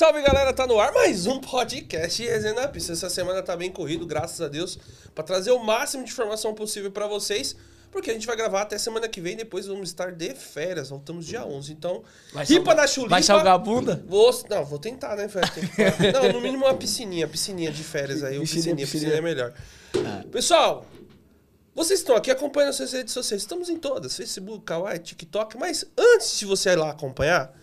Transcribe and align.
Salve, 0.00 0.22
galera, 0.22 0.50
tá 0.50 0.66
no 0.66 0.80
ar 0.80 0.94
mais 0.94 1.26
um 1.26 1.38
podcast 1.38 2.24
Resenha 2.24 2.54
na 2.54 2.66
Pista. 2.66 2.94
Essa 2.94 3.10
semana 3.10 3.42
tá 3.42 3.54
bem 3.54 3.70
corrido, 3.70 4.06
graças 4.06 4.40
a 4.40 4.48
Deus, 4.48 4.78
pra 5.14 5.22
trazer 5.22 5.50
o 5.50 5.58
máximo 5.58 6.02
de 6.02 6.10
informação 6.10 6.54
possível 6.54 6.90
pra 6.90 7.06
vocês. 7.06 7.54
Porque 7.92 8.10
a 8.10 8.14
gente 8.14 8.26
vai 8.26 8.34
gravar 8.34 8.62
até 8.62 8.78
semana 8.78 9.06
que 9.10 9.20
vem, 9.20 9.36
depois 9.36 9.66
vamos 9.66 9.90
estar 9.90 10.10
de 10.10 10.34
férias, 10.34 10.88
voltamos 10.88 11.26
dia 11.26 11.44
11. 11.44 11.70
Então, 11.72 12.02
Vai 12.32 12.46
ripa 12.46 12.64
salgar- 12.64 12.76
da 12.76 12.86
chulipa... 12.86 13.10
vai 13.10 13.22
salgar 13.22 13.54
a 13.54 13.58
bunda? 13.58 14.02
Vou, 14.06 14.44
não, 14.48 14.64
vou 14.64 14.78
tentar, 14.78 15.16
né, 15.16 15.28
que- 15.28 16.08
Não, 16.12 16.32
no 16.32 16.40
mínimo 16.40 16.64
uma 16.64 16.72
piscininha, 16.72 17.28
piscininha 17.28 17.70
de 17.70 17.84
férias 17.84 18.24
aí. 18.24 18.40
Piscininha, 18.40 18.76
piscininha, 18.76 18.86
piscininha 18.86 19.18
é 19.18 19.20
melhor. 19.20 19.52
Ah. 19.98 20.24
Pessoal, 20.32 20.86
vocês 21.74 22.00
estão 22.00 22.16
aqui 22.16 22.30
acompanhando 22.30 22.68
nossas 22.68 22.90
redes 22.90 23.12
sociais. 23.12 23.42
Estamos 23.42 23.68
em 23.68 23.76
todas, 23.76 24.16
Facebook, 24.16 24.64
Kawaii, 24.64 24.98
TikTok. 24.98 25.58
Mas 25.58 25.84
antes 25.94 26.38
de 26.38 26.46
você 26.46 26.70
ir 26.70 26.76
lá 26.76 26.88
acompanhar, 26.88 27.54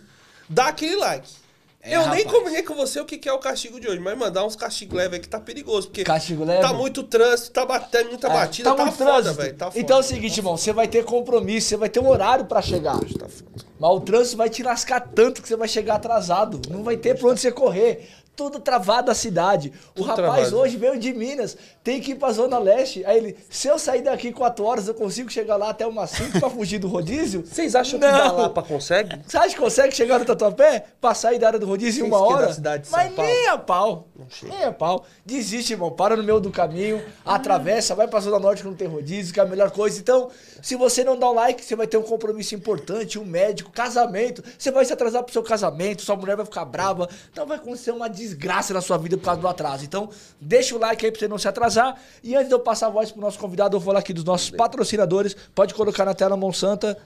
dá 0.47 0.68
aquele 0.68 0.97
like. 0.97 1.47
É, 1.88 1.96
Eu 1.96 2.02
nem 2.09 2.24
rapaz. 2.24 2.38
combinei 2.38 2.64
com 2.64 2.75
você 2.75 3.00
o 3.00 3.06
que 3.06 3.28
é 3.28 3.34
o 3.34 3.40
castigo 3.40 3.80
de 3.80 3.88
hoje, 3.88 4.00
mas 4.00 4.18
mandar 4.18 4.46
uns 4.46 4.56
castigos 4.56 4.96
leves 4.98 5.14
aí 5.14 5.20
que 5.20 5.30
tá 5.30 5.40
perigoso. 5.40 5.88
Porque 5.88 6.03
Castigo 6.03 6.44
leve? 6.44 6.62
tá 6.62 6.74
muito 6.74 7.02
trânsito, 7.03 7.52
tá 7.52 7.66
batendo, 7.66 8.09
muita 8.09 8.28
É, 8.28 8.34
batida, 8.34 8.74
tá, 8.75 8.84
muito 8.86 8.98
foda, 8.98 9.12
trânsito. 9.12 9.36
velho. 9.42 9.56
Tá 9.56 9.72
então 9.75 9.97
é 9.97 10.00
o 10.00 10.03
seguinte, 10.03 10.38
irmão, 10.38 10.58
você 10.58 10.74
vai 10.74 10.88
ter 10.88 11.03
compromisso, 11.06 11.70
você 11.70 11.78
vai 11.78 11.90
ter 11.90 12.00
um 12.00 12.08
horário 12.09 12.46
pra 12.46 12.62
chegar. 12.62 12.97
Tá 13.00 13.28
foda. 13.30 13.66
Mas 13.80 13.92
o 13.92 14.00
trânsito 14.02 14.38
vai 14.38 14.50
te 14.50 14.64
lascar 14.64 15.00
tanto 15.00 15.42
que 15.42 15.47
você 15.47 15.56
vai 15.56 15.68
chegar 15.68 15.96
atrasado. 15.96 16.59
Não 16.70 16.84
vai 16.84 16.97
ter 16.97 17.18
pra 17.18 17.30
onde 17.30 17.40
você 17.40 17.52
correr. 17.52 18.09
Tudo 18.38 18.59
travado 18.59 19.09
a 19.09 19.16
cidade. 19.16 19.74
O 19.90 19.96
Tudo 19.96 20.06
rapaz 20.06 20.28
travado. 20.50 20.58
hoje 20.59 20.78
veio 20.78 21.00
de 21.00 21.12
Minas, 21.12 21.58
tem 21.84 22.00
que 22.00 22.12
ir 22.12 22.16
pra 22.16 22.31
Zona 22.31 22.59
Leste. 22.59 23.03
Aí 23.03 23.18
ele, 23.18 23.38
se 23.50 23.68
eu 23.68 23.80
sair 23.80 24.03
daqui 24.03 24.31
4 24.31 24.64
horas, 24.64 24.88
eu 24.88 24.94
consigo 24.94 25.28
chegar 25.31 25.56
lá 25.58 25.72
até 25.72 25.88
umas 25.88 26.12
5 26.12 26.40
pra 26.40 26.47
fugir 26.47 26.78
do 26.78 26.88
rodízio? 26.88 27.42
Vocês 27.50 27.74
acham 27.74 28.00
que 28.00 28.06
Não. 28.06 28.16
da 28.16 28.31
Lapa 28.31 28.62
consegue? 28.62 29.20
Você 29.28 29.38
acha 29.38 29.56
que 29.56 29.59
consegue 29.59 29.96
chegar 29.96 30.20
no 30.20 30.26
Tatuapé? 30.26 30.86
Pra 31.02 31.16
sair 31.16 31.40
da 31.40 31.47
área 31.47 31.58
do 31.59 31.66
rodízio 31.66 32.06
em 32.06 32.08
uma 32.08 32.18
que 32.20 32.24
é 32.24 32.28
hora? 32.36 32.53
cidade 32.53 32.84
de 32.84 32.90
São 32.90 33.00
Mas 33.00 33.12
Paulo. 33.14 33.31
nem 33.31 33.47
a 33.47 33.58
pau. 33.58 34.08
chega. 34.30 34.53
Nem 34.53 34.64
a 34.66 34.72
pau. 34.72 35.03
Desiste, 35.26 35.74
irmão. 35.74 35.90
Para 35.90 36.16
no 36.16 36.22
meio 36.24 36.40
do 36.40 36.52
caminho, 36.52 37.03
atravessa, 37.26 37.96
vai 37.96 38.08
pra 38.08 38.20
Zona 38.20 38.38
Norte 38.38 38.62
que 38.62 38.68
não 38.68 38.76
tem 38.76 38.88
rodízio, 38.88 39.34
que 39.34 39.40
é 39.40 39.44
a 39.44 39.47
melhor 39.47 39.72
coisa. 39.72 40.00
Então, 40.00 40.30
se 40.62 40.76
você 40.76 41.03
não 41.03 41.18
dá 41.18 41.28
um 41.30 41.34
like, 41.34 41.66
você 41.66 41.76
vai 41.76 41.88
ter 41.88 41.97
um 41.97 42.03
compromisso 42.03 42.53
importante, 42.53 43.18
um 43.18 43.26
médico, 43.26 43.72
casamento. 43.72 44.44
Você 44.59 44.70
vai 44.70 44.86
se 44.86 44.94
atrasar 44.94 45.24
pro 45.24 45.34
seu 45.34 45.42
casamento, 45.42 46.03
sua 46.03 46.16
mulher 46.16 46.36
vai 46.36 46.46
ficar 46.46 46.66
brava. 46.66 47.09
Então 47.31 47.47
vai 47.47 47.58
acontecer 47.58 47.90
uma 47.90 48.08
desgraça 48.08 48.27
na 48.74 48.82
sua 48.82 48.97
vida 48.97 49.18
por 49.18 49.24
causa 49.24 49.41
do 49.41 49.47
atraso. 49.47 49.85
Então, 49.85 50.09
deixa 50.40 50.76
o 50.76 50.79
like 50.79 51.06
aí 51.06 51.12
pra 51.12 51.20
você 51.20 51.28
não 51.28 51.38
se 51.38 51.47
atrasar. 51.47 52.00
E 52.24 52.35
antes 52.35 52.47
de 52.47 52.53
eu 52.53 52.59
passar 52.59 52.88
a 52.88 52.90
voz 52.90 53.12
pro 53.12 53.22
nosso 53.22 53.38
convidado, 53.38 53.76
eu 53.76 53.79
vou 53.79 53.88
falar 53.88 54.00
aqui 54.00 54.14
dos 54.14 54.24
nossos 54.24 54.50
patrocinadores. 54.50 55.35
Pode 55.53 55.74
colocar 55.74 56.06
na 56.06 56.14
tela 56.14 56.35
Monsanta. 56.35 56.97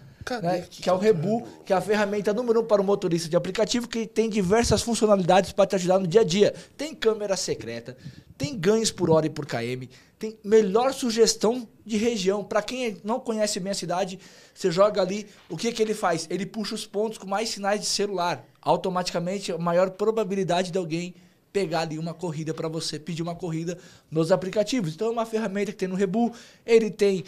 Né, 0.42 0.60
aqui? 0.60 0.84
que 0.84 0.90
é 0.90 0.94
o 0.94 0.98
Rebu, 0.98 1.48
que 1.66 1.74
é 1.74 1.76
a 1.76 1.82
ferramenta 1.82 2.32
número 2.32 2.62
um 2.62 2.64
para 2.64 2.80
o 2.80 2.86
motorista 2.86 3.28
de 3.28 3.36
aplicativo, 3.36 3.88
que 3.88 4.06
tem 4.06 4.30
diversas 4.30 4.84
funcionalidades 4.84 5.52
para 5.52 5.66
te 5.66 5.76
ajudar 5.76 5.98
no 5.98 6.06
dia 6.06 6.22
a 6.22 6.24
dia. 6.24 6.54
Tem 6.78 6.94
câmera 6.94 7.36
secreta, 7.36 7.98
tem 8.38 8.56
ganhos 8.56 8.92
por 8.92 9.10
hora 9.10 9.26
e 9.26 9.32
por 9.32 9.48
KM, 9.48 9.90
tem 10.20 10.38
melhor 10.44 10.94
sugestão 10.94 11.68
de 11.84 11.98
região. 11.98 12.44
Para 12.44 12.62
quem 12.62 12.98
não 13.04 13.20
conhece 13.20 13.60
bem 13.60 13.72
a 13.72 13.76
cidade, 13.76 14.20
você 14.54 14.70
joga 14.70 15.02
ali, 15.02 15.28
o 15.50 15.58
que, 15.58 15.72
que 15.72 15.82
ele 15.82 15.96
faz? 15.96 16.28
Ele 16.30 16.46
puxa 16.46 16.76
os 16.76 16.86
pontos 16.86 17.18
com 17.18 17.26
mais 17.26 17.50
sinais 17.50 17.82
de 17.82 17.88
celular. 17.88 18.46
Automaticamente, 18.62 19.52
a 19.52 19.58
maior 19.58 19.92
probabilidade 19.92 20.72
de 20.72 20.78
alguém 20.78 21.16
pegar 21.52 21.82
ali 21.82 22.00
uma 22.00 22.14
corrida 22.14 22.54
para 22.54 22.68
você, 22.68 22.98
pedir 23.00 23.22
uma 23.22 23.36
corrida 23.36 23.78
nos 24.10 24.32
aplicativos. 24.32 24.94
Então 24.94 25.08
é 25.08 25.12
uma 25.12 25.26
ferramenta 25.26 25.72
que 25.72 25.78
tem 25.78 25.88
no 25.88 25.96
Rebu, 25.96 26.34
ele 26.66 26.90
tem 26.90 27.24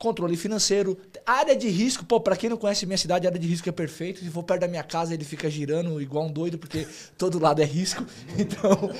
controle 0.00 0.34
financeiro, 0.34 0.96
área 1.26 1.54
de 1.54 1.68
risco, 1.68 2.06
pô, 2.06 2.18
pra 2.18 2.34
quem 2.34 2.48
não 2.48 2.56
conhece 2.56 2.86
minha 2.86 2.96
cidade, 2.96 3.26
área 3.26 3.38
de 3.38 3.46
risco 3.46 3.68
é 3.68 3.72
perfeito. 3.72 4.20
Se 4.20 4.30
for 4.30 4.42
perto 4.42 4.62
da 4.62 4.68
minha 4.68 4.82
casa, 4.82 5.12
ele 5.12 5.24
fica 5.24 5.50
girando 5.50 6.00
igual 6.00 6.24
um 6.24 6.32
doido, 6.32 6.58
porque 6.58 6.88
todo 7.18 7.38
lado 7.38 7.60
é 7.60 7.64
risco. 7.64 8.04
Então, 8.38 8.90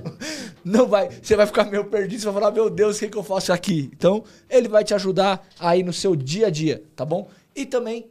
não 0.64 0.88
vai, 0.88 1.10
você 1.22 1.36
vai 1.36 1.46
ficar 1.46 1.64
meio 1.64 1.84
perdido, 1.84 2.20
você 2.20 2.24
vai 2.24 2.34
falar, 2.34 2.50
meu 2.50 2.70
Deus, 2.70 2.96
o 2.96 3.00
que, 3.00 3.08
que 3.08 3.18
eu 3.18 3.22
faço 3.22 3.52
aqui? 3.52 3.90
Então, 3.92 4.24
ele 4.48 4.68
vai 4.68 4.82
te 4.82 4.94
ajudar 4.94 5.46
aí 5.60 5.82
no 5.82 5.92
seu 5.92 6.16
dia 6.16 6.46
a 6.46 6.50
dia, 6.50 6.82
tá 6.96 7.04
bom? 7.04 7.28
E 7.54 7.66
também 7.66 8.08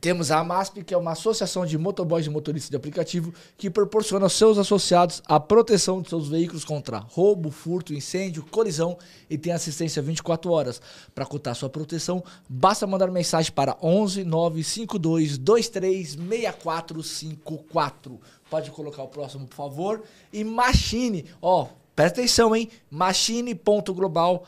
temos 0.00 0.30
a 0.30 0.38
AMASP, 0.38 0.82
que 0.82 0.94
é 0.94 0.96
uma 0.96 1.12
associação 1.12 1.66
de 1.66 1.76
motoboys 1.76 2.24
e 2.26 2.30
motoristas 2.30 2.70
de 2.70 2.76
aplicativo 2.76 3.34
que 3.56 3.68
proporciona 3.68 4.26
aos 4.26 4.32
seus 4.32 4.56
associados 4.56 5.20
a 5.26 5.38
proteção 5.38 6.00
de 6.00 6.08
seus 6.08 6.28
veículos 6.28 6.64
contra 6.64 6.98
roubo, 6.98 7.50
furto, 7.50 7.92
incêndio, 7.92 8.42
colisão 8.50 8.96
e 9.28 9.36
tem 9.36 9.52
assistência 9.52 10.00
24 10.00 10.50
horas. 10.50 10.80
Para 11.14 11.26
contar 11.26 11.52
sua 11.54 11.68
proteção, 11.68 12.24
basta 12.48 12.86
mandar 12.86 13.10
mensagem 13.10 13.52
para 13.52 13.76
11 13.82 14.24
952 14.24 15.36
23 15.36 16.16
6454. 16.16 18.18
Pode 18.48 18.70
colocar 18.70 19.02
o 19.02 19.08
próximo, 19.08 19.46
por 19.46 19.56
favor. 19.56 20.02
E 20.32 20.42
Machine, 20.42 21.26
ó, 21.42 21.68
presta 21.94 22.20
atenção, 22.20 22.56
hein? 22.56 22.70
Machine.global 22.90 24.44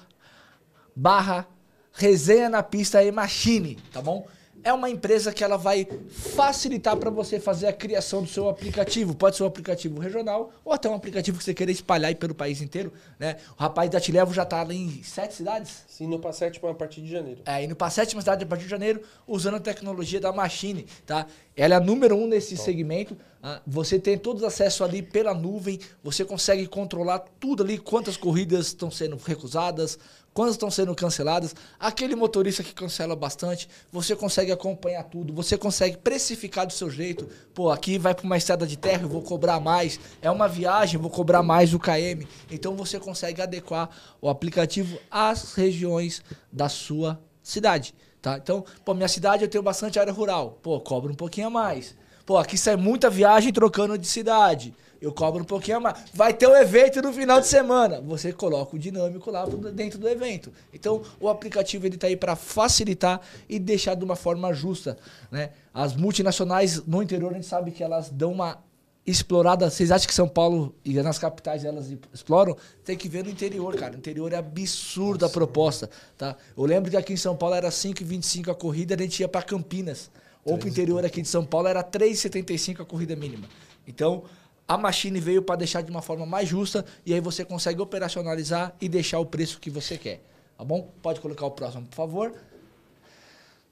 barra 0.95 1.47
resenha 1.93 2.49
na 2.49 2.63
pista 2.63 3.05
e 3.05 3.13
machine, 3.13 3.77
tá 3.93 4.01
bom? 4.01 4.27
É 4.65 4.73
uma 4.73 4.89
empresa 4.89 5.33
que 5.33 5.43
ela 5.43 5.57
vai 5.57 5.87
facilitar 6.09 6.97
para 6.97 7.11
você 7.11 7.41
fazer 7.41 7.67
a 7.67 7.73
criação 7.73 8.23
do 8.23 8.29
seu 8.29 8.49
aplicativo. 8.49 9.15
Pode 9.15 9.37
ser 9.37 9.43
um 9.43 9.47
aplicativo 9.47 9.99
regional 9.99 10.53
ou 10.65 10.73
até 10.73 10.89
um 10.89 10.95
aplicativo 10.95 11.39
que 11.39 11.45
você 11.45 11.53
queira 11.53 11.73
espalhar 11.73 12.09
aí 12.11 12.15
pelo 12.15 12.35
país 12.35 12.61
inteiro, 12.61 12.93
né? 13.19 13.37
O 13.59 13.61
rapaz 13.61 13.91
da 13.91 14.01
Tilevo 14.01 14.33
já 14.33 14.45
tá 14.45 14.61
ali 14.61 14.77
em 14.77 15.03
sete 15.03 15.35
cidades. 15.35 15.83
Sim, 15.89 16.07
no 16.07 16.19
pra 16.19 16.33
sétima 16.33 16.71
a 16.71 16.75
partir 16.75 17.01
de 17.01 17.11
janeiro. 17.11 17.43
É, 17.45 17.65
indo 17.65 17.75
para 17.75 17.91
sétima 17.91 18.21
cidade 18.21 18.45
a 18.45 18.47
partir 18.47 18.65
de 18.65 18.71
janeiro, 18.71 19.03
usando 19.27 19.57
a 19.57 19.61
tecnologia 19.61 20.21
da 20.21 20.33
Machine, 20.33 20.87
tá? 21.05 21.27
Ela 21.57 21.75
é 21.75 21.77
a 21.77 21.81
número 21.81 22.17
um 22.17 22.27
nesse 22.27 22.57
segmento. 22.57 23.17
ah, 23.43 23.61
você 23.67 23.99
tem 23.99 24.17
todos 24.17 24.43
acesso 24.43 24.85
ali 24.85 25.03
pela 25.03 25.35
nuvem, 25.35 25.79
você 26.03 26.25
consegue 26.25 26.67
controlar 26.67 27.19
tudo 27.41 27.63
ali, 27.63 27.77
quantas 27.77 28.17
corridas 28.17 28.69
estão 28.69 28.91
sendo 28.91 29.17
recusadas, 29.17 29.99
quantas 30.33 30.55
estão 30.55 30.71
sendo 30.71 30.95
canceladas. 30.95 31.55
Aquele 31.79 32.15
motorista 32.15 32.63
que 32.63 32.75
cancela 32.75 33.15
bastante, 33.15 33.69
você 33.91 34.15
consegue 34.17 34.53
acompanhar 34.53 35.05
tudo, 35.05 35.33
você 35.33 35.57
consegue 35.57 35.97
precificar 35.97 36.67
do 36.67 36.73
seu 36.73 36.91
jeito. 36.91 37.29
Pô, 37.55 37.71
aqui 37.71 37.99
vai 37.99 38.15
para 38.15 38.25
uma 38.25 38.37
estrada 38.37 38.67
de 38.67 38.77
terra, 38.77 39.03
eu 39.03 39.09
vou 39.09 39.23
cobrar 39.23 39.61
mais. 39.61 39.99
É 40.21 40.31
uma 40.31 40.49
viagem, 40.49 41.01
vou 41.01 41.11
cobrar 41.11 41.43
mais 41.43 41.75
o 41.75 41.79
KM. 41.79 42.27
Então 42.51 42.77
você 42.77 42.99
consegue 42.99 43.43
adequar 43.43 43.91
o 44.21 44.29
aplicativo 44.29 44.99
às 45.11 45.55
regiões 45.55 46.23
da 46.51 46.69
sua 46.69 47.21
cidade, 47.43 47.95
tá? 48.21 48.37
Então, 48.37 48.65
pô, 48.85 48.95
minha 48.95 49.09
cidade 49.09 49.43
eu 49.43 49.49
tenho 49.49 49.63
bastante 49.63 49.99
área 49.99 50.13
rural. 50.13 50.59
Pô, 50.63 50.81
cobro 50.81 51.13
um 51.13 51.17
pouquinho 51.17 51.49
a 51.49 51.51
mais. 51.51 51.95
Pô, 52.25 52.39
aqui 52.39 52.57
sai 52.57 52.77
muita 52.77 53.11
viagem 53.11 53.53
trocando 53.53 53.99
de 53.99 54.07
cidade. 54.07 54.75
Eu 55.03 55.13
cobro 55.13 55.43
um 55.43 55.45
pouquinho 55.45 55.79
a 55.79 55.81
mais. 55.81 55.99
Vai 56.15 56.33
ter 56.33 56.47
um 56.47 56.55
evento 56.55 57.03
no 57.03 57.13
final 57.13 57.41
de 57.41 57.49
semana. 57.49 58.01
Você 58.03 58.33
coloca 58.33 58.77
o 58.77 58.79
dinâmico 58.79 59.33
lá 59.33 59.45
dentro 59.75 59.99
do 59.99 60.09
evento. 60.09 60.53
Então, 60.73 61.03
o 61.19 61.29
aplicativo 61.29 61.85
ele 61.85 61.97
tá 61.97 62.07
aí 62.07 62.17
para 62.17 62.37
facilitar 62.37 63.21
e 63.49 63.59
deixar 63.59 63.97
de 63.97 64.05
uma 64.05 64.15
forma 64.15 64.53
justa, 64.55 64.97
né? 65.29 65.51
As 65.75 65.97
multinacionais 65.97 66.87
no 66.87 67.03
interior 67.03 67.33
a 67.33 67.35
gente 67.35 67.47
sabe 67.47 67.73
que 67.73 67.83
elas 67.83 68.11
dão 68.11 68.31
uma 68.31 68.63
explorada. 69.05 69.69
Vocês 69.69 69.91
acham 69.91 70.07
que 70.07 70.15
São 70.15 70.29
Paulo 70.29 70.73
e 70.85 70.95
nas 71.03 71.19
capitais 71.19 71.65
elas 71.65 71.93
exploram? 72.15 72.57
Tem 72.85 72.97
que 72.97 73.09
ver 73.09 73.25
no 73.25 73.31
interior, 73.31 73.75
cara. 73.75 73.93
No 73.93 73.99
interior 73.99 74.33
é 74.33 74.37
absurda 74.37 75.27
a 75.27 75.29
proposta, 75.29 75.91
tá? 76.17 76.37
Eu 76.57 76.65
lembro 76.65 76.93
que 76.93 76.97
aqui 76.97 77.13
em 77.13 77.17
São 77.17 77.35
Paulo 77.35 77.57
era 77.57 77.71
5,25 77.71 78.53
a 78.53 78.55
corrida, 78.55 78.95
a 78.95 78.99
gente 78.99 79.19
ia 79.19 79.27
para 79.27 79.43
Campinas. 79.43 80.13
Ou 80.45 80.59
pro 80.59 80.69
interior 80.69 81.05
aqui 81.05 81.23
de 81.23 81.29
São 81.29 81.45
Paulo 81.45 81.67
era 81.67 81.83
3,75 81.83 82.83
a 82.83 82.85
corrida 82.85 83.17
mínima. 83.17 83.49
Então, 83.87 84.25
a 84.73 84.79
Machine 84.79 85.21
veio 85.21 85.43
para 85.43 85.57
deixar 85.57 85.83
de 85.83 85.91
uma 85.91 86.01
forma 86.01 86.25
mais 86.25 86.49
justa 86.49 86.85
e 87.05 87.13
aí 87.13 87.21
você 87.21 87.45
consegue 87.45 87.81
operacionalizar 87.81 88.75
e 88.81 88.89
deixar 88.89 89.19
o 89.19 89.27
preço 89.27 89.61
que 89.61 89.69
você 89.69 89.99
quer. 89.99 90.23
Tá 90.57 90.65
bom? 90.65 90.91
Pode 91.03 91.21
colocar 91.21 91.45
o 91.45 91.51
próximo, 91.51 91.87
por 91.87 91.95
favor. 91.95 92.33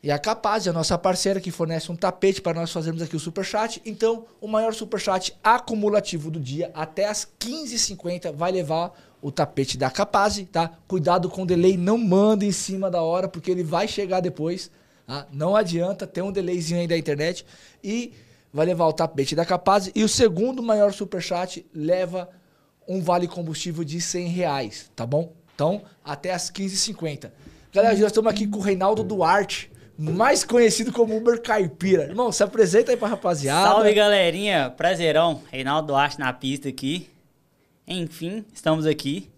E 0.03 0.11
a 0.11 0.19
Capaz, 0.19 0.69
a 0.69 0.73
nossa 0.73 0.99
parceira 0.99 1.41
que 1.41 1.51
fornece 1.51 1.91
um 1.91 1.97
tapete 1.97 2.43
para 2.43 2.59
nós 2.59 2.71
fazermos 2.71 3.01
aqui 3.01 3.17
o 3.17 3.21
superchat. 3.21 3.81
Então, 3.85 4.27
o 4.41 4.49
maior 4.49 4.75
superchat 4.75 5.35
acumulativo 5.43 6.31
do 6.31 6.39
dia 6.39 6.71
até 6.75 7.07
as 7.07 7.27
15h50 7.39 8.35
vai 8.35 8.53
levar 8.53 8.93
o 9.23 9.31
tapete 9.31 9.79
da 9.79 9.91
Capaz, 9.91 10.43
tá? 10.53 10.71
Cuidado 10.87 11.31
com 11.31 11.43
o 11.43 11.47
delay, 11.47 11.79
não 11.79 11.97
manda 11.97 12.45
em 12.45 12.53
cima 12.53 12.91
da 12.91 13.03
hora, 13.03 13.29
porque 13.29 13.51
ele 13.51 13.63
vai 13.63 13.89
chegar 13.89 14.21
depois. 14.21 14.71
Tá? 15.07 15.27
Não 15.33 15.57
adianta, 15.57 16.07
tem 16.07 16.23
um 16.23 16.33
delayzinho 16.33 16.81
aí 16.81 16.87
da 16.87 16.97
internet. 16.97 17.45
E 17.83 18.13
vai 18.53 18.67
levar 18.67 18.87
o 18.87 18.93
tapete 18.93 19.35
da 19.35 19.45
Capaz. 19.45 19.91
E 19.95 20.03
o 20.03 20.09
segundo 20.09 20.63
maior 20.63 20.93
superchat 20.93 21.67
leva 21.75 22.29
um 22.87 23.01
vale 23.01 23.29
combustível 23.29 23.85
de 23.85 24.01
100 24.01 24.29
reais, 24.29 24.91
tá 24.97 25.07
bom? 25.07 25.33
Então, 25.55 25.83
até 26.05 26.33
as 26.33 26.51
15h50. 26.51 27.31
Galera, 27.73 27.95
nós 27.95 28.07
estamos 28.07 28.31
aqui 28.31 28.47
com 28.47 28.59
o 28.59 28.63
Reinaldo 28.63 29.05
Duarte, 29.05 29.71
mais 29.97 30.43
conhecido 30.43 30.93
como 30.93 31.17
Uber 31.17 31.41
Caipira. 31.41 32.05
Irmão, 32.05 32.33
se 32.33 32.43
apresenta 32.43 32.91
aí 32.91 32.97
pra 32.97 33.09
rapaziada. 33.09 33.69
Salve 33.69 33.93
galerinha, 33.93 34.71
prazerão, 34.71 35.43
Reinaldo 35.51 35.89
Duarte 35.89 36.19
na 36.19 36.33
pista 36.33 36.69
aqui. 36.69 37.09
Enfim, 37.87 38.45
estamos 38.53 38.87
aqui 38.87 39.31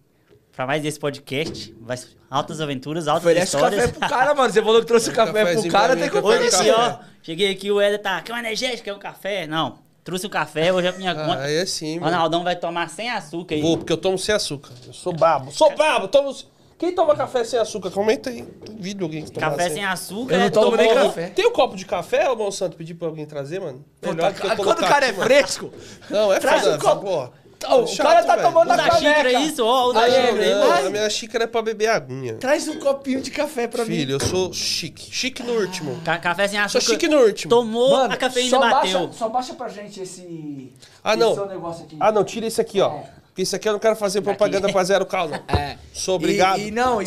para 0.55 0.65
mais 0.67 0.83
esse 0.85 0.99
podcast. 0.99 1.75
Vai 1.81 1.97
altas 2.29 2.61
aventuras, 2.61 3.07
altas 3.07 3.23
Oferece 3.25 3.55
o 3.55 3.57
histórias. 3.57 3.81
café 3.85 3.99
pro 3.99 4.09
cara, 4.09 4.33
mano. 4.35 4.53
Você 4.53 4.61
falou 4.61 4.79
que 4.81 4.87
trouxe 4.87 5.09
o 5.09 5.13
café 5.13 5.53
pro 5.53 5.67
cara, 5.69 5.87
pra 5.87 5.95
tem 5.97 6.09
que 6.09 6.21
café 6.21 6.27
Hoje 6.27 6.55
aqui, 6.55 6.69
ó, 6.71 6.97
cheguei 7.21 7.51
aqui, 7.51 7.71
o 7.71 7.81
Eder 7.81 8.01
tá, 8.01 8.21
quer 8.21 8.33
um 8.33 8.37
energético, 8.37 8.83
quer 8.83 8.93
um 8.93 8.99
café? 8.99 9.47
Não, 9.47 9.81
Trouxe 10.03 10.25
o 10.25 10.29
café, 10.29 10.73
hoje 10.73 10.87
é 10.87 10.91
minha 10.91 11.11
Ah, 11.11 11.15
conta. 11.25 11.43
aí 11.43 11.55
é 11.55 11.65
sim, 11.65 11.97
mano. 11.97 12.11
Ronaldão 12.13 12.43
vai 12.43 12.57
tomar 12.57 12.89
sem 12.89 13.09
açúcar 13.09 13.55
aí. 13.55 13.61
Vou, 13.61 13.77
porque 13.77 13.93
eu 13.93 13.97
tomo 13.97 14.17
sem 14.17 14.35
açúcar. 14.35 14.69
Eu 14.85 14.91
sou 14.91 15.13
babo. 15.13 15.49
Sou 15.49 15.73
babo, 15.77 16.09
tomo... 16.09 16.35
Quem 16.77 16.93
toma 16.93 17.15
café 17.15 17.45
sem 17.45 17.57
açúcar? 17.57 17.89
Comenta 17.89 18.29
aí. 18.29 18.41
Duvido 18.69 19.05
alguém 19.05 19.23
que 19.23 19.31
toma 19.31 19.51
Café 19.51 19.69
sem 19.69 19.85
açúcar. 19.85 20.33
Eu 20.33 20.39
não 20.39 20.45
é 20.47 20.49
tomo 20.49 20.75
nem 20.75 20.93
café. 20.93 21.29
Tem 21.29 21.47
um 21.47 21.51
copo 21.53 21.77
de 21.77 21.85
café, 21.85 22.29
ô 22.29 22.35
Monsanto? 22.35 22.75
Pedir 22.75 22.95
pra 22.95 23.07
alguém 23.07 23.25
trazer, 23.25 23.61
mano? 23.61 23.85
Pô, 24.01 24.09
Melhor 24.09 24.33
tá- 24.33 24.49
do 24.49 24.55
que 24.55 24.61
eu 24.61 24.65
quando 24.65 24.79
o 24.79 24.81
cara 24.81 25.05
aqui, 25.05 25.05
é 25.05 25.11
mano. 25.13 25.23
fresco, 25.23 25.73
Não, 26.09 26.33
é 26.33 26.39
Traz 26.41 26.63
foda, 26.63 26.75
um 26.75 26.79
copo. 26.79 27.01
porra. 27.05 27.31
O 27.67 27.87
Chato, 27.87 28.05
cara 28.07 28.23
tá 28.23 28.35
velho. 28.35 28.47
tomando 28.47 28.71
O 28.71 28.75
na 28.75 28.83
xícara, 28.91 29.15
caneca. 29.15 29.39
isso, 29.41 29.65
ó. 29.65 29.89
O 29.89 29.93
da 29.93 30.09
xícara 30.09 30.55
Não, 30.59 30.71
Ai. 30.71 30.85
a 30.85 30.89
minha 30.89 31.09
xícara 31.09 31.43
é 31.43 31.47
pra 31.47 31.61
beber 31.61 31.87
aguinha. 31.89 32.35
Traz 32.35 32.67
um 32.67 32.79
copinho 32.79 33.21
de 33.21 33.31
café 33.31 33.67
pra 33.67 33.83
mim. 33.85 33.95
Filho, 33.95 34.15
eu 34.15 34.19
sou 34.19 34.51
chique. 34.53 35.09
Chique 35.13 35.41
no 35.43 35.53
último. 35.53 35.99
Ca- 36.03 36.17
Café 36.17 36.47
sem 36.47 36.57
Sou 36.67 36.79
açúcar. 36.79 36.93
chique 36.93 37.07
no 37.07 37.17
último. 37.17 37.49
Tomou, 37.49 37.95
a 37.97 38.15
cafeína 38.17 38.49
só 38.49 38.59
bateu. 38.59 38.99
Baixa, 39.07 39.13
só 39.17 39.29
baixa 39.29 39.53
pra 39.53 39.67
gente 39.69 40.01
esse. 40.01 40.71
Ah, 41.03 41.11
esse 41.13 41.19
não. 41.19 41.43
aqui. 41.71 41.97
Ah, 41.99 42.11
não, 42.11 42.23
tira 42.23 42.45
esse 42.47 42.59
aqui, 42.61 42.79
ó. 42.81 43.01
Porque 43.27 43.41
esse 43.41 43.55
aqui 43.55 43.67
eu 43.67 43.73
não 43.73 43.79
quero 43.79 43.95
fazer 43.95 44.21
propaganda 44.21 44.71
pra 44.71 44.83
zero 44.83 45.05
cal, 45.07 45.27
não. 45.27 45.39
É. 45.57 45.77
Sou 45.91 46.15
obrigado. 46.15 46.59
E, 46.59 46.67
e 46.67 46.71
não, 46.71 47.01
e 47.01 47.05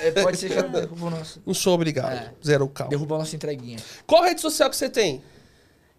é, 0.00 0.10
pode 0.10 0.38
ser 0.38 0.48
que 0.50 0.62
derruba 0.70 1.06
o 1.06 1.10
nosso. 1.10 1.42
Não 1.44 1.52
sou 1.52 1.74
obrigado. 1.74 2.12
É. 2.14 2.32
Zero 2.44 2.66
cal. 2.68 2.88
Derruba 2.88 3.16
a 3.16 3.18
nossa 3.18 3.36
entreguinha. 3.36 3.78
Qual 4.06 4.22
rede 4.22 4.40
social 4.40 4.70
que 4.70 4.76
você 4.76 4.88
tem? 4.88 5.22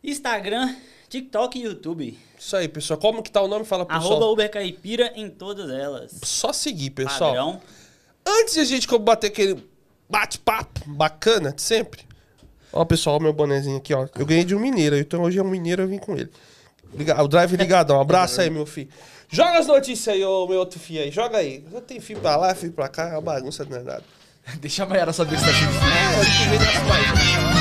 Instagram, 0.03 0.73
TikTok 1.09 1.59
e 1.59 1.63
YouTube. 1.63 2.17
Isso 2.37 2.55
aí, 2.55 2.67
pessoal. 2.67 2.99
Como 2.99 3.23
que 3.23 3.31
tá 3.31 3.41
o 3.41 3.47
nome? 3.47 3.65
Fala 3.65 3.85
pro 3.85 3.95
Arroba 3.95 4.15
pessoal. 4.15 4.33
Uber 4.33 4.51
Caipira 4.51 5.11
em 5.15 5.29
todas 5.29 5.69
elas. 5.69 6.19
Só 6.23 6.53
seguir, 6.53 6.91
pessoal. 6.91 7.31
Padrão. 7.31 7.61
Antes 8.25 8.53
de 8.53 8.59
a 8.59 8.65
gente 8.65 8.87
bater 8.99 9.27
aquele 9.27 9.67
bate-papo 10.09 10.81
bacana 10.85 11.51
de 11.51 11.61
sempre. 11.61 12.05
Ó, 12.71 12.85
pessoal, 12.85 13.15
ó, 13.15 13.19
meu 13.19 13.33
bonezinho 13.33 13.77
aqui, 13.77 13.93
ó. 13.93 14.07
Eu 14.15 14.25
ganhei 14.25 14.43
de 14.43 14.53
um 14.53 14.59
mineiro, 14.59 14.97
então 14.97 15.23
hoje 15.23 15.39
é 15.39 15.43
um 15.43 15.49
mineiro, 15.49 15.83
eu 15.83 15.87
vim 15.87 15.97
com 15.97 16.15
ele. 16.15 16.29
O 17.23 17.27
drive 17.27 17.55
ligadão. 17.55 17.99
Abraço 17.99 18.39
aí, 18.41 18.49
meu 18.49 18.65
filho. 18.65 18.89
Joga 19.29 19.59
as 19.59 19.67
notícias 19.67 20.15
aí, 20.15 20.23
ô 20.23 20.47
meu 20.47 20.59
outro 20.59 20.79
filho 20.79 21.01
aí. 21.01 21.11
Joga 21.11 21.37
aí. 21.37 21.65
Eu 21.71 21.81
tenho 21.81 22.01
filho 22.01 22.19
pra 22.19 22.35
lá, 22.35 22.53
filho 22.53 22.71
pra 22.71 22.87
cá, 22.87 23.09
é 23.09 23.11
uma 23.13 23.21
bagunça 23.21 23.65
não 23.65 23.77
é 23.77 23.83
nada. 23.83 24.03
Deixa 24.61 24.83
a 24.83 24.85
Mayara 24.85 25.11
saber 25.11 25.37
se 25.37 25.45
tá 25.45 25.51
cheio 25.51 25.69
de 25.69 25.77
frio. 25.77 25.91
É, 25.91 27.53
eu 27.53 27.56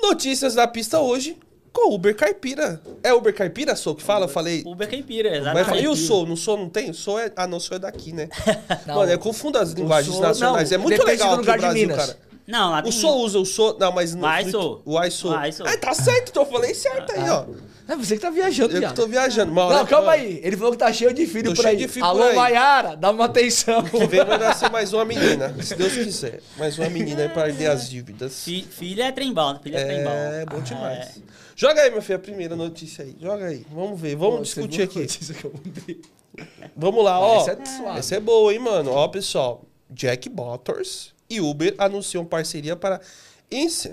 Notícias 0.00 0.54
da 0.54 0.66
pista 0.66 0.98
hoje 1.00 1.36
com 1.72 1.94
Uber 1.94 2.14
Caipira. 2.14 2.80
É 3.02 3.14
Uber 3.14 3.34
Caipira, 3.34 3.74
sou 3.74 3.94
que 3.94 4.02
fala? 4.02 4.26
Eu 4.26 4.28
falei. 4.28 4.62
Uber 4.66 4.88
Caipira, 4.88 5.30
Mas 5.30 5.36
eu 5.38 5.42
exatamente. 5.42 5.66
falei, 5.68 5.84
e 5.84 5.88
o 5.88 5.96
sou? 5.96 6.26
Não 6.26 6.36
sou, 6.36 6.56
não 6.58 6.68
tem? 6.68 6.92
Sou 6.92 7.18
é. 7.18 7.32
Ah, 7.36 7.46
não, 7.46 7.58
sou 7.58 7.76
é 7.76 7.80
daqui, 7.80 8.12
né? 8.12 8.28
Mano, 8.86 9.10
eu 9.10 9.18
confundo 9.18 9.58
as 9.58 9.72
linguagens 9.72 10.14
sou- 10.14 10.22
nacionais. 10.22 10.70
não, 10.70 10.76
é 10.76 10.78
muito 10.78 11.02
legal 11.04 11.28
do 11.28 11.34
aqui 11.34 11.40
lugar 11.40 11.54
o 11.54 11.60
de 11.60 11.66
Brasil, 11.66 11.88
Minas. 11.88 11.96
cara. 12.06 12.18
Não, 12.46 12.70
lá 12.70 12.80
O 12.80 12.82
tem... 12.82 12.92
sou 12.92 13.20
usa 13.20 13.38
o 13.38 13.46
sou. 13.46 13.76
Não, 13.78 13.92
mas 13.92 14.14
no. 14.14 14.26
O 14.26 14.50
sou. 14.50 14.82
O 14.84 15.02
I 15.04 15.10
sou. 15.10 15.30
O. 15.32 15.34
Ah, 15.34 15.76
tá 15.80 15.94
certo, 15.94 16.30
então 16.30 16.42
eu 16.42 16.50
falei 16.50 16.74
certo 16.74 17.12
aí, 17.12 17.28
ó. 17.28 17.44
É 17.88 17.96
você 17.96 18.14
que 18.14 18.22
tá 18.22 18.30
viajando, 18.30 18.76
Eu 18.76 18.88
que 18.88 18.94
tô 18.94 19.06
viajando. 19.06 19.50
Uma 19.50 19.68
Não, 19.68 19.84
calma 19.86 20.12
aí. 20.12 20.40
Ele 20.42 20.56
falou 20.56 20.72
que 20.72 20.78
tá 20.78 20.92
cheio 20.92 21.12
de 21.12 21.26
filho 21.26 21.50
Tô 21.50 21.56
por 21.56 21.62
cheio 21.62 21.72
aí. 21.72 21.76
de 21.76 21.88
filho 21.88 22.06
Alô, 22.06 22.20
por 22.20 22.28
aí. 22.28 22.36
Mayara, 22.36 22.96
dá 22.96 23.10
uma 23.10 23.24
atenção. 23.24 23.82
Que 23.82 24.06
vem 24.06 24.24
vai 24.24 24.38
nascer 24.38 24.70
mais 24.70 24.92
uma 24.92 25.04
menina, 25.04 25.54
se 25.62 25.74
Deus 25.74 25.92
quiser. 25.92 26.40
Mais 26.56 26.78
uma 26.78 26.88
menina 26.88 27.22
aí 27.22 27.28
pra 27.28 27.42
perder 27.44 27.66
as 27.70 27.90
dívidas. 27.90 28.44
Fi- 28.44 28.62
filha 28.70 29.04
é 29.04 29.12
trembal, 29.12 29.58
filha 29.60 29.78
é 29.78 29.84
trembal. 29.84 30.14
É, 30.14 30.44
bom 30.46 30.60
demais. 30.60 31.20
Joga 31.56 31.82
aí, 31.82 31.90
meu 31.90 32.00
filho, 32.00 32.16
a 32.16 32.20
primeira 32.20 32.56
notícia 32.56 33.04
aí. 33.04 33.16
Joga 33.20 33.46
aí. 33.46 33.66
Vamos 33.70 34.00
ver, 34.00 34.14
vamos 34.16 34.36
Pô, 34.36 34.42
discutir 34.44 34.82
aqui. 34.82 35.00
notícia 35.00 35.34
que 35.34 35.44
eu 35.44 35.52
mandei? 35.52 36.00
Vamos 36.76 37.04
lá, 37.04 37.20
ó. 37.20 37.44
Essa 37.96 38.14
é 38.14 38.18
é 38.18 38.20
boa, 38.20 38.52
hein, 38.52 38.58
mano. 38.60 38.90
Ó, 38.92 39.08
pessoal. 39.08 39.64
Jack 39.90 40.30
Motors 40.30 41.12
e 41.34 41.40
Uber 41.40 41.74
anunciam 41.78 42.24
parceria 42.24 42.76
para. 42.76 43.00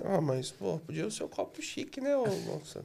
Ah, 0.06 0.22
mas, 0.22 0.52
pô, 0.52 0.80
podia 0.80 1.10
ser 1.12 1.24
o 1.24 1.28
copo 1.28 1.62
chique, 1.62 2.00
né, 2.00 2.16
ô 2.16 2.26
Nossa. 2.26 2.82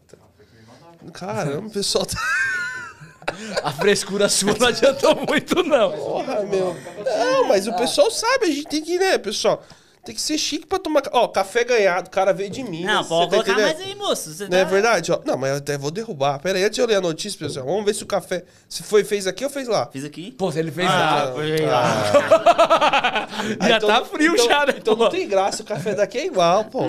Caramba, 1.12 1.68
o 1.68 1.70
pessoal 1.70 2.04
tá. 2.04 2.18
A 3.62 3.72
frescura 3.72 4.28
sua 4.28 4.54
não 4.58 4.68
adiantou 4.68 5.14
muito, 5.26 5.62
não. 5.62 5.92
Porra, 5.92 6.42
meu. 6.42 6.76
Não, 7.04 7.48
mas 7.48 7.66
o 7.66 7.74
pessoal 7.74 8.10
sabe, 8.10 8.46
a 8.46 8.50
gente 8.50 8.66
tem 8.66 8.82
que, 8.82 8.98
né, 8.98 9.16
pessoal? 9.18 9.64
Tem 10.04 10.14
que 10.14 10.20
ser 10.20 10.36
chique 10.36 10.66
pra 10.66 10.78
tomar. 10.78 11.02
Ó, 11.12 11.26
café 11.28 11.64
ganhado, 11.64 12.08
o 12.08 12.10
cara 12.10 12.32
veio 12.32 12.50
de 12.50 12.62
mim. 12.62 12.84
Não, 12.84 13.02
pode 13.04 13.30
colocar 13.30 13.54
mais 13.54 13.80
aí, 13.80 13.94
moço. 13.94 14.32
Você 14.34 14.46
Não 14.48 14.58
é 14.58 14.64
tá- 14.64 14.70
verdade? 14.70 15.10
Ó, 15.12 15.18
não, 15.24 15.38
mas 15.38 15.50
eu 15.52 15.56
até 15.56 15.78
vou 15.78 15.90
derrubar. 15.90 16.38
Pera 16.40 16.58
aí, 16.58 16.64
antes 16.64 16.74
de 16.74 16.82
eu 16.82 16.86
ler 16.86 16.96
a 16.96 17.00
notícia, 17.00 17.38
pessoal, 17.38 17.64
vamos 17.64 17.84
ver 17.86 17.94
se 17.94 18.02
o 18.02 18.06
café 18.06 18.44
se 18.68 18.82
foi 18.82 19.02
fez 19.02 19.26
aqui 19.26 19.42
ou 19.44 19.50
fez 19.50 19.66
lá. 19.66 19.88
Fiz 19.90 20.04
aqui. 20.04 20.32
Pô, 20.32 20.52
se 20.52 20.58
ele 20.58 20.70
fez 20.70 20.86
Ah, 20.90 20.98
nada. 20.98 21.32
foi 21.32 21.56
lá. 21.60 21.84
Ah, 22.28 23.28
Já 23.68 23.76
então- 23.78 23.88
tá 23.88 24.04
frio 24.04 24.34
então- 24.34 24.46
já, 24.46 24.66
né? 24.66 24.74
Então 24.76 24.94
não 24.96 25.06
pô? 25.06 25.10
tem 25.10 25.26
graça, 25.26 25.62
o 25.62 25.66
café 25.66 25.94
daqui 25.94 26.18
é 26.18 26.26
igual, 26.26 26.64
pô. 26.66 26.82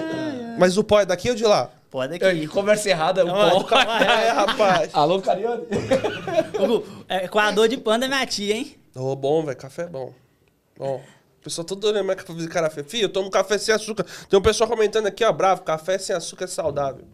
Mas 0.60 0.77
o 0.77 0.84
pó 0.84 1.00
é 1.00 1.05
daqui 1.05 1.29
ou 1.29 1.36
de 1.36 1.43
lá? 1.45 1.69
Pode 1.89 2.22
É, 2.22 2.27
aqui. 2.29 2.41
que 2.41 2.48
conversa 2.48 2.89
errada, 2.89 3.24
o 3.24 3.27
Não, 3.27 3.63
pó. 3.63 3.75
aí. 3.77 4.03
É, 4.27 4.31
rapaz. 4.31 4.89
Alô, 4.93 5.22
Carione? 5.22 5.63
Hugo, 6.60 6.84
é, 7.07 7.27
coador 7.29 7.67
de 7.69 7.77
panda 7.77 8.05
é 8.05 8.10
minha 8.10 8.25
tia, 8.25 8.55
hein? 8.55 8.75
Ô, 8.93 9.15
bom, 9.15 9.43
velho, 9.45 9.57
café 9.57 9.84
é 9.84 9.88
bom. 9.88 10.12
Bom. 10.77 11.01
O 11.45 11.47
pessoal 11.47 11.63
todo 11.63 11.85
olhando 11.85 12.05
mais 12.07 12.19
café 12.49 12.69
feio. 12.71 12.85
Fih, 12.89 13.01
eu 13.01 13.09
tomo 13.09 13.29
café 13.29 13.55
sem 13.59 13.73
açúcar. 13.75 14.03
Tem 14.27 14.39
um 14.39 14.41
pessoal 14.41 14.67
comentando 14.67 15.05
aqui, 15.05 15.23
ó, 15.23 15.31
bravo, 15.31 15.61
café 15.61 15.95
sem 15.99 16.15
açúcar 16.15 16.45
é 16.45 16.47
saudável. 16.47 17.05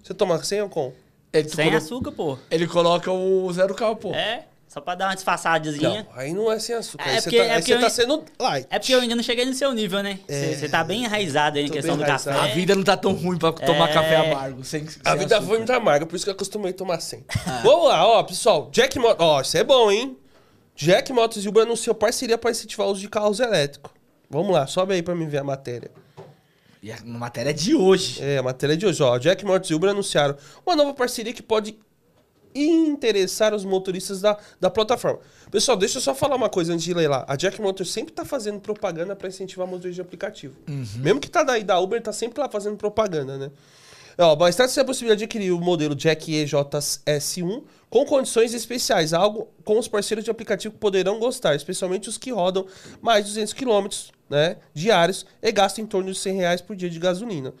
Você 0.00 0.14
toma 0.14 0.40
sem 0.44 0.62
ou 0.62 0.68
com? 0.68 0.92
Ele, 1.32 1.48
Sem 1.48 1.64
colo- 1.66 1.76
açúcar, 1.76 2.12
pô. 2.12 2.38
ele 2.52 2.68
coloca 2.68 3.10
o 3.10 3.52
zero 3.52 3.74
cal, 3.74 3.96
pô. 3.96 4.14
É, 4.14 4.44
só 4.68 4.80
pra 4.80 4.94
dar 4.94 5.08
uma 5.08 5.14
disfarçadazinha. 5.16 6.06
Não, 6.08 6.18
aí 6.20 6.32
não 6.32 6.52
é 6.52 6.60
sem 6.60 6.72
açúcar. 6.76 7.04
É 7.10 7.14
aí 7.14 7.20
você 7.20 7.22
porque- 7.24 7.36
tá, 7.38 7.44
é 7.44 7.50
aí 7.50 7.54
porque 7.60 7.72
você 7.74 7.80
tá 7.80 7.86
eu- 7.86 7.90
sendo 7.90 8.24
light. 8.38 8.66
É 8.70 8.78
porque 8.78 8.94
eu 8.94 9.00
ainda 9.00 9.16
não 9.16 9.22
cheguei 9.24 9.44
no 9.44 9.52
seu 9.52 9.72
nível, 9.72 10.04
né? 10.04 10.20
É. 10.28 10.54
Você 10.54 10.68
tá 10.68 10.84
bem 10.84 11.02
enraizado 11.04 11.58
aí 11.58 11.64
na 11.66 11.70
questão 11.72 11.96
do 11.98 12.04
café. 12.04 12.30
A 12.30 12.46
vida 12.54 12.76
não 12.76 12.84
tá 12.84 12.96
tão 12.96 13.12
ruim 13.12 13.36
pra 13.38 13.50
tomar 13.52 13.90
É. 13.90 13.92
café 13.92 14.16
amargo. 14.18 14.64
Sem, 14.64 14.86
sem 14.86 15.02
A 15.04 15.16
vida 15.16 15.34
açúcar. 15.36 15.48
foi 15.48 15.58
muito 15.58 15.72
amarga, 15.72 16.06
por 16.06 16.14
isso 16.14 16.24
que 16.24 16.30
eu 16.30 16.34
acostumei 16.34 16.70
a 16.70 16.74
tomar 16.74 17.00
sem. 17.00 17.24
Vamos 17.64 17.88
lá, 17.88 18.06
ó, 18.06 18.22
pessoal. 18.22 18.68
Jack 18.70 18.98
Motors. 19.00 19.18
Ó, 19.20 19.40
isso 19.40 19.56
é 19.58 19.64
bom, 19.64 19.90
hein? 19.90 20.16
Jack 20.78 21.12
Motors 21.12 21.44
e 21.44 21.48
Uber 21.48 21.64
anunciam 21.64 21.92
parceria 21.92 22.38
para 22.38 22.52
incentivar 22.52 22.86
o 22.86 22.92
uso 22.92 23.00
de 23.00 23.08
carros 23.08 23.40
elétricos. 23.40 23.90
Vamos 24.30 24.52
lá, 24.52 24.64
sobe 24.64 24.94
aí 24.94 25.02
pra 25.02 25.12
mim 25.12 25.26
ver 25.26 25.38
a 25.38 25.44
matéria. 25.44 25.90
E 26.80 26.92
a 26.92 26.98
matéria 27.04 27.50
é 27.50 27.52
de 27.52 27.74
hoje. 27.74 28.22
É, 28.22 28.38
a 28.38 28.42
matéria 28.44 28.76
de 28.76 28.86
hoje, 28.86 29.02
ó. 29.02 29.18
Jack 29.18 29.44
Motors 29.44 29.68
e 29.70 29.74
Uber 29.74 29.90
anunciaram 29.90 30.36
uma 30.64 30.76
nova 30.76 30.94
parceria 30.94 31.32
que 31.32 31.42
pode 31.42 31.76
interessar 32.54 33.52
os 33.52 33.64
motoristas 33.64 34.20
da, 34.20 34.38
da 34.60 34.70
plataforma. 34.70 35.18
Pessoal, 35.50 35.76
deixa 35.76 35.98
eu 35.98 36.02
só 36.02 36.14
falar 36.14 36.36
uma 36.36 36.48
coisa 36.48 36.72
antes 36.72 36.84
de 36.84 36.94
ler 36.94 37.08
lá. 37.08 37.24
A 37.26 37.34
Jack 37.34 37.60
Motors 37.60 37.90
sempre 37.90 38.12
tá 38.12 38.24
fazendo 38.24 38.60
propaganda 38.60 39.16
para 39.16 39.26
incentivar 39.26 39.66
motoristas 39.66 39.96
de 39.96 40.00
aplicativo. 40.00 40.54
Mesmo 40.98 41.18
que 41.18 41.28
tá 41.28 41.42
daí 41.42 41.64
da 41.64 41.80
Uber, 41.80 42.00
tá 42.00 42.12
sempre 42.12 42.40
lá 42.40 42.48
fazendo 42.48 42.76
propaganda, 42.76 43.36
né? 43.36 43.50
Ó, 44.20 44.34
mas 44.34 44.56
trata-se 44.56 44.76
da 44.76 44.84
possibilidade 44.84 45.20
de 45.20 45.24
adquirir 45.24 45.52
o 45.52 45.60
modelo 45.60 45.94
Jack 45.94 46.32
EJS1 46.32 47.62
com 47.88 48.04
condições 48.04 48.52
especiais, 48.52 49.12
algo 49.12 49.48
com 49.64 49.78
os 49.78 49.86
parceiros 49.86 50.24
de 50.24 50.30
aplicativo 50.30 50.74
que 50.74 50.80
poderão 50.80 51.20
gostar, 51.20 51.54
especialmente 51.54 52.08
os 52.08 52.18
que 52.18 52.32
rodam 52.32 52.66
mais 53.00 53.24
de 53.24 53.30
200 53.30 53.52
km 53.52 53.86
né, 54.28 54.56
diários 54.74 55.24
e 55.40 55.52
gastam 55.52 55.84
em 55.84 55.86
torno 55.86 56.12
de 56.12 56.18
100 56.18 56.36
reais 56.36 56.60
por 56.60 56.74
dia 56.74 56.90
de 56.90 56.98
gasolina. 56.98 57.54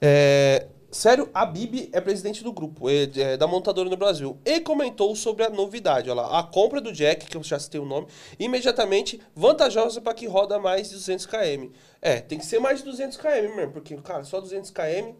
É, 0.00 0.68
sério, 0.88 1.28
a 1.34 1.44
Bibi 1.44 1.90
é 1.92 2.00
presidente 2.00 2.44
do 2.44 2.52
grupo, 2.52 2.88
é, 2.88 3.10
é, 3.16 3.36
da 3.36 3.48
montadora 3.48 3.90
no 3.90 3.96
Brasil, 3.96 4.38
e 4.44 4.60
comentou 4.60 5.14
sobre 5.16 5.44
a 5.44 5.50
novidade. 5.50 6.08
Olha 6.08 6.22
lá, 6.22 6.38
a 6.38 6.44
compra 6.44 6.80
do 6.80 6.92
Jack, 6.92 7.26
que 7.26 7.36
eu 7.36 7.42
já 7.42 7.58
citei 7.58 7.80
o 7.80 7.84
nome, 7.84 8.06
imediatamente 8.38 9.20
vantajosa 9.34 10.00
para 10.00 10.14
que 10.14 10.28
roda 10.28 10.60
mais 10.60 10.88
de 10.90 10.94
200 10.94 11.26
km. 11.26 11.70
É, 12.00 12.20
tem 12.20 12.38
que 12.38 12.46
ser 12.46 12.60
mais 12.60 12.78
de 12.78 12.84
200 12.84 13.16
km 13.16 13.56
mesmo, 13.56 13.72
porque, 13.72 13.96
cara, 13.96 14.22
só 14.22 14.40
200 14.40 14.70
km, 14.70 15.14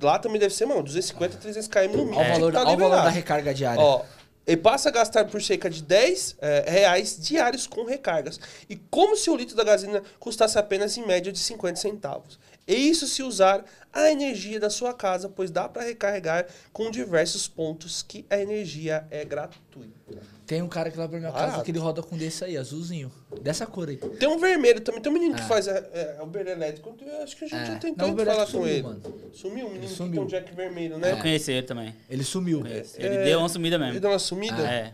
lá 0.00 0.18
também 0.18 0.38
deve 0.38 0.54
ser, 0.54 0.66
mano, 0.66 0.82
250, 0.82 1.36
300 1.38 1.68
km 1.68 1.80
no 1.80 2.04
mínimo. 2.04 2.18
Olha 2.18 2.22
o 2.22 2.24
tem 2.24 2.34
que 2.34 2.40
valor, 2.40 2.52
tá 2.52 2.60
olha 2.62 2.76
o 2.76 2.78
valor 2.78 3.02
da 3.02 3.08
recarga 3.08 3.54
diária. 3.54 3.82
Ó, 3.82 4.02
e 4.46 4.56
passa 4.56 4.88
a 4.88 4.92
gastar 4.92 5.26
por 5.26 5.40
cerca 5.40 5.70
de 5.70 5.82
10 5.82 6.36
eh, 6.40 6.64
reais 6.66 7.16
diários 7.16 7.66
com 7.66 7.84
recargas. 7.84 8.40
E 8.68 8.76
como 8.76 9.16
se 9.16 9.30
o 9.30 9.36
litro 9.36 9.54
da 9.54 9.62
gasolina 9.62 10.02
custasse 10.18 10.58
apenas 10.58 10.96
em 10.96 11.06
média 11.06 11.30
de 11.30 11.38
50 11.38 11.76
centavos. 11.76 12.40
E 12.66 12.74
isso 12.74 13.06
se 13.06 13.22
usar 13.22 13.64
a 13.92 14.10
energia 14.10 14.58
da 14.58 14.70
sua 14.70 14.94
casa, 14.94 15.28
pois 15.28 15.50
dá 15.50 15.68
para 15.68 15.82
recarregar 15.82 16.46
com 16.72 16.90
diversos 16.90 17.46
pontos 17.46 18.02
que 18.02 18.24
a 18.30 18.38
energia 18.38 19.06
é 19.10 19.24
gratuita. 19.24 20.22
Tem 20.52 20.60
um 20.60 20.68
cara 20.68 20.90
que 20.90 20.98
lá 20.98 21.08
pra 21.08 21.18
minha 21.18 21.32
casa 21.32 21.46
Barato. 21.46 21.64
que 21.64 21.70
ele 21.70 21.78
roda 21.78 22.02
com 22.02 22.14
desse 22.14 22.44
aí, 22.44 22.58
azulzinho. 22.58 23.10
Dessa 23.40 23.64
cor 23.64 23.88
aí. 23.88 23.96
Tem 23.96 24.28
um 24.28 24.38
vermelho 24.38 24.82
também, 24.82 25.00
tem 25.00 25.10
um 25.10 25.14
menino 25.14 25.34
que 25.34 25.40
Ah. 25.40 25.46
faz 25.46 25.66
é, 25.66 25.78
é, 26.18 26.22
Uber 26.22 26.46
elétrico. 26.46 26.94
Eu 27.00 27.22
acho 27.22 27.34
que 27.38 27.46
a 27.46 27.48
gente 27.48 27.58
É. 27.62 27.64
já 27.72 27.76
tentou 27.78 28.08
Não, 28.08 28.14
falar 28.18 28.32
elétrico 28.34 28.52
com 28.52 28.58
sumiu, 28.58 28.68
ele. 28.74 28.82
mano. 28.82 29.02
Sumiu, 29.32 29.64
um 29.66 29.68
menino 29.70 29.88
que 29.88 29.94
sumiu. 29.94 30.12
tem 30.12 30.20
um 30.22 30.26
jack 30.26 30.54
vermelho, 30.54 30.94
Eu 30.96 30.98
né? 30.98 31.16
conheci 31.22 31.52
ele 31.52 31.66
também. 31.66 31.94
Ele 32.10 32.22
sumiu. 32.22 32.60
Conheci. 32.60 33.00
Ele 33.00 33.14
É. 33.16 33.24
deu 33.24 33.38
uma 33.38 33.48
sumida 33.48 33.76
Ele 33.76 33.84
mesmo. 33.86 34.00
deu 34.00 34.10
uma 34.10 34.18
sumida? 34.18 34.62
É. 34.62 34.92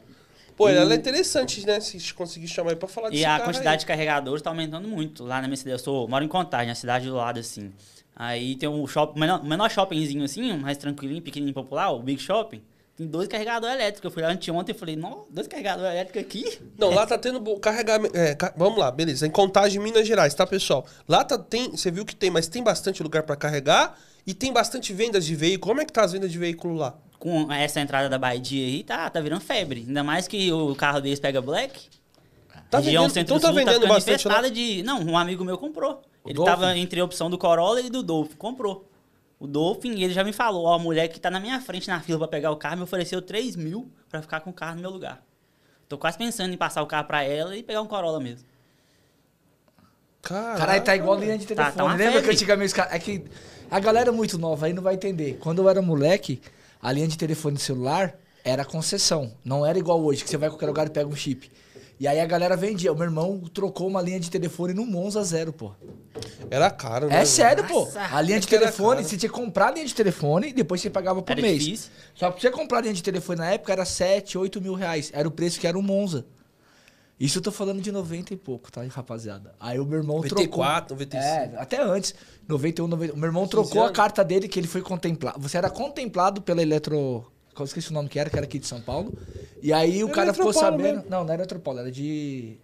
Pô, 0.57 0.69
ela 0.69 0.95
é 0.95 0.97
interessante, 0.97 1.67
né? 1.67 1.81
Se 1.81 2.15
conseguir 2.15 2.47
chamar 2.47 2.71
ele 2.71 2.79
pra 2.79 2.87
falar 2.89 3.09
E 3.09 3.13
desse 3.15 3.25
a 3.25 3.41
quantidade 3.41 3.69
aí. 3.71 3.79
de 3.79 3.87
carregadores 3.87 4.41
tá 4.41 4.51
aumentando 4.51 4.87
muito. 4.87 5.25
Lá 5.25 5.43
na 5.43 5.49
minha 5.49 5.57
cidade, 5.57 5.75
eu 5.75 5.79
sou, 5.81 6.07
moro 6.07 6.25
em 6.25 6.29
Contagem, 6.29 6.69
na 6.69 6.77
cidade 6.77 7.07
do 7.09 7.17
lado, 7.17 7.41
assim. 7.41 7.73
Aí 8.15 8.55
tem 8.55 8.69
um 8.69 8.87
shopping, 8.87 9.19
menor, 9.19 9.43
menor 9.45 9.69
shoppingzinho 9.69 10.23
assim, 10.25 10.53
mais 10.57 10.77
tranquilinho, 10.79 11.21
pequenininho, 11.21 11.53
popular, 11.55 11.91
o 11.91 12.01
Big 12.01 12.21
Shopping. 12.23 12.63
Tem 12.99 13.07
dois 13.07 13.29
carregadores 13.29 13.77
elétricos. 13.77 14.05
Eu 14.05 14.11
fui 14.11 14.23
lá 14.23 14.31
anteontem 14.31 14.75
e 14.75 14.79
falei, 14.79 14.97
não, 14.97 15.25
dois 15.31 15.47
carregadores 15.47 15.93
elétricos 15.93 16.21
aqui? 16.21 16.59
Não, 16.77 16.91
lá 16.93 17.07
tá 17.07 17.17
tendo 17.17 17.41
carregamento. 17.61 18.17
é, 18.17 18.35
ca- 18.35 18.53
vamos 18.57 18.77
lá, 18.77 18.91
beleza. 18.91 19.25
Em 19.25 19.31
Contagem, 19.31 19.81
Minas 19.81 20.07
Gerais, 20.07 20.35
tá, 20.35 20.45
pessoal? 20.45 20.85
Lá 21.09 21.23
tá, 21.25 21.39
tem. 21.39 21.71
Você 21.71 21.91
viu 21.93 22.05
que 22.05 22.17
tem, 22.17 22.29
mas 22.29 22.49
tem 22.49 22.61
bastante 22.63 23.01
lugar 23.01 23.23
pra 23.23 23.37
carregar 23.37 23.97
e 24.27 24.35
tem 24.35 24.53
bastante 24.53 24.93
vendas 24.93 25.25
de 25.25 25.37
veículo. 25.37 25.71
Como 25.71 25.81
é 25.81 25.85
que 25.85 25.93
tá 25.93 26.03
as 26.03 26.11
vendas 26.13 26.33
de 26.33 26.39
veículo 26.39 26.75
lá? 26.75 26.99
Com 27.21 27.53
essa 27.53 27.81
entrada 27.81 28.09
da 28.09 28.19
Baidia 28.19 28.67
aí, 28.67 28.83
tá, 28.83 29.09
tá 29.09 29.21
virando 29.21 29.43
febre. 29.43 29.85
Ainda 29.87 30.03
mais 30.03 30.27
que 30.27 30.53
o 30.53 30.75
carro 30.75 31.01
deles 31.01 31.21
pega 31.21 31.41
black. 31.41 31.89
Tá 32.69 32.79
região 32.81 33.05
vendendo, 33.05 33.21
então 33.23 33.39
tá 33.39 33.47
centro-sul 33.49 33.55
vendendo 33.55 33.75
ficando 33.83 33.95
bastante 33.95 34.29
lá. 34.29 34.49
de... 34.49 34.83
Não, 34.83 35.01
um 35.03 35.17
amigo 35.17 35.45
meu 35.45 35.57
comprou. 35.57 36.03
O 36.25 36.29
ele 36.29 36.35
Dolphin? 36.35 36.51
tava 36.53 36.77
entre 36.77 37.01
a 37.01 37.05
opção 37.05 37.31
do 37.31 37.39
Corolla 37.39 37.81
e 37.81 37.89
do 37.89 38.03
Dolphin. 38.03 38.35
Comprou. 38.37 38.89
O 39.41 39.47
Dolphin, 39.47 39.93
e 39.95 40.03
ele 40.05 40.13
já 40.13 40.25
me 40.25 40.33
falou, 40.33 40.65
ó, 40.65 40.75
a 40.75 40.79
mulher 40.79 41.07
que 41.09 41.21
tá 41.21 41.31
na 41.31 41.39
minha 41.39 41.61
frente 41.61 41.87
na 41.89 42.01
fila 42.01 42.19
pra 42.19 42.29
pegar 42.29 42.51
o 42.51 42.57
carro 42.57 42.77
me 42.79 42.83
ofereceu 42.83 43.23
3 43.23 43.55
mil 43.57 43.91
pra 44.09 44.21
ficar 44.21 44.41
com 44.41 44.51
o 44.51 44.53
carro 44.53 44.75
no 44.77 44.81
meu 44.83 44.91
lugar. 44.91 45.23
Tô 45.89 45.97
quase 45.97 46.19
pensando 46.19 46.53
em 46.53 46.57
passar 46.57 46.83
o 46.83 46.87
carro 46.87 47.07
pra 47.07 47.23
ela 47.23 47.57
e 47.57 47.63
pegar 47.63 47.81
um 47.81 47.87
Corolla 47.87 48.19
mesmo. 48.21 48.47
Caralho. 50.23 50.59
Caralho, 50.59 50.85
tá 50.85 50.97
igual 50.97 51.19
linha 51.19 51.39
de 51.39 51.47
Tá- 51.47 51.55
telefone. 51.55 51.77
tá 51.77 51.85
uma 51.85 51.93
Lembra 51.95 52.07
que 52.15 52.19
febre. 52.21 52.33
antigamente 52.35 52.67
os 52.67 52.73
caras. 52.73 52.93
É 52.93 52.99
que 52.99 53.25
a 53.71 53.81
galera 53.81 54.13
muito 54.13 54.37
nova 54.39 54.67
aí 54.67 54.73
não 54.73 54.83
vai 54.83 54.95
entender. 54.95 55.39
Quando 55.41 55.63
eu 55.63 55.69
era 55.69 55.81
moleque, 55.81 56.41
a 56.83 56.91
linha 56.93 57.07
de 57.09 57.17
telefone 57.17 57.59
celular 57.59 58.15
era 58.45 58.65
concessão. 58.65 59.33
Não 59.45 59.65
era 59.65 59.79
igual 59.79 60.03
hoje, 60.03 60.25
que 60.25 60.29
você 60.31 60.37
vai 60.37 60.49
a 60.49 60.51
qualquer 60.53 60.67
lugar 60.67 60.87
e 60.87 60.91
pega 60.91 61.09
um 61.09 61.15
chip. 61.17 61.51
E 62.01 62.07
aí 62.07 62.21
a 62.21 62.27
galera 62.27 62.57
vendia. 62.57 62.93
O 62.93 62.95
meu 62.95 63.05
irmão 63.05 63.41
trocou 63.53 63.89
uma 63.89 64.01
linha 64.01 64.21
de 64.21 64.31
telefone 64.31 64.73
no 64.73 64.87
Monza 64.87 65.23
Zero, 65.25 65.53
pô. 65.53 65.73
Era 66.51 66.71
caro, 66.71 67.09
né? 67.09 67.21
É 67.23 67.25
sério, 67.25 67.67
pô. 67.67 67.89
A 68.13 68.21
linha 68.21 68.37
É 68.37 68.41
de 68.41 68.47
telefone, 68.47 69.03
você 69.05 69.17
tinha 69.17 69.29
que 69.29 69.35
comprar 69.35 69.69
a 69.69 69.71
linha 69.73 69.87
de 69.87 69.95
telefone 69.95 70.49
e 70.49 70.53
depois 70.53 70.81
você 70.81 70.89
pagava 70.91 71.21
por 71.23 71.33
Era 71.33 71.43
mês. 71.43 71.63
difícil. 71.63 71.91
Só 72.15 72.27
que 72.31 72.41
pra 72.41 72.41
você 72.41 72.51
comprar 72.51 72.79
a 72.79 72.81
linha 72.83 72.95
de 72.95 73.03
telefone 73.03 73.39
na 73.41 73.51
época 73.51 73.73
era 73.73 73.85
7, 73.85 74.39
8 74.39 74.61
mil 74.61 74.75
reais. 74.75 75.11
Era 75.13 75.27
o 75.27 75.31
preço 75.31 75.59
que 75.59 75.67
era 75.67 75.77
um 75.79 75.83
Monza. 75.83 76.25
Isso 77.19 77.39
eu 77.39 77.43
tô 77.43 77.51
falando 77.51 77.83
de 77.83 77.91
90 77.91 78.33
e 78.33 78.37
pouco, 78.37 78.71
tá, 78.71 78.83
rapaziada? 78.89 79.53
Aí 79.59 79.81
o 79.81 79.85
meu 79.85 79.99
irmão 79.99 80.19
94, 80.19 80.95
trocou. 80.97 81.05
95. 81.19 81.57
É, 81.57 81.61
até 81.61 81.83
antes. 81.83 82.15
91, 82.47 82.87
90. 82.87 83.13
O 83.13 83.17
meu 83.17 83.27
irmão 83.27 83.43
15 83.43 83.51
trocou 83.51 83.83
a 83.83 83.87
anos. 83.87 83.97
carta 83.97 84.23
dele 84.25 84.47
que 84.47 84.59
ele 84.61 84.69
foi 84.69 84.83
contemplado. 84.83 85.41
Você 85.41 85.59
era 85.59 85.69
contemplado 85.69 86.41
pela 86.41 86.63
Eletro. 86.63 87.27
Eu 87.63 87.67
esqueci 87.67 87.91
o 87.91 87.95
nome 87.95 88.09
que 88.09 88.19
era, 88.19 88.29
que 88.31 88.37
era 88.37 88.45
aqui 88.47 88.59
de 88.59 88.67
São 88.67 88.81
Paulo. 88.81 89.13
E 89.63 89.73
aí 89.73 90.03
o 90.05 90.09
cara 90.09 90.33
ficou 90.33 90.53
sabendo. 90.53 90.83
mesmo. 90.97 91.05
Não, 91.11 91.25
não 91.25 91.33
era 91.33 91.43
Eletropaulo, 91.43 91.81
era 91.81 91.91
de 91.91 92.57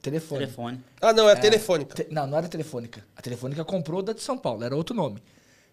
telefone. 0.00 0.40
Telefone. 0.40 0.80
Ah, 1.00 1.12
não, 1.12 1.28
é, 1.28 1.34
telefônica. 1.36 1.94
Te- 1.94 2.12
Não, 2.12 2.26
não 2.26 2.38
era 2.38 2.48
telefônica. 2.48 3.04
A 3.16 3.22
telefônica 3.22 3.64
comprou 3.64 4.02
da 4.02 4.12
de 4.12 4.20
São 4.20 4.36
Paulo, 4.36 4.64
era 4.64 4.74
outro 4.76 4.94
nome. 4.94 5.22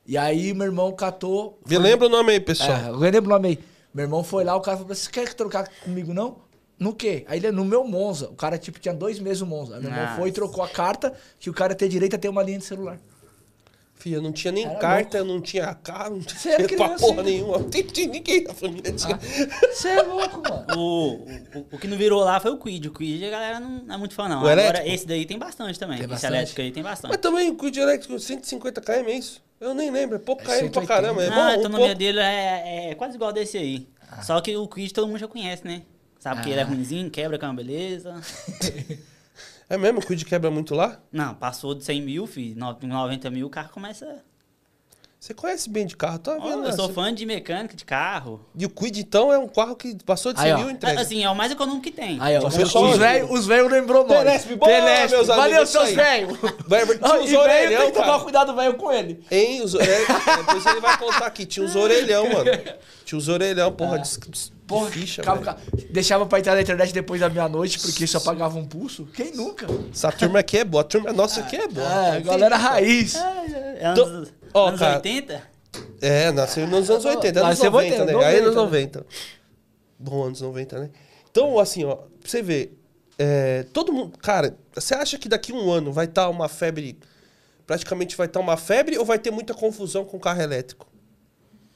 E 0.05 0.17
aí 0.17 0.53
meu 0.53 0.65
irmão 0.65 0.91
catou. 0.91 1.59
Me 1.67 1.77
lembra 1.77 2.07
o 2.07 2.09
nome 2.09 2.31
aí, 2.33 2.39
pessoal. 2.39 2.71
É, 2.71 2.89
eu 2.89 2.95
lembro 2.95 3.25
o 3.25 3.33
nome 3.33 3.47
aí. 3.49 3.59
Meu 3.93 4.03
irmão 4.05 4.23
foi 4.23 4.43
lá, 4.43 4.55
o 4.55 4.61
cara 4.61 4.77
falou: 4.77 4.93
Você 4.95 5.09
quer 5.09 5.33
trocar 5.33 5.67
comigo, 5.83 6.13
não? 6.13 6.37
No 6.79 6.93
quê? 6.93 7.25
Aí 7.27 7.39
ele 7.39 7.47
é 7.47 7.51
no 7.51 7.65
meu 7.65 7.83
Monza. 7.83 8.29
O 8.29 8.35
cara, 8.35 8.57
tipo, 8.57 8.79
tinha 8.79 8.93
dois 8.93 9.19
meses 9.19 9.41
o 9.41 9.45
Monza. 9.45 9.75
Aí 9.75 9.81
meu 9.81 9.89
irmão 9.91 10.05
Nossa. 10.05 10.15
foi 10.17 10.29
e 10.29 10.31
trocou 10.31 10.63
a 10.63 10.69
carta 10.69 11.13
que 11.37 11.49
o 11.49 11.53
cara 11.53 11.75
ter 11.75 11.89
direito 11.89 12.15
a 12.15 12.19
ter 12.19 12.29
uma 12.29 12.41
linha 12.41 12.57
de 12.57 12.63
celular. 12.63 12.97
Filha, 13.99 14.21
não 14.21 14.31
tinha 14.31 14.51
nem 14.53 14.65
Era 14.65 14.75
carta, 14.79 15.17
eu 15.17 15.25
não 15.25 15.41
tinha 15.41 15.73
carro, 15.75 16.11
não 16.15 16.21
tinha 16.21 16.55
pra 16.55 16.67
criança 16.67 17.05
porra 17.05 17.21
nenhuma. 17.21 17.57
Não 17.59 17.69
tinha 17.69 18.07
ninguém 18.07 18.43
da 18.45 18.53
família. 18.53 18.93
Tinha. 18.93 19.19
Você 19.73 19.89
é 19.89 20.01
louco, 20.01 20.41
mano. 20.41 20.65
O, 20.79 21.13
o, 21.59 21.65
o 21.73 21.77
que 21.77 21.85
não 21.85 21.97
virou 21.97 22.23
lá 22.23 22.39
foi 22.39 22.51
o 22.51 22.57
Quid. 22.57 22.87
O 22.87 22.93
Quid 22.93 23.25
a 23.25 23.29
galera 23.29 23.59
não 23.59 23.93
é 23.93 23.97
muito 23.97 24.13
fã, 24.15 24.29
não. 24.29 24.37
O 24.37 24.39
Agora, 24.47 24.61
elétrico? 24.61 24.87
esse 24.89 25.05
daí 25.05 25.25
tem 25.25 25.37
bastante 25.37 25.77
também. 25.77 25.97
Tem 25.97 26.05
esse 26.05 26.13
bastante? 26.13 26.33
elétrico 26.33 26.61
aí 26.61 26.71
tem 26.71 26.81
bastante. 26.81 27.11
Mas 27.11 27.19
também 27.19 27.49
o 27.49 27.55
Quid 27.57 27.77
elétrico 27.77 28.17
150 28.17 28.79
km 28.81 28.91
é 29.09 29.11
isso. 29.17 29.43
Eu 29.59 29.73
nem 29.73 29.91
lembro, 29.91 30.15
é 30.15 30.19
pouco 30.19 30.43
É 30.43 30.45
km 30.45 30.69
pra 30.71 30.81
180. 30.81 30.87
caramba. 30.87 31.21
É 31.23 31.27
ah, 31.27 31.31
bom, 31.31 31.35
a 31.41 31.43
um 31.43 31.49
autonomia 31.55 31.79
pouco. 31.87 31.99
dele 31.99 32.19
é, 32.21 32.91
é 32.91 32.95
quase 32.95 33.15
igual 33.15 33.33
desse 33.33 33.57
aí. 33.57 33.85
Só 34.23 34.39
que 34.39 34.55
o 34.55 34.65
Quid 34.65 34.93
todo 34.93 35.07
mundo 35.07 35.19
já 35.19 35.27
conhece, 35.27 35.67
né? 35.67 35.81
Sabe 36.19 36.41
que 36.43 36.49
ele 36.49 36.59
é 36.59 36.63
Ah. 36.63 36.65
ruimzinho, 36.65 37.09
quebra 37.09 37.37
com 37.37 37.45
uma 37.47 37.53
beleza. 37.55 38.15
É 39.69 39.77
mesmo? 39.77 39.99
O 39.99 40.05
Quid 40.05 40.25
quebra 40.25 40.49
muito 40.49 40.73
lá? 40.73 40.99
Não, 41.11 41.35
passou 41.35 41.75
de 41.75 41.83
100 41.85 42.01
mil, 42.01 42.25
filho, 42.27 42.55
no- 42.59 42.77
90 42.81 43.29
mil, 43.29 43.47
o 43.47 43.49
carro 43.49 43.69
começa... 43.69 44.23
Você 45.19 45.33
conhece 45.33 45.69
bem 45.69 45.85
de 45.85 45.97
carro, 45.97 46.17
tá 46.17 46.35
vendo? 46.35 46.47
eu 46.49 46.57
né? 46.61 46.71
sou 46.71 46.87
Você- 46.87 46.93
fã 46.93 47.13
de 47.13 47.25
mecânica, 47.25 47.75
de 47.75 47.83
carro. 47.83 48.39
E 48.55 48.65
o 48.65 48.69
Quid, 48.69 49.01
então, 49.01 49.33
é 49.33 49.37
um 49.37 49.49
carro 49.49 49.75
que 49.75 49.97
passou 50.05 50.31
de 50.31 50.39
100 50.39 50.47
Aí, 50.47 50.53
ó. 50.53 50.57
mil 50.59 50.69
e 50.69 50.73
entrega. 50.73 51.01
Assim, 51.01 51.21
é 51.25 51.29
o 51.29 51.35
mais 51.35 51.51
econômico 51.51 51.83
que 51.83 51.91
tem. 51.91 52.17
Aí, 52.21 52.37
ó, 52.37 52.47
os 52.47 52.55
os 52.55 52.97
velhos 52.97 53.29
os 53.29 53.45
velhos 53.45 53.69
lembrou 53.69 54.07
nós. 54.07 54.17
Telesp, 54.17 54.55
boa, 54.55 54.71
meus 54.71 55.11
amigos, 55.11 55.27
Valeu, 55.27 55.65
seus 55.67 55.89
velhos. 55.91 56.37
Vai, 56.65 56.85
tinha 56.85 56.99
Ah, 57.01 57.13
uns 57.17 57.23
E 57.25 57.27
velho 57.27 57.39
orelhão, 57.41 57.81
tem 57.81 57.87
que 57.91 57.93
tomar 57.97 58.05
cara. 58.07 58.19
cuidado, 58.23 58.55
velho, 58.55 58.73
com 58.75 58.91
ele. 58.93 59.21
Hein? 59.29 59.61
Os, 59.61 59.75
é, 59.75 60.05
depois 60.37 60.65
ele 60.65 60.79
vai 60.79 60.97
contar 60.97 61.25
aqui. 61.25 61.45
Tinha 61.45 61.65
uns 61.65 61.75
orelhão, 61.75 62.23
mano. 62.31 62.51
Tinha 63.03 63.19
uns 63.19 63.27
orelhão, 63.27 63.73
porra, 63.73 63.99
de, 63.99 64.09
de 64.17 64.51
Porra, 64.65 64.89
ficha, 64.89 65.21
velho. 65.21 65.37
ficava- 65.37 65.59
deixava 65.89 66.25
pra 66.27 66.39
entrar 66.39 66.55
na 66.55 66.61
internet 66.61 66.93
depois 66.93 67.19
da 67.19 67.27
meia-noite, 67.27 67.77
porque 67.79 68.07
só 68.07 68.21
pagava 68.21 68.57
um 68.57 68.65
pulso. 68.65 69.05
Quem 69.13 69.33
nunca? 69.35 69.67
Essa 69.91 70.11
turma 70.13 70.39
aqui 70.39 70.59
é 70.59 70.63
boa. 70.63 70.79
A 70.81 70.85
turma 70.85 71.11
nossa 71.11 71.41
aqui 71.41 71.57
é 71.57 71.67
boa. 71.67 72.15
É, 72.15 72.21
galera 72.21 72.55
raiz. 72.55 73.15
É 73.15 73.85
anos, 73.87 73.99
Então, 73.99 74.38
ó, 74.53 74.67
anos 74.67 74.79
cara, 74.79 74.95
80? 74.97 75.43
É, 76.01 76.31
nasceu 76.31 76.67
nos 76.67 76.89
anos 76.89 77.05
80, 77.05 77.39
anos 77.39 77.49
Nasceu 77.49 77.71
90, 77.71 77.95
80, 78.03 78.05
né? 78.17 78.25
Aí 78.25 78.39
anos 78.39 78.55
90, 78.55 78.99
90. 78.99 79.05
Bom, 79.99 80.23
anos 80.23 80.41
90, 80.41 80.79
né? 80.79 80.89
Então, 81.29 81.59
assim, 81.59 81.83
ó, 81.83 81.95
pra 81.95 82.07
você 82.23 82.41
ver, 82.41 82.77
é, 83.17 83.63
todo 83.73 83.91
mundo. 83.93 84.17
Cara, 84.17 84.57
você 84.73 84.95
acha 84.95 85.17
que 85.17 85.27
daqui 85.29 85.51
a 85.51 85.55
um 85.55 85.69
ano 85.71 85.91
vai 85.91 86.05
estar 86.05 86.29
uma 86.29 86.47
febre. 86.47 86.97
Praticamente 87.67 88.15
vai 88.15 88.25
estar 88.27 88.39
uma 88.39 88.57
febre 88.57 88.97
ou 88.97 89.05
vai 89.05 89.19
ter 89.19 89.29
muita 89.29 89.53
confusão 89.53 90.03
com 90.05 90.17
o 90.17 90.19
carro 90.19 90.41
elétrico? 90.41 90.87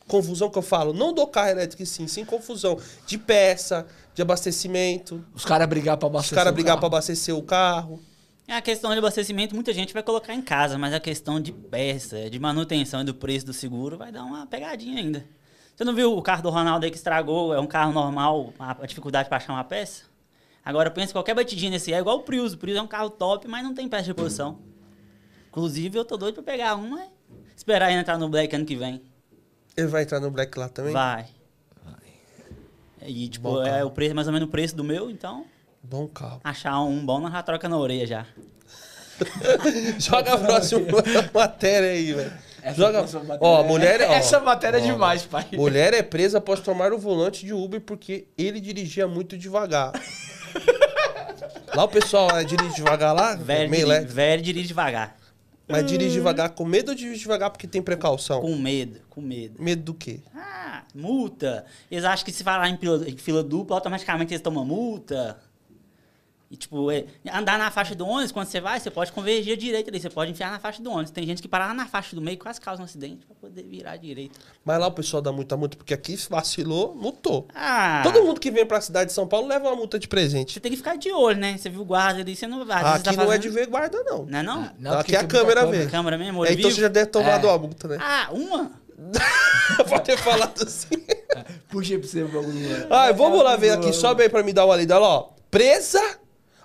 Confusão 0.08 0.50
que 0.50 0.58
eu 0.58 0.62
falo, 0.64 0.92
não 0.92 1.14
do 1.14 1.26
carro 1.28 1.50
elétrico, 1.50 1.86
sim, 1.86 2.08
sim 2.08 2.26
confusão 2.26 2.78
de 3.06 3.18
peça, 3.18 3.86
de 4.14 4.22
abastecimento, 4.22 5.24
Os 5.34 5.46
caras 5.46 5.68
brigar 5.68 5.96
pra 5.98 6.08
os 6.08 6.12
abastecer 6.12 6.36
caras 6.36 6.52
o 6.52 6.54
brigar 6.56 6.76
pra 6.76 6.82
carro. 6.82 6.96
abastecer 6.96 7.36
o 7.36 7.42
carro. 7.44 8.02
É 8.48 8.56
a 8.56 8.62
questão 8.62 8.92
de 8.92 8.98
abastecimento, 8.98 9.56
muita 9.56 9.74
gente 9.74 9.94
vai 9.94 10.04
colocar 10.04 10.34
em 10.34 10.42
casa, 10.42 10.78
mas 10.78 10.94
a 10.94 11.00
questão 11.00 11.40
de 11.40 11.52
peça, 11.52 12.30
de 12.30 12.40
manutenção 12.40 13.02
e 13.02 13.06
do 13.06 13.14
preço 13.14 13.46
do 13.46 13.54
seguro 13.54 13.98
vai 13.98 14.12
dar 14.12 14.24
uma 14.24 14.46
pegadinha 14.46 15.00
ainda. 15.00 15.26
Você 15.76 15.84
não 15.84 15.96
viu 15.96 16.16
o 16.16 16.22
carro 16.22 16.44
do 16.44 16.50
Ronaldo 16.50 16.86
aí 16.86 16.92
que 16.92 16.98
estragou? 16.98 17.54
É 17.54 17.60
um 17.60 17.66
carro 17.66 17.94
normal, 17.94 18.54
a 18.60 18.86
dificuldade 18.86 19.30
para 19.30 19.38
achar 19.38 19.54
uma 19.54 19.64
peça? 19.64 20.04
Agora 20.64 20.92
pensa 20.92 21.14
qualquer 21.14 21.34
batidinha 21.34 21.72
nesse 21.72 21.94
é 21.94 21.98
igual 21.98 22.18
o 22.18 22.24
Prius. 22.24 22.54
O 22.54 22.58
Prius 22.58 22.78
é 22.78 22.82
um 22.82 22.88
carro 22.88 23.10
top, 23.10 23.48
mas 23.48 23.64
não 23.64 23.74
tem 23.74 23.88
peça 23.88 24.04
de 24.04 24.10
reposição. 24.10 24.60
Inclusive, 25.48 25.98
eu 25.98 26.06
tô 26.06 26.16
doido 26.16 26.36
pra 26.36 26.44
pegar 26.44 26.76
uma 26.76 27.02
e 27.02 27.10
esperar 27.56 27.92
ele 27.92 28.00
entrar 28.00 28.18
no 28.18 28.30
Black 28.30 28.56
ano 28.56 28.66
que 28.66 28.76
vem. 28.76 29.02
Ele 29.76 29.88
vai 29.88 30.04
entrar 30.04 30.20
no 30.20 30.30
Black 30.30 30.58
lá 30.58 30.70
também? 30.70 30.94
Vai. 30.94 31.28
E, 33.06 33.28
tipo, 33.28 33.50
Bom 33.50 33.64
é 33.64 33.84
o 33.84 33.92
preço, 33.92 34.16
mais 34.16 34.28
ou 34.28 34.34
menos 34.34 34.48
o 34.48 34.52
preço 34.52 34.76
do 34.76 34.84
meu, 34.84 35.10
então 35.10 35.46
Bom 35.84 36.08
carro. 36.08 36.40
achar 36.44 36.82
um 36.82 37.06
bom, 37.06 37.20
nós 37.20 37.32
já 37.32 37.44
troca 37.44 37.68
na 37.70 37.78
orelha 37.78 38.08
já. 38.08 38.26
Joga 40.00 40.34
a 40.34 40.38
próxima 40.38 40.82
matéria 41.34 41.90
aí, 41.92 42.14
velho. 42.14 42.34
Joga. 42.76 43.00
próxima 43.00 43.24
matéria- 43.24 43.40
Ó, 43.48 43.64
mulher 43.64 44.02
é. 44.02 44.08
ó, 44.10 44.14
Essa 44.14 44.40
matéria 44.40 44.78
é 44.78 44.82
ó, 44.82 44.86
demais, 44.86 45.26
pai. 45.26 45.46
Mulher 45.54 45.94
é 45.94 46.02
presa 46.02 46.38
após 46.38 46.62
tomar 46.62 46.94
o 46.94 46.98
volante 46.98 47.46
de 47.46 47.54
Uber 47.54 47.82
porque 47.82 48.26
ele 48.38 48.60
dirigia 48.60 49.08
muito 49.08 49.38
devagar. 49.38 49.92
lá 51.76 51.84
o 51.84 51.88
pessoal 51.88 52.30
é, 52.38 52.44
dirige 52.44 52.76
devagar 52.76 53.14
lá, 53.14 53.36
Velho, 53.36 53.70
meio 53.70 53.86
dirige, 53.86 54.06
velho 54.14 54.42
dirige 54.42 54.68
devagar. 54.70 55.18
Mas 55.68 55.86
dirige 55.86 56.14
devagar 56.14 56.50
com 56.50 56.66
medo 56.66 56.90
ou 56.90 56.96
dirige 56.96 57.20
devagar 57.22 57.50
porque 57.50 57.68
tem 57.68 57.82
precaução? 57.82 58.42
Com 58.42 58.56
medo, 58.56 59.00
com 59.10 59.22
medo. 59.22 59.62
Medo 59.62 59.82
do 59.82 59.94
quê? 59.94 60.20
Ah, 60.36 60.84
multa. 60.94 61.66
Eles 61.90 62.04
acham 62.04 62.26
que 62.26 62.32
se 62.32 62.44
falar 62.44 62.70
em 62.70 62.78
fila, 62.78 63.10
em 63.10 63.18
fila 63.18 63.42
dupla, 63.44 63.78
automaticamente 63.78 64.34
eles 64.34 64.42
tomam 64.42 64.66
multa. 64.66 65.38
E, 66.54 66.56
tipo, 66.56 66.92
é, 66.92 67.06
andar 67.34 67.58
na 67.58 67.72
faixa 67.72 67.96
do 67.96 68.06
ônibus, 68.08 68.32
quando 68.32 68.46
você 68.46 68.62
vai, 68.62 68.80
você 68.80 68.92
pode 68.92 69.12
convergir 69.12 69.54
à 69.54 69.58
direita 69.58 69.90
ali, 69.90 70.00
você 70.00 70.08
pode 70.08 70.30
enfiar 70.30 70.52
na 70.52 70.60
faixa 70.60 70.84
do 70.84 70.92
ônibus. 70.92 71.10
Tem 71.10 71.26
gente 71.26 71.42
que 71.42 71.48
para 71.48 71.66
lá 71.66 71.74
na 71.74 71.88
faixa 71.88 72.16
do 72.16 72.22
meio 72.22 72.36
e 72.36 72.38
quase 72.38 72.62
causa 72.62 72.80
um 72.80 72.86
acidente 72.86 73.26
pra 73.26 73.36
poder 73.36 73.64
virar 73.64 73.94
à 73.94 73.98
direita. 73.98 74.40
Mas 74.64 74.80
lá 74.80 74.86
o 74.86 74.92
pessoal 74.92 75.20
dá 75.20 75.32
muita 75.32 75.58
multa 75.58 75.76
porque 75.76 75.96
aqui 75.96 76.16
vacilou, 76.30 76.94
multou. 76.94 77.48
Ah, 77.56 78.02
Todo 78.04 78.22
mundo 78.24 78.40
que 78.40 78.52
vem 78.52 78.68
pra 78.68 78.80
cidade 78.82 79.08
de 79.08 79.14
São 79.14 79.28
Paulo 79.28 79.48
leva 79.48 79.68
uma 79.68 79.76
multa 79.76 79.98
de 79.98 80.08
presente. 80.08 80.54
você 80.54 80.60
tem 80.60 80.70
que 80.72 80.78
ficar 80.78 80.96
de 80.96 81.12
olho, 81.12 81.40
né? 81.40 81.58
Você 81.58 81.72
viu 81.72 81.82
o 81.82 81.86
guarda 81.86 82.22
ali, 82.22 82.36
você 82.36 82.46
não 82.46 82.64
vai. 82.64 82.84
vezes 82.84 82.96
aqui 82.98 83.04
tá 83.06 83.12
não 83.14 83.24
é 83.24 83.26
fazendo- 83.26 83.42
de 83.42 83.50
ver 83.50 83.66
guarda, 83.66 84.04
não. 84.04 84.26
Não 84.28 84.38
é 84.40 84.44
não? 84.44 84.62
Ah, 84.62 84.74
Não, 84.78 84.92
aqui 85.00 85.12
porque 85.14 85.16
a 85.16 85.28
câmera 85.28 85.66
vê. 85.66 85.88
Câmera 85.88 86.20
mesmo, 86.20 86.46
É, 86.46 86.54
então 86.54 86.70
você 86.70 86.82
já 86.82 86.88
deve 86.88 87.08
ter 87.08 87.12
tomado 87.14 87.48
É. 87.48 87.50
uma 87.50 87.58
multa, 87.58 87.88
né? 87.88 87.98
Ah, 88.00 88.30
uma? 88.32 88.72
Pode 89.90 90.04
ter 90.04 90.18
falado 90.20 90.62
assim. 90.64 90.88
Puxa 91.70 91.98
pra 91.98 92.08
você 92.08 92.22
o 92.22 92.28
bagulho. 92.28 92.88
Ah, 92.92 93.12
vamos 93.12 93.44
lá 93.44 93.56
ver 93.56 93.72
aqui, 93.72 93.92
sobe 93.92 94.22
aí 94.22 94.30
pra 94.30 94.44
me 94.44 94.54
dar 94.54 94.66
uma 94.68 94.76
lida. 94.76 94.96
Olha 94.96 95.02
lá, 95.02 95.10
ó. 95.18 95.30
Presa 95.50 96.00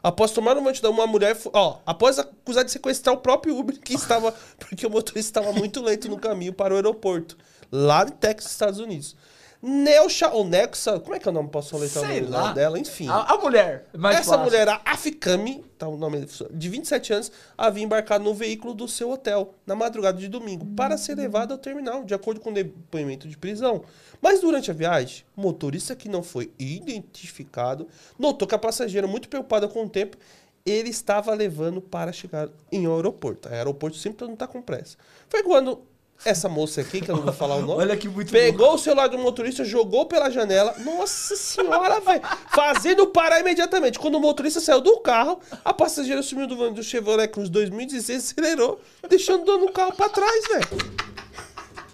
após 0.09 0.31
tomar 0.31 0.55
uma 0.57 0.63
multidão. 0.63 0.91
Uma 0.91 1.07
mulher, 1.07 1.37
ó, 1.53 1.79
após 1.85 2.19
acusar 2.19 2.65
de 2.65 2.71
sequestrar 2.71 3.15
o 3.15 3.19
próprio 3.19 3.57
Uber 3.57 3.79
que 3.79 3.95
estava, 3.95 4.35
porque 4.59 4.87
o 4.87 4.91
motorista 4.91 5.41
estava 5.41 5.53
muito 5.53 5.83
lento 5.83 6.09
no 6.09 6.19
caminho 6.19 6.53
para 6.53 6.73
o 6.73 6.77
aeroporto, 6.77 7.37
lá 7.71 8.05
em 8.05 8.13
Texas, 8.13 8.53
Estados 8.53 8.81
Unidos. 8.81 9.15
Neusha 9.61 10.29
ou 10.31 10.45
Nexa, 10.45 11.01
como 11.01 11.17
é 11.17 11.19
que 11.19 11.27
é 11.27 11.31
o 11.31 11.35
nome? 11.35 11.49
Posso 11.49 11.71
soletrar 11.71 12.05
o 12.05 12.09
nome 12.09 12.21
lá. 12.29 12.53
dela? 12.53 12.79
Enfim. 12.79 13.09
A, 13.09 13.35
a 13.35 13.39
mulher. 13.39 13.87
mais 13.97 14.19
Essa 14.19 14.31
fácil. 14.31 14.45
mulher, 14.45 14.69
a 14.69 14.81
Afikami, 14.85 15.65
tá 15.77 15.89
o 15.89 15.97
nome 15.97 16.27
de 16.53 16.69
27 16.69 17.13
anos, 17.13 17.33
havia 17.57 17.83
embarcado 17.83 18.23
no 18.23 18.33
veículo 18.33 18.73
do 18.73 18.87
seu 18.87 19.11
hotel 19.11 19.55
na 19.67 19.75
madrugada 19.75 20.19
de 20.19 20.29
domingo 20.29 20.65
para 20.77 20.97
ser 20.97 21.17
levada 21.17 21.55
ao 21.55 21.59
terminal, 21.59 22.05
de 22.05 22.15
acordo 22.15 22.41
com 22.41 22.51
o 22.51 22.55
depoimento 22.55 23.27
de 23.27 23.37
prisão. 23.37 23.83
Mas 24.23 24.41
durante 24.41 24.71
a 24.71 24.75
viagem, 24.75 25.25
o 25.37 25.41
motorista 25.41 25.97
que 25.97 26.09
não 26.09 26.23
foi 26.23 26.53
identificado 26.59 27.89
notou 28.17 28.47
que 28.47 28.55
a 28.55 28.59
passageira, 28.59 29.09
muito 29.09 29.29
preocupada 29.29 29.67
com 29.67 29.85
o 29.85 29.89
tempo, 29.89 30.17
ele 30.65 30.91
estava 30.91 31.35
levando 31.35 31.81
para 31.81 32.13
chegar 32.13 32.49
em 32.71 32.87
um 32.87 32.95
aeroporto. 32.95 33.49
Aeroporto 33.49 33.97
sempre 33.97 34.19
todo 34.19 34.29
mundo 34.29 34.39
tá 34.39 34.47
com 34.47 34.61
pressa. 34.61 34.97
Foi 35.29 35.43
quando 35.43 35.81
essa 36.25 36.49
moça 36.49 36.81
aqui, 36.81 37.01
que 37.01 37.11
eu 37.11 37.17
não 37.17 37.23
vou 37.23 37.33
falar 37.33 37.57
o 37.57 37.63
nome, 37.63 37.81
Olha 37.83 37.97
que 37.97 38.09
muito 38.09 38.31
Pegou 38.33 38.75
o 38.75 38.79
celular 38.79 39.09
do 39.09 39.17
motorista, 39.19 39.65
jogou 39.65 40.07
pela 40.07 40.29
janela. 40.31 40.75
Nossa 40.79 41.37
senhora, 41.37 42.01
velho. 42.01 42.21
Fazendo 42.55 43.07
parar 43.07 43.41
imediatamente. 43.41 43.99
Quando 43.99 44.17
o 44.17 44.21
motorista 44.21 44.61
saiu 44.61 44.81
do 44.81 44.99
carro, 45.01 45.39
a 45.65 45.73
passageira 45.73 46.23
sumiu 46.23 46.47
do, 46.47 46.71
do 46.73 46.83
Chevrolet 46.83 47.29
Cruz 47.29 47.49
2016 47.49 48.25
acelerou, 48.33 48.81
deixando 49.09 49.43
o 49.43 49.45
dono 49.45 49.67
do 49.67 49.73
carro 49.73 49.93
pra 49.93 50.09
trás, 50.09 50.45
velho. 50.49 50.69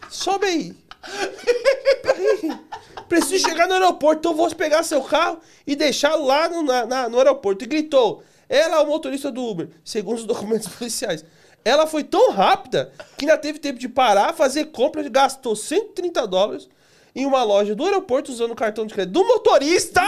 Sobe 0.09 0.47
aí. 0.47 0.77
Preciso 3.09 3.47
chegar 3.47 3.67
no 3.69 3.75
aeroporto, 3.75 4.21
então 4.21 4.35
vou 4.35 4.53
pegar 4.55 4.83
seu 4.83 5.03
carro 5.03 5.39
e 5.67 5.77
deixá-lo 5.77 6.25
lá 6.27 6.49
no, 6.49 6.63
na- 6.63 7.09
no 7.09 7.19
aeroporto. 7.19 7.65
E 7.65 7.67
gritou. 7.67 8.23
Ela 8.49 8.77
é 8.77 8.81
o 8.81 8.87
motorista 8.87 9.31
do 9.33 9.43
Uber, 9.43 9.69
segundo 9.85 10.19
os 10.19 10.25
documentos 10.25 10.69
policiais. 10.77 11.25
Ela 11.65 11.87
foi 11.87 12.05
tão 12.05 12.31
rápida 12.31 12.93
que 13.17 13.25
ainda 13.25 13.39
teve 13.39 13.59
tempo 13.59 13.79
de 13.79 13.89
parar, 13.89 14.35
fazer 14.35 14.67
compras, 14.67 15.09
gastou 15.09 15.57
130 15.57 16.27
dólares 16.27 16.69
em 17.15 17.25
uma 17.25 17.43
loja 17.43 17.75
do 17.75 17.85
aeroporto 17.85 18.31
usando 18.31 18.51
o 18.51 18.57
cartão 18.57 18.87
de 18.87 18.93
crédito 18.93 19.15
do 19.15 19.27
motorista. 19.27 20.03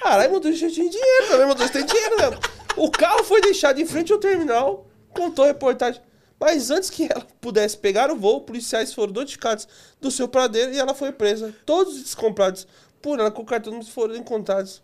Caralho, 0.00 0.30
o 0.30 0.34
motorista 0.34 0.68
tinha 0.68 0.88
dinheiro, 0.88 1.28
também, 1.28 1.44
o 1.44 1.48
motorista 1.48 1.78
tem 1.78 1.86
dinheiro 1.86 2.16
mesmo. 2.16 2.38
O 2.76 2.90
carro 2.90 3.24
foi 3.24 3.40
deixado 3.40 3.80
em 3.80 3.86
frente 3.86 4.12
ao 4.12 4.18
terminal, 4.18 4.86
contou 5.12 5.44
a 5.44 5.48
reportagem. 5.48 6.00
Mas 6.38 6.70
antes 6.70 6.88
que 6.88 7.04
ela 7.10 7.26
pudesse 7.40 7.76
pegar 7.76 8.10
o 8.10 8.16
voo, 8.16 8.40
policiais 8.40 8.94
foram 8.94 9.12
notificados 9.12 9.66
do 10.00 10.10
seu 10.10 10.28
paradeiro 10.28 10.72
e 10.72 10.78
ela 10.78 10.94
foi 10.94 11.12
presa. 11.12 11.54
Todos 11.66 12.00
os 12.00 12.14
comprados 12.14 12.66
por 13.02 13.18
ela 13.18 13.30
com 13.30 13.42
o 13.42 13.46
cartão 13.46 13.82
foram 13.82 14.14
encontrados 14.14 14.80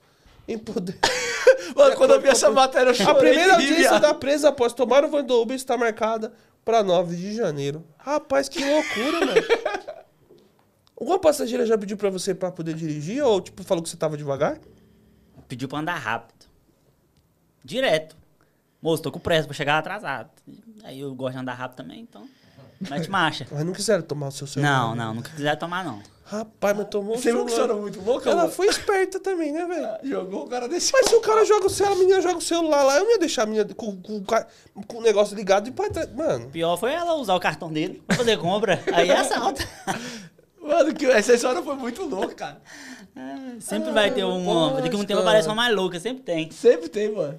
em 0.48 0.58
poder. 0.58 0.98
Mano, 1.74 1.96
quando 1.96 2.12
eu 2.12 2.20
vi 2.20 2.28
essa 2.28 2.50
matéria, 2.50 2.90
eu 2.90 2.94
chorei. 2.94 3.12
A 3.12 3.14
primeira 3.14 3.54
audiência 3.56 4.00
da 4.00 4.14
presa 4.14 4.48
após 4.48 4.72
tomar 4.72 5.04
o 5.04 5.10
van 5.10 5.24
do 5.24 5.40
Uber 5.40 5.56
está 5.56 5.76
marcada 5.76 6.32
para 6.64 6.82
9 6.82 7.16
de 7.16 7.34
janeiro. 7.34 7.84
Rapaz, 7.98 8.48
que 8.48 8.64
loucura, 8.64 9.26
mano. 9.26 9.40
Alguma 10.98 11.18
passageira 11.18 11.66
já 11.66 11.76
pediu 11.76 11.96
pra 11.96 12.08
você 12.08 12.34
pra 12.34 12.50
poder 12.50 12.74
dirigir 12.74 13.22
ou 13.22 13.40
tipo 13.40 13.62
falou 13.62 13.82
que 13.82 13.90
você 13.90 13.96
tava 13.96 14.16
devagar? 14.16 14.58
Pediu 15.46 15.68
pra 15.68 15.78
andar 15.78 15.96
rápido. 15.96 16.46
Direto. 17.62 18.16
Moço, 18.80 19.02
tô 19.02 19.12
com 19.12 19.18
pressa 19.18 19.46
pra 19.46 19.54
chegar 19.54 19.78
atrasado. 19.78 20.30
Aí 20.84 21.00
eu 21.00 21.14
gosto 21.14 21.34
de 21.34 21.40
andar 21.40 21.54
rápido 21.54 21.76
também, 21.76 22.00
então. 22.00 22.26
Mete 22.80 23.10
marcha. 23.10 23.46
Mas 23.50 23.64
não 23.64 23.72
quiseram 23.72 24.02
tomar 24.02 24.28
o 24.28 24.32
seu 24.32 24.46
celular. 24.46 24.70
Não, 24.70 24.94
né? 24.94 25.04
não, 25.04 25.14
nunca 25.14 25.30
quiser 25.30 25.56
tomar, 25.56 25.84
não. 25.84 26.02
Rapaz, 26.28 26.76
mas 26.76 26.88
tomou 26.88 27.16
Você 27.16 27.30
viu 27.32 27.44
que 27.46 27.52
senhora 27.52 27.74
muito 27.74 28.00
louca, 28.00 28.28
Ela 28.30 28.42
mano? 28.42 28.52
foi 28.52 28.66
esperta 28.66 29.20
também, 29.20 29.52
né, 29.52 29.64
velho? 29.64 29.88
Jogou 30.02 30.44
o 30.44 30.48
cara 30.48 30.68
desse. 30.68 30.92
Mas 30.92 31.06
se 31.08 31.14
o 31.14 31.20
cara 31.20 31.44
joga 31.44 31.66
o 31.66 31.70
celular, 31.70 31.94
a 31.94 31.98
menina 32.00 32.20
joga 32.20 32.38
o 32.38 32.40
celular 32.42 32.82
lá, 32.82 32.96
eu 32.96 33.04
não 33.04 33.10
ia 33.12 33.18
deixar 33.18 33.44
a 33.44 33.46
menina 33.46 33.68
com, 33.76 33.96
com, 34.02 34.24
com 34.88 34.98
o 34.98 35.02
negócio 35.02 35.36
ligado 35.36 35.68
e 35.68 35.70
pra 35.70 35.88
trás. 35.88 36.12
Mano, 36.12 36.50
Pior 36.50 36.76
foi 36.78 36.92
ela 36.92 37.14
usar 37.14 37.36
o 37.36 37.40
cartão 37.40 37.72
dele 37.72 38.02
pra 38.04 38.16
fazer 38.16 38.36
compra. 38.38 38.82
Aí 38.92 39.08
é 39.08 39.16
assalto. 39.16 39.62
Mano, 40.60 40.92
que 40.92 41.06
essa 41.06 41.34
história 41.34 41.62
foi 41.62 41.76
muito 41.76 42.02
louca, 42.04 42.34
cara. 42.34 42.60
Sempre 43.60 43.92
vai 43.92 44.12
ter 44.12 44.24
uma. 44.24 44.70
Pode, 44.70 44.82
Daqui 44.82 44.96
a 44.96 44.98
um 44.98 45.04
tempo 45.04 45.20
aparece 45.20 45.46
uma 45.46 45.54
mais 45.54 45.74
louca, 45.74 46.00
sempre 46.00 46.24
tem. 46.24 46.50
Sempre 46.50 46.88
tem, 46.88 47.12
mano. 47.12 47.38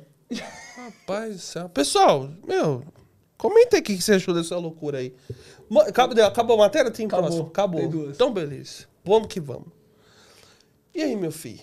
rapaz 0.77 1.33
do 1.35 1.41
céu. 1.41 1.67
Pessoal, 1.69 2.29
meu, 2.47 2.83
comenta 3.37 3.75
aí 3.75 3.81
o 3.81 3.83
que 3.83 4.01
você 4.01 4.13
achou 4.13 4.33
dessa 4.33 4.57
loucura 4.57 4.99
aí. 4.99 5.13
Acabou, 5.87 6.23
acabou 6.23 6.55
a 6.55 6.59
matéria? 6.59 6.91
Tem 6.91 7.05
Acabou. 7.05 7.25
próximo? 7.25 7.47
Acabou. 7.47 7.79
Tem 7.81 7.89
duas. 7.89 8.15
Então, 8.15 8.31
beleza. 8.33 8.85
Vamos 9.03 9.27
que 9.27 9.39
vamos. 9.39 9.67
E 10.93 11.01
aí, 11.01 11.15
meu 11.15 11.31
filho? 11.31 11.59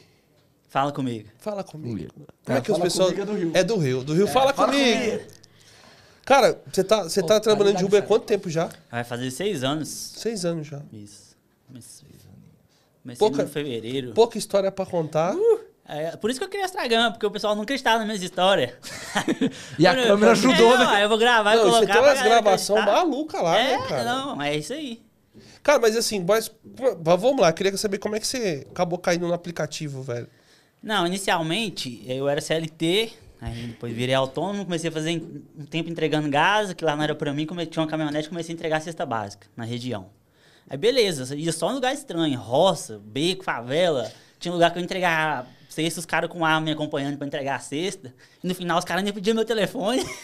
Fala 0.68 0.92
comigo. 0.92 1.28
Fala 1.38 1.62
comigo. 1.64 2.12
Como 2.44 2.56
É, 2.56 2.58
é 2.58 2.60
que 2.60 2.72
os 2.72 2.78
pessoal. 2.78 3.10
é 3.10 3.24
do 3.24 3.32
Rio. 3.34 3.50
É 3.54 3.62
do 3.64 3.76
Rio. 3.76 4.02
Do 4.04 4.12
Rio, 4.14 4.26
fala, 4.26 4.52
fala 4.52 4.72
comigo. 4.72 5.00
comigo. 5.00 5.24
Cara, 6.24 6.60
você 6.72 6.82
tá, 6.82 7.02
você 7.04 7.22
tá 7.22 7.34
Pô, 7.34 7.40
trabalhando 7.40 7.76
de 7.78 7.84
Uber 7.84 8.02
há 8.02 8.06
quanto 8.06 8.24
tempo 8.24 8.48
já? 8.50 8.70
Vai 8.90 9.04
fazer 9.04 9.30
seis 9.30 9.62
anos. 9.62 9.88
Seis 9.88 10.44
anos 10.44 10.66
já. 10.66 10.80
Isso. 10.92 11.36
Comecei, 11.66 12.08
comecei 13.02 13.18
Pouca- 13.18 13.42
no 13.42 13.48
fevereiro. 13.48 14.12
Pouca 14.14 14.38
história 14.38 14.72
pra 14.72 14.86
contar. 14.86 15.34
É, 15.86 16.16
por 16.16 16.30
isso 16.30 16.40
que 16.40 16.44
eu 16.44 16.48
queria 16.48 16.64
Instagram, 16.64 17.12
porque 17.12 17.26
o 17.26 17.30
pessoal 17.30 17.54
nunca 17.54 17.64
acreditava 17.64 17.98
nas 17.98 18.06
minhas 18.06 18.22
histórias. 18.22 18.72
E 19.78 19.86
a 19.86 19.92
Eu- 19.98 20.06
câmera 20.08 20.32
ajudou, 20.32 20.74
É, 20.74 20.78
não, 20.78 20.90
né? 20.90 20.96
aí 20.96 21.02
eu 21.02 21.08
vou 21.08 21.18
gravar 21.18 21.52
e 21.54 21.56
Não, 21.56 21.64
colocar 21.64 21.80
você 21.80 21.86
tem 21.92 21.96
umas 22.00 22.14
galera 22.18 22.28
gravação 22.42 22.76
acreditar. 22.78 22.96
maluca 23.04 23.42
lá, 23.42 23.58
é, 23.58 23.76
né, 23.78 23.86
cara? 23.88 24.04
não, 24.04 24.42
é 24.42 24.56
isso 24.56 24.72
aí. 24.72 25.02
Cara, 25.62 25.78
mas 25.78 25.96
assim, 25.96 26.24
mas, 26.26 26.50
vamos 27.00 27.40
lá, 27.40 27.52
queria 27.52 27.76
saber 27.76 27.98
como 27.98 28.16
é 28.16 28.20
que 28.20 28.26
você 28.26 28.66
acabou 28.70 28.98
caindo 28.98 29.26
no 29.26 29.34
aplicativo, 29.34 30.02
velho. 30.02 30.28
Não, 30.82 31.06
inicialmente 31.06 32.02
eu 32.06 32.28
era 32.28 32.40
CLT, 32.40 33.12
aí 33.40 33.66
depois 33.68 33.92
virei 33.94 34.14
autônomo, 34.14 34.64
comecei 34.64 34.88
a 34.90 34.92
fazer 34.92 35.22
um 35.58 35.64
tempo 35.66 35.90
entregando 35.90 36.28
gás, 36.30 36.72
que 36.74 36.84
lá 36.84 36.94
não 36.96 37.02
era 37.04 37.14
pra 37.14 37.32
mim, 37.32 37.46
tinha 37.46 37.82
uma 37.82 37.86
caminhonete, 37.88 38.28
comecei 38.28 38.52
a 38.52 38.56
entregar 38.56 38.80
cesta 38.80 39.04
básica 39.06 39.46
na 39.56 39.64
região. 39.64 40.06
Aí 40.68 40.76
beleza, 40.78 41.34
ia 41.36 41.52
só 41.52 41.70
em 41.70 41.74
lugar 41.74 41.92
estranho, 41.92 42.38
roça, 42.38 43.00
beco, 43.04 43.44
favela. 43.44 44.10
Tinha 44.38 44.52
lugar 44.52 44.70
que 44.72 44.78
eu 44.78 44.82
entregava 44.82 45.46
cesta, 45.74 46.00
os 46.00 46.06
caras 46.06 46.30
com 46.30 46.44
arma 46.44 46.60
me 46.62 46.70
acompanhando 46.72 47.16
pra 47.18 47.26
entregar 47.26 47.56
a 47.56 47.58
cesta. 47.60 48.12
E 48.42 48.46
no 48.48 48.54
final 48.54 48.78
os 48.78 48.84
caras 48.84 49.02
nem 49.04 49.12
pediam 49.12 49.34
meu 49.34 49.44
telefone. 49.44 50.04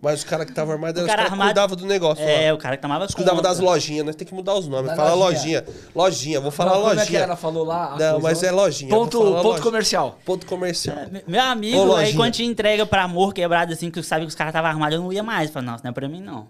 Mas 0.00 0.20
os 0.20 0.24
caras 0.24 0.46
que 0.46 0.52
estavam 0.52 0.72
armados, 0.74 1.00
O 1.00 1.04
os 1.04 1.08
cara 1.10 1.18
caras 1.18 1.32
armado- 1.32 1.50
cuidavam 1.50 1.76
do 1.76 1.84
negócio 1.86 2.24
é, 2.24 2.48
lá. 2.50 2.54
o 2.54 2.58
cara 2.58 2.76
que 2.76 2.82
tomava 2.82 3.06
conta. 3.06 3.42
das 3.42 3.58
lojinhas, 3.58 4.06
né? 4.06 4.12
Tem 4.12 4.26
que 4.26 4.32
mudar 4.34 4.54
os 4.54 4.66
nomes. 4.66 4.90
Da 4.90 4.96
Fala 4.96 5.14
lojinha. 5.14 5.60
lojinha. 5.60 5.90
Lojinha, 5.94 6.40
vou 6.40 6.50
falar 6.50 6.70
Não, 6.72 6.76
como 6.78 6.88
é 6.88 6.94
que 6.94 7.00
lojinha. 7.00 7.20
ela 7.20 7.36
falou 7.36 7.64
lá? 7.64 7.96
Não, 7.98 8.20
mas 8.20 8.42
é 8.42 8.50
lojinha. 8.50 8.90
Ponto, 8.90 9.18
ponto 9.18 9.42
lojinha. 9.42 9.62
comercial. 9.62 10.18
Ponto 10.24 10.46
comercial. 10.46 10.96
É, 10.98 11.06
me- 11.06 11.24
Meu 11.26 11.42
amigo, 11.42 11.76
Ô, 11.76 11.82
aí 11.82 11.88
lojinha. 11.88 12.16
quando 12.16 12.32
tinha 12.32 12.48
entrega 12.48 12.86
pra 12.86 13.02
amor 13.04 13.34
quebrado, 13.34 13.72
assim, 13.72 13.90
que 13.90 13.98
eu 13.98 14.02
sabia 14.02 14.24
que 14.24 14.30
os 14.30 14.34
caras 14.34 14.50
estavam 14.52 14.70
armados, 14.70 14.96
eu 14.96 15.02
não 15.02 15.12
ia 15.12 15.22
mais. 15.22 15.50
Falei, 15.50 15.66
não, 15.66 15.74
isso 15.74 15.84
não 15.84 15.90
é 15.90 15.94
pra 15.94 16.08
mim, 16.08 16.20
não. 16.22 16.48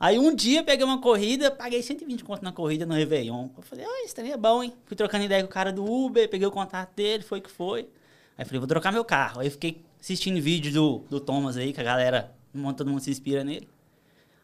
Aí 0.00 0.16
um 0.18 0.32
dia 0.32 0.62
peguei 0.62 0.84
uma 0.84 1.00
corrida, 1.00 1.50
paguei 1.50 1.82
120 1.82 2.22
conto 2.22 2.42
na 2.42 2.52
corrida 2.52 2.86
no 2.86 2.94
Réveillon. 2.94 3.48
Eu 3.56 3.62
falei, 3.62 3.84
ah, 3.84 4.04
isso 4.04 4.14
também 4.14 4.32
é 4.32 4.36
bom, 4.36 4.62
hein? 4.62 4.72
Fui 4.86 4.96
trocando 4.96 5.24
ideia 5.24 5.42
com 5.42 5.48
o 5.48 5.52
cara 5.52 5.72
do 5.72 5.84
Uber, 5.84 6.28
peguei 6.28 6.46
o 6.46 6.52
contato 6.52 6.94
dele, 6.94 7.24
foi 7.24 7.40
que 7.40 7.50
foi. 7.50 7.88
Aí 8.36 8.44
falei, 8.44 8.60
vou 8.60 8.68
trocar 8.68 8.92
meu 8.92 9.04
carro. 9.04 9.40
Aí 9.40 9.50
fiquei 9.50 9.82
assistindo 10.00 10.40
vídeo 10.40 10.72
do, 10.72 10.98
do 11.10 11.20
Thomas 11.20 11.56
aí, 11.56 11.72
que 11.72 11.80
a 11.80 11.84
galera, 11.84 12.32
todo 12.76 12.88
mundo 12.88 13.00
se 13.00 13.10
inspira 13.10 13.42
nele. 13.42 13.68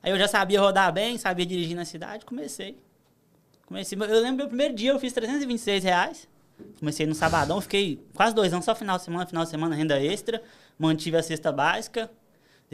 Aí 0.02 0.10
eu 0.10 0.18
já 0.18 0.26
sabia 0.26 0.60
rodar 0.60 0.92
bem, 0.92 1.16
sabia 1.16 1.46
dirigir 1.46 1.76
na 1.76 1.84
cidade, 1.84 2.26
comecei. 2.26 2.76
Comecei, 3.64 3.96
eu 3.96 4.20
lembro 4.20 4.38
meu 4.38 4.48
primeiro 4.48 4.74
dia 4.74 4.90
eu 4.90 4.98
fiz 4.98 5.12
326 5.12 5.84
reais. 5.84 6.28
Comecei 6.78 7.06
no 7.06 7.14
sabadão, 7.14 7.60
fiquei 7.60 8.00
quase 8.12 8.34
dois 8.34 8.52
anos, 8.52 8.64
só 8.64 8.74
final 8.74 8.96
de 8.96 9.04
semana, 9.04 9.26
final 9.26 9.44
de 9.44 9.50
semana, 9.50 9.74
renda 9.74 10.02
extra. 10.02 10.42
Mantive 10.78 11.16
a 11.16 11.22
cesta 11.22 11.52
básica. 11.52 12.10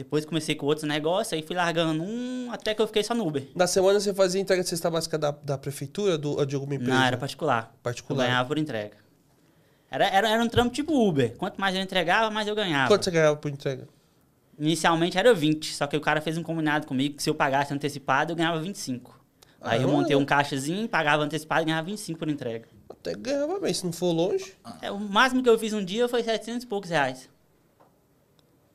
Depois 0.03 0.25
comecei 0.25 0.55
com 0.55 0.65
outros 0.65 0.87
negócios, 0.87 1.31
aí 1.33 1.43
fui 1.43 1.55
largando 1.55 2.01
um, 2.03 2.49
até 2.51 2.73
que 2.73 2.81
eu 2.81 2.87
fiquei 2.87 3.03
só 3.03 3.13
no 3.13 3.27
Uber. 3.27 3.47
Na 3.55 3.67
semana 3.67 3.99
você 3.99 4.11
fazia 4.15 4.41
entrega 4.41 4.63
de 4.63 4.69
cesta 4.69 4.89
básica 4.89 5.15
da, 5.15 5.29
da 5.29 5.59
prefeitura 5.59 6.17
do, 6.17 6.43
de 6.43 6.55
alguma 6.55 6.73
empresa? 6.73 6.91
Não, 6.93 7.03
era 7.05 7.17
particular. 7.17 7.71
Particular. 7.83 8.23
Eu 8.23 8.27
ganhava 8.29 8.47
por 8.47 8.57
entrega. 8.57 8.97
Era, 9.91 10.07
era, 10.07 10.27
era 10.27 10.43
um 10.43 10.47
trampo 10.49 10.73
tipo 10.73 10.91
Uber. 11.07 11.35
Quanto 11.37 11.61
mais 11.61 11.75
eu 11.75 11.81
entregava, 11.83 12.31
mais 12.31 12.47
eu 12.47 12.55
ganhava. 12.55 12.87
Quanto 12.87 13.03
você 13.05 13.11
ganhava 13.11 13.35
por 13.37 13.51
entrega? 13.51 13.87
Inicialmente 14.57 15.17
era 15.19 15.33
20, 15.35 15.71
só 15.75 15.85
que 15.85 15.95
o 15.95 16.01
cara 16.01 16.19
fez 16.19 16.35
um 16.35 16.41
combinado 16.43 16.87
comigo 16.87 17.15
que 17.17 17.21
se 17.23 17.29
eu 17.29 17.35
pagasse 17.35 17.71
antecipado, 17.73 18.31
eu 18.31 18.35
ganhava 18.35 18.59
25. 18.59 19.19
Aí 19.61 19.83
eu 19.83 19.89
Ah. 19.89 19.91
montei 19.91 20.15
um 20.15 20.25
caixazinho, 20.25 20.87
pagava 20.89 21.23
antecipado 21.23 21.61
e 21.61 21.65
ganhava 21.65 21.85
25 21.85 22.17
por 22.17 22.27
entrega. 22.27 22.67
Até 22.89 23.13
ganhava 23.13 23.59
bem, 23.59 23.71
se 23.73 23.85
não 23.85 23.91
for 23.91 24.11
longe. 24.11 24.53
É, 24.81 24.89
o 24.89 24.99
máximo 24.99 25.43
que 25.43 25.49
eu 25.49 25.59
fiz 25.59 25.73
um 25.73 25.83
dia 25.85 26.07
foi 26.07 26.23
700 26.23 26.63
e 26.63 26.67
poucos 26.67 26.89
reais. 26.89 27.29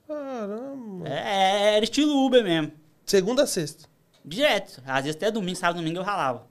Caramba. 0.07 1.09
É, 1.09 1.77
era 1.77 1.85
estilo 1.85 2.25
Uber 2.27 2.43
mesmo. 2.45 2.73
Segunda 3.05 3.43
a 3.43 3.47
sexta. 3.47 3.89
Direto. 4.25 4.83
Às 4.87 5.05
vezes 5.05 5.17
até 5.17 5.31
domingo, 5.31 5.57
sábado, 5.59 5.77
domingo 5.77 5.99
eu 5.99 6.03
ralava. 6.03 6.47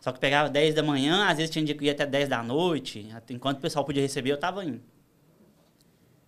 Só 0.00 0.12
que 0.12 0.18
pegava 0.20 0.50
10 0.50 0.74
da 0.74 0.82
manhã, 0.82 1.26
às 1.28 1.36
vezes 1.38 1.50
tinha 1.50 1.64
dia 1.64 1.74
que 1.74 1.84
ia 1.84 1.92
até 1.92 2.04
10 2.04 2.28
da 2.28 2.42
noite. 2.42 3.08
Enquanto 3.30 3.58
o 3.58 3.60
pessoal 3.60 3.84
podia 3.84 4.02
receber, 4.02 4.30
eu 4.32 4.38
tava 4.38 4.64
indo. 4.64 4.80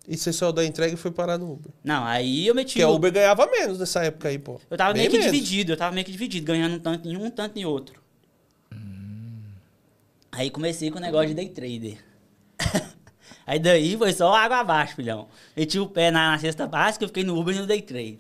E 0.09 0.17
você 0.17 0.33
saiu 0.33 0.53
da 0.53 0.65
entrega 0.65 0.95
e 0.95 0.97
foi 0.97 1.11
parar 1.11 1.37
no 1.37 1.53
Uber. 1.55 1.73
Não, 1.83 2.05
aí 2.05 2.47
eu 2.47 2.55
meti. 2.55 2.75
Porque 2.75 2.83
a 2.83 2.89
o- 2.89 2.95
Uber 2.95 3.13
ganhava 3.13 3.45
menos 3.51 3.79
nessa 3.79 4.05
época 4.05 4.29
aí, 4.29 4.39
pô. 4.39 4.61
Eu 4.71 4.77
tava 4.77 4.93
Bem 4.93 5.01
meio 5.03 5.11
que 5.11 5.19
menos. 5.19 5.33
dividido, 5.33 5.73
eu 5.73 5.77
tava 5.77 5.93
meio 5.93 6.07
que 6.07 6.13
dividido, 6.13 6.47
ganhando 6.47 6.77
um 6.77 6.79
tanto 6.79 7.09
em 7.09 7.17
um, 7.17 7.25
um 7.27 7.31
tanto 7.31 7.59
em 7.59 7.65
outro. 7.65 8.01
Aí 10.33 10.51
comecei 10.51 10.91
com 10.91 10.99
o 10.99 11.01
negócio 11.01 11.29
de 11.29 11.35
day 11.35 11.49
trader. 11.49 11.99
Aí 13.47 13.59
daí 13.59 13.97
foi 13.97 14.13
só 14.13 14.35
água 14.35 14.59
abaixo, 14.59 14.97
filhão. 14.97 15.29
Meti 15.57 15.79
o 15.79 15.87
pé 15.87 16.11
na, 16.11 16.33
na 16.33 16.39
cesta 16.39 16.67
básica, 16.67 17.05
eu 17.05 17.09
fiquei 17.09 17.25
no 17.25 17.39
Uber 17.39 17.55
e 17.55 17.61
no 17.61 17.67
day 17.67 17.81
trade. 17.81 18.19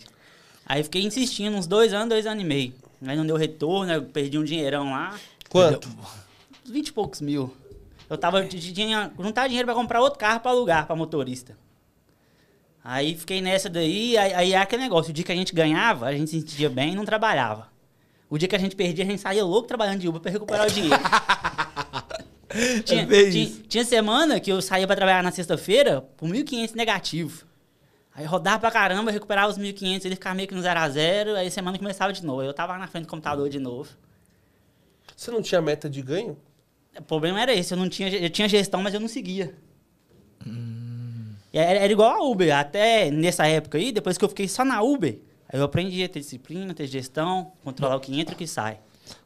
Aí 0.64 0.82
fiquei 0.82 1.02
insistindo 1.02 1.56
uns 1.56 1.66
dois 1.66 1.92
anos, 1.92 2.08
dois 2.08 2.26
anos 2.26 2.42
e 2.42 2.46
meio. 2.46 2.74
Aí 3.06 3.16
não 3.16 3.26
deu 3.26 3.36
retorno, 3.36 3.92
eu 3.92 4.02
perdi 4.02 4.38
um 4.38 4.44
dinheirão 4.44 4.90
lá. 4.90 5.14
Quanto? 5.48 5.88
20 6.64 6.88
e 6.88 6.92
poucos 6.92 7.20
mil. 7.20 7.54
Eu 8.08 8.16
tava, 8.16 8.44
tinha 8.44 9.12
juntar 9.18 9.46
dinheiro 9.46 9.66
pra 9.66 9.74
comprar 9.74 10.00
outro 10.00 10.18
carro 10.18 10.40
pra 10.40 10.50
alugar 10.50 10.86
pra 10.86 10.96
motorista. 10.96 11.56
Aí 12.82 13.16
fiquei 13.16 13.40
nessa 13.40 13.68
daí, 13.68 14.16
aí, 14.16 14.32
aí 14.32 14.52
é 14.52 14.58
aquele 14.58 14.82
negócio, 14.82 15.10
o 15.10 15.12
dia 15.12 15.24
que 15.24 15.32
a 15.32 15.34
gente 15.34 15.52
ganhava, 15.52 16.06
a 16.06 16.12
gente 16.12 16.30
se 16.30 16.40
sentia 16.40 16.70
bem 16.70 16.92
e 16.92 16.94
não 16.94 17.04
trabalhava. 17.04 17.68
O 18.30 18.38
dia 18.38 18.48
que 18.48 18.54
a 18.54 18.58
gente 18.58 18.76
perdia, 18.76 19.04
a 19.04 19.08
gente 19.08 19.20
saía 19.20 19.44
louco 19.44 19.66
trabalhando 19.66 20.00
de 20.00 20.08
Uber 20.08 20.20
pra 20.20 20.30
recuperar 20.30 20.66
o 20.66 20.70
dinheiro. 20.70 20.96
tinha, 22.84 23.06
bem 23.06 23.30
tinha, 23.30 23.50
tinha 23.68 23.84
semana 23.84 24.40
que 24.40 24.50
eu 24.50 24.60
saía 24.62 24.86
pra 24.86 24.96
trabalhar 24.96 25.22
na 25.22 25.30
sexta-feira 25.30 26.02
por 26.16 26.28
1.500 26.28 26.74
negativo. 26.74 27.44
Aí 28.14 28.24
rodava 28.24 28.60
pra 28.60 28.70
caramba, 28.70 29.10
recuperava 29.10 29.50
os 29.50 29.58
1.500, 29.58 30.04
ele 30.06 30.14
ficava 30.14 30.34
meio 30.34 30.48
que 30.48 30.54
no 30.54 30.62
0 30.62 30.80
a 30.80 30.88
0 30.88 31.36
aí 31.36 31.50
semana 31.50 31.78
começava 31.78 32.12
de 32.12 32.24
novo. 32.24 32.42
Eu 32.42 32.54
tava 32.54 32.72
lá 32.72 32.78
na 32.78 32.86
frente 32.86 33.04
do 33.04 33.10
computador 33.10 33.48
de 33.48 33.58
novo. 33.58 33.90
Você 35.14 35.30
não 35.30 35.42
tinha 35.42 35.60
meta 35.60 35.88
de 35.88 36.00
ganho? 36.00 36.36
O 36.98 37.02
problema 37.02 37.40
era 37.40 37.54
esse, 37.54 37.74
eu 37.74 37.78
não 37.78 37.88
tinha, 37.88 38.08
eu 38.08 38.30
tinha 38.30 38.48
gestão, 38.48 38.82
mas 38.82 38.94
eu 38.94 39.00
não 39.00 39.08
seguia. 39.08 39.54
E 41.52 41.58
Era, 41.58 41.80
era 41.80 41.92
igual 41.92 42.10
a 42.10 42.22
Uber, 42.22 42.54
até 42.56 43.10
nessa 43.10 43.46
época 43.46 43.78
aí, 43.78 43.92
depois 43.92 44.16
que 44.16 44.24
eu 44.24 44.28
fiquei 44.28 44.48
só 44.48 44.64
na 44.64 44.82
Uber, 44.82 45.18
aí 45.48 45.58
eu 45.58 45.64
aprendi 45.64 46.02
a 46.02 46.08
ter 46.08 46.20
disciplina, 46.20 46.74
ter 46.74 46.86
gestão, 46.86 47.52
controlar 47.62 47.96
o 47.96 48.00
que 48.00 48.18
entra 48.18 48.34
e 48.34 48.36
o 48.36 48.38
que 48.38 48.46
sai. 48.46 48.78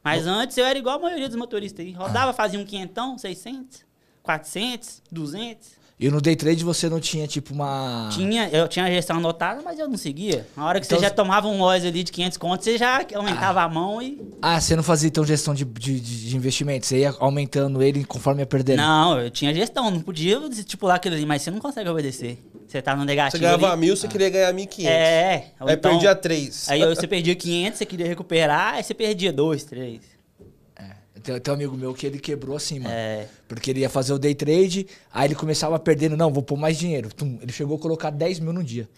Mas 0.02 0.26
antes 0.26 0.56
eu 0.56 0.64
era 0.64 0.78
igual 0.78 0.96
a 0.96 1.02
maioria 1.02 1.28
dos 1.28 1.36
motoristas 1.36 1.84
aí, 1.84 1.92
rodava, 1.92 2.32
fazia 2.32 2.58
um 2.58 2.64
quinhentão, 2.64 3.16
600, 3.18 3.84
400, 4.22 5.02
200. 5.10 5.80
E 6.02 6.08
no 6.08 6.18
day 6.18 6.34
trade 6.34 6.64
você 6.64 6.88
não 6.88 6.98
tinha, 6.98 7.26
tipo, 7.26 7.52
uma. 7.52 8.08
Tinha, 8.10 8.48
eu 8.48 8.66
tinha 8.66 8.86
a 8.86 8.90
gestão 8.90 9.18
anotada, 9.18 9.60
mas 9.62 9.78
eu 9.78 9.86
não 9.86 9.98
seguia. 9.98 10.46
Na 10.56 10.64
hora 10.64 10.80
que 10.80 10.86
Então 10.86 10.98
você 10.98 11.04
já 11.04 11.10
tomava 11.10 11.46
um 11.46 11.58
loja 11.58 11.88
ali 11.88 12.02
de 12.02 12.10
500 12.10 12.38
contos, 12.38 12.64
você 12.64 12.78
já 12.78 13.04
aumentava 13.14 13.60
a 13.60 13.68
mão 13.68 14.00
e... 14.00 14.18
Ah, 14.40 14.58
você 14.58 14.74
não 14.74 14.82
fazia 14.82 15.08
então 15.08 15.26
gestão 15.26 15.52
de, 15.52 15.62
de, 15.66 16.00
de 16.00 16.30
de 16.30 16.36
investimento? 16.36 16.86
Você 16.86 17.00
ia 17.00 17.14
aumentando 17.18 17.82
ele 17.82 18.02
conforme 18.04 18.40
ia 18.40 18.46
perdendo? 18.46 18.78
Não, 18.78 19.20
eu 19.20 19.30
tinha 19.30 19.52
gestão, 19.52 19.90
não 19.90 20.00
podia 20.00 20.38
estipular 20.48 20.96
aquilo 20.96 21.16
ali, 21.16 21.26
mas 21.26 21.42
você 21.42 21.50
não 21.50 21.58
consegue 21.58 21.90
obedecer. 21.90 22.38
Você 22.70 22.80
tá 22.80 22.94
no 22.94 23.02
Você 23.02 23.06
negativo 23.06 23.42
ganhava 23.42 23.72
ali. 23.72 23.80
mil, 23.80 23.96
você 23.96 24.06
queria 24.06 24.30
ganhar 24.30 24.52
1.500. 24.54 24.86
É, 24.86 25.34
Aí 25.58 25.74
então- 25.74 25.90
perdia 25.90 26.14
3. 26.14 26.68
Aí 26.70 26.84
você 26.86 27.06
perdia 27.06 27.34
500, 27.34 27.78
você 27.78 27.84
queria 27.86 28.06
recuperar, 28.06 28.74
aí 28.74 28.82
você 28.84 28.94
perdia 28.94 29.32
2, 29.32 29.64
3. 29.64 30.00
Tem, 31.22 31.38
tem 31.38 31.52
um 31.52 31.54
amigo 31.54 31.76
meu 31.76 31.92
que 31.92 32.06
ele 32.06 32.18
quebrou 32.18 32.56
assim, 32.56 32.78
mano. 32.78 32.94
É. 32.94 33.26
Porque 33.46 33.70
ele 33.70 33.80
ia 33.80 33.90
fazer 33.90 34.12
o 34.14 34.18
day 34.18 34.34
trade, 34.34 34.86
aí 35.12 35.26
ele 35.26 35.34
começava 35.34 35.78
perdendo, 35.78 36.16
não, 36.16 36.32
vou 36.32 36.42
pôr 36.42 36.56
mais 36.56 36.78
dinheiro. 36.78 37.12
Tum, 37.12 37.38
ele 37.42 37.52
chegou 37.52 37.76
a 37.76 37.80
colocar 37.80 38.08
10 38.10 38.38
mil 38.40 38.52
no 38.52 38.62
dia. 38.64 38.88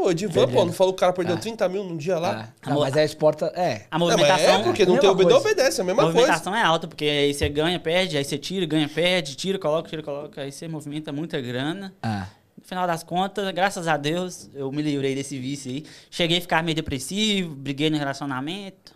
Ô, 0.00 0.10
Edivan, 0.12 0.46
pô, 0.48 0.64
não 0.64 0.72
falou 0.72 0.92
que 0.94 0.98
o 0.98 1.00
cara 1.00 1.12
perdeu 1.12 1.36
30 1.36 1.68
mil 1.68 1.82
num 1.82 1.96
dia 1.96 2.18
lá? 2.20 2.54
Ah, 2.62 2.70
não, 2.70 2.80
mas 2.80 2.94
aí 2.96 3.02
a 3.02 3.04
exporta. 3.04 3.46
É. 3.56 3.82
A 3.90 3.98
Não, 3.98 4.06
movimentação, 4.06 4.60
é, 4.60 4.62
porque 4.62 4.86
não 4.86 4.96
tem 4.96 5.10
obede 5.10 5.28
coisa. 5.30 5.48
obedece, 5.48 5.80
é 5.80 5.82
a 5.82 5.84
a 5.84 5.86
mesma 5.86 6.02
coisa. 6.04 6.16
movimentação 6.18 6.54
é 6.54 6.62
alta, 6.62 6.86
porque 6.86 7.04
aí 7.04 7.34
você 7.34 7.48
ganha, 7.48 7.80
perde, 7.80 8.16
aí 8.16 8.24
você 8.24 8.38
tira, 8.38 8.64
ganha, 8.64 8.88
perde, 8.88 9.34
tira, 9.34 9.58
coloca, 9.58 9.88
tira, 9.90 10.02
coloca, 10.02 10.40
aí 10.40 10.52
você 10.52 10.68
movimenta 10.68 11.12
muita 11.12 11.40
grana. 11.40 11.92
Ah. 12.00 12.28
No 12.58 12.64
final 12.64 12.86
das 12.88 13.04
contas, 13.04 13.48
graças 13.52 13.86
a 13.86 13.96
Deus, 13.96 14.50
eu 14.52 14.70
me 14.72 14.82
livrei 14.82 15.14
desse 15.14 15.38
vício 15.38 15.70
aí. 15.70 15.86
Cheguei 16.10 16.38
a 16.38 16.40
ficar 16.40 16.62
meio 16.62 16.74
depressivo, 16.74 17.54
briguei 17.54 17.88
no 17.88 17.96
relacionamento. 17.96 18.94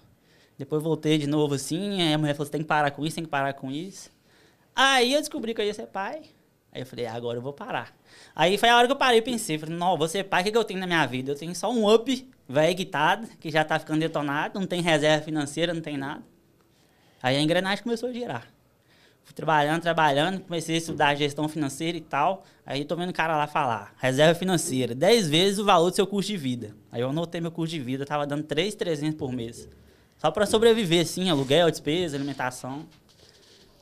Depois 0.59 0.83
voltei 0.83 1.17
de 1.17 1.29
novo 1.29 1.55
assim, 1.55 2.03
aí 2.03 2.13
a 2.13 2.19
mulher 2.19 2.35
falou, 2.35 2.47
você 2.47 2.53
tem 2.53 2.61
que 2.63 2.67
parar 2.67 2.91
com 2.91 3.07
isso, 3.07 3.15
tem 3.15 3.25
que 3.25 3.31
parar 3.31 3.53
com 3.55 3.71
isso. 3.71 4.11
Aí 4.75 5.13
eu 5.15 5.21
descobri 5.21 5.55
que 5.55 5.61
eu 5.61 5.65
ia 5.65 5.73
ser 5.73 5.87
pai. 5.87 6.23
Aí 6.73 6.83
eu 6.83 6.87
falei, 6.87 7.07
"Ah, 7.07 7.15
agora 7.15 7.39
eu 7.39 7.43
vou 7.43 7.53
parar. 7.53 7.95
Aí 8.35 8.59
foi 8.59 8.69
a 8.69 8.77
hora 8.77 8.87
que 8.87 8.93
eu 8.93 8.97
parei 8.97 9.19
e 9.19 9.23
pensei, 9.23 9.59
falei, 9.59 9.77
não, 9.77 9.97
vou 9.97 10.09
ser 10.09 10.25
pai, 10.25 10.41
o 10.41 10.45
que, 10.45 10.51
que 10.51 10.59
eu 10.59 10.65
tenho 10.65 10.81
na 10.81 10.87
minha 10.87 11.07
vida? 11.07 11.31
Eu 11.33 11.37
tenho 11.37 11.55
só 11.55 11.71
um 11.71 11.93
up, 11.93 12.29
velho 12.49 12.75
guitado, 12.75 13.29
que 13.39 13.51
já 13.51 13.65
tá 13.65 13.79
ficando 13.79 14.01
detonado, 14.01 14.59
não 14.59 14.67
tem 14.67 14.81
reserva 14.81 15.25
financeira, 15.25 15.73
não 15.73 15.83
tem 15.83 15.97
nada. 15.97 16.23
Aí 17.23 17.37
a 17.37 17.41
engrenagem 17.41 17.85
começou 17.85 18.09
a 18.09 18.13
girar. 18.13 18.49
Fui 19.25 19.35
trabalhando, 19.35 19.83
trabalhando, 19.83 20.41
comecei 20.41 20.75
a 20.75 20.79
estudar 20.79 21.15
gestão 21.15 21.49
financeira 21.49 21.97
e 21.97 22.01
tal. 22.01 22.45
Aí 22.67 22.85
tô 22.85 22.97
vendo 22.97 23.11
o 23.11 23.13
cara 23.13 23.37
lá 23.37 23.47
falar, 23.47 23.95
reserva 23.99 24.39
financeira, 24.39 24.95
10 24.95 25.29
vezes 25.29 25.59
o 25.59 25.65
valor 25.65 25.91
do 25.91 25.97
seu 25.97 26.07
custo 26.07 26.33
de 26.33 26.37
vida. 26.37 26.75
Aí 26.91 27.01
eu 27.01 27.11
anotei 27.11 27.41
meu 27.41 27.51
custo 27.51 27.77
de 27.77 27.81
vida, 27.81 28.05
tava 28.05 28.27
dando 28.27 28.45
3,300 28.45 29.17
por 29.17 29.33
mês. 29.33 29.69
Só 30.19 30.31
pra 30.31 30.47
sobreviver, 30.47 31.03
assim, 31.03 31.31
aluguel, 31.31 31.71
despesa, 31.71 32.17
alimentação. 32.17 32.87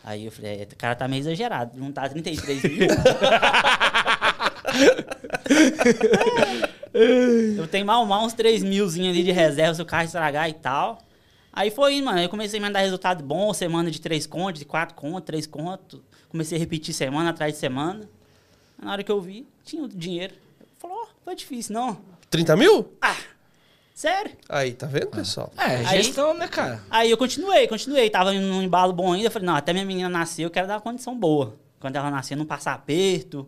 Aí 0.03 0.24
eu 0.24 0.33
falei, 0.33 0.62
é, 0.62 0.64
o 0.64 0.76
cara 0.76 0.94
tá 0.94 1.07
meio 1.07 1.20
exagerado, 1.20 1.79
juntar 1.79 2.09
33 2.09 2.62
mil. 2.62 2.88
eu 7.59 7.68
tenho 7.68 7.85
mal 7.85 8.07
mal 8.07 8.24
uns 8.24 8.33
3 8.33 8.62
milzinho 8.62 9.11
ali 9.11 9.22
de 9.22 9.33
reserva 9.33 9.74
se 9.74 9.83
o 9.83 9.87
carro 9.87 10.05
estragar 10.05 10.48
e 10.48 10.55
tal. 10.55 10.98
Aí 11.61 11.70
foi 11.70 11.96
indo, 11.96 12.07
mano. 12.07 12.16
Aí 12.18 12.25
eu 12.25 12.31
comecei 12.31 12.59
a 12.59 12.62
mandar 12.62 12.81
resultado 12.81 13.23
bom, 13.23 13.53
semana 13.53 13.90
de 13.90 14.01
3 14.01 14.27
contos, 14.27 14.61
de 14.61 14.64
4 14.64 14.94
contos, 14.94 15.27
3 15.27 15.46
contos. 15.46 16.01
Comecei 16.31 16.57
a 16.57 16.59
repetir 16.59 16.94
semana 16.94 17.29
atrás 17.31 17.53
de 17.53 17.59
semana. 17.59 18.09
Na 18.83 18.92
hora 18.92 19.05
que 19.05 19.12
eu 19.12 19.20
vi, 19.20 19.46
tinha 19.62 19.83
o 19.83 19.88
dinheiro. 19.88 20.33
Falou, 20.79 20.96
ó, 21.03 21.07
foi 21.23 21.35
difícil, 21.35 21.75
não. 21.75 21.99
30 22.31 22.57
mil? 22.57 22.90
Sério? 23.94 24.33
Aí, 24.49 24.73
tá 24.73 24.87
vendo, 24.87 25.09
pessoal? 25.09 25.53
É, 25.59 25.87
Aí- 25.87 26.03
gestão, 26.03 26.33
né, 26.33 26.49
cara? 26.49 26.83
Aí 26.88 27.11
eu 27.11 27.18
continuei, 27.18 27.68
continuei. 27.68 28.09
Tava 28.09 28.33
num 28.33 28.62
embalo 28.62 28.94
bom 28.94 29.12
ainda. 29.12 29.31
Falei, 29.31 29.44
não, 29.44 29.55
até 29.57 29.75
minha 29.75 29.85
menina 29.85 30.09
nascer, 30.09 30.46
eu 30.46 30.51
quero 30.51 30.66
dar 30.66 30.77
uma 30.77 30.81
condição 30.81 31.14
boa. 31.14 31.57
Quando 31.79 31.94
ela 31.96 32.11
nascer, 32.11 32.37
não 32.37 32.46
passar 32.46 32.73
aperto, 32.73 33.46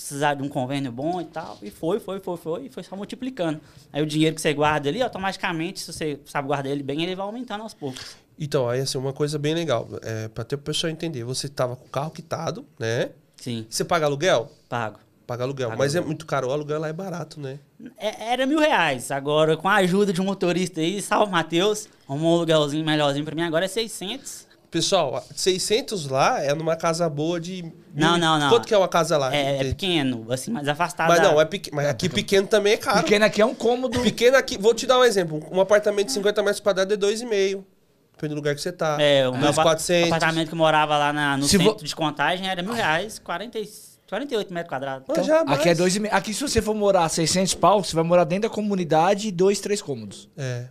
precisar 0.00 0.34
de 0.34 0.42
um 0.42 0.48
convênio 0.48 0.92
bom 0.92 1.20
e 1.20 1.24
tal. 1.24 1.58
E 1.60 1.70
foi, 1.70 1.98
foi, 1.98 2.20
foi, 2.20 2.36
foi. 2.36 2.64
E 2.66 2.68
foi 2.70 2.82
só 2.82 2.94
multiplicando. 2.96 3.60
Aí 3.92 4.00
o 4.02 4.06
dinheiro 4.06 4.34
que 4.36 4.40
você 4.40 4.54
guarda 4.54 4.88
ali, 4.88 5.02
automaticamente, 5.02 5.80
se 5.80 5.92
você 5.92 6.20
sabe 6.24 6.46
guardar 6.46 6.70
ele 6.70 6.82
bem, 6.82 7.02
ele 7.02 7.16
vai 7.16 7.26
aumentando 7.26 7.62
aos 7.62 7.74
poucos. 7.74 8.16
Então, 8.38 8.68
aí, 8.68 8.80
assim, 8.80 8.96
uma 8.96 9.12
coisa 9.12 9.38
bem 9.38 9.54
legal. 9.54 9.88
É, 10.02 10.28
pra 10.28 10.44
ter 10.44 10.54
o 10.54 10.58
pessoal 10.58 10.90
entender. 10.90 11.24
Você 11.24 11.48
tava 11.48 11.74
com 11.76 11.86
o 11.86 11.88
carro 11.90 12.10
quitado, 12.12 12.64
né? 12.78 13.10
Sim, 13.36 13.66
Você 13.68 13.84
paga 13.84 14.06
aluguel? 14.06 14.50
pago. 14.68 14.98
Paga 15.26 15.44
aluguel. 15.44 15.68
Paga 15.68 15.78
Mas 15.78 15.94
é 15.94 15.98
aluguel. 15.98 16.06
muito 16.08 16.24
caro. 16.26 16.48
O 16.48 16.52
aluguel 16.52 16.80
lá 16.80 16.88
é 16.88 16.92
barato, 16.92 17.38
né? 17.38 17.58
É- 17.98 18.32
era 18.32 18.46
mil 18.46 18.58
reais. 18.58 19.10
Agora, 19.10 19.56
com 19.58 19.68
a 19.68 19.74
ajuda 19.74 20.10
de 20.12 20.20
um 20.22 20.24
motorista 20.24 20.80
aí, 20.80 21.02
salve 21.02 21.30
Matheus, 21.30 21.86
um 22.08 22.26
aluguelzinho 22.26 22.84
melhorzinho 22.84 23.24
pra 23.26 23.34
mim. 23.34 23.42
Agora 23.42 23.66
é 23.66 23.68
600. 23.68 24.47
Pessoal, 24.70 25.24
600 25.34 26.08
lá 26.08 26.42
é 26.42 26.54
numa 26.54 26.76
casa 26.76 27.08
boa 27.08 27.40
de... 27.40 27.62
Não, 27.94 28.12
mil- 28.12 28.20
não, 28.20 28.38
não. 28.38 28.50
Quanto 28.50 28.66
que 28.68 28.74
é 28.74 28.76
uma 28.78 28.86
casa 28.88 29.16
lá? 29.16 29.34
É, 29.34 29.56
é 29.60 29.64
pequeno, 29.64 30.26
assim, 30.30 30.50
mais 30.50 30.68
afastado. 30.68 31.08
Mas 31.08 31.22
não, 31.22 31.40
é 31.40 31.44
pequeno. 31.46 31.74
Mas 31.76 31.86
aqui 31.86 32.08
pequeno 32.08 32.46
também 32.46 32.74
é 32.74 32.76
caro. 32.76 33.02
Pequeno 33.02 33.24
aqui 33.24 33.40
é 33.40 33.46
um 33.46 33.54
cômodo. 33.54 33.98
Pequeno 34.02 34.36
aqui, 34.36 34.58
vou 34.58 34.74
te 34.74 34.86
dar 34.86 34.98
um 34.98 35.04
exemplo. 35.04 35.42
Um 35.50 35.58
apartamento 35.60 36.06
de 36.08 36.12
50 36.12 36.42
metros 36.42 36.60
quadrados 36.60 36.92
é 36.92 36.96
2,5. 36.98 37.64
Depende 38.12 38.34
do 38.34 38.36
lugar 38.36 38.54
que 38.54 38.60
você 38.60 38.70
tá. 38.72 38.98
É, 39.00 39.26
o 39.26 39.32
meu 39.32 39.48
Uns 39.48 39.58
apa- 39.58 39.62
400. 39.62 40.08
apartamento 40.12 40.48
que 40.50 40.54
morava 40.54 40.98
lá 40.98 41.12
na- 41.14 41.36
no 41.38 41.44
Se 41.44 41.56
centro 41.56 41.78
vo- 41.78 41.84
de 41.84 41.96
contagem 41.96 42.46
era 42.48 42.62
mil 42.62 42.74
reais, 42.74 43.18
40, 43.18 43.58
e- 43.58 43.68
48 44.08 44.52
metros 44.52 44.68
quadrados. 44.70 45.06
Então, 45.08 45.24
já 45.24 45.40
aqui 45.42 45.68
é 45.70 45.74
dois 45.74 45.94
e 45.96 46.00
meio. 46.00 46.14
Aqui, 46.14 46.34
se 46.34 46.42
você 46.42 46.60
for 46.60 46.74
morar 46.74 47.08
600 47.08 47.54
pau, 47.54 47.82
você 47.82 47.94
vai 47.94 48.04
morar 48.04 48.24
dentro 48.24 48.48
da 48.50 48.54
comunidade 48.54 49.28
e 49.28 49.32
dois, 49.32 49.60
três 49.60 49.80
cômodos. 49.80 50.28
É. 50.36 50.64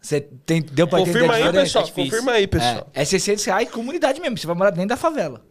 Você 0.00 0.20
tem, 0.46 0.62
deu 0.62 0.88
pra 0.88 1.00
entender 1.00 1.12
Confirma 1.20 1.34
a 1.34 1.36
aí, 1.36 1.52
pessoal. 1.52 1.84
É. 1.84 1.90
Confirma 1.90 2.32
aí, 2.32 2.46
pessoal. 2.46 2.90
É, 2.94 3.02
é 3.02 3.04
600 3.04 3.44
reais 3.44 3.70
comunidade 3.70 4.20
mesmo. 4.20 4.38
Você 4.38 4.46
vai 4.46 4.56
morar 4.56 4.70
dentro 4.70 4.88
da 4.88 4.96
favela. 4.96 5.42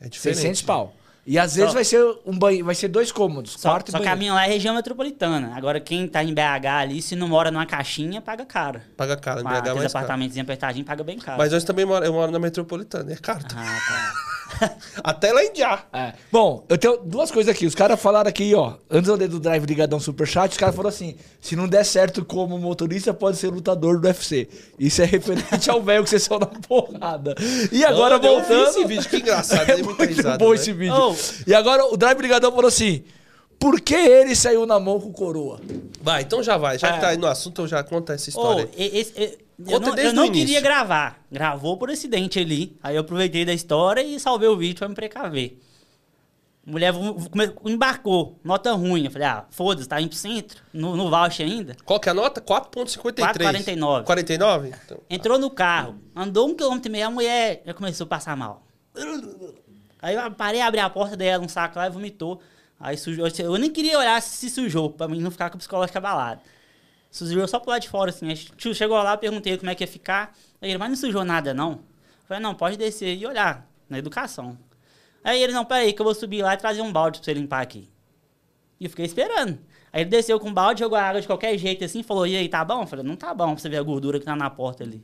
É, 0.00 0.08
diferente. 0.08 0.40
600 0.40 0.62
pau. 0.62 0.94
E 1.24 1.38
às 1.38 1.54
vezes 1.56 1.70
Só- 1.70 1.74
vai 1.74 1.84
ser 1.84 2.02
um 2.24 2.38
banho, 2.38 2.64
vai 2.64 2.74
ser 2.74 2.88
dois 2.88 3.12
cômodos, 3.12 3.52
Só, 3.52 3.68
quarto 3.68 3.90
só 3.90 3.98
e 3.98 4.00
banheiro. 4.00 4.18
minha 4.18 4.32
lá 4.32 4.46
é 4.46 4.48
região 4.48 4.74
metropolitana. 4.74 5.52
Agora, 5.54 5.78
quem 5.78 6.08
tá 6.08 6.24
em 6.24 6.32
BH 6.32 6.66
ali, 6.80 7.02
se 7.02 7.14
não 7.14 7.28
mora 7.28 7.50
numa 7.50 7.66
caixinha, 7.66 8.22
paga 8.22 8.46
caro. 8.46 8.80
Paga 8.96 9.14
caro, 9.14 9.40
em 9.40 9.44
BH 9.44 9.48
é 9.48 9.52
mais 9.52 9.64
caro. 9.64 9.86
apartamentos 9.86 10.38
apertadinhos, 10.38 10.86
paga 10.86 11.04
bem 11.04 11.18
caro. 11.18 11.36
Mas 11.36 11.52
nós 11.52 11.64
também 11.64 11.84
moro, 11.84 12.02
eu 12.02 12.12
moro 12.14 12.32
na 12.32 12.38
metropolitana, 12.38 13.12
é 13.12 13.16
caro. 13.16 13.44
Ah, 13.54 13.78
tá. 13.88 14.12
Até 15.02 15.32
lá 15.32 15.44
em 15.44 15.54
Já. 15.54 15.84
É. 15.92 16.12
Bom, 16.32 16.64
eu 16.68 16.78
tenho 16.78 16.98
duas 16.98 17.30
coisas 17.30 17.54
aqui. 17.54 17.66
Os 17.66 17.74
caras 17.74 18.00
falaram 18.00 18.28
aqui, 18.28 18.54
ó. 18.54 18.74
Antes 18.90 19.08
eu 19.08 19.14
ler 19.16 19.28
do 19.28 19.38
Drive 19.40 19.64
Ligadão 19.64 19.98
Superchat, 20.00 20.50
os 20.52 20.56
caras 20.56 20.74
falaram 20.74 20.94
assim: 20.94 21.16
se 21.40 21.54
não 21.56 21.68
der 21.68 21.84
certo 21.84 22.24
como 22.24 22.58
motorista, 22.58 23.12
pode 23.12 23.36
ser 23.36 23.48
lutador 23.48 24.00
do 24.00 24.06
UFC. 24.06 24.48
Isso 24.78 25.02
é 25.02 25.04
referente 25.04 25.70
ao 25.70 25.82
velho 25.82 26.04
que 26.04 26.10
você 26.10 26.18
saiu 26.18 26.40
na 26.40 26.46
porrada. 26.46 27.34
E 27.72 27.84
agora 27.84 28.14
eu 28.16 28.20
vi 28.20 28.28
voltando. 28.28 28.68
esse 28.68 28.84
vídeo, 28.84 29.08
que 29.08 29.16
engraçado, 29.16 29.66
dei 29.66 29.80
é 29.80 29.82
muito 29.82 30.02
risada, 30.04 30.38
bom 30.38 30.50
né? 30.50 30.54
esse 30.56 30.72
vídeo. 30.72 30.94
Oh. 30.96 31.14
E 31.46 31.54
agora 31.54 31.84
o 31.86 31.96
Drive 31.96 32.20
Ligadão 32.20 32.50
falou 32.52 32.68
assim: 32.68 33.02
por 33.58 33.80
que 33.80 33.94
ele 33.94 34.34
saiu 34.36 34.64
na 34.66 34.78
mão 34.78 35.00
com 35.00 35.08
o 35.08 35.12
coroa? 35.12 35.60
Vai, 36.00 36.22
então 36.22 36.42
já 36.42 36.56
vai. 36.56 36.78
Já 36.78 36.88
É. 36.88 36.92
que 36.92 37.00
tá 37.00 37.08
aí 37.08 37.16
no 37.16 37.26
assunto, 37.26 37.62
eu 37.62 37.68
já 37.68 37.82
conta 37.82 38.14
essa 38.14 38.28
história. 38.28 38.68
E- 38.76 38.98
esse- 38.98 39.38
e- 39.58 39.62
eu 39.72 39.80
Conta 39.80 39.90
não, 39.96 39.98
eu 40.02 40.12
não 40.12 40.30
queria 40.30 40.60
gravar. 40.60 41.22
Gravou 41.30 41.76
por 41.76 41.90
acidente 41.90 42.38
ali. 42.38 42.76
Aí 42.82 42.94
eu 42.96 43.00
aproveitei 43.00 43.44
da 43.44 43.52
história 43.52 44.02
e 44.02 44.18
salvei 44.20 44.48
o 44.48 44.56
vídeo 44.56 44.76
pra 44.78 44.88
me 44.88 44.94
precaver. 44.94 45.58
Mulher 46.64 46.92
embarcou, 47.64 48.38
nota 48.44 48.72
ruim. 48.72 49.06
Eu 49.06 49.10
falei, 49.10 49.26
ah, 49.26 49.46
foda-se, 49.50 49.88
tá 49.88 49.98
indo 50.00 50.10
pro 50.10 50.18
centro, 50.18 50.62
no, 50.70 50.94
no 50.96 51.08
voucher 51.08 51.46
ainda. 51.46 51.74
Qual 51.82 51.98
que 51.98 52.10
é 52.10 52.12
a 52.12 52.14
nota? 52.14 52.42
4.53. 52.42 53.32
4,49. 53.32 54.04
49? 54.04 54.68
Então, 54.84 54.98
Entrou 55.08 55.38
no 55.38 55.48
carro, 55.50 55.96
andou 56.14 56.46
um 56.46 56.54
quilômetro 56.54 56.90
e 56.90 56.92
meio, 56.92 57.06
a 57.06 57.10
mulher 57.10 57.62
já 57.64 57.72
começou 57.72 58.04
a 58.04 58.08
passar 58.08 58.36
mal. 58.36 58.66
Aí 60.02 60.14
eu 60.14 60.30
parei, 60.32 60.60
abri 60.60 60.78
a 60.78 60.90
porta 60.90 61.16
dela, 61.16 61.42
um 61.42 61.48
saco 61.48 61.78
lá 61.78 61.86
e 61.86 61.90
vomitou. 61.90 62.40
Aí 62.78 62.98
sujou. 62.98 63.26
Eu 63.38 63.56
nem 63.56 63.70
queria 63.70 63.98
olhar 63.98 64.20
se 64.20 64.36
se 64.36 64.50
sujou, 64.50 64.90
pra 64.90 65.08
mim 65.08 65.20
não 65.20 65.30
ficar 65.30 65.48
com 65.50 65.56
o 65.56 65.58
psicológico 65.58 65.96
abalado. 65.98 66.40
Sujou 67.26 67.48
só 67.48 67.58
pro 67.58 67.70
lado 67.70 67.82
de 67.82 67.88
fora, 67.88 68.10
assim. 68.10 68.32
Tio 68.34 68.74
chegou 68.74 68.96
lá, 69.02 69.16
perguntei 69.16 69.58
como 69.58 69.70
é 69.70 69.74
que 69.74 69.82
ia 69.82 69.88
ficar. 69.88 70.36
Aí 70.60 70.70
ele, 70.70 70.78
mas 70.78 70.88
não 70.88 70.96
sujou 70.96 71.24
nada, 71.24 71.52
não. 71.52 71.80
Falei, 72.26 72.42
não, 72.42 72.54
pode 72.54 72.76
descer 72.76 73.16
e 73.16 73.26
olhar, 73.26 73.68
na 73.88 73.98
educação. 73.98 74.56
Aí 75.24 75.42
ele, 75.42 75.52
não, 75.52 75.64
peraí, 75.64 75.92
que 75.92 76.00
eu 76.00 76.04
vou 76.04 76.14
subir 76.14 76.42
lá 76.42 76.54
e 76.54 76.56
trazer 76.56 76.80
um 76.80 76.92
balde 76.92 77.18
pra 77.18 77.24
você 77.24 77.34
limpar 77.34 77.60
aqui. 77.60 77.90
E 78.78 78.84
eu 78.84 78.90
fiquei 78.90 79.04
esperando. 79.04 79.58
Aí 79.92 80.02
ele 80.02 80.10
desceu 80.10 80.38
com 80.38 80.50
o 80.50 80.52
balde, 80.52 80.80
jogou 80.80 80.96
a 80.96 81.02
água 81.02 81.20
de 81.20 81.26
qualquer 81.26 81.56
jeito 81.58 81.84
assim, 81.84 82.02
falou, 82.02 82.26
e 82.26 82.36
aí, 82.36 82.48
tá 82.48 82.64
bom? 82.64 82.82
Eu 82.82 82.86
falei, 82.86 83.04
não 83.04 83.16
tá 83.16 83.34
bom, 83.34 83.52
pra 83.52 83.56
você 83.56 83.68
ver 83.68 83.78
a 83.78 83.82
gordura 83.82 84.20
que 84.20 84.24
tá 84.24 84.36
na 84.36 84.48
porta 84.48 84.84
ali. 84.84 85.02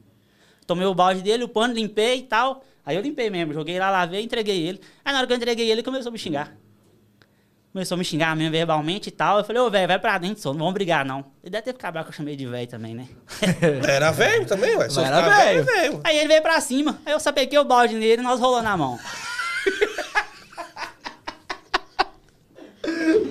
Tomei 0.67 0.87
o 0.87 0.95
balde 0.95 1.21
dele, 1.21 1.45
o 1.45 1.49
pano, 1.49 1.75
limpei 1.75 2.19
e 2.19 2.23
tal. 2.23 2.63
Aí 2.87 2.95
eu 2.95 3.03
limpei 3.03 3.29
mesmo, 3.29 3.53
joguei 3.53 3.79
lá, 3.79 3.91
lavei, 3.91 4.23
entreguei 4.23 4.67
ele. 4.67 4.81
Aí 5.05 5.13
na 5.13 5.19
hora 5.19 5.27
que 5.27 5.33
eu 5.33 5.37
entreguei 5.37 5.71
ele 5.71 5.83
começou 5.83 6.11
a 6.11 6.13
me 6.13 6.19
xingar. 6.19 6.57
Começou 7.75 7.97
a 7.97 7.99
me 7.99 8.05
xingar 8.05 8.37
mesmo 8.37 8.53
verbalmente 8.53 9.09
e 9.09 9.11
tal. 9.11 9.39
Eu 9.39 9.45
falei, 9.45 9.61
ô, 9.61 9.69
velho, 9.69 9.89
vai 9.89 9.99
pra 9.99 10.17
dentro, 10.17 10.41
só, 10.41 10.53
não 10.53 10.61
vamos 10.61 10.75
brigar, 10.75 11.05
não. 11.05 11.25
Ele 11.43 11.51
deve 11.51 11.65
ter 11.65 11.73
ficado 11.73 11.95
bravo 11.95 12.07
que 12.07 12.13
eu 12.13 12.17
chamei 12.17 12.37
de 12.37 12.47
velho 12.47 12.69
também, 12.69 12.95
né? 12.95 13.09
Era 13.85 14.13
velho 14.13 14.47
também, 14.47 14.77
ué. 14.77 14.85
Mas 14.85 14.97
era 14.97 15.21
velho. 15.21 15.65
velho. 15.65 16.01
Aí 16.05 16.17
ele 16.17 16.29
veio 16.29 16.41
pra 16.41 16.61
cima, 16.61 17.01
aí 17.05 17.13
eu 17.13 17.19
sapequei 17.19 17.59
o 17.59 17.65
balde 17.65 17.97
nele 17.97 18.23
e 18.23 18.25
nós 18.25 18.39
rolamos 18.39 18.63
na 18.63 18.77
mão. 18.77 18.95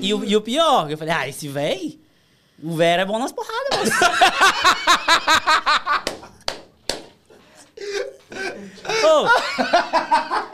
e, 0.01 0.13
o, 0.13 0.25
e 0.25 0.35
o 0.35 0.41
pior, 0.41 0.91
eu 0.91 0.97
falei, 0.97 1.13
ah, 1.13 1.25
esse 1.25 1.47
velho, 1.47 1.97
o 2.61 2.75
velho 2.75 3.01
é 3.01 3.05
bom 3.05 3.19
nas 3.19 3.31
porradas, 3.31 3.79
mano. 3.79 3.91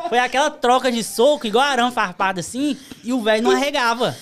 Foi 0.10 0.18
aquela 0.18 0.50
troca 0.50 0.92
de 0.92 1.04
soco, 1.04 1.46
igual 1.46 1.64
arame 1.64 1.92
farpado 1.92 2.40
assim, 2.40 2.78
e 3.04 3.14
o 3.14 3.22
velho 3.22 3.44
não 3.44 3.52
arregava. 3.52 4.16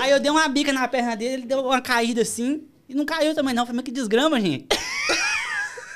Aí 0.00 0.10
eu 0.10 0.20
dei 0.20 0.30
uma 0.30 0.48
bica 0.48 0.72
na 0.72 0.88
perna 0.88 1.14
dele, 1.14 1.34
ele 1.34 1.46
deu 1.46 1.60
uma 1.60 1.80
caída 1.80 2.22
assim, 2.22 2.62
e 2.88 2.94
não 2.94 3.04
caiu 3.04 3.34
também 3.34 3.54
não. 3.54 3.66
Falei, 3.66 3.76
mas 3.76 3.84
que 3.84 3.90
desgrama, 3.90 4.40
gente. 4.40 4.66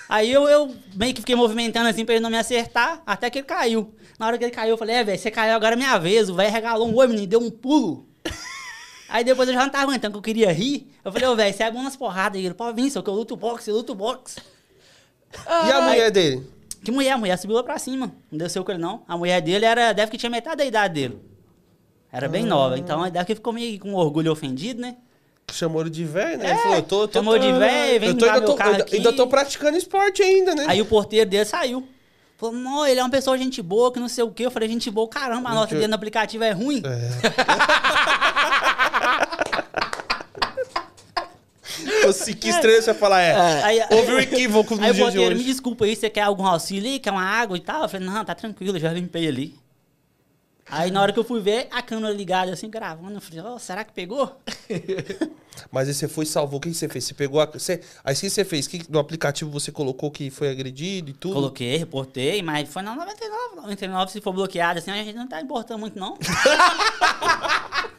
Aí 0.08 0.30
eu, 0.30 0.48
eu 0.48 0.74
meio 0.94 1.12
que 1.12 1.20
fiquei 1.20 1.34
movimentando 1.34 1.88
assim 1.88 2.04
pra 2.04 2.14
ele 2.14 2.22
não 2.22 2.30
me 2.30 2.38
acertar, 2.38 3.02
até 3.04 3.28
que 3.28 3.38
ele 3.38 3.46
caiu. 3.46 3.92
Na 4.18 4.26
hora 4.26 4.38
que 4.38 4.44
ele 4.44 4.52
caiu, 4.52 4.70
eu 4.70 4.78
falei, 4.78 4.96
é, 4.96 5.04
velho, 5.04 5.18
você 5.18 5.30
caiu 5.30 5.54
agora 5.54 5.74
é 5.74 5.76
minha 5.76 5.98
vez. 5.98 6.30
O 6.30 6.34
velho 6.34 6.50
regalou 6.50 6.88
um 6.88 6.94
oi, 6.94 7.06
menino, 7.06 7.26
deu 7.26 7.40
um 7.40 7.50
pulo. 7.50 8.06
Aí 9.08 9.24
depois 9.24 9.48
eu 9.48 9.54
já 9.54 9.62
não 9.62 9.70
tava 9.70 9.84
aguentando, 9.84 10.12
que 10.12 10.18
eu 10.18 10.22
queria 10.22 10.52
rir. 10.52 10.90
Eu 11.04 11.12
falei, 11.12 11.28
ô, 11.28 11.36
velho, 11.36 11.54
você 11.54 11.62
é 11.64 11.70
bom 11.70 11.82
nas 11.82 11.96
porradas. 11.96 12.40
E 12.40 12.44
ele, 12.44 12.54
pode 12.54 12.80
vir, 12.80 12.90
só 12.90 13.02
que 13.02 13.10
eu 13.10 13.14
luto 13.14 13.36
boxe, 13.36 13.70
eu 13.70 13.76
luto 13.76 13.94
boxe. 13.94 14.36
E 15.46 15.72
a 15.72 15.80
mulher 15.80 16.10
dele? 16.10 16.46
Que 16.82 16.90
mulher? 16.90 17.12
A 17.12 17.18
mulher 17.18 17.36
subiu 17.38 17.56
lá 17.56 17.62
pra 17.62 17.78
cima. 17.78 18.12
Não 18.30 18.38
desceu 18.38 18.64
com 18.64 18.70
ele, 18.72 18.80
não. 18.80 19.02
A 19.08 19.16
mulher 19.16 19.40
dele 19.40 19.64
era, 19.64 19.92
deve 19.92 20.10
que 20.10 20.18
tinha 20.18 20.30
metade 20.30 20.58
da 20.58 20.64
idade 20.64 20.94
dele. 20.94 21.20
Era 22.12 22.28
bem 22.28 22.44
nova. 22.44 22.78
Então, 22.78 23.08
deve 23.10 23.24
que 23.26 23.34
ficou 23.34 23.52
meio 23.52 23.78
com 23.78 23.94
orgulho 23.94 24.32
ofendido, 24.32 24.80
né? 24.80 24.96
Chamou 25.52 25.80
ele 25.82 25.90
de 25.90 26.04
velho, 26.04 26.38
né? 26.38 26.46
É, 26.46 26.50
ele 26.50 26.58
falou, 26.58 26.76
eu 26.76 26.82
tô, 26.82 27.08
tô, 27.08 27.18
chamou 27.18 27.38
de 27.38 27.52
velho, 27.52 28.00
vem 28.00 28.08
eu 28.08 28.18
tô, 28.18 28.24
ainda, 28.24 28.38
meu 28.38 28.46
tô, 28.46 28.54
carro 28.56 28.70
ainda, 28.72 28.82
aqui. 28.82 28.96
ainda 28.96 29.12
tô 29.12 29.26
praticando 29.26 29.76
esporte 29.76 30.22
ainda, 30.22 30.54
né? 30.54 30.64
Aí 30.66 30.82
o 30.82 30.86
porteiro 30.86 31.28
dele 31.28 31.44
saiu. 31.44 31.86
Falou, 32.36 32.54
não, 32.54 32.86
ele 32.86 33.00
é 33.00 33.02
uma 33.02 33.10
pessoa 33.10 33.38
gente 33.38 33.62
boa, 33.62 33.92
que 33.92 34.00
não 34.00 34.08
sei 34.08 34.24
o 34.24 34.30
quê. 34.30 34.44
Eu 34.44 34.50
falei, 34.50 34.68
gente 34.68 34.90
boa, 34.90 35.08
caramba, 35.08 35.50
a 35.50 35.54
nota 35.54 35.74
dele 35.74 35.88
no 35.88 35.94
aplicativo 35.94 36.44
é 36.44 36.50
ruim. 36.50 36.82
Se 42.12 42.34
que 42.34 42.48
estranho 42.48 42.82
você 42.82 42.94
falar, 42.94 43.20
é. 43.22 43.62
Aí- 43.62 43.82
Houve 43.90 44.12
um 44.14 44.18
equívoco 44.18 44.74
Aí 44.74 44.80
nos 44.80 44.90
o 44.90 44.92
dias 44.94 44.96
de 44.96 45.02
porteiro, 45.02 45.34
me 45.34 45.40
hoje. 45.40 45.44
desculpa 45.52 45.84
aí, 45.84 45.96
você 45.96 46.10
quer 46.10 46.22
algum 46.22 46.46
auxílio 46.46 46.90
aí? 46.90 46.98
Quer 46.98 47.10
uma 47.10 47.24
água 47.24 47.56
e 47.56 47.60
tal? 47.60 47.82
Eu 47.82 47.88
falei, 47.88 48.06
não, 48.06 48.24
tá 48.24 48.34
tranquilo, 48.34 48.78
já 48.78 48.92
limpei 48.92 49.26
ali. 49.28 49.54
Aí 50.68 50.90
na 50.90 51.00
hora 51.00 51.12
que 51.12 51.18
eu 51.18 51.22
fui 51.24 51.40
ver, 51.40 51.68
a 51.70 51.80
câmera 51.80 52.12
ligada 52.12 52.52
assim, 52.52 52.68
gravando, 52.68 53.14
eu 53.14 53.20
falei, 53.20 53.40
ó, 53.40 53.56
será 53.56 53.84
que 53.84 53.92
pegou? 53.92 54.36
Mas 55.70 55.88
aí 55.88 55.94
você 55.94 56.06
foi 56.08 56.24
e 56.24 56.28
salvou. 56.28 56.58
O 56.58 56.60
que 56.60 56.68
que 56.68 56.74
você 56.74 56.88
fez? 56.88 57.04
Você 57.04 57.14
pegou 57.14 57.40
a. 57.40 57.46
Você... 57.46 57.80
Aí 58.04 58.14
o 58.14 58.18
que 58.18 58.28
você 58.28 58.44
fez? 58.44 58.66
Que 58.66 58.82
no 58.90 58.98
aplicativo 58.98 59.50
você 59.50 59.72
colocou 59.72 60.10
que 60.10 60.28
foi 60.28 60.50
agredido 60.50 61.10
e 61.10 61.14
tudo? 61.14 61.34
Coloquei, 61.34 61.76
reportei, 61.78 62.42
mas 62.42 62.68
foi 62.68 62.82
na 62.82 62.94
99. 62.94 63.56
99, 63.56 64.12
se 64.12 64.20
for 64.20 64.32
bloqueado 64.32 64.80
assim, 64.80 64.90
a 64.90 64.96
gente 65.02 65.14
não 65.16 65.26
tá 65.26 65.40
importando 65.40 65.80
muito, 65.80 65.98
não. 65.98 66.18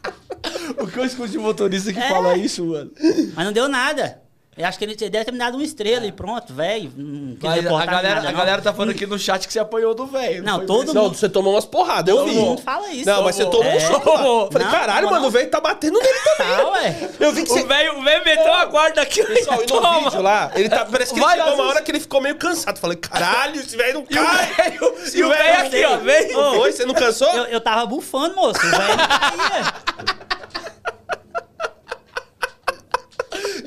O 0.79 0.87
que 0.87 0.97
eu 0.99 1.05
escuto 1.05 1.29
de 1.29 1.37
motorista 1.37 1.91
que 1.93 1.99
É. 1.99 2.09
fala 2.09 2.35
isso, 2.37 2.65
mano? 2.65 2.91
Mas 3.35 3.45
não 3.45 3.51
deu 3.53 3.67
nada. 3.67 4.21
Eu 4.57 4.65
acho 4.65 4.79
que 4.79 4.85
ele 4.85 4.95
deve 4.95 5.23
ter 5.23 5.31
me 5.31 5.37
dado 5.37 5.53
uma 5.53 5.63
estrela 5.63 6.03
e 6.07 6.11
pronto, 6.11 6.51
velho. 6.51 6.91
Não 6.97 7.37
a 7.77 7.85
galera, 7.85 8.15
nada, 8.15 8.27
a 8.29 8.31
não. 8.31 8.39
galera 8.39 8.59
tá 8.59 8.73
falando 8.73 8.89
aqui 8.89 9.05
no 9.05 9.19
chat 9.19 9.45
que 9.45 9.53
você 9.53 9.59
apanhou 9.59 9.93
do 9.93 10.07
velho. 10.07 10.43
Não, 10.43 10.57
foi 10.57 10.65
todo 10.65 10.79
mesmo? 10.79 10.93
Não, 10.95 11.03
mundo- 11.03 11.15
você 11.15 11.29
tomou 11.29 11.53
umas 11.53 11.65
porradas, 11.65 12.09
eu 12.11 12.21
Todo 12.21 12.29
vi. 12.31 12.35
mundo 12.39 12.61
fala 12.63 12.89
isso. 12.89 13.05
Não, 13.07 13.21
mas 13.23 13.35
você 13.35 13.45
Tomou. 13.45 13.63
um 13.71 13.75
É. 13.75 13.79
soco 13.79 14.09
lá. 14.09 14.49
Falei, 14.51 14.65
Não, 14.67 14.71
caralho, 14.73 15.01
tomou 15.01 15.11
mano, 15.11 15.21
não. 15.21 15.27
o 15.27 15.31
velho 15.31 15.51
tá 15.51 15.61
batendo 15.61 15.99
nele 15.99 16.17
também. 16.37 16.55
Tá, 16.57 16.69
ué. 16.71 17.09
Eu 17.19 17.31
vi 17.33 17.43
que 17.43 17.49
você. 17.49 17.61
O 17.61 17.67
velho 17.67 18.01
meteu 18.01 18.51
a 18.51 18.65
guarda 18.65 18.99
aqui. 19.03 19.23
Pessoal, 19.23 19.57
e 19.57 19.59
no 19.59 19.67
Toma. 19.67 19.99
vídeo 20.05 20.21
lá, 20.23 20.51
ele 20.55 20.69
tá, 20.69 20.85
parece 20.85 21.13
que 21.13 21.19
ele 21.19 21.25
Vai, 21.27 21.37
chegou 21.37 21.53
uma 21.53 21.63
hora 21.67 21.81
que 21.83 21.91
ele 21.91 21.99
ficou 21.99 22.19
meio 22.19 22.35
cansado. 22.37 22.79
Falei, 22.79 22.97
caralho, 22.97 23.61
esse 23.61 23.77
velho 23.77 23.93
não 23.93 24.01
o 24.01 24.07
cai. 24.07 24.75
e 25.13 25.23
o 25.23 25.29
velho 25.29 25.67
aqui, 25.67 25.85
ó, 25.85 25.97
vem. 25.97 26.33
Não 26.33 26.55
foi? 26.55 26.71
Você 26.71 26.83
não 26.83 26.95
cansou? 26.95 27.27
Eu, 27.31 27.43
eu 27.43 27.61
tava 27.61 27.85
bufando, 27.85 28.33
moço. 28.35 28.59
O 28.59 28.69
velho 28.71 28.97
não 28.97 29.07
caía. 29.07 29.73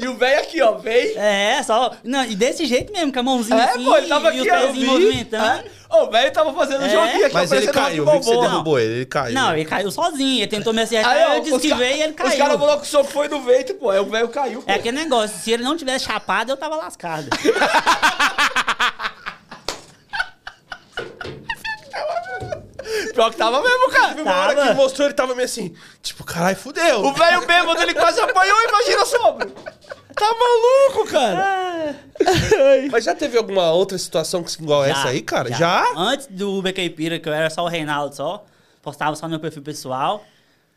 E 0.00 0.08
o 0.08 0.14
velho 0.16 0.40
aqui, 0.40 0.62
ó, 0.62 0.72
vem. 0.78 1.14
É, 1.16 1.62
só. 1.62 1.92
Não, 2.02 2.24
e 2.24 2.34
desse 2.34 2.64
jeito 2.64 2.90
mesmo, 2.92 3.12
com 3.12 3.18
a 3.20 3.22
mãozinha 3.22 3.58
É, 3.60 3.64
assim, 3.70 3.84
pô, 3.84 3.96
ele 3.96 4.06
tava 4.06 4.34
e 4.34 4.40
aqui, 4.40 4.50
os 4.50 4.56
ó, 4.68 4.72
vi. 4.72 4.84
movimentando. 4.86 5.44
É. 5.44 5.64
Ô, 5.90 6.04
O 6.04 6.10
velho 6.10 6.32
tava 6.32 6.52
fazendo 6.54 6.82
um 6.82 6.86
É. 6.86 6.88
joguinho 6.88 7.24
aqui, 7.26 7.34
Mas 7.34 7.52
ele 7.52 7.66
parecendo 7.66 7.72
caiu, 7.72 8.04
Rock 8.04 8.18
vi 8.18 8.24
que 8.24 8.30
você 8.34 8.40
derrubou 8.40 8.78
ele, 8.78 8.94
ele 8.94 9.06
caiu. 9.06 9.34
Não, 9.34 9.52
ele 9.54 9.64
caiu 9.64 9.90
sozinho. 9.90 10.38
Ele 10.38 10.46
tentou 10.46 10.72
me 10.72 10.82
acertar, 10.82 11.12
Aí, 11.12 11.24
ó, 11.24 11.32
eu 11.34 11.38
os 11.40 11.44
desesquivei 11.44 11.90
ca- 11.90 11.96
e 11.96 12.02
ele 12.02 12.12
caiu. 12.14 12.30
Os 12.30 12.36
caras 12.36 12.58
falaram 12.58 12.80
que 12.80 12.86
o 12.86 12.90
soco 12.90 13.10
foi 13.10 13.28
no 13.28 13.42
vento, 13.42 13.74
pô. 13.74 13.90
Aí 13.90 13.98
o 13.98 14.04
velho 14.06 14.28
caiu, 14.28 14.62
pô. 14.62 14.70
É 14.70 14.74
aquele 14.76 14.96
negócio, 14.98 15.36
se 15.38 15.50
ele 15.52 15.62
não 15.62 15.76
tivesse 15.76 16.04
chapado, 16.06 16.50
eu 16.50 16.56
tava 16.56 16.76
lascado. 16.76 17.26
Pior 23.14 23.30
que 23.30 23.36
tava 23.36 23.60
mesmo, 23.62 23.90
cara. 23.90 24.08
Teve 24.08 24.22
uma 24.22 24.34
hora 24.36 24.54
que 24.68 24.74
mostrou, 24.74 25.06
ele 25.08 25.14
tava 25.14 25.34
meio 25.34 25.44
assim, 25.46 25.74
tipo, 26.02 26.24
caralho, 26.24 26.56
fudeu. 26.56 27.00
O 27.04 27.12
velho 27.12 27.46
bêbado, 27.46 27.82
ele 27.82 27.94
quase 27.94 28.20
apanhou, 28.20 28.56
imagina 28.68 29.04
sobre. 29.06 29.48
Tá 30.14 30.34
maluco, 30.34 31.10
cara. 31.10 31.96
Mas 32.90 33.04
já 33.04 33.14
teve 33.14 33.38
alguma 33.38 33.70
outra 33.72 33.96
situação 33.98 34.42
que- 34.42 34.52
igual 34.62 34.84
essa 34.84 35.08
aí, 35.08 35.22
cara? 35.22 35.50
Já? 35.52 35.84
Antes 35.96 36.26
do 36.26 36.58
Uber 36.58 36.74
Caipira, 36.74 37.18
que 37.18 37.28
eu 37.28 37.32
era 37.32 37.48
só 37.50 37.64
o 37.64 37.68
Reinaldo 37.68 38.14
só, 38.14 38.44
postava 38.82 39.16
só 39.16 39.26
no 39.26 39.30
meu 39.30 39.40
perfil 39.40 39.62
pessoal, 39.62 40.24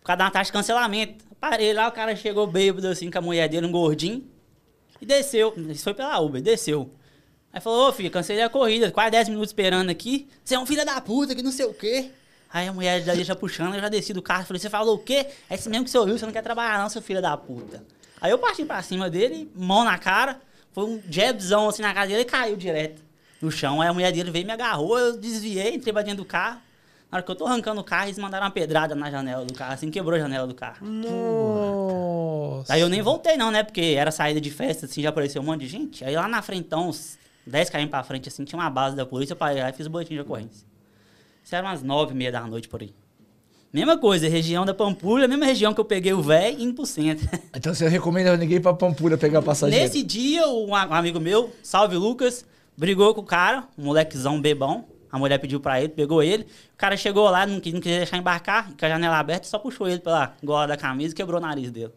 por 0.02 0.08
causa 0.08 0.17
da 0.17 0.30
taxa 0.32 0.46
de 0.46 0.52
cancelamento. 0.54 1.24
Parei 1.39 1.74
lá, 1.74 1.88
o 1.88 1.91
cara 1.91 2.15
chegou 2.15 2.48
bêbado 2.48 2.88
assim 2.88 3.12
com 3.12 3.17
a 3.17 3.22
mulher 3.22 3.50
dele, 3.50 3.67
um 3.67 3.72
gordinho, 3.72 4.24
e 5.02 5.06
desceu. 5.06 5.54
Isso 5.69 5.84
foi 5.84 5.93
pela 5.93 6.19
Uber, 6.19 6.41
desceu. 6.41 6.89
Aí 7.52 7.60
falou, 7.62 7.89
ô 7.89 7.93
filho, 7.93 8.10
cancelei 8.10 8.43
a 8.43 8.50
corrida, 8.50 8.89
quase 8.91 9.12
10 9.12 9.30
minutos 9.30 9.50
esperando 9.50 9.89
aqui. 9.89 10.28
Você 10.43 10.56
é 10.56 10.60
um 10.60 10.65
filho 10.65 10.86
da 10.86 11.00
puta, 11.02 11.36
que 11.36 11.43
não 11.43 11.52
sei 11.52 11.65
o 11.65 11.74
quê. 11.74 12.12
Aí 12.54 12.68
a 12.68 12.72
mulher 12.72 13.02
já 13.02 13.16
deixa 13.16 13.36
puxando, 13.36 13.74
eu 13.74 13.82
já 13.82 13.89
desci 13.89 14.13
do 14.13 14.22
carro 14.22 14.44
e 14.44 14.46
falei, 14.46 14.60
você 14.60 14.70
falou 14.70 14.94
o 14.94 15.00
quê? 15.00 15.26
É 15.50 15.56
esse 15.56 15.68
mesmo 15.68 15.86
que 15.86 15.89
você 15.89 15.98
ouviu, 15.98 16.20
você 16.20 16.24
não 16.24 16.32
quer 16.32 16.44
trabalhar 16.44 16.78
não, 16.78 16.88
seu 16.88 17.02
filho 17.02 17.20
da 17.20 17.36
puta. 17.36 17.84
Aí 18.22 18.30
eu 18.30 18.38
parti 18.38 18.63
pra 18.63 18.80
cima 18.84 19.10
dele, 19.10 19.52
mão 19.56 19.84
na 19.84 19.98
cara, 19.98 20.39
foi 20.72 20.84
um 20.86 21.02
jabzão 21.10 21.68
assim 21.68 21.82
na 21.82 21.92
cara 21.92 22.06
dele 22.06 22.22
e 22.22 22.26
caiu 22.26 22.56
direto 22.56 23.02
no 23.42 23.50
chão. 23.50 23.82
Aí 23.82 23.89
a 23.89 23.94
mulher 23.94 24.12
dele 24.12 24.30
veio 24.30 24.46
me 24.46 24.52
agarrou, 24.52 25.00
eu 25.00 25.18
desviei, 25.18 25.74
entrei 25.74 25.92
pra 25.92 26.04
dentro 26.04 26.24
do 26.24 26.26
carro. 26.26 26.62
Na 27.12 27.18
hora 27.18 27.24
que 27.24 27.32
eu 27.32 27.36
tô 27.36 27.48
arrancando 27.48 27.82
o 27.82 27.84
carro, 27.84 28.06
eles 28.06 28.20
mandaram 28.20 28.46
uma 28.46 28.52
pedrada 28.52 28.94
na 28.94 29.10
janela 29.10 29.44
do 29.44 29.54
carro, 29.56 29.74
assim, 29.74 29.89
quebrou 29.89 30.16
a 30.16 30.20
janela 30.20 30.46
do 30.46 30.54
carro. 30.54 30.86
Nossa. 30.86 32.72
Aí 32.72 32.82
eu 32.82 32.89
nem 32.89 33.02
voltei 33.02 33.36
não, 33.36 33.50
né? 33.50 33.63
Porque 33.63 33.96
era 33.98 34.12
saída 34.12 34.39
de 34.39 34.52
festa, 34.52 34.86
assim, 34.86 35.02
já 35.02 35.10
apareceu 35.10 35.42
um 35.42 35.46
monte 35.46 35.62
de 35.62 35.68
gente. 35.68 36.06
Aí 36.06 36.16
lá 36.16 36.28
na 36.28 36.42
frente, 36.44 36.66
então, 36.68 36.89
uns 36.89 37.18
10 37.48 37.72
km 37.72 37.88
pra 37.88 38.04
frente, 38.04 38.30
assim, 38.30 38.44
tinha 38.44 38.60
uma 38.60 38.70
base 38.70 38.96
da 38.96 39.08
polícia, 39.08 39.34
eu 39.34 39.38
parei 39.38 39.62
lá 39.62 39.70
e 39.70 39.74
fiz 39.74 39.88
o 39.88 39.89
boletim 39.89 40.13
de 40.13 40.22
ocorrência. 40.22 40.72
Isso 41.43 41.56
era 41.56 41.65
umas 41.67 41.82
9 41.84 42.13
e 42.13 42.15
meia 42.15 42.32
da 42.32 42.41
noite 42.41 42.67
por 42.69 42.82
aí. 42.82 42.93
Mesma 43.71 43.97
coisa, 43.97 44.27
região 44.29 44.65
da 44.65 44.73
Pampulha, 44.73 45.27
mesma 45.27 45.45
região 45.45 45.73
que 45.73 45.79
eu 45.82 45.86
peguei 45.86 46.13
o 46.13 46.21
véio 46.21 46.60
indo 46.62 46.75
pro 46.75 46.86
centro. 46.86 47.27
Então 47.56 47.73
você 47.73 47.88
recomenda 47.88 48.36
ninguém 48.38 48.58
ir 48.58 48.62
pra 48.62 48.73
Pampulha 48.73 49.17
pegar 49.17 49.41
passageiro? 49.41 49.84
Nesse 49.84 50.03
dia, 50.03 50.47
um 50.47 50.75
amigo 50.75 51.19
meu, 51.19 51.51
salve 51.63 51.95
Lucas, 51.95 52.45
brigou 52.77 53.13
com 53.15 53.21
o 53.21 53.25
cara, 53.25 53.63
um 53.77 53.86
molequezão 53.86 54.39
bebão. 54.39 54.86
A 55.12 55.17
mulher 55.19 55.38
pediu 55.39 55.60
pra 55.60 55.79
ele, 55.79 55.89
pegou 55.89 56.23
ele. 56.23 56.43
O 56.43 56.77
cara 56.77 56.97
chegou 56.97 57.29
lá, 57.29 57.45
não, 57.45 57.60
quis- 57.60 57.73
não 57.73 57.79
queria 57.79 57.99
deixar 57.99 58.17
embarcar, 58.17 58.71
com 58.77 58.86
a 58.86 58.89
janela 58.89 59.17
aberta, 59.19 59.47
só 59.47 59.60
puxou 59.60 59.88
ele 59.88 59.99
pela 59.99 60.34
gola 60.43 60.67
da 60.67 60.77
camisa 60.77 61.13
e 61.13 61.15
quebrou 61.15 61.39
o 61.39 61.41
nariz 61.41 61.69
dele. 61.71 61.91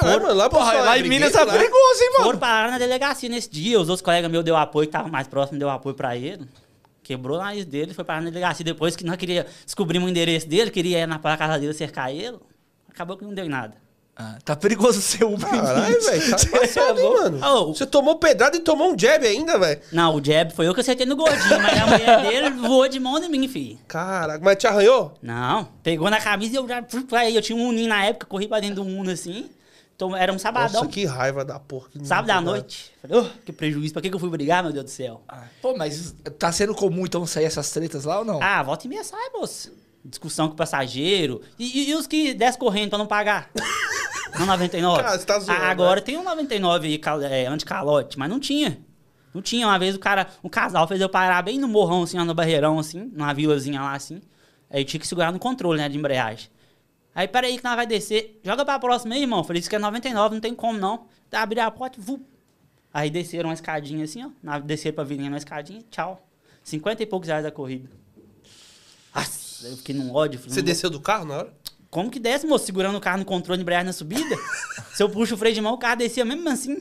Caralho, 0.00 0.22
mano, 0.22 0.34
lá, 0.34 0.48
Porra, 0.50 0.72
lá 0.80 0.96
é 0.96 1.00
em 1.00 1.08
Minas 1.08 1.32
tá 1.32 1.44
lá. 1.44 1.52
perigoso, 1.52 2.02
hein, 2.02 2.10
Foram 2.16 2.26
mano? 2.28 2.38
parar 2.38 2.70
na 2.70 2.78
delegacia 2.78 3.28
nesse 3.28 3.48
dia. 3.50 3.80
Os 3.80 3.88
outros 3.88 4.02
colegas 4.02 4.30
meus 4.30 4.44
deu 4.44 4.56
apoio, 4.56 4.86
que 4.86 4.90
estavam 4.90 5.10
mais 5.10 5.26
próximos, 5.28 5.58
deu 5.58 5.70
apoio 5.70 5.94
pra 5.94 6.16
ele. 6.16 6.46
Quebrou 7.08 7.38
o 7.38 7.40
nariz 7.40 7.64
dele, 7.64 7.94
foi 7.94 8.04
parar 8.04 8.20
na 8.20 8.28
delegacia. 8.28 8.62
Depois 8.62 8.94
que 8.94 9.02
nós 9.02 9.16
queria 9.16 9.46
descobrir 9.64 9.98
o 9.98 10.06
endereço 10.06 10.46
dele, 10.46 10.70
queria 10.70 10.98
ir 10.98 11.06
na 11.06 11.18
pra 11.18 11.38
casa 11.38 11.58
dele 11.58 11.72
cercar 11.72 12.14
ele. 12.14 12.36
Acabou 12.86 13.16
que 13.16 13.24
não 13.24 13.32
deu 13.32 13.46
em 13.46 13.48
nada. 13.48 13.76
Ah, 14.14 14.36
tá 14.44 14.54
perigoso 14.54 15.00
ser 15.00 15.24
um 15.24 15.38
Caralho, 15.38 16.04
velho, 16.04 16.30
tá 16.30 16.36
passado, 16.52 17.00
hein, 17.00 17.10
mano. 17.10 17.46
Ô. 17.46 17.72
Você 17.72 17.86
tomou 17.86 18.16
pedrada 18.16 18.58
e 18.58 18.60
tomou 18.60 18.92
um 18.92 18.98
jab 18.98 19.26
ainda, 19.26 19.58
velho. 19.58 19.80
Não, 19.90 20.16
o 20.16 20.22
jab 20.22 20.52
foi 20.52 20.66
eu 20.66 20.74
que 20.74 20.80
acertei 20.82 21.06
no 21.06 21.16
gordinho, 21.16 21.62
mas 21.62 21.80
a 21.80 21.86
mulher 21.86 22.20
dele 22.28 22.50
voou 22.50 22.86
de 22.86 23.00
mão 23.00 23.16
em 23.16 23.26
mim, 23.30 23.48
filho. 23.48 23.78
Caraca, 23.88 24.44
mas 24.44 24.58
te 24.58 24.66
arranhou? 24.66 25.14
Não, 25.22 25.66
pegou 25.82 26.10
na 26.10 26.20
camisa 26.20 26.52
e 26.52 26.56
eu 26.56 26.68
já. 26.68 26.84
Aí 27.12 27.34
eu 27.34 27.40
tinha 27.40 27.56
um 27.56 27.68
uninho 27.68 27.88
na 27.88 28.04
época, 28.04 28.26
corri 28.26 28.46
pra 28.46 28.60
dentro 28.60 28.76
do 28.76 28.84
mundo 28.84 29.10
assim. 29.10 29.48
Então, 29.98 30.14
era 30.16 30.32
um 30.32 30.38
sabadão. 30.38 30.82
Nossa, 30.82 30.86
que 30.92 31.04
raiva 31.04 31.44
da 31.44 31.58
porra. 31.58 31.88
que 31.90 32.06
Sábado 32.06 32.30
à 32.30 32.40
noite. 32.40 32.92
Falei, 33.02 33.18
"Oh, 33.18 33.24
que 33.44 33.50
prejuízo. 33.52 33.92
Pra 33.92 34.00
que, 34.00 34.08
que 34.08 34.14
eu 34.14 34.20
fui 34.20 34.30
brigar, 34.30 34.62
meu 34.62 34.72
Deus 34.72 34.84
do 34.84 34.90
céu? 34.92 35.22
Pô, 35.60 35.76
mas 35.76 36.14
tá 36.38 36.52
sendo 36.52 36.72
comum 36.72 37.04
então 37.04 37.26
sair 37.26 37.46
essas 37.46 37.68
tretas 37.72 38.04
lá 38.04 38.20
ou 38.20 38.24
não? 38.24 38.40
Ah, 38.40 38.62
volta 38.62 38.86
e 38.86 38.88
meia 38.88 39.02
sai, 39.02 39.28
moço. 39.34 39.72
Discussão 40.04 40.46
com 40.46 40.54
o 40.54 40.56
passageiro. 40.56 41.42
E, 41.58 41.64
e- 41.80 41.90
e 41.90 41.94
os 41.96 42.06
que 42.06 42.32
desce 42.32 42.56
correndo 42.56 42.90
pra 42.90 42.98
não 42.98 43.08
pagar? 43.08 43.50
No 44.38 44.44
99. 44.46 45.02
Cara, 45.02 45.18
você 45.18 45.24
tá 45.26 45.38
zoando, 45.40 45.62
Ah, 45.62 45.68
agora 45.70 45.96
né? 46.00 46.02
tem 46.06 46.16
um 46.16 46.22
99 46.22 46.86
aí, 46.86 47.00
é, 47.24 47.46
anticalote, 47.46 48.16
mas 48.18 48.28
não 48.30 48.38
tinha. 48.38 48.78
Não 49.34 49.40
tinha. 49.42 49.66
Uma 49.66 49.78
vez 49.78 49.96
o 49.96 49.98
cara, 49.98 50.28
um 50.44 50.48
casal 50.50 50.86
fez 50.86 51.00
eu 51.00 51.08
parar 51.08 51.42
bem 51.42 51.58
no 51.58 51.66
morrão, 51.66 52.02
assim, 52.04 52.18
ó, 52.18 52.24
no 52.24 52.34
barreirão, 52.34 52.78
assim, 52.78 53.10
numa 53.12 53.32
vilazinha 53.32 53.80
lá, 53.80 53.94
assim. 53.94 54.20
Aí 54.70 54.82
eu 54.82 54.84
tinha 54.84 55.00
que 55.00 55.08
segurar 55.08 55.32
no 55.32 55.38
controle, 55.40 55.78
né, 55.80 55.88
de 55.88 55.96
embreagem. 55.98 56.48
Aí, 57.18 57.26
peraí 57.26 57.58
que 57.58 57.64
nós 57.64 57.74
vai 57.74 57.84
descer. 57.84 58.38
Joga 58.44 58.64
pra 58.64 58.78
próxima 58.78 59.16
aí, 59.16 59.22
irmão. 59.22 59.42
Falei, 59.42 59.58
isso 59.58 59.68
que 59.68 59.74
é 59.74 59.78
99, 59.80 60.36
não 60.36 60.40
tem 60.40 60.54
como 60.54 60.78
não. 60.78 61.06
Abri 61.32 61.58
a 61.58 61.68
porta, 61.68 62.00
vu. 62.00 62.24
Aí 62.94 63.10
desceram 63.10 63.48
uma 63.48 63.54
escadinha 63.54 64.04
assim, 64.04 64.22
ó. 64.24 64.58
Desceram 64.60 64.94
pra 64.94 65.02
vilinha 65.02 65.28
na 65.28 65.36
escadinha, 65.36 65.82
tchau. 65.90 66.24
50 66.62 67.02
e 67.02 67.06
poucos 67.06 67.26
reais 67.26 67.44
a 67.44 67.50
corrida. 67.50 67.90
Nossa, 69.12 69.66
eu 69.66 69.76
fiquei 69.78 69.96
num 69.96 70.14
ódio. 70.14 70.38
falei, 70.38 70.54
Você 70.54 70.62
desceu 70.62 70.88
do 70.90 71.00
carro 71.00 71.24
na 71.24 71.38
hora? 71.38 71.54
Como 71.90 72.08
que 72.08 72.20
desce, 72.20 72.46
moço? 72.46 72.66
Segurando 72.66 72.96
o 72.96 73.00
carro 73.00 73.18
no 73.18 73.24
controle 73.24 73.58
de 73.58 73.62
embreagem 73.62 73.86
na 73.86 73.92
subida? 73.92 74.36
Se 74.94 75.02
eu 75.02 75.10
puxo 75.10 75.34
o 75.34 75.38
freio 75.38 75.56
de 75.56 75.60
mão, 75.60 75.74
o 75.74 75.78
carro 75.78 75.96
descia 75.96 76.24
mesmo 76.24 76.48
assim. 76.48 76.80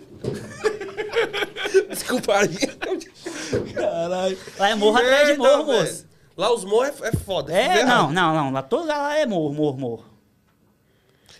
Desculpa 1.89 2.35
aí. 2.35 3.73
Caralho. 3.73 4.37
Lá 4.59 4.69
é 4.69 4.75
morro 4.75 4.97
atrás 4.97 5.29
de 5.29 5.35
morro, 5.35 5.65
moço. 5.65 6.05
Lá 6.37 6.53
os 6.53 6.63
morros 6.63 7.01
é, 7.01 7.07
é 7.07 7.11
foda. 7.13 7.51
É, 7.51 7.83
não, 7.83 8.11
não, 8.11 8.35
não. 8.35 8.51
Lá 8.51 8.61
todo 8.61 8.85
lá 8.85 9.17
é 9.17 9.25
morro, 9.25 9.51
morro, 9.51 9.79
morro. 9.79 10.16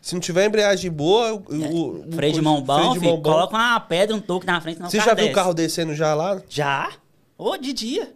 Se 0.08 0.14
não 0.16 0.22
tiver 0.22 0.46
embreagem 0.46 0.90
boa, 0.90 1.34
o, 1.34 1.36
o, 1.54 2.08
o- 2.08 2.12
freio 2.14 2.32
de 2.34 2.40
mão 2.42 2.62
bom, 2.62 2.94
de 2.94 3.00
filho, 3.00 3.12
mão 3.12 3.18
bom. 3.22 3.30
coloca 3.30 3.54
uma 3.58 3.78
pedra, 3.78 4.16
um 4.16 4.22
toque 4.22 4.46
na 4.48 4.62
frente, 4.62 4.80
não 4.80 4.90
Você 4.90 5.00
já 5.02 5.14
viu 5.14 5.28
o 5.28 5.34
carro 5.34 5.54
descendo 5.54 5.94
já 5.94 6.14
lá? 6.16 6.42
Já? 6.48 6.92
Ô, 7.38 7.58
de 7.58 7.74
dia. 7.74 8.14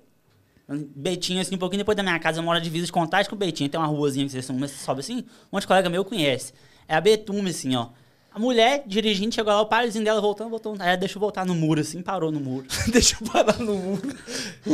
Betinho, 0.70 1.42
assim, 1.42 1.56
um 1.56 1.58
pouquinho 1.58 1.80
depois 1.80 1.98
da 1.98 2.02
minha 2.02 2.18
casa, 2.18 2.40
eu 2.40 2.44
moro 2.44 2.58
de 2.60 2.64
divisa 2.64 2.86
de 2.86 2.94
contagem 2.94 3.30
com 3.30 3.36
o 3.36 3.38
Betinho. 3.38 3.70
Tem 3.70 3.78
uma 3.78 3.88
ruazinha 3.88 4.26
que 4.26 4.32
você 4.32 4.42
sobe- 4.42 4.68
sobe 4.70 5.00
assim, 5.02 5.18
um 5.18 5.24
monte 5.52 5.64
de 5.64 5.68
colega 5.68 5.90
meu 5.90 6.06
conhece. 6.06 6.54
É 6.88 6.96
a 6.96 7.02
Betume, 7.02 7.50
assim, 7.50 7.76
ó. 7.76 7.88
A 8.34 8.40
mulher 8.40 8.84
dirigindo, 8.88 9.36
chegou 9.36 9.52
lá, 9.52 9.60
o 9.62 9.66
paizinho 9.66 10.06
dela 10.06 10.22
voltando, 10.22 10.50
voltou. 10.50 10.74
Aí 10.80 10.88
ela 10.88 10.96
deixou 10.98 11.20
voltar 11.20 11.46
no 11.46 11.54
muro, 11.54 11.82
assim, 11.82 12.02
parou 12.02 12.32
no 12.32 12.40
muro. 12.40 12.66
Deixa 12.90 13.18
eu 13.20 13.28
parar 13.30 13.60
no 13.60 13.76
muro. 13.76 14.02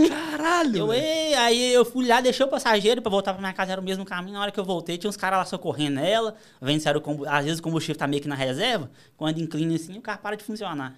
Caralho. 0.09 0.77
Eu, 0.77 0.93
ei, 0.93 1.33
aí 1.33 1.73
eu 1.73 1.83
fui 1.83 2.07
lá, 2.07 2.21
deixei 2.21 2.45
o 2.45 2.49
passageiro 2.49 3.01
pra 3.01 3.09
voltar 3.09 3.33
pra 3.33 3.41
minha 3.41 3.53
casa, 3.53 3.71
era 3.71 3.81
o 3.81 3.83
mesmo 3.83 4.05
caminho. 4.05 4.33
Na 4.35 4.41
hora 4.43 4.51
que 4.51 4.59
eu 4.59 4.63
voltei, 4.63 4.95
tinha 4.99 5.09
uns 5.09 5.17
caras 5.17 5.39
lá 5.39 5.45
socorrendo 5.45 5.99
ela, 5.99 6.35
vendo 6.61 6.79
se 6.81 6.87
era 6.87 6.99
o 6.99 7.01
combu- 7.01 7.27
Às 7.27 7.45
vezes 7.45 7.59
o 7.59 7.63
combustível 7.63 7.95
tá 7.97 8.05
meio 8.05 8.21
que 8.21 8.27
na 8.27 8.35
reserva, 8.35 8.91
quando 9.17 9.41
inclina 9.41 9.73
assim, 9.73 9.97
o 9.97 10.01
carro 10.01 10.19
para 10.21 10.37
de 10.37 10.43
funcionar. 10.43 10.95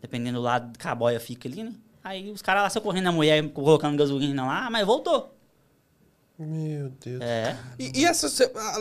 Dependendo 0.00 0.38
do 0.38 0.42
lado 0.42 0.78
que 0.78 0.88
a 0.88 0.94
boia 0.94 1.20
fica 1.20 1.46
ali, 1.46 1.62
né? 1.62 1.72
Aí 2.02 2.30
os 2.30 2.40
caras 2.40 2.62
lá 2.62 2.70
socorrendo 2.70 3.10
a 3.10 3.12
mulher, 3.12 3.46
colocando 3.50 3.94
gasolina 3.98 4.46
lá, 4.46 4.70
mas 4.70 4.86
voltou. 4.86 5.36
Meu 6.42 6.88
Deus. 7.04 7.20
É. 7.20 7.54
E, 7.78 8.00
e 8.00 8.04
essas, 8.06 8.40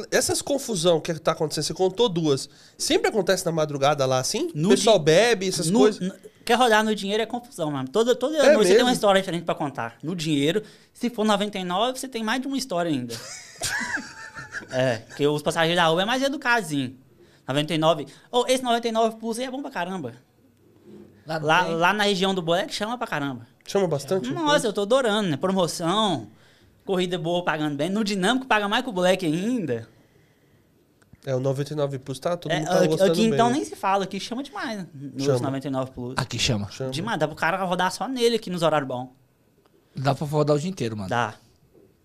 essas 0.10 0.42
confusão 0.42 1.02
que 1.02 1.14
tá 1.16 1.34
acontecendo, 1.34 1.66
você 1.66 1.74
contou 1.74 2.08
duas. 2.08 2.50
Sempre 2.78 3.10
acontece 3.10 3.46
na 3.46 3.52
madrugada 3.52 4.06
lá 4.06 4.20
assim? 4.20 4.50
No 4.56 4.70
o 4.70 4.72
pessoal 4.72 4.98
di- 4.98 5.04
bebe, 5.06 5.50
essas 5.50 5.70
No- 5.70 5.80
coisas? 5.80 6.00
no- 6.08 6.14
quer 6.46 6.54
rodar 6.56 6.84
no 6.86 6.96
dinheiro 6.96 7.22
é 7.22 7.26
confusão, 7.26 7.70
mano. 7.70 7.90
Toda, 7.90 8.16
toda 8.16 8.38
É 8.38 8.44
noite 8.54 8.58
você 8.60 8.64
tem 8.64 8.74
mesmo? 8.76 8.88
uma 8.88 8.94
história 8.94 9.20
diferente 9.22 9.44
pra 9.44 9.54
contar. 9.56 9.98
No 10.02 10.16
dinheiro, 10.16 10.64
se 10.94 11.10
for 11.10 11.26
99, 11.26 12.00
você 12.00 12.08
tem 12.08 12.24
mais 12.24 12.40
de 12.42 12.48
uma 12.48 12.58
história 12.58 12.90
ainda. 12.90 13.14
é, 14.72 14.98
porque 15.00 15.28
os 15.28 15.42
passageiros 15.42 15.76
da 15.76 15.88
rua 15.88 16.02
é 16.04 16.06
mais 16.06 16.24
educadinho. 16.24 16.96
99. 17.48 18.06
Ô, 18.32 18.46
esse 18.48 18.64
99 18.64 19.18
Plus 19.18 19.38
aí 19.40 19.46
é 19.46 19.52
bom 19.52 19.62
pra 19.62 19.72
caramba. 19.72 20.14
Lá, 21.26 21.38
Lá, 21.40 21.62
lá 21.68 21.94
na 21.94 22.04
região 22.06 22.34
do 22.34 22.42
Black 22.42 22.74
chama 22.74 22.98
pra 22.98 23.06
caramba. 23.06 23.46
Chama 23.68 23.88
bastante? 23.88 24.32
Nossa, 24.32 24.66
eu 24.68 24.74
tô 24.74 24.82
adorando, 24.84 25.30
né? 25.30 25.38
Promoção, 25.38 26.28
corrida 26.90 27.20
boa 27.20 27.44
pagando 27.44 27.76
bem. 27.76 27.88
No 27.88 28.04
dinâmico 28.04 28.48
paga 28.48 28.68
mais 28.68 28.84
que 28.84 28.90
o 28.90 28.92
Black 28.92 29.24
ainda. 29.24 29.88
É, 31.24 31.36
o 31.36 31.40
99 31.40 32.00
Plus 32.00 32.18
tá, 32.18 32.36
todo 32.36 32.52
É, 32.52 32.58
mundo 32.60 32.68
tá 32.68 32.78
aqui, 32.80 32.88
gostando 32.88 33.12
aqui, 33.12 33.22
bem. 33.22 33.34
então 33.34 33.50
nem 33.52 33.64
se 33.64 33.76
fala, 33.76 34.06
aqui 34.06 34.20
chama 34.20 34.42
demais, 34.42 34.80
né? 34.80 34.88
Nos 34.96 35.24
Chama. 35.26 35.40
99 35.42 35.92
Plus. 35.92 36.14
Aqui 36.18 36.40
chama. 36.40 36.68
Chama. 36.72 36.90
Demais, 36.90 37.20
dá 37.20 37.28
pro 37.28 37.36
cara 37.36 37.64
rodar 37.64 37.92
só 37.92 38.08
nele 38.08 38.38
aqui 38.38 38.50
nos 38.50 38.64
horários 38.64 38.88
bons. 38.88 39.10
Dá 39.96 40.16
pra 40.16 40.26
rodar 40.26 40.56
o 40.56 40.60
dia 40.60 40.70
inteiro, 40.70 40.98
mano. 40.98 41.10
Dá. 41.10 41.36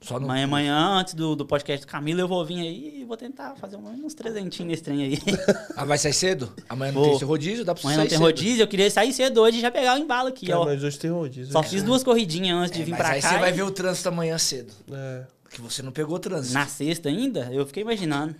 Só 0.04 0.18
no... 0.20 0.26
Amanhã, 0.26 0.44
amanhã, 0.44 0.76
antes 0.98 1.14
do, 1.14 1.34
do 1.34 1.46
podcast 1.46 1.86
do 1.86 1.88
Camilo, 1.90 2.20
eu 2.20 2.28
vou 2.28 2.44
vir 2.44 2.60
aí 2.60 3.00
e 3.00 3.04
vou 3.04 3.16
tentar 3.16 3.54
fazer 3.56 3.76
uns 3.76 4.12
trezentinhos 4.14 4.70
nesse 4.70 4.82
trem 4.82 5.02
aí. 5.02 5.18
Ah, 5.76 5.84
vai 5.84 5.98
sair 5.98 6.12
cedo? 6.12 6.52
Amanhã 6.68 6.92
não 6.92 7.02
tem 7.02 7.14
esse 7.16 7.24
rodízio, 7.24 7.64
dá 7.64 7.74
pra 7.74 7.82
Amanhã 7.82 7.96
sair 7.96 8.04
não 8.04 8.08
tem 8.10 8.18
cedo. 8.18 8.24
rodízio, 8.26 8.62
eu 8.62 8.68
queria 8.68 8.90
sair 8.90 9.12
cedo 9.12 9.40
hoje 9.40 9.58
e 9.58 9.60
já 9.60 9.70
pegar 9.70 9.94
o 9.94 9.98
embalo 9.98 10.28
aqui, 10.28 10.46
Cara, 10.46 10.60
ó. 10.60 10.64
mas 10.66 10.84
hoje 10.84 10.98
tem 10.98 11.10
rodízio. 11.10 11.52
Só 11.52 11.62
né? 11.62 11.68
fiz 11.68 11.82
duas 11.82 12.02
corridinhas 12.02 12.56
antes 12.58 12.72
de 12.76 12.82
É, 12.82 12.84
vir 12.84 12.90
mas 12.92 13.00
pra 13.00 13.08
aí 13.10 13.22
cá. 13.22 13.30
você 13.30 13.38
vai 13.38 13.50
e- 13.50 13.52
ver 13.54 13.62
o 13.62 13.70
trânsito 13.70 14.08
amanhã 14.08 14.36
cedo. 14.38 14.72
É. 14.92 15.22
Que 15.50 15.60
você 15.60 15.82
não 15.82 15.90
pegou 15.92 16.16
o 16.16 16.18
trânsito. 16.18 16.52
Na 16.54 16.66
sexta 16.66 17.08
ainda, 17.08 17.48
eu 17.52 17.64
fiquei 17.66 17.82
imaginando. 17.82 18.34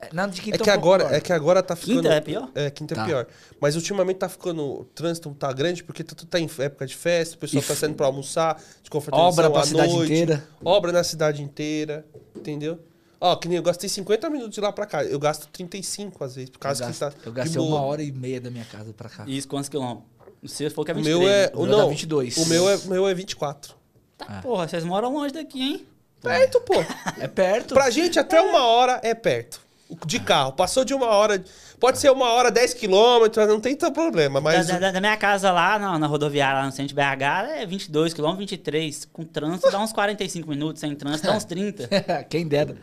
É, 0.00 0.08
Nada 0.12 0.32
de 0.32 0.40
É 0.40 0.44
quinta 0.44 0.58
que, 0.58 0.70
um 0.70 0.72
agora, 0.72 1.04
pior. 1.04 1.14
é 1.16 1.20
que 1.20 1.32
agora 1.32 1.62
tá 1.62 1.76
ficando. 1.76 2.02
Quinta 2.02 2.14
é 2.14 2.20
pior? 2.20 2.48
É, 2.54 2.70
quinta 2.70 2.94
Tá. 2.94 3.02
é 3.02 3.06
pior. 3.06 3.26
Mas 3.60 3.76
ultimamente 3.76 4.16
tá 4.18 4.28
ficando. 4.28 4.62
O 4.64 4.84
trânsito 4.86 5.30
tá 5.34 5.52
grande 5.52 5.84
porque 5.84 6.02
tá, 6.02 6.14
tá 6.28 6.40
em 6.40 6.48
época 6.58 6.86
de 6.86 6.96
festa, 6.96 7.36
o 7.36 7.38
pessoal 7.38 7.62
E 7.62 7.66
tá 7.66 7.74
saindo 7.74 7.94
pra 7.94 8.06
almoçar, 8.06 8.60
de 8.82 8.88
confraternização 8.90 9.44
Obra 9.44 9.50
pra 9.50 9.60
à 9.60 9.64
cidade 9.66 9.92
noite, 9.92 10.12
inteira. 10.12 10.48
Obra 10.64 10.92
na 10.92 11.04
cidade 11.04 11.42
inteira. 11.42 12.06
Entendeu? 12.34 12.78
Ó, 13.20 13.36
que 13.36 13.48
nem 13.48 13.58
eu 13.58 13.62
gastei 13.62 13.88
50 13.88 14.30
minutos 14.30 14.54
de 14.54 14.60
lá 14.62 14.72
pra 14.72 14.86
cá. 14.86 15.04
Eu 15.04 15.18
gasto 15.18 15.46
35 15.48 16.24
às 16.24 16.34
vezes, 16.36 16.48
por 16.50 16.56
Eu, 16.56 16.60
causa 16.60 16.86
gasto- 16.86 17.10
que 17.16 17.16
tá. 17.22 17.28
eu 17.28 17.32
gastei 17.32 17.60
uma 17.60 17.82
hora 17.82 18.02
e 18.02 18.10
meia 18.10 18.40
da 18.40 18.50
minha 18.50 18.64
casa 18.64 18.92
pra 18.94 19.10
cá. 19.10 19.24
E 19.26 19.36
isso 19.36 19.46
quantos 19.46 19.68
quilômetros? 19.68 20.04
O 20.42 20.48
seu 20.48 20.70
falou 20.70 20.86
que 20.86 20.90
é 20.92 20.94
O 20.94 20.96
23. 20.96 21.18
meu 21.18 21.28
é. 21.28 21.42
né? 21.46 21.52
O, 21.54 21.58
O 21.62 21.66
meu 21.66 21.76
não, 21.78 21.88
22. 21.90 22.36
O 22.38 22.46
meu 22.46 22.70
é, 22.70 22.76
o 22.76 22.86
meu 22.88 23.06
é 23.06 23.12
24. 23.12 23.74
Tá, 24.16 24.40
porra, 24.42 24.66
vocês 24.66 24.82
moram 24.84 25.12
longe 25.12 25.34
daqui, 25.34 25.60
hein? 25.60 25.86
Perto, 26.22 26.60
pô. 26.62 26.74
É 27.18 27.28
perto. 27.28 27.74
Pra 27.74 27.90
gente, 27.90 28.18
até 28.18 28.40
uma 28.40 28.64
hora 28.66 29.00
é 29.02 29.14
perto. 29.14 29.60
De 30.06 30.20
carro. 30.20 30.52
Passou 30.52 30.84
de 30.84 30.94
uma 30.94 31.06
hora. 31.06 31.42
Pode 31.78 31.98
ser 31.98 32.10
uma 32.10 32.30
hora, 32.32 32.50
10 32.50 32.74
quilômetros, 32.74 33.48
não 33.48 33.60
tem 33.60 33.74
tanto 33.74 33.94
problema. 33.94 34.40
Mas. 34.40 34.66
Da, 34.68 34.78
da- 34.78 34.92
da 34.92 35.00
minha 35.00 35.16
casa 35.16 35.50
lá, 35.50 35.78
na, 35.78 35.98
na 35.98 36.06
rodoviária, 36.06 36.60
lá 36.60 36.66
no 36.66 36.72
centro 36.72 36.88
de 36.88 36.94
BH, 36.94 37.50
é 37.62 37.66
22 37.66 38.12
km, 38.14 38.36
23. 38.36 39.06
Com 39.12 39.24
trânsito 39.24 39.70
dá 39.70 39.80
uns 39.80 39.92
45 39.92 40.48
minutos, 40.48 40.80
sem 40.80 40.94
trânsito 40.94 41.26
dá 41.26 41.36
uns 41.36 41.44
30. 41.44 41.88
Quem 42.30 42.46
dera. 42.46 42.76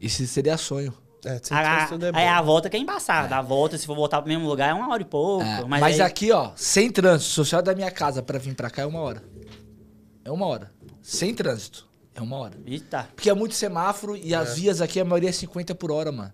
Isso 0.00 0.26
seria 0.26 0.56
sonho. 0.56 0.92
É, 1.24 1.40
A- 1.50 1.88
é 2.12 2.18
aí 2.18 2.28
a 2.28 2.42
volta 2.42 2.68
que 2.68 2.76
é 2.76 2.80
embaçada. 2.80 3.34
A 3.36 3.40
volta, 3.40 3.78
se 3.78 3.86
for 3.86 3.96
voltar 3.96 4.20
pro 4.20 4.28
mesmo 4.28 4.46
lugar, 4.46 4.68
é 4.70 4.74
uma 4.74 4.90
hora 4.92 5.00
e 5.02 5.06
pouco. 5.06 5.42
É, 5.42 5.64
mas 5.66 5.80
mas 5.80 5.94
aí- 5.94 6.02
aqui, 6.02 6.30
ó, 6.30 6.50
sem 6.54 6.90
trânsito, 6.90 7.30
social 7.30 7.62
da 7.62 7.74
minha 7.74 7.90
casa 7.90 8.22
pra 8.22 8.38
vir 8.38 8.54
pra 8.54 8.68
cá 8.68 8.82
é 8.82 8.86
uma 8.86 9.00
hora. 9.00 9.22
É 10.24 10.30
uma 10.30 10.46
hora. 10.46 10.70
Sem 11.02 11.34
trânsito. 11.34 11.86
É 12.14 12.20
uma 12.20 12.36
hora. 12.36 12.52
Eita. 12.66 13.08
Porque 13.16 13.28
é 13.30 13.34
muito 13.34 13.54
semáforo 13.54 14.16
e 14.16 14.34
as 14.34 14.54
vias 14.56 14.80
aqui, 14.80 15.00
a 15.00 15.04
maioria 15.04 15.30
é 15.30 15.32
50 15.32 15.74
por 15.74 15.90
hora, 15.90 16.12
mano. 16.12 16.30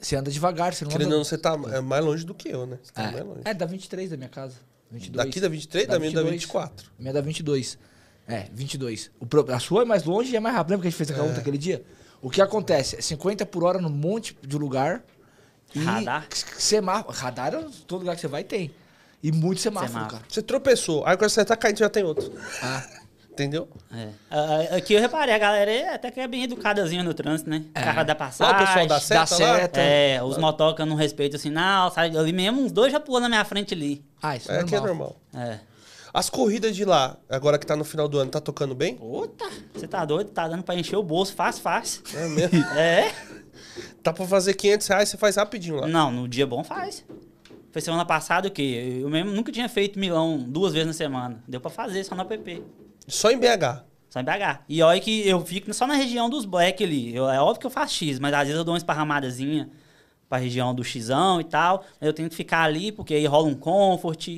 Você 0.00 0.16
anda 0.16 0.30
devagar, 0.30 0.72
você 0.74 0.84
não 0.84 0.90
Querendo 0.92 1.08
ou 1.08 1.12
anda... 1.12 1.16
não, 1.18 1.24
você 1.24 1.36
tá 1.38 1.58
é 1.72 1.80
mais 1.80 2.04
longe 2.04 2.24
do 2.24 2.34
que 2.34 2.48
eu, 2.48 2.66
né? 2.66 2.78
Você 2.82 2.92
tá 2.92 3.02
mais 3.02 3.16
É, 3.16 3.22
longe. 3.22 3.40
é, 3.44 3.54
dá 3.54 3.66
23 3.66 4.10
da 4.10 4.16
minha 4.16 4.28
casa. 4.28 4.54
22. 4.90 5.26
Daqui 5.26 5.40
da 5.40 5.48
23, 5.48 5.86
da 5.86 5.98
minha 5.98 6.12
da 6.12 6.22
24. 6.22 6.90
A 6.98 7.02
minha 7.02 7.12
dá 7.12 7.20
22. 7.20 7.78
É, 8.26 8.46
22. 8.52 9.10
O 9.20 9.26
pro- 9.26 9.46
A 9.52 9.58
sua 9.60 9.82
é 9.82 9.84
mais 9.84 10.04
longe 10.04 10.32
e 10.32 10.36
é 10.36 10.40
mais 10.40 10.54
rápido. 10.56 10.70
Lembra 10.72 10.82
que 10.82 10.88
a 10.88 10.90
gente 10.90 10.98
fez 10.98 11.10
aquela 11.10 11.32
É. 11.32 11.36
aquele 11.38 11.58
dia? 11.58 11.84
O 12.22 12.30
que 12.30 12.40
acontece? 12.42 12.96
É 12.96 13.00
50 13.00 13.44
por 13.46 13.62
hora 13.64 13.78
num 13.80 13.88
monte 13.90 14.36
de 14.42 14.56
lugar. 14.56 15.02
E 15.74 15.78
Radar? 15.80 16.26
Semáforo. 16.58 17.16
Radar, 17.16 17.54
é 17.54 17.64
todo 17.86 18.00
lugar 18.00 18.14
que 18.16 18.20
você 18.20 18.28
vai 18.28 18.42
tem. 18.44 18.72
E 19.22 19.30
muito 19.30 19.60
semáforo, 19.60 19.92
Semáforo. 19.92 20.14
cara. 20.16 20.24
Você 20.28 20.42
tropeçou, 20.42 21.06
aí 21.06 21.16
quando 21.16 21.30
você 21.30 21.44
tá 21.44 21.54
caindo 21.56 21.78
já 21.78 21.88
tem 21.90 22.02
outro. 22.02 22.32
Ah, 22.62 22.86
Entendeu? 23.40 23.68
É. 23.92 24.76
Aqui 24.76 24.92
eu 24.94 25.00
reparei, 25.00 25.34
a 25.34 25.38
galera 25.38 25.70
é 25.70 25.94
até 25.94 26.10
que 26.10 26.20
é 26.20 26.28
bem 26.28 26.44
educadazinha 26.44 27.02
no 27.02 27.14
trânsito, 27.14 27.48
né? 27.48 27.64
O 27.70 27.72
cara 27.72 28.02
dá 28.02 28.12
Lá 28.12 28.18
passagem. 28.18 28.54
o 28.54 28.58
pessoal 28.66 28.86
dá 28.86 29.00
seta, 29.00 29.20
lá. 29.20 29.26
seta. 29.26 29.80
É, 29.80 30.22
os 30.22 30.36
motoca 30.38 30.84
não 30.84 30.94
respeitam 30.96 31.38
o 31.38 31.40
sinal, 31.40 31.90
sabe? 31.90 32.16
Ali 32.18 32.32
mesmo, 32.32 32.60
uns 32.62 32.70
dois 32.72 32.92
já 32.92 33.00
pulou 33.00 33.20
na 33.20 33.28
minha 33.28 33.44
frente 33.44 33.72
ali. 33.74 34.04
ah 34.22 34.36
isso 34.36 34.50
É 34.52 34.60
é 34.60 34.64
que 34.64 34.74
é 34.74 34.80
normal. 34.80 35.16
normal. 35.32 35.48
É. 35.50 35.58
As 36.12 36.28
corridas 36.28 36.74
de 36.74 36.84
lá, 36.84 37.16
agora 37.28 37.56
que 37.58 37.64
tá 37.64 37.76
no 37.76 37.84
final 37.84 38.08
do 38.08 38.18
ano, 38.18 38.30
tá 38.30 38.40
tocando 38.40 38.74
bem? 38.74 38.96
Puta, 38.96 39.48
você 39.72 39.86
tá 39.86 40.04
doido? 40.04 40.30
Tá 40.30 40.48
dando 40.48 40.62
pra 40.64 40.74
encher 40.74 40.96
o 40.96 41.02
bolso 41.04 41.32
fácil, 41.34 41.62
fácil. 41.62 42.02
É 42.14 42.26
mesmo? 42.28 42.58
É? 42.76 43.12
tá 44.02 44.12
pra 44.12 44.26
fazer 44.26 44.54
500 44.54 44.86
reais, 44.88 45.08
você 45.08 45.16
faz 45.16 45.36
rapidinho 45.36 45.76
lá. 45.76 45.86
Não, 45.86 46.10
no 46.10 46.26
dia 46.28 46.46
bom 46.46 46.64
faz. 46.64 47.04
Foi 47.70 47.80
semana 47.80 48.04
passada 48.04 48.48
o 48.48 48.50
quê? 48.50 48.98
Eu 49.00 49.08
mesmo 49.08 49.30
nunca 49.30 49.52
tinha 49.52 49.68
feito 49.68 49.96
milão 50.00 50.36
duas 50.38 50.72
vezes 50.72 50.88
na 50.88 50.92
semana. 50.92 51.40
Deu 51.46 51.60
pra 51.60 51.70
fazer 51.70 52.02
só 52.02 52.16
no 52.16 52.22
app. 52.22 52.64
Só 53.10 53.30
em 53.30 53.38
BH. 53.38 53.84
Só 54.08 54.20
em 54.20 54.24
BH. 54.24 54.60
E 54.68 54.82
olha 54.82 55.00
que 55.00 55.26
eu 55.28 55.44
fico 55.44 55.72
só 55.74 55.86
na 55.86 55.94
região 55.94 56.28
dos 56.30 56.44
black 56.44 56.82
ali. 56.82 57.14
Eu- 57.14 57.28
é 57.28 57.40
óbvio 57.40 57.60
que 57.60 57.66
eu 57.66 57.70
faço 57.70 57.94
X, 57.94 58.18
mas 58.18 58.32
às 58.34 58.40
vezes 58.42 58.56
eu 58.56 58.64
dou 58.64 58.72
uma 58.74 58.78
esparramadazinha 58.78 59.70
pra 60.28 60.38
região 60.38 60.74
do 60.74 60.82
Xão 60.84 61.40
e 61.40 61.44
tal. 61.44 61.84
Mas 62.00 62.06
eu 62.08 62.12
tenho 62.12 62.28
que 62.28 62.34
ficar 62.34 62.62
ali, 62.62 62.90
porque 62.92 63.14
aí 63.14 63.26
rola 63.26 63.46
um 63.46 63.54
comfort. 63.54 64.28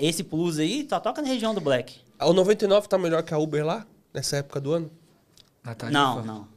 Esse 0.00 0.22
plus 0.22 0.58
aí 0.58 0.86
só 0.88 1.00
toca 1.00 1.20
na 1.22 1.28
região 1.28 1.54
do 1.54 1.60
black. 1.60 1.96
O 2.20 2.32
99 2.32 2.86
tá 2.88 2.96
melhor 2.98 3.22
que 3.22 3.34
a 3.34 3.38
Uber 3.38 3.64
lá? 3.64 3.86
Nessa 4.12 4.36
época 4.36 4.60
do 4.60 4.72
ano? 4.72 4.90
Não, 5.92 6.16
não. 6.26 6.48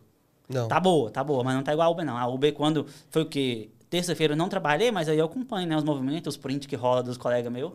Não. 0.50 0.68
Tá 0.68 0.80
boa, 0.80 1.10
tá 1.12 1.24
boa, 1.24 1.44
mas 1.44 1.56
não 1.56 1.64
tá 1.64 1.74
igual 1.74 1.88
a 1.88 1.92
Uber, 1.92 2.06
não. 2.06 2.18
A 2.18 2.28
Uber, 2.28 2.54
quando 2.54 2.86
foi 3.10 3.22
o 3.24 3.26
quê? 3.26 3.70
terça-feira 3.90 4.34
eu 4.34 4.38
não 4.38 4.50
trabalhei, 4.50 4.92
mas 4.92 5.08
aí 5.08 5.18
eu 5.18 5.26
acompanho, 5.26 5.66
né? 5.66 5.78
Os 5.78 5.84
movimentos, 5.84 6.36
os 6.36 6.38
prints 6.38 6.68
que 6.68 6.76
rola 6.76 7.02
dos 7.02 7.18
colegas 7.18 7.52
meus. 7.52 7.72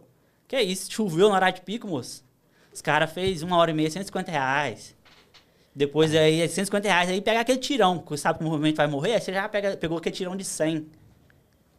Que 0.47 0.57
é 0.57 0.63
isso? 0.63 0.93
Choveu 0.93 1.31
na 1.31 1.37
hora 1.37 1.51
de 1.51 1.63
pico, 1.63 1.89
moço. 1.89 2.23
Os 2.73 2.81
caras 2.81 3.11
fez 3.13 3.43
uma 3.43 3.57
hora 3.57 3.71
e 3.71 3.75
meia, 3.75 3.91
150 3.91 4.31
reais. 4.31 4.95
Depois 5.75 6.15
aí, 6.15 6.47
150 6.49 6.87
reais, 6.89 7.09
aí 7.11 7.21
pega 7.21 7.41
aquele 7.41 7.59
tirão, 7.59 7.99
que 7.99 8.17
sabe 8.17 8.39
que 8.39 8.45
o 8.45 8.49
movimento 8.49 8.77
vai 8.77 8.87
morrer, 8.87 9.15
aí 9.15 9.21
você 9.21 9.33
já 9.33 9.49
pega, 9.49 9.77
pegou 9.77 9.99
aquele 9.99 10.15
tirão 10.15 10.37
de 10.37 10.45
100. 10.45 10.87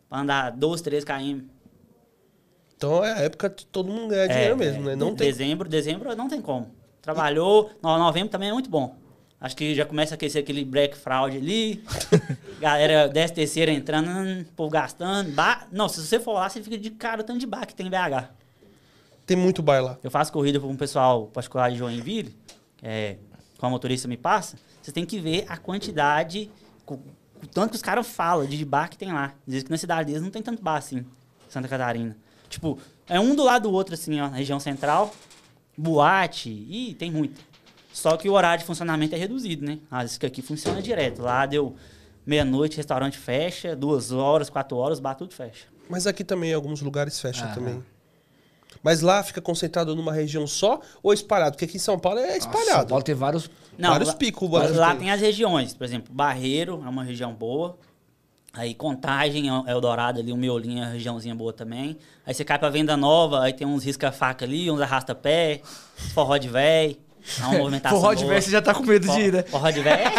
Pra 0.10 0.20
andar 0.20 0.52
12, 0.52 0.82
13 0.84 1.06
km. 1.06 1.42
Então 2.76 3.04
é 3.04 3.14
a 3.14 3.18
época 3.20 3.50
que 3.50 3.66
todo 3.66 3.92
mundo 3.92 4.10
ganha 4.10 4.28
dinheiro 4.28 4.58
mesmo, 4.58 4.84
né? 4.84 4.96
Não 4.96 5.12
de- 5.12 5.18
tem. 5.18 5.28
Dezembro, 5.28 5.70
dezembro 5.70 6.16
não 6.16 6.28
tem 6.28 6.42
como. 6.42 6.72
Trabalhou, 7.02 7.72
no- 7.82 7.98
novembro 7.98 8.30
também 8.30 8.50
é 8.50 8.54
muito 8.54 8.70
bom. 8.70 8.96
Acho 9.40 9.56
que 9.58 9.76
já 9.76 9.86
começa 9.86 10.14
a 10.14 10.16
aquecer 10.16 10.42
aquele 10.42 10.64
black 10.64 10.96
fraud 10.98 11.36
ali. 11.38 11.84
Galera, 12.62 13.10
10 13.10 13.32
terceira 13.32 13.72
entrando, 13.72 14.10
hum, 14.10 14.46
povo 14.56 14.70
gastando. 14.72 15.32
Ba... 15.32 15.68
Não, 15.72 15.90
se 15.90 16.02
você 16.02 16.20
for 16.20 16.34
lá, 16.34 16.50
você 16.50 16.62
fica 16.64 16.78
de 16.78 16.90
cara 16.92 17.22
o 17.22 17.24
tanto 17.24 17.40
de 17.40 17.46
bar 17.46 17.66
que 17.68 17.76
tem 17.76 17.88
em 17.88 17.90
BH. 17.90 18.30
Tem 19.26 19.38
muito 19.38 19.62
bar 19.64 19.82
lá. 19.82 19.98
Eu 20.04 20.12
faço 20.12 20.32
corrida 20.32 20.60
para 20.60 20.68
um 20.68 20.76
pessoal 20.76 21.28
particular 21.28 21.72
de 21.72 21.78
Joinville, 21.78 22.36
é, 22.82 23.18
com 23.58 23.66
a 23.66 23.70
motorista 23.70 24.08
me 24.08 24.18
passa. 24.18 24.58
Você 24.82 24.92
tem 24.92 25.06
que 25.06 25.20
ver 25.20 25.46
a 25.48 25.56
quantidade, 25.58 26.52
co- 26.86 27.00
o 27.42 27.48
tanto 27.48 27.70
que 27.72 27.76
os 27.78 27.82
caras 27.82 28.06
falam 28.08 28.46
de 28.46 28.64
bar 28.66 28.90
que 28.90 28.98
tem 28.98 29.14
lá. 29.14 29.34
Diz 29.48 29.64
que 29.64 29.72
na 29.72 29.78
cidade 29.78 30.08
deles 30.08 30.22
não 30.22 30.30
tem 30.30 30.42
tanto 30.42 30.62
bar 30.62 30.76
assim, 30.78 31.06
Santa 31.48 31.68
Catarina. 31.68 32.18
Tipo, 32.50 32.78
é 33.08 33.20
um 33.20 33.34
do 33.34 33.44
lado 33.44 33.70
do 33.70 33.74
outro, 33.74 33.94
assim, 33.94 34.20
ó, 34.20 34.30
na 34.30 34.36
região 34.38 34.60
central. 34.60 35.14
Boate, 35.78 36.50
e 36.50 36.94
tem 36.96 37.12
muito. 37.12 37.42
Só 37.92 38.16
que 38.18 38.30
o 38.30 38.34
horário 38.34 38.60
de 38.60 38.66
funcionamento 38.66 39.16
é 39.16 39.18
reduzido, 39.18 39.66
né? 39.66 39.80
As 39.90 40.18
que 40.18 40.26
aqui 40.26 40.42
funciona 40.42 40.82
direto. 40.82 41.22
Lá 41.22 41.46
deu 41.46 41.76
meia-noite, 42.26 42.78
restaurante 42.78 43.18
fecha, 43.18 43.76
duas 43.76 44.12
horas, 44.12 44.50
quatro 44.50 44.78
horas, 44.78 45.00
bar 45.00 45.16
tudo 45.16 45.34
fecha. 45.34 45.66
Mas 45.90 46.06
aqui 46.08 46.24
também, 46.24 46.52
em 46.52 46.54
alguns 46.54 46.82
lugares 46.82 47.20
fecha 47.20 47.46
Aham. 47.46 47.54
também. 47.56 47.84
Mas 48.84 49.00
lá 49.02 49.24
fica 49.24 49.42
concentrado 49.42 49.96
numa 49.96 50.12
região 50.12 50.46
só 50.46 50.82
ou 51.02 51.14
espalhado? 51.14 51.52
Porque 51.54 51.66
aqui 51.66 51.78
em 51.78 51.80
São 51.80 51.98
Paulo 51.98 52.20
é 52.20 52.28
São 52.28 52.38
espalhado. 52.52 52.90
Paulo 52.90 53.04
tem 53.04 53.16
vários. 53.16 53.50
Vários 53.80 54.10
lá, 54.10 54.16
picos, 54.16 54.50
Lá, 54.52 54.60
vários 54.60 54.78
lá 54.78 54.96
tem. 54.96 55.10
as 55.10 55.20
regiões, 55.22 55.74
por 55.74 55.84
exemplo, 55.86 56.14
Barreiro 56.14 56.84
é 56.86 56.90
uma 56.90 57.04
região 57.04 57.34
boa. 57.34 57.78
Aí 58.56 58.76
Contagem 58.76 59.50
é 59.50 59.72
Eldorado 59.72 60.20
ali, 60.20 60.32
o 60.32 60.38
Miolinho 60.38 60.84
é 60.84 60.86
uma 60.86 60.92
regiãozinha 60.92 61.34
boa 61.34 61.52
também. 61.52 61.98
Aí 62.24 62.34
você 62.36 62.44
cai 62.46 62.60
pra 62.60 62.70
Venda 62.70 62.96
Nova, 62.96 63.42
aí 63.42 63.54
tem 63.54 63.66
uns 63.66 63.84
risca-faca 63.84 64.46
ali, 64.46 64.70
uns 64.70 64.80
arrasta-pé, 64.80 65.62
forró 66.14 66.38
de 66.38 66.50
véi. 66.50 67.00
É 67.42 67.46
uma 67.48 67.58
movimentação 67.58 68.00
Forró 68.00 68.14
de 68.14 68.20
boa. 68.24 68.30
velho, 68.34 68.42
você 68.44 68.52
já 68.52 68.62
tá 68.62 68.74
com 68.76 68.84
medo 68.84 69.08
de 69.08 69.20
ir, 69.20 69.34
né? 69.34 69.44
Forró 69.44 69.72
de 69.72 69.80
véi? 69.82 70.04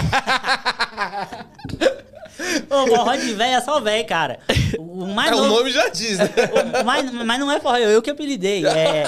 Ô, 2.70 2.86
forró 2.88 3.14
de 3.16 3.32
véi 3.34 3.54
é 3.54 3.60
só 3.60 3.80
véi, 3.80 4.04
cara. 4.04 4.38
O 4.78 5.06
mais 5.06 5.30
É, 5.30 5.34
o 5.34 5.38
novo- 5.38 5.56
nome 5.58 5.70
já 5.70 5.88
diz, 5.88 6.18
né? 6.18 6.28
o- 6.80 6.84
mas, 6.84 7.10
mas 7.12 7.40
não 7.40 7.50
é 7.50 7.60
forró, 7.60 7.76
eu 7.76 8.02
que 8.02 8.10
apelidei. 8.10 8.66
É, 8.66 9.04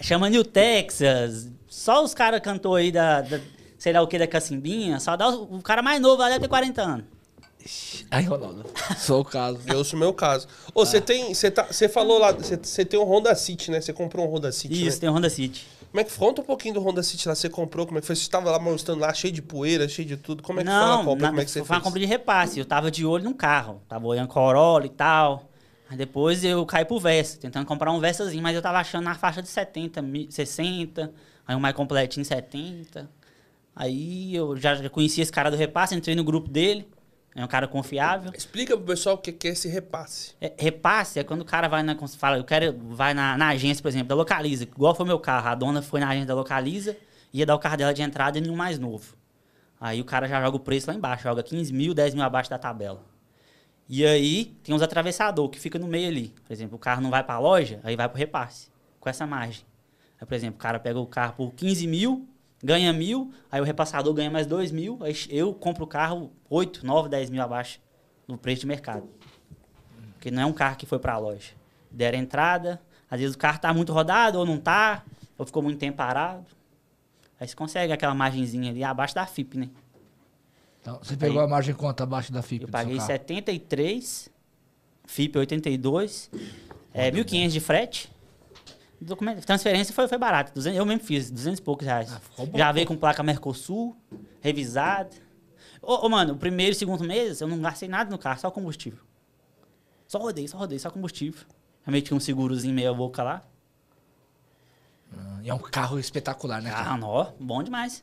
chama 0.00 0.28
New 0.28 0.44
Texas. 0.44 1.48
Só 1.68 2.02
os 2.02 2.14
caras 2.14 2.40
cantou 2.40 2.74
aí 2.74 2.90
da, 2.90 3.20
da- 3.20 3.40
sei 3.78 3.92
lá 3.92 4.02
o 4.02 4.06
que, 4.06 4.18
da 4.18 4.26
Cacimbinha. 4.26 4.98
Só 5.00 5.16
dá 5.16 5.28
o, 5.28 5.56
o 5.58 5.62
cara 5.62 5.82
mais 5.82 6.00
novo 6.00 6.20
lá 6.22 6.28
deve 6.28 6.40
ter 6.40 6.48
40 6.48 6.82
anos. 6.82 7.04
Aí, 8.10 8.24
Ronaldo. 8.24 8.64
Sou 8.96 9.22
o 9.22 9.24
caso. 9.24 9.58
Eu 9.66 9.82
sou 9.84 9.96
o 9.96 10.00
meu 10.00 10.12
caso. 10.12 10.46
Ô, 10.72 10.84
você 10.86 11.00
tem. 11.00 11.34
Você 11.34 11.50
tá, 11.50 11.64
você 11.68 11.88
falou 11.88 12.18
lá, 12.18 12.30
você, 12.32 12.84
tem 12.84 12.98
um 12.98 13.02
Honda 13.04 13.34
City, 13.34 13.72
né? 13.72 13.80
Você 13.80 13.92
comprou 13.92 14.24
um 14.26 14.32
Honda 14.32 14.52
City. 14.52 14.86
Isso, 14.86 14.96
né? 14.98 15.00
tem 15.00 15.08
o 15.08 15.12
Honda 15.12 15.28
City. 15.28 15.66
Como 15.90 16.00
é 16.00 16.04
que 16.04 16.14
conta 16.14 16.42
um 16.42 16.44
pouquinho 16.44 16.74
do 16.74 16.80
Honda 16.80 17.02
City 17.02 17.26
lá? 17.28 17.34
Você 17.34 17.48
comprou? 17.48 17.86
Como 17.86 17.98
é 17.98 18.00
que 18.00 18.06
foi? 18.06 18.14
Você 18.16 18.22
estava 18.22 18.50
lá 18.50 18.58
mostrando 18.58 19.00
lá, 19.00 19.12
cheio 19.14 19.32
de 19.32 19.40
poeira, 19.40 19.88
cheio 19.88 20.06
de 20.06 20.16
tudo. 20.16 20.42
Como 20.42 20.60
é 20.60 20.62
que 20.64 20.68
foi 20.68 20.78
não, 20.78 21.00
a 21.00 21.04
compra? 21.04 21.22
na- 21.22 21.28
Como 21.28 21.40
é 21.40 21.44
que 21.44 21.50
você 21.50 21.60
foi 21.60 21.66
fez? 21.68 21.78
uma 21.78 21.82
compra 21.82 22.00
de 22.00 22.06
repasse. 22.06 22.58
Eu 22.58 22.64
tava 22.66 22.90
de 22.90 23.06
olho 23.06 23.24
num 23.24 23.32
carro. 23.32 23.80
Tava 23.88 24.06
olhando 24.06 24.28
Corolla 24.28 24.84
e 24.84 24.90
tal. 24.90 25.48
Aí 25.88 25.96
depois 25.96 26.44
eu 26.44 26.66
caí 26.66 26.84
pro 26.84 26.98
Versa, 26.98 27.38
tentando 27.38 27.64
comprar 27.64 27.92
um 27.92 28.00
Versazinho, 28.00 28.42
mas 28.42 28.54
eu 28.54 28.60
tava 28.60 28.78
achando 28.78 29.04
na 29.04 29.14
faixa 29.14 29.40
de 29.40 29.48
70, 29.48 30.02
mi- 30.02 30.26
60. 30.30 31.12
Aí 31.46 31.54
um 31.56 31.60
mais 31.60 31.74
completinho, 31.74 32.26
70. 32.26 33.08
Aí 33.74 34.34
eu 34.34 34.56
já, 34.56 34.74
já 34.74 34.88
conhecia 34.90 35.22
esse 35.22 35.30
cara 35.32 35.50
do 35.50 35.56
repasse, 35.56 35.94
entrei 35.94 36.14
no 36.16 36.24
grupo 36.24 36.48
dele. 36.50 36.88
É 37.36 37.44
um 37.44 37.48
cara 37.48 37.68
confiável. 37.68 38.32
Explica 38.34 38.74
pro 38.74 38.86
pessoal 38.86 39.16
o 39.16 39.18
que 39.18 39.46
é 39.46 39.50
esse 39.50 39.68
repasse. 39.68 40.34
É, 40.40 40.54
repasse 40.56 41.18
é 41.18 41.22
quando 41.22 41.42
o 41.42 41.44
cara 41.44 41.68
vai 41.68 41.82
na. 41.82 41.94
Fala, 42.18 42.38
eu 42.38 42.44
quero. 42.44 42.74
Vai 42.88 43.12
na, 43.12 43.36
na 43.36 43.48
agência, 43.48 43.82
por 43.82 43.88
exemplo, 43.88 44.08
da 44.08 44.14
Localiza. 44.14 44.64
Igual 44.64 44.94
foi 44.94 45.04
meu 45.04 45.20
carro. 45.20 45.48
A 45.48 45.54
dona 45.54 45.82
foi 45.82 46.00
na 46.00 46.08
agência 46.08 46.28
da 46.28 46.34
Localiza, 46.34 46.96
ia 47.30 47.44
dar 47.44 47.54
o 47.54 47.58
carro 47.58 47.76
dela 47.76 47.92
de 47.92 48.00
entrada 48.00 48.38
em 48.38 48.48
um 48.48 48.56
mais 48.56 48.78
novo. 48.78 49.14
Aí 49.78 50.00
o 50.00 50.04
cara 50.04 50.26
já 50.26 50.40
joga 50.40 50.56
o 50.56 50.60
preço 50.60 50.90
lá 50.90 50.96
embaixo, 50.96 51.24
joga 51.24 51.42
15 51.42 51.74
mil, 51.74 51.92
10 51.92 52.14
mil 52.14 52.24
abaixo 52.24 52.48
da 52.48 52.58
tabela. 52.58 53.04
E 53.86 54.06
aí 54.06 54.46
tem 54.64 54.74
uns 54.74 54.80
atravessador 54.80 55.50
que 55.50 55.60
fica 55.60 55.78
no 55.78 55.86
meio 55.86 56.08
ali. 56.08 56.34
Por 56.42 56.54
exemplo, 56.54 56.76
o 56.76 56.78
carro 56.78 57.02
não 57.02 57.10
vai 57.10 57.22
pra 57.22 57.38
loja, 57.38 57.80
aí 57.84 57.94
vai 57.96 58.08
pro 58.08 58.18
repasse. 58.18 58.68
Com 58.98 59.10
essa 59.10 59.26
margem. 59.26 59.62
Aí, 60.18 60.26
por 60.26 60.34
exemplo, 60.34 60.56
o 60.56 60.58
cara 60.58 60.78
pega 60.78 60.98
o 60.98 61.06
carro 61.06 61.34
por 61.34 61.52
15 61.52 61.86
mil, 61.86 62.26
ganha 62.66 62.92
mil, 62.92 63.32
aí 63.50 63.60
o 63.60 63.64
repassador 63.64 64.12
ganha 64.12 64.28
mais 64.28 64.46
2 64.46 64.72
mil, 64.72 64.98
aí 65.00 65.14
eu 65.30 65.54
compro 65.54 65.84
o 65.84 65.86
carro 65.86 66.32
8, 66.50 66.84
9, 66.84 67.08
10 67.08 67.30
mil 67.30 67.40
abaixo 67.40 67.80
do 68.26 68.36
preço 68.36 68.62
de 68.62 68.66
mercado. 68.66 69.08
Porque 70.14 70.32
não 70.32 70.42
é 70.42 70.46
um 70.46 70.52
carro 70.52 70.76
que 70.76 70.84
foi 70.84 70.98
pra 70.98 71.16
loja. 71.16 71.52
Deram 71.90 72.18
entrada, 72.18 72.82
às 73.08 73.20
vezes 73.20 73.36
o 73.36 73.38
carro 73.38 73.60
tá 73.60 73.72
muito 73.72 73.92
rodado 73.92 74.38
ou 74.40 74.44
não 74.44 74.58
tá, 74.58 75.04
ou 75.38 75.46
ficou 75.46 75.62
muito 75.62 75.78
tempo 75.78 75.96
parado. 75.96 76.44
Aí 77.38 77.46
você 77.46 77.54
consegue 77.54 77.92
aquela 77.92 78.14
margenzinha 78.14 78.70
ali 78.70 78.82
abaixo 78.82 79.14
da 79.14 79.24
FIP, 79.26 79.58
né? 79.58 79.70
Então, 80.82 80.98
você 81.00 81.16
pegou 81.16 81.40
a 81.40 81.46
margem 81.46 81.74
quanto 81.74 82.02
abaixo 82.02 82.32
da 82.32 82.42
FIP? 82.42 82.62
Eu 82.64 82.68
paguei 82.68 82.94
seu 82.98 83.06
carro? 83.06 83.20
73, 83.20 84.28
FIP 85.04 85.38
82, 85.38 86.30
é, 86.92 87.10
1.500 87.12 87.48
de 87.48 87.60
frete. 87.60 88.15
Documento, 89.00 89.44
transferência 89.44 89.94
foi, 89.94 90.08
foi 90.08 90.16
barata, 90.18 90.52
200, 90.54 90.78
eu 90.78 90.86
mesmo 90.86 91.04
fiz, 91.04 91.30
200 91.30 91.58
e 91.58 91.62
poucos 91.62 91.86
reais. 91.86 92.10
Ah, 92.12 92.20
Já 92.54 92.72
veio 92.72 92.86
com 92.86 92.96
placa 92.96 93.22
Mercosul, 93.22 93.96
revisada. 94.40 95.10
Ô, 95.82 96.06
ô, 96.06 96.08
mano, 96.08 96.32
o 96.34 96.36
primeiro 96.38 96.72
e 96.72 96.74
segundo 96.74 97.04
mês 97.04 97.40
eu 97.40 97.46
não 97.48 97.60
gastei 97.60 97.88
nada 97.88 98.10
no 98.10 98.18
carro, 98.18 98.40
só 98.40 98.50
combustível. 98.50 99.00
Só 100.08 100.18
rodei, 100.18 100.48
só 100.48 100.56
rodei, 100.56 100.78
só 100.78 100.90
combustível. 100.90 101.44
Realmente 101.84 102.06
tinha 102.06 102.16
um 102.16 102.20
segurozinho 102.20 102.74
meia 102.74 102.92
boca 102.94 103.22
lá. 103.22 103.42
Ah, 105.16 105.38
E 105.42 105.48
é 105.50 105.54
um 105.54 105.58
carro 105.58 105.98
espetacular, 105.98 106.60
né? 106.62 106.72
Ah, 106.74 106.96
não, 106.96 107.34
bom 107.38 107.62
demais. 107.62 108.02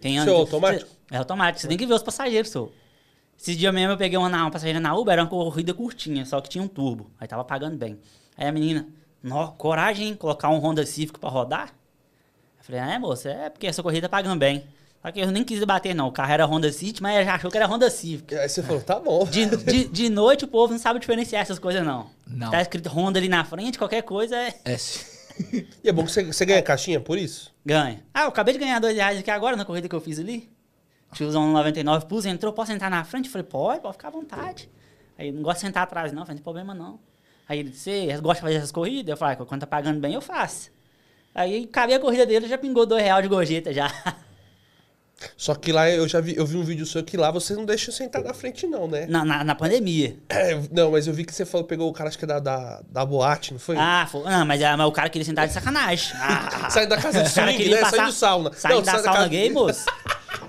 Tem 0.00 0.22
Seu 0.24 0.36
automático? 0.36 0.90
É 1.10 1.16
automático. 1.16 1.60
Você 1.62 1.68
tem 1.68 1.76
que 1.78 1.86
ver 1.86 1.94
os 1.94 2.02
passageiros, 2.02 2.50
seu. 2.50 2.72
Esses 3.38 3.56
dias 3.56 3.72
mesmo 3.72 3.92
eu 3.92 3.96
peguei 3.96 4.18
uma, 4.18 4.28
na- 4.28 4.42
uma 4.44 4.50
passageira 4.50 4.80
na 4.80 4.94
Uber, 4.96 5.12
era 5.12 5.22
uma 5.22 5.28
corrida 5.28 5.72
curtinha, 5.72 6.26
só 6.26 6.40
que 6.40 6.48
tinha 6.48 6.62
um 6.62 6.68
turbo. 6.68 7.10
Aí 7.20 7.26
tava 7.28 7.44
pagando 7.44 7.76
bem. 7.76 7.98
Aí 8.36 8.46
a 8.48 8.52
menina, 8.52 8.86
nó, 9.22 9.48
coragem, 9.48 10.08
hein? 10.08 10.14
Colocar 10.14 10.48
um 10.50 10.58
Honda 10.58 10.84
Civic 10.86 11.18
pra 11.18 11.28
rodar? 11.28 11.68
Eu 12.58 12.64
falei, 12.64 12.80
é, 12.80 12.98
moça, 12.98 13.30
é 13.30 13.50
porque 13.50 13.66
essa 13.66 13.82
corrida 13.82 14.08
tá 14.08 14.16
pagando 14.16 14.38
bem. 14.38 14.64
Só 15.00 15.12
que 15.12 15.20
eu 15.20 15.30
nem 15.30 15.44
quis 15.44 15.62
bater, 15.64 15.94
não. 15.94 16.08
O 16.08 16.12
carro 16.12 16.32
era 16.32 16.44
Honda 16.44 16.72
City, 16.72 17.00
mas 17.02 17.24
já 17.24 17.34
achou 17.34 17.50
que 17.50 17.56
era 17.56 17.66
Honda 17.66 17.88
Civic. 17.88 18.34
Aí 18.34 18.48
você 18.48 18.62
falou, 18.62 18.82
tá 18.82 18.98
bom. 18.98 19.24
De, 19.24 19.46
de, 19.56 19.84
de 19.84 20.08
noite 20.08 20.44
o 20.44 20.48
povo 20.48 20.72
não 20.72 20.78
sabe 20.78 20.98
diferenciar 20.98 21.42
essas 21.42 21.58
coisas, 21.58 21.84
não. 21.84 22.10
Não. 22.26 22.50
Tá 22.50 22.60
escrito 22.60 22.88
Honda 22.88 23.18
ali 23.18 23.28
na 23.28 23.44
frente, 23.44 23.78
qualquer 23.78 24.02
coisa 24.02 24.36
é. 24.36 24.54
S. 24.64 25.18
E 25.84 25.88
é 25.88 25.92
bom 25.92 26.04
que 26.04 26.10
você, 26.10 26.24
você 26.24 26.44
ganha 26.44 26.60
caixinha 26.60 26.98
por 26.98 27.16
isso? 27.16 27.54
Ganha. 27.64 28.02
Ah, 28.12 28.22
eu 28.22 28.28
acabei 28.28 28.52
de 28.54 28.58
ganhar 28.58 28.80
dois 28.80 28.96
reais 28.96 29.20
aqui 29.20 29.30
agora 29.30 29.54
na 29.54 29.64
corrida 29.64 29.88
que 29.88 29.94
eu 29.94 30.00
fiz 30.00 30.18
ali. 30.18 30.50
Tiozão 31.12 31.46
no 31.46 31.52
99 31.52 32.06
Plus 32.06 32.26
entrou, 32.26 32.52
posso 32.52 32.72
entrar 32.72 32.90
na 32.90 33.04
frente? 33.04 33.26
Eu 33.26 33.32
falei, 33.32 33.46
pode, 33.46 33.80
pode 33.80 33.92
ficar 33.92 34.08
à 34.08 34.10
vontade. 34.10 34.68
Aí, 35.16 35.30
não 35.30 35.42
gosto 35.42 35.58
de 35.60 35.66
sentar 35.66 35.84
atrás, 35.84 36.12
não. 36.12 36.20
Não 36.20 36.26
tem 36.26 36.38
problema 36.38 36.74
não. 36.74 36.98
Aí 37.48 37.60
ele 37.60 37.70
disse, 37.70 38.06
você 38.06 38.18
gosta 38.20 38.34
de 38.34 38.40
fazer 38.42 38.54
essas 38.56 38.72
corridas? 38.72 39.10
Eu 39.10 39.16
falei, 39.16 39.36
ah, 39.40 39.44
quando 39.44 39.60
tá 39.62 39.66
pagando 39.66 39.98
bem, 40.00 40.14
eu 40.14 40.20
faço. 40.20 40.70
Aí 41.34 41.64
acabei 41.64 41.96
a 41.96 42.00
corrida 42.00 42.26
dele, 42.26 42.46
já 42.48 42.58
pingou 42.58 42.84
dois 42.84 43.02
reais 43.02 43.22
de 43.22 43.28
gorjeta 43.28 43.72
já. 43.72 43.90
Só 45.36 45.52
que 45.56 45.72
lá 45.72 45.90
eu 45.90 46.06
já 46.06 46.20
vi, 46.20 46.36
eu 46.36 46.46
vi 46.46 46.56
um 46.56 46.62
vídeo 46.62 46.86
seu 46.86 47.02
que 47.02 47.16
lá 47.16 47.28
você 47.32 47.52
não 47.54 47.64
deixa 47.64 47.90
eu 47.90 47.94
sentar 47.94 48.22
na 48.22 48.32
frente, 48.32 48.68
não, 48.68 48.86
né? 48.86 49.04
na, 49.08 49.24
na, 49.24 49.42
na 49.42 49.52
pandemia. 49.54 50.16
É, 50.28 50.54
não, 50.70 50.92
mas 50.92 51.08
eu 51.08 51.12
vi 51.12 51.24
que 51.24 51.34
você 51.34 51.44
falou, 51.44 51.66
pegou 51.66 51.88
o 51.88 51.92
cara, 51.92 52.08
acho 52.08 52.16
que 52.16 52.24
é 52.24 52.28
da, 52.28 52.38
da, 52.38 52.80
da 52.88 53.04
boate, 53.04 53.52
não 53.52 53.58
foi? 53.58 53.76
Ah, 53.76 54.06
foi, 54.08 54.22
não, 54.22 54.46
mas, 54.46 54.62
ah, 54.62 54.76
mas 54.76 54.86
o 54.86 54.92
cara 54.92 55.08
queria 55.08 55.24
sentar 55.24 55.48
de 55.48 55.52
sacanagem. 55.54 56.12
Ah, 56.20 56.70
Sai 56.70 56.86
da 56.86 56.96
casa 56.98 57.24
de 57.24 57.30
swing, 57.30 57.68
né? 57.68 57.78
Sai 57.80 57.90
passar- 57.90 58.06
do 58.06 58.12
sauna. 58.12 58.52
Sai 58.54 58.72
Não, 58.74 58.80
da 58.80 58.92
sai 58.92 58.96
da 59.00 59.04
sauna 59.04 59.18
casa- 59.18 59.28
gay, 59.30 59.50
moço. 59.50 59.84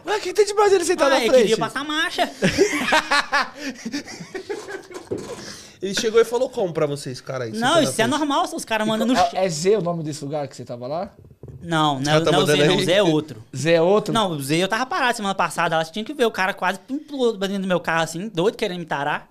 Mas 0.06 0.20
o 0.20 0.22
que 0.22 0.34
tem 0.34 0.46
demais 0.46 0.72
ele 0.74 0.86
sentar 0.86 1.08
Ah, 1.08 1.10
na 1.12 1.18
ele 1.20 1.30
frente? 1.30 1.42
queria 1.42 1.58
passar 1.58 1.84
marcha. 1.84 2.30
Ele 5.82 5.96
chegou 5.96 6.20
e 6.20 6.26
falou 6.26 6.50
como 6.50 6.74
pra 6.74 6.86
vocês, 6.86 7.22
cara? 7.22 7.46
aí, 7.46 7.52
Não, 7.54 7.82
isso 7.82 7.92
é 7.94 7.96
frente? 7.96 8.10
normal, 8.10 8.44
os 8.54 8.66
caras 8.66 8.86
mandam 8.86 9.08
no... 9.08 9.16
É, 9.18 9.30
é 9.34 9.50
Z 9.50 9.78
o 9.78 9.82
nome 9.82 10.04
desse 10.04 10.24
lugar 10.26 10.46
que 10.48 10.56
você 10.56 10.66
tava 10.66 10.86
lá? 10.88 11.14
Não, 11.62 12.00
não, 12.00 12.14
Ah, 12.14 12.16
é- 12.18 12.22
tá 12.22 12.32
não 12.32 12.40
é 12.42 12.44
o 12.44 12.46
Zé, 12.46 12.68
não, 12.68 12.80
Zé 12.84 12.94
é 12.94 13.04
outro. 13.04 13.44
Z 13.56 13.72
é 13.72 13.82
outro? 13.82 14.14
Não, 14.14 14.32
o 14.32 14.42
Zé 14.42 14.58
eu 14.58 14.68
tava 14.68 14.86
parado 14.86 15.16
semana 15.16 15.34
passada, 15.36 15.76
ela 15.76 15.86
tinha 15.86 16.04
que 16.04 16.14
ver 16.14 16.26
o 16.26 16.32
cara 16.32 16.54
quase 16.54 16.80
pulou 17.08 17.38
dentro 17.38 17.62
do 17.62 17.68
meu 17.68 17.80
carro 17.80 18.04
assim, 18.04 18.28
doido 18.30 18.58
querendo 18.58 18.80
me 18.80 18.86
tarar. 18.86 19.28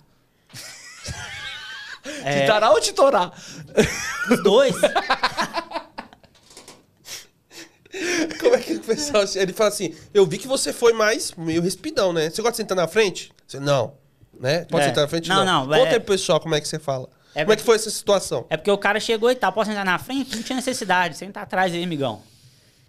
É, 2.24 2.40
Titarar 2.40 2.72
ou 2.72 2.80
titorar? 2.80 3.32
os 4.30 4.42
dois. 4.42 4.74
Como 8.40 8.54
é 8.54 8.58
que 8.58 8.74
o 8.74 8.80
pessoal... 8.80 9.24
Ele 9.34 9.52
fala 9.52 9.68
assim, 9.68 9.94
eu 10.14 10.24
vi 10.26 10.38
que 10.38 10.46
você 10.48 10.72
foi 10.72 10.92
mais 10.94 11.32
meio 11.32 11.60
respidão, 11.60 12.12
né? 12.12 12.30
Você 12.30 12.40
gosta 12.40 12.52
de 12.52 12.56
sentar 12.58 12.76
na 12.76 12.86
frente? 12.88 13.30
Você, 13.46 13.58
não. 13.60 13.94
Né? 14.40 14.64
Pode 14.66 14.84
É. 14.84 14.88
sentar 14.88 15.02
na 15.04 15.08
frente? 15.08 15.28
Não, 15.28 15.44
Não, 15.44 15.66
não, 15.66 15.76
Conta 15.78 15.90
é- 15.90 15.94
aí 15.94 16.00
pro 16.00 16.12
pessoal 16.14 16.38
como 16.40 16.54
é 16.54 16.60
que 16.60 16.68
você 16.68 16.78
fala. 16.78 17.08
É 17.34 17.42
como 17.44 17.52
é 17.52 17.56
que 17.56 17.62
porque- 17.62 17.62
foi 17.64 17.74
essa 17.76 17.90
situação? 17.90 18.46
É 18.48 18.56
porque 18.56 18.70
o 18.70 18.78
cara 18.78 18.98
chegou 19.00 19.30
e 19.30 19.34
tal, 19.34 19.52
posso 19.52 19.68
sentar 19.70 19.84
na 19.84 19.98
frente? 19.98 20.34
Não 20.36 20.42
tinha 20.42 20.56
necessidade, 20.56 21.16
senta 21.16 21.40
atrás 21.40 21.72
aí, 21.72 21.82
amigão. 21.82 22.22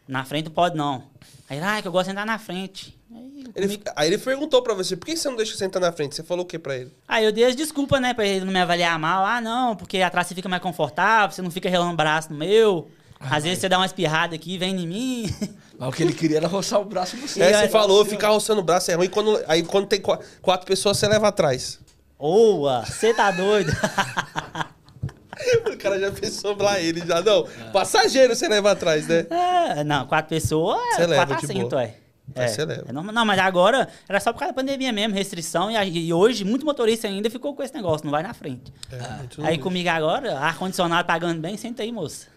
Na 0.08 0.24
frente 0.26 0.46
não 0.46 0.52
pode 0.54 0.76
não. 0.76 1.04
Aí, 1.50 1.60
ah, 1.60 1.82
que 1.82 1.88
eu 1.88 1.92
gosto 1.92 2.06
de 2.06 2.12
sentar 2.12 2.26
na 2.26 2.38
frente. 2.38 2.96
Aí, 3.14 3.44
Ele, 3.56 3.68
comigo- 3.68 3.84
aí 3.96 4.08
ele 4.08 4.18
perguntou 4.20 4.62
pra 4.62 4.74
você, 4.76 4.96
por 4.96 5.06
que 5.08 5.18
você 5.18 5.28
não 5.28 5.36
deixa 5.36 5.56
sentar 5.58 5.82
na 5.82 5.92
frente? 5.92 6.16
Você 6.16 6.24
falou 6.24 6.44
o 6.46 6.48
que 6.48 6.60
pra 6.60 6.76
ele? 6.78 6.92
Aí 7.08 7.26
eu 7.26 7.32
dei 7.32 7.46
as 7.46 7.56
desculpas, 7.56 8.00
né, 8.00 8.14
pra 8.14 8.26
ele 8.26 8.46
não 8.46 8.54
me 8.54 8.60
avaliar 8.60 8.98
mal. 9.00 9.26
Ah, 9.26 9.42
não, 9.42 9.76
porque 9.76 10.00
atrás 10.02 10.28
você 10.28 10.36
fica 10.36 10.48
mais 10.48 10.62
confortável, 10.62 11.32
você 11.36 11.42
não 11.42 11.50
fica 11.52 11.68
relando 11.70 11.94
o 11.94 11.98
braço 11.98 12.32
no 12.32 12.38
meu. 12.38 12.90
Às 13.20 13.44
vezes 13.44 13.60
você 13.60 13.68
dá 13.68 13.78
uma 13.78 13.86
espirrada 13.86 14.36
aqui, 14.36 14.58
vem 14.58 14.80
em 14.80 14.88
mim. 14.88 15.36
Mas 15.78 15.90
o 15.90 15.92
que 15.92 16.04
ele 16.04 16.14
queria 16.14 16.38
era 16.38 16.48
roçar 16.48 16.80
o 16.80 16.86
braço 16.86 17.16
em 17.16 17.20
você. 17.20 17.42
É, 17.42 17.62
você 17.62 17.70
falou, 17.70 18.06
ficar 18.06 18.30
roçando 18.30 18.62
o 18.62 18.64
braço 18.64 18.90
é 18.92 18.96
ruim. 18.96 19.10
Quando, 19.10 19.42
aí 19.48 19.64
quando 19.64 19.88
tem 19.88 20.00
qua- 20.00 20.20
quatro 20.42 20.66
pessoas, 20.66 20.98
você 20.98 21.08
leva 21.08 21.28
atrás. 21.28 21.80
Oa, 22.18 22.86
você 22.86 23.14
tá 23.14 23.32
doido? 23.32 23.72
o 25.72 25.78
cara 25.78 26.00
já 26.00 26.12
pensou 26.12 26.56
lá 26.58 26.80
ele, 26.80 27.02
já. 27.06 27.22
Não, 27.22 27.48
passageiro 27.72 28.36
você 28.36 28.48
leva 28.48 28.72
atrás, 28.72 29.08
né? 29.08 29.26
É, 29.30 29.84
não, 29.84 30.06
quatro 30.06 30.30
pessoas, 30.30 30.80
Você 30.96 31.08
leva 31.08 31.26
quatro 31.28 31.46
assentos, 31.46 31.70
boa. 31.70 31.82
ué. 31.82 31.96
Aí 32.36 32.46
É, 32.46 32.48
você 32.48 32.64
leva. 32.64 32.86
é 32.88 32.92
normal. 32.92 33.14
não, 33.14 33.26
mas 33.26 33.40
agora 33.40 33.88
era 34.08 34.20
só 34.20 34.32
por 34.32 34.40
causa 34.40 34.54
da 34.54 34.62
pandemia 34.62 34.92
mesmo, 34.92 35.16
restrição. 35.16 35.72
E, 35.72 36.08
e 36.08 36.14
hoje, 36.14 36.46
muito 36.46 36.66
motorista 36.66 37.08
ainda 37.08 37.30
ficou 37.30 37.56
com 37.56 37.64
esse 37.64 37.74
negócio, 37.74 38.06
não 38.06 38.12
vai 38.12 38.22
na 38.22 38.34
frente. 38.34 38.72
É, 38.92 39.18
muito 39.18 39.44
Aí 39.46 39.58
comigo 39.58 39.90
agora, 39.90 40.38
ar-condicionado 40.40 41.08
pagando 41.08 41.40
bem, 41.42 41.58
senta 41.58 41.82
aí, 41.84 41.92
moça. 41.92 42.28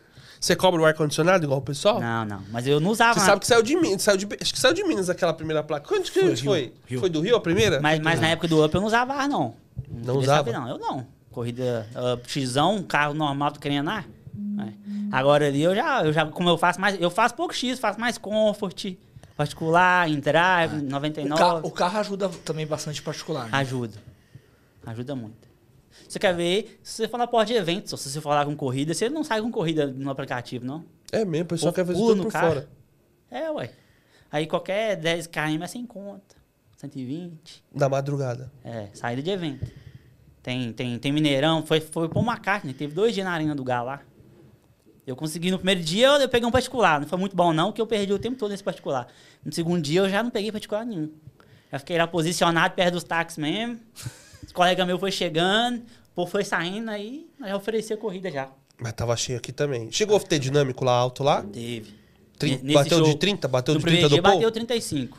Você 0.42 0.56
cobra 0.56 0.80
o 0.82 0.84
ar-condicionado 0.84 1.44
igual 1.44 1.60
o 1.60 1.62
pessoal? 1.62 2.00
Não, 2.00 2.24
não, 2.24 2.42
mas 2.50 2.66
eu 2.66 2.80
não 2.80 2.90
usava. 2.90 3.14
Você 3.18 3.24
sabe 3.24 3.40
que 3.42 3.46
saiu 3.46 3.62
de 3.62 3.76
Minas, 3.76 4.02
saiu 4.02 4.16
de, 4.16 4.26
acho 4.40 4.52
que 4.52 4.58
saiu 4.58 4.74
de 4.74 4.82
Minas 4.82 5.08
aquela 5.08 5.32
primeira 5.32 5.62
placa. 5.62 5.86
Quando 5.86 6.02
que 6.10 6.20
Foi, 6.20 6.36
foi? 6.36 6.72
Rio. 6.84 6.98
Foi 6.98 7.08
do 7.08 7.20
Rio 7.20 7.36
a 7.36 7.40
primeira? 7.40 7.80
Mas, 7.80 8.00
mas 8.00 8.20
na 8.20 8.26
época 8.26 8.48
do 8.48 8.64
Up 8.64 8.74
eu 8.74 8.80
não 8.80 8.88
usava 8.88 9.14
ar, 9.14 9.28
não. 9.28 9.54
Não 9.88 10.16
usava? 10.16 10.50
saber, 10.50 10.52
não. 10.58 10.68
Eu 10.68 10.78
não. 10.78 11.06
Corrida 11.30 11.86
Xão, 12.26 12.82
carro 12.82 13.14
normal, 13.14 13.52
tu 13.52 13.60
querendo 13.60 13.88
ar. 13.88 14.04
É. 14.58 14.72
Agora 15.12 15.46
ali 15.46 15.62
eu 15.62 15.76
já, 15.76 16.04
eu 16.04 16.12
já, 16.12 16.26
como 16.26 16.48
eu 16.48 16.58
faço 16.58 16.80
mais, 16.80 17.00
eu 17.00 17.08
faço 17.08 17.34
pouco 17.36 17.54
X, 17.54 17.78
faço 17.78 18.00
mais 18.00 18.18
comfort, 18.18 18.94
particular, 19.36 20.10
drive, 20.16 20.72
O, 20.80 20.82
99. 20.82 21.40
ca- 21.40 21.54
o 21.68 21.70
carro 21.70 21.98
ajuda 22.00 22.28
também 22.44 22.66
bastante 22.66 23.00
particular. 23.00 23.44
Né? 23.44 23.50
Ajuda. 23.52 23.96
Ajuda 24.84 25.14
muito. 25.14 25.51
Você 26.12 26.18
quer 26.18 26.34
ver, 26.34 26.78
se 26.82 26.96
você 26.96 27.08
for 27.08 27.16
na 27.16 27.26
porta 27.26 27.46
de 27.46 27.54
eventos, 27.54 27.90
ou 27.90 27.96
se 27.96 28.10
você 28.10 28.20
for 28.20 28.28
lá 28.34 28.44
com 28.44 28.54
corrida, 28.54 28.92
você 28.92 29.08
não 29.08 29.24
sai 29.24 29.40
com 29.40 29.50
corrida 29.50 29.86
no 29.86 30.10
aplicativo, 30.10 30.62
não? 30.62 30.84
É 31.10 31.24
mesmo, 31.24 31.46
o 31.46 31.48
pessoal 31.48 31.72
quer 31.72 31.86
fazer 31.86 31.98
tudo 31.98 32.24
por 32.24 32.30
carro. 32.30 32.48
fora. 32.48 32.68
É, 33.30 33.50
ué. 33.50 33.70
Aí 34.30 34.46
qualquer 34.46 34.94
10 34.96 35.28
km 35.28 35.62
é 35.62 35.66
sem 35.66 35.86
conta. 35.86 36.36
120. 36.76 37.64
Da 37.74 37.88
madrugada. 37.88 38.52
É, 38.62 38.88
saída 38.92 39.22
de 39.22 39.30
evento. 39.30 39.66
Tem, 40.42 40.70
tem, 40.74 40.98
tem 40.98 41.12
Mineirão, 41.12 41.64
foi, 41.64 41.80
foi 41.80 42.10
por 42.10 42.18
uma 42.18 42.36
carne, 42.36 42.74
teve 42.74 42.92
dois 42.92 43.14
dias 43.14 43.24
na 43.24 43.32
Arena 43.32 43.54
do 43.54 43.64
Galo 43.64 43.86
lá. 43.86 44.02
Eu 45.06 45.16
consegui 45.16 45.50
no 45.50 45.56
primeiro 45.56 45.80
dia, 45.80 46.08
eu, 46.08 46.20
eu 46.20 46.28
peguei 46.28 46.46
um 46.46 46.52
particular. 46.52 47.00
Não 47.00 47.08
foi 47.08 47.18
muito 47.18 47.34
bom, 47.34 47.54
não, 47.54 47.72
que 47.72 47.80
eu 47.80 47.86
perdi 47.86 48.12
o 48.12 48.18
tempo 48.18 48.36
todo 48.36 48.50
nesse 48.50 48.62
particular. 48.62 49.08
No 49.42 49.50
segundo 49.50 49.80
dia, 49.80 50.00
eu 50.00 50.10
já 50.10 50.22
não 50.22 50.30
peguei 50.30 50.52
particular 50.52 50.84
nenhum. 50.84 51.10
Já 51.72 51.78
fiquei 51.78 51.96
lá 51.96 52.06
posicionado 52.06 52.74
perto 52.74 52.92
dos 52.92 53.04
táxis 53.04 53.38
mesmo. 53.38 53.80
Os 54.44 54.52
colegas 54.52 54.86
meus 54.86 55.00
foi 55.00 55.10
chegando, 55.10 55.82
povo 56.14 56.30
foi 56.30 56.44
saindo, 56.44 56.90
aí 56.90 57.26
eu 57.40 57.48
já 57.48 57.56
ofereci 57.56 57.92
a 57.92 57.96
corrida 57.96 58.30
já. 58.30 58.48
Mas 58.78 58.92
tava 58.94 59.16
cheio 59.16 59.38
aqui 59.38 59.52
também. 59.52 59.90
Chegou 59.92 60.16
a 60.16 60.20
ter 60.20 60.38
dinâmico 60.38 60.84
lá 60.84 60.92
alto 60.92 61.22
lá? 61.22 61.42
Teve. 61.42 61.94
Trin- 62.38 62.58
bateu 62.72 62.98
show, 62.98 63.06
de 63.08 63.16
30? 63.16 63.46
Bateu 63.48 63.74
no 63.74 63.78
de 63.80 63.84
primeiro 63.84 64.08
30 64.08 64.08
do 64.08 64.14
dia 64.14 64.22
povo? 64.22 64.34
bateu 64.34 64.50
35. 64.50 65.18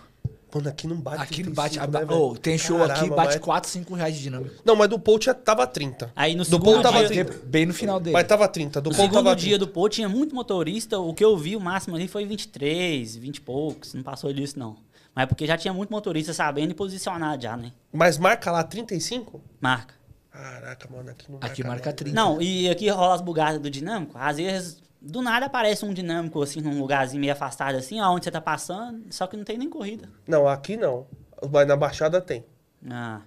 Mano, 0.54 0.70
aqui 0.70 0.86
não 0.86 0.98
bate 0.98 1.24
Aqui 1.24 1.44
não 1.44 1.52
35, 1.54 1.56
bate. 1.56 1.78
né, 1.80 1.84
a- 1.84 2.06
velho? 2.06 2.22
Ô, 2.22 2.36
tem 2.38 2.58
show 2.60 2.78
aqui, 2.84 2.88
Caramba, 2.94 3.16
bate 3.16 3.28
mas- 3.34 3.39
4, 3.44 3.70
5 3.72 3.96
reais 3.96 4.16
de 4.16 4.22
dinâmico. 4.22 4.54
Não, 4.64 4.76
mas 4.76 4.88
do 4.89 5.00
Paul 5.00 5.18
tinha, 5.18 5.34
tava 5.34 5.66
30. 5.66 6.12
Aí 6.16 6.36
no 6.36 6.44
Do 6.44 6.46
segundo 6.46 6.64
Paul 6.74 6.82
tava 6.84 6.98
dia, 7.08 7.26
30. 7.26 7.46
Bem 7.46 7.66
no 7.66 7.74
final 7.74 8.00
dele. 8.00 8.14
Mas 8.14 8.28
tava 8.28 8.48
30. 8.48 8.80
Do 8.80 8.89
No 8.91 8.96
Paul 8.96 9.06
segundo 9.08 9.24
tava 9.24 9.36
dia 9.36 9.58
30. 9.58 9.66
do 9.66 9.68
Pô 9.72 9.89
tinha 9.89 10.08
muito 10.08 10.36
motorista. 10.36 11.00
O 11.00 11.12
que 11.14 11.24
eu 11.26 11.36
vi, 11.38 11.56
o 11.56 11.60
máximo 11.60 11.96
ali 11.96 12.08
foi 12.08 12.24
23, 12.26 13.16
20 13.16 13.38
e 13.38 13.41
poucos. 13.41 13.94
Não 13.96 14.04
passou 14.04 14.32
disso, 14.32 14.60
não. 14.60 14.76
Mas 15.16 15.24
é 15.24 15.26
porque 15.26 15.48
já 15.48 15.58
tinha 15.58 15.74
muito 15.74 15.89
motorista 15.89 16.34
sabendo 16.34 16.72
e 16.72 16.74
posicionado 16.76 17.41
já, 17.41 17.56
né? 17.58 17.72
Mas 17.91 18.18
marca 18.20 18.52
lá 18.52 18.64
35? 18.64 19.41
Marca. 19.62 19.96
Caraca, 20.34 20.90
mano, 20.90 21.12
aqui 21.12 21.32
não 21.32 21.40
marca 21.40 21.54
Aqui 21.54 21.64
marca 21.64 21.90
não, 21.92 21.96
30. 21.96 22.16
Não, 22.16 22.42
e 22.42 22.68
aqui 22.68 22.90
rola 22.90 23.14
as 23.14 23.22
bugadas 23.22 23.62
do 23.62 23.70
dinâmico. 23.70 24.18
Às 24.18 24.38
vezes, 24.38 24.82
do 25.00 25.22
nada 25.22 25.46
aparece 25.46 25.86
um 25.86 25.94
dinâmico, 25.94 26.42
assim, 26.42 26.60
num 26.60 26.80
lugarzinho 26.80 27.22
meio 27.22 27.34
afastado, 27.34 27.76
assim, 27.76 28.00
aonde 28.00 28.26
você 28.26 28.32
tá 28.32 28.42
passando, 28.42 29.06
só 29.12 29.28
que 29.28 29.38
não 29.38 29.44
tem 29.44 29.60
nem 29.60 29.70
corrida. 29.70 30.10
Não, 30.28 30.48
aqui 30.48 30.76
não. 30.76 31.06
Mas 31.52 31.68
na 31.68 31.76
Baixada 31.76 32.20
tem. 32.20 32.44
Ah. 32.90 33.22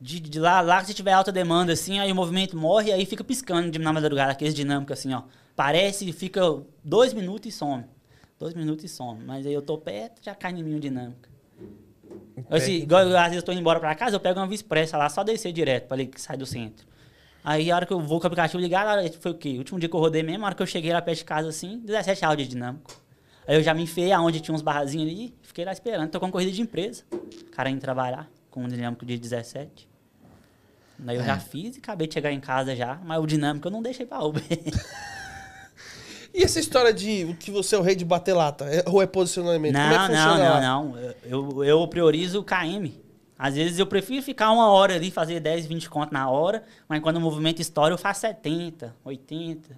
De, 0.00 0.18
de 0.18 0.40
lá, 0.40 0.60
lá, 0.60 0.82
se 0.82 0.92
tiver 0.92 1.12
alta 1.12 1.30
demanda, 1.30 1.72
assim, 1.72 2.00
aí 2.00 2.10
o 2.10 2.16
movimento 2.16 2.56
morre, 2.56 2.90
aí 2.90 3.06
fica 3.06 3.22
piscando 3.22 3.70
de 3.70 3.78
na 3.78 3.92
madrugada, 3.92 4.32
aqueles 4.32 4.54
dinâmicos, 4.54 4.98
assim, 4.98 5.14
ó. 5.14 5.22
Parece, 5.54 6.12
fica 6.12 6.40
dois 6.82 7.12
minutos 7.12 7.54
e 7.54 7.56
some. 7.56 7.84
Dois 8.40 8.54
minutos 8.54 8.84
e 8.84 8.88
some. 8.88 9.22
Mas 9.24 9.46
aí 9.46 9.52
eu 9.52 9.62
tô 9.62 9.78
perto, 9.78 10.20
já 10.20 10.34
cai 10.34 10.50
em 10.50 10.64
mim 10.64 10.74
o 10.74 10.80
dinâmico. 10.80 11.29
Eu, 12.48 12.56
assim, 12.56 12.72
igual, 12.74 13.02
às 13.02 13.24
vezes 13.24 13.36
eu 13.36 13.42
tô 13.42 13.52
indo 13.52 13.60
embora 13.60 13.78
pra 13.80 13.94
casa, 13.94 14.16
eu 14.16 14.20
pego 14.20 14.40
uma 14.40 14.46
Vispressa 14.46 14.96
lá, 14.96 15.08
só 15.08 15.22
descer 15.22 15.52
direto, 15.52 15.86
pra 15.86 15.94
ali 15.96 16.06
que 16.06 16.20
sai 16.20 16.36
do 16.36 16.46
centro. 16.46 16.86
Aí 17.44 17.70
a 17.70 17.76
hora 17.76 17.86
que 17.86 17.92
eu 17.92 18.00
vou 18.00 18.18
com 18.18 18.24
o 18.24 18.26
aplicativo 18.26 18.60
ligado, 18.60 18.88
hora- 18.88 19.10
foi 19.20 19.30
o 19.30 19.34
quê? 19.34 19.50
O 19.54 19.58
último 19.58 19.78
dia 19.78 19.88
que 19.88 19.94
eu 19.96 20.00
rodei 20.00 20.22
mesmo, 20.22 20.44
a 20.44 20.46
hora 20.46 20.54
que 20.54 20.62
eu 20.62 20.66
cheguei 20.66 20.92
lá 20.92 21.00
perto 21.00 21.18
de 21.18 21.24
casa, 21.24 21.48
assim, 21.48 21.78
17 21.84 22.20
reais 22.20 22.36
de 22.38 22.46
dinâmico. 22.48 22.90
Aí 23.46 23.56
eu 23.56 23.62
já 23.62 23.72
me 23.74 23.82
enfiei 23.82 24.12
aonde 24.12 24.40
tinha 24.40 24.54
uns 24.54 24.62
barrazinhos 24.62 25.10
ali, 25.10 25.34
fiquei 25.42 25.64
lá 25.64 25.72
esperando. 25.72 26.10
Tô 26.10 26.20
com 26.20 26.26
uma 26.26 26.32
corrida 26.32 26.52
de 26.52 26.60
empresa. 26.60 27.02
O 27.12 27.50
cara 27.50 27.70
indo 27.70 27.80
trabalhar 27.80 28.28
com 28.50 28.62
um 28.62 28.68
dinâmico 28.68 29.04
de 29.06 29.16
17. 29.18 29.88
Daí 30.98 31.16
eu 31.16 31.24
já 31.24 31.38
fiz 31.38 31.76
e 31.76 31.78
acabei 31.78 32.06
de 32.06 32.12
chegar 32.14 32.30
em 32.30 32.40
casa 32.40 32.76
já, 32.76 33.00
mas 33.04 33.18
o 33.22 33.26
dinâmico 33.26 33.66
eu 33.68 33.72
não 33.72 33.80
deixei 33.82 34.04
pra 34.04 34.22
Uber. 34.22 34.42
E 36.40 36.42
essa 36.42 36.58
história 36.58 36.90
de 36.90 37.36
que 37.38 37.50
você 37.50 37.74
é 37.76 37.78
o 37.78 37.82
rei 37.82 37.94
de 37.94 38.02
bater 38.02 38.32
lata? 38.32 38.64
É- 38.64 38.82
Ou 38.88 39.02
é 39.02 39.06
posicionamento? 39.06 39.74
Como 39.74 39.84
é 39.84 39.98
não, 39.98 40.06
que 40.06 40.12
não, 40.14 40.38
não, 40.38 40.60
não. 40.92 40.98
Eu, 41.22 41.64
eu 41.64 41.86
priorizo 41.86 42.40
o 42.40 42.42
KM. 42.42 42.94
Às 43.38 43.56
vezes 43.56 43.78
eu 43.78 43.86
prefiro 43.86 44.22
ficar 44.22 44.50
uma 44.50 44.70
hora 44.70 44.94
ali, 44.94 45.10
fazer 45.10 45.38
10, 45.38 45.66
20 45.66 45.90
conto 45.90 46.14
na 46.14 46.30
hora, 46.30 46.62
mas 46.88 47.00
quando 47.02 47.18
o 47.18 47.20
movimento 47.20 47.60
estoura 47.60 47.92
eu 47.92 47.98
faço 47.98 48.22
70, 48.22 48.96
80. 49.04 49.76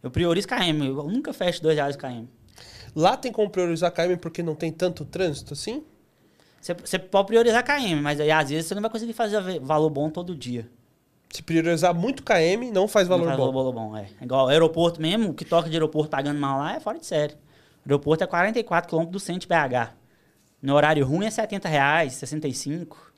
Eu 0.00 0.12
priorizo 0.12 0.46
KM, 0.46 0.86
eu 0.86 1.02
nunca 1.08 1.32
fecho 1.32 1.60
2 1.60 1.74
reais 1.74 1.96
o 1.96 1.98
KM. 1.98 2.28
Lá 2.94 3.16
tem 3.16 3.32
como 3.32 3.50
priorizar 3.50 3.90
KM 3.92 4.16
porque 4.16 4.44
não 4.44 4.54
tem 4.54 4.70
tanto 4.70 5.04
trânsito 5.04 5.54
assim? 5.54 5.82
Você, 6.60 6.72
você 6.74 6.98
pode 7.00 7.26
priorizar 7.26 7.64
KM, 7.64 8.00
mas 8.00 8.20
aí 8.20 8.30
às 8.30 8.48
vezes 8.48 8.66
você 8.66 8.74
não 8.76 8.82
vai 8.82 8.90
conseguir 8.90 9.12
fazer 9.12 9.40
va- 9.40 9.58
valor 9.60 9.90
bom 9.90 10.08
todo 10.08 10.36
dia. 10.36 10.68
Se 11.32 11.42
priorizar 11.42 11.94
muito 11.94 12.22
KM, 12.24 12.70
não 12.72 12.88
faz 12.88 13.06
valor 13.06 13.26
não 13.26 13.36
faz 13.36 13.38
bom. 13.38 13.52
valor 13.52 13.72
bom, 13.72 13.96
é. 13.96 14.08
Igual 14.20 14.48
aeroporto 14.48 15.00
mesmo, 15.00 15.30
o 15.30 15.34
que 15.34 15.44
toca 15.44 15.68
de 15.70 15.76
aeroporto 15.76 16.10
pagando 16.10 16.40
mal 16.40 16.58
lá 16.58 16.74
é 16.74 16.80
fora 16.80 16.98
de 16.98 17.06
série. 17.06 17.34
O 17.34 17.88
aeroporto 17.88 18.24
é 18.24 18.26
44 18.26 18.90
km 18.90 19.04
do 19.10 19.20
centro 19.20 19.42
de 19.42 19.46
BH. 19.46 19.92
No 20.60 20.74
horário 20.74 21.06
ruim 21.06 21.26
é 21.26 21.30
70 21.30 21.68
reais, 21.68 22.14
65. 22.14 23.12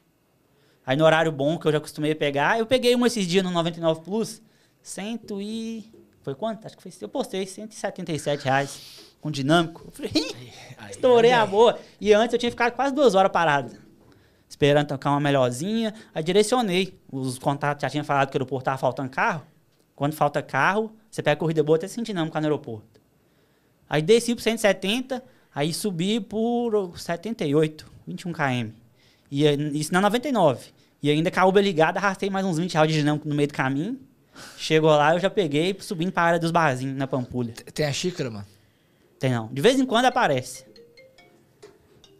Aí 0.85 0.97
no 0.97 1.05
horário 1.05 1.33
bom, 1.33 1.59
que 1.59 1.67
eu 1.67 1.73
já 1.73 1.79
acostumei 1.79 2.13
a 2.13 2.17
pegar, 2.17 2.59
eu 2.59 2.67
peguei 2.67 2.95
um 2.95 3.07
esses 3.07 3.27
dias 3.27 3.43
no 3.43 3.51
99 3.51 4.01
Plus, 4.03 4.43
100 4.83 5.21
e... 5.41 5.85
Foi 6.23 6.35
quanto? 6.35 6.67
Acho 6.67 6.77
que 6.77 6.83
foi... 6.83 6.93
Eu 7.01 7.09
postei 7.09 7.47
177 7.47 8.45
reais 8.45 9.13
com 9.21 9.31
dinâmico. 9.31 9.85
Eu 9.87 9.93
falei, 9.93 10.13
"Ih, 10.15 10.53
Aí, 10.77 10.91
estourei 10.91 11.33
aí, 11.33 11.39
a 11.39 11.47
boa. 11.47 11.79
E 12.01 12.13
antes 12.13 12.33
eu 12.33 12.39
tinha 12.39 12.51
ficado 12.51 12.73
quase 12.75 12.95
duas 12.95 13.15
horas 13.15 13.33
parado. 13.33 13.73
Esperando 14.63 14.87
tocar 14.87 15.11
uma 15.11 15.19
melhorzinha. 15.19 15.93
Aí 16.15 16.23
direcionei. 16.23 16.97
Os 17.11 17.37
contatos 17.37 17.83
já 17.83 17.91
tinham 17.91 18.05
falado 18.05 18.31
que 18.31 18.37
o 18.37 18.39
aeroporto 18.39 18.67
tava 18.67 18.79
faltando 18.79 19.11
carro. 19.11 19.43
Quando 19.97 20.13
falta 20.13 20.41
carro, 20.41 20.93
você 21.11 21.21
pega 21.21 21.37
corrida 21.37 21.65
boa 21.65 21.77
até 21.77 21.89
sem 21.89 22.05
dinâmica 22.05 22.41
no 22.41 22.47
aeroporto. 22.47 23.01
Aí 23.91 24.01
desci 24.01 24.37
por 24.37 24.41
170, 24.41 25.21
aí 25.53 25.75
subi 25.75 26.21
por 26.21 26.97
78, 26.97 27.85
21 28.07 28.33
km. 28.33 28.71
E 29.29 29.49
aí, 29.49 29.79
isso 29.79 29.93
na 29.93 30.01
99. 30.01 30.71
E 31.03 31.11
ainda 31.11 31.29
com 31.29 31.41
a 31.41 31.45
Uber 31.45 31.63
ligada, 31.63 31.99
arrastei 31.99 32.31
mais 32.31 32.47
uns 32.47 32.57
20 32.57 32.75
reais 32.75 32.89
de 32.89 32.95
dinâmico 32.95 33.29
no 33.29 33.35
meio 33.35 33.49
do 33.49 33.55
caminho. 33.55 33.99
Chegou 34.57 34.91
lá, 34.91 35.13
eu 35.13 35.19
já 35.19 35.29
peguei 35.29 35.77
subindo 35.81 36.13
para 36.13 36.23
a 36.23 36.27
área 36.27 36.39
dos 36.39 36.53
barzinhos 36.53 36.97
na 36.97 37.09
Pampulha. 37.09 37.53
Tem 37.75 37.85
a 37.85 37.93
xícara, 37.93 38.31
mano? 38.31 38.47
Tem 39.19 39.33
não. 39.33 39.49
De 39.53 39.61
vez 39.61 39.81
em 39.81 39.85
quando 39.85 40.05
aparece. 40.05 40.65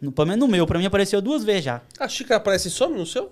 No, 0.03 0.11
pelo 0.11 0.27
menos 0.27 0.45
no 0.45 0.51
meu, 0.51 0.67
pra 0.67 0.77
mim 0.77 0.85
apareceu 0.85 1.21
duas 1.21 1.43
vezes 1.43 1.63
já. 1.65 1.81
A 1.99 2.07
xícara 2.07 2.37
aparece 2.37 2.67
e 2.67 2.71
some 2.71 2.97
no 2.97 3.05
seu? 3.05 3.31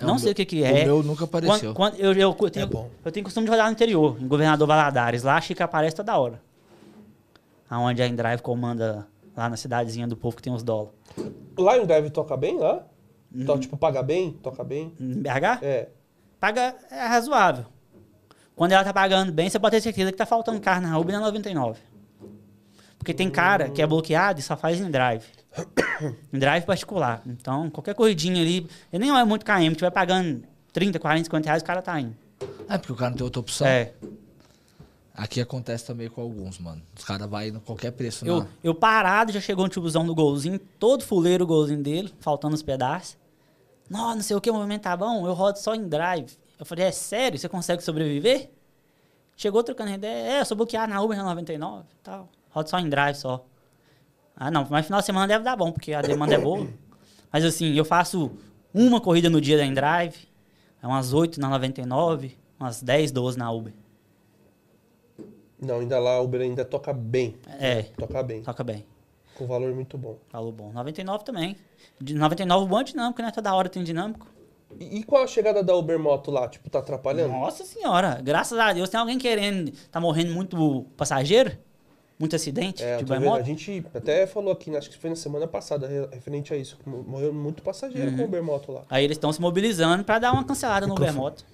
É, 0.00 0.04
não 0.04 0.18
sei 0.18 0.26
meu- 0.26 0.32
o 0.32 0.34
que 0.34 0.44
que 0.44 0.64
é. 0.64 0.82
O 0.82 0.86
meu 0.86 1.02
nunca 1.04 1.24
apareceu. 1.24 1.72
Quando, 1.72 1.92
quando 1.92 2.00
eu, 2.00 2.12
eu, 2.12 2.36
eu 2.40 2.50
tenho, 2.50 2.64
É 2.64 2.66
bom. 2.66 2.90
eu 3.04 3.12
tenho 3.12 3.22
costume 3.22 3.44
de 3.46 3.50
rodar 3.50 3.66
no 3.66 3.72
interior, 3.72 4.16
em 4.20 4.26
Governador 4.26 4.66
Valadares. 4.66 5.22
Lá 5.22 5.36
a 5.36 5.40
Chica 5.40 5.64
aparece 5.64 5.94
toda 5.94 6.18
hora. 6.18 6.40
Aonde 7.70 8.02
a 8.02 8.06
Endrive 8.08 8.42
comanda 8.42 9.06
lá 9.36 9.48
na 9.48 9.56
cidadezinha 9.56 10.06
do 10.06 10.16
povo 10.16 10.36
que 10.36 10.42
tem 10.42 10.52
os 10.52 10.62
dólares. 10.62 10.92
Lá 11.56 11.78
em 11.78 11.86
Drive 11.86 12.10
toca 12.10 12.36
bem, 12.36 12.58
lá? 12.58 12.84
Uhum. 13.34 13.44
To- 13.46 13.58
tipo, 13.58 13.76
paga 13.76 14.02
bem? 14.02 14.32
Toca 14.42 14.62
bem? 14.64 14.92
Em 15.00 15.20
BH? 15.22 15.58
É. 15.62 15.88
Paga 16.40 16.74
é 16.90 17.06
razoável. 17.06 17.64
Quando 18.56 18.72
ela 18.72 18.84
tá 18.84 18.92
pagando 18.92 19.32
bem, 19.32 19.48
você 19.48 19.58
pode 19.58 19.76
ter 19.76 19.80
certeza 19.80 20.10
que 20.12 20.18
tá 20.18 20.26
faltando 20.26 20.60
carro 20.60 20.82
na 20.82 20.98
Uber 20.98 21.14
na 21.14 21.20
99. 21.20 21.80
Porque 22.98 23.14
tem 23.14 23.30
cara 23.30 23.68
que 23.70 23.80
é 23.82 23.86
bloqueado 23.86 24.40
e 24.40 24.42
só 24.42 24.56
faz 24.56 24.80
em 24.80 24.90
drive. 24.90 25.24
Em 26.32 26.38
drive 26.38 26.64
particular. 26.64 27.22
Então, 27.26 27.70
qualquer 27.70 27.94
corridinha 27.94 28.40
ali, 28.42 28.66
ele 28.92 29.04
nem 29.06 29.16
é 29.16 29.24
muito 29.24 29.44
KM, 29.44 29.74
tiver 29.74 29.90
pagando 29.90 30.42
30, 30.72 30.98
40, 30.98 31.24
50 31.24 31.46
reais, 31.46 31.62
o 31.62 31.64
cara 31.64 31.82
tá 31.82 31.98
indo. 32.00 32.16
É 32.68 32.76
porque 32.78 32.92
o 32.92 32.96
cara 32.96 33.10
não 33.10 33.16
tem 33.16 33.24
outra 33.24 33.40
opção. 33.40 33.66
É. 33.66 33.92
Aqui 35.16 35.40
acontece 35.40 35.86
também 35.86 36.08
com 36.08 36.20
alguns, 36.20 36.58
mano. 36.58 36.82
Os 36.98 37.04
caras 37.04 37.28
vão 37.28 37.40
no 37.52 37.60
qualquer 37.60 37.92
preço. 37.92 38.26
Eu, 38.26 38.40
na- 38.40 38.46
eu 38.64 38.74
parado, 38.74 39.30
já 39.30 39.40
chegou 39.40 39.64
um 39.64 39.68
tiozão 39.68 40.04
do 40.04 40.12
golzinho, 40.14 40.58
todo 40.58 41.04
fuleiro 41.04 41.44
o 41.44 41.46
golzinho 41.46 41.80
dele, 41.80 42.12
faltando 42.18 42.54
os 42.54 42.62
pedaços. 42.62 43.16
Não, 43.88 44.14
não 44.14 44.22
sei 44.22 44.34
o 44.34 44.40
que, 44.40 44.50
o 44.50 44.54
movimento 44.54 44.82
tá 44.82 44.96
bom, 44.96 45.24
eu 45.26 45.32
rodo 45.32 45.58
só 45.58 45.74
em 45.74 45.86
drive. 45.86 46.32
Eu 46.58 46.66
falei, 46.66 46.86
é 46.86 46.90
sério? 46.90 47.38
Você 47.38 47.48
consegue 47.48 47.82
sobreviver? 47.82 48.50
Chegou 49.36 49.62
trocando 49.62 49.90
ideia, 49.92 50.32
é, 50.32 50.40
eu 50.40 50.44
sou 50.44 50.56
bloqueado 50.56 50.92
na 50.92 51.00
Uber 51.00 51.16
na 51.16 51.24
99 51.24 51.82
e 51.82 52.02
tal. 52.02 52.28
Rodo 52.50 52.70
só 52.70 52.78
em 52.80 52.88
drive 52.88 53.14
só. 53.16 53.44
Ah, 54.36 54.50
não, 54.50 54.66
mas 54.68 54.86
final 54.86 55.00
de 55.00 55.06
semana 55.06 55.26
deve 55.28 55.44
dar 55.44 55.56
bom, 55.56 55.70
porque 55.72 55.92
a 55.92 56.02
demanda 56.02 56.34
é 56.34 56.38
boa. 56.38 56.66
Mas 57.32 57.44
assim, 57.44 57.72
eu 57.74 57.84
faço 57.84 58.32
uma 58.72 59.00
corrida 59.00 59.30
no 59.30 59.40
dia 59.40 59.56
da 59.56 59.64
Endrive, 59.64 60.28
é 60.82 60.86
umas 60.86 61.12
8 61.12 61.40
na 61.40 61.48
99, 61.48 62.36
umas 62.58 62.82
10, 62.82 63.12
12 63.12 63.38
na 63.38 63.50
Uber. 63.50 63.72
Não, 65.60 65.80
ainda 65.80 65.98
lá 65.98 66.20
o 66.20 66.24
Uber 66.24 66.40
ainda 66.40 66.64
toca 66.64 66.92
bem. 66.92 67.36
É, 67.58 67.82
Toca 67.96 68.22
bem. 68.22 68.42
toca 68.42 68.62
bem. 68.64 68.84
Com 69.36 69.46
valor 69.46 69.74
muito 69.74 69.96
bom. 69.96 70.18
Falou 70.28 70.52
bom. 70.52 70.72
99 70.72 71.24
também. 71.24 71.56
De 72.00 72.14
99 72.14 72.66
bom 72.68 72.80
é 72.80 72.84
dinâmico, 72.84 73.22
né? 73.22 73.30
Toda 73.30 73.54
hora 73.54 73.68
tem 73.68 73.82
dinâmico. 73.82 74.26
E, 74.78 74.98
e 74.98 75.02
qual 75.04 75.22
a 75.24 75.26
chegada 75.26 75.62
da 75.62 75.74
Uber 75.74 75.98
Moto 75.98 76.30
lá? 76.30 76.48
Tipo, 76.48 76.68
tá 76.68 76.80
atrapalhando? 76.80 77.32
Nossa 77.32 77.64
senhora, 77.64 78.20
graças 78.22 78.58
a 78.58 78.72
Deus. 78.72 78.88
Tem 78.90 79.00
alguém 79.00 79.18
querendo. 79.18 79.72
Tá 79.90 80.00
morrendo 80.00 80.32
muito 80.32 80.86
passageiro? 80.96 81.56
Muito 82.18 82.36
acidente 82.36 82.82
É, 82.82 83.02
de. 83.02 83.12
A 83.12 83.18
moto? 83.20 83.44
gente 83.44 83.84
até 83.92 84.26
falou 84.26 84.52
aqui, 84.52 84.74
acho 84.76 84.88
que 84.88 84.96
foi 84.96 85.10
na 85.10 85.16
semana 85.16 85.48
passada, 85.48 85.88
re- 85.88 86.08
referente 86.12 86.54
a 86.54 86.56
isso. 86.56 86.78
Morreu 86.86 87.32
muito 87.34 87.62
passageiro 87.62 88.10
Uhum. 88.12 88.16
com 88.16 88.22
o 88.22 88.26
Uber 88.26 88.42
Moto 88.42 88.70
lá. 88.72 88.82
Aí 88.88 89.02
eles 89.04 89.16
estão 89.16 89.32
se 89.32 89.40
mobilizando 89.40 90.04
pra 90.04 90.18
dar 90.20 90.32
uma 90.32 90.44
cancelada 90.44 90.86
no 90.86 90.94
Microfone. 90.94 91.18
Ubermoto. 91.18 91.44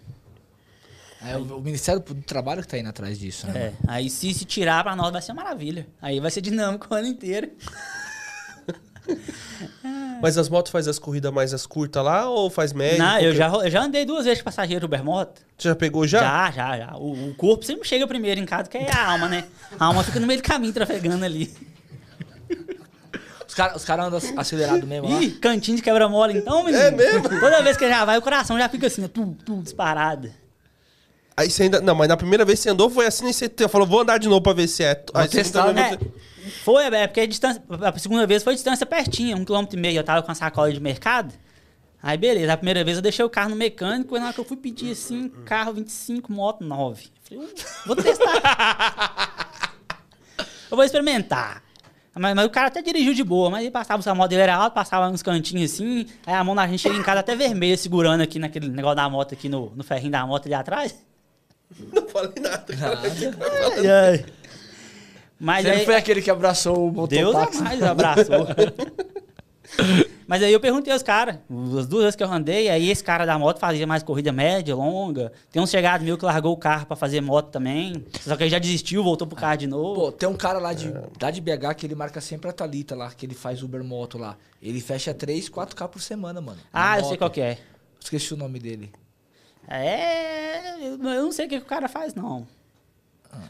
É 1.22 1.36
o, 1.36 1.58
o 1.58 1.60
Ministério 1.60 2.00
do 2.00 2.14
Trabalho 2.22 2.62
que 2.62 2.68
tá 2.68 2.78
indo 2.78 2.88
atrás 2.88 3.18
disso, 3.18 3.46
né? 3.46 3.58
É. 3.58 3.72
Aí 3.88 4.08
se, 4.10 4.32
se 4.34 4.44
tirar 4.44 4.82
pra 4.84 4.94
nós 4.96 5.10
vai 5.12 5.20
ser 5.22 5.32
uma 5.32 5.42
maravilha. 5.44 5.86
Aí 6.00 6.20
vai 6.20 6.30
ser 6.30 6.40
dinâmico 6.42 6.86
o 6.90 6.94
ano 6.94 7.06
inteiro. 7.08 7.50
Mas 10.22 10.36
as 10.38 10.48
motos 10.48 10.70
faz 10.72 10.86
as 10.88 10.98
corridas 10.98 11.32
mais 11.32 11.52
as 11.54 11.66
curtas 11.66 12.04
lá 12.04 12.28
ou 12.28 12.50
faz 12.50 12.72
média? 12.72 12.98
Não, 12.98 13.18
eu 13.20 13.34
já, 13.34 13.48
ro- 13.48 13.62
eu 13.62 13.70
já 13.70 13.82
andei 13.82 14.04
duas 14.04 14.24
vezes 14.24 14.38
de 14.38 14.44
passageiro 14.44 14.86
Ubermoto. 14.86 15.40
Você 15.56 15.68
já 15.68 15.74
pegou 15.74 16.06
já? 16.06 16.20
Já, 16.20 16.50
já, 16.50 16.78
já. 16.78 16.96
O, 16.96 17.30
o 17.30 17.34
corpo 17.34 17.64
sempre 17.64 17.86
chega 17.88 18.06
primeiro 18.06 18.40
em 18.40 18.46
casa, 18.46 18.68
que 18.68 18.76
é 18.78 18.90
a 18.92 19.10
alma, 19.12 19.28
né? 19.28 19.44
A 19.78 19.86
alma 19.86 20.02
fica 20.04 20.20
no 20.20 20.26
meio 20.26 20.40
do 20.40 20.44
caminho 20.46 20.72
trafegando 20.72 21.24
ali. 21.24 21.52
Os 23.48 23.54
caras 23.54 23.76
os 23.76 23.84
cara 23.84 24.04
andam 24.04 24.18
ac- 24.18 24.32
acelerado 24.36 24.86
mesmo 24.86 25.08
lá. 25.10 25.20
Ih, 25.22 25.30
cantinho 25.32 25.76
de 25.76 25.82
quebra-mola 25.82 26.32
então, 26.32 26.62
menino? 26.64 26.82
É 26.82 26.90
mesmo? 26.90 27.28
Toda 27.40 27.62
vez 27.62 27.76
que 27.76 27.88
já 27.88 28.04
vai, 28.04 28.16
o 28.16 28.22
coração 28.22 28.56
já 28.56 28.68
fica 28.68 28.86
assim, 28.86 29.04
ó, 29.04 29.08
tu, 29.08 29.36
tu, 29.44 29.60
disparado. 29.62 30.30
Aí 31.36 31.50
você 31.50 31.64
ainda. 31.64 31.80
Não, 31.80 31.94
mas 31.94 32.06
na 32.08 32.16
primeira 32.16 32.44
vez 32.44 32.58
que 32.60 32.64
você 32.64 32.70
andou 32.70 32.88
foi 32.88 33.06
assim 33.06 33.28
e 33.28 33.32
você 33.32 33.48
falou, 33.68 33.86
vou 33.86 34.00
andar 34.00 34.18
de 34.18 34.28
novo 34.28 34.40
pra 34.40 34.52
ver 34.52 34.68
se 34.68 34.84
é. 34.84 35.02
Aí 35.14 35.26
você 35.28 35.38
testar, 35.38 35.68
É, 35.70 35.72
não- 35.72 35.98
foi, 36.64 36.84
é 36.84 37.06
porque 37.06 37.20
a 37.20 37.26
distância, 37.26 37.62
a 37.68 37.98
segunda 37.98 38.26
vez 38.26 38.42
foi 38.42 38.54
distância 38.54 38.86
pertinha, 38.86 39.36
um 39.36 39.44
quilômetro 39.44 39.78
e 39.78 39.80
meio, 39.80 39.98
eu 39.98 40.04
tava 40.04 40.22
com 40.22 40.30
a 40.30 40.34
sacola 40.34 40.72
de 40.72 40.80
mercado. 40.80 41.34
Aí 42.02 42.16
beleza, 42.16 42.52
a 42.52 42.56
primeira 42.56 42.82
vez 42.82 42.96
eu 42.96 43.02
deixei 43.02 43.24
o 43.24 43.30
carro 43.30 43.50
no 43.50 43.56
mecânico, 43.56 44.16
e 44.16 44.18
na 44.18 44.26
hora 44.26 44.34
que 44.34 44.40
eu 44.40 44.44
fui 44.44 44.56
pedir 44.56 44.92
assim, 44.92 45.28
carro 45.44 45.74
25, 45.74 46.32
moto 46.32 46.64
9. 46.64 47.08
Falei, 47.22 47.44
"Uh, 47.44 47.54
vou 47.86 47.96
testar. 47.96 49.74
eu 50.70 50.76
vou 50.76 50.84
experimentar. 50.84 51.62
Mas, 52.14 52.34
mas 52.34 52.44
o 52.46 52.50
cara 52.50 52.68
até 52.68 52.82
dirigiu 52.82 53.14
de 53.14 53.22
boa, 53.22 53.50
mas 53.50 53.62
ele 53.62 53.70
passava, 53.70 54.10
a 54.10 54.14
moto 54.14 54.30
dele 54.30 54.42
era 54.42 54.56
alta, 54.56 54.70
passava 54.74 55.08
uns 55.08 55.22
cantinhos 55.22 55.72
assim, 55.72 56.06
aí 56.26 56.34
a 56.34 56.42
mão 56.42 56.54
da 56.54 56.66
gente 56.66 56.80
chega 56.80 56.96
em 56.96 57.02
casa 57.02 57.20
até 57.20 57.36
vermelha, 57.36 57.76
segurando 57.76 58.20
aqui 58.22 58.38
naquele 58.38 58.68
negócio 58.68 58.96
da 58.96 59.08
moto 59.08 59.32
aqui 59.32 59.48
no, 59.48 59.70
no 59.76 59.84
ferrinho 59.84 60.12
da 60.12 60.26
moto 60.26 60.46
ali 60.46 60.54
atrás. 60.54 60.94
Não 61.92 62.08
falei 62.08 62.32
nada. 62.40 62.66
Ai, 63.78 63.86
ai. 63.86 64.26
Mas 65.40 65.64
Você 65.64 65.70
aí, 65.70 65.78
não 65.78 65.84
foi 65.86 65.96
aquele 65.96 66.20
que 66.20 66.30
abraçou 66.30 66.94
o 66.94 67.06
Deus 67.06 67.34
mototáxi? 67.34 67.58
a 67.58 67.62
mais 67.62 67.82
abraçou. 67.82 68.46
Mas 70.26 70.42
aí 70.42 70.52
eu 70.52 70.60
perguntei 70.60 70.92
aos 70.92 71.02
caras, 71.02 71.38
as 71.78 71.86
duas 71.86 72.02
vezes 72.02 72.16
que 72.16 72.22
eu 72.22 72.30
andei, 72.30 72.68
aí 72.68 72.90
esse 72.90 73.02
cara 73.02 73.24
da 73.24 73.38
moto 73.38 73.58
fazia 73.58 73.86
mais 73.86 74.02
corrida 74.02 74.30
média, 74.30 74.74
longa. 74.76 75.32
Tem 75.50 75.60
um 75.60 75.66
chegado 75.66 76.04
meu 76.04 76.18
que 76.18 76.24
largou 76.24 76.52
o 76.52 76.56
carro 76.56 76.86
pra 76.86 76.94
fazer 76.94 77.20
moto 77.20 77.50
também. 77.50 78.04
Só 78.20 78.36
que 78.36 78.44
ele 78.44 78.50
já 78.50 78.58
desistiu, 78.58 79.02
voltou 79.02 79.26
pro 79.26 79.36
carro 79.36 79.56
de 79.56 79.66
novo. 79.66 80.00
Pô, 80.00 80.12
tem 80.12 80.28
um 80.28 80.36
cara 80.36 80.58
lá 80.58 80.72
de, 80.72 80.92
lá 81.20 81.30
de 81.30 81.40
BH 81.40 81.74
que 81.76 81.86
ele 81.86 81.94
marca 81.94 82.20
sempre 82.20 82.50
a 82.50 82.52
Thalita 82.52 82.94
lá, 82.94 83.10
que 83.10 83.26
ele 83.26 83.34
faz 83.34 83.62
Uber 83.62 83.82
Moto 83.82 84.18
lá. 84.18 84.36
Ele 84.62 84.80
fecha 84.80 85.14
3, 85.14 85.48
4K 85.48 85.88
por 85.88 86.00
semana, 86.02 86.40
mano. 86.40 86.60
ah, 86.72 86.98
eu 86.98 87.04
sei 87.04 87.16
qual 87.16 87.30
que 87.30 87.40
é. 87.40 87.58
Esqueci 88.00 88.34
o 88.34 88.36
nome 88.36 88.58
dele. 88.58 88.92
É. 89.66 90.76
Eu 90.80 90.92
eu 90.92 91.22
não 91.24 91.32
sei 91.32 91.46
o 91.46 91.48
que, 91.48 91.58
que 91.58 91.64
o 91.64 91.68
cara 91.68 91.88
faz, 91.88 92.14
não. 92.14 92.46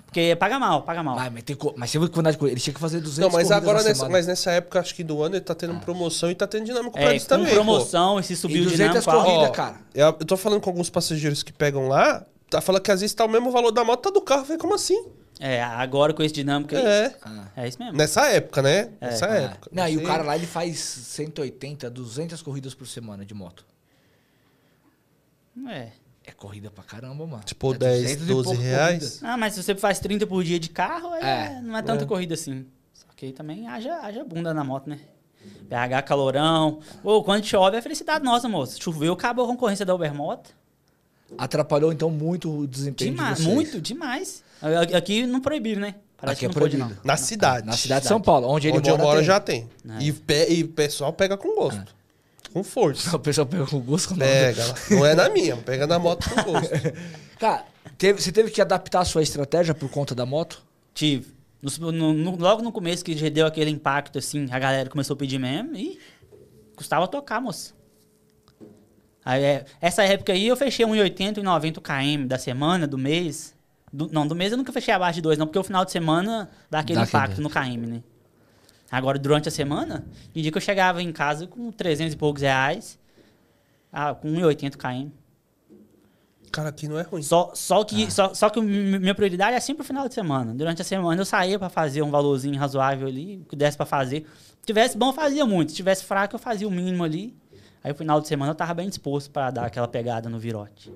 Porque 0.04 0.36
paga 0.36 0.58
mal, 0.58 0.82
paga 0.82 1.02
mal. 1.02 1.16
Vai, 1.16 1.30
mas, 1.30 1.42
tem, 1.42 1.56
co- 1.56 1.72
mas 1.76 1.90
você 1.90 1.98
viu 1.98 2.08
que 2.08 2.14
quantidade 2.14 2.34
de 2.36 2.38
coisa? 2.40 2.52
Ele 2.52 2.60
tinha 2.60 2.74
que 2.74 2.80
fazer 2.80 3.00
200 3.00 3.18
Não, 3.18 3.26
mas 3.26 3.48
corridas 3.48 3.56
agora 3.68 3.82
nessa, 3.82 4.08
mas 4.08 4.26
nessa 4.26 4.50
época, 4.52 4.80
acho 4.80 4.94
que 4.94 5.02
do 5.04 5.22
ano, 5.22 5.36
ele 5.36 5.40
tá 5.44 5.54
tendo 5.54 5.78
promoção 5.80 6.30
e 6.30 6.34
tá 6.34 6.46
tendo 6.46 6.66
dinâmico 6.66 6.92
pra 6.92 7.02
é, 7.04 7.10
eles 7.10 7.22
com 7.22 7.28
também. 7.30 7.46
pô. 7.48 7.54
promoção, 7.54 8.18
esse 8.20 8.32
E 8.34 8.36
subiu 8.36 8.58
de 8.58 8.70
200 8.70 8.78
dinâmico 9.04 9.10
alto. 9.10 9.24
corridas, 9.24 9.56
cara. 9.56 9.76
Eu, 9.94 10.06
eu 10.06 10.12
tô 10.26 10.36
falando 10.36 10.60
com 10.60 10.68
alguns 10.70 10.90
passageiros 10.90 11.42
que 11.42 11.52
pegam 11.52 11.88
lá, 11.88 12.26
tá 12.50 12.60
falando 12.60 12.82
que 12.82 12.90
às 12.90 13.00
vezes 13.00 13.14
tá 13.14 13.24
o 13.24 13.28
mesmo 13.28 13.50
valor 13.50 13.70
da 13.70 13.82
moto, 13.84 14.02
tá 14.02 14.10
do 14.10 14.20
carro. 14.20 14.42
Eu 14.42 14.46
falei, 14.46 14.58
como 14.58 14.74
assim? 14.74 15.02
É, 15.38 15.62
agora 15.62 16.12
com 16.12 16.22
esse 16.22 16.34
dinâmico 16.34 16.74
aí. 16.76 16.84
É. 16.84 17.16
Ah. 17.22 17.44
É 17.56 17.68
isso 17.68 17.78
mesmo. 17.78 17.96
Nessa 17.96 18.26
época, 18.26 18.60
né? 18.60 18.90
Nessa 19.00 19.26
Ah. 19.26 19.34
época. 19.36 19.70
Não, 19.72 19.88
e 19.88 19.96
o 19.96 20.02
cara 20.02 20.22
lá 20.22 20.36
ele 20.36 20.46
faz 20.46 20.78
180, 20.78 21.88
200 21.88 22.42
corridas 22.42 22.74
por 22.74 22.86
semana 22.86 23.24
de 23.24 23.32
moto. 23.32 23.64
É. 25.68 25.88
É 26.30 26.32
corrida 26.32 26.70
pra 26.70 26.84
caramba, 26.84 27.26
mano. 27.26 27.42
Tipo, 27.44 27.74
é 27.74 27.78
10, 27.78 28.02
200 28.02 28.22
e 28.22 28.26
12 28.26 28.44
pouco 28.48 28.62
reais. 28.62 28.98
corridas. 28.98 29.24
Ah, 29.24 29.36
mas 29.36 29.54
se 29.54 29.62
você 29.62 29.74
faz 29.74 29.98
30 29.98 30.26
por 30.28 30.44
dia 30.44 30.60
de 30.60 30.70
carro, 30.70 31.10
aí 31.12 31.22
É, 31.24 31.56
é, 31.56 31.60
não 31.60 31.76
é 31.76 31.82
tanta 31.82 32.04
é. 32.04 32.06
corrida 32.06 32.34
assim. 32.34 32.66
Só 32.94 33.06
que 33.16 33.26
aí 33.26 33.32
também 33.32 33.66
haja, 33.66 33.96
haja 34.00 34.22
bunda 34.24 34.54
na 34.54 34.62
moto, 34.62 34.88
né? 34.88 35.00
PH 35.68 36.02
calorão. 36.02 36.78
Ô, 37.02 37.22
quando 37.24 37.44
chove 37.44 37.76
é 37.76 37.82
felicidade 37.82 38.24
nossa, 38.24 38.48
moço. 38.48 38.80
Choveu, 38.80 39.12
acabou 39.14 39.44
a 39.44 39.48
concorrência 39.48 39.84
da 39.84 39.94
Ubermoto. 39.94 40.50
Atrapalhou 41.38 41.92
então 41.92 42.10
muito 42.10 42.50
o 42.60 42.66
desempenho 42.66 43.12
Demais, 43.12 43.36
de 43.38 43.42
vocês. 43.44 43.54
muito, 43.54 43.80
demais. 43.80 44.42
Aqui- 44.96 45.26
não 45.26 45.40
proibiram, 45.40 45.80
né? 45.80 45.94
Parece 46.16 46.38
Aqui 46.38 46.46
é 46.46 46.48
que 46.48 46.54
não 46.54 46.60
pode, 46.62 46.76
proibido. 46.76 47.00
não. 47.02 47.04
Na 47.06 47.16
cidade. 47.16 47.66
Na 47.66 47.72
cidade 47.72 48.02
de 48.02 48.08
São 48.08 48.20
Paulo, 48.20 48.46
onde 48.48 48.68
ele 48.68 48.78
Onde 48.78 48.90
mora. 48.90 49.00
eu 49.02 49.06
moro 49.06 49.18
tem. 49.18 49.26
já 49.26 49.40
tem. 49.40 49.68
É. 49.98 50.02
E, 50.02 50.12
pe- 50.12 50.48
e 50.52 50.62
o 50.64 50.68
pessoal 50.68 51.12
pega 51.12 51.36
com 51.36 51.54
gosto. 51.56 51.94
Com 52.52 52.64
força. 52.64 53.16
O 53.16 53.18
pessoal 53.20 53.46
pega 53.46 53.66
com 53.66 53.78
gosto. 53.80 54.10
não. 54.10 54.18
Pega. 54.18 54.64
Não 54.90 55.06
é 55.06 55.14
na 55.14 55.28
minha, 55.28 55.56
pega 55.56 55.86
na 55.86 55.98
moto 55.98 56.28
com 56.30 56.42
gosto. 56.52 56.70
Cara, 57.38 57.64
teve- 57.96 58.20
você 58.20 58.32
teve 58.32 58.50
que 58.50 58.60
adaptar 58.60 59.00
a 59.00 59.04
sua 59.04 59.22
estratégia 59.22 59.74
por 59.74 59.88
conta 59.88 60.14
da 60.14 60.26
moto? 60.26 60.62
Tive. 60.94 61.32
No- 61.62 61.92
no- 61.92 62.12
no- 62.14 62.36
logo 62.36 62.62
no 62.62 62.72
começo 62.72 63.04
que 63.04 63.16
já 63.16 63.28
deu 63.28 63.46
aquele 63.46 63.70
impacto, 63.70 64.18
assim, 64.18 64.48
a 64.50 64.58
galera 64.58 64.88
começou 64.90 65.14
a 65.14 65.16
pedir 65.16 65.38
mesmo 65.38 65.76
e 65.76 65.98
custava 66.74 67.06
tocar, 67.06 67.40
moço. 67.40 67.74
Aí, 69.24 69.42
é, 69.42 69.64
essa 69.80 70.02
época 70.02 70.32
aí 70.32 70.46
eu 70.48 70.56
fechei 70.56 70.84
1,80 70.86 71.38
e 71.38 71.42
90 71.42 71.80
km 71.80 72.26
da 72.26 72.38
semana, 72.38 72.86
do 72.86 72.96
mês. 72.96 73.54
Do- 73.92 74.08
não, 74.10 74.26
do 74.26 74.34
mês 74.34 74.50
eu 74.52 74.58
nunca 74.58 74.72
fechei 74.72 74.94
abaixo 74.94 75.16
de 75.16 75.20
dois, 75.22 75.36
não, 75.38 75.46
porque 75.46 75.58
o 75.58 75.64
final 75.64 75.84
de 75.84 75.92
semana 75.92 76.50
dá 76.70 76.78
aquele 76.80 76.98
Dá 76.98 77.04
impacto 77.04 77.32
aquele- 77.32 77.42
no 77.42 77.50
KM, 77.50 77.86
né? 77.86 78.02
Agora, 78.90 79.18
durante 79.18 79.48
a 79.48 79.52
semana, 79.52 80.04
tem 80.32 80.42
dia 80.42 80.50
que 80.50 80.58
eu 80.58 80.62
chegava 80.62 81.02
em 81.02 81.12
casa 81.12 81.46
com 81.46 81.70
300 81.70 82.14
e 82.14 82.16
poucos 82.16 82.42
reais, 82.42 82.98
ah, 83.92 84.14
com 84.14 84.28
1,80 84.28 84.76
km. 84.76 85.10
Cara, 86.50 86.70
aqui 86.70 86.88
não 86.88 86.98
é 86.98 87.02
ruim. 87.02 87.22
Só, 87.22 87.52
só 87.54 87.84
que, 87.84 88.10
só, 88.10 88.34
só 88.34 88.50
que 88.50 88.60
mi- 88.60 88.98
minha 88.98 89.14
prioridade 89.14 89.54
é 89.54 89.60
sempre 89.60 89.82
o 89.82 89.86
final 89.86 90.08
de 90.08 90.14
semana. 90.14 90.52
Durante 90.52 90.82
a 90.82 90.84
semana 90.84 91.20
eu 91.20 91.24
saía 91.24 91.56
pra 91.60 91.68
fazer 91.68 92.02
um 92.02 92.10
valorzinho 92.10 92.58
razoável 92.58 93.06
ali, 93.06 93.36
o 93.36 93.44
que 93.44 93.54
desse 93.54 93.76
pra 93.76 93.86
fazer. 93.86 94.26
Se 94.60 94.66
tivesse 94.66 94.98
bom, 94.98 95.10
eu 95.10 95.12
fazia 95.12 95.46
muito. 95.46 95.70
Se 95.70 95.76
tivesse 95.76 96.04
fraco, 96.04 96.34
eu 96.34 96.40
fazia 96.40 96.66
o 96.66 96.70
mínimo 96.70 97.04
ali. 97.04 97.36
Aí, 97.84 97.92
no 97.92 97.96
final 97.96 98.20
de 98.20 98.26
semana, 98.26 98.50
eu 98.50 98.54
tava 98.56 98.74
bem 98.74 98.88
disposto 98.88 99.30
pra 99.30 99.50
dar 99.52 99.66
aquela 99.66 99.86
pegada 99.86 100.28
no 100.28 100.40
virote. 100.40 100.92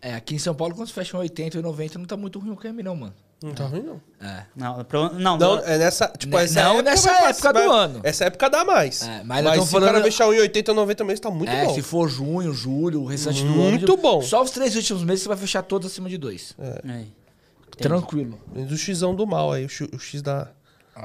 É, 0.00 0.14
aqui 0.14 0.34
em 0.34 0.38
São 0.38 0.54
Paulo, 0.54 0.74
quando 0.74 0.88
você 0.88 0.94
fecha 0.94 1.14
um 1.16 1.20
80 1.20 1.58
e 1.58 1.62
90, 1.62 1.98
não 1.98 2.06
tá 2.06 2.16
muito 2.16 2.38
ruim 2.38 2.50
o 2.52 2.56
KM, 2.56 2.82
não, 2.82 2.96
mano. 2.96 3.14
Não 3.42 3.54
tá 3.54 3.64
ruim, 3.64 3.82
não. 3.82 4.00
É. 4.20 4.44
Não, 4.54 4.84
pro- 4.84 5.14
não, 5.14 5.38
Não, 5.38 5.58
é 5.60 5.78
nessa. 5.78 6.08
Tipo, 6.18 6.36
Ne- 6.36 6.44
essa 6.44 6.62
não 6.62 6.70
época 6.74 6.82
nessa 6.90 7.10
época 7.10 7.52
vai- 7.54 7.64
do 7.66 7.72
ano. 7.72 8.00
Essa 8.04 8.24
época 8.26 8.50
dá 8.50 8.64
mais. 8.66 9.02
É, 9.02 9.22
mas 9.24 9.24
mas 9.24 9.36
se 9.36 9.42
tamo 9.44 9.62
o 9.64 9.70
cara 9.80 9.86
falando- 9.86 10.02
fechar 10.04 10.26
1,80 10.28 10.68
ou 10.68 10.74
90 10.74 11.04
meses, 11.04 11.20
tá 11.20 11.30
muito 11.30 11.50
é, 11.50 11.64
bom. 11.64 11.74
se 11.74 11.80
for 11.80 12.06
junho, 12.08 12.52
julho, 12.52 13.00
o 13.02 13.06
restante 13.06 13.42
do 13.42 13.48
ano. 13.52 13.62
Muito 13.70 13.96
bom. 13.96 14.20
Só 14.20 14.42
os 14.42 14.50
três 14.50 14.76
últimos 14.76 15.02
meses 15.04 15.22
você 15.22 15.28
vai 15.28 15.38
fechar 15.38 15.62
todos 15.62 15.90
acima 15.90 16.08
de 16.10 16.18
dois. 16.18 16.54
É. 16.58 17.04
Tranquilo. 17.78 18.38
Menos 18.52 18.72
o 18.72 18.76
Xão 18.76 19.14
do 19.14 19.26
mal 19.26 19.52
aí, 19.52 19.64
o 19.64 19.68
X, 19.68 19.88
o 19.92 19.98
X 19.98 20.20
da, 20.20 20.48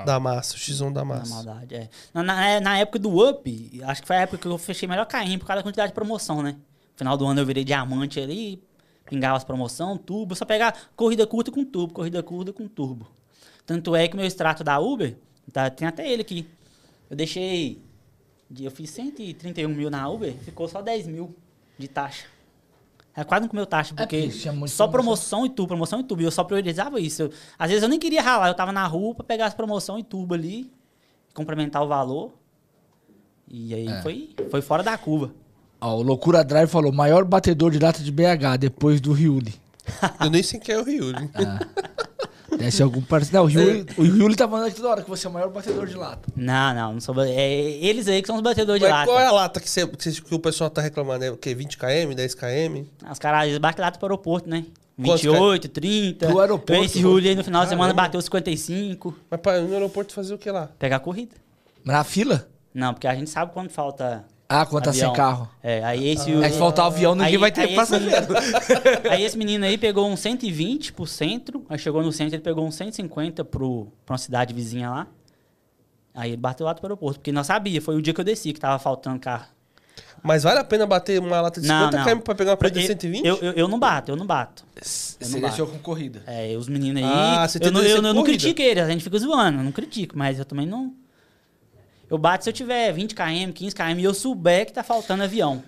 da 0.05 0.19
massa, 0.19 0.55
o 0.55 0.57
Xão 0.59 0.91
da 0.91 1.01
Na 1.01 1.05
massa. 1.05 1.33
maldade, 1.35 1.73
é. 1.75 1.89
Na, 2.13 2.21
na, 2.21 2.47
é, 2.47 2.59
na 2.59 2.77
época 2.79 2.99
do 2.99 3.29
Up, 3.29 3.81
acho 3.85 4.01
que 4.01 4.07
foi 4.07 4.17
a 4.17 4.21
época 4.21 4.37
que 4.39 4.47
eu 4.47 4.57
fechei 4.57 4.87
melhor 4.89 5.05
carrinho 5.05 5.39
por 5.39 5.45
causa 5.45 5.59
da 5.59 5.63
quantidade 5.63 5.89
de 5.89 5.93
promoção, 5.95 6.41
né? 6.43 6.51
No 6.51 6.97
final 6.97 7.15
do 7.17 7.25
ano 7.25 7.39
eu 7.39 7.45
virei 7.45 7.63
diamante 7.63 8.19
ali, 8.19 8.61
pingava 9.05 9.37
as 9.37 9.43
promoção, 9.43 9.97
turbo, 9.97 10.35
só 10.35 10.45
pegar 10.45 10.75
corrida 10.95 11.25
curta 11.27 11.51
com 11.51 11.63
turbo, 11.63 11.93
corrida 11.93 12.21
curta 12.23 12.51
com 12.51 12.67
turbo. 12.67 13.07
Tanto 13.65 13.95
é 13.95 14.07
que 14.07 14.15
meu 14.15 14.25
extrato 14.25 14.63
da 14.63 14.79
Uber, 14.79 15.15
tá, 15.51 15.69
tem 15.69 15.87
até 15.87 16.07
ele 16.11 16.21
aqui. 16.21 16.47
Eu 17.09 17.15
deixei. 17.15 17.81
de- 18.49 18.65
Eu 18.65 18.71
fiz 18.71 18.89
131 18.91 19.69
mil 19.73 19.89
na 19.89 20.07
Uber, 20.07 20.33
ficou 20.43 20.67
só 20.67 20.81
10 20.81 21.07
mil 21.07 21.35
de 21.77 21.87
taxa. 21.87 22.25
É 23.15 23.23
quase 23.23 23.43
não 23.43 23.49
comeu 23.49 23.65
taxa, 23.65 23.93
porque 23.95 24.23
porque 24.27 24.51
muito 24.51 24.71
só 24.71 24.87
promoção. 24.87 24.91
promoção 24.91 25.45
e 25.45 25.49
tubo, 25.49 25.67
promoção 25.69 25.99
e 26.01 26.03
tubo. 26.03 26.21
E 26.21 26.25
eu 26.25 26.31
só 26.31 26.43
priorizava 26.43 26.99
isso. 26.99 27.23
Eu- 27.23 27.31
às 27.57 27.69
vezes 27.69 27.81
eu 27.81 27.89
nem 27.89 27.97
queria 27.97 28.21
ralar, 28.21 28.49
eu 28.49 28.53
tava 28.53 28.71
na 28.73 28.85
rua 28.85 29.15
pra 29.15 29.23
pegar 29.23 29.45
as 29.45 29.53
promoção 29.53 29.97
e 29.97 30.03
tubo 30.03 30.33
ali, 30.33 30.69
complementar 31.33 31.81
o 31.81 31.87
valor. 31.87 32.33
E 33.47 33.73
aí 33.73 33.87
É. 33.87 34.01
foi, 34.01 34.29
foi 34.51 34.61
fora 34.61 34.83
da 34.83 34.97
curva. 34.97 35.33
Ó, 35.81 35.95
o 35.97 36.01
Loucura 36.01 36.43
Drive 36.43 36.69
falou, 36.69 36.91
maior 36.91 37.23
batedor 37.25 37.71
de 37.71 37.79
lata 37.79 38.01
de 38.01 38.11
BH, 38.11 38.57
depois 38.59 38.99
do 39.01 39.11
Riuli. 39.13 39.53
Eu 40.19 40.29
nem 40.29 40.41
sei 40.41 40.59
quem 40.59 40.73
é 40.75 40.79
o 40.79 40.83
Ryuri. 40.83 41.29
Deve 42.57 42.71
ser 42.71 42.83
algum 42.83 43.01
parceiro. 43.01 43.37
Não, 43.37 43.43
o 43.43 43.47
Riuli, 43.47 43.85
o 43.97 44.01
Riuli 44.03 44.35
tá 44.35 44.47
falando 44.47 44.67
aqui 44.67 44.75
toda 44.77 44.89
hora 44.89 45.01
que 45.03 45.09
você 45.09 45.27
é 45.27 45.29
o 45.29 45.33
maior 45.33 45.49
batedor 45.49 45.85
de 45.87 45.95
lata. 45.95 46.27
Não, 46.35 46.73
não, 46.73 46.93
não 46.93 47.01
sou. 47.01 47.15
É 47.21 47.51
eles 47.51 48.07
aí 48.07 48.21
que 48.21 48.27
são 48.27 48.35
os 48.37 48.41
batedores 48.41 48.81
de 48.81 48.87
Mas 48.87 48.93
lata. 48.99 49.07
qual 49.11 49.19
é 49.19 49.25
a 49.25 49.31
lata 49.31 49.59
que, 49.59 49.69
você- 49.69 49.85
que 49.85 50.03
você- 50.11 50.21
que 50.21 50.33
o 50.33 50.39
pessoal 50.39 50.69
tá 50.69 50.81
reclamando? 50.81 51.25
É 51.25 51.31
o 51.31 51.37
quê? 51.37 51.53
20 51.53 51.77
km, 51.77 52.13
10 52.15 52.33
km? 52.33 52.83
Os 53.11 53.19
caras 53.19 53.57
batem 53.57 53.83
lata 53.83 53.99
pro 53.99 54.07
aeroporto, 54.07 54.49
né? 54.49 54.65
Quantos 54.95 55.23
28, 55.23 55.67
30. 55.67 56.27
Pro 56.27 56.39
aeroporto, 56.39 56.83
Esse 56.85 57.01
Julio 57.01 57.29
aí 57.29 57.35
no 57.35 57.43
final 57.43 57.63
de 57.63 57.69
semana 57.69 57.93
bateu 57.93 58.21
55. 58.21 59.13
Mas 59.29 59.41
pra, 59.41 59.59
no 59.59 59.73
aeroporto 59.73 60.13
fazer 60.13 60.33
o 60.33 60.37
que 60.37 60.49
lá? 60.49 60.69
Pegar 60.79 60.95
a 60.95 60.99
corrida. 61.01 61.35
Na 61.83 62.03
fila? 62.05 62.47
Não, 62.73 62.93
porque 62.93 63.05
a 63.07 63.13
gente 63.13 63.29
sabe 63.29 63.51
quando 63.51 63.69
falta. 63.69 64.23
Ah, 64.47 64.65
quando 64.65 64.83
tá 64.83 64.93
sem 64.93 65.11
carro. 65.13 65.49
É, 65.63 65.83
aí 65.83 66.07
esse. 66.07 66.31
É 66.31 66.47
que 66.47 66.53
se 66.53 66.59
faltar 66.59 66.85
avião, 66.85 67.13
ninguém 67.15 67.33
Aí- 67.33 67.37
vai 67.37 67.51
ter 67.51 67.61
aí 67.61 67.67
esse 67.67 67.75
passageiro. 67.75 68.27
Aí 69.09 69.23
esse 69.23 69.35
menino 69.37 69.65
aí 69.65 69.77
pegou 69.77 70.07
um 70.07 70.15
120 70.15 70.93
pro 70.93 71.07
centro, 71.07 71.65
aí 71.67 71.79
chegou 71.79 72.03
no 72.03 72.11
centro, 72.11 72.35
ele 72.35 72.43
pegou 72.43 72.63
um 72.65 72.69
150 72.71 73.43
pro, 73.43 73.87
pra 74.05 74.13
uma 74.13 74.17
cidade 74.19 74.53
vizinha 74.53 74.89
lá. 74.89 75.07
Aí 76.13 76.29
ele 76.31 76.37
bateu 76.37 76.65
lá 76.65 76.73
pro 76.75 76.85
aeroporto, 76.85 77.19
porque 77.19 77.31
nós 77.31 77.47
sabia, 77.47 77.81
foi 77.81 77.95
o 77.95 78.01
dia 78.01 78.13
que 78.13 78.21
eu 78.21 78.25
desci 78.25 78.53
que 78.53 78.59
tava 78.59 78.77
faltando 78.79 79.19
carro. 79.19 79.47
Mas 80.23 80.43
vale 80.43 80.59
a 80.59 80.63
pena 80.63 80.85
bater 80.87 81.19
uma 81.19 81.41
lata 81.41 81.59
de 81.61 81.67
Não, 81.67 81.85
50 81.91 81.97
não. 81.97 82.05
km 82.17 82.23
pra 82.23 82.35
pegar 82.35 82.51
uma 82.51 82.57
corrida 82.57 82.79
de 82.79 82.85
Eu- 82.85 82.87
120? 82.87 83.25
Eu, 83.25 83.35
eu, 83.37 83.51
eu 83.53 83.67
não 83.67 83.79
bato, 83.79 84.11
eu 84.11 84.15
não 84.15 84.25
bato. 84.25 84.63
Você 84.81 85.17
não 85.29 85.41
deixou 85.41 85.67
com 85.67 85.77
corrida. 85.79 86.21
É, 86.27 86.55
os 86.57 86.67
meninos 86.67 87.01
aí. 87.03 87.09
Ah, 87.11 87.47
você 87.47 87.57
eu 87.61 87.71
não, 87.71 87.81
tem 87.81 87.89
eu, 87.91 88.01
não- 88.01 88.09
eu 88.09 88.13
não 88.13 88.23
critico 88.23 88.61
eles, 88.61 88.83
a 88.83 88.89
gente 88.89 89.03
fica 89.03 89.17
zoando, 89.17 89.59
eu 89.59 89.63
não 89.63 89.71
critico, 89.71 90.17
mas 90.17 90.37
eu 90.39 90.45
também 90.45 90.65
não. 90.65 90.93
Eu 92.15 92.17
bato 92.17 92.45
se 92.45 92.49
eu 92.49 92.53
tiver 92.53 92.93
20 92.93 93.13
km, 93.13 93.51
15 93.53 93.75
km 93.75 93.99
e 93.99 94.03
eu 94.05 94.13
souber 94.13 94.65
que 94.65 94.71
tá 94.71 94.83
faltando 94.83 95.23
avião. 95.23 95.61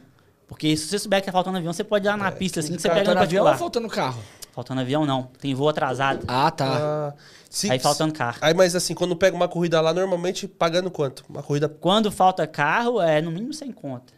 Porque 0.47 0.77
se 0.77 0.87
você 0.87 0.97
souber 0.97 1.19
que 1.19 1.25
tá 1.25 1.31
faltando 1.33 1.57
avião, 1.57 1.73
você 1.73 1.83
pode 1.83 2.05
ir 2.05 2.09
lá 2.09 2.15
na 2.15 2.31
pista 2.31 2.61
assim 2.61 2.73
que 2.73 2.81
você 2.81 2.87
pega 2.89 3.13
no 3.13 3.19
avião 3.19 3.45
ou 3.45 3.53
faltando 3.55 3.89
carro? 3.89 4.23
Faltando 4.53 4.79
avião 4.79 5.05
não, 5.05 5.23
tem 5.41 5.53
voo 5.53 5.67
atrasado. 5.67 6.23
Ah, 6.25 6.49
tá. 6.49 6.77
Ah, 6.79 7.13
se- 7.49 7.69
Aí 7.69 7.77
faltando 7.79 8.13
carro. 8.13 8.37
Aí, 8.41 8.53
mas 8.53 8.75
assim, 8.77 8.93
quando 8.95 9.13
pega 9.15 9.35
uma 9.35 9.49
corrida 9.49 9.81
lá, 9.81 9.93
normalmente 9.93 10.47
pagando 10.47 10.89
quanto? 10.89 11.25
Uma 11.27 11.43
corrida 11.43 11.67
Quando 11.67 12.09
falta 12.11 12.47
carro, 12.47 13.01
é 13.01 13.21
no 13.21 13.29
mínimo 13.29 13.53
sem 13.53 13.71
conta. 13.73 14.13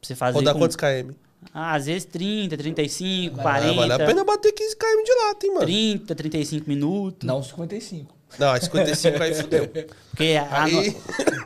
Pra 0.00 0.08
você 0.08 0.16
fazer. 0.16 0.36
rodar 0.38 0.54
com- 0.54 0.58
quantos 0.60 0.76
km? 0.76 1.12
Ah, 1.54 1.74
às 1.74 1.86
vezes 1.86 2.04
30, 2.06 2.56
35, 2.56 3.38
Ah, 3.38 3.42
40. 3.42 3.74
vale 3.74 3.92
a 3.92 3.98
pena 4.06 4.24
bater 4.24 4.50
15 4.52 4.76
km 4.76 5.04
de 5.04 5.14
lata, 5.26 5.46
hein, 5.46 5.52
mano? 5.54 5.64
30, 5.66 6.14
35 6.14 6.68
minutos. 6.68 7.26
Não 7.26 7.40
55. 7.42 8.14
Não, 8.38 8.54
é 8.54 8.60
55 8.60 9.22
aí 9.22 9.34
fudeu. 9.34 9.68
Porque 10.10 10.38
a, 10.50 10.62
Aí. 10.64 10.96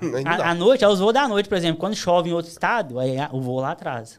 no- 0.01 0.17
a, 0.29 0.51
a 0.51 0.55
noite, 0.55 0.85
é 0.85 0.89
os 0.89 0.99
voos 0.99 1.13
da 1.13 1.27
noite, 1.29 1.49
por 1.49 1.57
exemplo. 1.59 1.79
Quando 1.79 1.95
chove 1.95 2.31
em 2.31 2.33
outro 2.33 2.51
estado, 2.51 2.99
aí 2.99 3.19
a- 3.19 3.29
o 3.33 3.41
voo 3.41 3.61
lá 3.61 3.73
atrasa. 3.73 4.17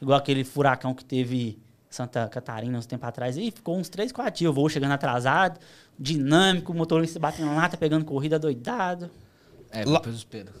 Igual 0.00 0.18
aquele 0.18 0.44
furacão 0.44 0.94
que 0.94 1.04
teve 1.04 1.50
em 1.50 1.58
Santa 1.90 2.28
Catarina 2.28 2.78
uns 2.78 2.86
tempo 2.86 3.04
atrás. 3.04 3.36
aí 3.36 3.50
ficou 3.50 3.76
uns 3.76 3.88
3, 3.88 4.12
4 4.12 4.38
dias. 4.38 4.50
O 4.50 4.54
voo 4.54 4.68
chegando 4.68 4.92
atrasado, 4.92 5.58
dinâmico, 5.98 6.72
o 6.72 6.74
motorista 6.76 7.18
batendo 7.18 7.54
lata, 7.54 7.76
pegando 7.76 8.04
corrida 8.04 8.38
doidado. 8.38 9.10
É, 9.70 9.84
Lá-. 9.84 10.00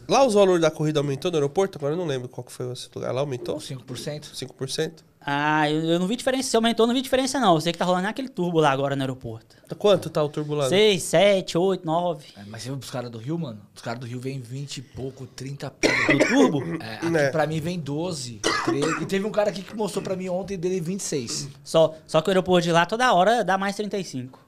Lá 0.08 0.26
os 0.26 0.34
valores 0.34 0.60
da 0.60 0.70
corrida 0.70 1.00
aumentou 1.00 1.30
no 1.30 1.36
aeroporto? 1.36 1.78
Agora 1.78 1.94
eu 1.94 1.96
não 1.98 2.04
lembro 2.06 2.28
qual 2.28 2.44
que 2.44 2.52
foi 2.52 2.70
esse 2.72 2.88
lugar. 2.94 3.12
Lá 3.12 3.20
aumentou? 3.20 3.56
5%? 3.58 4.32
5%? 4.34 4.92
Ah, 5.20 5.70
eu, 5.70 5.80
eu 5.84 5.98
não 5.98 6.06
vi 6.06 6.16
diferença. 6.16 6.48
Se 6.48 6.56
aumentou, 6.56 6.84
eu 6.84 6.88
não 6.88 6.94
vi 6.94 7.02
diferença, 7.02 7.38
não. 7.40 7.54
Eu 7.54 7.60
sei 7.60 7.72
que 7.72 7.78
tá 7.78 7.84
rolando 7.84 8.06
aquele 8.08 8.28
turbo 8.28 8.60
lá 8.60 8.70
agora 8.70 8.94
no 8.96 9.02
aeroporto. 9.02 9.56
Quanto 9.78 10.08
tá 10.08 10.22
o 10.22 10.28
turbulado? 10.28 10.70
6, 10.70 11.02
7, 11.02 11.58
8, 11.58 11.84
9. 11.84 12.26
É, 12.36 12.42
mas 12.46 12.62
você 12.62 12.70
viu 12.70 12.78
os 12.78 12.90
caras 12.90 13.10
do 13.10 13.18
Rio, 13.18 13.38
mano? 13.38 13.60
Os 13.74 13.82
caras 13.82 14.00
do 14.00 14.06
Rio 14.06 14.20
vêm 14.20 14.40
20 14.40 14.78
e 14.78 14.82
pouco, 14.82 15.26
30 15.26 15.70
pila. 15.78 15.94
Do 16.12 16.26
turbo? 16.28 16.82
É, 16.82 16.94
aqui 16.94 17.10
Né. 17.10 17.30
pra 17.30 17.46
mim 17.46 17.60
vem 17.60 17.78
12, 17.78 18.40
13. 18.64 19.02
E 19.02 19.06
teve 19.06 19.26
um 19.26 19.30
cara 19.30 19.50
aqui 19.50 19.62
que 19.62 19.74
mostrou 19.76 20.02
pra 20.02 20.16
mim 20.16 20.28
ontem 20.28 20.56
dele 20.56 20.80
26. 20.80 21.48
Só, 21.62 21.94
só 22.06 22.20
que 22.22 22.28
o 22.28 22.30
aeroporto 22.30 22.62
de 22.64 22.72
lá 22.72 22.86
toda 22.86 23.12
hora 23.12 23.44
dá 23.44 23.58
mais 23.58 23.76
35. 23.76 24.40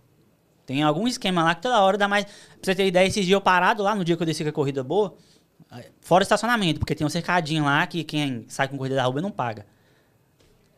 Tem 0.65 0.83
algum 0.85 1.07
esquema 1.09 1.43
lá 1.43 1.55
que 1.55 1.63
toda 1.63 1.81
hora 1.81 1.99
dá 1.99 2.07
mais. 2.07 2.25
Pra 2.25 2.33
você 2.63 2.75
ter 2.77 2.87
ideia, 2.87 3.07
esses 3.07 3.27
dias 3.27 3.35
eu 3.35 3.41
parado 3.41 3.83
lá 3.83 3.95
no 3.95 4.05
dia 4.05 4.17
que 4.17 4.23
eu 4.23 4.27
desci 4.27 4.45
com 4.45 4.51
a 4.51 4.53
corrida 4.53 4.85
boa, 4.85 5.15
fora 6.01 6.23
o 6.23 6.25
estacionamento, 6.25 6.79
porque 6.79 6.95
tem 6.95 7.05
um 7.07 7.11
cercadinho 7.11 7.65
lá 7.65 7.85
que 7.87 8.05
quem 8.05 8.45
sai 8.49 8.69
com 8.69 8.79
corrida 8.79 8.95
da 8.97 9.09
Uber 9.09 9.21
não 9.21 9.33
paga. 9.33 9.67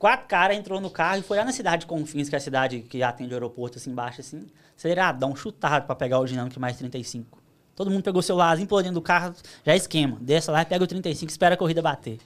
Quatro 0.03 0.27
caras 0.27 0.57
entrou 0.57 0.81
no 0.81 0.91
carro 0.91 1.21
e 1.21 1.23
foi 1.23 1.39
lá 1.39 1.45
na 1.45 1.53
cidade 1.53 1.83
de 1.83 1.87
Confins, 1.87 2.29
que 2.29 2.35
é 2.35 2.39
a 2.39 2.41
cidade 2.41 2.81
que 2.81 3.05
atende 3.05 3.33
o 3.33 3.37
aeroporto 3.37 3.79
assim 3.79 3.93
embaixo, 3.93 4.21
assim. 4.21 4.49
Aceleradão, 4.77 5.37
chutado 5.37 5.87
pra 5.87 5.95
pegar 5.95 6.19
o 6.19 6.27
dinâmico 6.27 6.59
mais 6.59 6.77
35. 6.77 7.39
Todo 7.77 7.89
mundo 7.89 8.03
pegou 8.03 8.19
o 8.19 8.23
celularzinho, 8.23 8.67
pulou 8.67 8.83
dentro 8.83 8.97
do 8.97 9.01
carro, 9.01 9.33
já 9.65 9.75
é 9.75 9.77
esquema. 9.77 10.19
Desce 10.21 10.51
lá 10.51 10.65
pega 10.65 10.83
o 10.83 10.89
35, 10.89 11.31
espera 11.31 11.55
a 11.55 11.57
corrida 11.57 11.81
bater. 11.81 12.19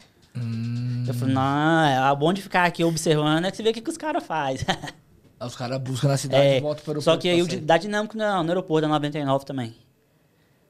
Eu 1.06 1.12
falei, 1.12 1.34
não, 1.34 1.84
é 1.84 2.16
bom 2.16 2.32
de 2.32 2.40
ficar 2.40 2.64
aqui 2.64 2.82
observando 2.82 3.44
é 3.44 3.50
que 3.50 3.58
você 3.58 3.62
vê 3.62 3.68
o 3.68 3.74
que, 3.74 3.82
que 3.82 3.90
os 3.90 3.98
caras 3.98 4.24
fazem. 4.24 4.64
Os 5.38 5.54
caras 5.54 5.78
buscam 5.78 6.08
na 6.08 6.16
cidade 6.16 6.46
É, 6.46 6.56
e 6.56 6.60
voltam 6.62 6.82
pro 6.82 6.92
aeroporto. 6.92 7.02
só 7.04 7.20
que 7.20 7.28
aí 7.28 7.42
o 7.42 7.60
dá 7.60 7.76
dinâmico 7.76 8.16
não, 8.16 8.42
no 8.42 8.48
aeroporto 8.48 8.88
da 8.88 8.94
99 8.94 9.44
também. 9.44 9.76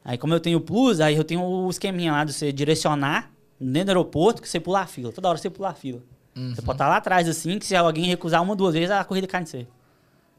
Aí 0.05 0.19
como 0.19 0.35
eu 0.35 0.41
tenho 0.41 0.59
o 0.59 0.61
Plus, 0.61 0.99
aí 0.99 1.15
eu 1.15 1.23
tenho 1.23 1.41
o 1.41 1.71
esqueminha 1.71 2.11
lá 2.11 2.25
de 2.25 2.33
você 2.33 2.51
direcionar 2.51 3.31
dentro 3.61 3.85
do 3.85 3.89
aeroporto 3.91 4.43
que 4.43 4.49
você 4.49 4.59
pula 4.59 4.81
a 4.81 4.87
fila. 4.89 5.13
Toda 5.13 5.29
hora 5.29 5.39
você 5.39 5.49
pula 5.49 5.69
a 5.69 5.75
fila. 5.75 6.03
Uhum. 6.37 6.55
Você 6.55 6.61
pode 6.61 6.77
estar 6.77 6.89
lá 6.89 6.99
atrás 6.99 7.27
assim, 7.29 7.59
que 7.59 7.65
se 7.65 7.75
alguém 7.75 8.05
recusar 8.05 8.43
uma, 8.43 8.55
duas 8.55 8.75
vezes, 8.75 8.91
a 8.91 9.03
corrida 9.05 9.27
cai 9.27 9.43
em 9.43 9.47
você. 9.47 9.67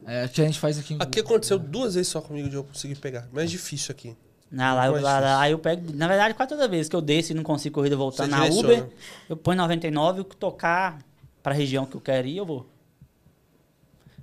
É 0.06 0.26
o 0.26 0.28
que 0.28 0.40
a 0.40 0.44
gente 0.44 0.60
faz 0.60 0.78
aqui 0.78 0.94
em 0.94 0.98
Aqui 1.00 1.18
aconteceu 1.20 1.58
duas 1.58 1.94
vezes 1.94 2.08
só 2.08 2.20
comigo 2.20 2.48
de 2.48 2.54
eu 2.54 2.62
conseguir 2.62 2.94
pegar. 2.96 3.26
Mais 3.32 3.50
difícil 3.50 3.90
aqui. 3.92 4.16
Na, 4.50 4.72
lá, 4.74 4.86
eu, 4.86 5.00
lá, 5.00 5.18
lá 5.18 5.50
eu 5.50 5.58
pego, 5.58 5.92
na 5.92 6.08
verdade, 6.08 6.32
quase 6.32 6.48
toda 6.48 6.66
vez 6.66 6.88
que 6.88 6.96
eu 6.96 7.02
desço 7.02 7.32
e 7.32 7.34
não 7.34 7.42
consigo 7.42 7.74
corrida 7.74 7.96
voltando 7.96 8.30
Você 8.30 8.36
na 8.36 8.48
direciona. 8.48 8.74
Uber, 8.74 8.90
eu 9.28 9.36
ponho 9.36 9.58
99 9.58 10.20
e 10.20 10.24
tocar 10.24 10.98
pra 11.42 11.52
região 11.52 11.84
que 11.84 11.96
eu 11.96 12.00
quero 12.00 12.26
ir, 12.26 12.38
eu 12.38 12.46
vou. 12.46 12.66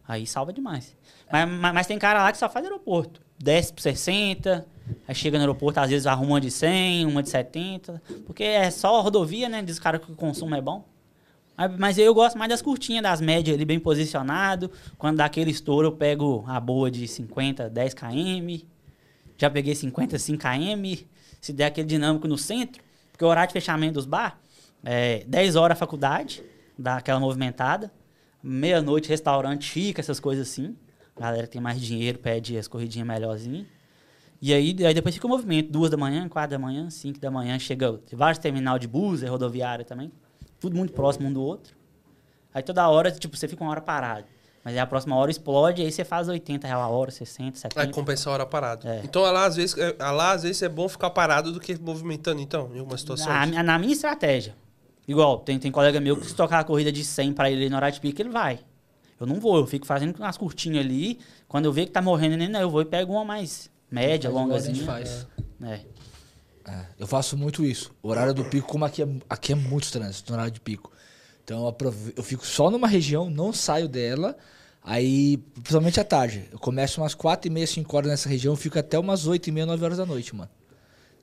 Aí 0.08 0.26
salva 0.26 0.52
demais. 0.52 0.96
Mas, 1.32 1.50
mas, 1.50 1.74
mas 1.74 1.88
tem 1.88 2.00
cara 2.00 2.24
lá 2.24 2.32
que 2.32 2.38
só 2.38 2.50
faz 2.50 2.66
aeroporto. 2.66 3.22
Desce 3.38 3.74
pro 3.74 3.84
60, 3.84 4.66
aí 5.08 5.14
chega 5.14 5.38
no 5.38 5.44
aeroporto, 5.44 5.80
às 5.80 5.90
vezes 5.90 6.08
arruma 6.08 6.34
uma 6.34 6.42
de 6.42 6.50
100, 6.50 7.06
uma 7.06 7.22
de 7.22 7.30
70. 7.30 8.02
Porque 8.26 8.44
é 8.44 8.72
só 8.72 9.02
rodovia, 9.02 9.50
né? 9.50 9.62
Diz 9.62 9.78
o 9.78 9.82
cara 9.82 10.00
que 10.00 10.12
o 10.12 10.16
consumo 10.16 10.56
é 10.56 10.62
bom. 10.62 10.86
Mas, 11.78 11.98
eu 11.98 12.14
gosto 12.14 12.38
mais 12.38 12.50
das 12.50 12.62
curtinhas, 12.62 13.02
das 13.02 13.22
médias 13.22 13.56
ali, 13.56 13.64
bem 13.64 13.80
posicionado. 13.80 14.70
Quando 14.98 15.18
dá 15.18 15.26
aquele 15.26 15.52
estouro, 15.52 15.88
eu 15.88 15.92
pego 15.92 16.44
a 16.48 16.60
boa 16.60 16.92
de 16.92 17.08
50, 17.08 17.70
10 17.70 17.94
km. 17.94 18.66
Já 19.38 19.50
peguei 19.50 19.74
55 19.74 20.42
km. 20.42 21.06
Se 21.40 21.54
der 21.54 21.66
aquele 21.68 21.88
dinâmico 21.88 22.28
no 22.28 22.38
centro, 22.38 22.84
porque 23.12 23.24
o 23.24 23.28
horário 23.28 23.48
de 23.48 23.54
fechamento 23.54 23.94
dos 23.94 24.06
bar 24.06 24.40
é 24.84 25.24
10 25.28 25.56
horas 25.56 25.78
a 25.78 25.80
faculdade, 25.80 26.44
dá 26.78 26.98
aquela 26.98 27.20
movimentada. 27.20 27.92
Meia-noite, 28.44 29.10
restaurante 29.10 29.66
chique, 29.66 30.00
essas 30.00 30.20
coisas 30.20 30.50
assim. 30.50 30.76
A 31.16 31.22
galera 31.22 31.48
tem 31.48 31.62
mais 31.62 31.80
dinheiro 31.80 32.20
pede 32.20 32.58
as 32.58 32.68
corridinhas 32.68 33.08
melhorzinhas. 33.08 33.66
E 34.42 34.54
aí, 34.54 34.76
aí 34.86 34.94
depois 34.94 35.16
fica 35.16 35.26
o 35.26 35.30
movimento. 35.30 35.72
Duas 35.72 35.90
da 35.90 35.98
manhã, 35.98 36.28
quatro 36.28 36.52
da 36.52 36.60
manhã, 36.60 36.90
cinco 36.90 37.20
da 37.20 37.32
manhã. 37.32 37.58
Chega 37.58 38.00
vários 38.12 38.38
terminal 38.38 38.78
de 38.78 38.88
bus, 38.88 39.24
é 39.24 39.28
rodoviária 39.28 39.86
também. 39.86 40.12
Tudo 40.66 40.76
muito 40.76 40.94
próximo 40.94 41.28
um 41.28 41.32
do 41.32 41.44
outro. 41.44 41.76
Aí 42.52 42.64
toda 42.64 42.90
hora, 42.90 43.12
tipo, 43.12 43.38
você 43.38 43.48
fica 43.48 43.64
uma 43.64 43.70
hora 43.70 43.82
parado. 43.82 44.26
Mas 44.64 44.74
aí 44.74 44.80
a 44.80 44.88
próxima 44.88 45.16
hora 45.16 45.30
explode, 45.30 45.84
aí 45.84 45.92
você 45.92 46.04
faz 46.04 46.28
80 46.28 46.66
reais 46.66 46.82
a 46.82 46.88
hora, 46.88 47.12
60, 47.12 47.56
70. 47.56 47.82
Aí 47.82 47.94
compensa 47.94 48.32
a 48.32 48.34
hora 48.34 48.46
parado. 48.48 48.88
É. 48.88 49.02
Então 49.04 49.22
lá 49.22 49.46
às, 49.46 49.58
vezes, 49.58 49.78
é, 49.78 49.96
lá, 50.00 50.32
às 50.32 50.42
vezes, 50.42 50.64
é 50.64 50.68
bom 50.68 50.90
ficar 50.90 51.12
parado 51.12 51.52
do 51.52 51.60
que 51.60 51.80
movimentando, 51.80 52.42
então, 52.42 52.72
em 52.74 52.80
algumas 52.80 53.02
situações. 53.02 53.52
Na, 53.52 53.62
na 53.62 53.78
minha 53.78 53.94
estratégia. 53.94 54.56
Igual, 55.08 55.38
tem, 55.38 55.60
tem 55.60 55.72
colega 55.72 56.00
meu 56.00 56.18
que 56.18 56.26
se 56.26 56.34
tocar 56.34 56.62
a 56.62 56.64
corrida 56.64 56.92
de 56.92 57.04
100 57.04 57.34
pra 57.34 57.52
ele 57.52 57.70
no 57.70 57.76
horário 57.76 57.94
de 57.94 58.02
pico, 58.02 58.20
ele 58.20 58.30
vai. 58.30 58.58
Eu 59.20 59.28
não 59.28 59.40
vou, 59.40 59.58
eu 59.58 59.68
fico 59.68 59.86
fazendo 59.86 60.18
umas 60.18 60.36
curtinhas 60.36 60.84
ali. 60.84 61.20
Quando 61.48 61.66
eu 61.66 61.72
ver 61.72 61.86
que 61.86 61.92
tá 61.92 62.02
morrendo, 62.02 62.36
nem 62.36 62.52
eu 62.60 62.72
vou 62.72 62.82
e 62.82 62.86
pego 62.86 63.14
uma 63.14 63.24
mais 63.24 63.70
média, 63.92 64.32
longazinha. 64.32 64.84
faz. 64.84 65.28
É. 65.62 65.82
É, 66.68 66.86
eu 67.00 67.06
faço 67.08 67.38
muito 67.38 67.64
isso. 67.64 67.92
O 68.02 68.10
horário 68.10 68.34
do 68.34 68.44
pico, 68.46 68.68
como 68.68 68.86
aqui 68.86 69.04
é, 69.04 69.08
aqui 69.30 69.52
é 69.52 69.56
muito 69.56 69.92
trânsito, 69.92 70.32
no 70.32 70.36
horário 70.36 70.52
de 70.52 70.60
pico. 70.60 70.92
Então 71.44 71.66
eu, 71.68 71.94
eu 72.18 72.24
fico 72.24 72.46
só 72.46 72.72
numa 72.72 72.88
região, 72.88 73.30
não 73.30 73.54
saio 73.54 73.88
dela. 73.88 74.36
Aí, 74.84 75.38
principalmente 75.56 76.00
à 76.00 76.04
tarde. 76.04 76.46
Eu 76.52 76.60
começo 76.60 77.02
umas 77.02 77.16
4 77.16 77.48
e 77.50 77.52
meia, 77.52 77.66
5 77.66 77.96
horas 77.98 78.10
nessa 78.10 78.30
região, 78.30 78.56
fico 78.56 78.78
até 78.78 78.98
umas 79.00 79.26
8 79.26 79.48
e 79.48 79.52
meia, 79.52 79.66
9 79.66 79.84
horas 79.84 79.98
da 79.98 80.06
noite, 80.06 80.36
mano. 80.36 80.50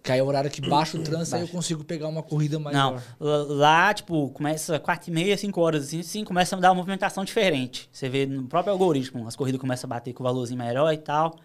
Que 0.02 0.10
aí 0.10 0.18
é 0.18 0.22
o 0.22 0.26
horário 0.26 0.50
que 0.50 0.60
baixa 0.60 0.98
o 0.98 1.02
trânsito, 1.04 1.36
aí 1.36 1.42
eu 1.42 1.48
consigo 1.48 1.84
pegar 1.84 2.08
uma 2.08 2.24
corrida 2.24 2.58
maior. 2.58 3.00
Não, 3.20 3.46
lá- 3.56 3.94
tipo, 3.94 4.30
começa 4.30 4.80
4 4.80 5.10
e 5.10 5.12
meia, 5.12 5.36
5 5.36 5.60
horas, 5.60 5.84
assim, 5.84 6.00
assim, 6.00 6.24
começa 6.24 6.56
a 6.56 6.58
dar 6.60 6.70
uma 6.70 6.74
movimentação 6.76 7.24
diferente. 7.24 7.88
Você 7.92 8.08
vê 8.08 8.26
no 8.26 8.48
próprio 8.48 8.72
algoritmo, 8.72 9.28
as 9.28 9.36
corridas 9.36 9.60
começam 9.60 9.86
a 9.86 9.90
bater 9.94 10.12
com 10.12 10.24
o 10.24 10.26
valorzinho 10.26 10.58
melhor 10.58 10.92
e 10.92 10.98
tal. 10.98 11.36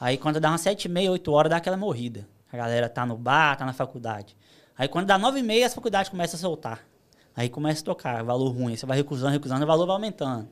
Aí 0.00 0.16
quando 0.18 0.40
dá 0.40 0.50
umas 0.50 0.60
7 0.62 0.86
e 0.86 0.88
meia, 0.88 1.12
8 1.12 1.30
horas, 1.30 1.50
dá 1.50 1.58
aquela 1.58 1.76
morrida. 1.76 2.26
A 2.56 2.64
galera 2.64 2.88
tá 2.88 3.04
no 3.04 3.16
bar, 3.16 3.56
tá 3.56 3.66
na 3.66 3.74
faculdade. 3.74 4.34
Aí 4.78 4.88
quando 4.88 5.06
dá 5.06 5.18
nove 5.18 5.40
e 5.40 5.42
meia, 5.42 5.66
as 5.66 5.74
faculdades 5.74 6.10
começam 6.10 6.38
a 6.38 6.40
soltar. 6.40 6.86
Aí 7.36 7.50
começa 7.50 7.82
a 7.82 7.84
tocar, 7.84 8.24
valor 8.24 8.48
ruim. 8.48 8.74
Você 8.74 8.86
vai 8.86 8.96
recusando, 8.96 9.32
recusando, 9.32 9.62
o 9.62 9.66
valor 9.66 9.86
vai 9.86 9.96
aumentando. 9.96 10.48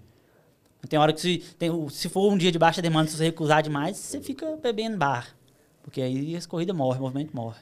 Tem 0.87 0.99
hora 0.99 1.15
que 1.15 1.21
se, 1.21 1.39
tem, 1.59 1.89
se 1.89 2.11
for 2.11 2.31
um 2.31 2.37
dia 2.37 2.53
de 2.53 2.59
baixa 2.59 2.83
demanda, 2.83 3.09
se 3.09 3.17
você 3.17 3.25
recusar 3.25 3.63
demais, 3.63 3.97
você 3.97 4.21
fica 4.21 4.55
bebendo 4.57 4.99
bar. 4.99 5.35
Porque 5.83 6.03
aí 6.03 6.37
as 6.37 6.45
corridas 6.45 6.77
morrem, 6.77 7.01
o 7.01 7.05
movimento 7.05 7.35
morre. 7.35 7.61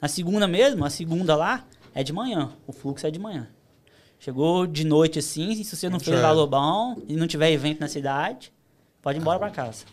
Na 0.00 0.08
segunda 0.08 0.48
mesmo, 0.48 0.82
a 0.84 0.90
segunda 0.90 1.36
lá 1.36 1.66
é 1.94 2.02
de 2.02 2.12
manhã. 2.12 2.50
O 2.66 2.72
fluxo 2.72 3.06
é 3.06 3.10
de 3.10 3.18
manhã. 3.18 3.48
Chegou 4.18 4.66
de 4.66 4.84
noite 4.84 5.18
assim, 5.18 5.62
se 5.62 5.76
você 5.76 5.90
não 5.90 6.00
fez 6.00 6.20
valor 6.20 6.46
bom 6.46 6.96
e 7.08 7.16
não 7.16 7.26
tiver 7.26 7.50
evento 7.50 7.80
na 7.80 7.88
cidade, 7.88 8.52
pode 9.02 9.18
ir 9.18 9.20
embora 9.20 9.38
pra 9.38 9.50
casa. 9.50 9.84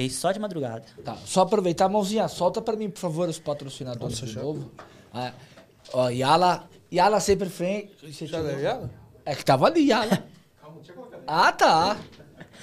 Que 0.00 0.04
aí 0.04 0.10
só 0.10 0.32
de 0.32 0.38
madrugada. 0.38 0.82
Tá, 1.04 1.14
só 1.26 1.42
aproveitar, 1.42 1.86
mãozinha, 1.86 2.26
solta 2.26 2.62
pra 2.62 2.74
mim, 2.74 2.88
por 2.88 2.98
favor, 3.00 3.28
os 3.28 3.38
patrocinadores 3.38 4.18
Nossa, 4.18 4.24
de 4.24 4.32
já. 4.32 4.40
novo. 4.40 4.70
Ah, 5.12 5.32
ó, 5.92 6.08
Yala, 6.08 6.64
Yala 6.90 7.20
sempre 7.20 7.50
frente. 7.50 7.92
Você 8.10 8.26
Já 8.26 8.38
tirou? 8.40 8.56
leu 8.56 8.90
É 9.26 9.34
que 9.34 9.44
tava 9.44 9.66
ali, 9.66 9.88
Yala. 9.88 10.24
Ah, 11.26 11.52
tá. 11.52 11.98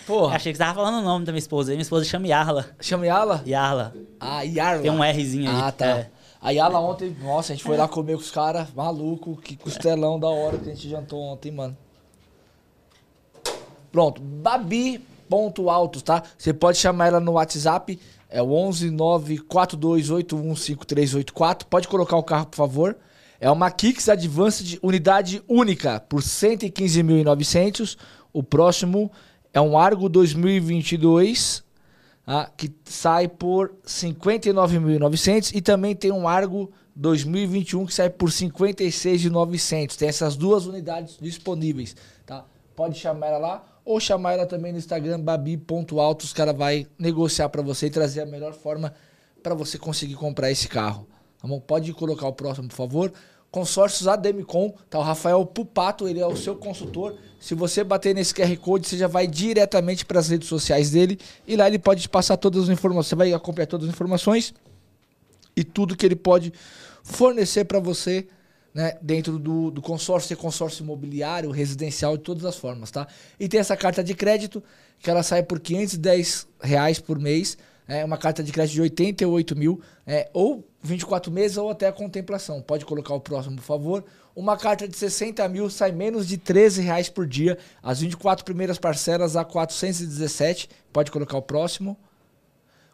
Porra, 0.08 0.36
Achei 0.36 0.52
que 0.52 0.58
você 0.58 0.64
tava 0.64 0.74
falando 0.74 0.98
o 1.00 1.04
nome 1.04 1.26
da 1.26 1.32
minha 1.32 1.38
esposa. 1.38 1.70
Minha 1.74 1.84
esposa 1.84 2.06
chama 2.06 2.26
Yarla. 2.28 2.66
chama 2.82 3.06
Yala? 3.06 3.44
Yarla. 3.46 3.94
Ah, 4.20 4.42
Yarla. 4.42 4.82
Tem 4.82 4.90
um 4.90 5.00
Rzinho 5.00 5.52
aí. 5.52 5.62
Ah, 5.62 5.72
tá. 5.72 5.86
É. 5.86 6.12
A 6.42 6.50
Yala 6.50 6.80
ontem, 6.80 7.16
nossa, 7.22 7.54
a 7.54 7.56
gente 7.56 7.64
foi 7.64 7.78
lá 7.78 7.88
comer 7.88 8.14
com 8.16 8.22
os 8.22 8.32
caras, 8.32 8.74
maluco, 8.74 9.36
que 9.38 9.56
costelão 9.56 10.20
da 10.20 10.28
hora 10.28 10.58
que 10.58 10.72
a 10.72 10.74
gente 10.74 10.90
jantou 10.90 11.20
ontem, 11.22 11.52
mano. 11.52 11.78
Pronto, 13.92 14.22
Babi.altos, 15.30 16.02
tá? 16.02 16.24
Você 16.38 16.54
pode 16.54 16.78
chamar 16.78 17.08
ela 17.08 17.20
no 17.20 17.34
WhatsApp, 17.34 18.00
é 18.30 18.42
o 18.42 18.52
11 18.52 18.90
942815384. 18.92 21.66
Pode 21.66 21.88
colocar 21.88 22.18
o 22.18 22.24
carro, 22.24 22.48
por 22.48 22.58
favor. 22.58 22.98
É 23.40 23.52
uma 23.52 23.70
Kicks 23.70 24.10
Advanced 24.10 24.80
unidade 24.82 25.44
única 25.48 26.00
por 26.00 26.22
115.900. 26.22 27.96
O 28.34 28.42
próximo 28.42 29.12
é 29.54 29.62
um 29.62 29.78
Argo 29.78 30.10
2022 30.10 31.64
ah, 32.26 32.50
que 32.58 32.74
sai 32.84 33.28
por 33.28 33.76
59.900 33.86 35.56
e 35.56 35.62
também 35.62 35.96
tem 35.96 36.12
um 36.12 36.28
Argo 36.28 36.72
2021 36.96 37.86
que 37.86 37.94
sai 37.94 38.10
por 38.10 38.30
56.900. 38.30 39.96
Tem 39.96 40.10
essas 40.10 40.36
duas 40.36 40.66
unidades 40.66 41.20
disponíveis, 41.22 41.96
tá? 42.26 42.44
Pode 42.76 42.98
chamar 42.98 43.28
ela 43.28 43.38
lá 43.38 43.77
ou 43.88 44.02
chamar 44.02 44.34
ela 44.34 44.46
também 44.46 44.74
no 44.74 44.78
Instagram 44.78 45.18
babi.alto, 45.22 46.26
os 46.26 46.34
cara 46.34 46.52
vai 46.52 46.86
negociar 47.00 47.48
para 47.48 47.62
você 47.62 47.86
e 47.86 47.90
trazer 47.90 48.20
a 48.20 48.26
melhor 48.26 48.54
forma 48.54 48.94
para 49.42 49.56
você 49.56 49.78
conseguir 49.78 50.16
comprar 50.16 50.52
esse 50.52 50.68
carro. 50.68 51.08
Tá 51.42 51.48
bom? 51.48 51.58
Pode 51.58 51.94
colocar 51.94 52.28
o 52.28 52.34
próximo, 52.34 52.68
por 52.68 52.76
favor. 52.76 53.14
Consórcios 53.50 54.06
Ademicon, 54.06 54.74
tá? 54.90 55.00
O 55.00 55.02
Rafael 55.02 55.46
Pupato, 55.46 56.06
ele 56.06 56.20
é 56.20 56.28
o 56.28 56.36
seu 56.36 56.58
consultor. 56.58 57.16
Se 57.40 57.56
você 57.56 57.82
bater 57.82 58.14
nesse 58.14 58.34
QR 58.34 58.54
Code, 58.58 58.86
você 58.86 58.98
já 58.98 59.08
vai 59.08 59.26
diretamente 59.26 60.06
para 60.06 60.20
as 60.20 60.28
redes 60.28 60.50
sociais 60.50 60.92
dele 60.92 61.18
e 61.48 61.56
lá 61.56 61.66
ele 61.66 61.80
pode 61.80 62.02
te 62.02 62.10
passar 62.10 62.36
todas 62.36 62.64
as 62.64 62.70
informações. 62.70 63.08
Você 63.08 63.16
vai 63.16 63.32
acompanhar 63.32 63.68
todas 63.68 63.88
as 63.88 63.94
informações 63.94 64.54
e 65.56 65.64
tudo 65.64 65.96
que 65.96 66.06
ele 66.06 66.18
pode 66.18 66.52
fornecer 67.04 67.64
para 67.64 67.80
você 67.80 68.28
né, 68.78 68.96
dentro 69.02 69.40
do, 69.40 69.72
do 69.72 69.82
consórcio, 69.82 70.28
ser 70.28 70.36
consórcio 70.36 70.84
imobiliário, 70.84 71.50
residencial, 71.50 72.16
de 72.16 72.22
todas 72.22 72.46
as 72.46 72.56
formas, 72.56 72.92
tá? 72.92 73.08
E 73.40 73.50
tem 73.50 73.60
essa 73.60 73.76
carta 73.76 74.04
de 74.04 74.14
crédito, 74.14 74.64
que 75.00 75.10
ela 75.10 75.24
sai 75.24 75.42
por 75.42 75.60
510 75.60 76.48
reais 76.62 77.00
por 77.00 77.18
mês, 77.18 77.58
é 77.88 78.06
uma 78.06 78.20
carta 78.20 78.44
de 78.44 78.52
crédito 78.52 78.76
de 78.76 78.82
88 78.82 79.56
mil, 79.56 79.82
é, 80.06 80.30
ou 80.32 80.64
24 80.84 81.32
meses 81.32 81.58
ou 81.58 81.72
até 81.72 81.88
a 81.88 81.92
contemplação. 81.92 82.62
Pode 82.62 82.86
colocar 82.86 83.16
o 83.16 83.20
próximo, 83.20 83.56
por 83.56 83.64
favor. 83.64 84.06
Uma 84.36 84.56
carta 84.56 84.88
de 84.88 84.96
60 84.96 85.48
mil 85.50 85.72
sai 85.72 85.92
menos 85.92 86.28
de 86.28 86.38
13 86.38 86.84
reais 86.84 87.10
por 87.10 87.26
dia, 87.26 87.58
as 87.82 88.02
24 88.02 88.46
primeiras 88.46 88.78
parcelas 88.78 89.36
a 89.36 89.44
417. 89.44 90.70
Pode 90.94 91.10
colocar 91.10 91.36
o 91.38 91.42
próximo. 91.42 91.98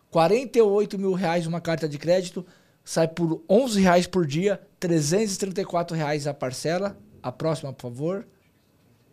48 0.10 0.98
mil 0.98 1.12
reais 1.12 1.46
uma 1.46 1.60
carta 1.60 1.90
de 1.90 1.98
crédito, 1.98 2.46
sai 2.84 3.08
por 3.08 3.44
11 3.50 3.82
reais 3.82 4.08
por 4.08 4.26
dia, 4.26 4.62
334 4.80 5.96
reais 5.96 6.28
a 6.28 6.34
parcela. 6.34 6.98
A 7.22 7.32
próxima, 7.32 7.72
por 7.72 7.84
favor. 7.84 8.28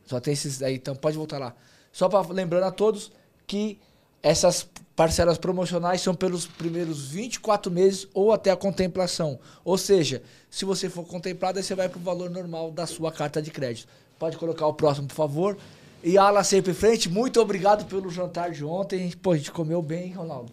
Só 0.04 0.18
tem 0.18 0.32
esses 0.32 0.62
aí, 0.62 0.74
então 0.74 0.96
pode 0.96 1.16
voltar 1.16 1.38
lá. 1.38 1.54
Só 1.92 2.08
para 2.08 2.26
lembrando 2.32 2.64
a 2.64 2.72
todos 2.72 3.12
que 3.46 3.78
essas 4.22 4.68
parcelas 4.94 5.38
promocionais 5.38 6.00
são 6.00 6.14
pelos 6.14 6.46
primeiros 6.46 7.08
24 7.08 7.70
meses 7.70 8.06
ou 8.12 8.32
até 8.32 8.50
a 8.50 8.56
contemplação. 8.56 9.38
Ou 9.64 9.78
seja, 9.78 10.22
se 10.50 10.64
você 10.64 10.90
for 10.90 11.06
contemplado, 11.06 11.62
você 11.62 11.74
vai 11.74 11.88
para 11.88 11.98
o 11.98 12.02
valor 12.02 12.28
normal 12.28 12.70
da 12.70 12.86
sua 12.86 13.10
carta 13.10 13.40
de 13.40 13.50
crédito. 13.50 13.88
Pode 14.18 14.36
colocar 14.36 14.66
o 14.66 14.74
próximo, 14.74 15.08
por 15.08 15.14
favor. 15.14 15.56
E 16.02 16.18
ala 16.18 16.44
sempre 16.44 16.72
em 16.72 16.74
frente, 16.74 17.08
muito 17.08 17.40
obrigado 17.40 17.86
pelo 17.86 18.10
jantar 18.10 18.50
de 18.50 18.64
ontem. 18.64 19.10
Pô, 19.22 19.32
a 19.32 19.36
gente 19.36 19.50
comeu 19.50 19.80
bem, 19.80 20.08
hein, 20.08 20.12
Ronaldo? 20.12 20.52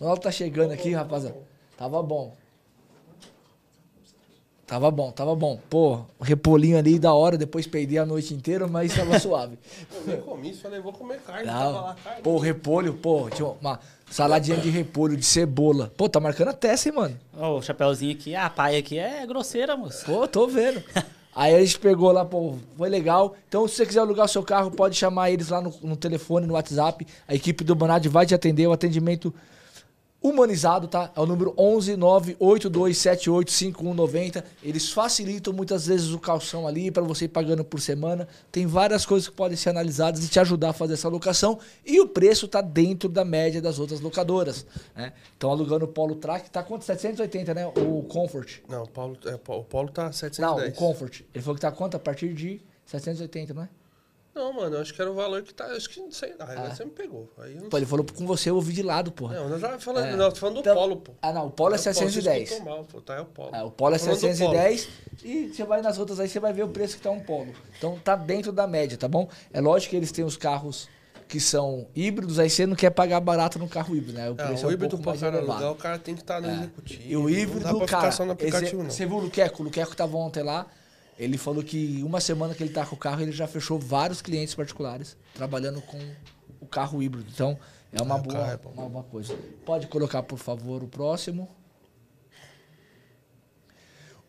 Ronaldo 0.00 0.22
tá 0.22 0.30
chegando 0.30 0.72
aqui, 0.72 0.92
rapaziada. 0.92 1.36
Tava 1.76 2.02
bom. 2.02 2.34
Tava 4.66 4.90
bom, 4.90 5.10
tava 5.12 5.36
bom. 5.36 5.60
Pô, 5.68 6.00
repolinho 6.20 6.78
ali 6.78 6.98
da 6.98 7.12
hora, 7.12 7.36
depois 7.36 7.66
perdi 7.66 7.98
a 7.98 8.06
noite 8.06 8.32
inteira, 8.32 8.66
mas 8.66 8.94
tava 8.94 9.18
suave. 9.20 9.58
Eu 9.94 10.06
nem 10.06 10.20
comi, 10.20 10.54
falei, 10.54 10.80
vou 10.80 10.92
comer 10.92 11.20
carne. 11.20 11.46
Não. 11.46 11.52
Tava 11.52 11.80
lá, 11.80 11.96
carne. 12.02 12.22
Pô, 12.22 12.38
repolho, 12.38 12.94
pô, 12.94 13.28
tinha 13.28 13.46
uma 13.60 13.78
saladinha 14.10 14.56
de 14.56 14.70
repolho, 14.70 15.16
de 15.16 15.24
cebola. 15.24 15.92
Pô, 15.96 16.08
tá 16.08 16.18
marcando 16.18 16.48
a 16.48 16.54
testa, 16.54 16.88
hein, 16.88 16.94
mano? 16.94 17.18
Ó, 17.36 17.58
o 17.58 17.62
chapéuzinho 17.62 18.12
aqui, 18.12 18.34
a 18.34 18.48
paia 18.48 18.78
aqui 18.78 18.98
é 18.98 19.26
grosseira, 19.26 19.76
moço. 19.76 20.06
Pô, 20.06 20.26
tô 20.26 20.46
vendo. 20.46 20.82
Aí 21.36 21.52
a 21.52 21.60
gente 21.60 21.80
pegou 21.80 22.12
lá, 22.12 22.24
pô, 22.24 22.54
foi 22.76 22.88
legal. 22.88 23.34
Então, 23.48 23.66
se 23.66 23.74
você 23.74 23.84
quiser 23.84 24.00
alugar 24.00 24.26
o 24.26 24.28
seu 24.28 24.42
carro, 24.44 24.70
pode 24.70 24.94
chamar 24.94 25.32
eles 25.32 25.48
lá 25.48 25.60
no, 25.60 25.74
no 25.82 25.96
telefone, 25.96 26.46
no 26.46 26.54
WhatsApp. 26.54 27.04
A 27.26 27.34
equipe 27.34 27.64
do 27.64 27.74
Bonad 27.74 28.06
vai 28.06 28.24
te 28.24 28.34
atender, 28.34 28.68
o 28.68 28.72
atendimento 28.72 29.34
humanizado, 30.24 30.88
tá? 30.88 31.12
É 31.14 31.20
o 31.20 31.26
número 31.26 31.52
11 31.58 31.96
98278 31.98 33.52
5190. 33.52 34.42
Eles 34.62 34.90
facilitam 34.90 35.52
muitas 35.52 35.86
vezes 35.86 36.12
o 36.12 36.18
calção 36.18 36.66
ali 36.66 36.90
para 36.90 37.02
você 37.02 37.26
ir 37.26 37.28
pagando 37.28 37.62
por 37.62 37.78
semana. 37.78 38.26
Tem 38.50 38.66
várias 38.66 39.04
coisas 39.04 39.28
que 39.28 39.34
podem 39.34 39.54
ser 39.54 39.68
analisadas 39.68 40.24
e 40.24 40.28
te 40.28 40.40
ajudar 40.40 40.70
a 40.70 40.72
fazer 40.72 40.94
essa 40.94 41.10
locação. 41.10 41.58
E 41.84 42.00
o 42.00 42.08
preço 42.08 42.48
tá 42.48 42.62
dentro 42.62 43.06
da 43.06 43.22
média 43.22 43.60
das 43.60 43.78
outras 43.78 44.00
locadoras, 44.00 44.64
né? 44.96 45.12
Então, 45.36 45.50
alugando 45.50 45.84
o 45.84 45.88
Polo 45.88 46.14
Track, 46.14 46.50
tá 46.50 46.62
quanto? 46.62 46.84
780, 46.86 47.52
né? 47.52 47.66
O 47.66 48.02
Comfort. 48.04 48.60
Não, 48.66 48.84
o 48.84 48.88
Paulo, 48.88 49.18
é, 49.26 49.34
o 49.34 49.62
Paulo 49.64 49.90
tá 49.90 50.04
Não, 50.04 50.12
710. 50.12 50.72
o 50.72 50.78
Comfort. 50.78 51.20
Ele 51.34 51.42
falou 51.42 51.54
que 51.54 51.60
tá 51.60 51.70
quanto? 51.70 51.96
A 51.98 52.00
partir 52.00 52.32
de 52.32 52.62
780, 52.86 53.52
não 53.52 53.64
é? 53.64 53.68
Não, 54.34 54.52
mano, 54.52 54.76
eu 54.76 54.80
acho 54.80 54.92
que 54.92 55.00
era 55.00 55.10
o 55.10 55.14
valor 55.14 55.42
que 55.42 55.54
tá. 55.54 55.64
Acho 55.66 55.88
que 55.88 56.00
não 56.00 56.10
sei. 56.10 56.34
Ah, 56.40 56.46
Ah. 56.48 56.74
você 56.74 56.84
me 56.84 56.90
pegou. 56.90 57.30
Aí 57.38 57.54
Pô, 57.70 57.76
ele 57.76 57.86
falou 57.86 58.04
com 58.04 58.26
você, 58.26 58.50
eu 58.50 58.56
ouvi 58.56 58.72
de 58.72 58.82
lado, 58.82 59.12
porra. 59.12 59.36
Não, 59.36 59.48
nós 59.48 59.60
já 59.60 59.78
falando, 59.78 60.06
É. 60.06 60.16
não, 60.16 60.28
tô 60.30 60.36
falando 60.36 60.54
do 60.56 60.60
Então- 60.60 60.74
Polo, 60.74 60.96
pô. 60.96 61.12
Ah, 61.22 61.32
não, 61.32 61.46
o 61.46 61.50
Polo 61.50 61.74
é 61.74 61.78
Polo, 61.78 61.78
você 61.78 61.94
710. 61.94 62.50
escutou 62.50 62.72
mal, 62.74 62.84
pô, 62.84 63.00
tá, 63.00 63.14
é 63.14 63.20
o 63.20 63.24
Polo. 63.26 63.54
É, 63.54 63.62
o 63.62 63.70
Polo 63.70 63.94
é 63.94 63.98
Tô 63.98 64.04
falando 64.06 64.16
do 64.18 64.20
710 64.20 64.88
e 65.22 65.48
você 65.54 65.64
vai 65.64 65.80
nas 65.82 65.98
outras 65.98 66.18
aí, 66.18 66.28
você 66.28 66.40
vai 66.40 66.52
ver 66.52 66.64
o 66.64 66.68
preço 66.68 66.96
que 66.96 67.02
tá 67.02 67.10
um 67.10 67.20
Polo. 67.20 67.52
Então 67.78 67.96
tá 68.02 68.16
dentro 68.16 68.50
da 68.50 68.66
média, 68.66 68.98
tá 68.98 69.06
bom? 69.06 69.28
É 69.52 69.60
lógico 69.60 69.90
que 69.90 69.96
eles 69.96 70.10
têm 70.10 70.24
os 70.24 70.36
carros 70.36 70.88
que 71.28 71.38
são 71.40 71.86
híbridos, 71.94 72.38
aí 72.38 72.50
você 72.50 72.66
não 72.66 72.76
quer 72.76 72.90
pagar 72.90 73.18
barato 73.20 73.58
no 73.58 73.68
carro 73.68 73.94
híbrido, 73.96 74.18
né? 74.18 74.28
O 74.30 74.34
É, 74.34 74.46
preço 74.46 74.64
o 74.64 74.66
é 74.66 74.70
um 74.70 74.72
híbrido 74.74 74.98
mais 74.98 75.20
cara 75.20 75.38
alugar, 75.38 75.70
o 75.72 75.74
cara 75.76 75.98
tem 75.98 76.14
que 76.14 76.20
estar 76.20 76.40
no 76.40 76.48
É. 76.50 76.54
executivo. 76.54 77.02
E 77.06 77.16
o 77.16 77.20
Não 77.20 77.26
dá 77.26 77.32
híbrido, 77.38 77.60
pra 77.78 77.86
cara, 77.86 78.02
ficar 78.02 78.12
só 78.12 78.24
no 78.26 78.32
aplicativo, 78.32 78.66
esse- 78.66 78.76
não. 78.76 78.90
você 78.90 79.06
viu 79.06 79.16
o 79.16 79.20
Luqueco? 79.20 79.62
O 79.62 79.64
Luqueco 79.64 79.96
tava 79.96 80.16
ontem 80.16 80.42
lá, 80.42 80.66
ele 81.18 81.38
falou 81.38 81.62
que 81.62 82.02
uma 82.02 82.20
semana 82.20 82.54
que 82.54 82.62
ele 82.62 82.72
tá 82.72 82.84
com 82.84 82.96
o 82.96 82.98
carro, 82.98 83.22
ele 83.22 83.32
já 83.32 83.46
fechou 83.46 83.78
vários 83.78 84.20
clientes 84.20 84.54
particulares 84.54 85.16
trabalhando 85.34 85.80
com 85.82 85.98
o 86.60 86.66
carro 86.66 87.02
híbrido. 87.02 87.26
Então, 87.32 87.58
é 87.92 88.02
uma 88.02 88.16
É, 88.16 88.56
boa, 88.56 88.74
é 88.76 88.80
uma 88.80 88.88
boa 88.88 89.04
coisa. 89.04 89.36
Pode 89.64 89.86
colocar, 89.86 90.22
por 90.22 90.38
favor, 90.38 90.82
o 90.82 90.88
próximo. 90.88 91.48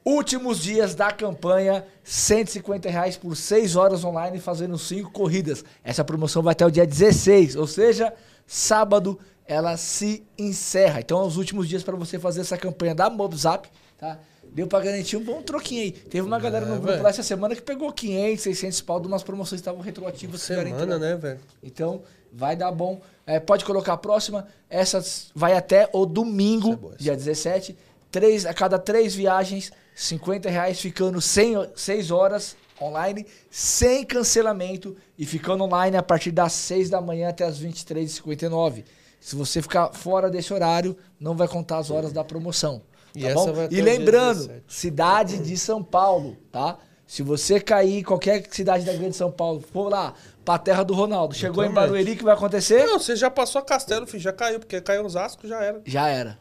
Últimos 0.03 0.59
dias 0.59 0.93
da 0.93 1.11
campanha, 1.11 1.83
150 2.03 2.87
reais 2.91 3.17
por 3.17 3.35
6 3.35 3.75
horas 3.75 4.03
online 4.03 4.39
fazendo 4.39 4.77
5 4.77 5.09
corridas. 5.11 5.65
Essa 5.83 6.03
promoção 6.03 6.43
vai 6.43 6.51
até 6.51 6.63
o 6.63 6.69
dia 6.69 6.85
16, 6.85 7.55
ou 7.55 7.65
seja, 7.65 8.13
sábado 8.45 9.19
ela 9.47 9.75
se 9.77 10.23
encerra. 10.37 10.99
Então, 10.99 11.21
é 11.21 11.25
os 11.25 11.37
últimos 11.37 11.67
dias 11.67 11.81
para 11.83 11.95
você 11.95 12.19
fazer 12.19 12.41
essa 12.41 12.55
campanha 12.55 12.93
da 12.93 13.09
Mobzap, 13.09 13.67
tá? 13.97 14.19
Deu 14.55 14.65
pra 14.67 14.79
garantir 14.79 15.17
um 15.17 15.23
bom 15.23 15.41
troquinho 15.41 15.81
aí. 15.81 15.91
Teve 15.91 16.25
uma 16.25 16.39
galera 16.39 16.65
no 16.65 16.75
É, 16.75 16.79
grupo 16.79 17.03
lá 17.03 17.09
essa 17.09 17.21
semana 17.21 17.53
que 17.53 17.61
pegou 17.61 17.91
500, 17.91 18.41
600 18.41 18.81
pau 18.81 19.01
de 19.01 19.07
umas 19.07 19.21
promoções 19.21 19.59
que 19.59 19.67
estavam 19.67 19.81
retroativas. 19.81 20.41
Semana, 20.43 20.97
né, 20.97 21.17
velho? 21.17 21.41
Então, 21.61 22.03
vai 22.31 22.55
dar 22.55 22.71
bom. 22.71 23.01
É, 23.27 23.37
pode 23.37 23.65
colocar 23.65 23.91
a 23.91 23.97
próxima. 23.97 24.47
Essa 24.69 25.03
vai 25.35 25.57
até 25.57 25.89
o 25.91 26.05
domingo, 26.05 26.71
é 26.71 26.75
boa, 26.77 26.95
dia 26.97 27.17
17. 27.17 27.75
Três, 28.09 28.45
a 28.45 28.53
cada 28.53 28.79
três 28.79 29.13
viagens, 29.13 29.73
50 29.93 30.49
reais, 30.49 30.79
ficando 30.79 31.19
100, 31.19 31.71
6 31.75 32.09
horas 32.11 32.55
online, 32.81 33.25
sem 33.51 34.05
cancelamento 34.05 34.95
e 35.17 35.25
ficando 35.25 35.65
online 35.65 35.97
a 35.97 36.03
partir 36.03 36.31
das 36.31 36.53
6 36.53 36.89
da 36.89 37.01
manhã 37.01 37.27
até 37.27 37.43
as 37.43 37.59
23h59. 37.61 38.85
Se 39.19 39.35
você 39.35 39.61
ficar 39.61 39.91
fora 39.91 40.29
desse 40.29 40.53
horário, 40.53 40.95
não 41.19 41.35
vai 41.35 41.47
contar 41.47 41.79
as 41.79 41.89
horas 41.91 42.13
da 42.13 42.23
promoção. 42.23 42.81
E 43.15 43.23
tá 43.23 43.33
bom? 43.33 43.47
E 43.71 43.81
lembrando, 43.81 44.39
17. 44.47 44.63
cidade 44.67 45.37
de 45.39 45.57
São 45.57 45.83
Paulo, 45.83 46.35
tá? 46.51 46.77
Se 47.07 47.21
você 47.21 47.59
cair 47.59 47.99
em 47.99 48.03
qualquer 48.03 48.43
cidade 48.49 48.83
da 48.83 48.93
grande 48.93 49.15
São 49.15 49.31
Paulo, 49.31 49.63
for 49.71 49.89
lá 49.89 50.13
pra 50.43 50.57
terra 50.57 50.83
do 50.83 50.93
Ronaldo, 50.93 51.35
chegou 51.35 51.63
em. 51.63 51.71
Barueri, 51.71 52.13
o 52.13 52.17
que 52.17 52.23
vai 52.23 52.33
acontecer? 52.33 52.85
Não, 52.85 52.99
você 52.99 53.15
já 53.15 53.29
passou 53.29 53.59
a 53.59 53.63
Castelo, 53.63 54.07
filho, 54.07 54.21
já 54.21 54.33
caiu, 54.33 54.59
porque 54.59 54.81
caiu 54.81 55.05
Osasco, 55.05 55.47
já 55.47 55.61
era. 55.63 55.81
Já 55.85 56.07
era. 56.09 56.37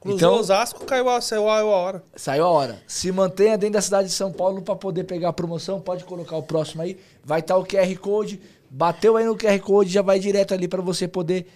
Cruzou 0.00 0.16
Então, 0.16 0.34
Osasco, 0.34 0.84
caiu 0.84 1.08
a, 1.08 1.20
saiu 1.20 1.48
a 1.48 1.64
hora. 1.64 2.02
Saiu 2.14 2.44
a 2.44 2.48
hora. 2.48 2.78
Se 2.86 3.10
mantenha 3.10 3.58
dentro 3.58 3.74
da 3.74 3.82
cidade 3.82 4.08
de 4.08 4.14
São 4.14 4.32
Paulo 4.32 4.62
para 4.62 4.76
poder 4.76 5.04
pegar 5.04 5.30
a 5.30 5.32
promoção. 5.32 5.80
Pode 5.80 6.04
colocar 6.04 6.36
o 6.36 6.42
próximo 6.42 6.82
aí. 6.82 6.98
Vai 7.24 7.40
estar 7.40 7.56
o 7.56 7.64
QR 7.64 7.96
Code. 7.98 8.40
Bateu 8.70 9.16
aí 9.16 9.24
no 9.24 9.36
QR 9.36 9.58
Code, 9.60 9.90
já 9.90 10.02
vai 10.02 10.18
direto 10.18 10.52
ali 10.52 10.68
para 10.68 10.82
você 10.82 11.08
poder 11.08 11.46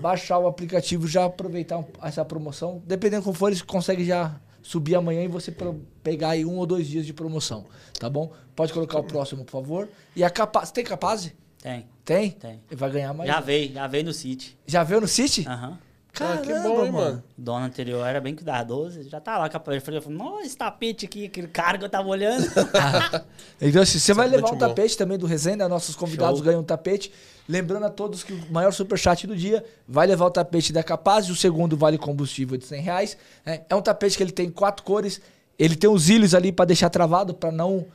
baixar 0.00 0.38
o 0.38 0.46
aplicativo, 0.46 1.06
já 1.06 1.24
aproveitar 1.24 1.84
essa 2.02 2.24
promoção. 2.24 2.82
Dependendo 2.86 3.22
como 3.22 3.34
for, 3.34 3.48
eles 3.48 3.62
conseguem 3.62 4.04
já 4.04 4.34
subir 4.62 4.94
amanhã 4.94 5.22
e 5.22 5.28
você 5.28 5.54
pegar 6.02 6.30
aí 6.30 6.44
um 6.44 6.56
ou 6.56 6.66
dois 6.66 6.86
dias 6.86 7.04
de 7.04 7.12
promoção, 7.12 7.66
tá 7.98 8.08
bom? 8.08 8.32
Pode 8.56 8.72
colocar 8.72 8.98
o 8.98 9.04
próximo, 9.04 9.44
por 9.44 9.52
favor. 9.52 9.88
E 10.16 10.24
a 10.24 10.30
capaz, 10.30 10.70
tem 10.70 10.84
capaz? 10.84 11.32
Tem. 11.62 11.86
Tem? 12.04 12.30
Tem. 12.30 12.60
E 12.70 12.74
vai 12.74 12.90
ganhar 12.90 13.12
mais. 13.14 13.28
Já 13.28 13.40
veio, 13.40 13.72
já 13.72 13.86
veio 13.86 14.04
no 14.04 14.12
City. 14.12 14.58
Já 14.66 14.82
veio 14.82 15.00
no 15.00 15.08
City? 15.08 15.46
Aham. 15.48 15.78
Ah, 16.20 16.36
que 16.36 16.46
Caramba, 16.48 16.68
bom, 16.68 16.84
hein, 16.84 16.92
mano. 16.92 17.24
O 17.36 17.42
dono 17.42 17.64
anterior 17.66 18.06
era 18.06 18.20
bem 18.20 18.36
cuidadoso, 18.36 19.02
já 19.02 19.18
tá 19.20 19.36
lá 19.36 19.48
com 19.48 19.56
a 19.56 19.60
parede. 19.60 19.84
Eu 19.90 20.00
falei, 20.00 20.16
nossa, 20.16 20.46
esse 20.46 20.56
tapete 20.56 21.06
aqui, 21.06 21.26
aquele 21.26 21.48
cara 21.48 21.76
que 21.76 21.84
eu 21.84 21.88
tava 21.88 22.08
olhando. 22.08 22.46
Então, 23.60 23.82
assim, 23.82 23.98
você 23.98 24.12
vai 24.14 24.26
Sempre 24.26 24.36
levar 24.42 24.54
um 24.54 24.58
bom. 24.58 24.68
tapete 24.68 24.96
também 24.96 25.18
do 25.18 25.26
Resenha, 25.26 25.68
nossos 25.68 25.96
convidados 25.96 26.38
Show. 26.38 26.44
ganham 26.46 26.60
um 26.60 26.64
tapete. 26.64 27.12
Lembrando 27.48 27.84
a 27.84 27.90
todos 27.90 28.22
que 28.22 28.32
o 28.32 28.52
maior 28.52 28.72
superchat 28.72 29.26
do 29.26 29.36
dia 29.36 29.64
vai 29.86 30.06
levar 30.06 30.26
o 30.26 30.30
tapete 30.30 30.72
da 30.72 30.82
Capaz, 30.82 31.28
o 31.28 31.36
segundo 31.36 31.76
vale 31.76 31.98
combustível 31.98 32.56
de 32.56 32.64
100 32.64 32.80
reais. 32.80 33.16
É, 33.44 33.62
é 33.68 33.74
um 33.74 33.82
tapete 33.82 34.16
que 34.16 34.22
ele 34.22 34.32
tem 34.32 34.50
quatro 34.50 34.82
cores, 34.82 35.20
ele 35.58 35.76
tem 35.76 35.88
os 35.88 36.08
ilhos 36.08 36.34
ali 36.34 36.50
para 36.50 36.64
deixar 36.64 36.88
travado, 36.88 37.34
para 37.34 37.52
não, 37.52 37.86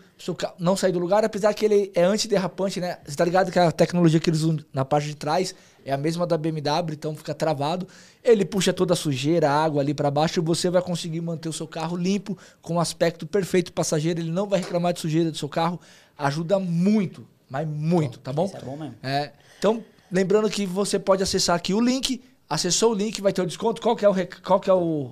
não 0.60 0.78
sair 0.78 0.92
do 0.92 1.00
lugar, 1.00 1.26
apesar 1.26 1.54
que 1.54 1.66
ele 1.66 1.92
é 1.96 2.04
antiderrapante, 2.04 2.80
né? 2.80 3.00
Você 3.06 3.16
tá 3.16 3.26
ligado 3.26 3.52
que 3.52 3.58
a 3.58 3.72
tecnologia 3.72 4.20
que 4.20 4.30
eles 4.30 4.42
usam 4.42 4.60
na 4.72 4.86
parte 4.86 5.08
de 5.08 5.16
trás 5.16 5.56
é 5.84 5.92
a 5.92 5.98
mesma 5.98 6.28
da 6.28 6.38
BMW, 6.38 6.94
então 6.94 7.16
fica 7.16 7.34
travado. 7.34 7.88
Ele 8.24 8.46
puxa 8.46 8.72
toda 8.72 8.94
a 8.94 8.96
sujeira, 8.96 9.50
a 9.50 9.64
água 9.64 9.82
ali 9.82 9.94
para 9.94 10.12
baixo 10.12 10.40
e 10.40 10.44
você 10.44 10.70
vai 10.70 10.82
conseguir 10.82 11.22
manter 11.22 11.50
o 11.50 11.54
seu 11.54 11.68
carro 11.68 11.98
limpo, 11.98 12.38
com 12.62 12.76
um 12.76 12.80
aspecto 12.80 13.26
perfeito 13.26 13.74
passageiro. 13.74 14.20
Ele 14.20 14.32
não 14.32 14.48
vai 14.48 14.60
reclamar 14.60 14.94
de 14.94 15.00
sujeira 15.00 15.32
do 15.32 15.38
seu 15.38 15.50
carro. 15.50 15.80
Ajuda 16.18 16.60
muito, 16.60 17.26
mas 17.50 17.68
muito, 17.68 18.20
tá 18.20 18.32
bom? 18.32 18.46
Isso 18.46 18.58
é 18.58 18.62
bom 18.62 18.78
mesmo. 18.78 18.96
É, 19.02 19.32
então, 19.60 19.84
lembrando 20.12 20.50
que 20.50 20.66
você 20.66 20.98
pode 20.98 21.22
acessar 21.22 21.56
aqui 21.56 21.74
o 21.74 21.80
link. 21.80 22.22
Acessou 22.50 22.94
o 22.94 22.96
link, 22.96 23.22
vai 23.22 23.32
ter 23.32 23.44
o 23.44 23.46
desconto. 23.46 23.80
Qual 23.80 23.96
que 23.96 24.04
é 24.04 24.10
o, 24.10 24.12
rec- 24.12 24.42
qual 24.42 24.60
que 24.60 24.70
é 24.72 24.74
o 24.74 25.12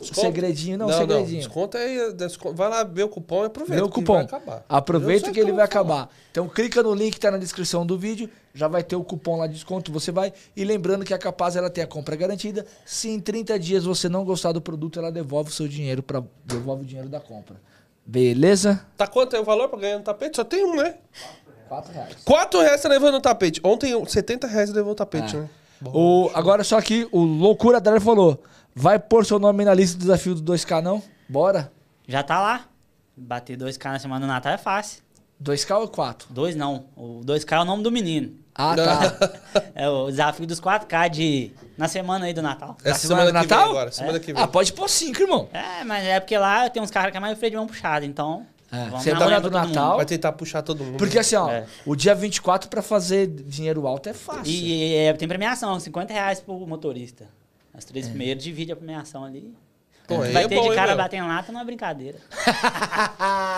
Desconto? 0.00 0.20
segredinho? 0.22 0.78
Não, 0.78 0.88
Não, 0.88 0.96
segredinho. 0.98 1.38
desconto 1.40 1.76
é. 1.76 2.10
desconto- 2.12 2.54
Vai 2.56 2.68
lá 2.70 2.82
ver 2.82 3.02
o 3.04 3.08
cupom 3.10 3.42
e 3.42 3.46
aproveita. 3.46 3.82
Vê 3.82 3.86
o 3.86 3.88
que 3.90 3.96
cupom. 4.00 4.14
vai 4.14 4.24
acabar. 4.24 4.64
Aproveita 4.68 5.28
Eu 5.28 5.32
que 5.34 5.38
ele 5.38 5.52
vai 5.52 5.66
falar. 5.68 5.82
acabar. 6.04 6.10
Então 6.30 6.48
clica 6.48 6.82
no 6.82 6.94
link 6.94 7.12
que 7.12 7.20
tá 7.20 7.30
na 7.30 7.36
descrição 7.36 7.84
do 7.84 7.98
vídeo, 7.98 8.28
já 8.54 8.66
vai 8.68 8.82
ter 8.82 8.96
o 8.96 9.04
cupom 9.04 9.36
lá 9.36 9.46
de 9.46 9.52
desconto, 9.52 9.92
você 9.92 10.10
vai. 10.10 10.32
E 10.56 10.64
lembrando 10.64 11.04
que 11.04 11.12
a 11.12 11.18
Capaz 11.18 11.56
ela 11.56 11.68
tem 11.70 11.84
a 11.84 11.86
compra 11.86 12.16
garantida. 12.16 12.66
Se 12.86 13.10
em 13.10 13.20
30 13.20 13.58
dias 13.58 13.84
você 13.84 14.08
não 14.08 14.24
gostar 14.24 14.52
do 14.52 14.62
produto, 14.62 14.98
ela 14.98 15.12
devolve 15.12 15.50
o 15.50 15.52
seu 15.52 15.68
dinheiro 15.68 16.02
para 16.02 16.22
devolve 16.44 16.82
o 16.84 16.86
dinheiro 16.86 17.08
da 17.10 17.20
compra. 17.20 17.60
Beleza? 18.04 18.84
Tá 18.96 19.06
quanto 19.06 19.36
é 19.36 19.40
o 19.40 19.44
valor 19.44 19.68
pra 19.68 19.78
ganhar 19.78 19.98
no 19.98 20.02
tapete? 20.04 20.36
Só 20.36 20.42
tem 20.42 20.64
um, 20.64 20.74
né? 20.74 20.96
4 21.72 21.92
reais. 21.92 22.16
4 22.24 22.60
reais 22.60 22.80
você 22.82 22.88
levou 22.88 23.10
no 23.10 23.20
tapete. 23.20 23.60
Ontem, 23.64 24.04
70 24.04 24.46
reais 24.46 24.68
você 24.68 24.76
levou 24.76 24.92
o 24.92 24.94
tapete, 24.94 25.36
É. 25.36 25.40
né? 25.40 25.48
O, 25.86 26.30
agora 26.34 26.62
só 26.62 26.80
que 26.80 27.08
o 27.10 27.20
Loucura 27.22 27.80
Dele 27.80 27.98
falou: 27.98 28.42
vai 28.74 28.98
pôr 28.98 29.24
seu 29.24 29.38
nome 29.38 29.64
na 29.64 29.72
lista 29.74 29.96
do 29.96 30.00
desafio 30.02 30.34
do 30.34 30.52
2K, 30.52 30.82
não? 30.82 31.02
Bora. 31.28 31.72
Já 32.06 32.22
tá 32.22 32.40
lá. 32.40 32.66
Bater 33.16 33.56
2K 33.56 33.84
na 33.92 33.98
semana 33.98 34.20
do 34.26 34.28
Natal 34.28 34.52
é 34.52 34.58
fácil. 34.58 35.02
2K 35.42 35.80
ou 35.80 35.88
4? 35.88 36.28
Dois 36.30 36.54
não. 36.54 36.84
O 36.96 37.20
2K 37.24 37.56
é 37.56 37.60
o 37.60 37.64
nome 37.64 37.82
do 37.82 37.90
menino. 37.90 38.32
Ah, 38.54 38.76
tá. 38.76 39.62
É 39.74 39.88
o 39.88 40.08
desafio 40.10 40.46
dos 40.46 40.60
4K 40.60 41.08
de. 41.08 41.52
Na 41.76 41.88
semana 41.88 42.26
aí 42.26 42.34
do 42.34 42.42
Natal. 42.42 42.76
Essa 42.84 43.06
semana 43.08 43.26
semana, 43.26 43.40
do 43.40 43.48
que 43.48 43.50
Natal? 43.54 43.64
vem 43.64 43.70
agora. 43.76 43.90
Semana 43.92 44.20
que 44.20 44.32
vem. 44.32 44.42
ah, 44.42 44.46
pode 44.46 44.72
pôr 44.74 44.88
5, 44.88 45.20
irmão. 45.22 45.48
É, 45.52 45.82
mas 45.84 46.04
é 46.04 46.20
porque 46.20 46.36
lá 46.38 46.68
tem 46.70 46.82
uns 46.82 46.90
caras 46.90 47.10
que 47.10 47.16
é 47.16 47.20
mais 47.20 47.36
freio 47.38 47.50
de 47.52 47.56
mão 47.56 47.66
puxado, 47.66 48.04
então. 48.04 48.46
É, 48.72 48.88
vamos 48.88 49.04
na 49.04 49.14
manhã 49.20 49.40
do 49.40 49.50
pra 49.50 49.60
todo 49.60 49.68
mundo. 49.68 49.74
Natal. 49.74 49.96
Vai 49.98 50.06
tentar 50.06 50.32
puxar 50.32 50.62
todo 50.62 50.82
mundo. 50.82 50.96
Porque 50.96 51.18
assim, 51.18 51.36
ó, 51.36 51.50
É. 51.50 51.66
o 51.84 51.94
dia 51.94 52.14
24 52.14 52.70
pra 52.70 52.80
fazer 52.80 53.26
dinheiro 53.26 53.86
alto 53.86 54.08
é 54.08 54.14
fácil. 54.14 54.46
E, 54.46 54.94
é, 54.94 55.12
tem 55.12 55.28
premiação, 55.28 55.78
50 55.78 56.12
reais 56.12 56.40
pro 56.40 56.54
motorista. 56.66 57.28
As 57.74 57.84
É. 57.84 57.88
três 57.88 58.08
primeiros 58.08 58.42
divide 58.42 58.72
a 58.72 58.76
premiação 58.76 59.24
ali. 59.24 59.54
Pô, 60.08 60.20
aí 60.22 60.32
vai 60.32 60.44
é 60.44 60.48
ter 60.48 60.54
bom, 60.56 60.62
de 60.62 60.68
hein, 60.70 60.74
cara 60.74 60.88
meu? 60.88 60.96
batendo 60.96 61.28
lata 61.28 61.52
não 61.52 61.60
é 61.60 61.64
brincadeira. 61.64 62.18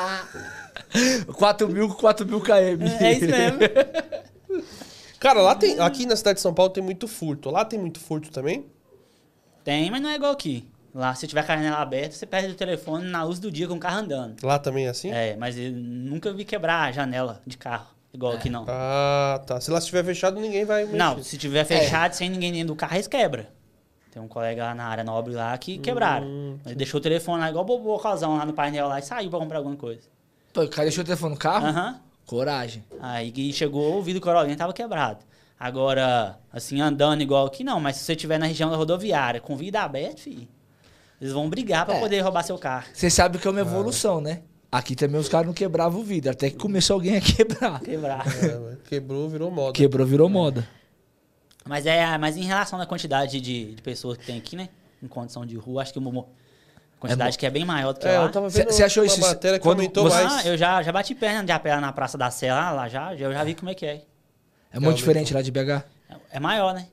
4 1.36 1.68
mil 1.68 1.88
com 1.88 1.94
4 1.94 2.26
mil 2.26 2.40
km. 2.40 2.82
É 3.00 3.12
isso 3.12 3.26
mesmo. 3.26 3.58
Cara, 5.18 5.40
lá 5.40 5.54
tem. 5.54 5.78
Aqui 5.80 6.04
na 6.06 6.16
cidade 6.16 6.36
de 6.36 6.42
São 6.42 6.52
Paulo 6.52 6.70
tem 6.70 6.82
muito 6.84 7.08
furto. 7.08 7.50
Lá 7.50 7.64
tem 7.64 7.78
muito 7.78 7.98
furto 7.98 8.30
também? 8.30 8.66
Tem, 9.64 9.90
mas 9.90 10.02
não 10.02 10.10
é 10.10 10.16
igual 10.16 10.32
aqui. 10.32 10.68
Lá, 10.94 11.12
se 11.14 11.26
tiver 11.26 11.40
a 11.40 11.44
janela 11.56 11.78
aberta, 11.78 12.14
você 12.14 12.24
perde 12.24 12.52
o 12.52 12.54
telefone 12.54 13.04
na 13.08 13.24
luz 13.24 13.40
do 13.40 13.50
dia 13.50 13.66
com 13.66 13.74
o 13.74 13.80
carro 13.80 13.98
andando. 13.98 14.36
Lá 14.44 14.58
também 14.60 14.86
é 14.86 14.90
assim? 14.90 15.10
É, 15.10 15.36
mas 15.36 15.58
eu 15.58 15.72
nunca 15.72 16.32
vi 16.32 16.44
quebrar 16.44 16.82
a 16.88 16.92
janela 16.92 17.42
de 17.44 17.58
carro, 17.58 17.88
igual 18.12 18.34
aqui 18.34 18.48
não. 18.48 18.64
Ah, 18.68 19.42
tá. 19.44 19.60
Se 19.60 19.72
lá 19.72 19.78
estiver 19.78 20.04
fechado, 20.04 20.38
ninguém 20.38 20.64
vai. 20.64 20.84
Não, 20.84 21.16
mexer. 21.16 21.30
se 21.30 21.36
tiver 21.38 21.64
fechado, 21.64 22.12
sem 22.12 22.30
ninguém 22.30 22.52
dentro 22.52 22.68
do 22.68 22.76
carro, 22.76 22.94
eles 22.94 23.08
quebra. 23.08 23.48
Tem 24.12 24.22
um 24.22 24.28
colega 24.28 24.66
lá 24.66 24.74
na 24.76 24.84
área 24.84 25.02
nobre 25.02 25.34
lá 25.34 25.58
que 25.58 25.78
quebraram. 25.78 26.24
Hum, 26.28 26.58
Ele 26.64 26.76
deixou 26.76 27.00
o 27.00 27.02
telefone 27.02 27.40
lá, 27.40 27.50
igual 27.50 27.68
o 27.68 27.78
bocalzão 27.80 28.36
lá 28.36 28.46
no 28.46 28.52
painel 28.52 28.86
lá 28.86 29.00
e 29.00 29.02
saiu 29.02 29.28
pra 29.28 29.40
comprar 29.40 29.58
alguma 29.58 29.74
coisa. 29.74 30.02
Pô, 30.52 30.62
o 30.62 30.68
cara 30.68 30.84
deixou 30.84 31.02
o 31.02 31.04
telefone 31.04 31.34
no 31.34 31.38
carro? 31.40 31.66
Aham. 31.66 32.00
Coragem. 32.24 32.84
Aí 33.00 33.52
chegou, 33.52 33.98
o 33.98 34.02
vidro 34.02 34.22
Corolinha 34.22 34.56
tava 34.56 34.72
quebrado. 34.72 35.18
Agora, 35.58 36.38
assim, 36.52 36.80
andando 36.80 37.20
igual 37.22 37.46
aqui, 37.46 37.64
não. 37.64 37.80
Mas 37.80 37.96
se 37.96 38.04
você 38.04 38.12
estiver 38.12 38.38
na 38.38 38.46
região 38.46 38.70
da 38.70 38.76
rodoviária 38.76 39.40
com 39.40 39.56
vidro 39.56 39.80
aberto, 39.80 40.20
filho, 40.20 40.46
eles 41.20 41.32
vão 41.32 41.48
brigar 41.48 41.84
pra 41.86 41.96
É. 41.96 42.00
poder 42.00 42.20
roubar 42.20 42.42
seu 42.42 42.58
carro. 42.58 42.86
Você 42.92 43.08
sabe 43.10 43.38
que 43.38 43.46
é 43.46 43.50
uma 43.50 43.60
evolução, 43.60 44.20
né? 44.20 44.42
Aqui 44.70 44.96
também 44.96 45.20
os 45.20 45.28
caras 45.28 45.46
não 45.46 45.54
quebravam 45.54 46.00
o 46.00 46.04
vidro, 46.04 46.32
até 46.32 46.50
que 46.50 46.56
começou 46.56 46.94
alguém 46.94 47.16
a 47.16 47.20
quebrar. 47.20 47.80
Quebrar. 47.80 48.24
É, 48.42 48.76
quebrou, 48.88 49.28
virou 49.28 49.50
moda. 49.50 49.72
Quebrou, 49.72 50.06
virou 50.06 50.28
moda. 50.28 50.66
mas 51.64 51.86
é, 51.86 52.18
mas 52.18 52.36
em 52.36 52.42
relação 52.42 52.80
à 52.80 52.86
quantidade 52.86 53.40
de, 53.40 53.74
de 53.74 53.82
pessoas 53.82 54.18
que 54.18 54.26
tem 54.26 54.36
aqui, 54.36 54.56
né? 54.56 54.68
Em 55.02 55.06
condição 55.06 55.46
de 55.46 55.56
rua, 55.56 55.82
acho 55.82 55.92
que 55.92 55.98
uma 55.98 56.26
quantidade 56.98 57.38
que 57.38 57.46
é 57.46 57.50
bem 57.50 57.64
maior 57.64 57.92
do 57.92 58.00
que 58.00 58.06
É, 58.08 58.18
lá. 58.18 58.24
eu 58.24 58.32
tava 58.32 58.50
Cê- 58.50 58.60
vendo 58.60 58.72
cê 58.72 58.82
achou 58.82 59.04
isso- 59.04 59.20
matéria 59.20 59.60
quando 59.60 59.78
aumentou 59.78 60.04
você- 60.04 60.24
mais. 60.24 60.44
Ah, 60.44 60.48
eu 60.48 60.56
já, 60.56 60.82
já 60.82 60.90
bati 60.90 61.14
perna 61.14 61.44
de 61.44 61.52
a 61.52 61.58
pé 61.58 61.74
lá 61.76 61.80
na 61.80 61.92
Praça 61.92 62.18
da 62.18 62.30
Sé, 62.30 62.52
lá, 62.52 62.70
lá 62.72 62.88
já, 62.88 63.14
eu 63.14 63.32
já 63.32 63.44
vi 63.44 63.54
como 63.54 63.70
é 63.70 63.74
que 63.74 63.86
é. 63.86 64.02
É 64.72 64.80
muito 64.80 64.96
diferente 64.96 65.32
lá 65.32 65.40
de 65.40 65.50
BH. 65.52 65.84
É, 66.10 66.16
é 66.32 66.40
maior, 66.40 66.74
né? 66.74 66.88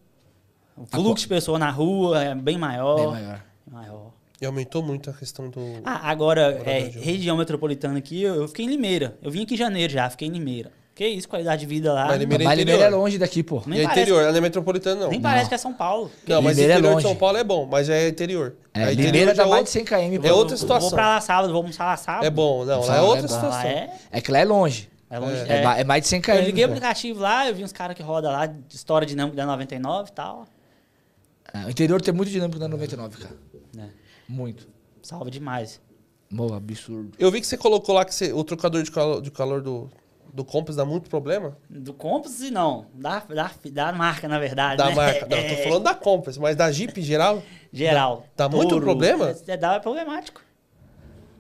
O 0.77 0.85
fluxo 0.85 1.23
de 1.23 1.27
pessoas 1.29 1.59
na 1.59 1.69
rua 1.71 2.23
é 2.23 2.35
bem 2.35 2.57
maior. 2.57 2.95
Bem 2.97 3.07
maior. 3.23 3.41
maior. 3.71 4.10
E 4.41 4.45
aumentou 4.45 4.81
muito 4.81 5.07
a 5.09 5.13
questão 5.13 5.49
do. 5.51 5.59
Ah, 5.85 6.09
agora, 6.09 6.59
é, 6.65 6.81
de 6.81 6.97
região 6.97 7.37
metropolitana 7.37 7.99
aqui, 7.99 8.23
eu, 8.23 8.33
eu 8.33 8.47
fiquei 8.47 8.65
em 8.65 8.69
Limeira. 8.69 9.15
Eu 9.21 9.29
vim 9.29 9.43
aqui 9.43 9.53
em 9.53 9.57
janeiro 9.57 9.93
já, 9.93 10.09
fiquei 10.09 10.27
em 10.27 10.31
Limeira. 10.31 10.71
Que 10.95 11.07
isso, 11.07 11.29
qualidade 11.29 11.61
de 11.61 11.67
vida 11.67 11.93
lá. 11.93 12.07
Mas 12.07 12.19
Limeira 12.19 12.43
é 12.43 12.47
Mas 12.47 12.57
Limeira 12.57 12.79
interior. 12.81 12.97
é 12.97 13.01
longe 13.01 13.17
daqui, 13.19 13.43
pô. 13.43 13.61
Nem 13.67 13.79
é 13.81 13.83
interior, 13.83 14.19
ela 14.23 14.31
não 14.31 14.37
é 14.39 14.41
metropolitana, 14.41 15.01
não. 15.01 15.09
Nem 15.09 15.19
Não, 15.19 15.29
parece 15.29 15.47
que 15.47 15.53
é 15.55 15.57
São 15.59 15.73
Paulo. 15.73 16.09
mas 16.27 16.37
Limeira 16.57 16.73
é 16.73 16.77
interior 16.77 16.79
de 16.81 16.87
longe. 16.95 17.07
São 17.07 17.15
Paulo 17.15 17.37
é 17.37 17.43
bom, 17.43 17.67
mas 17.67 17.87
é 17.87 18.07
interior. 18.09 18.55
É, 18.73 18.85
Aí 18.85 18.95
Limeira 18.95 19.33
dá 19.35 19.43
já 19.43 19.49
mais 19.49 19.61
é 19.61 19.63
de 19.63 19.69
100 19.69 19.85
km. 19.85 19.95
É 19.95 20.29
pô. 20.29 20.35
outra 20.35 20.53
Eu 20.55 20.57
situação. 20.57 20.89
Vou 20.89 20.97
pra 20.97 21.07
lá 21.07 21.21
sábado, 21.21 21.53
vou 21.53 21.61
almoçar 21.61 21.85
lá 21.85 21.97
sábado. 21.97 22.25
É 22.25 22.29
bom, 22.31 22.65
não, 22.65 22.83
lá 22.83 22.97
é 22.97 23.01
outra 23.01 23.25
é 23.25 23.27
situação. 23.27 23.61
é, 23.69 23.93
É 24.11 24.21
que 24.21 24.31
lá 24.31 24.39
é 24.39 24.45
longe. 24.45 24.89
é 25.09 25.19
longe. 25.19 25.35
É, 25.47 25.63
é. 25.63 25.81
é 25.81 25.83
mais 25.83 26.01
de 26.01 26.07
100 26.09 26.21
km. 26.21 26.31
Eu 26.31 26.41
liguei 26.45 26.65
o 26.65 26.67
aplicativo 26.67 27.19
lá, 27.19 27.47
eu 27.47 27.53
vi 27.53 27.63
uns 27.63 27.71
caras 27.71 27.95
que 27.95 28.01
rodam 28.01 28.31
lá, 28.31 28.47
de 28.47 28.75
história 28.75 29.05
dinâmica 29.05 29.37
da 29.37 29.45
99 29.45 30.09
e 30.09 30.13
tal. 30.13 30.45
É, 31.53 31.65
o 31.65 31.69
interior 31.69 32.01
tem 32.01 32.13
muito 32.13 32.29
dinâmico 32.31 32.59
na 32.59 32.67
99, 32.67 33.17
cara. 33.17 33.35
Muito. 34.27 34.67
Salva 35.01 35.29
demais. 35.31 35.81
Absurdo. 36.55 37.11
Eu 37.19 37.29
vi 37.29 37.41
que 37.41 37.47
você 37.47 37.57
colocou 37.57 37.93
lá 37.93 38.05
que 38.05 38.15
você- 38.15 38.31
o 38.31 38.43
trocador 38.43 38.81
de 38.83 38.89
calor, 38.91 39.21
de 39.21 39.29
calor 39.29 39.61
do, 39.61 39.89
do 40.33 40.45
Compass 40.45 40.77
dá 40.77 40.85
muito 40.85 41.09
problema. 41.09 41.57
Do 41.69 41.93
Compass, 41.93 42.39
não. 42.51 42.85
Da, 42.93 43.19
da, 43.19 43.51
da 43.69 43.91
marca, 43.91 44.27
na 44.29 44.39
verdade. 44.39 44.77
Da 44.77 44.89
né? 44.89 44.95
marca. 44.95 45.27
Não, 45.27 45.37
É, 45.37 45.55
tô 45.55 45.63
falando 45.63 45.83
da 45.83 45.93
Compass, 45.93 46.37
mas 46.37 46.55
da 46.55 46.71
Jeep 46.71 46.97
em 46.99 47.03
geral. 47.03 47.43
Geral. 47.73 48.25
Dá 48.35 48.47
muito 48.47 48.69
Toro, 48.69 48.81
problema? 48.85 49.35
É, 49.45 49.57
dá, 49.57 49.75
é 49.75 49.79
problemático. 49.79 50.41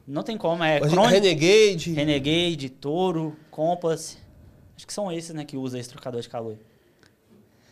Não 0.05 0.23
tem 0.23 0.37
como. 0.37 0.61
É 0.63 0.79
crônico. 0.81 1.07
Renegade. 1.07 1.93
Renegade, 1.93 2.69
Toro, 2.69 3.37
Compass. 3.49 4.17
Acho 4.75 4.85
que 4.85 4.93
são 4.93 5.09
esses, 5.11 5.33
né, 5.33 5.45
que 5.45 5.55
usa 5.55 5.79
esse 5.79 5.89
trocador 5.89 6.19
de 6.19 6.27
calor. 6.27 6.57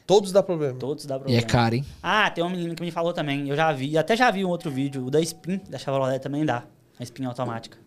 Todos 0.10 0.32
dá 0.32 0.42
problema. 0.42 0.74
Todos 0.80 1.06
dá 1.06 1.18
E 1.18 1.20
problema. 1.20 1.40
é 1.40 1.44
caro, 1.46 1.76
hein? 1.76 1.86
Ah, 2.02 2.32
tem 2.32 2.44
um 2.44 2.50
menino 2.50 2.74
que 2.74 2.82
me 2.82 2.90
falou 2.90 3.14
também. 3.14 3.48
Eu 3.48 3.56
já 3.56 3.72
vi, 3.72 3.96
até 3.96 4.18
já 4.18 4.32
vi 4.32 4.44
um 4.44 4.50
outro 4.50 4.72
vídeo. 4.72 5.06
O 5.06 5.12
da 5.12 5.22
Spin, 5.22 5.62
da 5.70 5.78
Chevrolet 5.78 6.18
também 6.18 6.44
dá. 6.44 6.64
A 7.00 7.04
Spin 7.04 7.26
automática. 7.26 7.78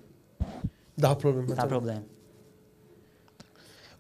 Dá 0.96 1.16
problema. 1.16 1.48
Dá 1.48 1.56
também. 1.56 1.68
problema. 1.68 2.04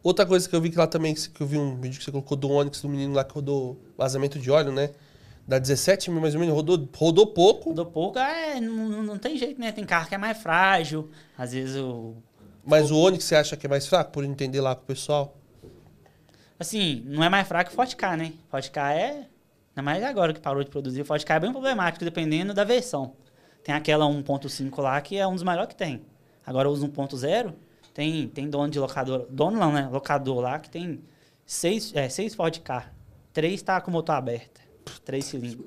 Outra 0.04 0.24
coisa 0.24 0.48
que 0.48 0.54
eu 0.54 0.60
vi 0.60 0.70
que 0.70 0.76
lá 0.78 0.86
também, 0.86 1.14
que 1.14 1.40
eu 1.40 1.46
vi 1.48 1.58
um 1.58 1.74
vídeo 1.80 1.98
que 1.98 2.04
você 2.04 2.12
colocou 2.12 2.36
do 2.36 2.48
Onix, 2.48 2.80
do 2.80 2.88
menino 2.88 3.12
lá 3.12 3.24
que 3.24 3.34
rodou 3.34 3.76
vazamento 3.98 4.38
de 4.38 4.52
óleo, 4.52 4.70
né? 4.70 4.90
Dá 5.44 5.58
17 5.58 6.08
mil 6.08 6.20
mais 6.20 6.34
ou 6.34 6.40
menos, 6.40 6.54
rodou, 6.54 6.88
rodou 6.96 7.26
pouco. 7.26 7.70
Rodou 7.70 7.86
pouco, 7.86 8.20
é, 8.20 8.60
não, 8.60 9.02
não 9.02 9.18
tem 9.18 9.36
jeito, 9.36 9.60
né? 9.60 9.72
Tem 9.72 9.84
carro 9.84 10.08
que 10.08 10.14
é 10.14 10.18
mais 10.18 10.38
frágil. 10.38 11.10
Às 11.36 11.50
vezes 11.54 11.74
o. 11.74 12.14
Mas 12.64 12.92
o 12.92 12.96
Onix 12.98 13.24
você 13.24 13.34
acha 13.34 13.56
que 13.56 13.66
é 13.66 13.68
mais 13.68 13.84
fraco, 13.88 14.12
por 14.12 14.22
entender 14.24 14.60
lá 14.60 14.76
com 14.76 14.82
o 14.82 14.86
pessoal? 14.86 15.36
Assim, 16.62 17.02
não 17.06 17.24
é 17.24 17.28
mais 17.28 17.46
fraco 17.48 17.70
que 17.70 17.74
o 17.74 17.76
Forte 17.76 17.96
K, 17.96 18.16
né? 18.16 18.34
Forte 18.48 18.70
K 18.70 18.94
é. 18.94 19.10
Ainda 19.10 19.82
mais 19.82 20.00
agora 20.04 20.32
que 20.32 20.40
parou 20.40 20.62
de 20.62 20.70
produzir. 20.70 21.02
O 21.02 21.04
Forte 21.04 21.26
K 21.26 21.34
é 21.34 21.40
bem 21.40 21.50
problemático, 21.50 22.04
dependendo 22.04 22.54
da 22.54 22.62
versão. 22.62 23.14
Tem 23.64 23.74
aquela 23.74 24.06
1.5 24.06 24.80
lá 24.80 25.00
que 25.00 25.18
é 25.18 25.26
um 25.26 25.34
dos 25.34 25.42
melhores 25.42 25.70
que 25.70 25.74
tem. 25.74 26.02
Agora 26.46 26.70
os 26.70 26.84
1.0, 26.84 27.52
tem, 27.92 28.28
tem 28.28 28.48
dono 28.48 28.70
de 28.70 28.78
locador. 28.78 29.26
Dono 29.28 29.58
não, 29.58 29.72
né? 29.72 29.88
Locador 29.90 30.40
lá 30.40 30.60
que 30.60 30.70
tem 30.70 31.02
seis, 31.44 31.92
é, 31.96 32.08
seis 32.08 32.32
Ford 32.32 32.56
K. 32.60 32.92
Três 33.32 33.60
tá 33.60 33.80
com 33.80 33.90
motor 33.90 34.14
aberto. 34.14 34.60
Três 35.04 35.24
cilindros. 35.24 35.66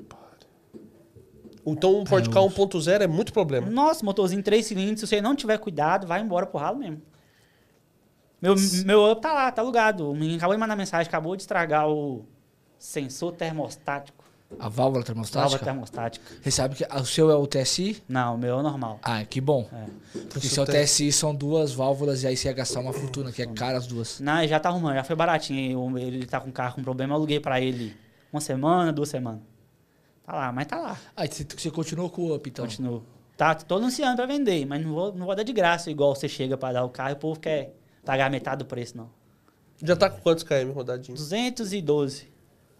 Então 1.66 2.00
um 2.00 2.06
Ford 2.06 2.26
K 2.30 2.40
1.0 2.40 3.02
é 3.02 3.08
muito 3.08 3.34
problema. 3.34 3.70
Nossa, 3.70 4.06
motorzinho 4.06 4.42
três 4.42 4.66
cilindros, 4.66 5.02
se 5.02 5.08
você 5.08 5.20
não 5.20 5.36
tiver 5.36 5.58
cuidado, 5.58 6.08
vai 6.08 6.22
embora 6.22 6.46
pro 6.46 6.58
ralo 6.58 6.80
mesmo. 6.80 7.02
Meu, 8.46 8.56
meu 8.86 9.12
up 9.12 9.22
tá 9.22 9.34
lá, 9.34 9.52
tá 9.52 9.62
alugado. 9.62 10.12
O 10.12 10.14
menino 10.14 10.38
acabou 10.38 10.56
de 10.56 10.60
mandar 10.60 10.76
mensagem, 10.76 11.08
acabou 11.08 11.36
de 11.36 11.42
estragar 11.42 11.90
o 11.90 12.26
sensor 12.78 13.32
termostático. 13.32 14.24
A 14.60 14.70
válvula 14.70 15.04
termostática? 15.04 15.42
Válvula 15.42 15.64
termostática. 15.64 16.26
Você 16.42 16.52
sabe 16.52 16.76
que 16.76 16.86
o 16.86 17.06
seu 17.06 17.32
é 17.32 17.36
o 17.36 17.48
TSI? 17.48 18.04
Não, 18.08 18.36
o 18.36 18.38
meu 18.38 18.58
é 18.58 18.60
o 18.60 18.64
normal. 18.64 19.00
Ah, 19.02 19.26
que 19.26 19.42
bom. 19.42 19.68
É. 19.74 20.20
Porque 20.30 20.48
se 20.48 20.60
é 20.60 20.62
o 20.62 20.66
TSI 20.66 21.12
são 21.12 21.34
duas 21.34 21.74
válvulas 21.74 22.22
e 22.22 22.28
aí 22.28 22.38
você 22.38 22.48
ia 22.48 22.54
gastar 22.54 22.82
uma 22.82 22.94
fortuna, 22.94 23.32
que 23.32 23.42
é 23.42 23.48
cara 23.48 23.78
as 23.78 23.88
duas. 23.88 24.20
Não, 24.20 24.46
já 24.48 24.60
tá 24.60 24.70
arrumando, 24.70 24.94
já 24.94 25.04
foi 25.04 25.16
baratinho. 25.16 25.98
Ele 25.98 26.28
tá 26.28 26.40
com 26.40 26.50
o 26.50 26.54
carro 26.54 26.76
com 26.76 26.84
problema, 26.84 27.14
eu 27.14 27.18
aluguei 27.18 27.40
pra 27.40 27.60
ele 27.60 27.98
uma 28.32 28.40
semana, 28.40 28.94
duas 28.94 29.10
semanas. 29.10 29.42
Tá 30.24 30.34
lá, 30.34 30.52
mas 30.52 30.68
tá 30.68 30.78
lá. 30.78 30.98
Ah, 31.16 31.26
você, 31.26 31.44
você 31.44 31.72
continuou 31.72 32.10
com 32.12 32.22
o 32.22 32.36
up, 32.36 32.48
então? 32.48 32.66
Continuo. 32.66 33.04
Tá, 33.36 33.56
tô 33.56 33.76
anunciando 33.78 34.16
pra 34.16 34.26
vender, 34.26 34.66
mas 34.66 34.82
não 34.86 34.94
vou, 34.94 35.14
não 35.14 35.26
vou 35.26 35.36
dar 35.36 35.44
de 35.44 35.52
graça, 35.52 35.90
igual 35.90 36.16
você 36.16 36.30
chega 36.30 36.56
pra 36.56 36.72
dar 36.72 36.84
o 36.86 36.90
carro 36.90 37.10
e 37.10 37.14
o 37.14 37.18
povo 37.18 37.40
quer 37.40 37.74
pagar 38.06 38.30
metade 38.30 38.60
do 38.60 38.66
preço, 38.66 38.96
não. 38.98 39.10
Já 39.84 39.96
tá 39.96 40.10
com 40.10 40.22
quantos 40.22 40.44
KM 40.44 40.72
rodadinho? 40.72 41.18
212. 41.18 42.28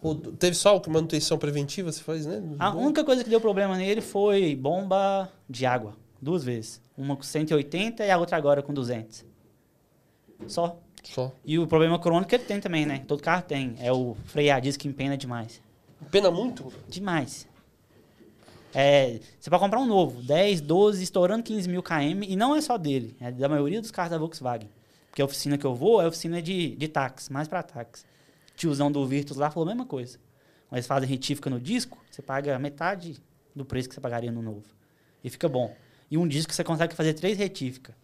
Rodou- 0.00 0.32
Teve 0.32 0.54
só 0.56 0.76
o 0.78 0.90
manutenção 0.90 1.36
preventiva, 1.38 1.90
você 1.92 2.02
faz, 2.02 2.24
né? 2.26 2.42
A 2.58 2.74
única 2.74 3.04
coisa 3.04 3.22
que 3.24 3.30
deu 3.30 3.40
problema 3.40 3.76
nele 3.76 4.00
foi 4.00 4.54
bomba 4.54 5.30
de 5.48 5.66
água, 5.66 5.94
duas 6.20 6.44
vezes. 6.44 6.80
Uma 6.96 7.16
com 7.16 7.22
180 7.22 8.04
e 8.04 8.10
a 8.10 8.16
outra 8.18 8.36
agora 8.36 8.62
com 8.62 8.72
200. 8.72 9.24
Só. 10.46 10.78
Só. 11.02 11.32
E 11.44 11.58
o 11.58 11.66
problema 11.66 11.98
crônico 11.98 12.34
ele 12.34 12.44
tem 12.44 12.60
também, 12.60 12.84
né? 12.86 13.02
Todo 13.06 13.22
carro 13.22 13.42
tem. 13.42 13.74
É 13.78 13.92
o 13.92 14.16
freio 14.24 14.54
a 14.54 14.60
disco 14.60 14.82
que 14.82 14.88
empena 14.88 15.16
demais. 15.16 15.60
Pena 16.10 16.30
muito? 16.30 16.72
Demais. 16.88 17.46
É, 18.74 19.20
você 19.40 19.48
pode 19.48 19.62
comprar 19.62 19.80
um 19.80 19.86
novo, 19.86 20.20
10, 20.22 20.60
12, 20.60 21.02
estourando 21.02 21.42
15 21.42 21.68
mil 21.68 21.82
km, 21.82 22.22
e 22.26 22.36
não 22.36 22.54
é 22.54 22.60
só 22.60 22.76
dele, 22.76 23.16
é 23.20 23.30
da 23.32 23.48
maioria 23.48 23.80
dos 23.80 23.90
carros 23.90 24.10
da 24.10 24.18
Volkswagen. 24.18 24.68
Porque 25.16 25.22
a 25.22 25.24
oficina 25.24 25.56
que 25.56 25.64
eu 25.64 25.74
vou 25.74 26.02
é 26.02 26.06
oficina 26.06 26.42
de, 26.42 26.76
de 26.76 26.88
táxi, 26.88 27.32
mais 27.32 27.48
para 27.48 27.62
táxi. 27.62 28.04
Tiozão 28.54 28.92
do 28.92 29.06
Virtus 29.06 29.38
lá 29.38 29.50
falou 29.50 29.66
a 29.66 29.72
mesma 29.72 29.86
coisa. 29.86 30.18
Mas 30.70 30.76
eles 30.80 30.86
fazem 30.86 31.08
retífica 31.08 31.48
no 31.48 31.58
disco, 31.58 31.96
você 32.10 32.20
paga 32.20 32.58
metade 32.58 33.16
do 33.54 33.64
preço 33.64 33.88
que 33.88 33.94
você 33.94 34.00
pagaria 34.00 34.30
no 34.30 34.42
novo. 34.42 34.66
E 35.24 35.30
fica 35.30 35.48
bom. 35.48 35.74
E 36.10 36.18
um 36.18 36.28
disco 36.28 36.52
você 36.52 36.62
consegue 36.62 36.94
fazer 36.94 37.14
três 37.14 37.38
retíficas. 37.38 37.94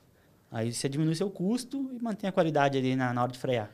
Aí 0.51 0.73
você 0.73 0.89
diminui 0.89 1.15
seu 1.15 1.29
custo 1.29 1.91
e 1.93 2.03
mantém 2.03 2.31
a 2.31 2.33
qualidade 2.33 2.79
ali 2.79 2.97
na, 2.97 3.13
na 3.13 3.25
hora 3.25 3.33
de 3.33 3.39
frear. 3.39 3.71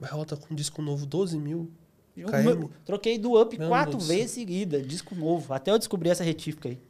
Mas 0.00 0.08
rota 0.10 0.34
com 0.34 0.54
disco 0.54 0.80
novo 0.80 1.04
12 1.04 1.36
mil. 1.36 1.70
Eu, 2.16 2.30
meu, 2.42 2.70
troquei 2.86 3.18
do 3.18 3.38
up 3.38 3.58
Meu 3.58 3.68
quatro 3.68 3.98
Deus 3.98 4.08
vezes 4.08 4.30
seguida, 4.30 4.80
disco 4.80 5.14
novo, 5.14 5.52
até 5.52 5.70
eu 5.70 5.78
descobrir 5.78 6.08
essa 6.08 6.24
retífica 6.24 6.70
aí. 6.70 6.80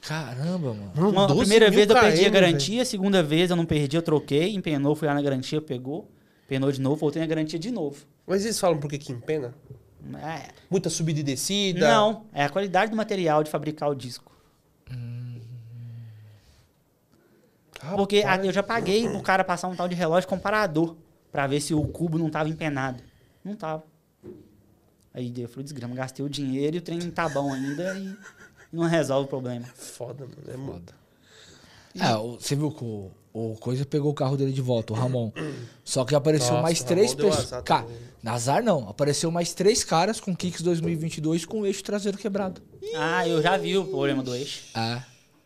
Caramba, 0.00 0.72
mano. 0.74 0.92
Mano, 0.94 1.10
Uma, 1.10 1.24
a 1.24 1.26
12 1.28 1.40
primeira 1.40 1.70
vez 1.70 1.88
eu 1.88 1.94
perdi 2.00 2.24
a 2.24 2.30
garantia, 2.30 2.82
a 2.82 2.84
segunda 2.84 3.22
vez 3.22 3.50
eu 3.50 3.56
não 3.56 3.66
perdi, 3.66 3.96
eu 3.96 4.02
troquei, 4.02 4.54
empenou, 4.54 4.94
fui 4.96 5.06
lá 5.06 5.14
na 5.14 5.22
garantia, 5.22 5.60
pegou, 5.60 6.10
empenou 6.46 6.72
de 6.72 6.80
novo, 6.80 6.96
voltei 6.96 7.20
na 7.20 7.26
garantia 7.28 7.58
de 7.58 7.70
novo. 7.70 8.04
Mas 8.26 8.44
eles 8.44 8.58
falam 8.58 8.78
por 8.78 8.88
que 8.88 8.96
que 8.98 9.12
empena? 9.12 9.54
É, 10.22 10.48
Muita 10.70 10.88
subida 10.88 11.20
e 11.20 11.22
descida? 11.22 11.86
não, 11.88 12.24
é 12.32 12.44
a 12.44 12.48
qualidade 12.48 12.90
do 12.90 12.96
material 12.96 13.42
de 13.44 13.50
fabricar 13.50 13.90
o 13.90 13.94
disco. 13.94 14.32
Porque 17.96 18.18
a- 18.22 18.30
Rapaz. 18.30 18.46
eu 18.46 18.52
já 18.52 18.62
paguei 18.62 19.08
pro 19.08 19.22
cara 19.22 19.42
passar 19.42 19.68
um 19.68 19.74
tal 19.74 19.88
de 19.88 19.94
relógio 19.94 20.28
comparador 20.28 20.96
pra 21.32 21.46
ver 21.46 21.60
se 21.60 21.72
o 21.74 21.82
cubo 21.86 22.18
não 22.18 22.28
tava 22.28 22.48
empenado. 22.48 23.02
Não 23.44 23.54
tava. 23.56 23.84
Aí 25.14 25.32
eu 25.36 25.48
falei, 25.48 25.64
desgrama, 25.64 25.94
gastei 25.94 26.24
o 26.24 26.28
dinheiro 26.28 26.76
e 26.76 26.78
o 26.78 26.82
trem 26.82 26.98
tá 27.10 27.28
bom 27.28 27.52
ainda 27.52 27.96
e 27.98 28.14
não 28.72 28.84
resolve 28.84 29.26
o 29.26 29.28
problema. 29.28 29.66
Foda, 29.74 30.26
mano. 30.26 30.42
É 30.46 30.72
foda. 30.72 31.00
É, 31.94 32.16
você 32.40 32.54
viu 32.54 32.70
que 32.70 32.84
o, 32.84 33.10
o 33.32 33.56
Coisa 33.56 33.84
pegou 33.84 34.10
o 34.12 34.14
carro 34.14 34.36
dele 34.36 34.52
de 34.52 34.60
volta, 34.62 34.92
o 34.92 34.96
Ramon. 34.96 35.32
Só 35.84 36.04
que 36.04 36.14
apareceu 36.14 36.50
Nossa, 36.52 36.62
mais 36.62 36.82
três 36.82 37.14
pessoas. 37.14 37.52
azar. 37.52 37.86
Nazar 38.22 38.62
não. 38.62 38.88
Apareceu 38.88 39.30
mais 39.30 39.52
três 39.54 39.82
caras 39.82 40.20
com 40.20 40.34
Kicks 40.36 40.62
2022 40.62 41.44
com 41.44 41.62
o 41.62 41.66
eixo 41.66 41.82
traseiro 41.82 42.16
quebrado. 42.18 42.62
Ah, 42.96 43.26
eu 43.26 43.42
já 43.42 43.56
vi 43.56 43.76
o 43.76 43.84
problema 43.84 44.22
do 44.22 44.34
eixo. 44.34 44.64
É. 44.78 45.02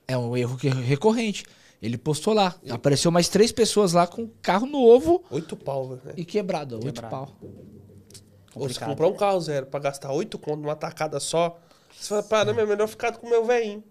É 0.09 0.18
um 0.18 0.36
erro 0.36 0.56
que- 0.59 0.68
recorrente. 0.68 1.44
Ele 1.80 1.96
postou 1.98 2.32
lá. 2.34 2.55
Apareceu 2.70 3.10
mais 3.10 3.28
três 3.28 3.52
pessoas 3.52 3.92
lá 3.92 4.06
com 4.06 4.26
carro 4.42 4.66
novo 4.66 5.22
Oito 5.30 5.55
pau, 5.56 5.88
velho. 5.96 6.14
e 6.18 6.24
quebrado. 6.24 6.76
Oito 6.76 6.86
Quebrado. 7.02 7.10
pau. 7.10 7.36
Ou 7.42 8.62
você 8.68 8.74
Complicado. 8.74 8.88
comprar 8.90 9.09
um 9.09 9.14
carro 9.14 9.40
zero 9.40 9.66
pra 9.66 9.80
gastar 9.80 10.12
oito 10.12 10.38
conto 10.38 10.60
numa 10.62 10.76
tacada 10.76 11.18
só. 11.20 11.59
Você 11.99 12.09
fala, 12.09 12.23
pá, 12.23 12.45
não 12.45 12.59
é 12.59 12.66
melhor 12.66 12.87
ficar 12.89 13.12
com 13.12 13.27
o 13.27 13.31
meu 13.31 13.45
velhinho. 13.45 13.83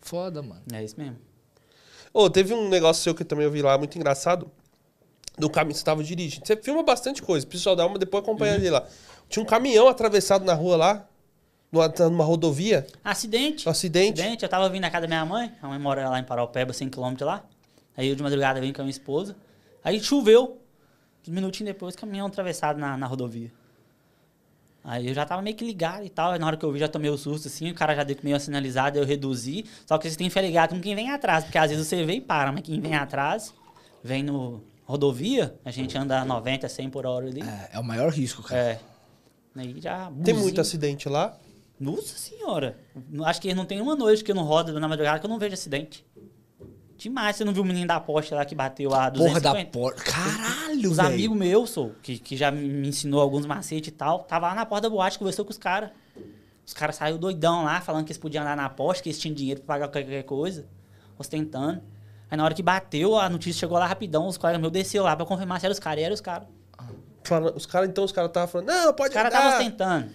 Foda, 0.00 0.42
mano. 0.42 0.62
É 0.72 0.84
isso 0.84 0.94
mesmo. 0.98 1.18
Ô, 2.12 2.30
teve 2.30 2.54
um 2.54 2.68
negócio 2.68 3.02
seu 3.02 3.14
que 3.14 3.24
também 3.24 3.44
eu 3.44 3.50
vi 3.50 3.62
lá, 3.62 3.76
muito 3.76 3.96
engraçado. 3.96 4.50
Do 5.38 5.50
caminho 5.50 5.74
que 5.74 5.78
você 5.80 5.84
tava 5.84 6.02
dirigindo. 6.02 6.46
Você 6.46 6.56
filma 6.56 6.82
bastante 6.82 7.20
coisa. 7.20 7.46
Pessoal 7.46 7.76
dá 7.76 7.84
uma, 7.84 7.98
depois 7.98 8.22
acompanha 8.22 8.52
Uhum. 8.52 8.58
ali 8.58 8.70
lá. 8.70 8.86
Tinha 9.28 9.42
um 9.42 9.46
caminhão 9.46 9.86
atravessado 9.88 10.44
na 10.44 10.54
rua 10.54 10.76
lá. 10.76 11.08
Numa, 11.70 11.88
numa 11.88 12.24
rodovia. 12.24 12.86
Acidente. 13.04 13.68
Um 13.68 13.70
acidente. 13.70 14.20
Acidente. 14.20 14.42
Eu 14.44 14.48
tava 14.48 14.68
vindo 14.70 14.82
na 14.82 14.90
casa 14.90 15.02
da 15.02 15.08
minha 15.08 15.26
mãe. 15.26 15.52
A 15.60 15.68
mãe 15.68 15.78
mora 15.78 16.08
lá 16.08 16.18
em 16.18 16.24
Paraupeba, 16.24 16.72
100km 16.72 17.22
lá. 17.24 17.44
Aí 17.96 18.08
eu 18.08 18.14
de 18.14 18.22
madrugada 18.22 18.60
vim 18.60 18.72
com 18.72 18.80
a 18.80 18.84
minha 18.84 18.90
esposa. 18.92 19.36
Aí 19.84 20.00
choveu. 20.00 20.58
Um 21.28 21.32
minutinho 21.32 21.66
depois, 21.66 21.94
caminhão 21.96 22.28
atravessado 22.28 22.78
na, 22.78 22.96
na 22.96 23.06
rodovia. 23.06 23.52
Aí 24.88 25.08
eu 25.08 25.12
já 25.12 25.26
tava 25.26 25.42
meio 25.42 25.56
que 25.56 25.64
ligado 25.64 26.04
e 26.04 26.08
tal. 26.08 26.30
Aí 26.30 26.38
na 26.38 26.46
hora 26.46 26.56
que 26.56 26.64
eu 26.64 26.70
vi, 26.70 26.78
já 26.78 26.86
tomei 26.86 27.10
o 27.10 27.18
susto 27.18 27.48
assim. 27.48 27.72
O 27.72 27.74
cara 27.74 27.92
já 27.96 28.04
deu 28.04 28.16
meio 28.22 28.38
sinalizado, 28.38 28.96
eu 28.96 29.04
reduzi. 29.04 29.64
Só 29.84 29.98
que 29.98 30.08
você 30.08 30.16
tem 30.16 30.28
que 30.28 30.30
ficar 30.30 30.46
ligado 30.46 30.70
com 30.70 30.80
quem 30.80 30.94
vem 30.94 31.10
atrás. 31.10 31.42
Porque 31.42 31.58
às 31.58 31.70
vezes 31.70 31.84
você 31.84 32.04
vem 32.04 32.18
e 32.18 32.20
para, 32.20 32.52
mas 32.52 32.62
quem 32.62 32.80
vem 32.80 32.94
atrás, 32.94 33.52
vem 34.02 34.22
no 34.22 34.62
rodovia, 34.84 35.58
a 35.64 35.72
gente 35.72 35.98
anda 35.98 36.20
a 36.20 36.24
90, 36.24 36.68
100 36.68 36.90
por 36.90 37.04
hora 37.04 37.26
ali. 37.26 37.42
É, 37.42 37.70
é 37.72 37.80
o 37.80 37.84
maior 37.84 38.12
risco, 38.12 38.44
cara. 38.44 38.60
É. 38.60 38.80
Aí 39.56 39.74
já. 39.80 40.04
Tem 40.04 40.12
buzina. 40.12 40.40
muito 40.40 40.60
acidente 40.60 41.08
lá. 41.08 41.36
Nossa 41.80 42.16
senhora. 42.16 42.78
Acho 43.24 43.40
que 43.40 43.52
não 43.54 43.66
tem 43.66 43.80
uma 43.80 43.96
noite 43.96 44.22
que 44.22 44.30
eu 44.30 44.36
não 44.36 44.44
rodo 44.44 44.78
na 44.78 44.86
madrugada 44.86 45.18
que 45.18 45.26
eu 45.26 45.30
não 45.30 45.38
vejo 45.38 45.54
acidente. 45.54 46.06
Demais. 46.98 47.36
Você 47.36 47.44
não 47.44 47.52
viu 47.52 47.62
o 47.62 47.66
menino 47.66 47.86
da 47.86 48.00
Porsche 48.00 48.34
lá 48.34 48.44
que 48.44 48.54
bateu 48.54 48.90
a 48.94 49.10
Porra 49.10 49.40
250? 49.40 49.64
da 49.64 49.66
porta. 49.70 50.02
Caralho, 50.02 50.90
Os 50.90 50.98
amigos 50.98 51.36
meus, 51.36 51.70
sou, 51.70 51.92
que, 52.02 52.18
que 52.18 52.36
já 52.36 52.50
me 52.50 52.88
ensinou 52.88 53.20
alguns 53.20 53.44
macetes 53.46 53.88
e 53.88 53.90
tal, 53.92 54.20
tava 54.20 54.48
lá 54.48 54.54
na 54.54 54.64
porta 54.66 54.88
da 54.88 54.90
boate, 54.94 55.18
conversou 55.18 55.44
com 55.44 55.50
os 55.50 55.58
caras. 55.58 55.90
Os 56.66 56.74
caras 56.74 56.96
saíram 56.96 57.18
doidão 57.18 57.64
lá, 57.64 57.80
falando 57.80 58.04
que 58.04 58.10
eles 58.12 58.18
podiam 58.18 58.42
andar 58.42 58.56
na 58.56 58.68
Porsche, 58.68 59.02
que 59.02 59.08
eles 59.08 59.18
tinham 59.20 59.34
dinheiro 59.34 59.60
pra 59.60 59.74
pagar 59.76 59.88
qualquer 59.88 60.22
coisa, 60.24 60.66
ostentando. 61.18 61.80
Aí 62.28 62.36
na 62.36 62.44
hora 62.44 62.54
que 62.54 62.62
bateu, 62.62 63.16
a 63.16 63.28
notícia 63.28 63.60
chegou 63.60 63.78
lá 63.78 63.86
rapidão, 63.86 64.26
os 64.26 64.36
colegas 64.36 64.60
meus 64.60 64.72
desceu 64.72 65.04
lá 65.04 65.14
pra 65.14 65.24
confirmar 65.24 65.60
se 65.60 65.66
eram 65.66 65.72
os 65.74 65.78
caras, 65.78 66.00
e 66.00 66.04
eram 66.04 66.14
os 66.14 66.20
caras. 66.20 66.48
Fala- 67.22 67.52
os 67.56 67.66
caras, 67.66 67.88
então, 67.88 68.04
os 68.04 68.10
caras 68.12 68.30
estavam 68.30 68.48
falando, 68.48 68.68
não, 68.68 68.92
pode 68.94 69.08
Os 69.10 69.14
caras 69.14 69.32
andar. 69.32 69.44
estavam 69.44 69.58
ostentando. 69.66 70.10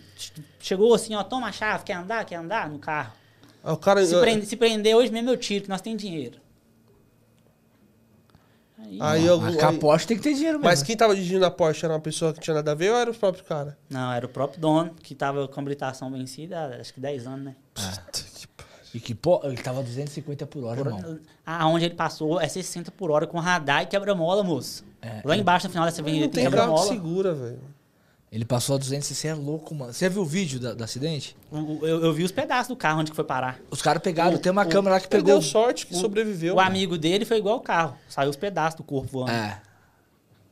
Chegou 0.60 0.94
assim, 0.94 1.14
ó, 1.16 1.24
toma 1.24 1.48
a 1.48 1.52
chave, 1.52 1.84
quer 1.86 1.94
andar, 1.94 2.26
quer 2.26 2.36
andar? 2.36 2.70
No 2.70 2.80
carro. 2.80 3.14
Aí 3.64 3.74
o 3.74 3.78
cara, 3.78 4.06
Se, 4.06 4.20
prende- 4.20 4.46
se 4.46 4.56
prender 4.58 4.96
hoje 4.96 5.12
mesmo 5.12 5.30
eu 5.30 5.38
tiro, 5.38 5.64
que 5.64 5.70
nós 5.70 5.82
temos 5.82 6.02
dinheiro. 6.02 6.40
Aí, 8.84 8.98
Aí 9.00 9.28
com 9.60 9.66
a 9.66 9.70
aí- 9.70 9.78
Porsche 9.80 10.08
tem 10.08 10.18
que 10.18 10.24
ter 10.24 10.34
dinheiro 10.34 10.58
mesmo. 10.60 10.70
Mas 10.70 10.84
quem 10.84 10.96
tava 10.98 11.16
dirigindo 11.16 11.46
a 11.46 11.52
Porsche 11.52 11.86
era 11.86 11.94
uma 11.94 12.00
pessoa 12.00 12.34
que 12.34 12.40
tinha 12.40 12.54
nada 12.56 12.72
a 12.72 12.76
ver 12.76 12.92
ou 12.92 12.98
era 12.98 13.10
os 13.10 13.18
próprios 13.18 13.48
caras? 13.48 13.74
Não, 13.90 14.12
era 14.12 14.26
o 14.26 14.30
próprio 14.30 14.60
dono, 14.60 14.92
que 15.02 15.16
tava 15.16 15.48
com 15.48 15.60
a 15.60 15.62
habilitação 15.64 16.12
vencida, 16.12 16.78
acho 16.80 16.94
que 16.94 17.00
10 17.00 17.26
anos, 17.28 17.46
né? 17.46 17.56
E 18.94 19.00
que, 19.00 19.16
pô, 19.16 19.40
ele 19.44 19.56
tava 19.56 19.82
250 19.82 20.46
por 20.46 20.66
hora, 20.66 20.80
irmão. 20.82 21.20
Aonde 21.46 21.86
ele 21.86 21.96
passou 21.96 22.42
é 22.42 22.48
60 22.48 22.92
por 22.92 23.10
hora 23.10 23.26
com 23.26 23.40
radar 23.40 23.84
e 23.84 23.86
quebra-mola, 23.86 24.44
moço. 24.44 24.84
É, 25.02 25.22
Lá 25.24 25.36
embaixo, 25.38 25.68
no 25.68 25.72
final 25.72 25.86
dessa 25.86 26.02
avenida, 26.02 26.26
Não 26.26 26.32
tem 26.32 26.44
que 26.44 26.50
quebra-mola. 26.50 26.88
segura, 26.88 27.34
velho. 27.34 27.60
Ele 28.32 28.46
passou 28.46 28.76
a 28.76 28.80
200, 28.80 29.10
você 29.10 29.28
é 29.28 29.34
louco, 29.36 29.76
mano. 29.76 29.92
Você 29.92 30.08
viu 30.08 30.22
o 30.22 30.26
vídeo 30.26 30.58
da- 30.58 30.74
do 30.74 30.82
acidente? 30.82 31.36
O- 31.52 31.58
o- 31.58 31.86
Eu, 31.86 32.02
eu 32.06 32.14
vi 32.14 32.24
os 32.24 32.32
pedaços 32.32 32.70
do 32.70 32.78
carro 32.78 33.02
onde 33.02 33.12
que 33.12 33.16
foi 33.16 33.26
parar. 33.26 33.60
Os 33.70 33.82
caras 33.82 34.02
pegaram, 34.02 34.36
O- 34.38 34.40
tem 34.40 34.50
uma 34.50 34.64
o- 34.66 34.70
câmera 34.70 34.96
lá 34.96 35.02
que 35.02 35.08
Perdeu 35.10 35.36
pegou. 35.36 35.42
sorte 35.42 35.86
que 35.86 35.94
O- 35.94 35.98
sobreviveu. 36.00 36.56
O 36.56 36.60
amigo 36.62 36.98
dele 36.98 37.26
foi 37.26 37.38
igual 37.40 37.58
o 37.58 37.60
carro. 37.60 37.98
Saiu 38.08 38.30
os 38.30 38.38
pedaços 38.38 38.78
do 38.78 38.84
corpo 38.84 39.10
voando. 39.12 39.32
É. 39.32 39.62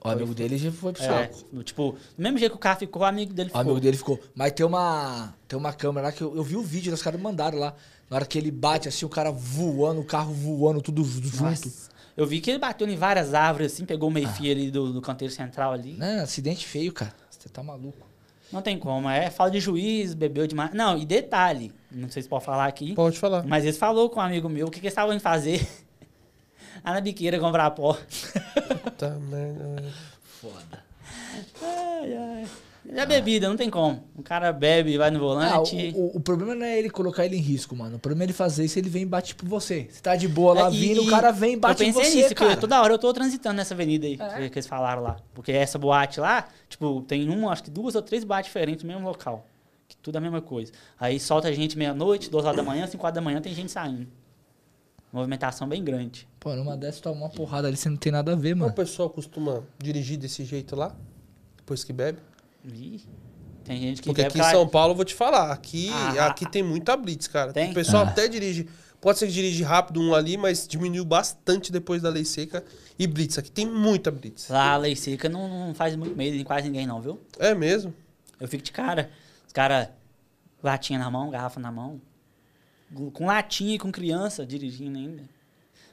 O 0.03 0.09
amigo 0.09 0.33
dele 0.33 0.57
já 0.57 0.71
foi 0.73 0.91
pro 0.91 1.03
É, 1.03 1.07
saco. 1.07 1.63
tipo, 1.63 1.91
do 2.17 2.21
mesmo 2.21 2.37
jeito 2.37 2.51
que 2.51 2.57
o 2.57 2.59
cara 2.59 2.75
ficou, 2.77 3.01
o 3.01 3.05
amigo 3.05 3.33
dele 3.33 3.47
O 3.47 3.51
ficou. 3.51 3.61
amigo 3.61 3.79
dele 3.79 3.97
ficou. 3.97 4.19
Mas 4.35 4.51
tem 4.51 4.65
uma, 4.65 5.33
tem 5.47 5.57
uma 5.57 5.71
câmera 5.73 6.07
lá 6.07 6.11
que 6.13 6.21
eu, 6.21 6.35
eu 6.35 6.43
vi 6.43 6.57
o 6.57 6.61
vídeo, 6.61 6.93
os 6.93 7.01
caras 7.01 7.19
mandaram 7.19 7.57
lá. 7.59 7.73
Na 8.09 8.17
hora 8.17 8.25
que 8.25 8.37
ele 8.37 8.51
bate 8.51 8.89
assim, 8.89 9.05
o 9.05 9.09
cara 9.09 9.31
voando, 9.31 10.01
o 10.01 10.05
carro 10.05 10.33
voando, 10.33 10.81
tudo 10.81 11.01
junto. 11.03 11.43
Nossa. 11.43 11.89
Eu 12.17 12.25
vi 12.27 12.41
que 12.41 12.49
ele 12.49 12.59
bateu 12.59 12.87
em 12.89 12.97
várias 12.97 13.33
árvores, 13.33 13.71
assim, 13.73 13.85
pegou 13.85 14.09
o 14.09 14.11
meio-fio 14.11 14.51
ali 14.51 14.69
do, 14.69 14.91
do 14.91 15.01
canteiro 15.01 15.33
central 15.33 15.71
ali. 15.71 15.93
Né? 15.93 16.19
Acidente 16.21 16.65
feio, 16.67 16.91
cara. 16.91 17.13
Você 17.39 17.49
tá 17.49 17.63
maluco. 17.63 18.05
Não 18.51 18.61
tem 18.61 18.77
como, 18.77 19.07
é 19.09 19.29
falta 19.29 19.51
de 19.51 19.59
juiz, 19.59 20.13
bebeu 20.13 20.45
demais. 20.47 20.73
Não, 20.73 20.97
e 20.97 21.05
detalhe, 21.05 21.71
não 21.91 22.09
sei 22.09 22.21
se 22.23 22.27
pode 22.29 22.43
falar 22.43 22.65
aqui, 22.65 22.93
Pode 22.95 23.17
falar. 23.19 23.43
mas 23.45 23.63
ele 23.63 23.73
falou 23.77 24.09
com 24.09 24.19
um 24.19 24.23
amigo 24.23 24.49
meu 24.49 24.67
o 24.67 24.71
que, 24.71 24.79
que 24.79 24.87
eles 24.87 24.91
estavam 24.93 25.13
indo 25.13 25.21
fazer 25.21 25.61
lá 26.83 26.93
na 26.93 26.99
biqueira 27.01 27.39
comprar 27.39 27.69
pó. 27.71 27.95
Tá, 28.97 29.09
merda. 29.11 29.83
Foda. 30.41 30.83
Ai, 31.61 32.15
ai. 32.17 32.47
É 32.91 33.05
bebida, 33.05 33.47
não 33.47 33.55
tem 33.55 33.69
como. 33.69 34.03
O 34.15 34.23
cara 34.23 34.51
bebe, 34.51 34.97
vai 34.97 35.11
no 35.11 35.17
Ah, 35.17 35.21
volante. 35.21 35.93
o, 35.95 35.99
o- 35.99 36.17
o 36.17 36.19
problema 36.19 36.55
não 36.55 36.65
é 36.65 36.79
ele 36.79 36.89
colocar 36.89 37.23
ele 37.23 37.35
em 37.37 37.39
risco, 37.39 37.75
mano. 37.75 37.97
O 37.97 37.99
problema 37.99 38.23
é 38.23 38.25
ele 38.25 38.33
fazer 38.33 38.65
isso, 38.65 38.79
ele 38.79 38.89
vem 38.89 39.03
e 39.03 39.05
bate 39.05 39.35
por 39.35 39.47
você. 39.47 39.87
Você 39.91 40.01
tá 40.01 40.15
de 40.15 40.27
boa 40.27 40.53
lá 40.55 40.67
É, 40.67 40.71
vindo, 40.71 41.03
e 41.03 41.07
o 41.07 41.09
cara 41.09 41.31
vem 41.31 41.53
e 41.53 41.55
bate 41.57 41.83
eu 41.83 41.89
em 41.89 41.93
pensei 41.93 42.09
você, 42.11 42.17
nisso, 42.17 42.29
que 42.29 42.35
cara. 42.35 42.53
eu- 42.53 42.57
toda 42.59 42.81
hora 42.81 42.93
eu 42.93 42.97
tô 42.97 43.13
transitando 43.13 43.57
nessa 43.57 43.75
avenida 43.75 44.07
aí, 44.07 44.17
É. 44.19 44.49
que, 44.49 44.57
eles 44.57 44.65
falaram 44.65 45.03
lá. 45.03 45.17
Porque 45.35 45.51
essa 45.51 45.77
boate 45.77 46.19
lá, 46.19 46.47
tipo, 46.67 47.01
tem 47.03 47.29
uma, 47.29 47.51
acho 47.51 47.63
que 47.63 47.69
duas 47.69 47.93
ou 47.93 48.01
três 48.01 48.23
boates 48.23 48.47
diferentes 48.47 48.83
no 48.83 48.87
mesmo 48.91 49.05
local. 49.07 49.45
Que 49.87 49.95
tudo 49.97 50.15
a 50.15 50.21
mesma 50.21 50.41
coisa. 50.41 50.71
Aí 50.99 51.19
solta 51.19 51.53
gente 51.53 51.77
meia-noite, 51.77 52.29
duas 52.29 52.43
horas 52.45 52.57
da 52.57 52.63
manhã, 52.63 52.87
cinco 52.87 53.03
horas 53.05 53.13
da 53.15 53.21
manhã, 53.21 53.39
tem 53.39 53.53
gente 53.53 53.71
saindo. 53.71 54.07
Movimentação 55.11 55.67
bem 55.67 55.83
grande. 55.83 56.27
Pô, 56.39 56.55
numa 56.55 56.77
dessas 56.77 57.01
toma 57.01 57.15
uma 57.21 57.29
porrada 57.29 57.67
ali, 57.67 57.75
você 57.77 57.89
não 57.89 57.97
tem 57.97 58.11
nada 58.11 58.33
a 58.33 58.35
ver, 58.35 58.53
O 58.53 58.57
mano. 58.57 58.73
pessoal 58.73 59.09
costuma 59.09 59.63
dirigir 59.77 60.17
desse 60.17 60.43
jeito 60.45 60.75
lá? 60.75 60.95
Depois 61.57 61.83
que 61.83 61.91
bebe? 61.93 62.19
Ih, 62.65 63.01
tem 63.63 63.79
gente 63.81 64.01
que 64.01 64.09
Porque 64.09 64.21
aqui 64.21 64.39
em 64.39 64.43
São 64.43 64.67
Paulo, 64.67 64.91
eu 64.91 64.95
vou 64.95 65.05
te 65.05 65.13
falar, 65.15 65.51
aqui, 65.51 65.89
Ah, 65.91 66.27
aqui 66.27 66.49
tem 66.49 66.63
muita 66.63 66.95
blitz, 66.97 67.27
cara. 67.27 67.53
Tem? 67.53 67.71
O 67.71 67.73
pessoal 67.73 68.03
Ah. 68.05 68.09
até 68.09 68.27
dirige. 68.27 68.67
Pode 69.01 69.17
ser 69.17 69.27
que 69.27 69.31
dirige 69.31 69.63
rápido 69.63 70.01
um 70.01 70.13
ali, 70.13 70.35
mas 70.35 70.67
diminuiu 70.67 71.05
bastante 71.05 71.71
depois 71.71 72.01
da 72.01 72.09
lei 72.09 72.25
seca. 72.25 72.65
E 72.97 73.07
blitz, 73.07 73.37
aqui 73.37 73.49
tem 73.49 73.65
muita 73.65 74.11
blitz. 74.11 74.49
Lá 74.49 74.73
a 74.73 74.77
lei 74.77 74.93
seca 74.95 75.29
não, 75.29 75.67
não 75.67 75.73
faz 75.73 75.95
muito 75.95 76.17
medo 76.17 76.35
em 76.35 76.43
quase 76.43 76.67
ninguém 76.67 76.85
não, 76.85 76.99
viu? 77.01 77.17
É 77.39 77.55
mesmo? 77.55 77.93
Eu 78.39 78.47
fico 78.47 78.61
de 78.63 78.73
cara. 78.73 79.09
Os 79.47 79.53
caras, 79.53 79.87
latinha 80.61 80.99
na 80.99 81.09
mão, 81.09 81.29
garrafa 81.29 81.61
na 81.61 81.71
mão. 81.71 82.01
Com 83.13 83.27
latinha 83.27 83.75
e 83.75 83.79
com 83.79 83.89
criança 83.91 84.45
dirigindo 84.45 84.97
ainda. 84.97 85.23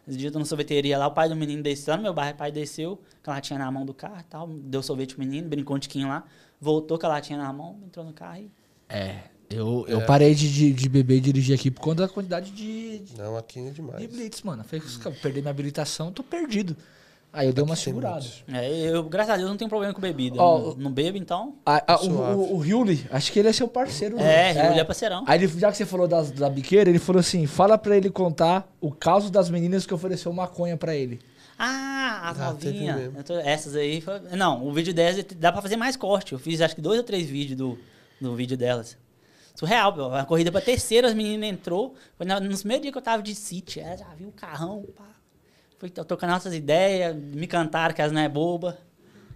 Esse 0.09 0.17
dia 0.19 0.29
eu 0.29 0.33
tô 0.33 0.39
no 0.39 0.47
sorveteria 0.47 0.97
lá, 0.99 1.07
o 1.09 1.11
pai 1.11 1.29
do 1.29 1.35
menino 1.37 1.63
desceu, 1.63 1.93
lá 1.93 1.97
no 1.97 2.03
meu 2.05 2.15
bairro, 2.15 2.35
o 2.35 2.39
pai 2.39 2.51
desceu 2.53 3.01
com 3.25 3.31
a 3.31 3.35
latinha 3.35 3.59
na 3.59 3.71
mão 3.71 3.85
do 3.85 3.93
carro 3.93 4.19
e 4.21 4.25
tal. 4.25 4.49
Deu 4.49 4.83
sorvete 4.83 5.15
pro 5.15 5.25
menino, 5.25 5.49
brincou 5.49 5.77
um 5.77 5.79
tiquinho 5.81 6.09
lá. 6.09 6.25
Voltou 6.61 6.99
com 6.99 7.07
a 7.07 7.11
latinha 7.11 7.39
na 7.39 7.53
mão, 7.53 7.79
entrou 7.85 8.05
no 8.05 8.13
carro 8.13 8.41
e. 8.41 8.51
É. 8.89 9.21
Eu, 9.49 9.85
eu 9.87 10.05
parei 10.05 10.35
de, 10.35 10.73
de, 10.73 10.89
beber 10.89 11.19
e 11.19 11.21
dirigir 11.21 11.55
aqui 11.55 11.71
por 11.71 11.81
conta 11.81 12.03
da 12.03 12.09
quantidade 12.09 12.51
de, 12.51 12.99
de, 12.99 13.17
Não, 13.17 13.37
aqui 13.37 13.61
é 13.61 13.71
demais. 13.71 14.01
de 14.01 14.09
blitz, 14.09 14.43
mano. 14.43 14.65
Falei, 14.65 14.85
"Cara, 15.01 15.15
perder 15.23 15.41
minha 15.41 15.51
habilitação, 15.51 16.11
tô 16.11 16.25
perdido. 16.25 16.77
Aí 17.33 17.49
eu 17.49 17.53
dei 17.53 17.63
uma 17.63 17.77
segurada. 17.77 18.25
É, 18.49 18.71
eu, 18.89 19.05
graças 19.05 19.35
a 19.35 19.37
Deus, 19.37 19.51
não 19.51 19.59
tenho 19.59 19.69
problema 19.69 19.93
com 19.93 20.01
bebida. 20.01 20.41
Ó, 20.41 20.59
não, 20.59 20.75
não 20.77 20.91
bebo, 20.91 21.19
então. 21.19 21.55
Ah, 21.67 21.85
ah, 21.87 22.01
o, 22.01 22.09
o, 22.09 22.57
o 22.57 22.65
Hewley, 22.65 23.07
acho 23.11 23.31
que 23.31 23.39
ele 23.39 23.49
é 23.49 23.53
seu 23.53 23.69
parceiro. 23.69 24.19
É, 24.19 24.55
né? 24.55 24.71
Rio 24.71 24.81
é 24.81 24.85
parceirão. 24.85 25.23
Aí 25.27 25.39
ele, 25.39 25.47
já 25.47 25.71
que 25.71 25.77
você 25.77 25.85
falou 25.85 26.09
das, 26.09 26.31
da 26.31 26.49
biqueira, 26.49 26.89
ele 26.89 26.99
falou 26.99 27.21
assim: 27.21 27.47
fala 27.47 27.77
pra 27.77 27.95
ele 27.95 28.09
contar 28.09 28.67
o 28.81 28.91
caso 28.91 29.31
das 29.31 29.51
meninas 29.51 29.85
que 29.85 29.93
ofereceu 29.93 30.33
maconha 30.33 30.79
pra 30.79 30.95
ele. 30.97 31.21
Ah, 31.59 32.31
as 32.31 32.41
Ah, 32.41 32.51
novinhas. 32.53 33.13
Essas 33.45 33.75
aí. 33.75 34.01
foi- 34.01 34.21
Não, 34.37 34.67
o 34.67 34.73
vídeo 34.73 34.93
delas 34.93 35.25
dá 35.37 35.51
pra 35.53 35.63
fazer 35.63 35.77
mais 35.77 35.97
corte. 35.97 36.33
Eu 36.33 36.39
fiz 36.39 36.61
acho 36.61 36.75
que 36.75 36.81
dois 36.81 36.99
ou 36.99 37.05
três 37.05 37.29
vídeos 37.29 37.57
do, 37.59 37.79
do 38.21 38.35
vídeo 38.37 38.57
delas. 38.57 38.97
Surreal, 39.55 39.93
pô. 39.95 40.13
A 40.13 40.25
corrida 40.25 40.53
pra 40.53 40.61
terceira, 40.61 41.09
as 41.09 41.15
meninas 41.15 41.49
entrou. 41.49 41.95
Foi 42.17 42.27
na, 42.27 42.39
nos 42.39 42.61
primeiros 42.61 42.83
dias 42.83 42.93
que 42.93 42.99
eu 42.99 43.03
tava 43.03 43.23
de 43.23 43.35
City. 43.35 43.81
Ela 43.81 43.97
já 43.97 44.09
viu 44.15 44.29
o 44.29 44.33
carrão, 44.33 44.85
pá. 44.95 45.05
Foi 45.79 45.89
tocando 45.91 46.31
nossas 46.31 46.55
ideias, 46.55 47.15
me 47.17 47.47
cantaram 47.47 47.95
que 47.95 48.01
elas 48.01 48.13
não 48.13 48.21
é 48.21 48.29
boba. 48.29 48.79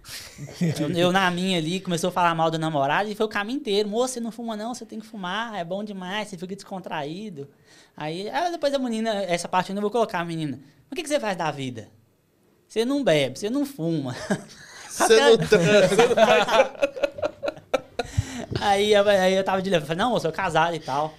eu, 0.79 0.89
eu 0.91 1.11
na 1.11 1.29
minha 1.29 1.59
ali, 1.59 1.79
começou 1.79 2.07
a 2.09 2.11
falar 2.11 2.33
mal 2.33 2.49
do 2.49 2.57
namorado 2.57 3.09
e 3.09 3.15
foi 3.15 3.25
o 3.25 3.29
caminho 3.29 3.57
inteiro. 3.57 3.87
Moça, 3.89 4.15
você 4.15 4.19
não 4.19 4.31
fuma 4.31 4.55
não, 4.55 4.73
você 4.73 4.85
tem 4.85 4.99
que 4.99 5.05
fumar, 5.05 5.55
é 5.55 5.63
bom 5.63 5.83
demais, 5.83 6.27
você 6.27 6.37
fica 6.37 6.55
descontraído. 6.55 7.47
Aí, 7.95 8.27
aí 8.29 8.51
depois 8.51 8.73
a 8.73 8.79
menina, 8.79 9.11
essa 9.23 9.47
parte 9.47 9.69
eu 9.69 9.75
não 9.75 9.81
vou 9.81 9.91
colocar 9.91 10.19
a 10.19 10.25
menina. 10.25 10.59
O 10.91 10.95
que, 10.95 11.03
que 11.03 11.09
você 11.09 11.19
faz 11.19 11.37
da 11.37 11.51
vida? 11.51 11.87
Você 12.71 12.85
não 12.85 13.03
bebe, 13.03 13.37
você 13.37 13.49
não 13.49 13.65
fuma. 13.65 14.15
Você 14.87 15.19
não 15.19 15.37
transa, 15.37 15.95
aí, 18.59 18.93
eu- 18.93 19.07
aí 19.07 19.33
eu 19.33 19.43
tava 19.43 19.61
de 19.61 19.69
leve, 19.69 19.85
falei, 19.85 20.03
não, 20.03 20.13
eu 20.13 20.19
sou 20.19 20.31
casado 20.33 20.75
e 20.75 20.79
tal. 20.79 21.13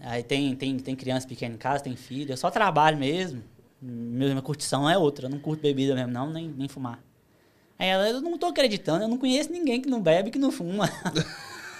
Aí 0.00 0.22
tem, 0.22 0.54
tem, 0.56 0.78
tem 0.78 0.96
criança 0.96 1.28
pequena 1.28 1.54
em 1.54 1.58
casa, 1.58 1.84
tem 1.84 1.94
filho, 1.96 2.32
eu 2.32 2.36
só 2.36 2.50
trabalho 2.50 2.96
mesmo. 2.98 3.42
Minha, 3.80 4.30
minha 4.30 4.42
curtição 4.42 4.88
é 4.88 4.96
outra, 4.96 5.26
eu 5.26 5.30
não 5.30 5.38
curto 5.38 5.60
bebida 5.60 5.94
mesmo, 5.94 6.12
não, 6.12 6.30
nem, 6.30 6.48
nem 6.48 6.66
fumar. 6.66 6.98
Aí 7.78 7.88
ela, 7.88 8.08
eu 8.08 8.20
não 8.22 8.36
tô 8.38 8.46
acreditando, 8.46 9.04
eu 9.04 9.08
não 9.08 9.18
conheço 9.18 9.52
ninguém 9.52 9.80
que 9.82 9.88
não 9.88 10.00
bebe, 10.02 10.30
que 10.30 10.38
não 10.38 10.50
fuma. 10.50 10.90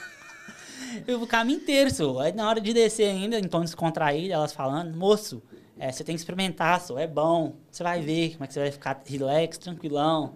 eu 1.06 1.22
o 1.22 1.26
caminho 1.26 1.58
inteiro, 1.58 1.90
senhor. 1.90 2.20
Aí 2.20 2.32
na 2.32 2.48
hora 2.48 2.60
de 2.60 2.72
descer 2.72 3.08
ainda, 3.08 3.38
em 3.38 3.44
tom 3.48 3.62
descontraído, 3.62 4.32
elas 4.34 4.52
falando, 4.52 4.96
moço, 4.96 5.42
é, 5.78 5.90
você 5.90 6.04
tem 6.04 6.14
que 6.14 6.20
experimentar, 6.20 6.80
senhor, 6.80 6.98
é 7.00 7.06
bom. 7.06 7.54
Você 7.70 7.82
vai 7.82 8.00
ver 8.00 8.32
como 8.32 8.44
é 8.44 8.46
que 8.46 8.54
você 8.54 8.60
vai 8.60 8.70
ficar 8.70 9.02
relax, 9.04 9.58
tranquilão. 9.58 10.34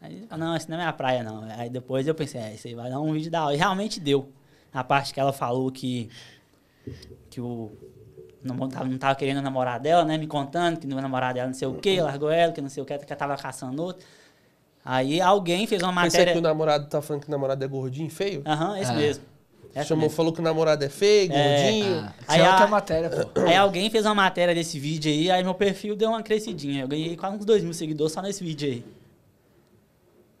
Aí 0.00 0.14
ele 0.14 0.26
falou, 0.26 0.46
não, 0.46 0.56
isso 0.56 0.68
não 0.70 0.76
é 0.76 0.80
minha 0.80 0.92
praia, 0.92 1.22
não. 1.22 1.42
Aí 1.56 1.68
depois 1.68 2.06
eu 2.06 2.14
pensei, 2.14 2.40
é, 2.40 2.54
isso 2.54 2.68
aí 2.68 2.74
vai 2.74 2.88
dar 2.90 3.00
um 3.00 3.12
vídeo 3.12 3.30
da 3.30 3.44
hora. 3.44 3.54
E 3.54 3.58
realmente 3.58 3.98
deu. 3.98 4.30
A 4.72 4.84
parte 4.84 5.12
que 5.14 5.18
ela 5.18 5.32
falou 5.32 5.72
que, 5.72 6.08
que 7.30 7.40
o 7.40 7.72
não 8.44 8.68
tava, 8.68 8.84
não 8.84 8.98
tava 8.98 9.14
querendo 9.16 9.42
namorar 9.42 9.80
dela, 9.80 10.04
né? 10.04 10.16
Me 10.16 10.26
contando 10.26 10.78
que 10.78 10.86
não 10.86 10.96
ia 10.98 11.02
namorar 11.02 11.34
dela, 11.34 11.48
não 11.48 11.54
sei 11.54 11.66
o 11.66 11.74
quê, 11.74 12.00
largou 12.00 12.30
ela, 12.30 12.52
que 12.52 12.60
não 12.60 12.68
sei 12.68 12.82
o 12.82 12.86
quê, 12.86 12.96
que 12.98 13.04
ela 13.12 13.16
tava 13.18 13.36
caçando 13.36 13.82
outro. 13.82 14.06
Aí 14.84 15.20
alguém 15.20 15.66
fez 15.66 15.82
uma 15.82 15.92
Pensei 16.02 16.20
matéria. 16.20 16.32
que 16.34 16.38
o 16.38 16.42
namorado 16.42 16.86
tá 16.86 17.02
falando 17.02 17.22
que 17.22 17.28
o 17.28 17.30
namorado 17.30 17.62
é 17.64 17.68
gordinho, 17.68 18.08
feio? 18.10 18.42
Aham, 18.46 18.78
esse 18.78 18.90
Ah. 18.92 18.94
mesmo. 18.94 19.24
Essa 19.74 19.88
Chamou, 19.88 20.02
mesmo. 20.04 20.16
falou 20.16 20.32
que 20.32 20.40
o 20.40 20.42
namorado 20.42 20.84
é 20.84 20.88
feio, 20.88 21.30
É. 21.32 21.62
gordinho. 21.62 21.98
Ah, 22.00 22.12
Aí 22.26 22.40
é 22.40 22.48
outra 22.48 22.64
a- 22.64 22.68
matéria, 22.68 23.10
pô. 23.10 23.40
Aí 23.42 23.54
alguém 23.56 23.88
fez 23.90 24.04
uma 24.04 24.14
matéria 24.14 24.54
desse 24.54 24.78
vídeo 24.78 25.10
aí, 25.10 25.30
aí 25.30 25.44
meu 25.44 25.54
perfil 25.54 25.94
deu 25.94 26.08
uma 26.10 26.22
crescidinha. 26.22 26.82
Eu 26.84 26.88
ganhei 26.88 27.16
quase 27.16 27.36
uns 27.36 27.44
2 27.44 27.62
mil 27.62 27.74
seguidores 27.74 28.12
só 28.12 28.20
nesse 28.22 28.42
vídeo 28.42 28.68
aí. 28.68 28.84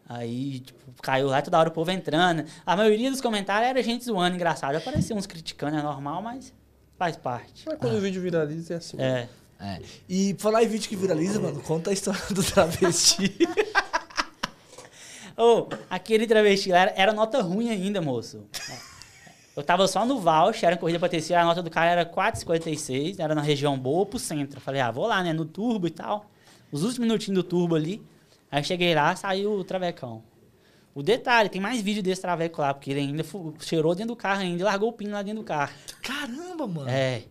Aí, 0.08 0.60
tipo, 0.60 0.78
caiu 1.02 1.26
lá 1.28 1.42
toda 1.42 1.58
hora 1.58 1.68
o 1.68 1.72
povo 1.72 1.90
entrando. 1.90 2.44
A 2.64 2.74
maioria 2.74 3.10
dos 3.10 3.20
comentários 3.20 3.68
era 3.68 3.82
gente 3.82 4.04
zoando, 4.04 4.34
engraçado. 4.36 4.74
Aparecia 4.76 5.14
uns 5.14 5.26
criticando, 5.26 5.76
é 5.76 5.82
normal, 5.82 6.22
mas 6.22 6.52
faz 6.96 7.14
parte. 7.16 7.64
Mas 7.66 7.78
quando 7.78 7.96
o 7.96 8.00
vídeo 8.00 8.20
viraliza 8.22 8.74
é 8.74 8.76
assim. 8.78 8.96
É. 8.98 9.28
É. 9.60 9.80
E 10.08 10.34
falar 10.38 10.62
em 10.64 10.68
vídeo 10.68 10.88
que 10.88 10.96
viraliza, 10.96 11.38
mano, 11.38 11.60
conta 11.60 11.90
a 11.90 11.92
história 11.92 12.20
do 12.30 12.42
travesti. 12.42 13.36
Ô, 15.36 15.68
aquele 15.90 16.26
travesti 16.26 16.70
lá 16.70 16.78
era, 16.80 16.94
era 16.96 17.12
nota 17.12 17.40
ruim 17.42 17.68
ainda, 17.70 18.00
moço. 18.00 18.44
Eu 19.58 19.64
tava 19.64 19.88
só 19.88 20.06
no 20.06 20.20
voucher, 20.20 20.68
era 20.68 20.76
corrida 20.76 21.00
pra 21.00 21.08
terceira, 21.08 21.42
a 21.42 21.44
nota 21.44 21.60
do 21.60 21.68
cara 21.68 21.90
era 21.90 22.06
4,56, 22.06 23.18
era 23.18 23.34
na 23.34 23.42
região 23.42 23.76
boa 23.76 24.06
pro 24.06 24.16
centro. 24.16 24.60
Falei, 24.60 24.80
ah, 24.80 24.88
vou 24.92 25.08
lá, 25.08 25.20
né, 25.20 25.32
no 25.32 25.44
turbo 25.44 25.88
e 25.88 25.90
tal. 25.90 26.26
Os 26.70 26.84
últimos 26.84 27.08
minutinhos 27.08 27.42
do 27.42 27.42
turbo 27.42 27.74
ali. 27.74 28.00
Aí 28.52 28.62
cheguei 28.62 28.94
lá, 28.94 29.16
saiu 29.16 29.50
o 29.50 29.64
travecão. 29.64 30.22
O 30.94 31.02
detalhe, 31.02 31.48
tem 31.48 31.60
mais 31.60 31.82
vídeo 31.82 32.04
desse 32.04 32.22
traveco 32.22 32.60
lá, 32.60 32.72
porque 32.72 32.92
ele 32.92 33.00
ainda 33.00 33.24
cheirou 33.58 33.96
dentro 33.96 34.14
do 34.14 34.16
carro 34.16 34.42
ainda 34.42 34.62
e 34.62 34.64
largou 34.64 34.90
o 34.90 34.92
pino 34.92 35.10
lá 35.10 35.22
dentro 35.22 35.40
do 35.40 35.44
carro. 35.44 35.72
Caramba, 36.02 36.64
mano. 36.68 36.88
É. 36.88 37.24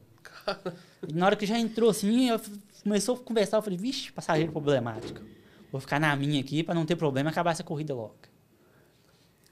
E 1.08 1.14
na 1.14 1.28
hora 1.28 1.36
que 1.38 1.46
já 1.46 1.58
entrou 1.58 1.90
assim, 1.90 2.30
eu 2.30 2.42
começou 2.84 3.16
a 3.16 3.20
conversar, 3.20 3.56
eu 3.56 3.62
falei, 3.62 3.78
vixe, 3.78 4.12
passageiro 4.12 4.52
problemático. 4.52 5.22
Vou 5.72 5.80
ficar 5.80 5.98
na 5.98 6.14
minha 6.18 6.42
aqui 6.42 6.62
pra 6.62 6.76
não 6.76 6.86
ter 6.86 6.98
problema 6.98 7.30
e 7.30 7.32
acabar 7.32 7.52
essa 7.52 7.64
corrida 7.64 7.96
logo. 7.96 8.16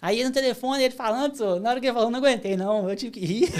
Aí 0.06 0.23
no 0.23 0.30
telefone, 0.30 0.84
ele 0.84 0.94
falando, 0.94 1.36
só, 1.36 1.60
na 1.60 1.72
hora 1.72 1.80
que 1.80 1.88
ele 1.88 1.94
falou, 1.95 2.11
não 2.11 2.19
aguentei 2.19 2.56
não, 2.56 2.88
eu 2.88 2.95
tive 2.95 3.10
que 3.10 3.26
rir. 3.26 3.52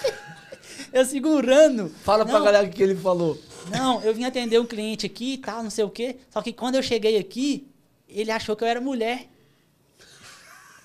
eu 0.90 1.04
segurando. 1.04 1.90
Fala 2.02 2.24
pra 2.24 2.38
Não, 2.38 2.44
galera 2.46 2.66
o 2.66 2.70
que 2.70 2.82
ele 2.82 2.96
falou. 2.96 3.38
Não, 3.70 4.00
eu 4.00 4.14
vim 4.14 4.24
atender 4.24 4.58
um 4.58 4.64
cliente 4.64 5.04
aqui 5.04 5.34
e 5.34 5.36
tal, 5.36 5.62
não 5.62 5.68
sei 5.68 5.84
o 5.84 5.90
quê. 5.90 6.16
Só 6.30 6.40
que 6.40 6.54
quando 6.54 6.76
eu 6.76 6.82
cheguei 6.82 7.18
aqui, 7.18 7.68
ele 8.08 8.30
achou 8.30 8.56
que 8.56 8.64
eu 8.64 8.68
era 8.68 8.80
mulher. 8.80 9.28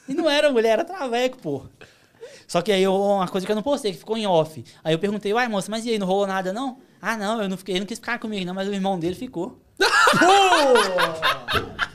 E 0.05 0.13
não 0.13 0.29
era 0.29 0.51
mulher, 0.51 0.71
era 0.71 0.83
traveco, 0.83 1.37
pô. 1.37 1.61
Só 2.45 2.61
que 2.61 2.69
aí 2.69 2.83
eu, 2.83 2.93
uma 2.93 3.29
coisa 3.29 3.47
que 3.47 3.51
eu 3.53 3.55
não 3.55 3.63
postei, 3.63 3.93
que 3.93 3.99
ficou 3.99 4.17
em 4.17 4.27
off. 4.27 4.65
Aí 4.83 4.93
eu 4.93 4.99
perguntei, 4.99 5.31
uai, 5.31 5.47
moça, 5.47 5.71
mas 5.71 5.85
e 5.85 5.91
aí, 5.91 5.97
não 5.97 6.07
rolou 6.07 6.27
nada, 6.27 6.51
não? 6.51 6.77
Ah, 7.01 7.15
não, 7.15 7.41
eu 7.41 7.47
não 7.47 7.55
fiquei, 7.55 7.75
ele 7.75 7.79
não 7.79 7.87
quis 7.87 7.99
ficar 7.99 8.19
comigo, 8.19 8.45
não, 8.45 8.53
mas 8.53 8.67
o 8.67 8.73
irmão 8.73 8.99
dele 8.99 9.15
ficou. 9.15 9.57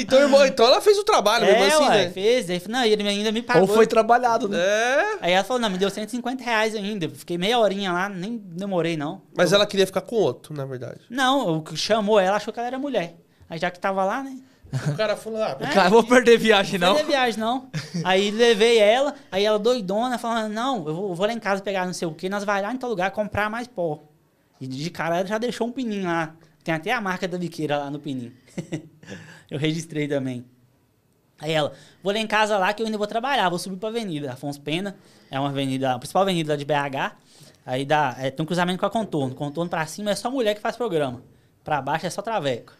Então, 0.00 0.20
irmão, 0.20 0.44
então 0.46 0.66
ela 0.66 0.80
fez 0.80 0.98
o 0.98 1.04
trabalho 1.04 1.44
mesmo 1.46 1.62
É, 1.62 1.66
assim, 1.68 1.84
ué, 1.88 2.04
né? 2.06 2.10
fez. 2.10 2.50
Aí, 2.50 2.62
não, 2.68 2.84
e 2.84 2.92
ele 2.92 3.06
ainda 3.08 3.30
me 3.32 3.42
pagou. 3.42 3.62
Ou 3.62 3.68
foi 3.68 3.86
trabalhado, 3.86 4.48
né? 4.48 4.58
É. 4.58 5.18
Aí 5.20 5.32
ela 5.32 5.44
falou, 5.44 5.60
não, 5.60 5.70
me 5.70 5.78
deu 5.78 5.90
150 5.90 6.42
reais 6.42 6.74
ainda. 6.74 7.08
Fiquei 7.08 7.36
meia 7.38 7.58
horinha 7.58 7.92
lá, 7.92 8.08
nem 8.08 8.36
demorei, 8.38 8.96
não. 8.96 9.22
Mas 9.36 9.52
ela 9.52 9.66
queria 9.66 9.86
ficar 9.86 10.00
com 10.00 10.16
outro, 10.16 10.54
na 10.54 10.64
verdade. 10.64 11.00
Não, 11.10 11.56
o 11.58 11.62
que 11.62 11.76
chamou 11.76 12.18
ela 12.18 12.36
achou 12.36 12.52
que 12.52 12.58
ela 12.58 12.66
era 12.68 12.78
mulher. 12.78 13.14
Aí 13.48 13.58
já 13.58 13.70
que 13.70 13.78
tava 13.80 14.04
lá, 14.04 14.22
né? 14.22 14.38
O 14.88 14.94
cara 14.96 15.16
falou, 15.16 15.42
ah, 15.42 15.56
É. 15.60 15.66
Cara, 15.66 15.88
vou 15.90 16.04
perder 16.04 16.38
viagem, 16.38 16.78
Não 16.78 16.90
não. 16.90 16.94
foi 16.96 17.04
viagem, 17.04 17.40
não. 17.40 17.68
Aí 18.04 18.30
levei 18.30 18.78
ela, 18.78 19.14
aí 19.32 19.44
ela 19.44 19.58
doidona, 19.58 20.16
falando, 20.16 20.52
não, 20.52 20.76
eu 20.86 20.94
vou, 20.94 21.08
eu 21.10 21.14
vou 21.16 21.26
lá 21.26 21.32
em 21.32 21.40
casa 21.40 21.60
pegar 21.60 21.84
não 21.86 21.92
sei 21.92 22.06
o 22.06 22.14
que, 22.14 22.28
nós 22.28 22.44
vai 22.44 22.62
lá 22.62 22.72
em 22.72 22.76
tal 22.76 22.88
lugar 22.88 23.10
comprar 23.10 23.50
mais 23.50 23.66
pó. 23.66 24.00
E 24.60 24.66
de 24.68 24.88
cara 24.90 25.18
ela 25.18 25.26
já 25.26 25.38
deixou 25.38 25.66
um 25.66 25.72
pininho 25.72 26.04
lá. 26.04 26.34
Tem 26.62 26.72
até 26.74 26.92
a 26.92 27.00
marca 27.00 27.26
da 27.26 27.36
biqueira 27.38 27.78
lá 27.78 27.90
no 27.90 27.98
pininho. 27.98 28.32
eu 29.50 29.58
registrei 29.58 30.06
também. 30.06 30.44
Aí 31.38 31.52
ela, 31.52 31.72
vou 32.02 32.12
lá 32.12 32.18
em 32.18 32.26
casa 32.26 32.58
lá 32.58 32.72
que 32.72 32.82
eu 32.82 32.86
ainda 32.86 32.98
vou 32.98 33.06
trabalhar, 33.06 33.48
vou 33.48 33.58
subir 33.58 33.76
pra 33.76 33.88
avenida. 33.88 34.32
Afonso 34.32 34.60
Pena, 34.60 34.96
é 35.30 35.40
uma 35.40 35.48
avenida, 35.48 35.94
a 35.94 35.98
principal 35.98 36.22
avenida 36.22 36.52
lá 36.52 36.56
de 36.56 36.64
BH. 36.64 37.16
Aí 37.64 37.84
dá, 37.84 38.14
é, 38.18 38.30
tem 38.30 38.42
um 38.42 38.46
cruzamento 38.46 38.78
com 38.78 38.86
a 38.86 38.90
contorno. 38.90 39.34
Contorno 39.34 39.70
pra 39.70 39.86
cima 39.86 40.10
é 40.10 40.14
só 40.14 40.30
mulher 40.30 40.54
que 40.54 40.60
faz 40.60 40.76
programa. 40.76 41.22
Pra 41.64 41.80
baixo 41.80 42.06
é 42.06 42.10
só 42.10 42.20
traveco. 42.20 42.74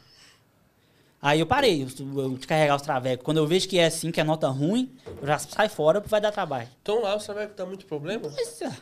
Aí 1.22 1.40
eu 1.40 1.46
parei 1.46 1.82
eu, 1.82 2.22
eu 2.22 2.36
de 2.36 2.46
carregar 2.46 2.76
os 2.76 2.82
travecos. 2.82 3.24
Quando 3.24 3.36
eu 3.38 3.46
vejo 3.46 3.68
que 3.68 3.78
é 3.78 3.86
assim, 3.86 4.10
que 4.10 4.20
é 4.20 4.24
nota 4.24 4.48
ruim, 4.48 4.90
eu 5.20 5.26
já 5.26 5.38
saio 5.38 5.68
fora 5.68 6.00
porque 6.00 6.10
vai 6.10 6.20
dar 6.20 6.32
trabalho. 6.32 6.68
Então 6.82 7.02
lá 7.02 7.18
você 7.18 7.32
vai 7.32 7.46
dar 7.46 7.66
muito 7.66 7.86
problema? 7.86 8.28
Ah, 8.28 8.72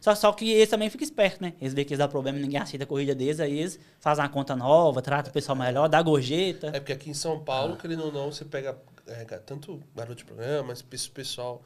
Só, 0.00 0.14
só 0.14 0.32
que 0.32 0.50
eles 0.50 0.68
também 0.68 0.88
ficam 0.88 1.04
espertos, 1.04 1.40
né? 1.40 1.52
Eles 1.60 1.74
veem 1.74 1.86
que 1.86 1.92
eles 1.92 1.98
dão 1.98 2.08
problema 2.08 2.38
e 2.38 2.42
ninguém 2.42 2.58
aceita 2.58 2.84
a 2.84 2.86
corrida 2.86 3.14
deles, 3.14 3.38
aí 3.38 3.58
eles 3.58 3.78
fazem 4.00 4.24
uma 4.24 4.30
conta 4.30 4.56
nova, 4.56 5.02
tratam 5.02 5.30
o 5.30 5.32
pessoal 5.34 5.56
melhor, 5.56 5.88
dá 5.88 6.00
gorjeta. 6.00 6.68
É 6.68 6.80
porque 6.80 6.92
aqui 6.92 7.10
em 7.10 7.14
São 7.14 7.38
Paulo, 7.40 7.76
querendo 7.76 8.04
ou 8.04 8.12
não, 8.12 8.32
você 8.32 8.44
pega 8.44 8.76
é, 9.06 9.24
tanto 9.38 9.80
garoto 9.94 10.16
de 10.16 10.24
programa, 10.24 10.68
mas 10.68 10.82
esse 10.92 11.10
pessoal 11.10 11.62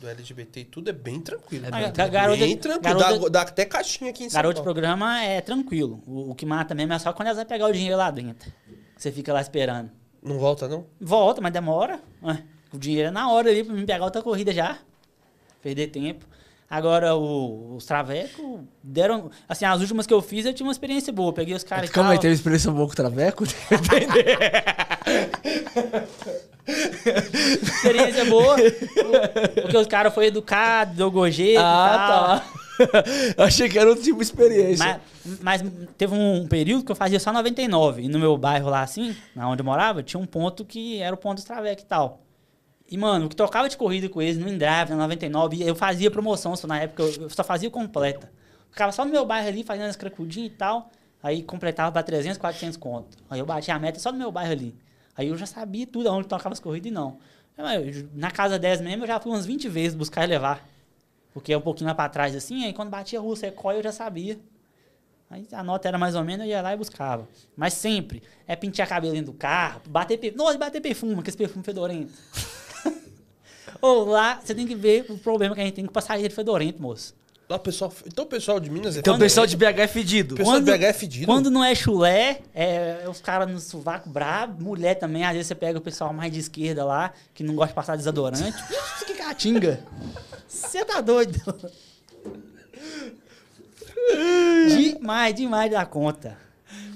do 0.00 0.08
LGBT 0.08 0.60
e 0.60 0.64
tudo 0.64 0.88
é 0.88 0.92
bem 0.94 1.20
tranquilo. 1.20 1.66
Ah, 1.70 1.78
bem, 1.78 1.92
ga- 1.92 2.08
garota- 2.08 2.40
bem 2.40 2.56
tranquilo. 2.56 2.98
garota- 2.98 3.20
Dá, 3.20 3.28
dá 3.28 3.40
até 3.42 3.64
caixinha 3.66 4.10
aqui 4.10 4.24
em 4.24 4.30
São 4.30 4.38
Garoto 4.38 4.54
de 4.54 4.60
Paulo. 4.64 4.74
programa 4.74 5.22
é 5.22 5.40
tranquilo. 5.42 6.02
O, 6.06 6.30
o 6.30 6.34
que 6.34 6.46
mata 6.46 6.74
mesmo 6.74 6.94
é 6.94 6.98
só 6.98 7.12
quando 7.12 7.26
elas 7.28 7.36
vão 7.36 7.46
pegar 7.46 7.66
o 7.66 7.72
dinheiro 7.72 7.96
lá 7.98 8.10
dentro. 8.10 8.50
Você 8.96 9.12
fica 9.12 9.32
lá 9.32 9.40
esperando. 9.42 9.90
Não 10.22 10.38
volta, 10.38 10.66
não? 10.66 10.86
Volta, 10.98 11.40
mas 11.42 11.52
demora. 11.52 12.00
Ué, 12.22 12.42
O 12.72 12.78
dinheiro 12.78 13.08
é 13.08 13.10
na 13.10 13.30
hora 13.30 13.50
ali 13.50 13.62
pra 13.62 13.74
me 13.74 13.84
pegar 13.84 14.04
outra 14.06 14.22
corrida 14.22 14.52
já. 14.52 14.78
Perder 15.62 15.88
tempo. 15.88 16.24
Agora, 16.68 17.14
o- 17.14 17.76
os 17.76 17.84
travecos 17.84 18.60
deram. 18.82 19.30
Assim, 19.48 19.64
as 19.64 19.80
últimas 19.80 20.06
que 20.06 20.14
eu 20.14 20.20
fiz, 20.22 20.44
eu 20.46 20.52
tinha 20.54 20.66
uma 20.66 20.72
experiência 20.72 21.12
boa. 21.12 21.32
Peguei 21.32 21.54
os 21.54 21.62
caras. 21.64 21.88
e 21.90 21.92
Calma 21.92 22.10
aí, 22.10 22.16
tal. 22.16 22.22
teve 22.22 22.34
experiência 22.34 22.70
boa 22.70 22.86
com 22.86 22.92
o 22.92 22.96
Traveco? 22.96 23.44
experiência 26.66 28.24
boa. 28.26 28.56
Porque 29.62 29.76
os 29.76 29.86
caras 29.86 30.14
foram 30.14 30.26
educados, 30.26 30.96
deu 30.96 31.10
gorjeta 31.10 31.50
e 31.52 31.54
tal. 31.54 31.62
ah, 31.64 32.40
tá. 32.40 32.44
Eu 33.38 33.44
achei 33.44 33.68
que 33.68 33.78
era 33.78 33.88
outro 33.88 34.02
tipo 34.02 34.18
de 34.18 34.24
experiência. 34.24 35.00
Mas, 35.24 35.60
mas 35.62 35.62
teve 35.96 36.12
um 36.12 36.44
período 36.48 36.84
que 36.84 36.90
eu 36.90 36.96
fazia 36.96 37.20
só 37.20 37.32
99. 37.32 38.02
E 38.02 38.08
no 38.08 38.18
meu 38.18 38.36
bairro 38.36 38.68
lá, 38.68 38.82
assim, 38.82 39.14
na 39.34 39.48
onde 39.48 39.60
eu 39.60 39.64
morava, 39.64 40.02
tinha 40.02 40.18
um 40.20 40.26
ponto 40.26 40.64
que 40.64 41.00
era 41.00 41.14
o 41.14 41.18
ponto 41.18 41.36
dos 41.36 41.44
travecos 41.44 41.84
e 41.84 41.86
tal. 41.86 42.23
E, 42.90 42.96
mano, 42.98 43.26
o 43.26 43.28
que 43.28 43.36
tocava 43.36 43.68
de 43.68 43.76
corrida 43.76 44.08
com 44.08 44.20
eles 44.20 44.36
no 44.38 44.48
Endrive, 44.48 44.90
na 44.90 44.96
99, 44.96 45.56
e 45.56 45.62
eu 45.66 45.74
fazia 45.74 46.10
promoção, 46.10 46.54
só 46.54 46.66
na 46.66 46.80
época 46.80 47.02
eu 47.02 47.30
só 47.30 47.42
fazia 47.42 47.70
completa. 47.70 48.30
Ficava 48.70 48.92
só 48.92 49.04
no 49.04 49.10
meu 49.10 49.24
bairro 49.24 49.48
ali, 49.48 49.62
fazendo 49.64 49.88
as 49.88 49.96
cracudinhas 49.96 50.52
e 50.52 50.54
tal. 50.54 50.90
Aí 51.22 51.42
completava 51.42 51.90
pra 51.90 52.02
300, 52.02 52.36
400 52.38 52.76
conto. 52.76 53.16
Aí 53.30 53.38
eu 53.40 53.46
batia 53.46 53.74
a 53.74 53.78
meta 53.78 53.98
só 53.98 54.12
no 54.12 54.18
meu 54.18 54.30
bairro 54.30 54.52
ali. 54.52 54.74
Aí 55.16 55.28
eu 55.28 55.36
já 55.36 55.46
sabia 55.46 55.86
tudo 55.86 56.08
aonde 56.08 56.28
tocava 56.28 56.52
as 56.52 56.60
corridas 56.60 56.90
e 56.90 56.94
não. 56.94 57.18
Eu- 57.56 58.08
Na 58.14 58.30
casa 58.30 58.58
10 58.58 58.80
mesmo, 58.80 59.04
eu 59.04 59.06
já 59.06 59.18
fui 59.18 59.32
umas 59.32 59.46
20 59.46 59.68
vezes 59.68 59.94
buscar 59.94 60.24
e 60.24 60.26
levar. 60.26 60.66
Porque 61.32 61.52
é 61.52 61.56
um 61.56 61.60
pouquinho 61.60 61.88
lá 61.88 61.94
pra 61.94 62.08
trás 62.08 62.34
assim, 62.36 62.64
aí 62.64 62.72
quando 62.72 62.90
batia 62.90 63.18
a 63.18 63.22
rua 63.22 63.34
secóia 63.36 63.78
eu 63.78 63.82
já 63.82 63.92
sabia. 63.92 64.38
Aí 65.30 65.46
a 65.52 65.62
nota 65.64 65.88
era 65.88 65.96
mais 65.96 66.14
ou 66.14 66.22
menos, 66.22 66.44
eu 66.44 66.50
ia 66.50 66.60
lá 66.60 66.74
e 66.74 66.76
buscava. 66.76 67.26
Mas 67.56 67.72
sempre 67.74 68.22
é 68.46 68.54
pentear 68.54 68.86
cabelo 68.88 69.14
dentro 69.14 69.32
do 69.32 69.38
carro, 69.38 69.80
bater 69.88 70.18
perfume. 70.18 70.44
Nossa, 70.44 70.58
bater 70.58 70.80
perfume, 70.80 71.18
aquele 71.18 71.36
perfume 71.36 71.64
fedorento. 71.64 72.12
Ou 73.80 74.04
lá, 74.04 74.40
você 74.42 74.54
tem 74.54 74.66
que 74.66 74.74
ver 74.74 75.06
o 75.08 75.18
problema 75.18 75.54
que 75.54 75.60
a 75.60 75.64
gente 75.64 75.74
tem 75.74 75.86
com 75.86 75.92
passageiro 75.92 76.32
fedorento, 76.34 76.80
moço. 76.80 77.14
Lá, 77.48 77.56
o 77.56 77.60
pessoal, 77.60 77.92
então 78.06 78.24
o 78.24 78.28
pessoal 78.28 78.58
de 78.58 78.70
Minas 78.70 78.96
é 78.96 79.00
Então 79.00 79.14
o 79.14 79.16
fedorento. 79.16 79.20
pessoal 79.20 79.46
de 79.46 79.56
BH 79.56 79.78
é 79.80 79.86
fedido. 79.86 80.34
O 80.34 80.38
pessoal 80.38 80.60
de 80.60 80.64
BH 80.72 80.82
é 80.82 80.92
fedido. 80.94 81.26
Quando 81.26 81.50
não 81.50 81.62
é 81.62 81.74
chulé, 81.74 82.40
é, 82.54 83.02
é 83.04 83.08
os 83.08 83.20
caras 83.20 83.50
no 83.50 83.60
sovaco 83.60 84.08
brabo, 84.08 84.62
mulher 84.62 84.94
também. 84.94 85.24
Às 85.24 85.32
vezes 85.32 85.48
você 85.48 85.54
pega 85.54 85.78
o 85.78 85.82
pessoal 85.82 86.12
mais 86.12 86.32
de 86.32 86.38
esquerda 86.38 86.84
lá, 86.84 87.12
que 87.34 87.42
não 87.44 87.54
gosta 87.54 87.68
de 87.68 87.74
passar 87.74 87.96
desodorante. 87.96 88.42
Que 89.06 89.14
catinga. 89.14 89.80
Você 90.48 90.84
tá 90.84 91.00
doido. 91.00 91.38
demais, 94.68 95.34
demais 95.34 95.70
da 95.70 95.84
conta. 95.84 96.38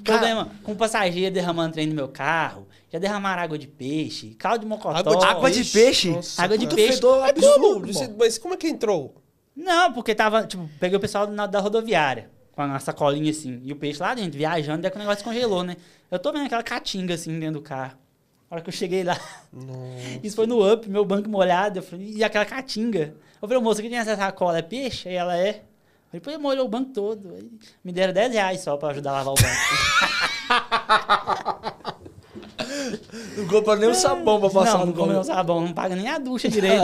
Problema 0.05 0.51
com 0.63 0.75
passageiro 0.75 1.35
derramando 1.35 1.75
trem 1.75 1.87
no 1.87 1.95
meu 1.95 2.09
carro. 2.09 2.67
Já 2.91 2.99
derramaram 2.99 3.43
água 3.43 3.59
de 3.59 3.67
peixe, 3.67 4.35
caldo 4.39 4.61
de 4.61 4.67
mocotó. 4.67 4.97
Água 4.97 5.17
de, 5.17 5.25
Água 5.27 5.51
de 5.51 5.65
peixe? 5.65 6.19
Água 6.39 6.57
de 6.57 6.67
peixe. 6.67 6.95
Fedor 6.95 7.21
Mas 7.21 7.31
absurdo, 7.31 7.93
como? 7.93 8.17
Mas 8.19 8.39
como 8.39 8.55
é 8.55 8.57
que 8.57 8.69
entrou? 8.69 9.15
Não, 9.55 9.93
porque 9.93 10.15
tava, 10.15 10.47
tipo, 10.47 10.69
peguei 10.81 10.97
o 10.97 11.01
pessoal 11.01 11.27
na- 11.27 11.47
da 11.47 11.61
rodoviária, 11.61 12.31
com 12.53 12.63
a 12.63 12.79
sacolinha 12.79 13.31
assim, 13.31 13.61
e 13.63 13.73
o 13.73 13.77
peixe 13.77 14.01
lá 14.01 14.15
dentro, 14.15 14.39
viajando, 14.39 14.81
daí 14.83 14.91
que 14.91 14.97
o 14.97 15.01
negócio 15.01 15.23
congelou, 15.25 15.63
né? 15.63 15.77
Eu 16.11 16.19
tô 16.19 16.33
vendo 16.33 16.47
aquela 16.47 16.63
catinga 16.63 17.15
assim 17.15 17.39
dentro 17.39 17.61
do 17.61 17.63
carro. 17.63 17.99
A 18.51 18.55
hora 18.55 18.63
que 18.63 18.71
eu 18.71 18.73
cheguei 18.73 19.05
lá, 19.05 19.19
isso 20.23 20.37
foi 20.37 20.47
no 20.47 20.73
up, 20.73 20.89
meu 20.89 21.05
banco 21.05 21.29
molhado, 21.29 21.81
eu 21.81 21.83
falei, 21.83 22.15
e 22.17 22.25
aquela 22.25 22.47
catinga? 22.47 23.15
Eu 23.43 23.49
falei, 23.49 23.63
moça, 23.63 23.83
que 23.83 23.91
tem 23.91 23.99
essa 23.99 24.17
sacola? 24.17 24.59
É 24.59 24.63
peixe? 24.63 25.09
Aí 25.09 25.15
ela 25.17 25.37
é. 25.37 25.63
Eu 26.13 26.21
falei, 26.23 26.39
pô, 26.39 26.43
molhou 26.43 26.65
o 26.65 26.69
banco 26.69 26.91
todo. 26.93 27.35
Aí 27.35 27.51
me 27.85 27.93
deram 27.93 28.15
10 28.15 28.33
reais 28.33 28.61
só 28.63 28.77
pra 28.79 28.89
ajudar 28.91 29.11
a 29.11 29.23
lavar 29.23 29.35
o 29.35 29.37
banco. 29.37 29.49
Não 33.37 33.47
compra 33.49 33.77
nem 33.77 33.89
o 33.89 33.95
sabão 33.95 34.41
pra 34.41 34.51
passar 34.51 34.73
não, 34.73 34.81
no 34.81 34.87
não 34.87 34.93
come 34.93 35.03
cabelo. 35.09 35.21
o 35.21 35.25
sabão, 35.25 35.61
não 35.61 35.73
paga 35.73 35.95
nem 35.97 36.09
a 36.09 36.19
ducha 36.19 36.49
direito. 36.49 36.83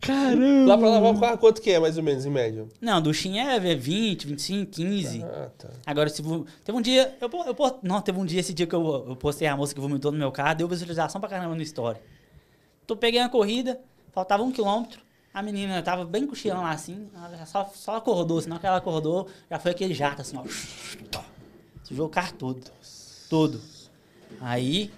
Caramba. 0.00 0.66
Lá 0.68 0.76
pra 0.78 0.88
lavar 0.88 1.14
o 1.14 1.20
carro, 1.20 1.38
quanto 1.38 1.62
que 1.62 1.70
é, 1.70 1.78
mais 1.78 1.96
ou 1.96 2.02
menos, 2.02 2.26
em 2.26 2.30
média? 2.30 2.66
não, 2.80 3.00
duchinha 3.00 3.52
é 3.52 3.60
20, 3.76 4.26
25, 4.26 4.70
15. 4.72 5.22
Ah, 5.22 5.48
tá. 5.56 5.68
Agora, 5.86 6.08
se 6.08 6.20
vo- 6.20 6.44
teve 6.64 6.76
um 6.76 6.80
dia. 6.82 7.16
Eu, 7.20 7.30
eu, 7.46 7.54
po- 7.54 7.78
não, 7.84 8.00
teve 8.00 8.18
um 8.18 8.24
dia 8.26 8.40
esse 8.40 8.52
dia 8.52 8.66
que 8.66 8.74
eu, 8.74 9.04
eu 9.10 9.14
postei 9.16 9.46
a 9.46 9.56
moça 9.56 9.72
que 9.72 9.80
vomitou 9.80 10.10
no 10.10 10.18
meu 10.18 10.32
carro, 10.32 10.56
deu 10.56 10.66
visualização 10.66 11.20
pra 11.20 11.30
caramba 11.30 11.54
no 11.54 11.62
story. 11.62 11.98
Tô 12.84 12.96
peguei 12.96 13.20
uma 13.20 13.28
corrida, 13.28 13.80
faltava 14.12 14.42
um 14.42 14.50
quilômetro. 14.50 15.00
A 15.32 15.40
menina 15.40 15.80
tava 15.82 16.04
bem 16.04 16.26
cochilando 16.26 16.62
lá 16.62 16.72
assim, 16.72 17.08
ela 17.14 17.46
só, 17.46 17.70
só 17.74 17.96
acordou, 17.96 18.40
senão 18.42 18.58
que 18.58 18.66
ela 18.66 18.76
acordou, 18.78 19.28
já 19.48 19.58
foi 19.58 19.70
aquele 19.70 19.94
jato 19.94 20.20
assim, 20.20 20.36
ó. 20.36 20.42
Sujou 21.84 22.06
o 22.06 22.10
carro 22.10 22.32
todo. 22.34 22.60
Todo. 23.30 23.60
Aí, 24.40 24.90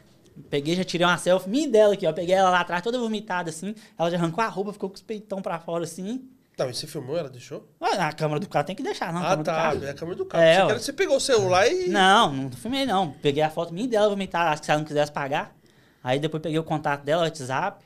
peguei, 0.51 0.75
já 0.75 0.85
tirei 0.85 1.07
uma 1.07 1.19
selfie, 1.19 1.49
minha 1.49 1.69
dela 1.69 1.95
aqui, 1.95 2.07
ó. 2.07 2.13
Peguei 2.13 2.35
ela 2.35 2.51
lá 2.51 2.61
atrás, 2.61 2.83
toda 2.83 2.99
vomitada 2.99 3.51
assim. 3.51 3.75
Ela 3.99 4.11
já 4.11 4.17
arrancou 4.17 4.43
a 4.43 4.49
roupa, 4.49 4.73
ficou 4.73 4.89
com 4.89 4.95
os 4.97 5.03
peitão 5.03 5.41
pra 5.43 5.59
fora 5.59 5.85
assim. 5.85 6.29
Não, 6.57 6.71
e 6.71 6.75
você 6.75 6.87
filmou, 6.87 7.17
ela 7.17 7.29
deixou? 7.29 7.69
Ah, 7.81 8.07
A 8.09 8.13
câmera 8.13 8.39
do 8.39 8.49
carro 8.49 8.65
tem 8.65 8.77
que 8.77 8.83
deixar, 8.83 9.13
não. 9.13 9.21
a 9.21 9.25
ah, 9.25 9.31
câmera 9.31 9.43
do 9.43 9.45
tá. 9.47 9.53
carro. 9.55 9.85
É 9.85 9.91
a 9.91 9.95
câmera 9.95 10.17
do 10.17 10.25
carro. 10.25 10.45
É, 10.45 10.55
você, 10.55 10.61
ó. 10.63 10.67
quer- 10.69 10.79
você 10.81 10.93
pegou 10.93 11.17
o 11.17 11.21
celular 11.21 11.67
e... 11.67 11.89
Não, 11.89 12.33
não 12.33 12.51
filmei 12.53 12.87
não. 12.87 13.11
Peguei 13.11 13.43
a 13.43 13.51
foto 13.51 13.73
minha 13.75 13.87
e 13.87 13.89
dela 13.89 14.09
vomitar, 14.09 14.53
acho 14.53 14.63
que 14.63 14.67
se 14.67 14.71
ela 14.71 14.79
não 14.79 14.87
quisesse 14.87 15.11
pagar. 15.11 15.55
Aí 16.03 16.21
depois 16.21 16.41
peguei 16.43 16.59
o 16.59 16.63
contato 16.65 17.03
dela, 17.03 17.23
o 17.23 17.25
WhatsApp. 17.25 17.85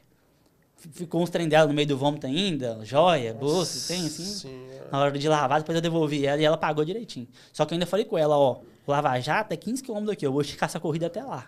F- 0.78 0.88
Ficou 0.92 1.22
uns 1.22 1.30
trem 1.30 1.48
dela 1.48 1.66
no 1.66 1.72
meio 1.72 1.88
do 1.88 1.96
vômito 1.96 2.26
ainda, 2.26 2.78
joia, 2.84 3.32
bolsa, 3.32 3.88
tem 3.92 4.04
assim. 4.06 4.24
Senhora. 4.24 4.88
Na 4.92 4.98
hora 5.00 5.18
de 5.18 5.28
lavar, 5.28 5.60
depois 5.60 5.74
eu 5.74 5.80
devolvi 5.82 6.26
ela 6.26 6.40
e 6.40 6.44
ela 6.44 6.56
pagou 6.58 6.84
direitinho. 6.84 7.26
Só 7.52 7.64
que 7.64 7.72
eu 7.72 7.76
ainda 7.76 7.86
falei 7.86 8.04
com 8.04 8.18
ela, 8.18 8.36
ó, 8.36 8.58
o 8.90 8.94
Lava 8.94 9.19
Jato 9.20 9.52
é 9.52 9.56
15 9.56 9.82
km 9.82 10.05
daqui, 10.06 10.27
eu 10.27 10.32
vou 10.32 10.40
esticar 10.40 10.69
essa 10.69 10.81
corrida 10.81 11.06
até 11.06 11.23
lá. 11.23 11.47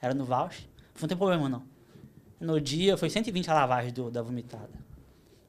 Era 0.00 0.14
no 0.14 0.24
voucher. 0.24 0.64
Não 1.00 1.08
tem 1.08 1.16
problema 1.16 1.48
não. 1.48 1.62
No 2.40 2.60
dia 2.60 2.96
foi 2.96 3.10
120 3.10 3.50
a 3.50 3.54
lavagem 3.54 3.92
do, 3.92 4.10
da 4.10 4.22
vomitada. 4.22 4.70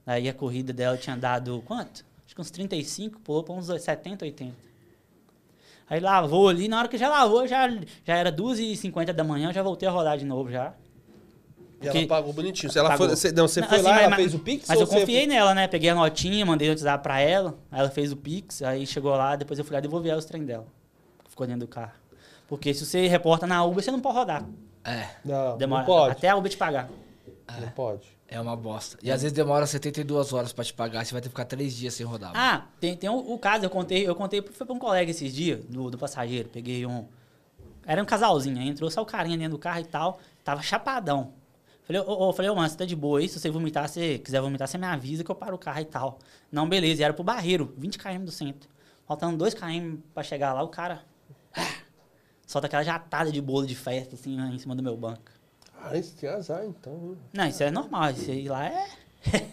Aí 0.06 0.28
a 0.28 0.34
corrida 0.34 0.74
dela 0.74 0.98
tinha 0.98 1.16
dado 1.16 1.62
quanto? 1.66 2.04
Acho 2.26 2.36
que 2.36 2.42
uns 2.42 2.52
35, 2.52 3.20
pulou 3.20 3.44
pra 3.44 3.54
uns 3.54 3.68
70, 3.68 4.26
80. 4.26 4.56
Aí 5.90 6.00
lavou 6.00 6.48
ali, 6.50 6.68
na 6.68 6.80
hora 6.80 6.88
que 6.88 6.98
já 6.98 7.10
lavou, 7.10 7.48
já, 7.48 7.68
já 8.04 8.16
era 8.16 8.32
2h50 8.32 9.12
da 9.14 9.24
manhã, 9.24 9.50
eu 9.50 9.54
já 9.54 9.64
voltei 9.64 9.88
a 9.88 9.92
rodar 9.92 10.18
de 10.18 10.26
novo 10.26 10.52
já. 10.52 10.74
E 11.82 11.88
ela 11.88 12.08
pagou 12.08 12.34
bonitinho. 12.34 12.72
Ela 12.76 12.90
Pagou. 12.90 13.08
foi, 13.08 13.16
você, 13.16 13.32
não, 13.32 13.48
você 13.48 13.62
Não, 13.62 13.70
foi 13.70 13.78
assim, 13.78 13.88
lá, 13.88 13.94
mas- 13.94 14.04
ela 14.04 14.16
fez 14.18 14.34
o 14.34 14.40
Pix? 14.40 14.68
Mas 14.68 14.82
eu 14.82 14.88
confiei 14.88 15.26
nela, 15.26 15.56
né? 15.56 15.68
Peguei 15.68 15.90
a 15.90 15.96
notinha, 15.96 16.46
mandei 16.46 16.68
o 16.68 16.72
WhatsApp 16.72 17.02
pra 17.02 17.20
ela, 17.22 17.58
aí 17.72 17.80
ela 17.80 17.90
fez 17.90 18.12
o 18.12 18.18
Pix, 18.18 18.62
aí 18.62 18.86
chegou 18.86 19.12
lá, 19.16 19.36
depois 19.38 19.58
eu 19.58 19.64
fui 19.64 19.74
lá 19.74 19.80
devolver 19.80 20.12
ela 20.12 20.20
os 20.20 20.26
trem 20.26 20.44
dela. 20.44 20.68
Ficou 21.40 21.48
dentro 21.48 21.62
do 21.66 21.68
carro. 21.70 21.94
Porque 22.50 22.74
se 22.74 22.86
você 22.86 23.08
reporta 23.08 23.48
na 23.48 23.64
Uber, 23.64 23.82
você 23.82 23.92
não 23.92 24.02
pode 24.02 24.18
rodar. 24.18 24.46
É, 24.84 25.08
Não, 25.24 25.58
Demora 25.58 25.82
não 25.82 25.86
pode. 25.86 26.12
até 26.12 26.28
a 26.28 26.36
Uber 26.36 26.52
te 26.52 26.58
pagar. 26.58 26.90
Não 27.62 27.70
pode. 27.70 28.08
é 28.28 28.40
uma 28.42 28.56
bosta. 28.58 28.98
E 29.02 29.10
às 29.10 29.22
vezes 29.22 29.34
demora 29.36 29.66
72 29.66 30.34
horas 30.34 30.52
pra 30.52 30.64
te 30.66 30.74
pagar, 30.74 31.06
você 31.06 31.14
vai 31.14 31.22
ter 31.22 31.30
que 31.30 31.34
ficar 31.34 31.46
3 31.46 31.74
dias 31.74 31.94
sem 31.94 32.06
rodar. 32.06 32.32
Ah, 32.36 32.66
tem, 32.80 32.96
tem 32.98 33.10
o, 33.10 33.16
o 33.34 33.40
caso, 33.40 33.64
eu 33.66 33.70
contei, 33.70 34.06
eu 34.08 34.14
contei, 34.16 34.42
foi 34.42 34.68
pra 34.68 34.76
um 34.76 34.80
colega 34.80 35.10
esses 35.10 35.34
dias, 35.34 35.64
do, 35.66 35.90
do 35.90 35.98
passageiro. 35.98 36.50
Peguei 36.50 36.86
um, 36.86 37.06
Era 37.86 38.02
um 38.04 38.06
casalzinho, 38.06 38.60
aí 38.60 38.68
entrou 38.68 38.92
só 38.92 39.02
o 39.02 39.06
carinha 39.06 39.38
dentro 39.38 39.54
do 39.54 39.60
carro 39.60 39.80
e 39.80 39.86
tal. 39.86 40.20
Tava 40.44 40.62
chapadão. 40.62 41.32
Falei, 41.84 42.02
ô, 42.02 42.28
ô, 42.30 42.34
falei, 42.34 42.52
ô, 42.52 42.56
mano, 42.56 42.68
você 42.70 42.76
tá 42.78 42.86
de 42.86 42.96
boa 42.98 43.20
aí? 43.20 43.30
Se 43.30 43.40
você 43.40 43.50
vomitar, 43.50 43.88
se 43.88 44.20
quiser 44.20 44.42
vomitar, 44.42 44.68
você 44.68 44.78
me 44.78 44.86
avisa 44.86 45.24
que 45.24 45.32
eu 45.32 45.36
paro 45.36 45.56
o 45.56 45.60
carro 45.60 45.80
e 45.80 45.86
tal. 45.86 46.20
Não, 46.52 46.68
beleza. 46.68 47.02
E 47.02 47.04
era 47.06 47.14
pro 47.14 47.24
Barreiro, 47.24 47.74
20 47.78 47.98
km 47.98 48.26
do 48.26 48.32
centro. 48.32 48.70
Faltando 49.08 49.38
2 49.38 49.54
km 49.56 49.96
pra 50.14 50.22
chegar 50.24 50.54
lá, 50.54 50.62
o 50.62 50.68
cara. 50.68 51.02
Solta 52.46 52.68
aquela 52.68 52.84
jatada 52.84 53.32
de 53.32 53.42
bolo 53.42 53.68
de 53.68 53.76
festa, 53.76 54.16
assim, 54.16 54.36
né, 54.36 54.50
em 54.54 54.58
cima 54.58 54.76
do 54.76 54.84
meu 54.84 54.98
banco. 54.98 55.32
Ah, 55.82 55.96
isso 55.96 56.14
tem 56.16 56.30
azar, 56.30 56.66
então. 56.66 56.94
viu? 57.00 57.18
Não, 57.32 57.48
isso 57.48 57.64
é 57.64 57.72
normal. 57.72 58.12
Isso 58.12 58.30
aí 58.30 58.50
lá 58.50 58.66
é. 58.66 58.88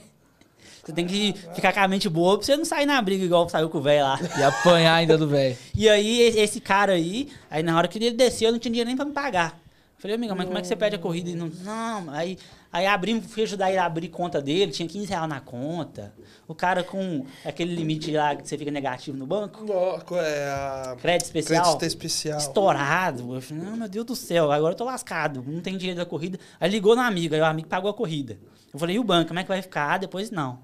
você 0.82 0.92
tem 0.92 1.06
que 1.06 1.34
ficar 1.54 1.72
com 1.72 1.80
a 1.80 1.88
mente 1.88 2.08
boa 2.08 2.36
pra 2.36 2.44
você 2.46 2.56
não 2.56 2.64
sair 2.64 2.86
na 2.86 3.00
briga 3.00 3.24
igual 3.24 3.48
saiu 3.48 3.70
com 3.70 3.78
o 3.78 3.82
velho 3.82 4.04
lá. 4.04 4.18
E 4.38 4.42
apanhar 4.42 4.94
ainda 4.94 5.16
do 5.16 5.28
velho. 5.28 5.56
E 5.74 5.88
aí, 5.88 6.20
esse 6.20 6.60
cara 6.60 6.92
aí, 6.92 7.30
aí 7.50 7.62
na 7.62 7.76
hora 7.76 7.86
que 7.86 7.98
ele 7.98 8.10
desceu, 8.10 8.48
eu 8.48 8.52
não 8.52 8.58
tinha 8.58 8.72
dinheiro 8.72 8.88
nem 8.88 8.96
pra 8.96 9.04
me 9.04 9.12
pagar. 9.12 9.60
Falei, 10.06 10.14
amiga, 10.14 10.36
mas 10.36 10.46
como 10.46 10.56
é 10.56 10.60
que 10.60 10.68
você 10.68 10.76
pede 10.76 10.94
a 10.94 10.98
corrida 11.00 11.30
e 11.30 11.34
não. 11.34 11.50
Não, 11.64 12.10
aí, 12.10 12.38
aí 12.72 12.86
abri, 12.86 13.20
fui 13.20 13.42
ajudar 13.42 13.70
ele 13.70 13.78
a 13.78 13.86
abrir 13.86 14.06
conta 14.06 14.40
dele, 14.40 14.70
tinha 14.70 14.88
15 14.88 15.08
reais 15.08 15.28
na 15.28 15.40
conta. 15.40 16.14
O 16.46 16.54
cara 16.54 16.84
com 16.84 17.26
aquele 17.44 17.74
limite 17.74 18.12
lá 18.12 18.36
que 18.36 18.46
você 18.46 18.56
fica 18.56 18.70
negativo 18.70 19.16
no 19.16 19.26
banco, 19.26 19.66
qual 20.06 20.20
é 20.20 20.48
a. 20.48 20.96
crédito 20.96 21.26
especial. 21.26 21.64
Crédito 21.64 21.82
especial. 21.86 22.38
Estourado. 22.38 23.34
Eu 23.34 23.42
falei, 23.42 23.64
não, 23.64 23.76
meu 23.76 23.88
Deus 23.88 24.06
do 24.06 24.14
céu, 24.14 24.52
agora 24.52 24.74
eu 24.74 24.76
tô 24.76 24.84
lascado, 24.84 25.44
não 25.44 25.60
tem 25.60 25.76
dinheiro 25.76 25.98
da 25.98 26.06
corrida. 26.06 26.38
Aí 26.60 26.70
ligou 26.70 26.94
no 26.94 27.02
amigo, 27.02 27.34
aí 27.34 27.40
o 27.40 27.44
amigo 27.44 27.66
pagou 27.66 27.90
a 27.90 27.94
corrida. 27.94 28.38
Eu 28.72 28.78
falei, 28.78 28.94
e 28.94 28.98
o 29.00 29.04
banco, 29.04 29.26
como 29.26 29.40
é 29.40 29.42
que 29.42 29.48
vai 29.48 29.60
ficar? 29.60 29.94
Ah, 29.94 29.98
Depois 29.98 30.30
não. 30.30 30.60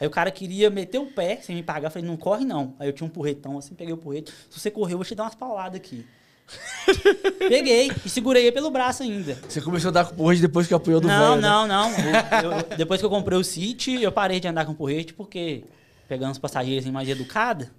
Aí 0.00 0.06
o 0.06 0.10
cara 0.10 0.30
queria 0.30 0.70
meter 0.70 0.98
o 0.98 1.06
pé 1.06 1.36
sem 1.42 1.54
me 1.54 1.62
pagar. 1.62 1.88
Eu 1.88 1.90
falei, 1.90 2.08
não 2.08 2.16
corre 2.16 2.46
não. 2.46 2.74
Aí 2.78 2.88
eu 2.88 2.94
tinha 2.94 3.06
um 3.06 3.10
porretão 3.10 3.58
assim, 3.58 3.74
peguei 3.74 3.92
o 3.92 3.98
porrete. 3.98 4.32
Se 4.48 4.58
você 4.58 4.70
correr, 4.70 4.94
eu 4.94 4.98
vou 4.98 5.04
te 5.04 5.14
dar 5.14 5.24
umas 5.24 5.34
pauladas 5.34 5.76
aqui. 5.76 6.06
Peguei 7.48 7.90
e 8.04 8.08
segurei 8.08 8.44
ele 8.44 8.52
pelo 8.52 8.70
braço 8.70 9.02
ainda. 9.02 9.36
Você 9.48 9.60
começou 9.60 9.88
a 9.88 9.92
dar 9.92 10.04
com 10.06 10.12
o 10.14 10.16
porrete 10.16 10.42
depois 10.42 10.66
que 10.66 10.74
apoiou 10.74 11.00
do 11.00 11.08
velho. 11.08 11.20
Não, 11.20 11.36
né? 11.36 11.42
não, 11.42 11.66
não. 11.68 11.90
Eu- 11.90 12.52
eu- 12.70 12.76
depois 12.76 13.00
que 13.00 13.06
eu 13.06 13.10
comprei 13.10 13.38
o 13.38 13.44
City, 13.44 14.02
eu 14.02 14.12
parei 14.12 14.38
de 14.40 14.46
andar 14.48 14.64
com 14.64 14.74
porrete, 14.74 15.12
porque 15.12 15.64
pegando 16.08 16.32
os 16.32 16.38
passageiros 16.38 16.84
assim, 16.84 16.92
mais 16.92 17.08
educada, 17.08 17.70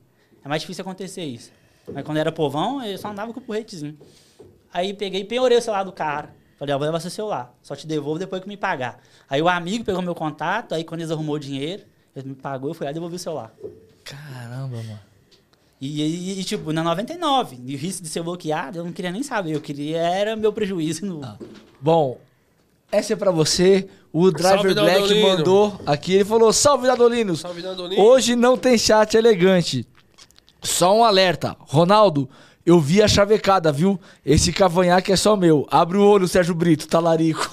é 0.43 0.47
mais 0.49 0.61
difícil 0.61 0.81
acontecer 0.81 1.23
isso. 1.23 1.51
Mas 1.93 2.03
quando 2.03 2.17
era 2.17 2.31
povão, 2.31 2.83
eu 2.83 2.97
só 2.97 3.09
andava 3.09 3.31
com 3.33 3.39
o 3.39 3.43
porretezinho. 3.43 3.97
Aí 4.73 4.93
peguei 4.93 5.21
e 5.21 5.25
penhorei 5.25 5.57
o 5.57 5.61
celular 5.61 5.83
do 5.83 5.91
cara. 5.93 6.35
Falei, 6.59 6.73
ó, 6.75 6.77
vou 6.77 6.85
levar 6.87 6.99
seu 6.99 7.09
celular. 7.11 7.53
Só 7.61 7.75
te 7.75 7.87
devolvo 7.87 8.19
depois 8.19 8.41
que 8.41 8.47
me 8.49 8.57
pagar. 8.57 8.99
Aí 9.29 9.41
o 9.41 9.47
amigo 9.47 9.85
pegou 9.85 10.01
meu 10.01 10.15
contato, 10.15 10.75
aí 10.75 10.83
quando 10.83 11.01
eles 11.01 11.11
arrumou 11.11 11.35
o 11.35 11.39
dinheiro, 11.39 11.83
ele 12.15 12.29
me 12.29 12.35
pagou, 12.35 12.71
eu 12.71 12.73
fui 12.73 12.83
lá 12.85 12.91
e 12.91 12.93
devolvi 12.93 13.15
o 13.15 13.19
celular. 13.19 13.53
Caramba, 14.03 14.75
mano. 14.77 14.99
E, 15.79 16.01
e- 16.01 16.39
e, 16.39 16.43
tipo, 16.43 16.71
na 16.73 16.83
99, 16.83 17.59
e 17.65 17.75
o 17.75 17.77
risco 17.77 18.01
de 18.01 18.09
ser 18.09 18.23
bloqueado, 18.23 18.79
eu 18.79 18.83
não 18.83 18.91
queria 18.91 19.11
nem 19.11 19.21
saber. 19.23 19.53
Eu 19.55 19.61
queria, 19.61 19.97
era 19.99 20.35
meu 20.35 20.51
prejuízo 20.51 21.05
no... 21.05 21.21
Bom, 21.79 22.19
essa 22.91 23.13
é 23.13 23.15
pra 23.15 23.29
você. 23.31 23.87
O 24.11 24.31
Driver 24.31 24.73
Salve, 24.73 24.73
Black 24.73 24.99
Dandolino. 25.01 25.27
mandou 25.37 25.81
aqui. 25.85 26.13
Ele 26.13 26.25
falou: 26.25 26.51
Salve, 26.51 26.87
Dadolinos. 26.87 27.41
Salve. 27.41 27.61
Hoje 27.97 28.35
não 28.35 28.57
tem 28.57 28.77
chat 28.77 29.15
elegante. 29.15 29.85
Só 30.63 30.97
um 30.97 31.03
alerta. 31.03 31.55
Ronaldo, 31.59 32.27
eu 32.65 32.79
vi 32.79 33.01
a 33.03 33.07
chavecada, 33.07 33.71
viu? 33.71 33.99
Esse 34.25 34.51
cavanhaque 34.51 35.11
é 35.11 35.15
só 35.15 35.35
meu. 35.35 35.67
Abre 35.69 35.97
o 35.97 36.03
olho, 36.03 36.27
Sérgio 36.27 36.55
Brito, 36.55 36.87
talarico. 36.87 37.47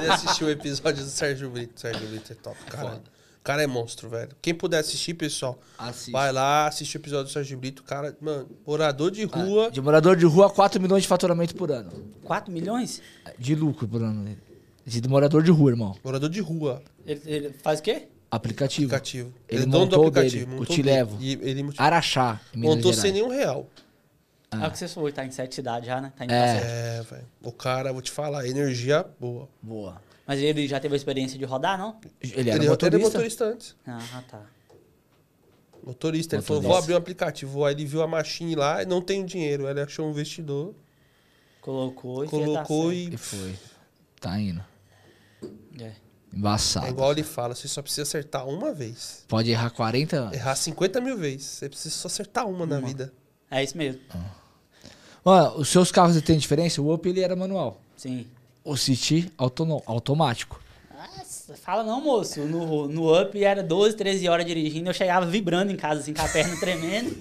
Ele 0.00 0.12
assistiu 0.12 0.46
o 0.46 0.50
episódio 0.50 1.02
do 1.02 1.10
Sérgio 1.10 1.50
Brito. 1.50 1.80
Sérgio 1.80 2.06
Brito 2.06 2.32
é 2.32 2.36
top, 2.36 2.56
cara. 2.70 3.00
O 3.02 3.13
cara 3.44 3.62
é 3.62 3.66
monstro, 3.66 4.08
velho. 4.08 4.30
Quem 4.40 4.54
puder 4.54 4.78
assistir, 4.78 5.14
pessoal, 5.14 5.58
Assiste. 5.78 6.10
vai 6.10 6.32
lá, 6.32 6.66
assiste 6.66 6.96
o 6.96 6.98
episódio 6.98 7.26
do 7.26 7.30
Sérgio 7.30 7.58
Brito. 7.58 7.84
Cara, 7.84 8.16
mano, 8.20 8.48
morador 8.66 9.10
de 9.10 9.22
rua. 9.24 9.70
De 9.70 9.80
morador 9.80 10.16
de 10.16 10.24
rua, 10.24 10.50
4 10.50 10.80
milhões 10.80 11.02
de 11.02 11.08
faturamento 11.08 11.54
por 11.54 11.70
ano. 11.70 11.92
4 12.24 12.50
milhões? 12.50 13.02
De 13.38 13.54
lucro 13.54 13.86
por 13.86 14.02
ano. 14.02 14.36
De 14.84 15.08
morador 15.08 15.42
de 15.42 15.50
rua, 15.50 15.70
irmão. 15.70 15.94
Morador 16.02 16.28
de 16.28 16.40
rua. 16.40 16.82
Ele, 17.06 17.20
ele 17.26 17.50
faz 17.62 17.80
o 17.80 17.82
quê? 17.82 18.08
Aplicativo. 18.30 18.86
Aplicativo. 18.86 19.32
Ele 19.48 19.62
é 19.62 19.66
dono 19.66 19.86
do 19.86 19.96
montou 19.96 20.08
aplicativo. 20.08 20.44
dele, 20.46 20.56
o 20.56 20.58
montou 20.60 20.76
Te. 20.76 20.82
Levo. 20.82 21.18
E 21.20 21.32
ele 21.42 21.62
montou, 21.62 21.84
Araxá, 21.84 22.40
em 22.52 22.58
Minas 22.58 22.76
montou 22.76 22.92
Gerais. 22.92 23.02
sem 23.02 23.12
nenhum 23.12 23.28
real. 23.28 23.68
É 24.50 24.66
o 24.66 24.70
que 24.70 24.78
você 24.78 24.88
falou, 24.88 25.10
tá 25.12 25.24
em 25.24 25.30
sete 25.30 25.54
cidades 25.54 25.86
já, 25.86 26.00
né? 26.00 26.12
Tá 26.16 26.24
É. 26.24 26.98
É, 26.98 27.02
velho. 27.02 27.26
O 27.42 27.52
cara, 27.52 27.92
vou 27.92 28.00
te 28.00 28.10
falar, 28.10 28.46
energia 28.46 29.04
boa. 29.18 29.48
Boa. 29.60 30.00
Mas 30.26 30.40
ele 30.40 30.66
já 30.66 30.80
teve 30.80 30.94
a 30.94 30.96
experiência 30.96 31.38
de 31.38 31.44
rodar, 31.44 31.78
não? 31.78 32.00
Ele 32.20 32.50
era 32.50 32.58
ele, 32.58 32.68
motorista. 32.68 32.86
ele 32.86 32.96
é 32.96 33.06
motorista 33.06 33.44
antes. 33.44 33.76
Ah, 33.86 34.22
tá. 34.28 34.42
Motorista, 35.84 36.36
ele 36.36 36.42
falou, 36.42 36.62
vou 36.62 36.76
abrir 36.76 36.94
um 36.94 36.96
aplicativo. 36.96 37.64
Aí 37.64 37.74
ele 37.74 37.84
viu 37.84 38.02
a 38.02 38.06
machine 38.06 38.54
lá 38.54 38.82
e 38.82 38.86
não 38.86 39.02
tem 39.02 39.24
dinheiro. 39.24 39.66
Aí 39.66 39.72
Ele 39.72 39.82
achou 39.82 40.06
um 40.06 40.10
investidor, 40.10 40.74
Colocou 41.64 42.24
e 42.24 42.28
colocou. 42.28 42.92
E 42.92 43.14
e. 43.14 43.16
foi. 43.16 43.54
Tá 44.20 44.38
indo. 44.38 44.62
É. 45.80 45.92
Embaçado. 46.30 46.86
É 46.86 46.90
igual 46.90 47.12
ele 47.12 47.22
fala, 47.22 47.54
você 47.54 47.66
só 47.66 47.80
precisa 47.80 48.02
acertar 48.02 48.46
uma 48.46 48.72
vez. 48.74 49.24
Pode 49.26 49.50
errar 49.50 49.70
40. 49.70 50.30
Errar 50.34 50.54
50 50.56 51.00
mil 51.00 51.16
vezes. 51.16 51.46
Você 51.46 51.68
precisa 51.68 51.94
só 51.94 52.08
acertar 52.08 52.46
uma 52.46 52.66
na 52.66 52.80
vida. 52.80 53.14
É 53.50 53.62
isso 53.64 53.78
mesmo. 53.78 54.02
Mano, 55.24 55.56
os 55.56 55.68
seus 55.68 55.90
carros 55.90 56.20
têm 56.20 56.36
diferença? 56.36 56.82
O 56.82 56.92
Up 56.92 57.08
ele 57.08 57.20
era 57.20 57.34
manual. 57.34 57.80
Sim. 57.96 58.26
O 58.64 58.76
City 58.76 59.30
automático. 59.86 60.60
Nossa, 60.96 61.54
fala 61.54 61.84
não, 61.84 62.00
moço. 62.00 62.40
No, 62.42 62.88
no 62.88 63.20
Up 63.22 63.42
era 63.44 63.62
12, 63.62 63.94
13 63.96 64.28
horas 64.28 64.46
dirigindo, 64.46 64.88
eu 64.88 64.94
chegava 64.94 65.26
vibrando 65.26 65.70
em 65.70 65.76
casa, 65.76 66.00
assim, 66.00 66.14
com 66.14 66.22
a 66.22 66.28
perna 66.28 66.58
tremendo. 66.58 67.14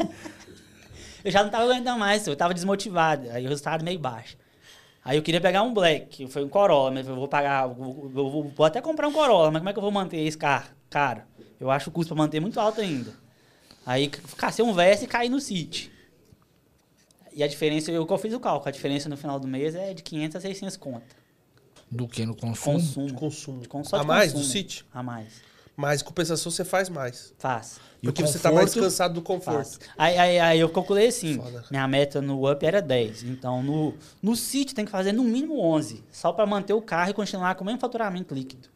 eu 1.23 1.29
já 1.31 1.43
não 1.43 1.49
tava 1.49 1.65
aguentando 1.65 1.99
mais, 1.99 2.25
eu 2.25 2.35
tava 2.35 2.53
desmotivado. 2.53 3.29
Aí 3.31 3.45
o 3.45 3.49
resultado 3.49 3.83
meio 3.83 3.99
baixo. 3.99 4.37
Aí 5.03 5.17
eu 5.17 5.21
queria 5.23 5.41
pegar 5.41 5.63
um 5.63 5.73
Black, 5.73 6.27
foi 6.27 6.45
um 6.45 6.47
Corolla, 6.49 6.91
mas 6.91 7.05
eu 7.07 7.15
vou 7.15 7.27
pagar, 7.27 7.67
eu 7.67 7.73
vou, 7.73 8.09
vou- 8.09 8.43
vou 8.55 8.65
até 8.65 8.79
comprar 8.79 9.05
um 9.09 9.11
Corolla, 9.11 9.51
mas 9.51 9.59
como 9.59 9.69
é 9.69 9.73
que 9.73 9.79
eu 9.79 9.83
vou 9.83 9.91
manter 9.91 10.17
esse 10.21 10.37
carro? 10.37 10.69
Caro. 10.89 11.23
Eu 11.59 11.69
acho 11.69 11.89
o 11.89 11.93
custo 11.93 12.15
pra 12.15 12.23
manter 12.23 12.39
muito 12.39 12.57
alto 12.57 12.79
ainda. 12.79 13.13
Aí 13.85 14.07
cacei 14.37 14.63
um 14.63 14.73
Versa 14.73 15.03
e 15.03 15.07
caí 15.07 15.27
no 15.27 15.41
City. 15.41 15.91
E 17.33 17.43
a 17.43 17.47
diferença, 17.47 17.91
eu 17.91 18.05
que 18.05 18.13
eu 18.13 18.17
fiz 18.17 18.33
o 18.33 18.39
cálculo, 18.39 18.69
a 18.69 18.71
diferença 18.71 19.09
no 19.09 19.17
final 19.17 19.37
do 19.41 19.47
mês 19.47 19.75
é 19.75 19.93
de 19.93 20.01
500 20.03 20.37
a 20.37 20.39
600 20.39 20.77
conta. 20.77 21.22
Do 21.95 22.07
que 22.07 22.25
no 22.25 22.35
consumo. 22.35 22.79
Consumo. 22.79 23.07
De 23.07 23.13
consumo. 23.13 23.61
De 23.61 23.67
con- 23.67 23.83
só 23.83 23.97
a 23.97 24.03
mais 24.03 24.31
do 24.31 24.37
consumo. 24.37 24.51
City? 24.51 24.85
A 24.93 25.01
mais. 25.03 25.33
Mas 25.75 26.01
em 26.01 26.05
compensação 26.05 26.51
você 26.51 26.63
faz 26.63 26.87
mais. 26.89 27.33
Faz. 27.39 27.79
E 28.01 28.07
o 28.07 28.11
Porque 28.13 28.21
você 28.21 28.37
tá 28.37 28.51
mais 28.51 28.73
cansado 28.73 29.13
do 29.15 29.21
conforto. 29.21 29.79
Faz. 29.79 29.79
Aí, 29.97 30.17
aí, 30.17 30.39
aí 30.39 30.59
eu 30.59 30.69
calculei 30.69 31.07
assim, 31.07 31.37
Foda, 31.37 31.63
minha 31.71 31.87
meta 31.87 32.21
no 32.21 32.51
Up 32.51 32.63
era 32.65 32.81
10. 32.81 33.23
Então, 33.23 33.63
no, 33.63 33.95
no 34.21 34.35
City 34.35 34.75
tem 34.75 34.85
que 34.85 34.91
fazer 34.91 35.13
no 35.13 35.23
mínimo 35.23 35.59
11. 35.59 36.03
Só 36.11 36.31
para 36.31 36.45
manter 36.45 36.73
o 36.73 36.81
carro 36.81 37.09
e 37.09 37.13
continuar 37.13 37.55
com 37.55 37.63
o 37.63 37.65
mesmo 37.65 37.79
faturamento 37.79 38.35
líquido. 38.35 38.67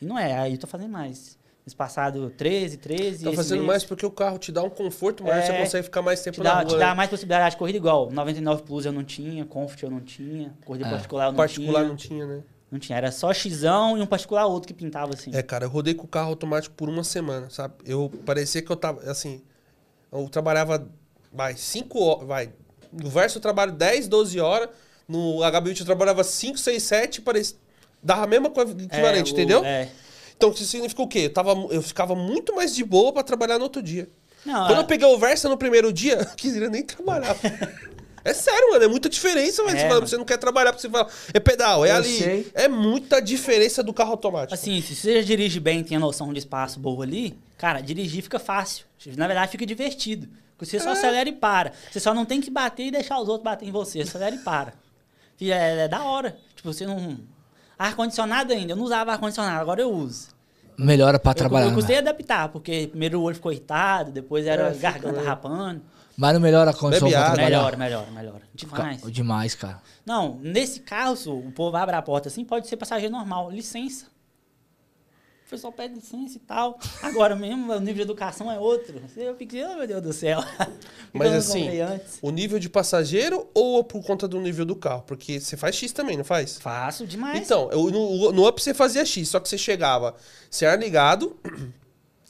E 0.00 0.04
não 0.04 0.18
é, 0.18 0.36
aí 0.38 0.52
eu 0.52 0.58
tô 0.58 0.66
fazendo 0.66 0.90
mais. 0.90 1.37
Passado 1.74 2.30
13, 2.36 2.76
13. 2.76 3.24
Tá 3.24 3.32
fazendo 3.32 3.58
mês 3.58 3.66
mais 3.66 3.84
porque 3.84 4.04
o 4.06 4.10
carro 4.10 4.38
te 4.38 4.50
dá 4.52 4.62
um 4.62 4.70
conforto 4.70 5.22
maior, 5.24 5.38
É. 5.38 5.42
você 5.46 5.52
consegue 5.58 5.82
ficar 5.84 6.02
mais 6.02 6.22
tempo 6.22 6.36
Te 6.36 6.42
na 6.42 6.50
dá, 6.50 6.56
rua. 6.60 6.64
te 6.66 6.76
dá 6.78 6.94
mais 6.94 7.10
possibilidade 7.10 7.50
de 7.52 7.56
corrida 7.56 7.78
igual. 7.78 8.10
99 8.10 8.62
Plus 8.62 8.84
eu 8.86 8.92
não 8.92 9.04
tinha, 9.04 9.44
Comfort 9.44 9.82
eu 9.82 9.90
não 9.90 10.00
tinha, 10.00 10.52
corrida 10.64 10.86
É. 10.86 10.90
particular 10.90 11.24
eu 11.26 11.30
não 11.32 11.36
Particular 11.36 11.80
tinha. 11.80 11.88
não 11.88 11.96
tinha, 11.96 12.26
né? 12.26 12.42
Não 12.70 12.78
tinha, 12.78 12.98
era 12.98 13.10
só 13.10 13.32
Xão 13.32 13.96
e 13.96 14.02
um 14.02 14.06
particular 14.06 14.44
outro 14.46 14.68
que 14.68 14.74
pintava 14.74 15.14
assim. 15.14 15.30
É, 15.34 15.42
cara, 15.42 15.64
eu 15.64 15.70
rodei 15.70 15.94
com 15.94 16.04
o 16.04 16.08
carro 16.08 16.28
automático 16.30 16.74
por 16.74 16.88
uma 16.88 17.02
semana, 17.02 17.48
sabe? 17.48 17.74
Eu 17.86 18.10
parecia 18.26 18.60
que 18.60 18.70
eu 18.70 18.76
tava, 18.76 19.00
assim, 19.10 19.40
eu 20.12 20.28
trabalhava, 20.28 20.86
vai, 21.32 21.56
5 21.56 21.98
horas, 21.98 22.26
vai, 22.28 22.50
no 22.92 23.08
Verso 23.08 23.38
eu 23.38 23.42
trabalho 23.42 23.72
10, 23.72 24.06
12 24.06 24.38
horas, 24.38 24.68
no 25.08 25.38
HB8 25.42 25.80
eu 25.80 25.86
trabalhava 25.86 26.22
5, 26.22 26.58
6, 26.58 26.82
7, 26.82 27.22
parecia, 27.22 27.56
dava 28.02 28.24
a 28.24 28.26
mesma 28.26 28.50
coisa 28.50 28.72
equivalente, 28.72 29.30
É, 29.30 29.32
o- 29.32 29.36
entendeu? 29.36 29.64
É. 29.64 29.88
Então, 30.38 30.50
isso 30.52 30.64
significa 30.66 31.02
o 31.02 31.08
quê? 31.08 31.18
Eu, 31.26 31.32
tava, 31.32 31.50
eu 31.70 31.82
ficava 31.82 32.14
muito 32.14 32.54
mais 32.54 32.72
de 32.72 32.84
boa 32.84 33.12
pra 33.12 33.24
trabalhar 33.24 33.58
no 33.58 33.64
outro 33.64 33.82
dia. 33.82 34.08
Não, 34.46 34.66
Quando 34.68 34.78
é- 34.78 34.82
eu 34.82 34.86
peguei 34.86 35.06
o 35.08 35.18
Versa 35.18 35.48
no 35.48 35.58
primeiro 35.58 35.92
dia, 35.92 36.14
eu 36.30 36.36
queria 36.36 36.70
nem 36.70 36.84
trabalhar. 36.84 37.36
É 38.24 38.32
sério, 38.32 38.70
mano, 38.70 38.84
é 38.84 38.88
muita 38.88 39.08
diferença, 39.08 39.64
mas 39.64 39.74
É, 39.74 39.88
você, 40.00 40.16
não 40.16 40.24
quer 40.24 40.36
trabalhar 40.36 40.72
porque 40.72 40.82
você 40.82 40.90
fala, 40.90 41.08
é 41.34 41.40
pedal, 41.40 41.84
é 41.84 41.90
ali. 41.90 42.18
sei. 42.18 42.50
É 42.54 42.68
muita 42.68 43.20
diferença 43.20 43.82
do 43.82 43.92
carro 43.92 44.12
automático. 44.12 44.54
Assim, 44.54 44.80
se 44.80 44.94
você 44.94 45.16
já 45.16 45.26
dirige 45.26 45.58
bem 45.58 45.82
tem 45.82 45.96
a 45.96 46.00
noção 46.00 46.32
de 46.32 46.38
espaço 46.38 46.78
boa 46.78 47.04
ali, 47.04 47.36
cara, 47.56 47.80
dirigir 47.80 48.22
fica 48.22 48.38
fácil. 48.38 48.84
Na 49.16 49.26
verdade, 49.26 49.50
fica 49.50 49.66
divertido. 49.66 50.28
Porque 50.56 50.70
você 50.70 50.78
só 50.80 50.90
acelera 50.90 51.28
e 51.28 51.32
para. 51.32 51.72
Você 51.90 51.98
só 52.00 52.14
não 52.14 52.24
tem 52.24 52.40
que 52.40 52.50
bater 52.50 52.86
e 52.86 52.90
deixar 52.92 53.18
os 53.20 53.28
outros 53.28 53.44
bater 53.44 53.66
em 53.68 53.72
você. 53.72 54.02
Acelera 54.02 54.34
e 54.34 54.38
para. 54.38 54.72
E 55.40 55.50
é, 55.52 55.84
é 55.84 55.88
da 55.88 56.02
hora. 56.04 56.36
Tipo, 56.54 56.72
você 56.72 56.84
não. 56.86 57.18
Ar-condicionado 57.78 58.52
ainda. 58.52 58.72
Eu 58.72 58.76
não 58.76 58.84
usava 58.84 59.12
ar-condicionado, 59.12 59.60
agora 59.60 59.80
eu 59.80 59.90
uso. 59.92 60.28
Melhora 60.76 61.18
pra 61.18 61.30
Eu, 61.32 61.34
trabalhar. 61.34 61.66
eu 61.68 61.74
custei 61.74 61.96
né? 61.96 62.02
adaptar, 62.02 62.48
porque 62.50 62.86
primeiro 62.88 63.18
o 63.20 63.22
olho 63.22 63.34
ficou 63.34 63.50
irritado, 63.52 64.10
depois 64.12 64.46
era 64.46 64.68
É, 64.70 64.74
garganta 64.74 65.20
rapando. 65.22 65.82
Mas 66.16 66.34
não 66.34 66.40
melhora 66.40 66.70
a 66.70 66.74
condição 66.74 67.08
Bebe 67.08 67.20
pra 67.20 67.32
trabalhar. 67.32 67.56
Melhora, 67.58 67.76
melhora, 67.76 68.10
melhora. 68.10 68.42
Demais. 68.54 69.02
Ca- 69.02 69.10
Demais, 69.10 69.54
cara. 69.54 69.80
Não, 70.04 70.38
nesse 70.42 70.80
carro, 70.80 71.16
Su, 71.16 71.32
o 71.32 71.52
povo 71.52 71.76
abre 71.76 71.94
a 71.94 72.02
porta 72.02 72.28
assim, 72.28 72.44
pode 72.44 72.66
ser 72.68 72.76
passageiro 72.76 73.12
normal. 73.14 73.50
Licença. 73.50 74.06
O 75.48 75.50
pessoal 75.50 75.72
pede 75.72 75.94
licença 75.94 76.36
e 76.36 76.40
tal. 76.40 76.78
Agora 77.02 77.34
mesmo, 77.34 77.72
o 77.72 77.80
nível 77.80 77.94
de 77.94 78.02
educação 78.02 78.52
é 78.52 78.58
outro. 78.58 79.00
Eu 79.16 79.34
fiquei, 79.34 79.64
oh, 79.64 79.76
meu 79.76 79.86
Deus 79.86 80.02
do 80.02 80.12
céu. 80.12 80.44
Mas 81.10 81.32
assim, 81.32 81.70
o 82.20 82.30
nível 82.30 82.58
de 82.58 82.68
passageiro 82.68 83.48
ou 83.54 83.82
por 83.82 84.04
conta 84.04 84.28
do 84.28 84.38
nível 84.38 84.66
do 84.66 84.76
carro? 84.76 85.02
Porque 85.06 85.40
você 85.40 85.56
faz 85.56 85.74
X 85.74 85.90
também, 85.90 86.18
não 86.18 86.24
faz? 86.24 86.58
Faço 86.58 87.06
demais. 87.06 87.40
Então, 87.40 87.70
eu- 87.72 87.90
no, 87.90 88.30
no 88.30 88.46
Up 88.46 88.62
você 88.62 88.74
fazia 88.74 89.04
X, 89.06 89.26
só 89.30 89.40
que 89.40 89.48
você 89.48 89.56
chegava, 89.56 90.14
você 90.50 90.66
era 90.66 90.76
ligado, 90.76 91.34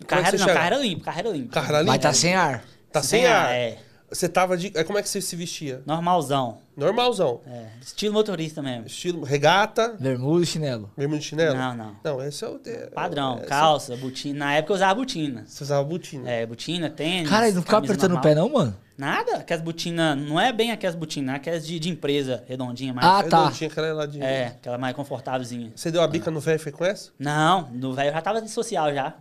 o 0.01 0.05
como 0.07 0.21
é 0.21 0.31
não, 0.31 0.39
chega? 0.39 0.61
era 0.61 0.77
limpo, 0.77 1.03
o 1.03 1.05
carro 1.05 1.19
era 1.19 1.29
limpo. 1.31 1.51
carro 1.53 1.69
era 1.75 1.79
Mas 1.79 1.93
limpo. 1.95 2.03
tá 2.03 2.13
sem 2.13 2.35
ar. 2.37 2.65
Tá 2.93 3.03
sem 3.03 3.27
ar. 3.27 3.53
É, 3.53 3.79
Você 4.11 4.27
tava 4.29 4.57
de. 4.57 4.73
é, 4.75 4.83
Como 4.85 4.99
é 4.99 5.03
que 5.03 5.09
você 5.09 5.21
se 5.21 5.37
vestia? 5.37 5.83
normalzão. 5.85 6.59
Normalzão. 6.75 7.41
É, 7.47 7.67
estilo 7.83 8.15
motorista 8.15 8.63
mesmo. 8.63 8.87
Estilo 8.87 9.23
regata, 9.23 9.97
Bermuda 10.01 10.43
e 10.43 10.47
chinelo. 10.47 10.91
bermuda 10.97 11.19
de 11.21 11.27
chinelo? 11.27 11.55
Não, 11.57 11.75
não. 11.77 11.97
Não, 12.03 12.23
esse 12.25 12.43
é 12.45 12.49
o. 12.49 12.61
é- 12.65 12.87
Padrão, 12.87 13.39
é- 13.43 13.47
calça, 13.47 13.95
botina. 13.97 14.39
Na 14.47 14.55
época 14.55 14.73
eu 14.73 14.77
usava 14.77 14.95
botina. 14.95 15.45
Você 15.47 15.63
usava 15.65 15.85
botina. 15.85 16.31
É, 16.31 16.47
botina, 16.47 16.89
tênis. 16.89 17.29
Cara, 17.29 17.47
ele 17.49 17.57
não 17.57 17.63
ficava 17.63 17.85
apertando 17.85 18.13
o 18.13 18.15
normal. 18.15 18.23
pé, 18.23 18.35
não, 18.35 18.49
mano? 18.49 18.77
Nada, 18.97 19.37
aquelas 19.37 19.63
botinas, 19.63 20.17
não 20.19 20.41
é 20.41 20.53
bem 20.53 20.71
aquelas 20.73 20.97
botinas, 20.97 21.35
aquelas 21.37 21.67
de, 21.67 21.79
de 21.79 21.89
empresa 21.91 22.43
redondinha, 22.49 22.95
mais. 22.95 23.07
Ah, 23.07 23.23
tá. 23.29 23.51
Tinha 23.53 23.69
aquela 23.69 23.93
lá 23.93 24.07
de. 24.07 24.23
É, 24.23 24.47
aquela 24.47 24.79
mais 24.79 24.97
confortávelzinha. 24.97 25.71
Você 25.77 25.91
deu 25.91 26.01
a 26.03 26.07
bica 26.09 26.31
no 26.31 26.41
velho, 26.41 26.59
foi 26.59 26.73
com 26.73 26.85
essa? 26.85 27.11
Não, 27.19 27.69
no 27.73 27.93
velho 27.93 28.11
já 28.13 28.21
tava 28.23 28.41
de 28.41 28.51
social 28.51 28.93
já. 28.95 29.15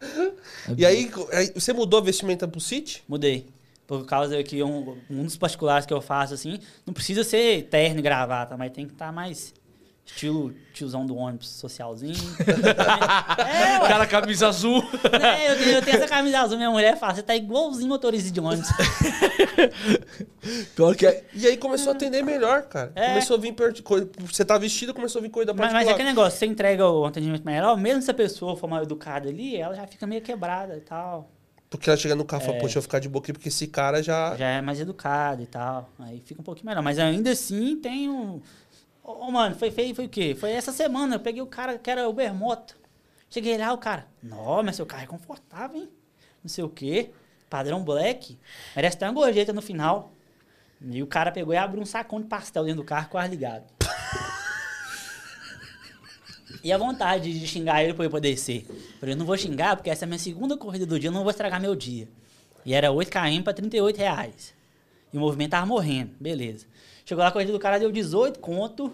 E 0.76 0.84
aí, 0.84 1.10
aí 1.32 1.52
você 1.54 1.72
mudou 1.72 2.00
a 2.00 2.02
vestimenta 2.02 2.46
pro 2.46 2.60
City? 2.60 3.02
Mudei. 3.08 3.48
Por 3.86 4.04
causa 4.04 4.42
que 4.42 4.62
um, 4.62 4.96
um 5.08 5.24
dos 5.24 5.36
particulares 5.36 5.86
que 5.86 5.94
eu 5.94 6.00
faço, 6.00 6.34
assim, 6.34 6.58
não 6.84 6.92
precisa 6.92 7.22
ser 7.22 7.64
terno 7.70 8.00
e 8.00 8.02
gravata, 8.02 8.56
mas 8.56 8.72
tem 8.72 8.84
que 8.86 8.92
estar 8.92 9.12
mais 9.12 9.54
estilo 10.04 10.54
tiozão 10.72 11.04
do 11.04 11.16
ônibus, 11.16 11.48
socialzinho. 11.48 12.14
é, 13.38 13.82
ué. 13.82 13.88
Cara, 13.88 14.06
camisa 14.06 14.48
azul. 14.48 14.80
É, 15.20 15.50
eu, 15.52 15.56
tenho, 15.58 15.70
eu 15.76 15.82
tenho 15.82 15.96
essa 15.96 16.06
camisa 16.06 16.40
azul, 16.40 16.56
minha 16.56 16.70
mulher 16.70 16.96
fala, 16.96 17.14
você 17.14 17.22
tá 17.22 17.34
igualzinho 17.34 17.88
motorista 17.88 18.30
de 18.30 18.38
ônibus. 18.40 18.68
Pior 20.74 20.94
que 20.94 21.06
é. 21.06 21.24
E 21.34 21.46
aí 21.46 21.56
começou 21.56 21.92
a 21.92 21.96
atender 21.96 22.22
melhor, 22.22 22.62
cara. 22.62 22.92
É. 22.94 23.08
Começou 23.08 23.36
a 23.36 23.40
vir. 23.40 23.52
per- 23.52 23.82
co- 23.82 24.08
Você 24.20 24.44
tá 24.44 24.56
vestido, 24.58 24.94
começou 24.94 25.18
a 25.18 25.22
vir 25.22 25.30
coisa 25.30 25.52
mas, 25.52 25.58
mas 25.60 25.68
é 25.68 25.72
particular. 25.72 25.94
aquele 25.94 26.08
negócio, 26.10 26.38
você 26.38 26.46
entrega 26.46 26.88
o 26.88 27.04
atendimento 27.04 27.44
melhor, 27.44 27.76
mesmo 27.76 28.02
se 28.02 28.10
a 28.10 28.14
pessoa 28.14 28.56
for 28.56 28.68
mal 28.68 28.82
educada 28.82 29.28
ali, 29.28 29.56
ela 29.56 29.74
já 29.74 29.86
fica 29.86 30.06
meio 30.06 30.22
quebrada 30.22 30.76
e 30.76 30.80
tal. 30.80 31.30
Porque 31.68 31.90
ela 31.90 31.96
chega 31.96 32.14
no 32.14 32.24
carro 32.24 32.42
e 32.42 32.46
fala, 32.46 32.58
É. 32.58 32.60
poxa, 32.60 32.72
eu 32.78 32.80
vou 32.80 32.82
ficar 32.82 32.98
de 33.00 33.08
boca 33.08 33.32
porque 33.32 33.48
esse 33.48 33.66
cara 33.66 34.02
já. 34.02 34.36
Já 34.36 34.46
é 34.48 34.60
mais 34.60 34.78
educada 34.80 35.42
e 35.42 35.46
tal. 35.46 35.90
Aí 35.98 36.20
fica 36.24 36.40
um 36.40 36.44
pouquinho 36.44 36.66
melhor. 36.68 36.82
Mas 36.82 36.98
ainda 36.98 37.30
assim 37.30 37.76
tem 37.76 38.08
um. 38.08 38.40
Ô, 39.02 39.26
ô, 39.26 39.30
mano, 39.30 39.54
foi 39.56 39.70
feio, 39.70 39.94
foi 39.94 40.06
o 40.06 40.08
quê? 40.08 40.36
Foi 40.38 40.50
essa 40.52 40.72
semana, 40.72 41.16
eu 41.16 41.20
peguei 41.20 41.42
o 41.42 41.46
cara 41.46 41.76
que 41.78 41.90
era 41.90 42.08
Uber 42.08 42.32
Moto. 42.34 42.76
Cheguei 43.28 43.58
lá, 43.58 43.72
o 43.72 43.78
cara. 43.78 44.06
Não, 44.22 44.62
mas 44.62 44.76
seu 44.76 44.86
carro 44.86 45.02
é 45.02 45.06
confortável, 45.06 45.76
hein? 45.82 45.88
Não 46.42 46.48
sei 46.48 46.62
o 46.62 46.68
quê. 46.68 47.10
Padrão 47.50 47.82
black. 47.84 48.38
Merece 48.74 48.96
até 48.96 49.06
uma 49.06 49.12
gorjeta 49.14 49.52
no 49.52 49.60
final. 49.62 50.12
E 50.80 51.02
o 51.02 51.06
cara 51.06 51.32
pegou 51.32 51.52
e 51.52 51.56
abriu 51.56 51.82
um 51.82 51.86
sacão 51.86 52.20
de 52.20 52.26
pastel 52.28 52.64
dentro 52.64 52.82
do 52.82 52.86
carro 52.86 53.08
com 53.08 53.16
o 53.16 53.20
ar 53.20 53.28
ligado. 53.28 53.64
E 56.62 56.72
a 56.72 56.78
vontade 56.78 57.38
de 57.38 57.46
xingar 57.46 57.82
ele 57.82 57.94
pra 57.94 58.04
eu 58.04 58.10
poder 58.10 58.30
descer. 58.30 58.64
Falei, 58.98 59.14
eu 59.14 59.18
não 59.18 59.26
vou 59.26 59.36
xingar 59.36 59.76
porque 59.76 59.90
essa 59.90 60.04
é 60.04 60.06
a 60.06 60.08
minha 60.08 60.18
segunda 60.18 60.56
corrida 60.56 60.86
do 60.86 60.98
dia, 60.98 61.08
eu 61.08 61.12
não 61.12 61.22
vou 61.22 61.30
estragar 61.30 61.60
meu 61.60 61.74
dia. 61.74 62.08
E 62.64 62.74
era 62.74 62.90
8 62.90 63.10
km 63.10 63.42
pra 63.42 63.52
38 63.52 63.96
reais. 63.96 64.54
E 65.12 65.16
o 65.16 65.20
movimento 65.20 65.52
tava 65.52 65.66
morrendo. 65.66 66.12
Beleza. 66.20 66.66
Chegou 67.04 67.22
lá, 67.22 67.28
a 67.28 67.32
corrida 67.32 67.52
do 67.52 67.58
cara 67.58 67.78
deu 67.78 67.92
18 67.92 68.40
conto. 68.40 68.92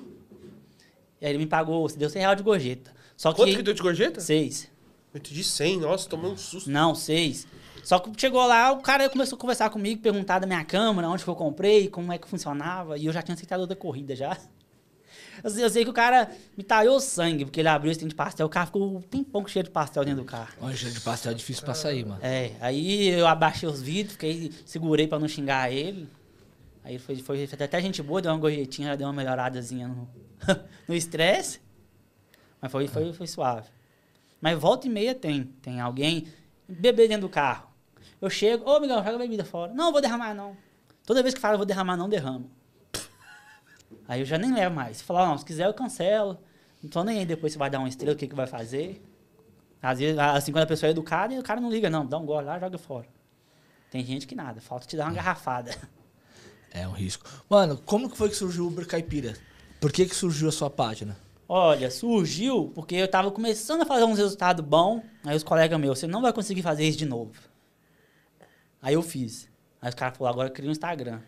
E 1.20 1.26
aí 1.26 1.32
ele 1.32 1.38
me 1.38 1.46
pagou, 1.46 1.88
deu 1.96 2.10
100 2.10 2.20
reais 2.20 2.36
de 2.36 2.42
gorjeta. 2.42 2.92
Só 3.16 3.32
Quanto 3.32 3.48
que... 3.48 3.56
que 3.56 3.62
deu 3.62 3.72
de 3.72 3.82
gorjeta? 3.82 4.20
6. 4.20 4.70
Eu 5.14 5.18
entendi 5.18 5.44
100, 5.44 5.80
nossa, 5.80 6.08
tomei 6.08 6.30
um 6.30 6.36
susto. 6.36 6.70
Não, 6.70 6.94
6. 6.94 7.46
Só 7.82 7.98
que 7.98 8.10
chegou 8.20 8.46
lá, 8.46 8.72
o 8.72 8.80
cara 8.80 9.08
começou 9.08 9.36
a 9.36 9.40
conversar 9.40 9.70
comigo, 9.70 10.00
perguntar 10.00 10.38
da 10.38 10.46
minha 10.46 10.64
câmera, 10.64 11.08
onde 11.08 11.24
que 11.24 11.30
eu 11.30 11.34
comprei, 11.34 11.88
como 11.88 12.12
é 12.12 12.18
que 12.18 12.28
funcionava. 12.28 12.96
E 12.98 13.06
eu 13.06 13.12
já 13.12 13.22
tinha 13.22 13.34
aceitado 13.34 13.60
outra 13.60 13.76
corrida 13.76 14.14
já. 14.14 14.36
Eu 15.42 15.50
sei, 15.50 15.64
eu 15.64 15.70
sei 15.70 15.84
que 15.84 15.90
o 15.90 15.92
cara 15.92 16.30
me 16.56 16.64
talhou 16.64 16.98
sangue, 17.00 17.44
porque 17.44 17.60
ele 17.60 17.68
abriu 17.68 17.90
esse 17.90 18.00
trem 18.00 18.08
de 18.08 18.14
pastel. 18.14 18.46
O 18.46 18.50
carro 18.50 18.66
ficou 18.66 18.96
um 18.96 19.00
tempão 19.00 19.46
cheio 19.46 19.64
de 19.64 19.70
pastel 19.70 20.04
dentro 20.04 20.22
do 20.22 20.26
carro. 20.26 20.52
Ó, 20.60 20.70
cheiro 20.72 20.94
de 20.94 21.00
pastel 21.00 21.32
é 21.32 21.34
difícil 21.34 21.64
pra 21.64 21.74
sair, 21.74 22.04
mano. 22.04 22.20
É, 22.22 22.52
aí 22.60 23.08
eu 23.08 23.26
abaixei 23.26 23.68
os 23.68 23.80
vidros, 23.80 24.12
fiquei, 24.12 24.52
segurei 24.66 25.06
pra 25.06 25.18
não 25.18 25.28
xingar 25.28 25.70
ele. 25.72 26.08
Aí 26.84 26.98
foi, 26.98 27.16
foi, 27.16 27.44
até 27.44 27.80
gente 27.80 28.02
boa, 28.02 28.20
deu 28.20 28.32
uma 28.32 28.38
gorjetinha, 28.38 28.96
deu 28.96 29.06
uma 29.06 29.12
melhoradazinha 29.12 29.88
no 30.88 30.94
estresse. 30.94 31.60
Mas 32.60 32.72
foi, 32.72 32.88
foi, 32.88 33.12
foi 33.12 33.26
suave. 33.26 33.68
Mas 34.40 34.58
volta 34.58 34.86
e 34.86 34.90
meia 34.90 35.14
tem. 35.14 35.44
Tem 35.62 35.80
alguém 35.80 36.26
beber 36.68 37.08
dentro 37.08 37.28
do 37.28 37.28
carro. 37.28 37.68
Eu 38.20 38.30
chego, 38.30 38.68
ô 38.68 38.76
amigão, 38.76 38.98
joga 38.98 39.16
a 39.16 39.18
bebida 39.18 39.44
fora. 39.44 39.72
Não, 39.72 39.92
vou 39.92 40.00
derramar 40.00 40.34
não. 40.34 40.56
Toda 41.04 41.22
vez 41.22 41.34
que 41.34 41.40
fala, 41.40 41.56
vou 41.56 41.66
derramar, 41.66 41.96
não 41.96 42.08
derramo. 42.08 42.50
Aí 44.12 44.20
eu 44.20 44.26
já 44.26 44.36
nem 44.36 44.52
levo 44.52 44.74
mais. 44.74 44.98
Se 44.98 45.04
falar, 45.04 45.26
não, 45.26 45.38
se 45.38 45.44
quiser 45.44 45.66
eu 45.66 45.72
cancelo. 45.72 46.38
Não 46.82 46.90
tô 46.90 47.02
nem 47.02 47.20
aí 47.20 47.24
depois 47.24 47.54
se 47.54 47.58
vai 47.58 47.70
dar 47.70 47.78
uma 47.78 47.88
estrela, 47.88 48.12
o 48.12 48.16
que, 48.16 48.28
que 48.28 48.34
vai 48.34 48.46
fazer. 48.46 49.02
Às 49.80 50.00
vezes, 50.00 50.18
assim, 50.18 50.52
quando 50.52 50.64
a 50.64 50.66
pessoa 50.66 50.88
é 50.88 50.90
educada, 50.90 51.32
o 51.34 51.42
cara 51.42 51.62
não 51.62 51.70
liga, 51.70 51.88
não. 51.88 52.04
Dá 52.04 52.18
um 52.18 52.26
gole 52.26 52.44
lá, 52.44 52.58
joga 52.58 52.76
fora. 52.76 53.06
Tem 53.90 54.04
gente 54.04 54.26
que 54.26 54.34
nada, 54.34 54.60
falta 54.60 54.86
te 54.86 54.98
dar 54.98 55.06
uma 55.06 55.14
garrafada. 55.14 55.74
É 56.74 56.88
um 56.88 56.92
risco. 56.92 57.28
Mano, 57.50 57.76
como 57.84 58.08
que 58.08 58.16
foi 58.16 58.30
que 58.30 58.34
surgiu 58.34 58.64
o 58.64 58.68
Uber 58.68 58.86
Caipira? 58.86 59.36
Por 59.78 59.92
que 59.92 60.06
que 60.06 60.14
surgiu 60.14 60.48
a 60.48 60.52
sua 60.52 60.70
página? 60.70 61.18
Olha, 61.46 61.90
surgiu 61.90 62.72
porque 62.74 62.94
eu 62.94 63.06
tava 63.06 63.30
começando 63.30 63.82
a 63.82 63.84
fazer 63.84 64.04
uns 64.04 64.16
resultados 64.16 64.64
bons. 64.64 65.02
Aí 65.22 65.36
os 65.36 65.42
colegas 65.42 65.78
meus, 65.78 65.98
você 65.98 66.06
não 66.06 66.22
vai 66.22 66.32
conseguir 66.32 66.62
fazer 66.62 66.84
isso 66.84 66.96
de 66.96 67.04
novo. 67.04 67.34
Aí 68.80 68.94
eu 68.94 69.02
fiz. 69.02 69.50
Aí 69.82 69.90
os 69.90 69.94
caras 69.94 70.16
falaram, 70.16 70.32
agora 70.32 70.50
cria 70.50 70.66
um 70.66 70.72
Instagram. 70.72 71.20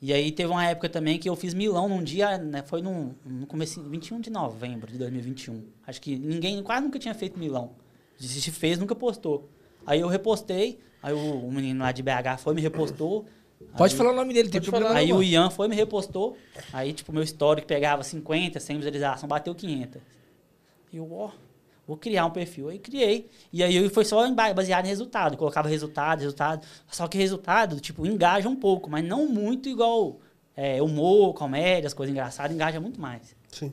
E 0.00 0.12
aí 0.12 0.30
teve 0.30 0.50
uma 0.50 0.64
época 0.64 0.88
também 0.88 1.18
que 1.18 1.28
eu 1.28 1.34
fiz 1.34 1.52
Milão 1.54 1.88
num 1.88 2.02
dia, 2.02 2.38
né, 2.38 2.62
foi 2.62 2.80
num, 2.80 3.14
no 3.24 3.46
começo, 3.46 3.82
21 3.82 4.20
de 4.20 4.30
novembro 4.30 4.90
de 4.90 4.96
2021. 4.98 5.64
Acho 5.86 6.00
que 6.00 6.16
ninguém, 6.16 6.62
quase 6.62 6.82
nunca 6.84 6.98
tinha 6.98 7.14
feito 7.14 7.38
Milão. 7.38 7.72
Se 8.16 8.50
fez, 8.52 8.78
nunca 8.78 8.94
postou. 8.94 9.48
Aí 9.84 10.00
eu 10.00 10.08
repostei, 10.08 10.78
aí 11.02 11.12
o, 11.12 11.46
o 11.46 11.52
menino 11.52 11.80
lá 11.80 11.90
de 11.90 12.02
BH 12.02 12.38
foi, 12.38 12.54
me 12.54 12.60
repostou. 12.60 13.26
Pode 13.76 13.92
Aí- 13.92 13.98
falar 13.98 14.12
o 14.12 14.14
nome 14.14 14.32
dele, 14.32 14.48
tem 14.48 14.60
problema. 14.60 14.94
Aí 14.94 15.12
o. 15.12 15.20
Ian 15.20 15.50
foi, 15.50 15.66
me 15.66 15.74
repostou. 15.74 16.36
Aí, 16.72 16.92
tipo, 16.92 17.12
meu 17.12 17.22
histórico 17.24 17.66
pegava 17.66 18.04
50, 18.04 18.60
100 18.60 18.76
visualização, 18.76 19.28
bateu 19.28 19.52
500. 19.52 20.00
E 20.92 20.96
eu, 20.96 21.12
ó, 21.12 21.30
vou 21.88 21.96
criar 21.96 22.26
um 22.26 22.30
perfil. 22.30 22.68
Aí 22.68 22.78
criei. 22.78 23.30
E 23.50 23.62
aí 23.64 23.88
foi 23.88 24.04
só 24.04 24.30
baseado 24.30 24.84
em 24.84 24.88
resultado. 24.88 25.32
Eu 25.32 25.38
colocava 25.38 25.68
resultado, 25.68 26.20
resultado. 26.20 26.66
Só 26.90 27.08
que 27.08 27.16
resultado, 27.16 27.80
tipo, 27.80 28.06
engaja 28.06 28.46
um 28.46 28.54
pouco, 28.54 28.90
mas 28.90 29.02
não 29.02 29.26
muito 29.26 29.70
igual 29.70 30.20
é, 30.54 30.82
humor, 30.82 31.32
comédia, 31.32 31.86
as 31.86 31.94
coisas 31.94 32.12
engraçadas, 32.12 32.54
engaja 32.54 32.78
muito 32.78 33.00
mais. 33.00 33.34
Sim. 33.50 33.72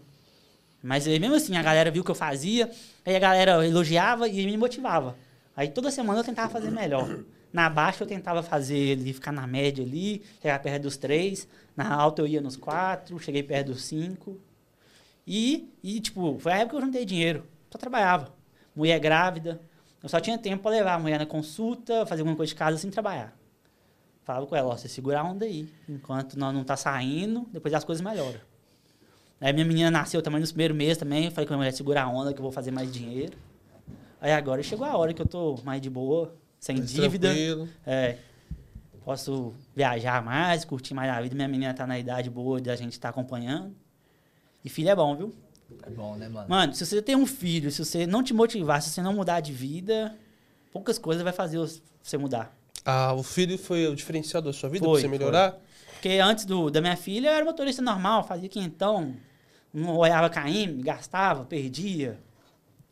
Mas 0.81 1.05
mesmo 1.05 1.35
assim, 1.35 1.57
a 1.57 1.61
galera 1.61 1.91
viu 1.91 2.03
o 2.03 2.05
que 2.05 2.11
eu 2.11 2.15
fazia, 2.15 2.71
aí 3.03 3.15
a 3.15 3.19
galera 3.19 3.67
elogiava 3.67 4.29
e 4.29 4.45
me 4.45 4.55
motivava. 4.55 5.17
Aí 5.57 5.67
toda 5.67 5.91
semana 5.91 6.19
eu 6.19 6.23
tentava 6.23 6.49
fazer 6.49 6.71
melhor. 6.71 7.19
Na 7.51 7.69
baixa 7.69 8.03
eu 8.03 8.07
tentava 8.07 8.43
fazer 8.43 8.97
ali, 8.97 9.11
ficar 9.11 9.31
na 9.31 9.47
média 9.47 9.83
ali, 9.83 10.23
chegar 10.41 10.59
perto 10.59 10.83
dos 10.83 10.95
três. 10.95 11.47
Na 11.75 11.93
alta 11.93 12.21
eu 12.21 12.27
ia 12.27 12.39
nos 12.39 12.55
quatro, 12.55 13.19
cheguei 13.19 13.41
perto 13.41 13.71
dos 13.71 13.83
cinco. 13.83 14.39
E, 15.25 15.73
e 15.83 15.99
tipo, 15.99 16.37
foi 16.39 16.51
a 16.51 16.57
época 16.57 16.77
que 16.77 16.83
eu 16.83 16.85
juntei 16.85 17.03
dinheiro. 17.03 17.45
Só 17.75 17.77
trabalhava. 17.77 18.33
Mulher 18.73 18.97
grávida. 18.99 19.59
Eu 20.01 20.07
só 20.07 20.21
tinha 20.21 20.37
tempo 20.37 20.63
para 20.63 20.71
levar 20.71 20.93
a 20.93 20.99
mulher 20.99 21.19
na 21.19 21.25
consulta, 21.25 22.05
fazer 22.05 22.21
alguma 22.21 22.37
coisa 22.37 22.49
de 22.49 22.55
casa 22.55 22.77
sem 22.77 22.89
trabalhar. 22.89 23.37
Falava 24.23 24.47
com 24.47 24.55
ela, 24.55 24.69
ó, 24.69 24.77
você 24.77 24.87
segura 24.87 25.19
a 25.19 25.23
onda 25.23 25.43
aí. 25.43 25.69
Enquanto 25.89 26.39
nós 26.39 26.53
não 26.53 26.63
tá 26.63 26.77
saindo, 26.77 27.45
depois 27.51 27.73
as 27.73 27.83
coisas 27.83 28.01
melhoram. 28.01 28.39
Aí 29.41 29.51
minha 29.51 29.65
menina 29.65 29.91
nasceu 29.91 30.21
também 30.21 30.39
nos 30.39 30.53
primeiros 30.53 30.77
meses 30.77 30.97
também. 30.97 31.29
Falei 31.29 31.45
com 31.45 31.53
a 31.53 31.57
mulher, 31.57 31.73
segura 31.73 32.01
a 32.03 32.07
onda 32.07 32.31
que 32.33 32.39
eu 32.39 32.43
vou 32.43 32.51
fazer 32.51 32.71
mais 32.71 32.89
dinheiro. 32.89 33.37
Aí 34.21 34.31
agora 34.31 34.63
chegou 34.63 34.85
a 34.85 34.95
hora 34.95 35.13
que 35.13 35.21
eu 35.21 35.27
tô 35.27 35.59
mais 35.65 35.81
de 35.81 35.89
boa, 35.89 36.33
sem 36.57 36.77
Mais 36.77 36.89
dívida. 36.89 37.27
tranquilo. 37.27 37.67
É. 37.85 38.17
Posso 39.03 39.53
viajar 39.75 40.23
mais, 40.23 40.63
curtir 40.63 40.93
mais 40.93 41.11
a 41.11 41.21
vida. 41.21 41.35
Minha 41.35 41.49
menina 41.49 41.73
tá 41.73 41.85
na 41.85 41.99
idade 41.99 42.29
boa 42.29 42.61
de 42.61 42.69
a 42.69 42.75
gente 42.77 42.93
estar 42.93 43.09
acompanhando. 43.09 43.75
E 44.63 44.69
filho 44.69 44.89
é 44.89 44.95
bom, 44.95 45.13
viu? 45.13 45.35
É 45.83 45.89
bom, 45.89 46.15
né, 46.15 46.29
mano? 46.29 46.49
Mano, 46.49 46.73
se 46.73 46.85
você 46.85 47.01
tem 47.01 47.15
um 47.15 47.25
filho, 47.25 47.71
se 47.71 47.83
você 47.83 48.05
não 48.05 48.23
te 48.23 48.33
motivar, 48.33 48.81
se 48.81 48.89
você 48.89 49.01
não 49.01 49.13
mudar 49.13 49.39
de 49.39 49.51
vida, 49.51 50.15
poucas 50.71 50.97
coisas 50.97 51.23
vai 51.23 51.33
fazer 51.33 51.57
você 52.01 52.17
mudar. 52.17 52.55
Ah, 52.83 53.13
o 53.13 53.23
filho 53.23 53.57
foi 53.57 53.87
o 53.87 53.95
diferencial 53.95 54.41
da 54.41 54.53
sua 54.53 54.69
vida 54.69 54.85
Foi, 54.85 55.01
pra 55.01 55.09
você 55.09 55.17
melhorar? 55.17 55.57
Porque 55.93 56.09
antes 56.19 56.45
do, 56.45 56.69
da 56.69 56.81
minha 56.81 56.95
filha, 56.95 57.29
eu 57.29 57.33
era 57.33 57.43
motorista 57.43 57.81
normal, 57.81 58.23
fazia 58.23 58.47
quentão, 58.47 59.15
não 59.73 59.97
olhava 59.97 60.29
KM, 60.29 60.83
gastava, 60.83 61.43
perdia. 61.45 62.19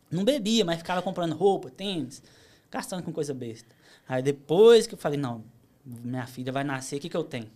Não 0.09 0.23
bebia, 0.23 0.65
mas 0.65 0.77
ficava 0.77 1.01
comprando 1.01 1.35
roupa, 1.35 1.69
tênis, 1.69 2.23
gastando 2.71 3.03
com 3.03 3.11
coisa 3.11 3.33
besta. 3.33 3.75
Aí 4.07 4.21
depois 4.21 4.87
que 4.87 4.95
eu 4.95 4.97
falei, 4.97 5.19
não, 5.19 5.43
minha 5.85 6.25
filha 6.25 6.51
vai 6.51 6.63
nascer, 6.63 6.97
o 6.97 6.99
que, 6.99 7.09
que 7.09 7.17
eu 7.17 7.23
tenho? 7.23 7.49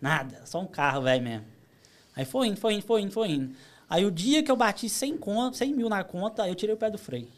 Nada, 0.00 0.44
só 0.44 0.60
um 0.60 0.66
carro, 0.66 1.02
velho 1.02 1.22
mesmo. 1.22 1.46
Aí 2.14 2.24
foi 2.24 2.48
indo, 2.48 2.58
foi 2.58 2.74
indo, 2.74 2.82
foi 2.82 3.02
indo, 3.02 3.12
foi 3.12 3.28
indo. 3.30 3.54
Aí 3.88 4.04
o 4.04 4.10
dia 4.10 4.42
que 4.42 4.50
eu 4.50 4.56
bati 4.56 4.88
100, 4.88 5.16
conto, 5.18 5.56
100 5.56 5.74
mil 5.74 5.88
na 5.88 6.02
conta, 6.02 6.46
eu 6.48 6.54
tirei 6.54 6.74
o 6.74 6.78
pé 6.78 6.90
do 6.90 6.98
freio. 6.98 7.28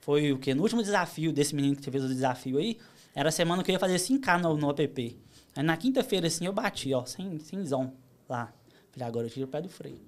Foi 0.00 0.32
o 0.32 0.38
quê? 0.38 0.54
No 0.54 0.62
último 0.62 0.82
desafio 0.82 1.32
desse 1.32 1.54
menino 1.54 1.76
que 1.76 1.90
fez 1.90 2.02
o 2.04 2.08
desafio 2.08 2.58
aí, 2.58 2.78
era 3.14 3.28
a 3.28 3.32
semana 3.32 3.62
que 3.62 3.70
eu 3.70 3.74
ia 3.74 3.78
fazer 3.78 3.96
5K 3.96 4.40
no, 4.40 4.56
no 4.56 4.70
app. 4.70 5.18
Aí 5.56 5.62
na 5.62 5.76
quinta-feira, 5.76 6.26
assim, 6.26 6.46
eu 6.46 6.52
bati, 6.52 6.92
ó, 6.94 7.04
sem, 7.04 7.38
sem 7.38 7.64
zão 7.64 7.92
lá. 8.28 8.52
Falei, 8.90 9.06
agora 9.08 9.26
eu 9.26 9.30
tiro 9.30 9.46
o 9.46 9.48
pé 9.48 9.60
do 9.60 9.68
freio. 9.68 10.00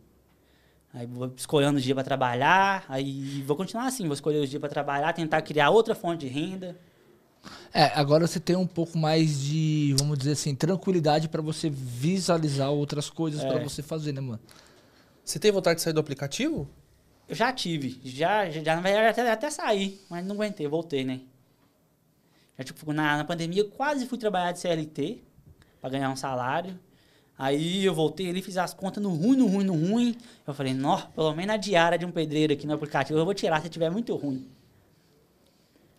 Aí 0.94 1.06
vou 1.06 1.32
escolhendo 1.36 1.78
os 1.78 1.82
dias 1.82 1.94
para 1.94 2.04
trabalhar, 2.04 2.84
aí 2.88 3.42
vou 3.46 3.56
continuar 3.56 3.86
assim, 3.86 4.04
vou 4.04 4.12
escolher 4.12 4.42
os 4.42 4.50
dias 4.50 4.60
para 4.60 4.68
trabalhar, 4.68 5.12
tentar 5.12 5.40
criar 5.40 5.70
outra 5.70 5.94
fonte 5.94 6.26
de 6.26 6.32
renda. 6.32 6.76
É, 7.72 7.84
agora 7.98 8.26
você 8.26 8.38
tem 8.38 8.54
um 8.54 8.66
pouco 8.66 8.98
mais 8.98 9.40
de, 9.40 9.94
vamos 9.98 10.18
dizer 10.18 10.32
assim, 10.32 10.54
tranquilidade 10.54 11.28
para 11.28 11.40
você 11.42 11.70
visualizar 11.70 12.70
outras 12.70 13.08
coisas 13.08 13.42
É. 13.42 13.48
para 13.48 13.62
você 13.62 13.82
fazer, 13.82 14.12
né, 14.12 14.20
mano? 14.20 14.40
Você 15.24 15.38
tem 15.38 15.52
vontade 15.52 15.76
de 15.76 15.82
sair 15.82 15.92
do 15.92 16.00
aplicativo? 16.00 16.68
Eu 17.28 17.34
já 17.34 17.52
tive, 17.52 18.00
já, 18.04 18.50
já, 18.50 18.74
na 18.76 18.82
verdade, 18.82 19.08
até, 19.08 19.30
até 19.30 19.50
saí, 19.50 20.00
mas 20.10 20.24
não 20.24 20.34
aguentei, 20.34 20.66
voltei, 20.66 21.04
né? 21.04 21.20
Já, 22.58 22.64
tipo, 22.64 22.92
na, 22.92 23.16
na 23.16 23.24
pandemia, 23.24 23.62
eu 23.62 23.70
quase 23.70 24.06
fui 24.06 24.18
trabalhar 24.18 24.52
de 24.52 24.58
CLT 24.58 25.22
para 25.80 25.90
ganhar 25.90 26.10
um 26.10 26.16
salário. 26.16 26.78
Aí 27.38 27.84
eu 27.84 27.94
voltei 27.94 28.28
ali, 28.28 28.42
fiz 28.42 28.56
as 28.56 28.74
contas 28.74 29.02
no 29.02 29.10
ruim, 29.10 29.36
no 29.36 29.46
ruim, 29.46 29.64
no 29.64 29.72
ruim. 29.74 30.16
Eu 30.46 30.52
falei, 30.52 30.74
nó, 30.74 30.98
pelo 31.14 31.34
menos 31.34 31.54
a 31.54 31.56
diária 31.56 31.98
de 31.98 32.04
um 32.04 32.10
pedreiro 32.10 32.52
aqui 32.52 32.66
no 32.66 32.74
aplicativo 32.74 33.18
eu 33.18 33.24
vou 33.24 33.34
tirar 33.34 33.62
se 33.62 33.68
tiver 33.68 33.90
muito 33.90 34.14
ruim. 34.14 34.46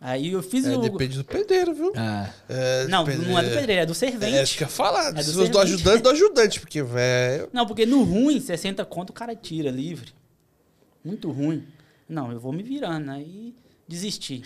Aí 0.06 0.34
eu 0.34 0.44
fiz 0.44 0.66
É, 0.66 0.76
o. 0.78 0.82
depende 0.82 1.18
do 1.18 1.24
pedreiro, 1.24 1.74
viu? 1.74 1.94
É. 1.96 2.30
É, 2.50 2.88
Não, 2.90 3.06
pedreiro- 3.06 3.32
não 3.32 3.40
é 3.40 3.44
do 3.44 3.50
pedreiro, 3.56 3.82
é 3.84 3.86
do 3.86 3.96
servente. 3.96 4.36
É 4.36 4.44
isso 4.44 4.58
que 4.58 4.64
eu 4.64 4.68
ia 4.68 4.72
falar. 4.72 5.08
É 5.10 5.14
do 5.14 5.24
Se 5.24 5.34
fosse 5.34 5.50
do 5.50 5.58
servente. 5.58 5.58
ajudante, 5.76 6.04
do 6.04 6.10
ajudante, 6.10 6.60
porque, 6.60 6.84
velho. 6.84 7.50
Não, 7.54 7.66
porque 7.66 7.86
no 7.86 8.04
ruim, 8.04 8.38
60 8.42 8.84
conto 8.84 9.12
o 9.12 9.14
cara 9.14 9.34
tira 9.34 9.72
livre. 9.72 10.12
Muito 11.06 11.32
ruim. 11.32 11.66
Não, 12.10 12.32
eu 12.34 12.40
vou 12.40 12.52
me 12.52 12.62
virando. 12.62 13.12
Aí 13.12 13.56
desisti. 13.88 14.44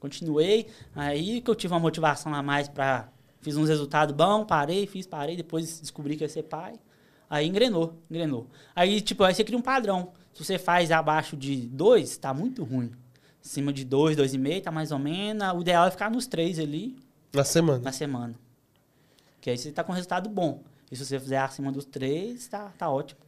Continuei. 0.00 0.66
Aí 0.96 1.40
que 1.40 1.50
eu 1.50 1.54
tive 1.54 1.72
uma 1.72 1.80
motivação 1.80 2.34
a 2.34 2.42
mais 2.42 2.68
pra. 2.68 3.08
Fiz 3.40 3.56
uns 3.56 3.68
resultados 3.68 4.12
bons, 4.14 4.46
parei, 4.46 4.84
fiz, 4.86 5.06
parei. 5.06 5.36
Depois 5.36 5.78
descobri 5.80 6.16
que 6.16 6.24
ia 6.24 6.28
ser 6.28 6.42
pai. 6.42 6.74
Aí 7.30 7.46
engrenou, 7.46 7.94
engrenou. 8.10 8.48
Aí, 8.74 9.00
tipo, 9.00 9.22
aí 9.22 9.32
você 9.34 9.44
cria 9.44 9.56
um 9.58 9.62
padrão. 9.62 10.10
Se 10.34 10.44
você 10.44 10.58
faz 10.58 10.90
abaixo 10.90 11.36
de 11.36 11.56
2, 11.56 12.16
tá 12.16 12.34
muito 12.34 12.64
ruim. 12.64 12.90
Acima 13.48 13.72
de 13.72 13.82
2, 13.82 14.14
2,5, 14.14 14.62
tá 14.62 14.70
mais 14.70 14.92
ou 14.92 14.98
menos. 14.98 15.42
O 15.54 15.62
ideal 15.62 15.86
é 15.86 15.90
ficar 15.90 16.10
nos 16.10 16.26
3 16.26 16.58
ali 16.58 16.94
Na 17.32 17.42
semana. 17.44 17.78
na 17.78 17.92
semana. 17.92 18.34
Que 19.40 19.48
aí 19.48 19.56
você 19.56 19.72
tá 19.72 19.82
com 19.82 19.90
resultado 19.90 20.28
bom. 20.28 20.62
E 20.92 20.96
se 20.96 21.02
você 21.02 21.18
fizer 21.18 21.38
acima 21.38 21.72
dos 21.72 21.86
três, 21.86 22.46
tá, 22.46 22.70
tá 22.76 22.90
ótimo. 22.90 23.20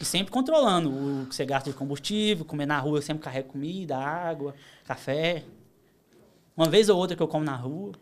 E 0.00 0.04
sempre 0.04 0.32
controlando 0.32 0.90
o 0.90 1.26
que 1.26 1.36
você 1.36 1.46
gasta 1.46 1.70
de 1.70 1.76
combustível, 1.76 2.44
comer 2.44 2.66
na 2.66 2.80
rua, 2.80 2.98
eu 2.98 3.02
sempre 3.02 3.22
carrego 3.22 3.50
comida, 3.50 3.96
água, 3.96 4.56
café. 4.84 5.44
Uma 6.56 6.68
vez 6.68 6.88
ou 6.88 6.98
outra 6.98 7.16
que 7.16 7.22
eu 7.22 7.28
como 7.28 7.44
na 7.44 7.54
rua. 7.54 7.92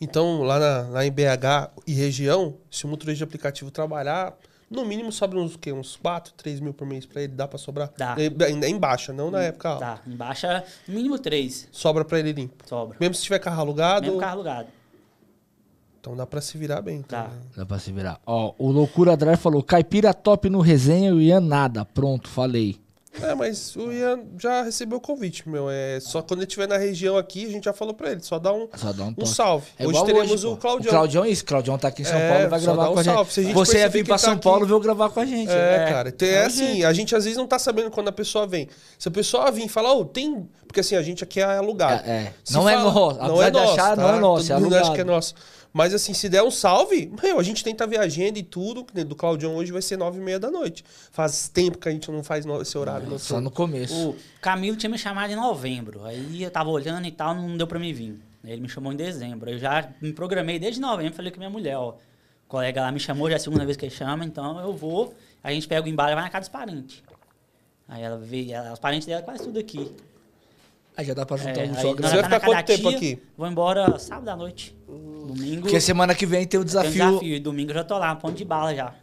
Então, 0.00 0.42
lá, 0.42 0.58
na, 0.58 0.88
lá 0.88 1.04
em 1.04 1.10
BH 1.12 1.72
e 1.86 1.92
região, 1.92 2.56
se 2.70 2.86
o 2.86 2.88
motorista 2.88 3.18
de 3.18 3.24
aplicativo 3.24 3.70
trabalhar, 3.70 4.34
no 4.72 4.84
mínimo 4.84 5.12
sobra 5.12 5.38
uns, 5.38 5.56
quê? 5.56 5.72
uns 5.72 5.96
4, 5.96 6.32
3 6.34 6.58
mil 6.60 6.72
por 6.74 6.86
mês 6.86 7.06
pra 7.06 7.22
ele, 7.22 7.32
dá 7.32 7.46
pra 7.46 7.58
sobrar? 7.58 7.90
Dá. 7.96 8.16
É, 8.18 8.44
Ainda 8.46 8.68
em 8.68 8.78
baixa, 8.78 9.12
não 9.12 9.30
na 9.30 9.42
época 9.42 9.68
alta. 9.68 9.84
Tá, 9.86 10.00
em 10.06 10.16
baixa, 10.16 10.64
no 10.88 10.94
mínimo 10.94 11.18
três 11.18 11.68
Sobra 11.70 12.04
pra 12.04 12.18
ele 12.18 12.32
limpo. 12.32 12.66
sobra. 12.68 12.96
Mesmo 13.00 13.14
se 13.14 13.22
tiver 13.22 13.38
carro 13.38 13.60
alugado, 13.60 14.06
Mesmo 14.06 14.18
carro 14.20 14.32
alugado. 14.34 14.68
então 16.00 16.16
dá 16.16 16.26
pra 16.26 16.40
se 16.40 16.58
virar 16.58 16.82
bem. 16.82 16.96
Então, 16.98 17.22
Tá. 17.22 17.28
né? 17.28 17.40
Dá 17.56 17.64
pra 17.66 17.78
se 17.78 17.92
virar. 17.92 18.20
Ó, 18.26 18.54
o 18.58 18.70
Loucura 18.72 19.16
Drive 19.16 19.38
falou, 19.38 19.62
caipira 19.62 20.12
top 20.12 20.50
no 20.50 20.60
resenha 20.60 21.10
e 21.10 21.12
o 21.12 21.20
Ian 21.20 21.40
nada. 21.40 21.84
Pronto, 21.84 22.28
falei. 22.28 22.80
É, 23.20 23.34
mas 23.34 23.76
o 23.76 23.92
Ian 23.92 24.20
já 24.38 24.62
recebeu 24.62 24.96
o 24.96 25.00
convite, 25.00 25.46
meu. 25.46 25.68
É 25.70 25.98
só 26.00 26.22
quando 26.22 26.40
ele 26.40 26.46
estiver 26.46 26.66
na 26.66 26.78
região 26.78 27.16
aqui, 27.18 27.44
a 27.44 27.50
gente 27.50 27.64
já 27.64 27.72
falou 27.72 27.92
pra 27.92 28.10
ele. 28.12 28.22
Só 28.22 28.38
dá 28.38 28.52
um, 28.52 28.66
Só 28.74 28.90
dá 28.92 29.04
um 29.04 29.14
um 29.18 29.26
salve. 29.26 29.66
É 29.78 29.86
hoje 29.86 30.04
teremos 30.06 30.42
pô. 30.42 30.52
o 30.52 30.56
Claudião. 30.56 30.90
O 30.90 30.96
Claudião 30.96 31.24
é 31.24 31.28
isso. 31.28 31.44
Claudião 31.44 31.76
tá 31.76 31.88
aqui 31.88 32.02
em 32.02 32.04
São 32.06 32.16
É, 32.16 32.32
Paulo, 32.32 32.48
vai 32.48 32.60
gravar 32.60 32.88
um 32.88 32.94
com 32.94 32.98
a 33.00 33.02
gente. 33.02 33.42
gente 33.42 33.52
Você 33.52 33.78
ia 33.78 33.88
vir 33.90 34.04
pra 34.04 34.14
tá 34.14 34.18
São 34.18 34.32
aqui- 34.32 34.42
Paulo, 34.42 34.64
veio 34.66 34.80
gravar 34.80 35.10
com 35.10 35.20
a 35.20 35.26
gente. 35.26 35.50
É, 35.52 35.86
cara. 35.90 36.08
Então, 36.08 36.26
é 36.26 36.42
o 36.44 36.46
assim, 36.46 36.84
a 36.84 36.92
gente 36.94 37.14
às 37.14 37.24
vezes 37.24 37.36
não 37.36 37.46
tá 37.46 37.58
sabendo 37.58 37.90
quando 37.90 38.08
a 38.08 38.12
pessoa 38.12 38.46
vem. 38.46 38.66
Se 38.98 39.08
a 39.08 39.10
pessoa 39.10 39.50
vir 39.50 39.66
e 39.66 39.68
falar, 39.68 39.92
ô, 39.92 40.04
tem. 40.06 40.48
Porque 40.66 40.80
assim, 40.80 40.96
a 40.96 41.02
gente 41.02 41.22
aqui 41.22 41.38
é 41.38 41.44
alugado. 41.44 42.02
É, 42.08 42.10
é. 42.10 42.32
Não 42.50 42.66
é 42.66 42.72
fala- 42.76 42.92
nosso. 42.92 43.18
Não 43.18 43.42
é 43.42 43.50
nosso. 43.50 43.76
tá? 43.76 43.96
não 43.96 44.08
é 44.14 44.18
nosso. 44.20 44.52
É 44.52 44.58
Todo 44.58 44.74
é 45.00 45.04
nosso. 45.04 45.34
Mas 45.72 45.94
assim, 45.94 46.12
se 46.12 46.28
der 46.28 46.42
um 46.42 46.50
salve, 46.50 47.10
meu, 47.22 47.38
a 47.38 47.42
gente 47.42 47.64
tenta 47.64 47.86
ver 47.86 47.98
a 47.98 48.02
agenda 48.02 48.38
e 48.38 48.42
tudo. 48.42 48.84
Do 49.04 49.16
Claudião 49.16 49.54
hoje 49.56 49.72
vai 49.72 49.80
ser 49.80 49.96
nove 49.96 50.18
e 50.18 50.22
meia 50.22 50.38
da 50.38 50.50
noite. 50.50 50.84
Faz 51.10 51.48
tempo 51.48 51.78
que 51.78 51.88
a 51.88 51.92
gente 51.92 52.10
não 52.10 52.22
faz 52.22 52.44
esse 52.60 52.76
horário. 52.76 53.06
Só 53.18 53.36
noturno. 53.36 53.40
no 53.42 53.50
começo. 53.50 54.10
O 54.10 54.16
Camilo 54.40 54.76
tinha 54.76 54.90
me 54.90 54.98
chamado 54.98 55.32
em 55.32 55.36
novembro. 55.36 56.04
Aí 56.04 56.42
eu 56.42 56.50
tava 56.50 56.68
olhando 56.68 57.06
e 57.06 57.10
tal, 57.10 57.34
não 57.34 57.56
deu 57.56 57.66
pra 57.66 57.78
mim 57.78 57.92
vir. 57.92 58.20
Ele 58.44 58.60
me 58.60 58.68
chamou 58.68 58.92
em 58.92 58.96
dezembro. 58.96 59.48
Eu 59.50 59.58
já 59.58 59.88
me 60.00 60.12
programei 60.12 60.58
desde 60.58 60.80
novembro, 60.80 61.14
falei 61.14 61.30
com 61.32 61.38
minha 61.38 61.48
mulher, 61.50 61.76
ó. 61.78 61.90
O 61.90 62.48
colega 62.48 62.82
lá 62.82 62.92
me 62.92 63.00
chamou, 63.00 63.28
já 63.28 63.34
é 63.34 63.36
a 63.36 63.40
segunda 63.40 63.64
vez 63.64 63.76
que 63.78 63.86
ele 63.86 63.94
chama, 63.94 64.24
então 64.26 64.60
eu 64.60 64.74
vou. 64.74 65.14
A 65.42 65.50
gente 65.52 65.66
pega 65.66 65.86
o 65.86 65.88
embalo 65.88 66.10
e 66.10 66.14
vai 66.14 66.24
na 66.24 66.28
casa 66.30 66.40
dos 66.40 66.48
parentes. 66.50 67.02
Aí 67.88 68.02
ela 68.02 68.18
veio, 68.18 68.52
ela- 68.52 68.72
os 68.74 68.78
parentes 68.78 69.06
dela 69.06 69.22
quase 69.22 69.44
tudo 69.44 69.58
aqui. 69.58 69.90
Aí 70.96 71.04
já 71.06 71.14
dá 71.14 71.24
pra 71.24 71.36
juntar 71.36 71.60
É, 71.62 71.66
um 71.68 71.74
aí 71.74 71.82
jogo. 71.82 72.02
nós 72.02 72.10
Você 72.10 72.16
vai 72.20 72.24
ficar 72.24 72.40
quanto 72.40 72.66
tempo 72.66 72.88
tia, 72.88 72.96
aqui? 72.96 73.22
Vou 73.36 73.46
embora 73.48 73.98
sábado 73.98 74.28
à 74.28 74.36
noite. 74.36 74.76
Domingo. 74.86 75.62
Porque 75.62 75.80
semana 75.80 76.14
que 76.14 76.26
vem 76.26 76.40
tem 76.46 76.46
o 76.46 76.48
tem 76.48 76.60
um 76.60 76.64
desafio. 76.64 76.92
desafio. 77.08 77.34
E 77.34 77.40
domingo 77.40 77.70
eu 77.70 77.74
já 77.76 77.84
tô 77.84 77.96
lá, 77.96 78.14
ponto 78.14 78.34
de 78.36 78.44
bala 78.44 78.74
já. 78.74 78.94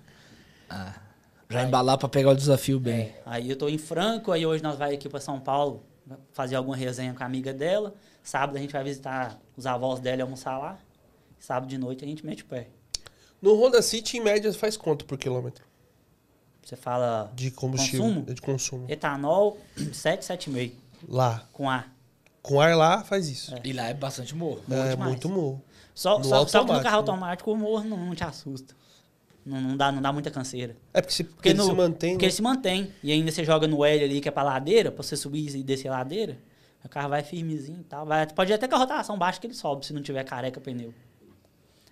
Já 1.49 1.63
embalar 1.63 1.97
pra 1.97 2.07
pegar 2.07 2.29
o 2.29 2.35
desafio 2.35 2.79
bem. 2.79 3.15
Aí 3.25 3.49
eu 3.49 3.55
tô 3.55 3.67
em 3.67 3.77
Franco, 3.79 4.31
aí 4.31 4.45
hoje 4.45 4.61
nós 4.61 4.77
vai 4.77 4.93
aqui 4.93 5.09
pra 5.09 5.19
São 5.19 5.39
Paulo 5.39 5.83
fazer 6.31 6.55
alguma 6.55 6.75
resenha 6.75 7.13
com 7.13 7.23
a 7.23 7.25
amiga 7.25 7.51
dela. 7.53 7.95
Sábado 8.21 8.55
a 8.57 8.59
gente 8.59 8.71
vai 8.71 8.83
visitar 8.83 9.39
os 9.57 9.65
avós 9.65 9.99
dela 9.99 10.17
e 10.17 10.21
almoçar 10.21 10.57
lá. 10.59 10.77
Sábado 11.39 11.67
de 11.67 11.77
noite 11.77 12.05
a 12.05 12.07
gente 12.07 12.23
mete 12.23 12.43
o 12.43 12.45
pé. 12.45 12.67
No 13.41 13.55
Honda 13.55 13.81
City, 13.81 14.17
em 14.17 14.21
média, 14.21 14.51
faz 14.53 14.77
quanto 14.77 15.05
por 15.05 15.17
quilômetro? 15.17 15.63
Você 16.63 16.75
fala 16.75 17.31
De 17.33 17.49
combustível. 17.49 18.01
Consumo? 18.05 18.21
De 18.25 18.41
consumo. 18.41 18.85
etanol 18.89 19.57
7, 19.93 20.21
7,5 20.23 20.71
Lá. 21.07 21.43
com 21.53 21.69
ar. 21.69 21.93
Com 22.41 22.59
ar 22.61 22.75
lá, 22.75 23.03
faz 23.03 23.27
isso. 23.29 23.53
E 23.63 23.73
lá 23.73 23.87
é 23.87 23.93
bastante 23.93 24.35
morro. 24.35 24.61
Morro 24.67 24.81
É, 24.81 24.89
demais. 24.91 25.11
muito 25.11 25.29
morro. 25.29 25.61
Só, 25.93 26.17
No 26.19 26.23
só, 26.25 26.47
só 26.47 26.59
que 26.63 26.71
no 26.71 26.81
carro 26.81 26.83
né? 26.83 26.97
automático 26.97 27.51
o 27.51 27.57
morro 27.57 27.83
não, 27.83 27.97
não 27.97 28.15
te 28.15 28.23
assusta. 28.23 28.73
Não, 29.45 29.59
não, 29.59 29.75
dá, 29.77 29.91
não 29.91 30.01
dá 30.01 30.11
muita 30.13 30.29
canseira. 30.31 30.75
É 30.93 31.01
porque, 31.01 31.13
se, 31.13 31.23
porque 31.23 31.35
Porque, 31.35 31.49
ele 31.49 31.57
no, 31.57 31.65
se 31.65 31.73
mantém. 31.73 32.11
porque 32.13 32.25
né? 32.25 32.27
ele 32.27 32.35
se 32.35 32.41
mantém. 32.41 32.93
E 33.03 33.11
ainda 33.11 33.31
você 33.31 33.43
joga 33.43 33.67
no 33.67 33.83
L 33.83 34.03
ali, 34.03 34.21
que 34.21 34.27
é 34.27 34.31
pra 34.31 34.43
ladeira, 34.43 34.91
pra 34.91 35.03
você 35.03 35.15
subir 35.17 35.53
e 35.55 35.63
descer 35.63 35.87
a 35.89 35.91
ladeira. 35.91 36.37
O 36.83 36.87
carro 36.89 37.09
vai 37.09 37.21
firmezinho 37.23 37.81
e 37.81 37.83
tal. 37.83 38.05
Vai, 38.05 38.25
pode 38.27 38.51
ir 38.51 38.55
até 38.55 38.67
com 38.67 38.75
a 38.75 38.79
rotação 38.79 39.17
baixa 39.17 39.39
que 39.39 39.47
ele 39.47 39.53
sobe, 39.53 39.85
se 39.85 39.91
não 39.93 40.01
tiver 40.01 40.23
careca 40.23 40.61
pneu. 40.61 40.93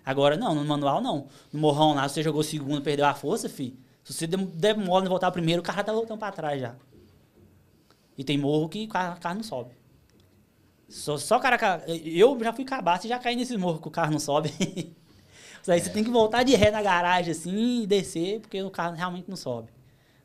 Agora 0.04 0.36
não, 0.36 0.54
no 0.54 0.64
manual 0.64 1.00
não. 1.02 1.26
No 1.52 1.60
morrão 1.60 1.94
lá, 1.94 2.08
se 2.08 2.14
você 2.14 2.22
jogou 2.22 2.42
segundo, 2.42 2.80
perdeu 2.80 3.04
a 3.06 3.14
força, 3.14 3.48
fi. 3.48 3.78
Se 4.04 4.14
você 4.14 4.26
dem- 4.26 4.46
demora 4.54 5.04
em 5.04 5.08
voltar 5.08 5.30
primeiro, 5.30 5.60
o 5.60 5.64
carro 5.64 5.84
tá 5.84 5.92
voltando 5.92 6.18
pra 6.18 6.32
trás 6.32 6.60
já. 6.60 6.74
E 8.18 8.24
tem 8.24 8.36
morro 8.36 8.68
que 8.68 8.84
o 8.84 8.88
carro, 8.88 9.16
não 9.36 9.42
sobe. 9.44 9.70
Só, 10.88 11.16
só 11.16 11.38
cara. 11.38 11.56
ca- 11.56 11.82
Eu 11.86 12.36
já 12.42 12.52
fui 12.52 12.64
cabaço 12.64 13.06
e 13.06 13.08
já 13.08 13.18
caí 13.18 13.36
nesse 13.36 13.56
morro 13.56 13.80
que 13.80 13.86
o 13.88 13.90
carro 13.90 14.10
não 14.10 14.18
sobe. 14.18 14.52
Aí 15.68 15.80
você 15.80 15.90
tem 15.90 16.02
que 16.02 16.10
voltar 16.10 16.42
de 16.44 16.54
ré 16.56 16.70
na 16.70 16.80
garagem 16.82 17.30
assim 17.32 17.82
e 17.82 17.86
descer, 17.86 18.40
porque 18.40 18.62
o 18.62 18.70
carro 18.70 18.94
realmente 18.96 19.28
não 19.28 19.36
sobe. 19.36 19.68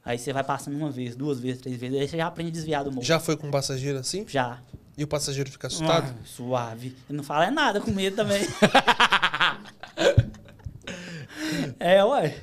Aí 0.05 0.17
você 0.17 0.31
vai 0.31 0.43
passando 0.43 0.77
uma 0.77 0.89
vez, 0.89 1.15
duas 1.17 1.37
vezes, 1.39 1.61
três 1.61 1.77
vezes, 1.77 1.99
aí 1.99 2.07
você 2.07 2.15
já 2.17 2.27
aprende 2.27 2.49
a 2.49 2.53
desviar 2.53 2.83
do 2.85 2.91
morro. 2.91 3.05
Já 3.05 3.19
foi 3.19 3.35
com 3.35 3.47
um 3.47 3.51
passageiro 3.51 3.99
assim? 3.99 4.25
Já. 4.27 4.61
E 4.97 5.03
o 5.03 5.07
passageiro 5.07 5.51
fica 5.51 5.67
assustado? 5.67 6.13
Ah, 6.17 6.25
suave. 6.25 6.95
Ele 7.09 7.17
não 7.17 7.23
fala 7.25 7.47
é 7.47 7.51
nada, 7.51 7.81
com 7.81 7.91
medo 7.91 8.15
também. 8.15 8.41
é, 11.79 12.03
ué. 12.03 12.35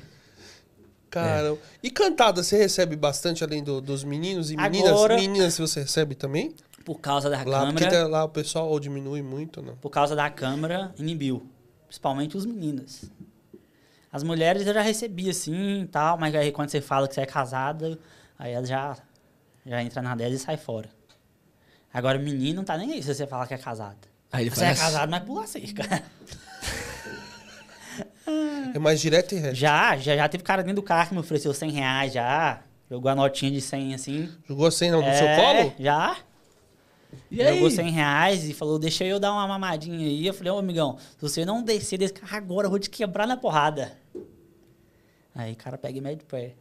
Cara, 1.11 1.57
e 1.83 1.91
cantada, 1.91 2.41
você 2.41 2.57
recebe 2.57 2.95
bastante 2.95 3.43
além 3.43 3.61
do- 3.63 3.81
dos 3.81 4.03
meninos 4.03 4.49
e 4.49 4.55
meninas? 4.57 4.89
Agora- 4.91 5.15
Meninas 5.15 5.57
você 5.57 5.81
recebe 5.81 6.15
também? 6.15 6.55
Por 6.85 6.99
causa 6.99 7.29
da 7.29 7.37
Lá, 7.43 7.65
porque 7.67 7.83
câmera. 7.83 7.91
tá- 8.03 8.07
lá 8.07 8.23
o 8.23 8.29
pessoal 8.29 8.67
ou 8.69 8.79
diminui 8.79 9.21
muito, 9.21 9.61
não? 9.61 9.75
Por 9.75 9.89
causa 9.91 10.15
da 10.15 10.29
câmera, 10.29 10.91
inibiu. 10.97 11.45
Principalmente 11.85 12.35
os 12.37 12.45
meninos. 12.45 13.03
As 14.11 14.23
mulheres 14.23 14.65
eu 14.65 14.73
já 14.73 14.81
recebi 14.81 15.29
assim 15.29 15.81
e 15.83 15.87
tal, 15.87 16.17
mas 16.17 16.33
aí 16.33 16.51
quando 16.51 16.69
você 16.69 16.81
fala 16.81 17.07
que 17.07 17.13
você 17.13 17.21
é 17.21 17.25
casada, 17.25 17.99
aí 18.39 18.53
ela 18.53 18.65
já, 18.65 18.97
já 19.65 19.83
entra 19.83 20.01
na 20.01 20.15
10 20.15 20.33
e 20.33 20.39
sai 20.39 20.57
fora. 20.57 20.89
Agora, 21.93 22.17
menino 22.17 22.55
não 22.57 22.63
tá 22.63 22.77
nem 22.77 22.93
aí 22.93 23.03
se 23.03 23.13
você 23.13 23.27
falar 23.27 23.45
que 23.47 23.53
é 23.53 23.57
casado. 23.57 24.07
Aí 24.31 24.43
ele 24.43 24.49
Você 24.55 24.63
é 24.63 24.67
faz. 24.67 24.79
casado, 24.79 25.09
mas 25.09 25.23
pula 25.23 25.43
a 25.43 25.47
cerca. 25.47 25.83
É 28.73 28.79
mais 28.79 29.01
direto 29.01 29.33
e 29.35 29.37
reto. 29.39 29.55
Já, 29.55 29.97
já, 29.97 30.15
já 30.15 30.29
teve 30.29 30.43
cara 30.43 30.61
dentro 30.63 30.81
do 30.81 30.83
carro 30.83 31.09
que 31.09 31.13
me 31.15 31.19
ofereceu 31.19 31.53
100 31.53 31.71
reais 31.71 32.13
já. 32.13 32.61
Jogou 32.89 33.09
a 33.09 33.15
notinha 33.15 33.51
de 33.51 33.61
100 33.61 33.93
assim. 33.93 34.29
Jogou 34.47 34.69
sem 34.71 34.91
não, 34.91 35.01
no 35.01 35.07
É, 35.07 35.13
seu 35.13 35.27
colo? 35.43 35.73
Já. 35.79 36.17
E 37.29 37.41
aí? 37.41 37.55
Jogou 37.55 37.71
100 37.71 37.89
reais 37.91 38.49
e 38.49 38.53
falou, 38.53 38.77
deixa 38.79 39.03
eu 39.03 39.19
dar 39.19 39.33
uma 39.33 39.47
mamadinha 39.47 40.07
aí. 40.07 40.25
Eu 40.25 40.33
falei, 40.33 40.51
ô 40.51 40.57
amigão, 40.57 40.97
se 40.97 41.21
você 41.21 41.45
não 41.45 41.63
descer 41.63 41.97
desse 41.97 42.13
carro 42.13 42.37
agora, 42.37 42.67
eu 42.67 42.69
vou 42.69 42.79
te 42.79 42.89
quebrar 42.89 43.27
na 43.27 43.37
porrada. 43.37 43.93
Aí 45.33 45.53
o 45.53 45.55
cara 45.55 45.77
pega 45.77 45.97
e 45.97 46.01
mede 46.01 46.23
o 46.23 46.25
pé. 46.25 46.53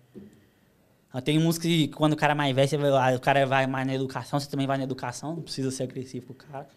Ah, 1.13 1.21
Tem 1.21 1.45
uns 1.45 1.59
que 1.59 1.89
quando 1.89 2.13
o 2.13 2.17
cara 2.17 2.33
é 2.33 2.37
mais 2.37 2.55
velho, 2.55 2.69
você 2.69 2.77
vai 2.77 3.17
o 3.17 3.21
cara 3.21 3.45
vai 3.45 3.67
mais 3.67 3.85
na 3.87 3.95
educação, 3.95 4.39
você 4.39 4.49
também 4.49 4.67
vai 4.67 4.79
na 4.79 4.85
educação, 4.85 5.35
não 5.35 5.43
precisa 5.43 5.71
ser 5.73 5.83
agressivo 5.83 6.27
com 6.27 6.33
o 6.33 6.37
cara. 6.37 6.69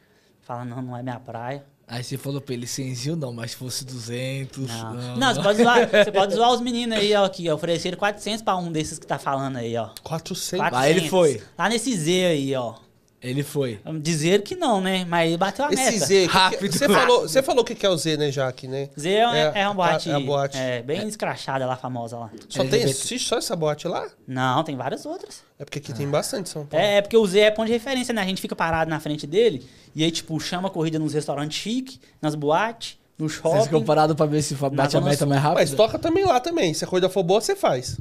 Fala, 0.42 0.66
não, 0.66 0.82
não 0.82 0.98
é 0.98 1.04
minha 1.04 1.20
praia. 1.20 1.64
Aí 1.88 2.04
você 2.04 2.18
falou 2.18 2.40
pra 2.40 2.54
ele, 2.54 2.66
100 2.66 3.16
não, 3.18 3.34
mas 3.34 3.52
se 3.52 3.58
fosse 3.58 3.86
200... 3.86 4.68
Não, 4.68 5.18
não, 5.18 5.34
você, 5.34 5.42
pode 5.42 5.62
zoar, 5.62 5.90
você 5.92 6.12
pode 6.12 6.34
zoar 6.34 6.52
os 6.52 6.62
meninos 6.62 6.98
aí, 6.98 7.14
ó, 7.14 7.26
aqui, 7.26 7.50
ó. 7.50 7.56
Ofereceram 7.56 7.98
400 7.98 8.42
pra 8.42 8.56
um 8.56 8.72
desses 8.72 8.98
que 8.98 9.06
tá 9.06 9.20
falando 9.20 9.58
aí, 9.58 9.76
ó. 9.76 9.90
400. 10.02 10.60
400. 10.60 10.78
Aí 10.80 10.92
ele 10.92 11.10
foi. 11.10 11.42
Lá 11.58 11.70
nesse 11.70 11.96
Z 11.96 12.26
aí, 12.26 12.56
ó. 12.56 12.76
Ele 13.24 13.42
foi. 13.42 13.80
Dizer 14.02 14.42
que 14.44 14.54
não, 14.56 14.82
né? 14.82 15.06
Mas 15.08 15.28
ele 15.30 15.38
bateu 15.38 15.64
a 15.64 15.70
meta. 15.70 15.82
Esse 15.82 16.00
Z, 16.00 16.22
que 16.24 16.28
que- 16.28 16.34
Rápido. 16.34 16.72
você 16.74 16.90
falou, 16.90 17.22
você 17.22 17.42
falou 17.42 17.62
o 17.62 17.66
que 17.66 17.86
é 17.86 17.90
o 17.90 17.96
Z, 17.98 18.18
né, 18.18 18.30
Jaque, 18.32 18.68
né? 18.68 18.90
Z 19.00 19.10
é, 19.10 19.20
é, 19.22 19.52
É, 19.62 19.68
uma 19.68 19.74
boate. 19.76 20.12
é 20.12 20.20
boate. 20.20 20.58
é, 20.58 20.82
bem 20.82 21.08
escrachada 21.08 21.66
lá, 21.66 21.78
famosa 21.78 22.18
lá. 22.18 22.30
Só 22.50 22.66
tem 22.66 22.82
existe 22.82 23.18
só 23.20 23.38
essa 23.38 23.56
boate 23.56 23.88
lá? 23.88 24.08
Não, 24.28 24.62
tem 24.64 24.76
várias 24.76 25.06
outras. 25.06 25.42
É 25.58 25.64
porque 25.64 25.80
aqui 25.80 25.94
tem 25.94 26.08
bastante 26.10 26.50
São 26.50 26.66
Paulo. 26.66 26.86
É, 26.86 26.98
é 26.98 27.02
porque 27.02 27.16
o 27.16 27.26
Z 27.26 27.40
é 27.40 27.52
ponto 27.52 27.68
de 27.68 27.72
referência, 27.74 28.14
né? 28.14 28.22
A 28.22 28.26
gente 28.26 28.42
fica 28.42 28.56
parado 28.56 28.90
na 28.90 29.00
frente 29.00 29.26
dele 29.26 29.66
e 29.96 30.04
aí, 30.04 30.12
tipo, 30.12 30.38
chama 30.42 30.68
a 30.68 30.72
corrida 30.72 31.00
nos 31.00 31.14
restaurantes 31.14 31.58
chiques, 31.58 32.00
nas 32.22 32.36
boates, 32.36 32.98
no 33.18 33.30
Vocês 33.30 33.38
ficam 33.42 33.64
shopping. 33.64 33.86
parados 33.86 34.16
pra 34.18 34.26
ver 34.26 34.42
se 34.42 34.54
bate 34.56 34.98
a 34.98 35.02
meta 35.02 35.26
mais 35.26 35.42
rápido? 35.42 35.60
Mas 35.60 35.72
toca 35.72 35.98
também 35.98 36.26
lá 36.26 36.40
também. 36.42 36.74
Se 36.74 36.84
a 36.84 36.88
corrida 36.88 37.08
for 37.08 37.24
boa, 37.24 37.40
você 37.40 37.56
faz. 37.56 37.98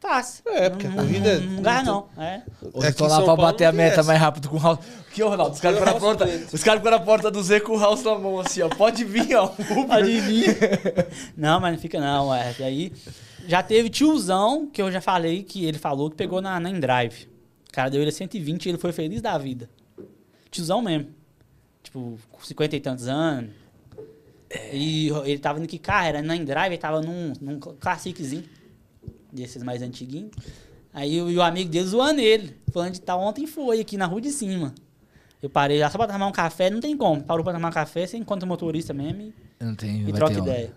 Fácil. 0.00 0.42
É, 0.46 0.70
porque 0.70 0.86
a 0.86 0.90
não, 0.90 0.96
corrida 0.96 1.28
é 1.28 1.40
Não, 1.40 1.52
não 1.52 1.62
ganha, 1.62 1.82
não. 1.82 2.08
É. 2.16 2.42
Ou 2.72 2.82
É 2.82 2.86
lá 2.88 2.92
pra 2.94 3.08
Paulo 3.26 3.36
bater 3.36 3.66
a 3.66 3.72
não 3.72 3.76
meta 3.76 4.02
mais 4.02 4.18
rápido 4.18 4.48
com 4.48 4.56
o 4.56 4.60
house. 4.60 4.78
Que, 5.12 5.22
ô, 5.22 5.28
Ronaldo? 5.28 5.54
Os 5.54 5.60
caras 5.60 5.78
ficam 5.78 5.92
na 5.92 6.00
porta. 6.00 6.24
Os 6.52 6.62
caras 6.62 6.80
ficam 6.80 6.98
na 6.98 7.04
porta 7.04 7.30
do 7.30 7.42
Z 7.42 7.60
com 7.60 7.76
o 7.76 7.78
house 7.78 8.02
na 8.02 8.18
mão, 8.18 8.40
assim, 8.40 8.62
ó. 8.62 8.68
Pode 8.70 9.04
vir, 9.04 9.34
ó. 9.36 9.48
Pode 9.48 10.20
vir. 10.20 10.56
não, 11.36 11.60
mas 11.60 11.72
não 11.74 11.78
fica 11.78 12.00
não. 12.00 12.34
É. 12.34 12.54
E 12.58 12.62
aí, 12.62 12.92
já 13.46 13.62
teve 13.62 13.90
tiozão, 13.90 14.66
que 14.66 14.80
eu 14.80 14.90
já 14.90 15.02
falei, 15.02 15.42
que 15.42 15.66
ele 15.66 15.78
falou 15.78 16.08
que 16.08 16.16
pegou 16.16 16.40
na, 16.40 16.58
na 16.58 16.70
Endrive. 16.70 17.28
O 17.68 17.72
cara 17.72 17.90
deu 17.90 18.00
ele 18.00 18.10
120 18.10 18.64
e 18.64 18.68
ele 18.70 18.78
foi 18.78 18.92
feliz 18.92 19.20
da 19.20 19.36
vida. 19.36 19.68
Tiozão 20.50 20.80
mesmo. 20.80 21.08
Tipo, 21.82 22.18
com 22.32 22.42
50 22.42 22.76
e 22.76 22.80
tantos 22.80 23.06
anos. 23.06 23.50
E 24.72 25.10
ele 25.24 25.38
tava 25.38 25.58
indo 25.58 25.68
que 25.68 25.78
carro? 25.78 26.06
Era 26.06 26.22
na 26.22 26.34
Endrive, 26.34 26.68
ele 26.68 26.78
tava 26.78 27.02
num, 27.02 27.34
num 27.38 27.60
classiczinho. 27.60 28.44
Desses 29.32 29.62
mais 29.62 29.82
antiguinhos. 29.82 30.32
Aí 30.92 31.20
o, 31.20 31.28
o 31.38 31.42
amigo 31.42 31.70
dele 31.70 31.86
zoando 31.86 32.20
ele. 32.20 32.56
Falando 32.72 32.92
de 32.92 33.00
tal, 33.00 33.20
ontem 33.20 33.46
foi 33.46 33.80
aqui 33.80 33.96
na 33.96 34.06
rua 34.06 34.20
de 34.20 34.30
cima. 34.30 34.74
Eu 35.42 35.48
parei 35.48 35.80
lá 35.80 35.88
só 35.88 35.96
pra 35.96 36.06
tomar 36.06 36.26
um 36.26 36.32
café, 36.32 36.68
não 36.68 36.80
tem 36.80 36.96
como. 36.96 37.22
Parou 37.22 37.42
pra 37.42 37.52
tomar 37.52 37.68
um 37.68 37.72
café, 37.72 38.06
você 38.06 38.16
encontra 38.16 38.44
o 38.44 38.48
motorista 38.48 38.92
mesmo 38.92 39.22
e, 39.22 39.34
Não 39.58 39.74
tem, 39.74 40.06
e 40.08 40.12
troca 40.12 40.38
ideia. 40.38 40.72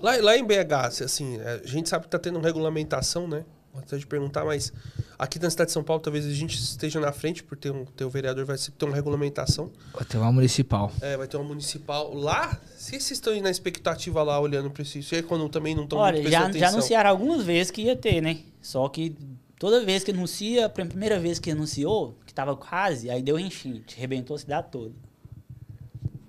Lá, 0.00 0.16
lá 0.16 0.36
em 0.36 0.44
BH, 0.44 1.02
assim, 1.04 1.38
a 1.40 1.66
gente 1.66 1.88
sabe 1.88 2.04
que 2.04 2.10
tá 2.10 2.18
tendo 2.18 2.40
regulamentação, 2.40 3.28
né? 3.28 3.44
Vou 3.72 3.80
até 3.80 3.98
te 3.98 4.06
perguntar, 4.06 4.44
mas 4.44 4.70
aqui 5.18 5.38
na 5.38 5.48
cidade 5.48 5.68
de 5.68 5.72
São 5.72 5.82
Paulo 5.82 6.02
talvez 6.02 6.26
a 6.26 6.30
gente 6.30 6.58
esteja 6.58 7.00
na 7.00 7.10
frente, 7.10 7.42
por 7.42 7.56
ter 7.56 7.70
um, 7.72 7.86
ter 7.86 8.04
o 8.04 8.10
vereador 8.10 8.44
vai 8.44 8.56
ter 8.58 8.84
uma 8.84 8.94
regulamentação. 8.94 9.70
Vai 9.94 10.04
ter 10.04 10.18
uma 10.18 10.30
municipal. 10.30 10.92
É, 11.00 11.16
vai 11.16 11.26
ter 11.26 11.38
uma 11.38 11.48
municipal. 11.48 12.12
Lá, 12.12 12.60
se 12.76 12.90
vocês 12.90 13.12
estão 13.12 13.34
na 13.40 13.50
expectativa 13.50 14.22
lá, 14.22 14.38
olhando 14.38 14.70
pra 14.70 14.82
isso, 14.82 14.98
isso 14.98 15.14
aí 15.14 15.22
quando 15.22 15.48
também 15.48 15.74
não 15.74 15.84
estão 15.84 15.98
muito 15.98 16.14
Olha, 16.14 16.22
prestando 16.22 16.52
já, 16.52 16.66
já 16.66 16.68
anunciaram 16.68 17.08
algumas 17.08 17.42
vezes 17.42 17.70
que 17.70 17.82
ia 17.82 17.96
ter, 17.96 18.20
né? 18.20 18.40
Só 18.60 18.86
que 18.90 19.16
toda 19.58 19.82
vez 19.82 20.04
que 20.04 20.10
anuncia, 20.10 20.66
a 20.66 20.68
primeira 20.68 21.18
vez 21.18 21.38
que 21.38 21.50
anunciou, 21.50 22.18
que 22.26 22.34
tava 22.34 22.54
quase, 22.54 23.08
aí 23.08 23.22
deu 23.22 23.38
enchente, 23.38 23.96
arrebentou 23.96 24.36
a 24.36 24.38
cidade 24.38 24.68
toda. 24.70 24.94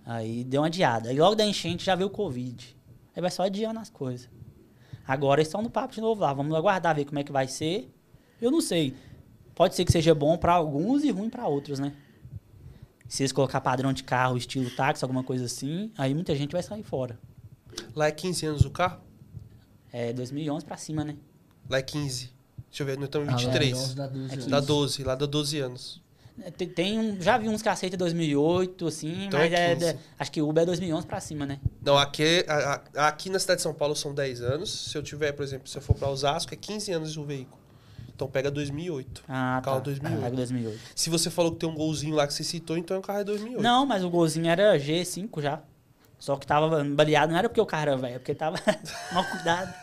Aí 0.05 0.45
deu 0.45 0.61
uma 0.61 0.67
adiada. 0.67 1.09
Aí 1.09 1.19
logo 1.19 1.35
da 1.35 1.45
enchente 1.45 1.83
já 1.83 1.93
veio 1.93 2.07
o 2.07 2.11
Covid. 2.11 2.73
Aí 3.13 3.21
vai 3.21 3.31
só 3.31 3.43
adiando 3.43 3.79
as 3.79 3.89
coisas. 3.89 4.29
Agora 5.07 5.41
eles 5.41 5.47
estão 5.47 5.61
no 5.61 5.69
papo 5.69 5.93
de 5.93 6.01
novo 6.01 6.21
lá. 6.21 6.33
Vamos 6.33 6.55
aguardar, 6.55 6.95
ver 6.95 7.05
como 7.05 7.19
é 7.19 7.23
que 7.23 7.31
vai 7.31 7.47
ser. 7.47 7.93
Eu 8.41 8.49
não 8.51 8.61
sei. 8.61 8.95
Pode 9.55 9.75
ser 9.75 9.85
que 9.85 9.91
seja 9.91 10.15
bom 10.15 10.37
pra 10.37 10.53
alguns 10.53 11.03
e 11.03 11.11
ruim 11.11 11.29
pra 11.29 11.47
outros, 11.47 11.79
né? 11.79 11.93
Se 13.07 13.21
eles 13.21 13.31
colocar 13.31 13.61
padrão 13.61 13.93
de 13.93 14.03
carro, 14.03 14.37
estilo 14.37 14.69
táxi, 14.71 15.03
alguma 15.03 15.23
coisa 15.23 15.45
assim, 15.45 15.91
aí 15.97 16.13
muita 16.15 16.35
gente 16.35 16.51
vai 16.51 16.63
sair 16.63 16.81
fora. 16.83 17.19
Lá 17.95 18.07
é 18.07 18.11
15 18.11 18.45
anos 18.45 18.65
o 18.65 18.71
carro? 18.71 19.01
É 19.91 20.11
2011 20.13 20.65
pra 20.65 20.77
cima, 20.77 21.03
né? 21.03 21.15
Lá 21.69 21.77
é 21.77 21.81
15. 21.83 22.31
Deixa 22.69 22.81
eu 22.81 22.87
ver, 22.87 22.97
nós 22.97 23.05
estamos 23.05 23.27
em 23.27 23.31
Ah, 23.31 23.33
lá, 23.35 23.37
23. 23.37 23.77
11 23.77 23.95
dá 23.95 24.07
12 24.07 24.33
anos. 24.33 24.45
Dá 24.47 24.59
12, 24.59 25.03
lá 25.03 25.15
dá 25.15 25.25
12 25.27 25.59
anos. 25.59 26.01
Tem, 26.57 26.67
tem 26.67 26.99
um, 26.99 27.21
já 27.21 27.37
vi 27.37 27.47
uns 27.47 27.61
que 27.61 27.69
aceita 27.69 27.95
2008, 27.95 28.87
assim, 28.87 29.25
Então 29.27 29.39
mas 29.39 29.51
é 29.53 29.71
é, 29.71 29.75
15. 29.75 29.97
acho 30.17 30.31
que 30.31 30.41
o 30.41 30.49
Uber 30.49 30.63
é 30.63 30.65
2011 30.65 31.05
pra 31.05 31.19
cima, 31.19 31.45
né? 31.45 31.59
Não, 31.81 31.95
aqui, 31.97 32.43
a- 32.47 32.81
a- 32.95 33.07
aqui 33.07 33.29
na 33.29 33.37
cidade 33.37 33.57
de 33.57 33.63
São 33.63 33.73
Paulo 33.73 33.95
são 33.95 34.13
10 34.15 34.41
anos. 34.41 34.71
Se 34.89 34.97
eu 34.97 35.03
tiver, 35.03 35.31
por 35.33 35.43
exemplo, 35.43 35.67
se 35.67 35.77
eu 35.77 35.81
for 35.81 35.95
para 35.95 36.09
Osasco, 36.09 36.53
é 36.53 36.57
15 36.57 36.91
anos 36.91 37.15
o 37.17 37.23
veículo. 37.23 37.61
Então 38.15 38.27
pega 38.27 38.49
2008. 38.51 39.23
Ah, 39.27 39.61
Carro 39.63 39.77
tá. 39.77 39.83
2008. 39.83 40.25
Ah, 40.25 40.29
2008. 40.29 40.79
Se 40.95 41.09
você 41.09 41.29
falou 41.29 41.51
que 41.51 41.59
tem 41.59 41.69
um 41.69 41.75
golzinho 41.75 42.15
lá 42.15 42.25
que 42.27 42.33
você 42.33 42.43
citou, 42.43 42.77
então 42.77 42.97
o 42.97 43.01
carro 43.01 43.19
é 43.19 43.23
2008. 43.23 43.61
Não, 43.61 43.85
mas 43.85 44.03
o 44.03 44.09
golzinho 44.09 44.47
era 44.47 44.77
G5 44.77 45.41
já. 45.41 45.61
Só 46.19 46.35
que 46.37 46.47
tava 46.47 46.83
baleado, 46.83 47.31
não 47.31 47.37
era 47.39 47.49
porque 47.49 47.59
o 47.61 47.65
carro 47.65 47.81
era 47.83 47.97
velho, 47.97 48.15
é 48.15 48.19
porque 48.19 48.33
tava 48.33 48.57
mal 49.11 49.23
cuidado. 49.25 49.73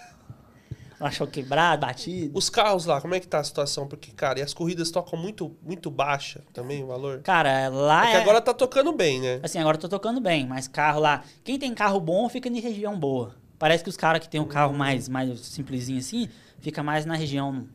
Achou 1.00 1.26
quebrado, 1.26 1.80
batido. 1.86 2.36
Os 2.36 2.50
carros 2.50 2.84
lá, 2.84 3.00
como 3.00 3.14
é 3.14 3.20
que 3.20 3.26
tá 3.26 3.38
a 3.38 3.44
situação? 3.44 3.86
Porque, 3.88 4.12
cara, 4.12 4.38
e 4.38 4.42
as 4.42 4.52
corridas 4.52 4.90
tocam 4.90 5.18
muito, 5.18 5.56
muito 5.62 5.90
baixa 5.90 6.42
também 6.52 6.84
o 6.84 6.86
valor? 6.88 7.20
Cara, 7.22 7.68
lá 7.70 8.04
É 8.06 8.08
é... 8.08 8.10
que 8.12 8.16
agora 8.18 8.40
tá 8.42 8.52
tocando 8.52 8.92
bem, 8.92 9.18
né? 9.18 9.40
Assim, 9.42 9.58
agora 9.58 9.76
eu 9.76 9.80
tô 9.80 9.88
tocando 9.88 10.20
bem, 10.20 10.46
mas 10.46 10.68
carro 10.68 11.00
lá... 11.00 11.24
Quem 11.42 11.58
tem 11.58 11.72
carro 11.74 11.98
bom 11.98 12.28
fica 12.28 12.48
em 12.50 12.60
região 12.60 12.98
boa. 12.98 13.34
Parece 13.58 13.82
que 13.82 13.88
os 13.88 13.96
caras 13.96 14.20
que 14.20 14.28
tem 14.28 14.40
um 14.40 14.46
carro 14.46 14.74
mais, 14.74 15.08
mais 15.08 15.40
simplesinho 15.40 15.98
assim, 15.98 16.28
fica 16.60 16.82
mais 16.82 17.06
na 17.06 17.14
região 17.14 17.66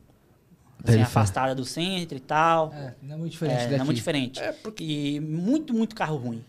assim, 0.84 1.02
afastada 1.02 1.52
do 1.54 1.64
centro 1.64 2.16
e 2.16 2.20
tal. 2.20 2.72
É, 2.72 2.94
não 3.02 3.14
é 3.14 3.18
muito 3.18 3.32
diferente 3.32 3.56
É, 3.58 3.62
daqui. 3.62 3.74
não 3.74 3.80
é 3.80 3.84
muito 3.84 3.96
diferente. 3.96 4.40
É, 4.40 4.52
porque- 4.52 4.84
E 4.84 5.20
muito, 5.20 5.74
muito 5.74 5.96
carro 5.96 6.16
ruim. 6.16 6.44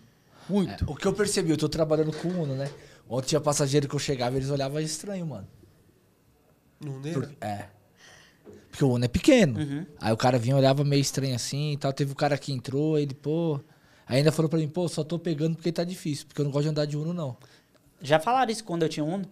Muito. 0.48 0.86
É, 0.88 0.92
o 0.92 0.96
que 0.96 1.08
eu 1.08 1.14
percebi, 1.14 1.50
eu 1.52 1.58
tô 1.58 1.68
trabalhando 1.68 2.12
com 2.14 2.28
o 2.28 2.44
Uno, 2.44 2.54
né? 2.56 2.70
Ontem 3.10 3.30
tinha 3.30 3.42
passageiro 3.42 3.88
que 3.88 3.96
eu 3.96 4.00
chegava 4.00 4.36
eles 4.36 4.50
olhavam 4.50 4.80
estranho, 4.80 5.26
mano. 5.26 5.48
Por- 6.80 7.02
lembra? 7.02 7.32
é. 7.42 7.66
Porque 8.70 8.84
o 8.86 8.92
Uno 8.94 9.06
é 9.06 9.08
pequeno. 9.08 9.60
Uhum. 9.60 9.86
Aí 10.00 10.14
o 10.14 10.18
cara 10.18 10.38
vinha 10.38 10.56
olhava 10.56 10.84
meio 10.84 11.02
estranho 11.02 11.36
assim 11.36 11.72
e 11.74 11.78
tal. 11.78 11.92
Teve 11.92 12.12
o 12.12 12.16
cara 12.16 12.38
que 12.38 12.52
entrou, 12.54 12.98
ele, 13.00 13.14
pô. 13.16 13.60
Aí 14.06 14.18
ainda 14.18 14.32
falou 14.32 14.48
pra 14.50 14.60
mim, 14.60 14.68
pô, 14.68 14.88
só 14.88 15.04
tô 15.04 15.18
pegando 15.18 15.56
porque 15.56 15.72
tá 15.72 15.84
difícil, 15.84 16.28
porque 16.28 16.40
eu 16.42 16.46
não 16.46 16.52
gosto 16.52 16.64
de 16.66 16.70
andar 16.70 16.86
de 16.86 16.96
Uno, 16.96 17.14
não. 17.14 17.36
Já 18.02 18.20
falaram 18.20 18.52
isso 18.52 18.64
quando 18.64 18.84
eu 18.84 18.90
tinha 18.90 19.04
Uno. 19.04 19.26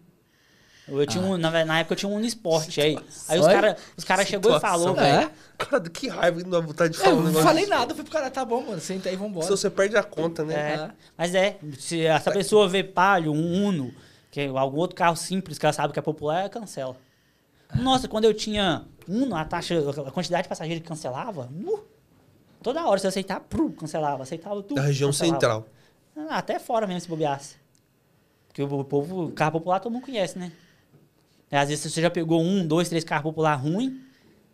Eu 0.88 1.06
tinha 1.08 1.24
Ah. 1.24 1.28
um, 1.28 1.38
na, 1.38 1.66
na 1.66 1.80
época 1.80 1.94
eu 1.94 1.98
tinha 1.98 2.10
um 2.10 2.16
Uno 2.16 2.26
Sport. 2.26 2.78
Aí, 2.80 2.98
aí 3.28 3.40
os 3.40 3.46
caras 3.48 3.76
os 3.98 4.04
cara 4.04 4.26
chegou 4.26 4.56
e 4.58 4.60
falou, 4.60 4.90
Situação. 4.90 4.96
velho. 5.20 5.28
É? 5.28 5.32
Cara, 5.58 5.90
que 5.90 6.08
raiva 6.08 6.42
não 6.42 6.50
dá 6.50 6.60
vontade 6.60 6.94
de 6.94 7.00
É, 7.00 7.04
falar 7.06 7.16
eu 7.16 7.20
um 7.22 7.32
não 7.32 7.42
falei 7.42 7.66
nada, 7.68 7.88
falei 7.96 8.04
pro 8.04 8.12
cara, 8.14 8.30
tá 8.32 8.44
bom, 8.46 8.62
mano, 8.66 8.80
senta 8.82 9.10
aí, 9.10 9.16
vambora. 9.16 9.46
Se 9.46 9.52
você 9.52 9.70
perde 9.70 9.96
a 9.98 10.04
conta, 10.04 10.44
né? 10.44 10.54
É, 10.56 10.74
É. 10.76 10.92
Mas 11.18 11.34
é, 11.36 11.58
se 11.80 12.04
essa 12.06 12.32
pessoa 12.32 12.68
vê 12.68 12.84
Palio, 12.84 13.32
um 13.32 13.66
Uno, 13.68 13.94
que 14.32 14.42
é 14.42 14.48
algum 14.48 14.78
outro 14.78 14.96
carro 14.96 15.16
simples 15.16 15.58
que 15.58 15.66
ela 15.66 15.74
sabe 15.74 15.94
que 15.94 16.00
é 16.00 16.02
popular, 16.02 16.42
ela 16.42 16.50
cancela. 16.50 16.96
Nossa, 17.74 18.08
quando 18.08 18.26
eu 18.26 18.34
tinha 18.34 18.86
Uno, 19.08 19.36
a 19.36 19.46
taxa, 19.46 19.76
a 20.08 20.12
quantidade 20.12 20.44
de 20.44 20.50
passageiros 20.50 20.82
que 20.82 20.88
cancelava, 20.88 21.48
nu, 21.52 21.84
toda 22.62 22.86
hora, 22.86 23.00
se 23.00 23.06
eu 23.06 23.10
aceitar, 23.10 23.40
pru, 23.40 23.72
cancelava, 23.72 24.24
aceitava 24.24 24.62
tudo. 24.64 24.76
Da 24.76 24.82
região 24.82 25.10
cancelava. 25.10 25.36
central. 25.36 25.68
Ah, 26.30 26.38
até 26.38 26.58
fora 26.60 26.88
mesmo, 26.88 27.02
se 27.02 27.08
bobeasse. 27.08 27.56
Porque 28.48 28.64
o 28.64 28.84
povo, 28.84 29.32
carro 29.32 29.52
popular 29.52 29.80
todo 29.80 29.92
mundo 29.92 30.06
conhece, 30.06 30.40
né? 30.40 30.52
E 31.52 31.56
às 31.56 31.70
vezes 31.70 31.92
você 31.92 32.02
já 32.02 32.10
pegou 32.10 32.42
um, 32.42 32.66
dois, 32.66 32.90
três 32.90 33.04
carros 33.04 33.24
popular 33.24 33.56
ruim, 33.56 34.02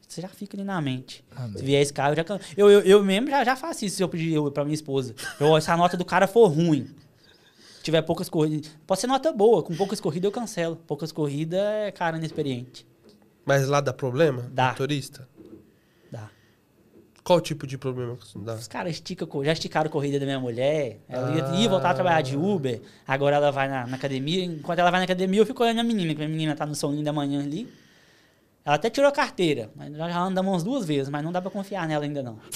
você 0.05 0.21
já 0.21 0.27
fica 0.27 0.57
ali 0.57 0.63
na 0.65 0.81
mente. 0.81 1.23
Amém. 1.33 1.57
Se 1.57 1.63
vier 1.63 1.81
esse 1.81 1.93
carro, 1.93 2.13
eu 2.13 2.17
já... 2.17 2.39
Eu, 2.57 2.69
eu, 2.69 2.81
eu 2.81 3.03
mesmo 3.03 3.29
já, 3.29 3.45
já 3.45 3.55
faço 3.55 3.85
isso 3.85 3.95
se 3.95 4.03
eu 4.03 4.09
pedir 4.09 4.33
eu, 4.33 4.51
pra 4.51 4.65
minha 4.65 4.73
esposa. 4.73 5.15
Eu, 5.39 5.61
se 5.61 5.71
a 5.71 5.77
nota 5.77 5.95
do 5.95 6.03
cara 6.03 6.27
for 6.27 6.47
ruim, 6.47 6.93
tiver 7.81 8.01
poucas 8.01 8.27
corridas... 8.27 8.71
Pode 8.85 8.99
ser 8.99 9.07
nota 9.07 9.31
boa, 9.31 9.63
com 9.63 9.73
poucas 9.73 10.01
corridas 10.01 10.25
eu 10.25 10.31
cancelo. 10.31 10.75
Poucas 10.75 11.13
corridas 11.13 11.59
é 11.59 11.91
cara 11.91 12.17
inexperiente. 12.17 12.85
Mas 13.51 13.67
lá 13.67 13.81
dá 13.81 13.91
problema? 13.91 14.49
Dá. 14.53 14.69
Motorista? 14.69 15.27
Dá. 16.09 16.29
Qual 17.21 17.41
tipo 17.41 17.67
de 17.67 17.77
problema 17.77 18.15
que 18.15 18.39
dá? 18.39 18.53
Os 18.53 18.67
caras 18.67 18.93
estica, 18.93 19.27
já 19.43 19.51
esticaram 19.51 19.87
a 19.87 19.91
corrida 19.91 20.17
da 20.19 20.25
minha 20.25 20.39
mulher. 20.39 20.99
Ela 21.09 21.35
ia, 21.35 21.45
Ah. 21.45 21.55
ia 21.55 21.67
voltar 21.69 21.89
a 21.89 21.93
trabalhar 21.93 22.21
de 22.21 22.37
Uber. 22.37 22.81
Agora 23.05 23.35
ela 23.35 23.51
vai 23.51 23.67
na, 23.67 23.85
na 23.87 23.97
academia. 23.97 24.45
Enquanto 24.45 24.79
ela 24.79 24.89
vai 24.89 25.01
na 25.01 25.03
academia, 25.03 25.41
eu 25.41 25.45
fico 25.45 25.61
olhando 25.63 25.79
a 25.79 25.83
menina, 25.83 26.13
que 26.13 26.17
minha 26.19 26.29
menina 26.29 26.55
tá 26.55 26.65
no 26.65 26.73
soninho 26.73 27.03
da 27.03 27.11
manhã 27.11 27.41
ali. 27.41 27.67
Ela 28.63 28.75
até 28.75 28.89
tirou 28.89 29.09
a 29.09 29.11
carteira, 29.11 29.69
mas 29.75 29.91
nós 29.91 30.13
já 30.13 30.19
andamos 30.21 30.51
umas 30.53 30.63
duas 30.63 30.85
vezes, 30.85 31.09
mas 31.09 31.23
não 31.23 31.31
dá 31.31 31.41
pra 31.41 31.49
confiar 31.51 31.85
nela 31.87 32.05
ainda 32.05 32.23
não. 32.23 32.39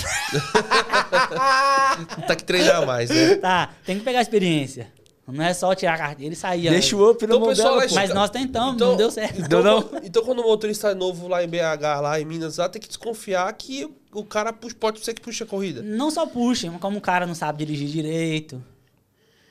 Tá 2.27 2.35
que 2.35 2.43
treinar 2.43 2.85
mais, 2.85 3.09
né? 3.09 3.35
Tá, 3.35 3.69
tem 3.85 3.97
que 3.97 4.03
pegar 4.03 4.19
a 4.19 4.21
experiência. 4.21 4.87
Não 5.27 5.43
é 5.43 5.53
só 5.55 5.73
tirar 5.73 5.95
a 5.95 5.97
carteira 5.97 6.33
e 6.33 6.37
sair. 6.37 6.69
Deixa 6.69 6.95
o 6.95 7.09
up 7.09 7.19
no 7.25 7.33
Então, 7.33 7.39
mão 7.39 7.49
pessoal, 7.49 7.81
pô. 7.81 7.95
Mas 7.95 8.13
nós 8.13 8.29
tentamos, 8.29 8.75
Então- 8.75 8.89
não 8.91 8.95
deu 8.97 9.09
certo. 9.09 9.41
Então, 9.41 9.63
Não, 9.63 9.81
quando- 9.81 10.05
então, 10.05 10.23
quando 10.23 10.39
o 10.39 10.43
motorista 10.43 10.89
é 10.89 10.93
novo 10.93 11.27
lá 11.27 11.43
em 11.43 11.47
BH, 11.47 11.99
lá 11.99 12.19
em 12.21 12.25
Minas, 12.25 12.57
lá 12.57 12.69
tem 12.69 12.79
que 12.79 12.87
desconfiar 12.87 13.51
que 13.53 13.89
o 14.13 14.23
cara 14.23 14.53
puxa, 14.53 14.75
pode 14.79 14.99
ser 15.03 15.15
que 15.15 15.21
puxa 15.21 15.43
a 15.43 15.47
corrida. 15.47 15.81
Não 15.81 16.11
só 16.11 16.27
puxa, 16.27 16.69
mas 16.71 16.79
como 16.79 16.99
o 16.99 17.01
cara 17.01 17.25
não 17.25 17.33
sabe 17.33 17.65
dirigir 17.65 17.87
direito. 17.89 18.63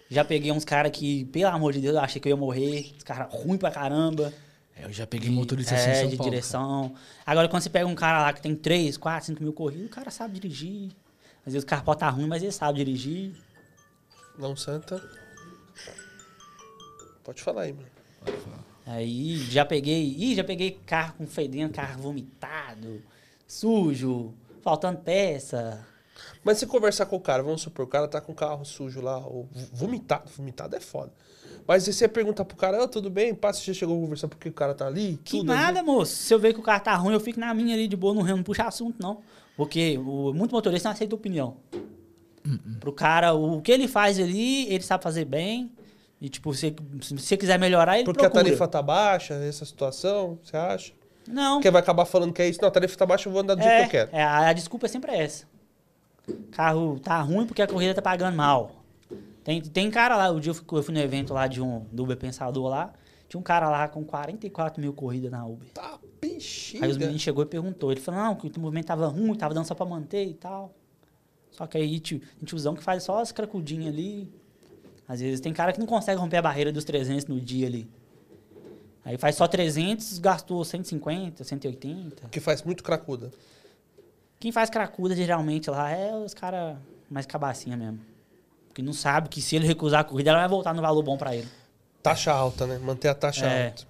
Já 0.08 0.24
peguei 0.24 0.52
uns 0.52 0.64
caras 0.64 0.92
que, 0.92 1.24
pelo 1.26 1.48
amor 1.52 1.72
de 1.72 1.80
Deus, 1.80 1.96
eu 1.96 2.00
achei 2.00 2.20
que 2.20 2.28
eu 2.28 2.30
ia 2.30 2.36
morrer. 2.36 2.92
Os 2.96 3.02
caras 3.02 3.26
ruins 3.32 3.58
pra 3.58 3.70
caramba. 3.72 4.32
É, 4.76 4.84
eu 4.84 4.92
já 4.92 5.06
peguei 5.08 5.28
motorista 5.30 5.74
assim 5.74 5.88
em 5.88 5.92
é, 5.92 6.00
São 6.02 6.08
de 6.08 6.16
Paulo. 6.16 6.30
direção. 6.30 6.94
Agora, 7.26 7.48
quando 7.48 7.62
você 7.62 7.70
pega 7.70 7.86
um 7.86 7.94
cara 7.96 8.20
lá 8.22 8.32
que 8.32 8.40
tem 8.40 8.54
3, 8.54 8.96
4, 8.96 9.26
5 9.26 9.42
mil 9.42 9.52
corridas, 9.52 9.86
o 9.86 9.90
cara 9.90 10.10
sabe 10.10 10.38
dirigir. 10.38 10.90
Às 11.44 11.52
vezes 11.52 11.64
o 11.64 11.66
carro 11.66 11.82
pode 11.84 11.96
estar 11.96 12.10
ruim, 12.10 12.28
mas 12.28 12.42
ele 12.44 12.52
sabe 12.52 12.78
dirigir. 12.78 13.32
Não, 14.38 14.54
Santa. 14.54 15.02
Pode 17.24 17.42
falar 17.42 17.62
aí, 17.62 17.72
mano. 17.72 17.88
Aí 18.86 19.38
já 19.50 19.64
peguei. 19.64 20.14
Ih, 20.16 20.34
já 20.34 20.44
peguei 20.44 20.78
carro 20.86 21.14
com 21.18 21.26
fedendo, 21.26 21.72
carro 21.72 22.02
vomitado, 22.02 23.02
sujo, 23.46 24.34
faltando 24.62 24.98
peça. 24.98 25.84
Mas 26.44 26.58
se 26.58 26.66
conversar 26.66 27.06
com 27.06 27.16
o 27.16 27.20
cara, 27.20 27.42
vamos 27.42 27.62
supor, 27.62 27.86
o 27.86 27.88
cara 27.88 28.06
tá 28.06 28.20
com 28.20 28.32
o 28.32 28.34
carro 28.34 28.64
sujo 28.64 29.00
lá, 29.00 29.18
ou 29.18 29.48
vomitado, 29.72 30.30
vomitado 30.36 30.76
é 30.76 30.80
foda. 30.80 31.12
Mas 31.66 31.82
se 31.82 31.92
você 31.94 32.06
perguntar 32.06 32.44
pro 32.44 32.56
cara, 32.56 32.84
"Ah, 32.84 32.86
tudo 32.86 33.08
bem, 33.08 33.34
passa, 33.34 33.58
você 33.60 33.72
já 33.72 33.80
chegou 33.80 33.96
a 33.96 34.00
conversar 34.00 34.28
porque 34.28 34.50
o 34.50 34.52
cara 34.52 34.74
tá 34.74 34.86
ali? 34.86 35.18
Que 35.24 35.38
tudo 35.38 35.46
nada, 35.46 35.78
ali?" 35.78 35.86
moço. 35.86 36.14
Se 36.14 36.34
eu 36.34 36.38
ver 36.38 36.52
que 36.52 36.60
o 36.60 36.62
carro 36.62 36.84
tá 36.84 36.94
ruim, 36.94 37.14
eu 37.14 37.20
fico 37.20 37.40
na 37.40 37.54
minha 37.54 37.74
ali 37.74 37.88
de 37.88 37.96
boa, 37.96 38.12
não, 38.14 38.22
não 38.22 38.42
puxa 38.42 38.64
assunto, 38.64 38.96
não. 39.00 39.22
Porque 39.56 39.96
o, 39.98 40.34
muito 40.34 40.52
motorista 40.52 40.88
não 40.88 40.94
aceita 40.94 41.14
opinião. 41.14 41.56
Pro 42.78 42.92
cara, 42.92 43.32
o 43.32 43.62
que 43.62 43.72
ele 43.72 43.88
faz 43.88 44.20
ali, 44.20 44.70
ele 44.70 44.84
sabe 44.84 45.02
fazer 45.02 45.24
bem. 45.24 45.72
E, 46.20 46.28
tipo, 46.28 46.54
se, 46.54 46.74
se 47.02 47.14
você 47.18 47.36
quiser 47.36 47.58
melhorar, 47.58 47.96
ele 47.96 48.04
Porque 48.04 48.20
procura. 48.20 48.40
a 48.40 48.44
tarifa 48.44 48.68
tá 48.68 48.80
baixa, 48.80 49.34
essa 49.34 49.64
situação, 49.64 50.38
você 50.42 50.56
acha? 50.56 50.92
Não. 51.28 51.56
Porque 51.56 51.70
vai 51.70 51.82
acabar 51.82 52.04
falando 52.04 52.32
que 52.32 52.40
é 52.40 52.48
isso. 52.48 52.60
Não, 52.60 52.68
a 52.68 52.72
tarifa 52.72 52.96
tá 52.96 53.04
baixa, 53.06 53.28
eu 53.28 53.32
vou 53.32 53.42
andar 53.42 53.54
do 53.54 53.62
jeito 53.62 53.76
que 53.76 53.84
eu 53.84 53.90
quero. 53.90 54.10
É, 54.12 54.22
a, 54.22 54.48
a 54.48 54.52
desculpa 54.52 54.86
é 54.86 54.88
sempre 54.88 55.14
essa. 55.14 55.46
Carro 56.52 56.98
tá 56.98 57.20
ruim 57.20 57.46
porque 57.46 57.60
a 57.60 57.66
corrida 57.66 57.94
tá 57.94 58.02
pagando 58.02 58.36
mal. 58.36 58.84
Tem, 59.42 59.60
tem 59.60 59.90
cara 59.90 60.16
lá, 60.16 60.30
o 60.30 60.40
dia 60.40 60.50
eu 60.50 60.54
fui, 60.54 60.64
eu 60.72 60.82
fui 60.82 60.94
no 60.94 61.00
evento 61.00 61.34
lá 61.34 61.46
de 61.46 61.60
um 61.60 61.80
do 61.92 62.04
Uber 62.04 62.16
Pensador 62.16 62.66
lá, 62.66 62.94
tinha 63.28 63.38
um 63.38 63.42
cara 63.42 63.68
lá 63.68 63.86
com 63.88 64.02
44 64.02 64.80
mil 64.80 64.94
corridas 64.94 65.30
na 65.30 65.44
Uber. 65.44 65.68
Tá 65.74 65.98
bexiga. 66.20 66.84
Aí 66.86 66.90
os 66.90 66.96
meninos 66.96 67.20
chegou 67.20 67.42
e 67.42 67.46
perguntou. 67.46 67.92
Ele 67.92 68.00
falou, 68.00 68.20
não, 68.20 68.34
que 68.36 68.46
o 68.46 68.60
movimento 68.60 68.86
tava 68.86 69.06
ruim, 69.06 69.34
tava 69.34 69.52
dando 69.52 69.66
só 69.66 69.74
pra 69.74 69.84
manter 69.84 70.24
e 70.24 70.34
tal. 70.34 70.74
Só 71.50 71.66
que 71.66 71.76
aí 71.76 72.00
tio, 72.00 72.20
tem 72.20 72.44
tiozão 72.44 72.74
que 72.74 72.82
faz 72.82 73.02
só 73.02 73.20
as 73.20 73.32
cracudinhas 73.32 73.92
ali. 73.92 74.32
Às 75.06 75.20
vezes 75.20 75.40
tem 75.40 75.52
cara 75.52 75.72
que 75.72 75.78
não 75.78 75.86
consegue 75.86 76.18
romper 76.18 76.38
a 76.38 76.42
barreira 76.42 76.72
dos 76.72 76.84
300 76.84 77.26
no 77.26 77.40
dia 77.40 77.66
ali. 77.66 77.88
Aí 79.04 79.18
faz 79.18 79.36
só 79.36 79.46
300, 79.46 80.18
gastou 80.18 80.64
150, 80.64 81.44
180. 81.44 82.28
Que 82.30 82.40
faz 82.40 82.62
muito 82.62 82.82
cracuda. 82.82 83.30
Quem 84.40 84.50
faz 84.50 84.70
cracuda 84.70 85.14
geralmente 85.14 85.70
lá 85.70 85.90
é 85.90 86.14
os 86.16 86.32
caras 86.32 86.76
mais 87.10 87.26
cabacinha 87.26 87.76
mesmo. 87.76 88.00
Porque 88.68 88.82
não 88.82 88.92
sabe 88.94 89.28
que 89.28 89.42
se 89.42 89.56
ele 89.56 89.66
recusar 89.66 90.00
a 90.00 90.04
corrida, 90.04 90.30
ela 90.30 90.40
vai 90.40 90.48
voltar 90.48 90.72
no 90.74 90.80
valor 90.82 91.02
bom 91.02 91.16
pra 91.18 91.36
ele. 91.36 91.48
Taxa 92.02 92.32
alta, 92.32 92.66
né? 92.66 92.78
Manter 92.78 93.08
a 93.08 93.14
taxa 93.14 93.46
É. 93.46 93.66
alta. 93.68 93.84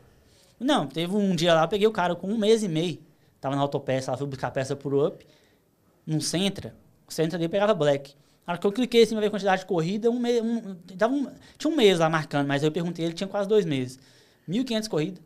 Não, 0.59 0.87
teve 0.87 1.15
um 1.15 1.35
dia 1.35 1.55
lá, 1.55 1.63
eu 1.65 1.69
peguei 1.69 1.87
o 1.87 1.93
cara 1.93 2.15
com 2.15 2.27
um 2.29 2.37
mês 2.39 2.63
e 2.63 2.69
meio. 2.69 2.99
Tava 3.41 3.55
na 3.57 3.63
autopeça, 3.63 4.11
lá 4.11 4.17
fui 4.17 4.27
buscar 4.27 4.51
peça 4.51 4.75
por 4.75 4.95
up. 4.95 5.25
Num 6.07 6.21
Sentra. 6.21 6.75
O 7.09 7.13
Sentra 7.13 7.39
dele 7.39 7.49
pegava 7.49 7.73
black. 7.75 8.15
Na 8.47 8.53
hora 8.53 8.59
que 8.61 8.67
eu 8.67 8.73
cliquei 8.73 9.03
assim 9.03 9.15
pra 9.15 9.21
ver 9.21 9.27
a 9.29 9.31
quantidade 9.31 9.63
de 9.63 9.67
corrida, 9.67 10.11
um 10.11 10.19
mês, 10.19 10.43
um, 10.43 10.77
dava 10.95 11.15
um- 11.15 11.29
tinha 11.57 11.73
um 11.73 11.77
mês 11.77 11.99
lá 11.99 12.11
marcando, 12.11 12.47
mas 12.47 12.63
aí 12.63 12.69
eu 12.69 12.73
perguntei, 12.73 13.05
ele 13.05 13.15
tinha 13.15 13.27
quase 13.29 13.49
dois 13.49 13.65
meses. 13.65 13.99
1.500 14.49 14.89
corridas. 14.89 15.21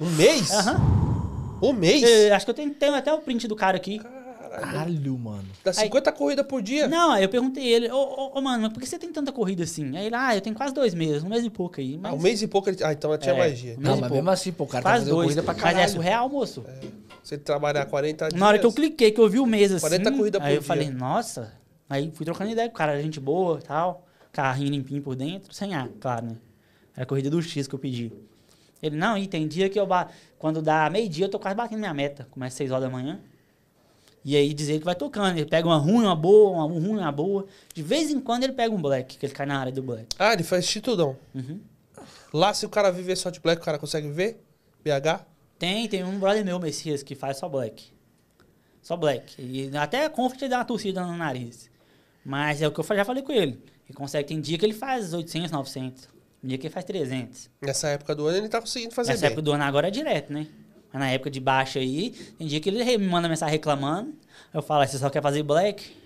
Um 0.00 0.08
mês? 0.10 0.50
Aham. 0.50 1.58
Um 1.62 1.72
mês? 1.72 2.02
Eu 2.02 2.34
Acho 2.34 2.46
que 2.46 2.50
eu 2.50 2.54
tenho, 2.54 2.72
tenho 2.74 2.94
até 2.94 3.12
o 3.12 3.18
print 3.18 3.46
do 3.46 3.54
cara 3.54 3.76
aqui. 3.76 4.00
Caralho, 4.50 5.18
mano. 5.18 5.44
Dá 5.64 5.72
50 5.72 6.12
corridas 6.12 6.46
por 6.46 6.60
dia. 6.62 6.86
Não, 6.88 7.12
aí 7.12 7.22
eu 7.22 7.28
perguntei 7.28 7.64
ele, 7.66 7.90
ô, 7.90 7.96
ô, 7.96 8.38
ô, 8.38 8.40
mano, 8.42 8.62
mas 8.64 8.72
por 8.72 8.80
que 8.80 8.86
você 8.88 8.98
tem 8.98 9.10
tanta 9.12 9.32
corrida 9.32 9.62
assim? 9.64 9.96
Aí 9.96 10.06
ele, 10.06 10.14
ah, 10.14 10.34
eu 10.34 10.40
tenho 10.40 10.54
quase 10.56 10.74
dois 10.74 10.94
meses, 10.94 11.22
um 11.22 11.28
mês 11.28 11.44
e 11.44 11.50
pouco 11.50 11.80
aí. 11.80 11.96
Mas, 11.98 12.12
Ah, 12.12 12.14
um 12.14 12.18
mês 12.20 12.42
e 12.42 12.46
pouco 12.46 12.68
ele... 12.68 12.82
Ah, 12.84 12.92
então 12.92 13.16
tinha 13.16 13.34
É. 13.34 13.38
mais 13.38 13.58
dia. 13.58 13.76
Um 13.78 13.80
Não, 13.80 13.90
mas 13.92 14.00
pouco. 14.00 14.14
mesmo 14.14 14.30
assim, 14.30 14.52
pô, 14.52 14.64
o 14.64 14.66
cara 14.66 14.82
tá 14.82 14.90
quase 14.90 15.00
fazendo 15.04 15.14
dois. 15.14 15.24
corrida 15.26 15.42
pra 15.42 15.54
Mas 15.54 15.62
caralho. 15.62 15.80
é 15.84 15.88
surreal, 15.88 16.28
moço. 16.28 16.64
Se 17.22 17.34
ele 17.34 17.42
trabalhar 17.42 17.86
40 17.86 18.28
dias... 18.28 18.40
Na 18.40 18.48
hora 18.48 18.58
que 18.58 18.66
eu 18.66 18.72
cliquei, 18.72 19.10
que 19.12 19.20
eu 19.20 19.28
vi 19.28 19.38
o 19.38 19.46
mês 19.46 19.72
assim, 19.72 19.80
40 19.80 20.10
corrida 20.12 20.38
por 20.40 20.46
aí 20.46 20.54
eu 20.54 20.60
dia. 20.60 20.66
falei, 20.66 20.90
nossa. 20.90 21.52
Aí 21.92 22.10
fui 22.14 22.24
trocando 22.24 22.50
ideia 22.50 22.68
com 22.68 22.74
o 22.74 22.78
cara, 22.78 23.00
gente 23.02 23.20
boa 23.20 23.58
e 23.58 23.62
tal. 23.62 24.06
Carrinho 24.32 24.70
limpinho 24.70 25.02
por 25.02 25.14
dentro, 25.14 25.52
sem 25.52 25.74
ar, 25.74 25.90
claro, 26.00 26.24
né? 26.24 26.36
Era 26.94 27.02
a 27.02 27.06
corrida 27.06 27.28
do 27.28 27.42
X 27.42 27.68
que 27.68 27.74
eu 27.74 27.78
pedi. 27.78 28.10
Ele, 28.82 28.96
não, 28.96 29.18
e 29.18 29.26
tem 29.26 29.46
dia 29.46 29.68
que 29.68 29.78
eu... 29.78 29.86
Quando 30.38 30.62
dá 30.62 30.88
meio-dia, 30.88 31.26
eu 31.26 31.28
tô 31.28 31.38
quase 31.38 31.54
batendo 31.54 31.80
minha 31.80 31.92
meta. 31.92 32.26
Começa 32.30 32.54
às 32.54 32.58
6 32.58 32.70
horas 32.70 32.84
da 32.84 32.90
manhã. 32.90 33.20
E 34.24 34.34
aí 34.34 34.54
dizer 34.54 34.78
que 34.78 34.86
vai 34.86 34.94
tocando. 34.94 35.36
Ele 35.36 35.44
pega 35.44 35.68
uma 35.68 35.76
ruim, 35.76 36.04
uma 36.04 36.16
boa, 36.16 36.50
uma 36.50 36.64
ruim, 36.64 36.98
uma 36.98 37.12
boa. 37.12 37.46
De 37.74 37.82
vez 37.82 38.10
em 38.10 38.18
quando 38.20 38.44
ele 38.44 38.54
pega 38.54 38.74
um 38.74 38.80
black, 38.80 39.18
que 39.18 39.26
ele 39.26 39.34
cai 39.34 39.44
na 39.44 39.58
área 39.58 39.70
do 39.70 39.82
black. 39.82 40.16
Ah, 40.18 40.32
ele 40.32 40.42
faz 40.42 40.66
titudão. 40.66 41.14
Uhum. 41.34 41.60
Lá, 42.32 42.54
se 42.54 42.64
o 42.64 42.70
cara 42.70 42.90
viver 42.90 43.16
só 43.16 43.28
de 43.28 43.38
black, 43.38 43.60
o 43.60 43.64
cara 43.64 43.78
consegue 43.78 44.08
ver? 44.08 44.42
BH? 44.82 45.26
Tem, 45.58 45.86
tem 45.88 46.02
um 46.02 46.18
brother 46.18 46.42
meu, 46.42 46.58
Messias, 46.58 47.02
que 47.02 47.14
faz 47.14 47.36
só 47.36 47.48
black. 47.50 47.92
Só 48.80 48.96
black. 48.96 49.40
E 49.40 49.76
até 49.76 50.06
a 50.06 50.12
ele 50.40 50.48
dá 50.48 50.58
uma 50.58 50.64
torcida 50.64 51.04
no 51.04 51.16
nariz. 51.16 51.70
Mas 52.24 52.62
é 52.62 52.68
o 52.68 52.72
que 52.72 52.78
eu 52.80 52.84
já 52.96 53.04
falei 53.04 53.22
com 53.22 53.32
ele. 53.32 53.62
Ele 53.86 53.94
consegue, 53.94 54.28
tem 54.28 54.40
dia 54.40 54.56
que 54.58 54.64
ele 54.64 54.74
faz 54.74 55.12
800, 55.12 55.50
900. 55.50 56.02
Tem 56.04 56.48
dia 56.48 56.58
que 56.58 56.66
ele 56.66 56.72
faz 56.74 56.84
300. 56.84 57.50
Nessa 57.60 57.88
época 57.88 58.14
do 58.14 58.26
ano 58.26 58.38
ele 58.38 58.48
tá 58.48 58.60
conseguindo 58.60 58.94
fazer 58.94 59.10
Nessa 59.10 59.22
bem. 59.22 59.28
época 59.28 59.42
do 59.42 59.52
ano 59.52 59.64
agora 59.64 59.88
é 59.88 59.90
direto, 59.90 60.32
né? 60.32 60.46
Mas 60.92 61.00
na 61.00 61.10
época 61.10 61.30
de 61.30 61.40
baixa 61.40 61.78
aí, 61.78 62.10
tem 62.38 62.46
dia 62.46 62.60
que 62.60 62.68
ele 62.68 62.84
me 62.98 63.06
manda 63.06 63.28
mensagem 63.28 63.52
reclamando. 63.52 64.14
Eu 64.52 64.62
falo, 64.62 64.82
"Ah, 64.82 64.86
você 64.86 64.98
só 64.98 65.08
quer 65.10 65.22
fazer 65.22 65.42
black? 65.42 65.96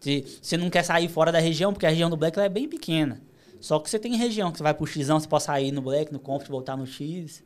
Se 0.00 0.24
você 0.40 0.56
não 0.56 0.70
quer 0.70 0.84
sair 0.84 1.08
fora 1.08 1.32
da 1.32 1.40
região, 1.40 1.72
porque 1.72 1.84
a 1.86 1.90
região 1.90 2.08
do 2.08 2.16
black 2.16 2.38
é 2.38 2.48
bem 2.48 2.68
pequena. 2.68 3.20
Só 3.60 3.78
que 3.80 3.90
você 3.90 3.98
tem 3.98 4.14
região 4.16 4.52
que 4.52 4.58
você 4.58 4.62
vai 4.62 4.74
pro 4.74 4.86
X, 4.86 5.08
você 5.08 5.26
pode 5.26 5.42
sair 5.42 5.72
no 5.72 5.82
black, 5.82 6.12
no 6.12 6.20
comfort, 6.20 6.48
voltar 6.48 6.76
no 6.76 6.86
X. 6.86 7.42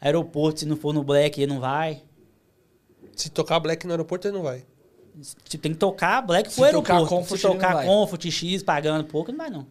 Aeroporto, 0.00 0.60
se 0.60 0.66
não 0.66 0.76
for 0.76 0.92
no 0.92 1.02
black, 1.02 1.40
ele 1.40 1.50
não 1.52 1.60
vai. 1.60 2.02
Se 3.16 3.30
tocar 3.30 3.58
black 3.60 3.86
no 3.86 3.92
aeroporto, 3.92 4.26
ele 4.28 4.36
não 4.36 4.42
vai. 4.42 4.64
Tipo, 5.48 5.62
tem 5.62 5.72
que 5.72 5.78
tocar 5.78 6.22
black 6.22 6.50
Se 6.50 6.60
pro 6.60 6.70
tocar 6.72 6.94
aeroporto. 6.94 7.22
Comfort, 7.22 7.36
se 7.40 7.46
tocar 7.46 7.84
comfort, 7.84 8.30
X, 8.30 8.62
pagando 8.62 9.04
pouco, 9.04 9.30
não 9.30 9.38
vai 9.38 9.50
não. 9.50 9.66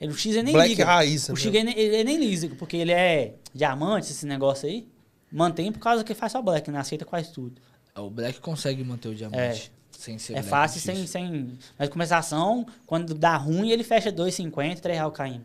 Ele, 0.00 0.12
o 0.12 0.16
X 0.16 0.26
ele 0.34 0.42
nem 0.44 0.52
Black 0.54 0.68
liga. 0.70 0.84
raiz, 0.84 1.28
O 1.28 1.32
né? 1.32 1.38
X 1.40 1.46
ele, 1.46 1.64
nem- 1.64 1.78
ele 1.78 2.04
nem 2.04 2.16
liga, 2.18 2.54
porque 2.56 2.76
ele 2.76 2.92
é 2.92 3.34
diamante, 3.52 4.12
esse 4.12 4.24
negócio 4.24 4.68
aí. 4.68 4.86
Mantém 5.30 5.72
por 5.72 5.80
causa 5.80 6.04
que 6.04 6.14
faz 6.14 6.32
só 6.32 6.40
black, 6.40 6.70
não 6.70 6.78
aceita 6.78 7.04
quase 7.04 7.32
tudo. 7.32 7.60
O 7.96 8.08
Black 8.08 8.40
consegue 8.40 8.82
manter 8.84 9.08
o 9.08 9.14
diamante. 9.14 9.72
Sem 9.90 10.16
ser 10.18 10.32
é 10.34 10.36
Black 10.36 10.48
fácil 10.48 10.80
sem, 10.80 11.04
sem. 11.06 11.58
Mas 11.76 11.88
compensação, 11.88 12.64
quando 12.86 13.12
dá 13.12 13.36
ruim, 13.36 13.70
ele 13.70 13.82
fecha 13.82 14.12
2,50, 14.12 14.78
3 14.80 14.96
reais 14.98 15.08
o 15.08 15.12
KM. 15.12 15.40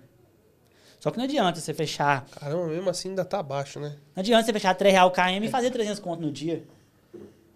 Só 0.99 1.09
que 1.11 1.17
não 1.17 1.25
adianta 1.25 1.59
você 1.59 1.73
fechar. 1.73 2.25
Caramba, 2.39 2.67
mesmo 2.67 2.89
assim 2.89 3.09
ainda 3.09 3.25
tá 3.25 3.41
baixo, 3.41 3.79
né? 3.79 3.95
Não 4.15 4.21
adianta 4.21 4.45
você 4.45 4.53
fechar 4.53 4.73
3 4.75 4.93
reais 4.93 5.07
o 5.07 5.11
KM 5.11 5.43
e 5.47 5.49
fazer 5.49 5.71
300 5.71 5.99
conto 5.99 6.21
no 6.21 6.31
dia. 6.31 6.63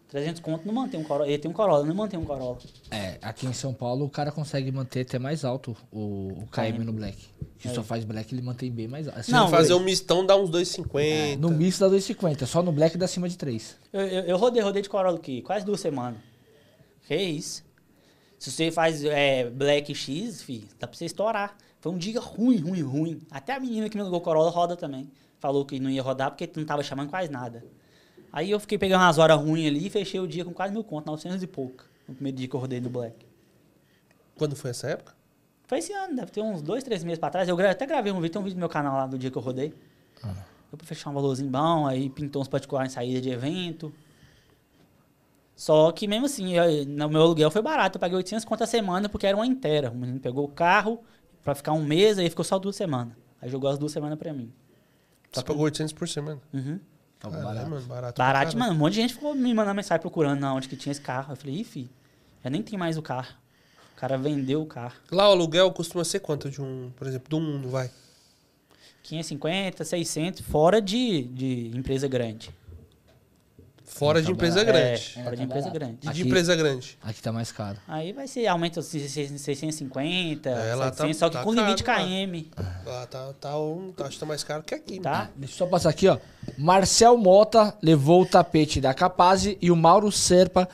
300 0.10 0.42
conto 0.42 0.66
não 0.66 0.74
mantém 0.74 1.00
um 1.00 1.04
Corolla. 1.04 1.28
Ele 1.28 1.38
tem 1.38 1.52
um 1.52 1.54
Corolla, 1.54 1.86
não 1.86 1.94
mantém 1.94 2.18
um 2.18 2.24
Corolla. 2.24 2.58
É, 2.90 3.18
aqui 3.22 3.46
em 3.46 3.52
São 3.54 3.74
Paulo 3.74 4.06
o 4.06 4.10
cara 4.10 4.32
consegue 4.32 4.72
manter 4.72 5.02
até 5.02 5.20
mais 5.20 5.44
alto 5.44 5.76
o, 5.92 6.44
o 6.44 6.48
KM 6.50 6.78
KM. 6.78 6.84
no 6.86 6.94
Black. 6.94 7.18
Se 7.60 7.74
só 7.74 7.84
faz 7.84 8.06
Black, 8.06 8.34
ele 8.34 8.42
mantém 8.42 8.72
bem 8.72 8.88
mais 8.88 9.08
alto. 9.08 9.20
Assim, 9.20 9.32
Não, 9.32 9.50
fazer 9.50 9.74
eu- 9.74 9.78
um 9.78 9.84
mistão 9.84 10.26
dá 10.26 10.38
uns 10.38 10.50
2,50. 10.50 11.38
No 11.38 11.50
misto 11.50 11.80
dá 11.82 11.90
2,50, 11.90 12.46
só 12.46 12.64
no 12.64 12.72
Black 12.72 12.98
dá 12.98 13.06
acima 13.06 13.28
de 13.28 13.38
3. 13.38 13.76
Eu, 13.92 14.02
eu, 14.02 14.24
eu 14.24 14.38
rodei, 14.38 14.62
rodei 14.62 14.82
de 14.82 14.90
Corolla 14.90 15.18
aqui, 15.18 15.42
quase 15.42 15.66
duas 15.66 15.82
semanas. 15.82 16.20
Que 17.06 17.16
isso? 17.16 17.64
Se 18.40 18.52
você 18.52 18.72
faz 18.72 19.04
é, 19.04 19.50
Black 19.50 19.94
X, 19.94 20.42
fi, 20.44 20.68
dá 20.80 20.88
pra 20.88 20.96
você 20.96 21.06
estourar. 21.06 21.58
Foi 21.82 21.92
um 21.92 21.98
dia 21.98 22.20
ruim, 22.20 22.58
ruim, 22.58 22.82
ruim. 22.82 23.22
Até 23.32 23.54
a 23.54 23.60
menina 23.60 23.90
que 23.90 23.98
me 23.98 24.04
ligou 24.04 24.22
Corolla 24.22 24.52
roda 24.52 24.76
também. 24.76 25.10
Falou 25.40 25.66
que 25.66 25.80
não 25.80 25.90
ia 25.90 26.02
rodar 26.02 26.32
porque 26.32 26.50
não 26.56 26.66
tava 26.66 26.82
chamando 26.84 27.10
quase 27.10 27.30
nada. 27.32 27.64
Aí 28.38 28.52
eu 28.52 28.60
fiquei 28.60 28.78
pegando 28.78 29.02
umas 29.02 29.18
horas 29.18 29.36
ruins 29.40 29.66
ali 29.66 29.88
e 29.88 29.90
fechei 29.90 30.20
o 30.20 30.28
dia 30.28 30.46
com 30.46 30.54
quase 30.54 30.72
mil 30.72 30.84
conto, 30.84 31.08
900 31.08 31.42
e 31.42 31.48
pouco. 31.48 31.84
No 32.08 32.14
primeiro 32.14 32.38
dia 32.38 32.48
que 32.48 32.56
eu 32.56 32.60
rodei 32.60 32.80
no 32.80 32.88
Black. 32.88 33.26
Quando 34.38 34.56
foi 34.56 34.70
essa 34.70 34.88
época? 34.90 35.16
Foi 35.66 35.80
esse 35.80 35.92
ano, 35.92 36.16
deve 36.16 36.30
ter 36.32 36.42
uns 36.42 36.62
dois, 36.62 36.84
três 36.84 37.04
meses 37.04 37.18
pra 37.18 37.32
trás. 37.32 37.50
Eu 37.50 37.58
até 37.68 37.88
gravei 37.88 38.12
um 38.12 38.18
vídeo, 38.22 38.34
tem 38.34 38.40
um 38.40 38.44
vídeo 38.46 38.56
no 38.58 38.60
meu 38.60 38.70
canal 38.70 38.94
lá 38.96 39.08
do 39.08 39.18
dia 39.18 39.32
que 39.32 39.38
eu 39.38 39.42
rodei. 39.42 39.74
Deu 40.70 40.78
pra 40.78 40.86
fechar 40.86 41.10
um 41.10 41.14
valorzinho 41.14 41.50
bom, 41.50 41.88
aí 41.88 42.10
pintou 42.12 42.40
uns 42.40 42.48
particulares 42.48 42.92
em 42.92 42.96
saída 42.96 43.20
de 43.20 43.30
evento. 43.32 43.92
Só 45.56 45.92
que 45.92 46.08
mesmo 46.08 46.28
assim, 46.28 46.54
eu- 46.56 46.86
no 46.86 47.10
meu 47.10 47.22
aluguel 47.22 47.50
foi 47.50 47.64
barato. 47.64 47.98
Eu 47.98 48.00
paguei 48.00 48.16
800 48.18 48.46
conto 48.46 48.64
a 48.64 48.68
semana 48.68 49.10
porque 49.10 49.26
era 49.26 49.36
uma 49.36 49.48
inteira. 49.48 49.90
O 49.90 49.96
menino 49.96 50.20
pegou 50.20 50.46
o 50.46 50.50
carro 50.50 51.02
pra 51.44 51.56
ficar 51.56 51.74
um 51.74 51.84
mês, 51.84 52.20
aí 52.20 52.30
ficou 52.30 52.46
só 52.46 52.60
duas 52.60 52.76
semanas. 52.76 53.16
Aí 53.42 53.50
jogou 53.50 53.68
as 53.70 53.80
duas 53.80 53.92
semanas 53.92 54.20
pra 54.20 54.32
mim. 54.32 54.54
Você 55.32 55.44
pagou 55.44 55.64
800 55.64 55.94
por 55.94 56.08
semana. 56.08 56.40
Uhum. 56.54 56.80
Tá 57.20 57.30
Caralho, 57.30 57.46
barato. 57.48 57.70
mano, 57.70 57.86
barato. 57.86 58.18
Barato, 58.18 58.58
mano. 58.58 58.74
Um 58.74 58.78
monte 58.78 58.94
de 58.94 59.02
gente 59.02 59.14
ficou 59.14 59.34
me 59.34 59.54
mandando 59.54 59.76
mensagem 59.76 60.02
procurando 60.02 60.40
na 60.40 60.54
onde 60.54 60.70
que 60.70 60.76
tinha 60.76 60.92
esse 60.92 61.02
carro. 61.02 61.34
Eu 61.34 61.36
falei, 61.36 61.56
ih, 61.56 61.64
fi, 61.64 61.90
já 62.44 62.50
nem 62.50 62.62
tem 62.62 62.78
mais 62.78 62.98
o 62.98 63.02
carro. 63.02 63.34
O 63.96 64.00
cara 64.00 64.18
vendeu 64.18 64.62
o 64.62 64.66
carro. 64.66 64.96
Lá 65.12 65.28
o 65.28 65.32
aluguel 65.32 65.72
costuma 65.72 66.04
ser 66.04 66.20
quanto 66.20 66.50
de 66.52 66.62
um, 66.62 66.92
por 66.96 67.08
exemplo, 67.08 67.30
do 67.30 67.40
mundo, 67.40 67.70
vai? 67.70 67.90
550, 69.02 69.84
600, 69.84 70.42
fora 70.42 70.82
de, 70.82 71.24
de 71.24 71.72
empresa 71.76 72.08
grande. 72.08 72.52
Fora 73.98 74.22
de 74.22 74.32
empresa 74.32 74.64
grande. 74.64 75.14
É, 75.18 75.24
fora 75.24 75.32
de 75.36 75.38
tá 75.38 75.44
empresa 75.44 75.70
grande. 75.70 75.94
E 76.02 76.06
de 76.06 76.10
Aqui- 76.10 76.22
empresa 76.22 76.56
grande. 76.56 76.98
Aqui 77.04 77.22
tá 77.22 77.32
mais 77.32 77.52
caro. 77.52 77.78
Aí 77.88 78.14
vai 78.14 78.28
ser, 78.28 78.46
aumenta 78.48 78.80
os 78.80 78.86
650, 78.86 80.50
É, 80.50 80.76
lá 80.76 80.86
tá- 80.92 80.98
700, 80.98 81.18
só 81.18 81.30
que 81.30 81.34
tá 81.38 81.44
com 81.44 81.54
limite 81.54 81.84
caro 81.84 82.02
lá. 82.04 82.08
KM, 82.08 82.52
Lá 82.86 83.06
tá, 83.08 83.34
tá, 83.40 83.60
um, 83.60 83.94
acho 84.00 84.10
que 84.12 84.20
tá 84.20 84.26
mais 84.26 84.44
caro 84.44 84.64
que 84.64 84.76
aqui. 84.76 85.00
tá? 85.00 85.30
Deixa 85.36 85.54
eu 85.54 85.58
só 85.58 85.66
passar 85.68 85.90
aqui, 85.90 86.08
ó. 86.08 86.18
Marcel 86.58 87.18
Mota 87.18 87.76
levou 87.82 88.22
o 88.22 88.26
tapete 88.26 88.80
da 88.80 88.94
Capaz 88.94 89.46
e 89.46 89.72
o 89.72 89.76
Mauro 89.76 90.12
Serpa 90.12 90.68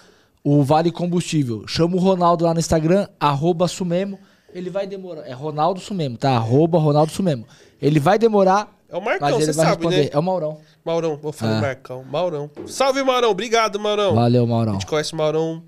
o 0.43 0.61
Vale 0.63 0.91
Combustível. 0.91 1.65
Chama 1.67 1.95
o 1.95 1.99
Ronaldo 1.99 2.43
lá 2.45 2.53
no 2.53 2.59
Instagram, 2.59 3.07
arroba 3.19 3.67
Sumemo. 3.67 4.19
Ele 4.53 4.69
vai 4.69 4.85
demorar. 4.85 5.25
É 5.27 5.33
Ronaldo 5.33 5.79
Sumemo, 5.79 6.17
tá? 6.17 6.31
Arroba 6.35 6.77
Ronaldo 6.77 7.11
Sumemo. 7.11 7.47
Ele 7.81 7.99
vai 7.99 8.19
demorar, 8.19 8.71
É 8.93 8.97
o 8.97 9.01
Marcão, 9.01 9.39
você 9.39 9.51
sabe, 9.51 9.69
responder. 9.69 10.03
né? 10.03 10.09
É 10.13 10.19
o 10.19 10.21
Maurão. 10.21 10.59
Maurão, 10.85 11.17
vou 11.17 11.31
falar 11.33 11.57
Ah. 11.57 11.61
Marcão. 11.61 12.03
Maurão. 12.03 12.49
Salve, 12.67 13.01
Maurão. 13.03 13.31
Obrigado, 13.31 13.79
Maurão. 13.79 14.13
Valeu, 14.13 14.43
A 14.43 14.47
Maurão. 14.47 14.73
gente 14.73 14.85
conhece 14.85 15.13
o 15.13 15.15
Maurão. 15.15 15.63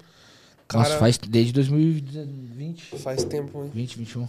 Cara, 0.68 0.84
Nossa, 0.90 1.00
faz 1.00 1.18
desde 1.18 1.52
2020, 1.54 2.98
faz 3.00 3.24
tempo, 3.24 3.64
hein? 3.64 3.72
20, 3.74 3.98
21. 3.98 4.28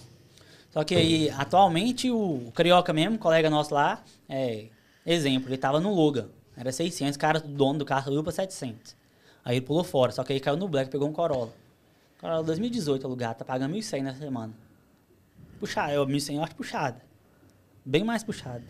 Só 0.70 0.82
que 0.84 0.94
aí, 0.94 1.30
atualmente, 1.30 2.10
o 2.10 2.50
Carioca 2.54 2.92
mesmo, 2.92 3.18
colega 3.18 3.48
nosso 3.50 3.74
lá, 3.74 4.02
é, 4.28 4.66
exemplo, 5.04 5.48
ele 5.50 5.56
tava 5.58 5.80
no 5.80 5.94
Logan, 5.94 6.28
era 6.56 6.70
600, 6.72 7.16
o 7.16 7.18
cara, 7.18 7.38
o 7.38 7.48
dono 7.48 7.78
do 7.78 7.84
carro 7.84 8.04
subiu 8.04 8.22
pra 8.22 8.32
700. 8.32 8.94
Aí 9.44 9.56
ele 9.56 9.64
pulou 9.64 9.84
fora, 9.84 10.12
só 10.12 10.22
que 10.24 10.32
aí 10.32 10.40
caiu 10.40 10.56
no 10.56 10.68
Black, 10.68 10.90
pegou 10.90 11.08
um 11.08 11.12
Corolla. 11.12 11.52
Corolla 12.20 12.42
2018 12.42 13.06
alugado, 13.06 13.38
tá 13.38 13.44
pagando 13.44 13.74
1.100 13.74 14.02
na 14.02 14.14
semana. 14.14 14.52
Puxado, 15.60 15.92
é 15.92 15.96
1.100 15.96 16.34
eu 16.36 16.42
acho 16.44 16.54
puxado. 16.54 17.00
Bem 17.84 18.04
mais 18.04 18.22
puxado. 18.24 18.64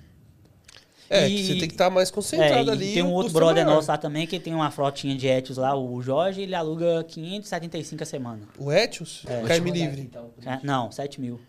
É, 1.09 1.28
E- 1.28 1.45
você 1.47 1.53
tem 1.55 1.69
que 1.69 1.74
estar 1.74 1.89
mais 1.91 2.09
É, 2.11 2.12
concentrado 2.12 2.69
e 2.69 2.73
ali. 2.73 2.95
tem 2.95 3.03
um 3.03 3.12
outro 3.12 3.31
é 3.31 3.35
brother 3.35 3.65
maior. 3.65 3.77
nosso 3.77 3.89
lá 3.91 3.97
também, 3.97 4.27
que 4.27 4.41
tem 4.41 4.55
uma 4.55 4.70
frotinha 4.70 5.15
de 5.16 5.27
Etios 5.28 5.57
lá, 5.59 5.74
o 5.77 6.03
Jorge, 6.03 6.43
ele 6.43 6.55
aluga 6.55 7.05
575 7.05 8.03
a 8.03 8.07
semana. 8.07 8.43
O 8.59 8.73
Etios? 8.73 9.23
É. 9.27 9.43
KM 9.43 9.70
Livre. 9.70 10.11
É, 10.45 10.59
Não, 10.65 10.91
7 10.91 11.20
mil. 11.20 11.41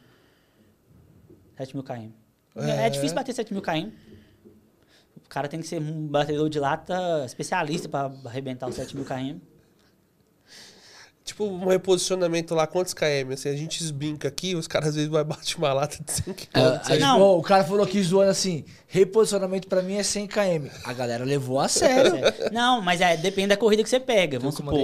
7 1.57 1.75
mil 1.75 1.83
km. 1.83 2.09
É. 2.55 2.85
É. 2.85 2.89
difícil 2.89 3.15
bater 3.15 3.33
7 3.33 3.51
mil 3.53 3.61
km. 3.61 3.89
O 5.25 5.29
cara 5.29 5.47
tem 5.47 5.59
que 5.59 5.67
ser 5.67 5.81
um 5.81 6.07
batedor 6.07 6.49
de 6.49 6.59
lata 6.59 7.23
especialista 7.25 7.89
pra 7.89 8.11
arrebentar 8.25 8.67
os 8.67 8.75
7 8.75 8.95
mil 8.95 9.05
km. 9.05 9.37
Tipo, 11.27 11.43
um 11.43 11.67
reposicionamento 11.67 12.55
lá, 12.55 12.65
quantos 12.65 12.93
KM? 12.93 13.33
Assim, 13.33 13.49
a 13.49 13.55
gente 13.55 13.81
esbrinca 13.83 14.29
aqui, 14.29 14.55
os 14.55 14.65
caras 14.65 14.89
às 14.89 14.95
vezes 14.95 15.09
vai 15.09 15.25
bater 15.25 15.57
uma 15.57 15.73
lata 15.73 16.01
de 16.01 16.09
100 16.09 16.33
km. 16.33 16.47
É, 16.53 16.81
aí, 16.93 16.99
Não. 16.99 17.21
o 17.37 17.41
cara 17.41 17.65
falou 17.65 17.83
aqui 17.83 18.01
zoando 18.01 18.31
assim: 18.31 18.63
reposicionamento 18.87 19.67
pra 19.67 19.81
mim 19.81 19.95
é 19.95 20.03
100 20.03 20.25
km. 20.27 20.67
A 20.85 20.93
galera 20.93 21.25
levou 21.25 21.59
a 21.59 21.67
sério. 21.67 22.15
É. 22.17 22.49
Não, 22.49 22.81
mas 22.81 23.01
é, 23.01 23.17
depende 23.17 23.49
da 23.49 23.57
corrida 23.57 23.83
que 23.83 23.89
você 23.89 23.99
pega. 23.99 24.39
Vamos 24.39 24.55
supor, 24.55 24.79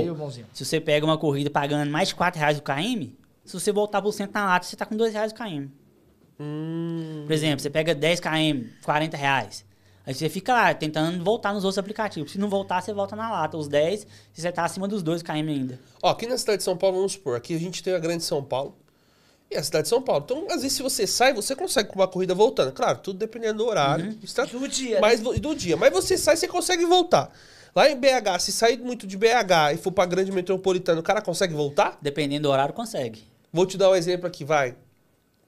se 0.54 0.66
você 0.66 0.82
pega 0.82 1.06
uma 1.06 1.18
corrida 1.18 1.50
pagando 1.50 1.90
mais 1.90 2.10
de 2.10 2.16
4 2.16 2.38
reais 2.38 2.58
o 2.58 2.62
km, 2.62 3.08
se 3.46 3.54
você 3.54 3.72
voltar 3.72 4.02
pro 4.02 4.12
centro 4.12 4.34
na 4.34 4.46
lata, 4.46 4.66
você 4.66 4.76
tá 4.76 4.86
com 4.86 4.98
2 4.98 5.14
reais 5.14 5.32
o 5.32 5.36
km. 5.36 5.68
Hum, 6.40 7.24
Por 7.26 7.32
exemplo, 7.34 7.62
você 7.62 7.70
pega 7.70 7.96
10 7.96 8.20
km, 8.20 8.68
40 8.84 9.16
reais. 9.16 9.66
Aí 10.06 10.14
você 10.14 10.28
fica 10.28 10.54
lá 10.54 10.74
tentando 10.74 11.24
voltar 11.24 11.54
nos 11.54 11.64
outros 11.64 11.78
aplicativos. 11.78 12.32
Se 12.34 12.38
não 12.38 12.50
voltar, 12.50 12.82
você 12.82 12.94
volta 12.94 13.16
na 13.16 13.32
lata. 13.32 13.56
Os 13.58 13.68
10, 13.70 14.02
se 14.34 14.42
você 14.42 14.52
tá 14.52 14.66
acima 14.66 14.88
dos 14.88 15.02
2 15.02 15.22
km 15.24 15.32
ainda. 15.48 15.80
Ó, 16.02 16.10
aqui 16.10 16.28
na 16.28 16.38
cidade 16.38 16.58
de 16.58 16.64
São 16.64 16.76
Paulo, 16.76 16.98
vamos 16.98 17.14
supor, 17.14 17.38
aqui 17.38 17.56
a 17.56 17.60
gente 17.60 17.82
tem 17.82 17.94
a 17.94 18.00
grande 18.00 18.24
São 18.24 18.44
Paulo 18.44 18.76
e 19.50 19.56
a 19.56 19.64
cidade 19.64 19.84
de 19.84 19.90
São 19.90 20.02
Paulo. 20.02 20.24
Então, 20.26 20.46
às 20.50 20.62
vezes, 20.62 20.74
se 20.74 20.84
você 20.84 21.08
sai, 21.08 21.34
você 21.34 21.56
consegue 21.56 21.88
com 21.90 21.96
uma 22.00 22.08
corrida 22.08 22.36
voltando. 22.36 22.72
Claro, 22.74 23.00
tudo 23.00 23.18
dependendo 23.18 23.60
do 23.60 23.66
horário. 23.68 24.18
Está... 24.22 24.44
Do 24.46 24.68
dia, 24.68 25.00
Mas, 25.00 25.22
vo- 25.22 25.40
do 25.40 25.56
dia. 25.56 25.78
Mas 25.78 25.94
você 25.94 26.18
sai, 26.18 26.36
você 26.36 26.48
consegue 26.48 26.86
voltar. 26.86 27.32
Lá 27.76 27.90
em 27.90 27.96
BH, 27.96 28.40
se 28.40 28.52
sair 28.52 28.78
muito 28.80 29.08
de 29.08 29.18
BH 29.18 29.74
e 29.74 29.78
for 29.78 29.92
pra 29.92 30.06
grande 30.06 30.32
metropolitana, 30.32 31.00
o 31.00 31.04
cara 31.04 31.22
consegue 31.22 31.54
voltar? 31.54 31.98
Dependendo 32.02 32.44
do 32.44 32.52
horário, 32.52 32.74
consegue. 32.74 33.24
Vou 33.52 33.66
te 33.66 33.78
dar 33.78 33.90
um 33.90 33.96
exemplo 33.96 34.28
aqui, 34.28 34.44
vai. 34.44 34.76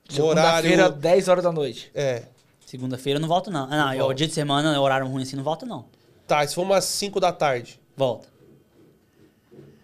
Segunda-feira, 0.10 0.84
horário. 0.86 0.98
10 1.02 1.28
horas 1.28 1.44
da 1.44 1.52
noite. 1.52 1.92
É. 1.94 2.24
Segunda-feira 2.66 3.18
eu 3.18 3.22
não 3.22 3.28
volto, 3.28 3.52
não. 3.52 3.66
Ah, 3.66 3.68
não, 3.78 3.92
é 3.92 3.96
o 3.96 4.00
volta. 4.00 4.16
dia 4.16 4.28
de 4.28 4.34
semana, 4.34 4.74
é 4.76 4.80
horário 4.80 5.08
ruim 5.08 5.22
assim, 5.24 5.36
não 5.36 5.44
volta, 5.44 5.66
não. 5.66 5.86
Tá, 6.28 6.46
se 6.48 6.56
for 6.56 6.64
umas 6.64 6.84
5 6.86 7.20
da 7.20 7.32
tarde. 7.32 7.80
Volta. 7.96 8.28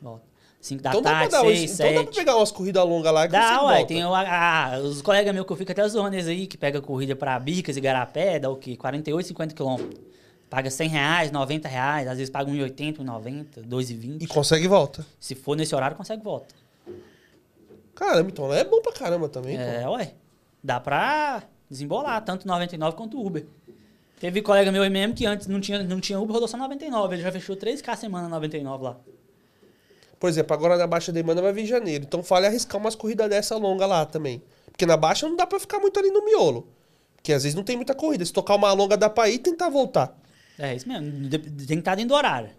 Volta. 0.01 0.23
5 0.59 0.81
da 0.81 0.89
então 0.89 1.01
tarde, 1.01 1.31
dar, 1.31 1.41
6, 1.41 1.73
então 1.73 1.85
dá 1.87 1.93
pra 1.93 2.03
7. 2.05 2.15
pegar 2.15 2.35
umas 2.37 2.51
corridas 2.51 2.83
longas 2.85 3.13
lá 3.13 3.25
que 3.27 3.31
Dá, 3.31 3.63
ué. 3.63 3.73
volta. 3.75 3.87
Tem 3.87 4.05
o- 4.05 4.13
a- 4.13 4.73
a- 4.75 4.79
os 4.79 5.01
colegas 5.01 5.33
meus 5.33 5.45
que 5.45 5.51
eu 5.53 5.57
fico 5.57 5.71
até 5.71 5.87
zoando 5.87 6.15
eles 6.15 6.27
aí, 6.27 6.47
que 6.47 6.57
pega 6.57 6.81
corrida 6.81 7.15
pra 7.15 7.39
Bicas 7.39 7.77
e 7.77 7.81
Garapé, 7.81 8.39
dá 8.39 8.49
o 8.49 8.55
quê? 8.55 8.75
48, 8.75 9.27
50 9.27 9.55
quilômetros. 9.55 9.99
Paga 10.49 10.69
100 10.69 10.89
reais, 10.89 11.31
90 11.31 11.67
reais, 11.69 12.07
às 12.07 12.17
vezes 12.17 12.29
paga 12.29 12.51
1,80, 12.51 12.99
1,90, 13.01 13.61
2,20. 13.63 14.23
E 14.23 14.27
consegue 14.27 14.67
volta. 14.67 15.05
Se 15.19 15.33
for 15.33 15.55
nesse 15.55 15.73
horário, 15.73 15.95
consegue 15.95 16.21
volta. 16.23 16.53
Caramba, 17.95 18.29
então 18.29 18.51
é 18.53 18.63
bom 18.63 18.81
pra 18.81 18.91
caramba 18.91 19.29
também, 19.29 19.55
pô. 19.57 19.63
É, 19.63 19.87
ué. 19.89 20.13
Dá 20.63 20.79
pra 20.79 21.43
desembolar, 21.71 22.23
tanto 22.23 22.47
99 22.47 22.95
quanto 22.95 23.19
Uber. 23.25 23.45
Teve 24.19 24.41
colega 24.43 24.71
meu 24.71 24.87
mesmo 24.91 25.15
que 25.15 25.25
antes 25.25 25.47
não 25.47 25.59
tinha, 25.59 25.81
não 25.81 25.99
tinha 25.99 26.19
Uber, 26.19 26.33
rodou 26.33 26.47
só 26.47 26.55
99. 26.57 27.15
Ele 27.15 27.23
já 27.23 27.31
fechou 27.31 27.55
3K 27.55 27.89
a 27.93 27.95
semana 27.95 28.29
99 28.29 28.83
lá. 28.83 28.97
Por 30.19 30.29
exemplo, 30.29 30.53
agora 30.53 30.77
na 30.77 30.85
baixa 30.85 31.11
demanda 31.11 31.41
vai 31.41 31.51
vir 31.51 31.65
janeiro. 31.65 32.03
Então 32.07 32.21
fale 32.21 32.45
arriscar 32.45 32.79
umas 32.79 32.93
corridas 32.93 33.27
dessa 33.29 33.55
longa 33.57 33.85
lá 33.87 34.05
também. 34.05 34.41
Porque 34.67 34.85
na 34.85 34.95
baixa 34.95 35.27
não 35.27 35.35
dá 35.35 35.47
pra 35.47 35.59
ficar 35.59 35.79
muito 35.79 35.99
ali 35.99 36.11
no 36.11 36.23
miolo. 36.23 36.67
Porque 37.15 37.33
às 37.33 37.41
vezes 37.43 37.55
não 37.55 37.63
tem 37.63 37.75
muita 37.75 37.95
corrida. 37.95 38.23
Se 38.23 38.31
tocar 38.31 38.55
uma 38.55 38.71
longa 38.73 38.95
dá 38.95 39.09
pra 39.09 39.27
ir 39.29 39.35
e 39.35 39.39
tentar 39.39 39.69
voltar. 39.69 40.15
É 40.59 40.75
isso 40.75 40.87
mesmo. 40.87 41.27
Tem 41.29 41.39
que 41.39 41.73
estar 41.73 41.95
dentro 41.95 42.09
do 42.09 42.15
horário. 42.15 42.49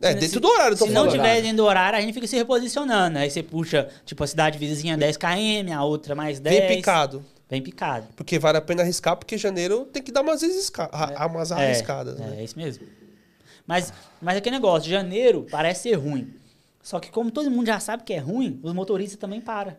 É, 0.00 0.14
dentro 0.14 0.28
se- 0.28 0.38
do 0.40 0.46
horário, 0.48 0.76
Se 0.76 0.88
não 0.90 1.08
tiver 1.08 1.42
dentro 1.42 1.56
do 1.56 1.64
horário, 1.64 1.98
a 1.98 2.00
gente 2.00 2.14
fica 2.14 2.26
se 2.28 2.36
reposicionando. 2.36 3.18
Aí 3.18 3.28
você 3.28 3.42
puxa, 3.42 3.88
tipo, 4.04 4.22
a 4.22 4.26
cidade 4.28 4.56
vizinha 4.56 4.96
10 4.96 5.16
km, 5.16 5.72
a 5.76 5.82
outra 5.82 6.14
mais 6.14 6.38
10. 6.38 6.56
Vem 6.68 6.76
picado. 6.76 7.24
Bem 7.48 7.62
picado. 7.62 8.06
Porque 8.14 8.38
vale 8.38 8.58
a 8.58 8.60
pena 8.60 8.82
arriscar, 8.82 9.16
porque 9.16 9.38
janeiro 9.38 9.86
tem 9.86 10.02
que 10.02 10.12
dar 10.12 10.20
umas, 10.22 10.42
esca... 10.42 10.88
a- 10.92 11.26
umas 11.26 11.50
É, 11.50 11.54
arriscadas. 11.54 12.20
É, 12.20 12.26
né? 12.26 12.40
é 12.40 12.44
isso 12.44 12.58
mesmo. 12.58 12.86
Mas, 13.66 13.92
mas 14.20 14.36
aquele 14.36 14.56
negócio, 14.56 14.90
janeiro 14.90 15.46
parece 15.50 15.84
ser 15.90 15.94
ruim. 15.94 16.34
Só 16.82 17.00
que 17.00 17.10
como 17.10 17.30
todo 17.30 17.50
mundo 17.50 17.66
já 17.66 17.80
sabe 17.80 18.02
que 18.02 18.12
é 18.12 18.18
ruim, 18.18 18.60
os 18.62 18.72
motoristas 18.72 19.18
também 19.18 19.40
param. 19.40 19.76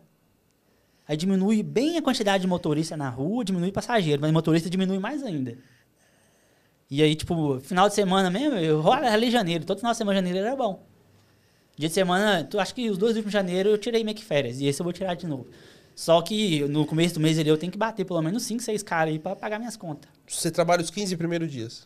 Aí 1.08 1.18
diminui 1.18 1.64
bem 1.64 1.98
a 1.98 2.02
quantidade 2.02 2.42
de 2.42 2.48
motorista 2.48 2.96
na 2.96 3.10
rua, 3.10 3.44
diminui 3.44 3.72
passageiro, 3.72 4.22
mas 4.22 4.32
motorista 4.32 4.70
diminui 4.70 5.00
mais 5.00 5.24
ainda. 5.24 5.58
E 6.90 7.02
aí, 7.04 7.16
tipo, 7.16 7.60
final 7.62 7.88
de 7.88 7.96
semana 7.96 8.30
mesmo, 8.32 8.58
eu 8.58 8.80
olha 8.84 9.12
ali 9.12 9.30
janeiro, 9.30 9.64
todo 9.66 9.78
final 9.78 9.92
de 9.92 9.98
semana 9.98 10.18
janeiro 10.20 10.40
era 10.40 10.56
bom. 10.56 10.84
Dia 11.78 11.88
de 11.88 11.94
semana, 11.94 12.44
tu 12.44 12.60
acho 12.60 12.74
que 12.76 12.90
os 12.90 12.98
dois 12.98 13.12
últimos 13.16 13.32
de 13.32 13.34
janeiro 13.34 13.70
eu 13.70 13.78
tirei 13.78 14.04
meio 14.04 14.16
que 14.18 14.24
férias, 14.24 14.60
e 14.60 14.66
esse 14.68 14.82
eu 14.82 14.84
vou 14.84 14.92
tirar 14.94 15.14
de 15.16 15.26
novo. 15.28 15.48
Só 16.00 16.22
que 16.22 16.62
no 16.70 16.86
começo 16.86 17.16
do 17.16 17.20
mês 17.20 17.38
ali 17.38 17.50
eu 17.50 17.58
tenho 17.58 17.74
que 17.74 17.78
bater 17.78 18.06
pelo 18.06 18.22
menos 18.22 18.44
5, 18.44 18.64
6 18.64 18.84
caras 18.84 19.12
aí 19.12 19.20
pra 19.20 19.36
pagar 19.36 19.60
minhas 19.60 19.76
contas. 19.76 20.10
Você 20.26 20.50
trabalha 20.50 20.82
os 20.82 20.90
15 20.90 21.18
primeiros 21.18 21.52
dias 21.52 21.86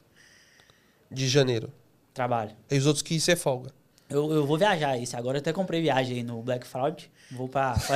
de 1.09 1.27
janeiro. 1.27 1.73
Trabalho. 2.13 2.51
E 2.69 2.77
os 2.77 2.85
outros 2.85 3.01
15 3.01 3.25
você 3.25 3.35
folga. 3.35 3.71
Eu, 4.07 4.31
eu 4.31 4.45
vou 4.45 4.55
viajar 4.55 4.99
esse. 4.99 5.15
Agora 5.15 5.37
eu 5.37 5.41
até 5.41 5.51
comprei 5.51 5.81
viagem 5.81 6.17
aí 6.17 6.23
no 6.23 6.43
Black 6.43 6.67
Fraud. 6.67 7.09
Vou 7.31 7.49
pra. 7.49 7.73
pra 7.73 7.95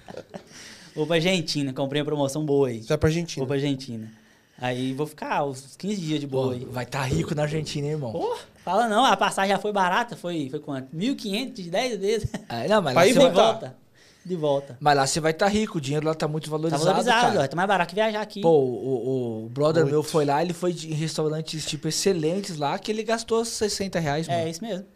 vou 0.96 1.06
pra 1.06 1.16
Argentina. 1.16 1.74
Comprei 1.74 2.00
uma 2.00 2.06
promoção 2.06 2.42
boa 2.46 2.68
aí. 2.68 2.82
Você 2.82 2.88
vai 2.88 2.96
pra 2.96 3.08
Argentina. 3.10 3.40
Vou 3.42 3.46
pra 3.46 3.56
Argentina. 3.56 4.10
Aí 4.56 4.94
vou 4.94 5.06
ficar 5.06 5.44
uns 5.44 5.76
15 5.76 6.00
dias 6.00 6.20
de 6.20 6.26
boa 6.26 6.54
aí. 6.54 6.64
Vai 6.64 6.84
estar 6.84 7.00
tá 7.00 7.04
rico 7.04 7.34
na 7.34 7.42
Argentina, 7.42 7.86
hein, 7.86 7.92
irmão? 7.92 8.12
Pô, 8.12 8.38
fala 8.64 8.88
não, 8.88 9.04
a 9.04 9.14
passagem 9.14 9.54
já 9.54 9.58
foi 9.58 9.74
barata. 9.74 10.16
Foi, 10.16 10.48
foi 10.48 10.60
quanto? 10.60 10.96
1.500 10.96 11.52
de 11.52 11.70
10 11.70 12.00
vezes. 12.00 12.32
É, 12.48 12.66
não, 12.66 12.80
mas 12.80 12.94
Pra 12.94 13.06
ir 13.06 13.12
voltar. 13.12 13.52
volta. 13.52 13.81
De 14.24 14.36
volta. 14.36 14.76
mas 14.80 14.96
lá 14.96 15.06
você 15.06 15.18
vai 15.20 15.32
estar 15.32 15.48
rico, 15.48 15.78
o 15.78 15.80
dinheiro 15.80 16.06
lá 16.06 16.14
tá 16.14 16.28
muito 16.28 16.44
Tá 16.44 16.50
valorizado, 16.52 16.84
valorizado, 16.84 17.32
cara. 17.34 17.44
ó. 17.44 17.48
Tá 17.48 17.56
mais 17.56 17.68
barato 17.68 17.88
que 17.88 17.94
viajar 17.96 18.20
aqui. 18.20 18.40
Pô, 18.40 18.50
o, 18.50 19.44
o 19.46 19.48
brother 19.48 19.82
Muito. 19.82 19.92
meu 19.94 20.02
foi 20.02 20.24
lá, 20.24 20.40
ele 20.42 20.52
foi 20.52 20.70
em 20.72 20.92
restaurantes, 20.94 21.66
tipo, 21.66 21.88
excelentes 21.88 22.56
lá, 22.56 22.78
que 22.78 22.92
ele 22.92 23.02
gastou 23.02 23.44
60 23.44 23.98
reais, 23.98 24.28
é 24.28 24.36
mano. 24.38 24.48
isso 24.48 24.62
mesmo. 24.64 24.86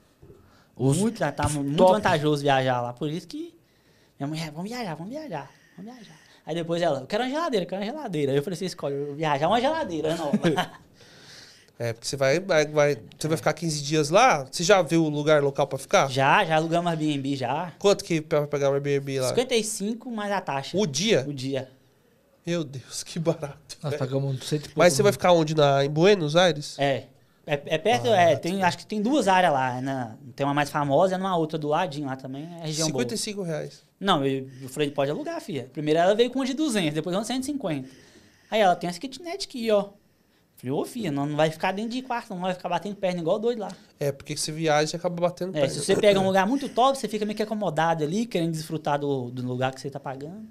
Os- 0.76 0.98
muito, 0.98 1.18
tá, 1.18 1.32
tá 1.32 1.48
muito 1.48 1.76
top. 1.76 1.92
vantajoso 1.92 2.42
viajar 2.42 2.80
lá. 2.82 2.92
Por 2.92 3.10
isso 3.10 3.26
que 3.26 3.54
minha 4.20 4.28
mulher, 4.28 4.50
vamos 4.52 4.70
viajar, 4.70 4.94
vamos 4.94 5.12
viajar, 5.12 5.50
vamos 5.76 5.92
viajar. 5.92 6.14
Aí 6.46 6.54
depois 6.54 6.80
ela, 6.80 7.00
eu 7.00 7.06
quero 7.06 7.24
uma 7.24 7.30
geladeira, 7.30 7.64
eu 7.64 7.68
quero 7.68 7.82
uma 7.82 7.86
geladeira. 7.92 8.30
Aí 8.32 8.38
eu 8.38 8.42
falei, 8.42 8.56
você 8.56 8.66
escolhe, 8.66 8.94
eu 8.94 9.14
viajar 9.16 9.48
uma 9.48 9.60
geladeira 9.60 10.14
nova. 10.14 10.38
É, 11.78 11.92
porque 11.92 12.08
você 12.08 12.16
vai, 12.16 12.40
vai, 12.40 12.66
vai- 12.66 12.98
Você 13.18 13.28
vai 13.28 13.36
ficar 13.36 13.52
15 13.52 13.82
dias 13.82 14.08
lá. 14.08 14.46
Você 14.50 14.64
já 14.64 14.80
viu 14.80 15.04
o 15.04 15.08
lugar 15.10 15.42
local 15.42 15.66
pra 15.66 15.78
ficar? 15.78 16.10
já, 16.10 16.44
já 16.44 16.56
alugamos 16.56 16.90
Airbnb 16.90 17.36
já. 17.36 17.72
Quanto 17.78 18.02
que 18.02 18.20
pra 18.20 18.46
pegar 18.46 18.70
um 18.70 18.74
Airbnb 18.74 19.20
lá? 19.20 19.28
55 19.28 20.10
mais 20.10 20.32
a 20.32 20.40
taxa. 20.40 20.76
O 20.76 20.86
dia? 20.86 21.24
O 21.28 21.34
dia. 21.34 21.68
Meu 22.46 22.64
Deus, 22.64 23.02
que 23.02 23.18
barato. 23.18 23.76
Nós 23.82 23.96
pagamos 23.96 24.36
cento 24.46 24.60
e 24.60 24.68
pouco. 24.68 24.78
Mas 24.78 24.92
você 24.94 25.02
vai 25.02 25.10
mil. 25.10 25.14
ficar 25.14 25.32
onde? 25.32 25.54
Na, 25.54 25.84
em 25.84 25.90
Buenos 25.90 26.34
Aires? 26.36 26.78
É. 26.78 27.04
É, 27.48 27.62
é 27.66 27.78
perto, 27.78 28.08
é, 28.08 28.34
tem, 28.34 28.64
acho 28.64 28.76
que 28.78 28.86
tem 28.86 29.00
duas 29.00 29.28
áreas 29.28 29.52
lá. 29.52 29.80
Na, 29.80 30.16
tem 30.34 30.44
uma 30.44 30.54
mais 30.54 30.68
famosa 30.70 31.14
e 31.14 31.18
uma 31.18 31.36
outra 31.36 31.56
do 31.56 31.68
ladinho 31.68 32.06
lá 32.06 32.16
também. 32.16 32.48
É 32.60 32.66
região 32.66 32.88
boa. 32.90 33.02
55 33.04 33.42
reais. 33.42 33.82
Não, 34.00 34.24
eu, 34.26 34.48
eu 34.62 34.68
falei, 34.68 34.90
pode 34.90 35.10
alugar, 35.10 35.40
filha. 35.40 35.68
Primeiro 35.72 36.00
ela 36.00 36.14
veio 36.14 36.30
com 36.30 36.40
uma 36.40 36.46
de 36.46 36.54
200, 36.54 36.94
depois 36.94 37.14
uma 37.14 37.22
de 37.22 37.28
150. 37.28 37.88
Aí 38.50 38.60
ela 38.60 38.74
tem 38.74 38.88
essa 38.90 38.98
kitnet 38.98 39.46
aqui, 39.46 39.70
ó. 39.70 39.90
Falei, 40.56 40.72
ô 40.72 40.84
filha, 40.86 41.10
não, 41.10 41.26
não 41.26 41.36
vai 41.36 41.50
ficar 41.50 41.72
dentro 41.72 41.90
de 41.90 42.02
quarto, 42.02 42.30
não 42.30 42.40
vai 42.40 42.54
ficar 42.54 42.68
batendo 42.68 42.96
perna 42.96 43.20
igual 43.20 43.38
doido 43.38 43.58
lá. 43.60 43.76
É, 44.00 44.10
porque 44.10 44.36
você 44.36 44.50
viaja 44.50 44.96
e 44.96 44.98
acaba 44.98 45.14
batendo 45.20 45.50
É, 45.50 45.60
perna. 45.60 45.68
se 45.68 45.80
você 45.80 45.94
pega 45.94 46.18
um 46.18 46.26
lugar 46.26 46.46
muito 46.46 46.68
top, 46.68 46.98
você 46.98 47.06
fica 47.06 47.26
meio 47.26 47.36
que 47.36 47.42
acomodado 47.42 48.02
ali, 48.02 48.24
querendo 48.24 48.52
desfrutar 48.52 48.98
do, 48.98 49.30
do 49.30 49.46
lugar 49.46 49.74
que 49.74 49.80
você 49.80 49.90
tá 49.90 50.00
pagando. 50.00 50.46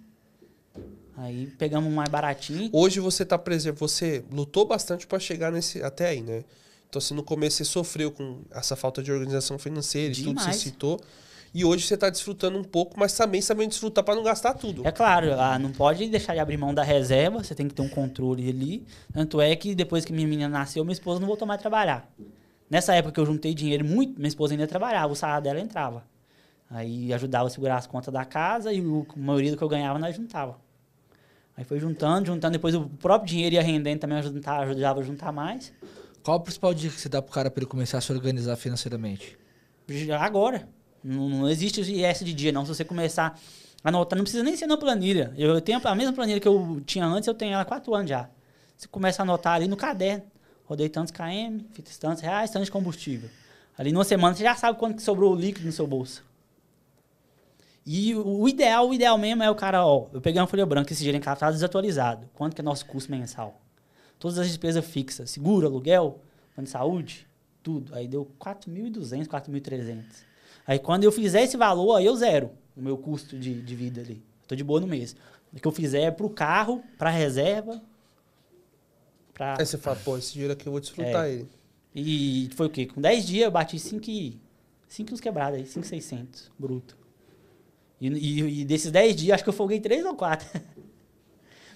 Aí 1.17 1.47
pegamos 1.57 1.91
um 1.91 1.95
mais 1.95 2.09
baratinho. 2.09 2.69
Hoje 2.71 2.99
você 2.99 3.25
tá 3.25 3.37
preservado, 3.37 3.79
você 3.79 4.23
lutou 4.31 4.65
bastante 4.65 5.07
pra 5.07 5.17
chegar 5.17 5.51
nesse 5.51 5.81
até 5.81 6.09
aí, 6.09 6.21
né? 6.21 6.43
Então 6.87 6.99
assim, 6.99 7.13
no 7.13 7.23
começo 7.23 7.57
você 7.57 7.65
sofreu 7.65 8.11
com 8.11 8.41
essa 8.51 8.75
falta 8.75 9.01
de 9.01 9.11
organização 9.11 9.57
financeira 9.57 10.13
e 10.13 10.17
tudo, 10.17 10.39
você 10.39 10.45
Demais. 10.45 10.55
citou. 10.57 10.99
E 11.55 11.63
hoje 11.63 11.87
você 11.87 11.95
tá 11.95 12.09
desfrutando 12.09 12.59
um 12.59 12.65
pouco, 12.65 12.99
mas 12.99 13.13
também 13.13 13.41
sabendo 13.41 13.69
desfrutar 13.69 14.03
pra 14.03 14.13
não 14.13 14.23
gastar 14.23 14.55
tudo. 14.55 14.85
É 14.85 14.91
claro, 14.91 15.39
ah, 15.39 15.57
não 15.57 15.71
pode 15.71 16.05
deixar 16.09 16.33
de 16.33 16.41
abrir 16.41 16.57
mão 16.57 16.73
da 16.73 16.83
reserva, 16.83 17.41
você 17.41 17.55
tem 17.55 17.65
que 17.65 17.73
ter 17.73 17.81
um 17.81 17.87
controle 17.87 18.49
ali. 18.49 18.85
Tanto 19.13 19.39
é 19.39 19.55
que 19.55 19.73
depois 19.73 20.03
que 20.03 20.11
minha 20.11 20.27
menina 20.27 20.49
nasceu, 20.49 20.83
minha 20.83 20.91
esposa 20.91 21.21
não 21.21 21.27
voltou 21.27 21.47
mais 21.47 21.57
a 21.57 21.61
trabalhar. 21.61 22.13
Nessa 22.69 22.93
época 22.93 23.13
que 23.13 23.19
eu 23.21 23.25
juntei 23.25 23.53
dinheiro 23.53 23.85
muito, 23.85 24.17
minha 24.17 24.27
esposa 24.27 24.53
ainda 24.53 24.67
trabalhava, 24.67 25.13
o 25.13 25.15
salário 25.15 25.45
dela 25.45 25.61
entrava. 25.61 26.03
Aí 26.69 27.13
ajudava 27.13 27.47
a 27.47 27.49
segurar 27.49 27.77
as 27.77 27.87
contas 27.87 28.13
da 28.13 28.25
casa 28.25 28.73
e 28.73 28.81
o, 28.81 29.07
a 29.15 29.17
maioria 29.17 29.51
do 29.51 29.57
que 29.57 29.63
eu 29.63 29.69
ganhava 29.69 29.97
nós 29.97 30.13
juntava. 30.13 30.59
Aí 31.55 31.63
foi 31.63 31.79
juntando, 31.79 32.27
juntando, 32.27 32.51
depois 32.51 32.75
o 32.75 32.89
próprio 32.89 33.29
dinheiro 33.29 33.55
ia 33.55 33.61
rendendo 33.61 34.01
também 34.01 34.17
ajudava, 34.17 34.63
ajudava 34.63 34.99
a 34.99 35.03
juntar 35.03 35.31
mais. 35.31 35.71
Qual 36.21 36.35
a 36.35 36.39
principal 36.41 36.73
dica 36.73 36.93
que 36.93 36.99
você 36.99 37.07
dá 37.07 37.21
pro 37.21 37.31
cara 37.31 37.49
pra 37.49 37.61
ele 37.61 37.69
começar 37.69 37.99
a 37.99 38.01
se 38.01 38.11
organizar 38.11 38.57
financeiramente? 38.57 39.37
Agora. 40.19 40.67
Não, 41.05 41.29
não 41.29 41.49
existe 41.49 41.81
esse 41.81 42.25
de 42.25 42.33
dia, 42.33 42.51
não. 42.51 42.65
Se 42.65 42.73
você 42.73 42.83
começar 42.83 43.39
a 43.83 43.89
anotar, 43.89 44.17
não 44.17 44.23
precisa 44.23 44.43
nem 44.43 44.55
ser 44.55 44.65
na 44.65 44.75
planilha. 44.75 45.31
Eu 45.37 45.61
tenho 45.61 45.79
a 45.83 45.95
mesma 45.95 46.11
planilha 46.11 46.39
que 46.39 46.47
eu 46.47 46.81
tinha 46.83 47.05
antes, 47.05 47.27
eu 47.27 47.35
tenho 47.35 47.53
ela 47.53 47.61
há 47.61 47.65
quatro 47.65 47.93
anos 47.93 48.09
já. 48.09 48.27
Você 48.75 48.87
começa 48.87 49.21
a 49.21 49.23
anotar 49.23 49.53
ali 49.53 49.67
no 49.67 49.77
caderno. 49.77 50.23
Rodei 50.65 50.89
tantos 50.89 51.11
KM, 51.11 51.63
fiz 51.73 51.97
tantos 51.99 52.23
reais, 52.23 52.49
tantos 52.49 52.65
de 52.65 52.71
combustível. 52.71 53.29
Ali 53.77 53.91
numa 53.91 54.03
semana 54.03 54.33
você 54.33 54.43
já 54.43 54.55
sabe 54.55 54.79
quanto 54.79 54.95
que 54.95 55.03
sobrou 55.03 55.35
líquido 55.35 55.67
no 55.67 55.71
seu 55.71 55.85
bolso. 55.85 56.23
E 57.85 58.15
o 58.15 58.41
o 58.41 58.49
ideal, 58.49 58.89
o 58.89 58.93
ideal 58.93 59.15
mesmo 59.15 59.43
é 59.43 59.51
o 59.51 59.53
cara, 59.53 59.85
ó, 59.85 60.07
eu 60.11 60.19
peguei 60.19 60.41
uma 60.41 60.47
folha 60.47 60.65
branca 60.65 60.91
esse 60.91 61.01
dinheiro 61.01 61.19
em 61.19 61.21
casa, 61.21 61.41
tá 61.41 61.51
desatualizado. 61.51 62.27
Quanto 62.33 62.55
que 62.55 62.61
é 62.61 62.63
nosso 62.63 62.83
custo 62.87 63.11
mensal? 63.11 63.61
Todas 64.17 64.39
as 64.39 64.47
despesas 64.47 64.83
fixas, 64.83 65.29
seguro, 65.29 65.67
aluguel, 65.67 66.19
plano 66.55 66.65
de 66.65 66.71
saúde, 66.71 67.27
tudo. 67.61 67.93
Aí 67.93 68.07
deu 68.07 68.27
4.200, 68.39 69.27
4.300. 69.27 70.03
Aí 70.67 70.79
quando 70.79 71.03
eu 71.03 71.11
fizer 71.11 71.43
esse 71.43 71.57
valor, 71.57 71.95
aí 71.95 72.05
eu 72.05 72.15
zero 72.15 72.51
o 72.75 72.81
meu 72.81 72.97
custo 72.97 73.37
de, 73.37 73.61
de 73.61 73.75
vida 73.75 74.01
ali. 74.01 74.21
Tô 74.47 74.55
de 74.55 74.63
boa 74.63 74.79
no 74.79 74.87
mês. 74.87 75.15
O 75.53 75.59
que 75.59 75.67
eu 75.67 75.71
fizer 75.71 76.01
é 76.01 76.11
pro 76.11 76.29
carro, 76.29 76.83
pra 76.97 77.09
reserva, 77.09 77.81
pra... 79.33 79.55
Aí 79.57 79.65
você 79.65 79.77
fala, 79.77 79.95
pô, 80.03 80.17
esse 80.17 80.33
dinheiro 80.33 80.53
aqui 80.53 80.67
eu 80.67 80.71
vou 80.71 80.81
desfrutar 80.81 81.25
É. 81.25 81.33
ele. 81.33 81.49
E 81.95 82.49
foi 82.55 82.67
o 82.67 82.69
quê? 82.69 82.85
Com 82.85 82.99
10 82.99 83.25
dias 83.25 83.45
eu 83.45 83.51
bati 83.51 83.79
5 83.79 84.09
e... 84.09 84.39
5 84.89 85.07
quilos 85.07 85.21
quebrados 85.21 85.57
aí, 85.59 85.65
5,600 85.65 86.51
bruto. 86.59 86.97
E, 87.99 88.07
e, 88.07 88.61
e 88.61 88.65
desses 88.65 88.91
10 88.91 89.15
dias, 89.15 89.35
acho 89.35 89.43
que 89.43 89.49
eu 89.49 89.53
folguei 89.53 89.79
3 89.79 90.05
ou 90.05 90.15
4. 90.15 90.47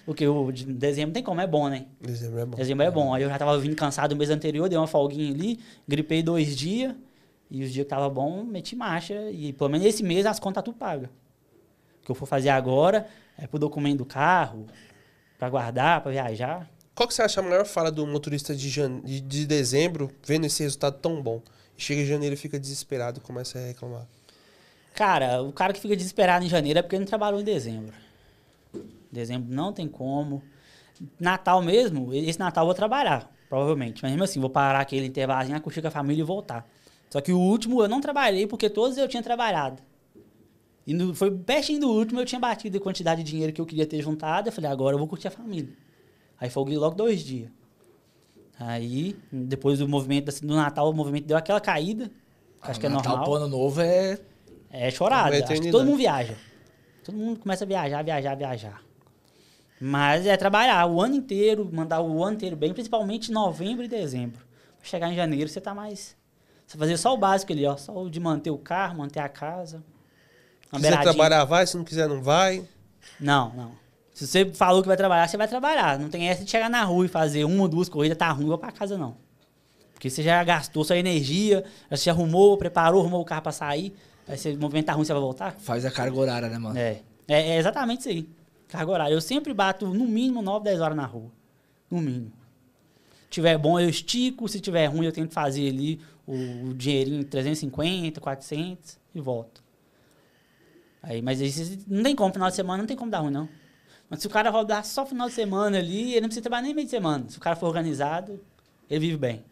Porque 0.04 0.26
o 0.26 0.50
de 0.50 0.64
dezembro 0.66 1.12
tem 1.12 1.22
como, 1.22 1.40
é 1.40 1.46
bom, 1.46 1.68
né? 1.68 1.86
Dezembro 2.00 2.38
é 2.40 2.46
bom. 2.46 2.56
Dezembro 2.56 2.84
é 2.84 2.90
bom. 2.90 3.14
Aí 3.14 3.22
eu 3.22 3.28
já 3.28 3.38
tava 3.38 3.58
vindo 3.58 3.76
cansado 3.76 4.12
o 4.12 4.16
mês 4.16 4.30
anterior, 4.30 4.68
dei 4.68 4.76
uma 4.76 4.86
folguinha 4.86 5.32
ali, 5.32 5.58
gripei 5.86 6.22
dois 6.22 6.56
dias. 6.56 6.94
E 7.50 7.64
os 7.64 7.72
dias 7.72 7.84
que 7.84 7.90
tava 7.90 8.08
bom, 8.08 8.44
meti 8.44 8.76
marcha. 8.76 9.30
E 9.30 9.52
pelo 9.52 9.70
menos 9.70 9.86
esse 9.86 10.02
mês 10.02 10.24
as 10.24 10.38
contas 10.38 10.62
tudo 10.62 10.76
paga. 10.76 11.10
O 12.02 12.04
que 12.06 12.10
eu 12.10 12.14
for 12.14 12.26
fazer 12.26 12.50
agora 12.50 13.06
é 13.36 13.46
pro 13.46 13.58
documento 13.58 13.98
do 13.98 14.04
carro, 14.04 14.66
pra 15.38 15.50
guardar, 15.50 16.00
pra 16.00 16.12
viajar. 16.12 16.70
Qual 16.94 17.08
que 17.08 17.14
você 17.14 17.22
acha 17.22 17.40
a 17.40 17.42
maior 17.42 17.64
falha 17.64 17.90
do 17.90 18.06
motorista 18.06 18.54
de, 18.54 18.68
jane... 18.68 19.00
de, 19.00 19.20
de 19.20 19.46
dezembro, 19.46 20.10
vendo 20.24 20.44
esse 20.44 20.62
resultado 20.62 20.98
tão 20.98 21.22
bom? 21.22 21.42
Chega 21.76 22.02
em 22.02 22.06
janeiro 22.06 22.34
e 22.34 22.36
fica 22.36 22.58
desesperado 22.58 23.18
e 23.18 23.20
começa 23.22 23.58
a 23.58 23.66
reclamar. 23.66 24.06
Cara, 24.94 25.42
o 25.42 25.52
cara 25.52 25.72
que 25.72 25.80
fica 25.80 25.96
desesperado 25.96 26.44
em 26.44 26.48
janeiro 26.48 26.78
é 26.78 26.82
porque 26.82 26.98
não 26.98 27.06
trabalhou 27.06 27.40
em 27.40 27.44
dezembro. 27.44 27.94
Dezembro 29.10 29.52
não 29.52 29.72
tem 29.72 29.88
como. 29.88 30.42
Natal 31.18 31.62
mesmo, 31.62 32.12
esse 32.12 32.38
Natal 32.38 32.64
eu 32.64 32.66
vou 32.66 32.74
trabalhar, 32.74 33.32
provavelmente. 33.48 34.02
Mas 34.02 34.12
mesmo 34.12 34.24
assim, 34.24 34.38
vou 34.38 34.50
parar 34.50 34.80
aquele 34.80 35.06
intervalozinho, 35.06 35.58
curtir 35.62 35.80
com 35.80 35.88
a 35.88 35.90
família 35.90 36.20
e 36.20 36.24
voltar. 36.24 36.68
Só 37.10 37.20
que 37.20 37.32
o 37.32 37.38
último 37.38 37.82
eu 37.82 37.88
não 37.88 38.00
trabalhei 38.00 38.46
porque 38.46 38.70
todos 38.70 38.96
eu 38.96 39.08
tinha 39.08 39.22
trabalhado. 39.22 39.82
E 40.86 40.94
no, 40.94 41.14
foi 41.14 41.30
pertinho 41.30 41.80
do 41.80 41.90
último, 41.90 42.20
eu 42.20 42.24
tinha 42.24 42.40
batido 42.40 42.78
a 42.78 42.80
quantidade 42.80 43.22
de 43.22 43.30
dinheiro 43.30 43.52
que 43.52 43.60
eu 43.60 43.66
queria 43.66 43.86
ter 43.86 44.00
juntado. 44.00 44.48
Eu 44.48 44.52
falei, 44.52 44.70
agora 44.70 44.94
eu 44.94 44.98
vou 44.98 45.08
curtir 45.08 45.28
a 45.28 45.30
família. 45.30 45.72
Aí 46.38 46.48
folguei 46.48 46.78
logo 46.78 46.94
dois 46.94 47.20
dias. 47.22 47.50
Aí, 48.58 49.16
depois 49.32 49.78
do 49.78 49.88
movimento 49.88 50.30
do 50.40 50.54
Natal, 50.54 50.88
o 50.88 50.92
movimento 50.92 51.26
deu 51.26 51.36
aquela 51.36 51.60
caída. 51.60 52.10
que 52.62 52.70
acho 52.70 52.80
que 52.80 52.86
é 52.86 52.88
Natal 52.88 53.16
normal. 53.16 53.24
pro 53.24 53.34
ano 53.34 53.48
novo 53.48 53.80
é... 53.80 54.18
É 54.70 54.90
chorada. 54.90 55.36
Uma 55.36 55.44
Acho 55.44 55.60
que 55.60 55.70
todo 55.70 55.84
mundo 55.84 55.96
viaja. 55.96 56.36
Todo 57.04 57.16
mundo 57.16 57.40
começa 57.40 57.64
a 57.64 57.66
viajar, 57.66 58.02
viajar, 58.02 58.34
viajar. 58.36 58.82
Mas 59.80 60.26
é 60.26 60.36
trabalhar 60.36 60.86
o 60.86 61.00
ano 61.00 61.16
inteiro, 61.16 61.68
mandar 61.72 62.02
o 62.02 62.22
ano 62.22 62.36
inteiro 62.36 62.54
bem, 62.54 62.72
principalmente 62.72 63.32
novembro 63.32 63.84
e 63.84 63.88
dezembro. 63.88 64.44
Pra 64.78 64.88
chegar 64.88 65.10
em 65.10 65.16
janeiro, 65.16 65.48
você 65.48 65.60
tá 65.60 65.74
mais. 65.74 66.19
Você 66.70 66.78
fazer 66.78 66.96
só 66.98 67.12
o 67.12 67.16
básico 67.16 67.52
ali, 67.52 67.66
ó. 67.66 67.76
Só 67.76 67.92
o 68.00 68.08
de 68.08 68.20
manter 68.20 68.52
o 68.52 68.56
carro, 68.56 68.98
manter 68.98 69.18
a 69.18 69.28
casa. 69.28 69.78
Se 69.78 70.68
quiser 70.68 70.80
beiradinha. 70.82 71.12
trabalhar, 71.12 71.44
vai. 71.44 71.66
Se 71.66 71.76
não 71.76 71.82
quiser, 71.82 72.08
não 72.08 72.22
vai. 72.22 72.64
Não, 73.18 73.52
não. 73.56 73.72
Se 74.14 74.24
você 74.24 74.44
falou 74.52 74.80
que 74.80 74.86
vai 74.86 74.96
trabalhar, 74.96 75.26
você 75.26 75.36
vai 75.36 75.48
trabalhar. 75.48 75.98
Não 75.98 76.08
tem 76.08 76.28
essa 76.28 76.44
de 76.44 76.50
chegar 76.50 76.70
na 76.70 76.84
rua 76.84 77.06
e 77.06 77.08
fazer 77.08 77.44
uma 77.44 77.62
ou 77.62 77.68
duas 77.68 77.88
corridas, 77.88 78.16
tá 78.16 78.30
ruim, 78.30 78.46
vou 78.46 78.56
pra 78.56 78.70
casa, 78.70 78.96
não. 78.96 79.16
Porque 79.92 80.08
você 80.08 80.22
já 80.22 80.44
gastou 80.44 80.84
sua 80.84 80.96
energia, 80.96 81.64
já 81.90 81.96
se 81.96 82.08
arrumou, 82.08 82.56
preparou, 82.56 83.00
arrumou 83.00 83.20
o 83.20 83.24
carro 83.24 83.42
pra 83.42 83.50
sair. 83.50 83.92
Aí 84.28 84.38
se 84.38 84.50
o 84.50 84.58
movimento 84.60 84.86
tá 84.86 84.92
ruim, 84.92 85.04
você 85.04 85.12
vai 85.12 85.20
voltar? 85.20 85.56
Faz 85.58 85.84
a 85.84 85.90
carga 85.90 86.16
horária, 86.16 86.48
né, 86.48 86.56
mano? 86.56 86.78
É. 86.78 87.00
É, 87.26 87.50
é 87.50 87.58
exatamente 87.58 88.00
isso 88.00 88.08
aí. 88.10 88.28
Carga 88.68 88.92
horária. 88.92 89.12
Eu 89.12 89.20
sempre 89.20 89.52
bato 89.52 89.88
no 89.88 90.06
mínimo 90.06 90.40
9, 90.40 90.66
10 90.66 90.80
horas 90.80 90.96
na 90.96 91.04
rua. 91.04 91.32
No 91.90 92.00
mínimo. 92.00 92.30
Se 93.24 93.30
tiver 93.30 93.58
bom, 93.58 93.80
eu 93.80 93.88
estico. 93.88 94.48
Se 94.48 94.60
tiver 94.60 94.86
ruim, 94.86 95.06
eu 95.06 95.12
tento 95.12 95.32
fazer 95.32 95.68
ali 95.68 96.00
o, 96.32 96.68
o 96.70 96.74
dinheirinho 96.74 97.24
350, 97.24 98.20
400 98.20 98.98
e 99.14 99.20
volto. 99.20 99.62
Aí, 101.02 101.22
mas 101.22 101.40
aí, 101.40 101.78
não 101.88 102.02
tem 102.02 102.14
como, 102.14 102.32
final 102.32 102.48
de 102.50 102.56
semana 102.56 102.78
não 102.78 102.86
tem 102.86 102.96
como 102.96 103.10
dar 103.10 103.20
ruim, 103.20 103.30
não. 103.32 103.48
Mas 104.08 104.20
se 104.20 104.26
o 104.26 104.30
cara 104.30 104.50
rodar 104.50 104.84
só 104.84 105.06
final 105.06 105.28
de 105.28 105.34
semana 105.34 105.78
ali, 105.78 106.12
ele 106.12 106.20
não 106.22 106.28
precisa 106.28 106.42
trabalhar 106.42 106.62
nem 106.62 106.74
meio 106.74 106.84
de 106.86 106.90
semana. 106.90 107.24
Se 107.28 107.38
o 107.38 107.40
cara 107.40 107.56
for 107.56 107.66
organizado, 107.66 108.40
ele 108.88 109.00
vive 109.00 109.16
bem. 109.16 109.44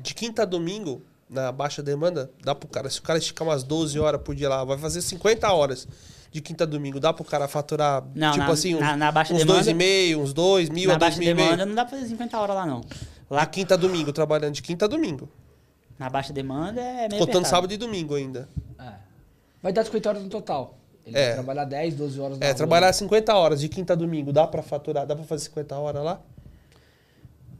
De 0.00 0.14
quinta 0.14 0.42
a 0.42 0.44
domingo, 0.44 1.02
na 1.28 1.50
baixa 1.52 1.82
demanda, 1.82 2.30
dá 2.42 2.54
pro 2.54 2.68
cara. 2.68 2.90
Se 2.90 2.98
o 2.98 3.02
cara 3.02 3.18
esticar 3.18 3.46
umas 3.48 3.62
12 3.62 3.98
horas 3.98 4.20
por 4.22 4.34
dia 4.34 4.48
lá, 4.48 4.64
vai 4.64 4.76
fazer 4.76 5.00
50 5.02 5.50
horas 5.52 5.88
de 6.30 6.40
quinta 6.40 6.64
a 6.64 6.66
domingo. 6.66 6.98
Dá 7.00 7.12
pro 7.12 7.24
cara 7.24 7.48
faturar, 7.48 8.04
Não, 8.14 8.32
tipo 8.32 8.44
na- 8.46 8.52
assim, 8.52 8.74
uns, 8.74 8.80
na- 8.80 8.96
na 8.96 9.12
baixa 9.12 9.32
uns 9.32 9.38
demanda- 9.38 9.60
2,5, 9.72 10.16
uns 10.20 10.32
2 10.32 10.68
mil 10.68 10.88
Na 10.88 10.94
a 10.96 10.98
2 10.98 11.14
baixa 11.14 11.18
mil 11.18 11.34
demanda 11.36 11.64
não 11.66 11.74
dá 11.74 11.84
pra 11.84 11.96
fazer 11.96 12.08
50 12.08 12.38
horas 12.38 12.56
lá, 12.56 12.66
não. 12.66 12.80
Lá 13.30 13.44
quinta 13.46 13.74
a 13.74 13.76
domingo, 13.76 14.12
trabalhando 14.12 14.54
de 14.54 14.62
quinta 14.62 14.84
a 14.84 14.88
domingo. 14.88 15.28
na 15.98 16.10
baixa 16.10 16.32
demanda 16.32 16.80
é 16.80 16.84
meio 17.08 17.10
Contando 17.10 17.20
apertado. 17.22 17.46
sábado 17.46 17.72
e 17.72 17.76
domingo 17.76 18.14
ainda. 18.16 18.48
É. 18.78 18.92
Vai 19.62 19.72
dar 19.72 19.84
50 19.84 20.08
horas 20.08 20.22
no 20.22 20.28
total. 20.28 20.76
Ele 21.06 21.16
É. 21.16 21.26
vai 21.26 21.34
trabalhar 21.34 21.64
10, 21.66 21.94
12 21.94 22.18
horas 22.20 22.38
na 22.38 22.44
É, 22.46 22.48
rua. 22.48 22.56
trabalhar 22.56 22.92
50 22.92 23.34
horas 23.34 23.60
de 23.60 23.68
quinta 23.68 23.92
a 23.92 23.96
domingo, 23.96 24.32
dá 24.32 24.46
pra 24.46 24.60
faturar, 24.62 25.06
dá 25.06 25.14
pra 25.14 25.24
fazer 25.24 25.44
50 25.44 25.76
horas 25.76 26.02
lá? 26.02 26.20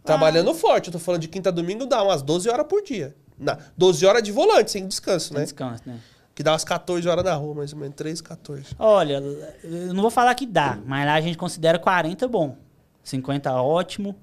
Trabalhando 0.03 0.51
Ah. 0.51 0.55
forte, 0.55 0.89
eu 0.89 0.93
tô 0.93 0.99
falando 0.99 1.21
de 1.23 1.29
quinta 1.29 1.49
a 1.49 1.53
domingo, 1.53 1.87
dá 1.87 2.03
umas 2.03 2.23
12 2.23 2.49
horas 2.49 2.67
por 2.67 2.83
dia. 2.83 3.15
Na, 3.39 3.59
12 3.77 4.05
horas 4.05 4.23
de 4.23 4.31
volante, 4.33 4.71
sem 4.71 4.87
descanso, 4.87 5.29
Sem 5.29 5.37
né? 5.39 5.43
descanso, 5.45 5.83
né? 5.87 5.99
Que 6.35 6.43
dá 6.43 6.53
umas 6.53 6.65
14 6.65 7.09
horas 7.09 7.25
na 7.25 7.35
rua, 7.35 7.55
mais 7.55 7.73
ou 7.73 7.79
menos, 7.79 7.95
3, 7.95 8.21
14. 8.21 8.75
Olha, 8.79 9.23
eu 9.63 9.95
não 9.95 10.03
vou 10.03 10.11
falar 10.11 10.35
que 10.35 10.45
dá, 10.47 10.79
mas 10.85 11.07
lá 11.07 11.15
a 11.15 11.21
gente 11.21 11.39
considera 11.39 11.79
40 11.79 12.27
bom. 12.29 12.57
50 13.03 13.53
ótimo. 13.63 14.15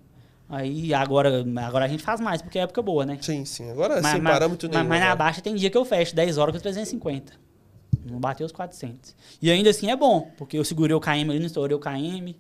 Aí 0.52 0.94
agora, 0.94 1.46
agora 1.66 1.86
a 1.86 1.88
gente 1.88 2.04
faz 2.04 2.20
mais, 2.20 2.42
porque 2.42 2.60
é 2.60 2.64
época 2.64 2.82
boa, 2.82 3.06
né? 3.06 3.18
Sim, 3.22 3.46
sim. 3.46 3.70
Agora 3.72 4.02
mas, 4.02 4.12
sem 4.12 4.22
mas- 4.22 4.34
parâmetro 4.34 4.68
mas- 4.68 4.76
nenhum. 4.78 4.90
Mas 4.90 5.00
na 5.00 5.06
agora. 5.08 5.16
baixa 5.18 5.42
tem 5.42 5.56
dia 5.56 5.70
que 5.70 5.78
eu 5.78 5.86
fecho 5.86 6.14
10 6.14 6.38
horas 6.38 6.54
com 6.54 6.60
350. 6.62 7.34
Não 8.06 8.20
bateu 8.20 8.46
os 8.46 8.52
400. 8.52 9.16
E 9.42 9.50
ainda 9.50 9.70
assim 9.70 9.90
é 9.90 9.96
bom, 9.96 10.30
porque 10.38 10.58
eu 10.58 10.66
segurei 10.66 10.94
o 10.96 11.00
KM 11.00 11.30
ali, 11.30 11.40
não 11.40 11.46
estourei 11.46 11.76
o 11.76 11.80
KM, 11.80 12.36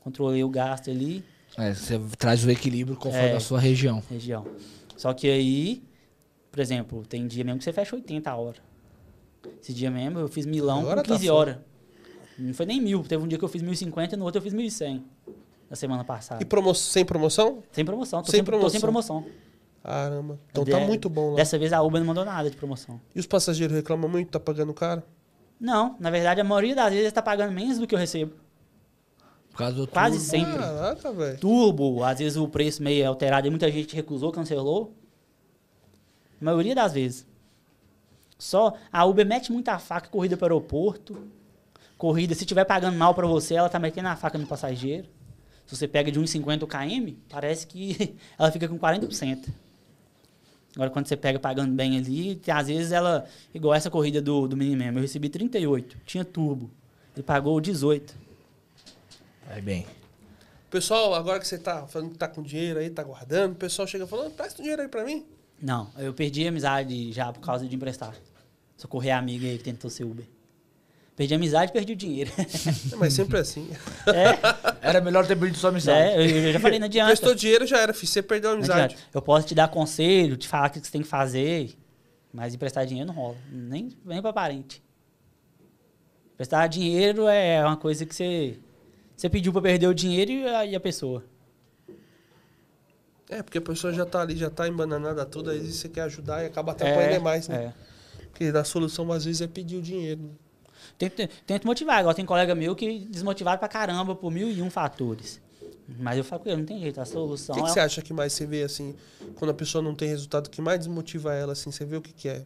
controlei 0.00 0.42
o 0.42 0.48
gasto 0.48 0.90
ali, 0.90 1.24
É, 1.56 1.72
você 1.72 1.98
traz 2.18 2.44
o 2.44 2.50
equilíbrio 2.50 2.96
conforme 2.96 3.28
É. 3.28 3.36
a 3.36 3.40
sua 3.40 3.58
região. 3.60 4.02
região. 4.10 4.44
Só 4.96 5.12
que 5.14 5.30
aí, 5.30 5.82
por 6.50 6.60
exemplo, 6.60 7.04
tem 7.06 7.26
dia 7.26 7.44
mesmo 7.44 7.58
que 7.58 7.64
você 7.64 7.72
fecha 7.72 7.94
80 7.94 8.30
a 8.30 8.36
hora. 8.36 8.58
Esse 9.62 9.72
dia 9.72 9.90
mesmo 9.90 10.18
eu 10.18 10.26
fiz 10.28 10.44
milão 10.44 10.80
Agora 10.80 11.02
com 11.02 11.08
tá 11.08 11.14
15 11.14 11.28
foda. 11.28 11.38
horas. 11.38 11.56
Não 12.38 12.52
foi 12.52 12.66
nem 12.66 12.80
mil. 12.80 13.02
Teve 13.04 13.22
um 13.22 13.28
dia 13.28 13.38
que 13.38 13.44
eu 13.44 13.48
fiz 13.48 13.62
1.050 13.62 14.12
e 14.14 14.16
no 14.18 14.24
outro 14.24 14.38
eu 14.38 14.42
fiz 14.42 14.52
1.100. 14.52 15.02
Na 15.68 15.76
semana 15.76 16.04
passada. 16.04 16.42
E 16.42 16.46
promo 16.46 16.74
sem 16.74 17.04
promoção? 17.04 17.62
Sem 17.72 17.84
promoção. 17.84 18.22
Tô 18.22 18.30
Sem 18.30 18.44
sem, 18.44 18.44
Tô 18.44 18.70
sem 18.70 18.80
promoção. 18.80 19.22
promoção. 19.22 19.46
Caramba. 19.82 20.38
Então 20.50 20.64
tá 20.64 20.78
De- 20.78 20.86
muito 20.86 21.08
bom 21.08 21.30
lá. 21.30 21.36
Dessa 21.36 21.58
vez 21.58 21.72
a 21.72 21.82
Uber 21.82 22.00
não 22.00 22.06
mandou 22.06 22.24
nada 22.24 22.50
de 22.50 22.56
promoção. 22.56 23.00
E 23.14 23.20
os 23.20 23.26
passageiros 23.26 23.74
reclamam 23.76 24.08
muito, 24.08 24.30
tá 24.30 24.40
pagando 24.40 24.72
caro? 24.74 25.02
Não, 25.60 25.96
na 25.98 26.10
verdade 26.10 26.40
a 26.40 26.44
maioria 26.44 26.74
das 26.74 26.92
vezes 26.92 27.12
tá 27.12 27.22
pagando 27.22 27.52
menos 27.52 27.78
do 27.78 27.86
que 27.86 27.94
eu 27.94 27.98
recebo. 27.98 28.32
Por 29.50 29.58
causa 29.58 29.74
do 29.76 29.86
Quase 29.86 30.16
turbo. 30.18 30.30
sempre. 30.30 30.58
Caraca, 30.58 31.12
velho. 31.12 31.38
Turbo, 31.38 32.04
às 32.04 32.18
vezes 32.18 32.36
o 32.36 32.46
preço 32.48 32.82
meio 32.82 33.08
alterado 33.08 33.46
e 33.46 33.50
muita 33.50 33.70
gente 33.70 33.94
recusou, 33.96 34.30
cancelou. 34.30 34.92
A 36.40 36.44
maioria 36.44 36.74
das 36.74 36.92
vezes. 36.92 37.26
Só 38.38 38.74
a 38.92 39.04
Uber 39.06 39.24
mete 39.26 39.50
muita 39.50 39.78
faca, 39.78 40.08
corrida 40.10 40.36
para 40.36 40.52
o 40.52 40.56
aeroporto. 40.58 41.26
Corrida, 41.96 42.34
se 42.34 42.44
tiver 42.44 42.64
pagando 42.66 42.96
mal 42.98 43.14
para 43.14 43.26
você, 43.26 43.54
ela 43.54 43.68
tá 43.70 43.78
metendo 43.78 44.08
a 44.08 44.16
faca 44.16 44.36
no 44.36 44.46
passageiro. 44.46 45.08
Se 45.66 45.76
você 45.76 45.88
pega 45.88 46.10
de 46.12 46.20
1,50 46.20 46.66
km, 46.66 47.14
parece 47.28 47.66
que 47.66 48.14
ela 48.38 48.50
fica 48.52 48.68
com 48.68 48.78
40%. 48.78 49.48
Agora, 50.74 50.90
quando 50.90 51.06
você 51.06 51.16
pega 51.16 51.38
pagando 51.38 51.72
bem 51.74 51.96
ali, 51.96 52.36
tem- 52.36 52.52
às 52.54 52.68
vezes 52.68 52.92
ela, 52.92 53.26
igual 53.54 53.74
essa 53.74 53.90
corrida 53.90 54.20
do, 54.20 54.46
do 54.46 54.56
Minimum, 54.56 54.92
eu 54.96 55.00
recebi 55.02 55.28
38, 55.28 55.96
tinha 56.04 56.24
turbo. 56.24 56.70
Ele 57.14 57.22
pagou 57.22 57.58
18. 57.60 58.14
Vai 59.48 59.60
bem. 59.62 59.86
Pessoal, 60.70 61.14
agora 61.14 61.38
que 61.40 61.46
você 61.48 61.56
tá 61.58 61.86
falando 61.86 62.10
que 62.10 62.18
tá 62.18 62.28
com 62.28 62.42
dinheiro 62.42 62.78
aí, 62.78 62.90
tá 62.90 63.02
guardando, 63.02 63.52
o 63.52 63.56
pessoal 63.56 63.88
chega 63.88 64.06
falando, 64.06 64.32
presta 64.34 64.58
o 64.60 64.62
dinheiro 64.62 64.82
aí 64.82 64.88
pra 64.88 65.04
mim. 65.04 65.24
Não, 65.62 65.88
eu 65.96 66.12
perdi 66.12 66.44
a 66.44 66.50
amizade 66.50 67.10
já 67.12 67.32
por 67.32 67.40
causa 67.40 67.66
de 67.66 67.74
emprestar. 67.74 68.14
Socorrer 68.76 69.14
a 69.14 69.18
amiga 69.18 69.46
aí 69.46 69.56
que 69.56 69.64
tentou 69.64 69.88
ser 69.88 70.04
Uber. 70.04 70.26
Perdi 71.16 71.32
a 71.32 71.36
amizade 71.38 71.70
e 71.70 71.72
perdi 71.72 71.94
o 71.94 71.96
dinheiro. 71.96 72.30
É, 72.92 72.96
Mas 72.96 73.14
sempre 73.14 73.38
assim. 73.38 73.68
é, 74.06 74.86
Era 74.86 75.00
melhor 75.00 75.26
ter 75.26 75.34
perdido 75.34 75.56
sua 75.58 75.70
amizade. 75.70 75.98
é, 75.98 76.16
eu, 76.18 76.28
eu 76.48 76.52
já 76.52 76.60
falei, 76.60 76.78
não 76.78 76.84
adianta. 76.86 77.06
Prestou 77.08 77.34
dinheiro, 77.34 77.66
já 77.66 77.78
era, 77.78 77.94
filho. 77.94 78.06
Você 78.06 78.22
perdeu 78.22 78.50
a 78.50 78.52
amizade. 78.52 78.96
Eu 79.14 79.22
posso 79.22 79.46
te 79.46 79.54
dar 79.54 79.68
conselho, 79.68 80.36
te 80.36 80.46
falar 80.46 80.68
o 80.68 80.70
que 80.72 80.78
você 80.80 80.92
tem 80.92 81.00
que 81.00 81.08
fazer, 81.08 81.74
mas 82.32 82.54
emprestar 82.54 82.84
dinheiro 82.84 83.08
não 83.08 83.14
rola. 83.14 83.36
Nem, 83.50 83.96
nem 84.04 84.20
pra 84.20 84.30
parente. 84.32 84.82
Emprestar 86.34 86.68
dinheiro 86.68 87.26
é 87.26 87.64
uma 87.64 87.78
coisa 87.78 88.04
que 88.04 88.14
você, 88.14 88.58
você 89.16 89.30
pediu 89.30 89.52
pra 89.54 89.62
perder 89.62 89.86
o 89.86 89.94
dinheiro 89.94 90.30
e 90.30 90.46
a, 90.46 90.66
e 90.66 90.76
a 90.76 90.80
pessoa. 90.80 91.24
É, 93.30 93.42
porque 93.42 93.56
a 93.56 93.62
pessoa 93.62 93.90
já 93.92 94.04
tá 94.04 94.20
ali, 94.20 94.36
já 94.36 94.50
tá 94.50 94.68
embananada 94.68 95.24
toda, 95.24 95.52
aí 95.52 95.60
você 95.72 95.88
quer 95.88 96.02
ajudar 96.02 96.42
e 96.42 96.46
acaba 96.46 96.72
até 96.72 97.14
É, 97.14 97.18
mais, 97.18 97.48
né? 97.48 97.72
é. 98.20 98.26
Porque 98.26 98.44
a 98.44 98.64
solução 98.64 99.10
às 99.10 99.24
vezes 99.24 99.40
é 99.40 99.46
pedir 99.46 99.76
o 99.78 99.82
dinheiro. 99.82 100.30
Tento, 100.98 101.28
tento 101.46 101.66
motivar. 101.66 102.00
Igual 102.00 102.14
tem 102.14 102.24
colega 102.24 102.54
meu 102.54 102.74
que 102.74 103.00
desmotivado 103.06 103.58
pra 103.58 103.68
caramba 103.68 104.14
por 104.14 104.30
mil 104.30 104.50
e 104.50 104.62
um 104.62 104.70
fatores. 104.70 105.40
Mas 105.98 106.18
eu 106.18 106.24
falo 106.24 106.42
com 106.42 106.48
ele, 106.48 106.58
não 106.58 106.66
tem 106.66 106.80
jeito, 106.80 107.00
a 107.00 107.04
O 107.04 107.06
solução 107.06 107.54
que, 107.54 107.62
que 107.62 107.68
é 107.68 107.72
você 107.72 107.80
acha 107.80 108.02
que 108.02 108.12
mais 108.12 108.32
você 108.32 108.46
vê, 108.46 108.62
assim, 108.62 108.94
quando 109.34 109.50
a 109.50 109.54
pessoa 109.54 109.82
não 109.82 109.94
tem 109.94 110.08
resultado, 110.08 110.46
o 110.46 110.50
que 110.50 110.60
mais 110.60 110.78
desmotiva 110.80 111.32
ela, 111.34 111.52
assim, 111.52 111.70
você 111.70 111.84
vê 111.84 111.96
o 111.96 112.02
que 112.02 112.12
que 112.12 112.28
é? 112.28 112.44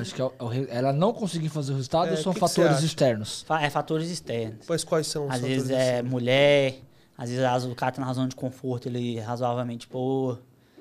Acho 0.00 0.14
que 0.14 0.20
é 0.20 0.24
o- 0.24 0.32
é 0.38 0.44
o 0.44 0.68
ela 0.70 0.92
não 0.92 1.12
conseguir 1.12 1.48
fazer 1.48 1.72
o 1.72 1.76
resultado 1.76 2.08
É, 2.08 2.10
ou 2.12 2.16
são 2.18 2.32
que 2.32 2.38
que 2.38 2.40
fatores 2.40 2.76
acha? 2.76 2.86
externos? 2.86 3.44
é 3.60 3.70
fatores 3.70 4.08
externos. 4.08 4.66
Mas 4.68 4.84
quais 4.84 5.06
são 5.06 5.24
os 5.26 5.34
Às 5.34 5.40
fatores 5.40 5.64
vezes 5.64 5.70
é 5.70 5.98
assim? 5.98 6.08
mulher, 6.08 6.74
às 7.18 7.30
vezes 7.30 7.64
o 7.64 7.74
cara 7.74 7.92
tá 7.92 8.00
na 8.00 8.12
zona 8.12 8.28
de 8.28 8.36
conforto, 8.36 8.86
ele 8.88 9.18
é 9.18 9.20
razoavelmente 9.20 9.88
boa. 9.88 10.40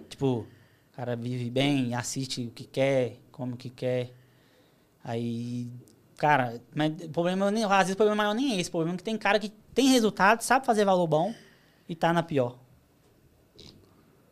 Tipo, 0.09 0.41
o 0.93 0.95
cara 0.95 1.15
vive 1.15 1.49
bem, 1.49 1.93
assiste 1.95 2.45
o 2.45 2.51
que 2.51 2.65
quer, 2.65 3.17
come 3.31 3.53
o 3.53 3.57
que 3.57 3.69
quer. 3.69 4.11
Aí, 5.03 5.67
cara, 6.19 6.61
mas 6.75 6.91
o 7.03 7.09
problema 7.09 7.49
nem, 7.51 7.63
às 7.63 7.69
vezes 7.79 7.93
o 7.93 7.97
problema 7.97 8.23
maior 8.23 8.33
nem 8.35 8.53
é 8.55 8.59
esse. 8.59 8.69
O 8.69 8.71
problema 8.73 8.95
é 8.95 8.97
que 8.97 9.03
tem 9.03 9.17
cara 9.17 9.39
que 9.39 9.49
tem 9.73 9.87
resultado, 9.87 10.41
sabe 10.41 10.65
fazer 10.65 10.85
valor 10.85 11.07
bom 11.07 11.33
e 11.87 11.95
tá 11.95 12.11
na 12.13 12.21
pior. 12.23 12.57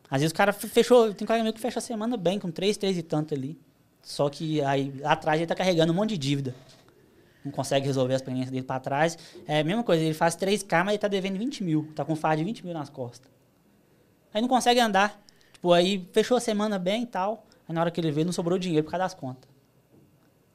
Às 0.09 0.22
vezes 0.22 0.31
o 0.31 0.35
cara 0.35 0.53
fe- 0.53 0.68
fechou, 0.68 1.14
tem 1.14 1.27
cara 1.27 1.43
meu 1.43 1.53
que 1.53 1.59
fecha 1.59 1.80
a 1.80 1.81
semana 1.81 2.15
bem, 2.15 2.39
com 2.39 2.49
três, 2.51 2.77
três 2.77 2.97
e 2.97 3.03
tanto 3.03 3.34
ali. 3.34 3.59
Só 4.01 4.30
que 4.30 4.61
aí 4.61 4.93
atrás 5.03 5.39
ele 5.39 5.47
tá 5.47 5.55
carregando 5.55 5.91
um 5.91 5.95
monte 5.95 6.11
de 6.11 6.18
dívida. 6.18 6.55
Não 7.43 7.51
consegue 7.51 7.85
resolver 7.85 8.14
as 8.14 8.22
pendências 8.22 8.51
dele 8.51 8.64
pra 8.64 8.80
trás. 8.80 9.18
É 9.45 9.59
a 9.59 9.64
mesma 9.64 9.84
coisa, 9.84 10.03
ele 10.03 10.14
faz 10.14 10.35
3K, 10.35 10.84
mas 10.84 10.93
ele 10.93 10.97
tá 10.99 11.07
devendo 11.07 11.38
20 11.38 11.64
mil. 11.64 11.91
Tá 11.95 12.05
com 12.05 12.15
fardo 12.15 12.38
de 12.38 12.43
20 12.45 12.64
mil 12.65 12.73
nas 12.73 12.89
costas. 12.89 13.30
Aí 14.34 14.41
não 14.41 14.47
consegue 14.47 14.80
andar. 14.80 15.22
Tipo, 15.53 15.73
aí 15.73 16.07
fechou 16.14 16.38
a 16.38 16.39
semana 16.39 16.77
bem 16.80 17.03
e 17.03 17.05
tal. 17.05 17.45
Aí 17.68 17.73
na 17.76 17.81
hora 17.81 17.91
que 17.91 17.99
ele 17.99 18.11
vê, 18.11 18.23
não 18.23 18.31
sobrou 18.31 18.57
dinheiro 18.57 18.84
por 18.85 18.91
causa 18.91 19.05
das 19.05 19.14
contas. 19.14 19.49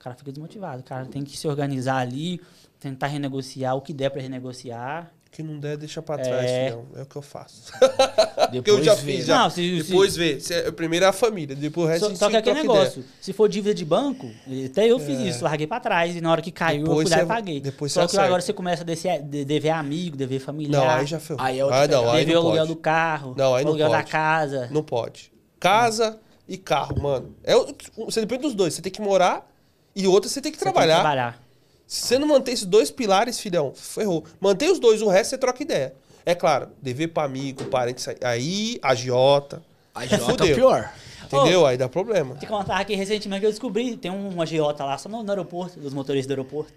O 0.03 0.05
cara 0.05 0.17
fica 0.17 0.33
desmotivado. 0.33 0.81
O 0.81 0.85
cara 0.85 1.07
tem 1.07 1.23
que 1.23 1.39
se 1.39 1.47
organizar 1.47 1.99
ali, 1.99 2.41
tentar 2.81 3.07
renegociar 3.07 3.77
o 3.77 3.81
que 3.81 3.93
der 3.93 4.11
pra 4.11 4.21
renegociar. 4.21 5.13
Que 5.31 5.45
não 5.45 5.61
der, 5.61 5.77
deixa 5.79 6.03
pra 6.03 6.19
trás, 6.19 6.45
É. 6.51 6.65
filhão. 6.67 6.85
É 6.97 7.03
o 7.03 7.07
que 7.07 7.15
eu 7.17 7.23
faço. 7.23 7.73
Porque 8.53 8.69
eu 8.71 8.83
já 8.83 8.95
vê. 8.97 9.13
fiz, 9.17 9.27
já. 9.27 9.39
Não, 9.45 9.49
se- 9.49 9.83
depois 9.83 10.17
vê. 10.17 10.41
Se- 10.41 10.73
Primeiro 10.73 11.05
é 11.07 11.09
a 11.09 11.13
família, 11.13 11.55
depois 11.55 11.87
o 11.87 11.89
resto 11.89 12.05
a 12.07 12.09
Só, 12.11 12.15
só 12.17 12.27
que 12.27 12.33
sempre 12.35 12.51
aquele 12.51 12.65
troca 12.65 12.79
negócio, 12.81 13.05
se 13.21 13.33
for 13.33 13.49
dívida 13.49 13.73
de 13.73 13.85
banco, 13.85 14.29
até 14.67 14.87
eu 14.91 14.99
fiz 14.99 15.21
isso, 15.21 15.45
larguei 15.45 15.67
pra 15.69 15.79
trás. 15.81 16.15
E 16.17 16.21
na 16.21 16.33
hora 16.33 16.43
que 16.43 16.51
caiu, 16.51 16.83
Depois 16.85 17.09
eu 17.11 17.17
fui 17.17 17.17
lá 17.17 17.23
e 17.23 17.27
paguei. 17.37 17.61
depois 17.61 17.93
só 17.93 18.01
que 18.09 18.17
agora 18.17 18.27
acerta. 18.31 18.47
você 18.47 18.53
começa 18.53 18.83
a 18.83 18.85
descer, 18.85 19.23
de- 19.23 19.45
dever 19.45 19.71
amigo, 19.71 20.17
dever 20.17 20.41
familiar. 20.41 20.85
Não, 20.85 20.91
aí 20.91 21.07
já 21.07 21.21
ferrou. 21.21 21.41
Aí 21.43 21.61
é 21.61 21.63
ah, 21.63 21.87
não, 21.89 22.11
aí 22.11 22.25
dever 22.27 22.33
o 22.39 22.41
não 22.43 22.49
aluguel 22.49 22.67
pode. 22.67 22.75
do 22.75 22.81
carro, 22.81 23.35
Não, 23.39 23.55
aí 23.55 23.63
o 23.63 23.65
não 23.65 23.71
aluguel 23.71 23.89
da 23.91 23.99
pode. 23.99 24.11
casa. 24.11 24.69
Não 24.73 24.83
pode. 24.83 25.33
Casa 25.61 26.19
e 26.47 26.59
carro, 26.59 27.01
mano. 27.01 27.35
É, 27.43 27.57
o- 27.57 27.75
você 28.05 28.21
depende 28.21 28.43
dos 28.43 28.55
dois. 28.55 28.75
Você 28.75 28.83
tem 28.83 28.93
que 28.93 29.01
morar 29.01 29.51
e 29.95 30.07
outra 30.07 30.29
você 30.29 30.41
tem 30.41 30.51
que 30.53 30.59
Você 30.59 30.65
tem 30.65 30.73
que 30.73 30.79
trabalhar. 30.79 31.01
trabalhar. 31.01 31.43
Se 31.87 32.07
você 32.07 32.19
não 32.19 32.27
manter 32.29 32.53
esses 32.53 32.65
dois 32.65 32.91
pilares, 32.91 33.39
filhão, 33.39 33.73
ferrou. 33.75 34.25
Mantém 34.41 34.71
os 34.71 34.79
dois, 34.79 35.03
o 35.03 35.09
resto 35.09 35.31
você 35.31 35.39
troca 35.39 35.63
ideia. 35.63 35.95
É 36.25 36.35
claro, 36.35 36.69
dever 36.81 37.09
pra 37.09 37.25
amigo, 37.25 37.65
parente, 37.67 38.03
aí, 38.23 38.79
agiota. 38.83 39.63
A 39.95 40.07
Jota 40.07 40.47
é 40.47 40.53
o 40.53 40.55
pior. 40.55 40.93
Entendeu? 41.25 41.67
Aí 41.67 41.77
dá 41.77 41.89
problema. 41.89 42.31
Tem 42.35 42.41
que 42.41 42.47
contar 42.47 42.79
aqui 42.79 42.95
recentemente 42.95 43.41
que 43.41 43.47
eu 43.47 43.51
descobri, 43.51 43.97
tem 43.97 44.11
um 44.11 44.41
agiota 44.41 44.85
lá, 44.85 44.97
só 44.97 45.09
no, 45.09 45.23
no 45.23 45.31
aeroporto, 45.31 45.79
dos 45.81 45.93
motoristas 45.93 46.27
do 46.29 46.33
aeroporto. 46.39 46.73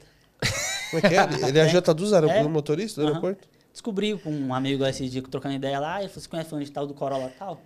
Como 0.92 1.06
é 1.06 1.10
que 1.10 1.16
é? 1.16 1.24
Ele 1.48 1.60
é 1.60 1.62
agiota 1.62 1.94
dos 1.94 2.12
aeroportos, 2.12 2.46
É. 2.46 2.50
motorista 2.50 3.02
do 3.02 3.08
Aham. 3.08 3.12
aeroporto? 3.18 3.48
Descobri 3.72 4.18
com 4.18 4.30
um 4.32 4.54
amigo 4.54 4.86
esse 4.86 5.08
dia 5.08 5.22
trocando 5.22 5.56
ideia 5.56 5.80
lá, 5.80 6.00
ele 6.00 6.08
falou, 6.10 6.22
você 6.24 6.30
conhece 6.30 6.50
fulano 6.50 6.66
de 6.66 6.72
tal 6.72 6.88
do 6.88 6.94
Corolla 6.94 7.26
e 7.28 7.38
tal? 7.38 7.60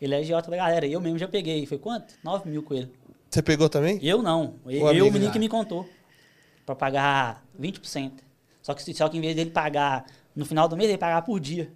Ele 0.00 0.14
é 0.14 0.18
agiota 0.18 0.50
da 0.50 0.56
galera, 0.56 0.86
e 0.86 0.92
eu 0.92 1.00
mesmo 1.00 1.18
já 1.18 1.28
peguei. 1.28 1.64
Foi 1.66 1.78
quanto? 1.78 2.14
9 2.24 2.48
mil 2.50 2.62
com 2.62 2.74
ele. 2.74 2.90
Você 3.36 3.42
pegou 3.42 3.68
também? 3.68 3.98
Eu 4.02 4.22
não. 4.22 4.54
Eu, 4.66 4.88
amigo 4.88 5.06
o 5.06 5.12
menino 5.12 5.26
lá. 5.26 5.32
que 5.32 5.38
me 5.38 5.48
contou. 5.48 5.86
Pra 6.64 6.74
pagar 6.74 7.44
20%. 7.60 8.12
Só 8.62 8.72
que, 8.74 8.94
só 8.94 9.08
que 9.08 9.18
em 9.18 9.20
vez 9.20 9.36
dele 9.36 9.50
pagar 9.50 10.06
no 10.34 10.44
final 10.46 10.66
do 10.66 10.76
mês, 10.76 10.88
ele 10.88 10.98
pagar 10.98 11.20
por 11.22 11.38
dia. 11.38 11.70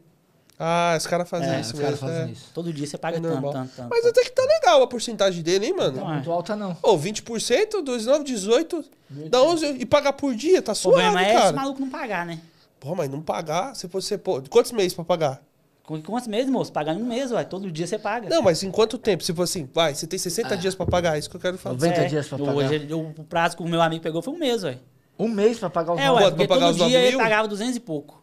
Ah, 0.59 0.95
os 0.97 1.07
caras 1.07 1.29
fazem 1.29 1.49
É, 1.49 1.61
isso 1.61 1.75
os 1.75 1.79
mesmo. 1.79 1.85
caras 1.85 2.01
fazem 2.01 2.29
é. 2.31 2.33
isso. 2.33 2.51
Todo 2.55 2.73
dia 2.73 2.87
você 2.87 2.97
paga 2.99 3.19
É 3.19 3.21
tanto, 3.21 3.41
tanto, 3.53 3.53
tanto. 3.77 3.89
Mas 3.91 4.01
tanto. 4.03 4.09
até 4.19 4.23
que 4.25 4.31
tá 4.33 4.43
legal 4.43 4.83
a 4.83 4.87
porcentagem 4.87 5.43
dele, 5.43 5.67
hein, 5.67 5.75
mano? 5.77 5.97
Não, 5.99 6.05
Não 6.05 6.11
é. 6.11 6.15
muito 6.17 6.33
alta, 6.33 6.57
não. 6.57 6.77
Ô, 6.83 6.97
20%, 6.99 7.83
2,9, 7.83 8.25
18, 8.25 8.85
dá 9.31 9.43
11 9.43 9.67
e 9.79 9.87
pagar 9.87 10.13
por 10.15 10.35
dia, 10.35 10.61
tá 10.63 10.73
O 10.73 10.75
suave, 10.75 11.03
problema 11.03 11.25
é 11.27 11.33
esse 11.35 11.43
cara. 11.43 11.57
maluco 11.57 11.81
não 11.81 11.91
pagar, 11.91 12.25
né? 12.27 12.41
Pô, 12.79 12.95
mas 12.95 13.09
não 13.11 13.21
pagar, 13.23 13.75
se 13.77 13.87
você, 13.87 14.17
pô, 14.19 14.43
quantos 14.51 14.73
meses 14.73 14.95
pra 14.95 15.05
pagar? 15.05 15.43
Com 15.91 16.01
quantos 16.13 16.29
meses, 16.29 16.49
moço? 16.49 16.73
Pagar 16.73 16.95
em 16.95 17.03
um 17.03 17.05
mês, 17.05 17.33
ué. 17.33 17.43
Todo 17.43 17.69
dia 17.71 17.85
você 17.87 17.99
paga. 17.99 18.29
Não, 18.29 18.43
mas 18.43 18.63
em 18.63 18.71
quanto 18.71 18.97
tempo? 18.97 19.25
Se 19.25 19.35
for 19.35 19.43
assim, 19.43 19.69
vai, 19.75 19.93
você 19.93 20.07
tem 20.07 20.19
60 20.19 20.55
Ah. 20.55 20.57
dias 20.57 20.75
pra 20.75 20.87
pagar, 20.87 21.17
é 21.17 21.19
isso 21.19 21.29
que 21.29 21.35
eu 21.35 21.41
quero 21.41 21.59
falar. 21.59 21.75
90 21.75 22.05
dias 22.07 22.29
pra 22.29 22.39
pagar. 22.39 22.55
hoje, 22.55 22.95
o, 22.95 23.01
o 23.09 23.25
prazo 23.25 23.57
que 23.57 23.63
o 23.65 23.69
meu 23.69 23.83
amigo 23.83 24.01
pegou 24.01 24.23
foi 24.23 24.33
um 24.33 24.39
mês, 24.39 24.63
ué. 24.63 24.79
Um 25.19 25.27
mês 25.29 25.59
pra 25.59 25.69
pagar 25.69 25.95
os 25.95 26.01
É, 26.01 26.07
nove. 26.07 26.25
porque 26.31 26.47
pagar 26.47 26.67
todo 26.73 26.81
os 26.83 26.89
dia 26.89 26.99
ele 27.01 27.11
mil? 27.17 27.19
pagava 27.19 27.49
200 27.49 27.75
e 27.77 27.81
pouco. 27.81 28.23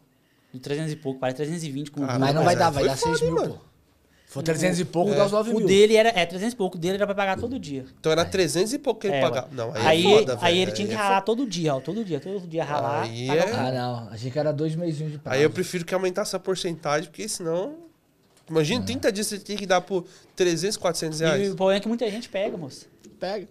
De 0.54 0.60
300 0.62 0.94
e 0.94 0.96
pouco, 0.96 1.20
parece 1.20 1.36
320 1.38 1.92
com 1.92 2.02
Caramba, 2.02 2.20
Mas 2.26 2.36
não 2.36 2.44
vai 2.46 2.56
dar, 2.56 2.70
vai 2.70 2.84
foi 2.86 2.90
dar 2.90 2.98
foda, 2.98 3.18
6 3.18 3.30
mil, 3.34 3.44
hein, 3.44 3.56
for 4.38 4.44
300 4.44 4.80
e 4.80 4.86
pouco, 4.86 5.12
É. 5.12 5.16
dá 5.16 5.26
os 5.26 5.32
9 5.32 5.52
O 5.52 5.58
mil. 5.58 5.68
dele 5.68 5.96
era, 5.96 6.10
é, 6.10 6.26
300 6.26 6.54
e 6.54 6.56
pouco, 6.56 6.78
o 6.78 6.80
dele 6.80 6.96
era 6.96 7.06
pra 7.06 7.16
pagar 7.16 7.38
todo 7.38 7.60
dia. 7.60 7.86
Então 8.00 8.12
era 8.12 8.24
300 8.26 8.74
e 8.74 8.80
pouco 8.80 9.02
que 9.02 9.08
ele 9.08 9.16
É, 9.18 9.22
pagava. 9.22 9.48
Não, 9.52 9.74
aí, 9.74 9.86
aí, 9.86 10.06
é 10.08 10.18
foda, 10.20 10.38
aí 10.42 10.58
ele 10.60 10.72
tinha 10.72 10.88
que 10.88 10.94
é 10.94 10.98
ralar 10.98 11.22
todo 11.22 11.46
dia, 11.46 11.76
ó. 11.76 11.80
Todo 11.80 12.04
dia, 12.04 12.20
todo 12.20 12.40
dia 12.48 12.64
ralar. 12.64 13.04
Aí 13.04 13.30
é- 13.30 13.34
o 13.46 13.56
Ah, 13.56 13.72
não. 13.72 14.10
Achei 14.12 14.32
que 14.32 14.40
era 14.40 14.52
dois 14.54 14.76
mesinhos 14.76 15.12
de 15.14 15.18
prazo. 15.20 15.38
Aí 15.38 15.44
eu 15.44 15.50
prefiro 15.50 15.84
que 15.86 15.94
aumentasse 15.94 16.36
a 16.36 16.40
porcentagem, 16.40 17.10
porque 17.10 17.28
senão. 17.28 17.76
Imagina, 18.50 18.86
30 18.86 19.12
dias 19.12 19.28
você 19.28 19.38
tem 19.40 19.58
que 19.58 19.66
dar 19.66 19.82
por 19.82 20.06
300, 20.36 20.78
400 20.78 21.20
E 21.20 21.24
reais. 21.26 21.52
o 21.52 21.56
problema 21.56 21.78
é 21.78 21.82
que 21.82 21.88
muita 21.88 22.10
gente 22.10 22.30
pega, 22.30 22.56
moço. 22.56 22.88
Pega. 23.20 23.46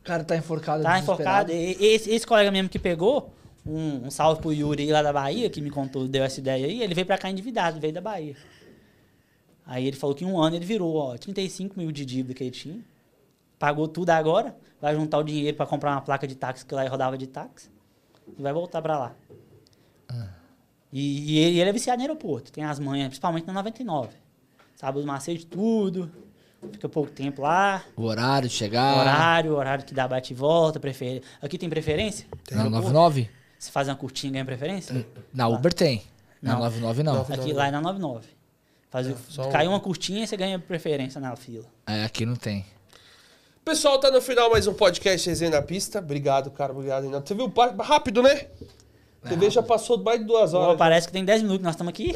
O 0.00 0.04
cara 0.04 0.22
tá 0.22 0.36
enforcado. 0.36 0.82
Tá 0.82 0.98
enforcado. 0.98 1.50
E- 1.52 1.76
Esse, 1.80 2.10
esse 2.10 2.26
colega 2.26 2.50
mesmo 2.50 2.68
que 2.68 2.78
pegou, 2.78 3.32
um, 3.66 4.06
um 4.06 4.10
salve 4.10 4.40
pro 4.42 4.52
Yuri 4.52 4.90
lá 4.90 5.02
da 5.02 5.12
Bahia, 5.12 5.48
que 5.48 5.60
me 5.62 5.70
contou, 5.70 6.06
deu 6.06 6.24
essa 6.24 6.40
ideia 6.40 6.66
aí, 6.66 6.82
ele 6.82 6.94
veio 6.94 7.06
pra 7.06 7.16
cá 7.18 7.30
endividado, 7.30 7.80
veio 7.80 7.92
da 7.92 8.00
Bahia. 8.02 8.34
Aí 9.68 9.86
ele 9.86 9.96
falou 9.96 10.16
que 10.16 10.24
em 10.24 10.26
um 10.26 10.40
ano 10.40 10.56
ele 10.56 10.64
virou, 10.64 10.96
ó, 10.96 11.18
35 11.18 11.78
mil 11.78 11.92
de 11.92 12.06
dívida 12.06 12.32
que 12.32 12.42
ele 12.42 12.50
tinha. 12.50 12.80
Pagou 13.58 13.86
tudo 13.86 14.08
agora, 14.08 14.56
vai 14.80 14.94
juntar 14.94 15.18
o 15.18 15.22
dinheiro 15.22 15.54
pra 15.58 15.66
comprar 15.66 15.90
uma 15.92 16.00
placa 16.00 16.26
de 16.26 16.34
táxi 16.34 16.64
que 16.64 16.74
lá 16.74 16.80
ele 16.80 16.90
rodava 16.90 17.18
de 17.18 17.26
táxi. 17.26 17.70
E 18.38 18.40
vai 18.40 18.50
voltar 18.50 18.80
pra 18.80 18.98
lá. 18.98 19.14
E, 20.90 21.32
e 21.34 21.38
ele, 21.38 21.60
ele 21.60 21.68
é 21.68 21.72
viciado 21.72 21.98
no 21.98 22.02
aeroporto, 22.04 22.50
tem 22.50 22.64
as 22.64 22.78
manhas, 22.78 23.08
principalmente 23.08 23.46
na 23.46 23.52
99. 23.52 24.08
Sabe 24.74 24.98
os 25.00 25.04
macetes, 25.04 25.44
tudo. 25.44 26.10
Fica 26.72 26.88
pouco 26.88 27.10
tempo 27.10 27.42
lá. 27.42 27.84
O 27.94 28.04
horário 28.04 28.48
de 28.48 28.54
chegar. 28.54 28.98
Horário, 28.98 29.54
horário 29.54 29.84
que 29.84 29.92
dá 29.92 30.08
bate 30.08 30.32
e 30.32 30.36
volta, 30.36 30.80
prefer... 30.80 31.22
Aqui 31.42 31.58
tem 31.58 31.68
preferência? 31.68 32.26
Na 32.50 32.62
Aeroporto? 32.62 32.88
99? 32.88 33.30
Se 33.58 33.70
faz 33.70 33.86
uma 33.86 33.96
curtinha, 33.96 34.32
ganha 34.32 34.44
preferência? 34.46 35.06
Na 35.32 35.46
Uber 35.46 35.74
tem. 35.74 36.04
Na 36.40 36.54
Não. 36.54 36.60
99 36.60 37.02
não. 37.02 37.20
Aqui, 37.20 37.52
lá 37.52 37.66
é 37.66 37.70
na 37.70 37.82
99. 37.82 38.37
Faz 38.90 39.06
o- 39.08 39.16
só 39.28 39.48
Caiu 39.50 39.70
um. 39.70 39.74
uma 39.74 39.80
curtinha, 39.80 40.26
você 40.26 40.36
ganha 40.36 40.58
preferência 40.58 41.20
na 41.20 41.34
fila. 41.36 41.64
É, 41.86 42.04
aqui 42.04 42.24
não 42.24 42.36
tem. 42.36 42.64
Pessoal, 43.64 43.98
tá 44.00 44.10
no 44.10 44.20
final 44.22 44.50
mais 44.50 44.66
um 44.66 44.72
podcast 44.72 45.28
Resenha 45.28 45.50
na 45.50 45.60
Pista. 45.62 45.98
Obrigado, 45.98 46.50
cara. 46.50 46.72
Obrigado, 46.72 47.04
Renato. 47.04 47.28
Você 47.28 47.34
viu? 47.34 47.52
Rápido, 47.80 48.22
né? 48.22 48.46
A 49.22 49.28
TV 49.30 49.50
já 49.50 49.62
passou 49.62 49.98
mais 50.02 50.20
de 50.20 50.26
duas 50.26 50.52
Pô, 50.52 50.58
horas. 50.58 50.78
parece 50.78 51.06
que 51.08 51.12
tem 51.12 51.24
10 51.24 51.42
minutos 51.42 51.58
que 51.58 51.64
nós 51.64 51.74
estamos 51.74 51.90
aqui. 51.90 52.14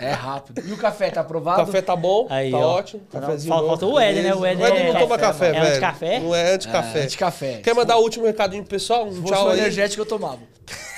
É, 0.00 0.06
é 0.08 0.10
rápido. 0.12 0.60
E 0.66 0.72
o 0.72 0.76
café 0.76 1.08
tá 1.10 1.20
O 1.20 1.24
aprovado? 1.24 1.64
café 1.64 1.80
tá 1.80 1.94
bom, 1.94 2.26
Aí, 2.28 2.50
tá 2.50 2.56
ó. 2.58 2.78
ótimo. 2.78 3.02
Não, 3.12 3.20
Cafezinho 3.20 3.48
fal- 3.54 3.62
bom. 3.62 3.68
faltou 3.68 3.92
o 3.94 3.98
Éder, 3.98 4.22
né? 4.24 4.34
O 4.34 4.44
Éder 4.44 4.64
O 4.64 4.66
Éder 4.68 4.86
é- 4.86 4.92
não 4.92 5.00
toma 5.00 5.16
café, 5.18 5.48
é 5.48 5.52
velho. 5.52 5.66
anti-café? 5.68 6.20
Não 6.20 6.34
é 6.34 6.54
anti-café. 6.54 7.02
É, 7.02 7.06
de 7.06 7.16
café. 7.16 7.56
Quer 7.62 7.74
mandar 7.74 7.96
o 7.96 8.02
último 8.02 8.26
recadinho 8.26 8.62
pro 8.64 8.70
pessoal? 8.70 9.06
Um 9.06 9.12
Se 9.12 9.20
fosse 9.20 9.32
tchau 9.34 9.46
um 9.46 9.50
aí. 9.50 9.58
energético, 9.60 10.02
eu 10.02 10.06
tomava. 10.06 10.38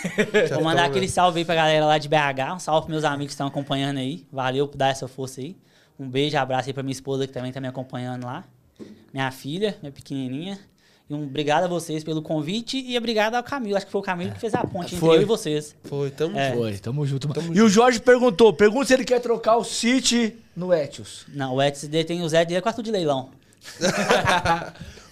Vou 0.54 0.64
mandar 0.64 0.84
aquele 0.86 1.06
né? 1.06 1.12
salve 1.12 1.40
aí 1.40 1.44
pra 1.44 1.54
galera 1.54 1.84
lá 1.86 1.98
de 1.98 2.08
BH. 2.08 2.54
Um 2.54 2.58
salve 2.58 2.86
pros 2.86 2.90
meus 2.92 3.04
amigos 3.04 3.26
que 3.26 3.34
estão 3.34 3.46
acompanhando 3.46 3.98
aí. 3.98 4.26
Valeu 4.32 4.66
por 4.66 4.76
dar 4.78 4.88
essa 4.88 5.06
força 5.06 5.40
aí. 5.40 5.56
Um 5.98 6.08
beijo, 6.08 6.36
abraço 6.38 6.68
aí 6.68 6.72
pra 6.72 6.82
minha 6.82 6.92
esposa 6.92 7.26
que 7.26 7.32
também 7.32 7.52
tá 7.52 7.60
me 7.60 7.68
acompanhando 7.68 8.24
lá. 8.24 8.44
Minha 9.12 9.30
filha, 9.30 9.76
minha 9.82 9.92
pequenininha. 9.92 10.58
E 11.12 11.14
um 11.14 11.24
obrigado 11.24 11.64
a 11.64 11.68
vocês 11.68 12.02
pelo 12.02 12.22
convite 12.22 12.78
e 12.78 12.96
obrigado 12.96 13.34
ao 13.34 13.42
Camilo. 13.42 13.76
Acho 13.76 13.84
que 13.84 13.92
foi 13.92 14.00
o 14.00 14.04
Camilo 14.04 14.32
que 14.32 14.40
fez 14.40 14.54
a 14.54 14.64
ponte 14.64 14.94
entre 14.94 14.98
Foi. 15.06 15.18
eu 15.18 15.22
e 15.22 15.24
vocês. 15.26 15.76
Foi, 15.84 16.10
tamo 16.10 16.38
É. 16.38 16.48
junto. 16.48 16.58
Foi, 16.62 16.78
tamo 16.78 17.06
junto. 17.06 17.28
mano. 17.28 17.54
e 17.54 17.60
o 17.60 17.68
Jorge 17.68 18.00
perguntou, 18.00 18.50
pergunta 18.54 18.86
se 18.86 18.94
ele 18.94 19.04
quer 19.04 19.20
trocar 19.20 19.56
o 19.58 19.64
City 19.64 20.34
no 20.56 20.72
Etios. 20.72 21.26
Não, 21.28 21.56
o 21.56 21.62
Etsy 21.62 21.88
tem 22.04 22.22
o 22.22 22.28
Zé 22.30 22.46
de 22.46 22.58
quarto 22.62 22.82
de 22.82 22.90
leilão. 22.90 23.28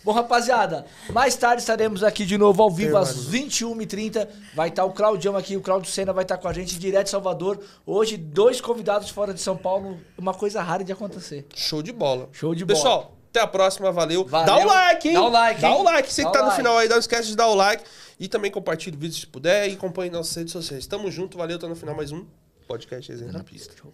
Bom, 0.03 0.13
rapaziada, 0.13 0.87
mais 1.13 1.37
tarde 1.37 1.61
estaremos 1.61 2.03
aqui 2.03 2.25
de 2.25 2.39
novo 2.39 2.63
ao 2.63 2.71
vivo 2.71 2.97
às 2.97 3.13
Perfeito. 3.13 3.51
21h30. 3.77 4.29
Vai 4.55 4.71
estar 4.71 4.87
o 4.87 4.93
Claudião 4.93 5.37
aqui, 5.37 5.59
o 5.59 5.61
Claudio 5.61 5.91
Senna 5.91 6.11
vai 6.15 6.25
estar 6.25 6.39
com 6.39 6.49
a 6.49 6.53
gente 6.55 6.79
direto 6.79 7.05
de 7.05 7.11
Salvador. 7.11 7.61
Hoje, 7.85 8.17
dois 8.17 8.59
convidados 8.63 9.11
fora 9.11 9.35
de 9.35 9.41
São 9.43 9.55
Paulo, 9.59 9.99
uma 10.17 10.33
coisa 10.33 10.63
rara 10.63 10.83
de 10.83 10.91
acontecer. 10.91 11.45
Show 11.55 11.83
de 11.83 11.93
bola. 11.93 12.31
Show 12.33 12.55
de 12.55 12.65
bola. 12.65 12.79
Pessoal, 12.79 13.17
até 13.31 13.41
a 13.41 13.47
próxima, 13.47 13.91
valeu. 13.93 14.25
Valeu. 14.25 14.47
Dá 14.47 14.57
o 14.59 14.67
like, 14.67 15.09
hein? 15.09 15.15
Dá 15.15 15.23
o 15.23 15.29
like, 15.29 15.61
Dá 15.61 15.69
hein? 15.71 15.75
o 15.77 15.83
like. 15.83 16.13
Você 16.13 16.23
Dá 16.23 16.31
que 16.31 16.33
tá 16.35 16.41
o 16.41 16.43
no 16.43 16.49
like. 16.49 16.61
final 16.63 16.79
aí, 16.79 16.89
não 16.89 16.99
esquece 16.99 17.29
de 17.29 17.37
dar 17.37 17.47
o 17.47 17.55
like. 17.55 17.85
E 18.19 18.29
também 18.29 18.51
compartilhe 18.51 18.97
o 18.97 19.01
vídeo 19.01 19.17
se 19.17 19.27
puder 19.27 19.69
e 19.69 19.75
acompanhe 19.75 20.11
nossas 20.11 20.35
redes 20.37 20.53
sociais. 20.53 20.87
Tamo 20.87 21.11
junto, 21.11 21.39
valeu. 21.39 21.59
Tá 21.59 21.67
no 21.67 21.75
final 21.77 21.95
mais 21.95 22.13
um 22.13 22.27
podcast 22.67 23.11
Resenha 23.11 23.33
na 23.33 23.43
Pista. 23.43 23.75
Show. 23.77 23.93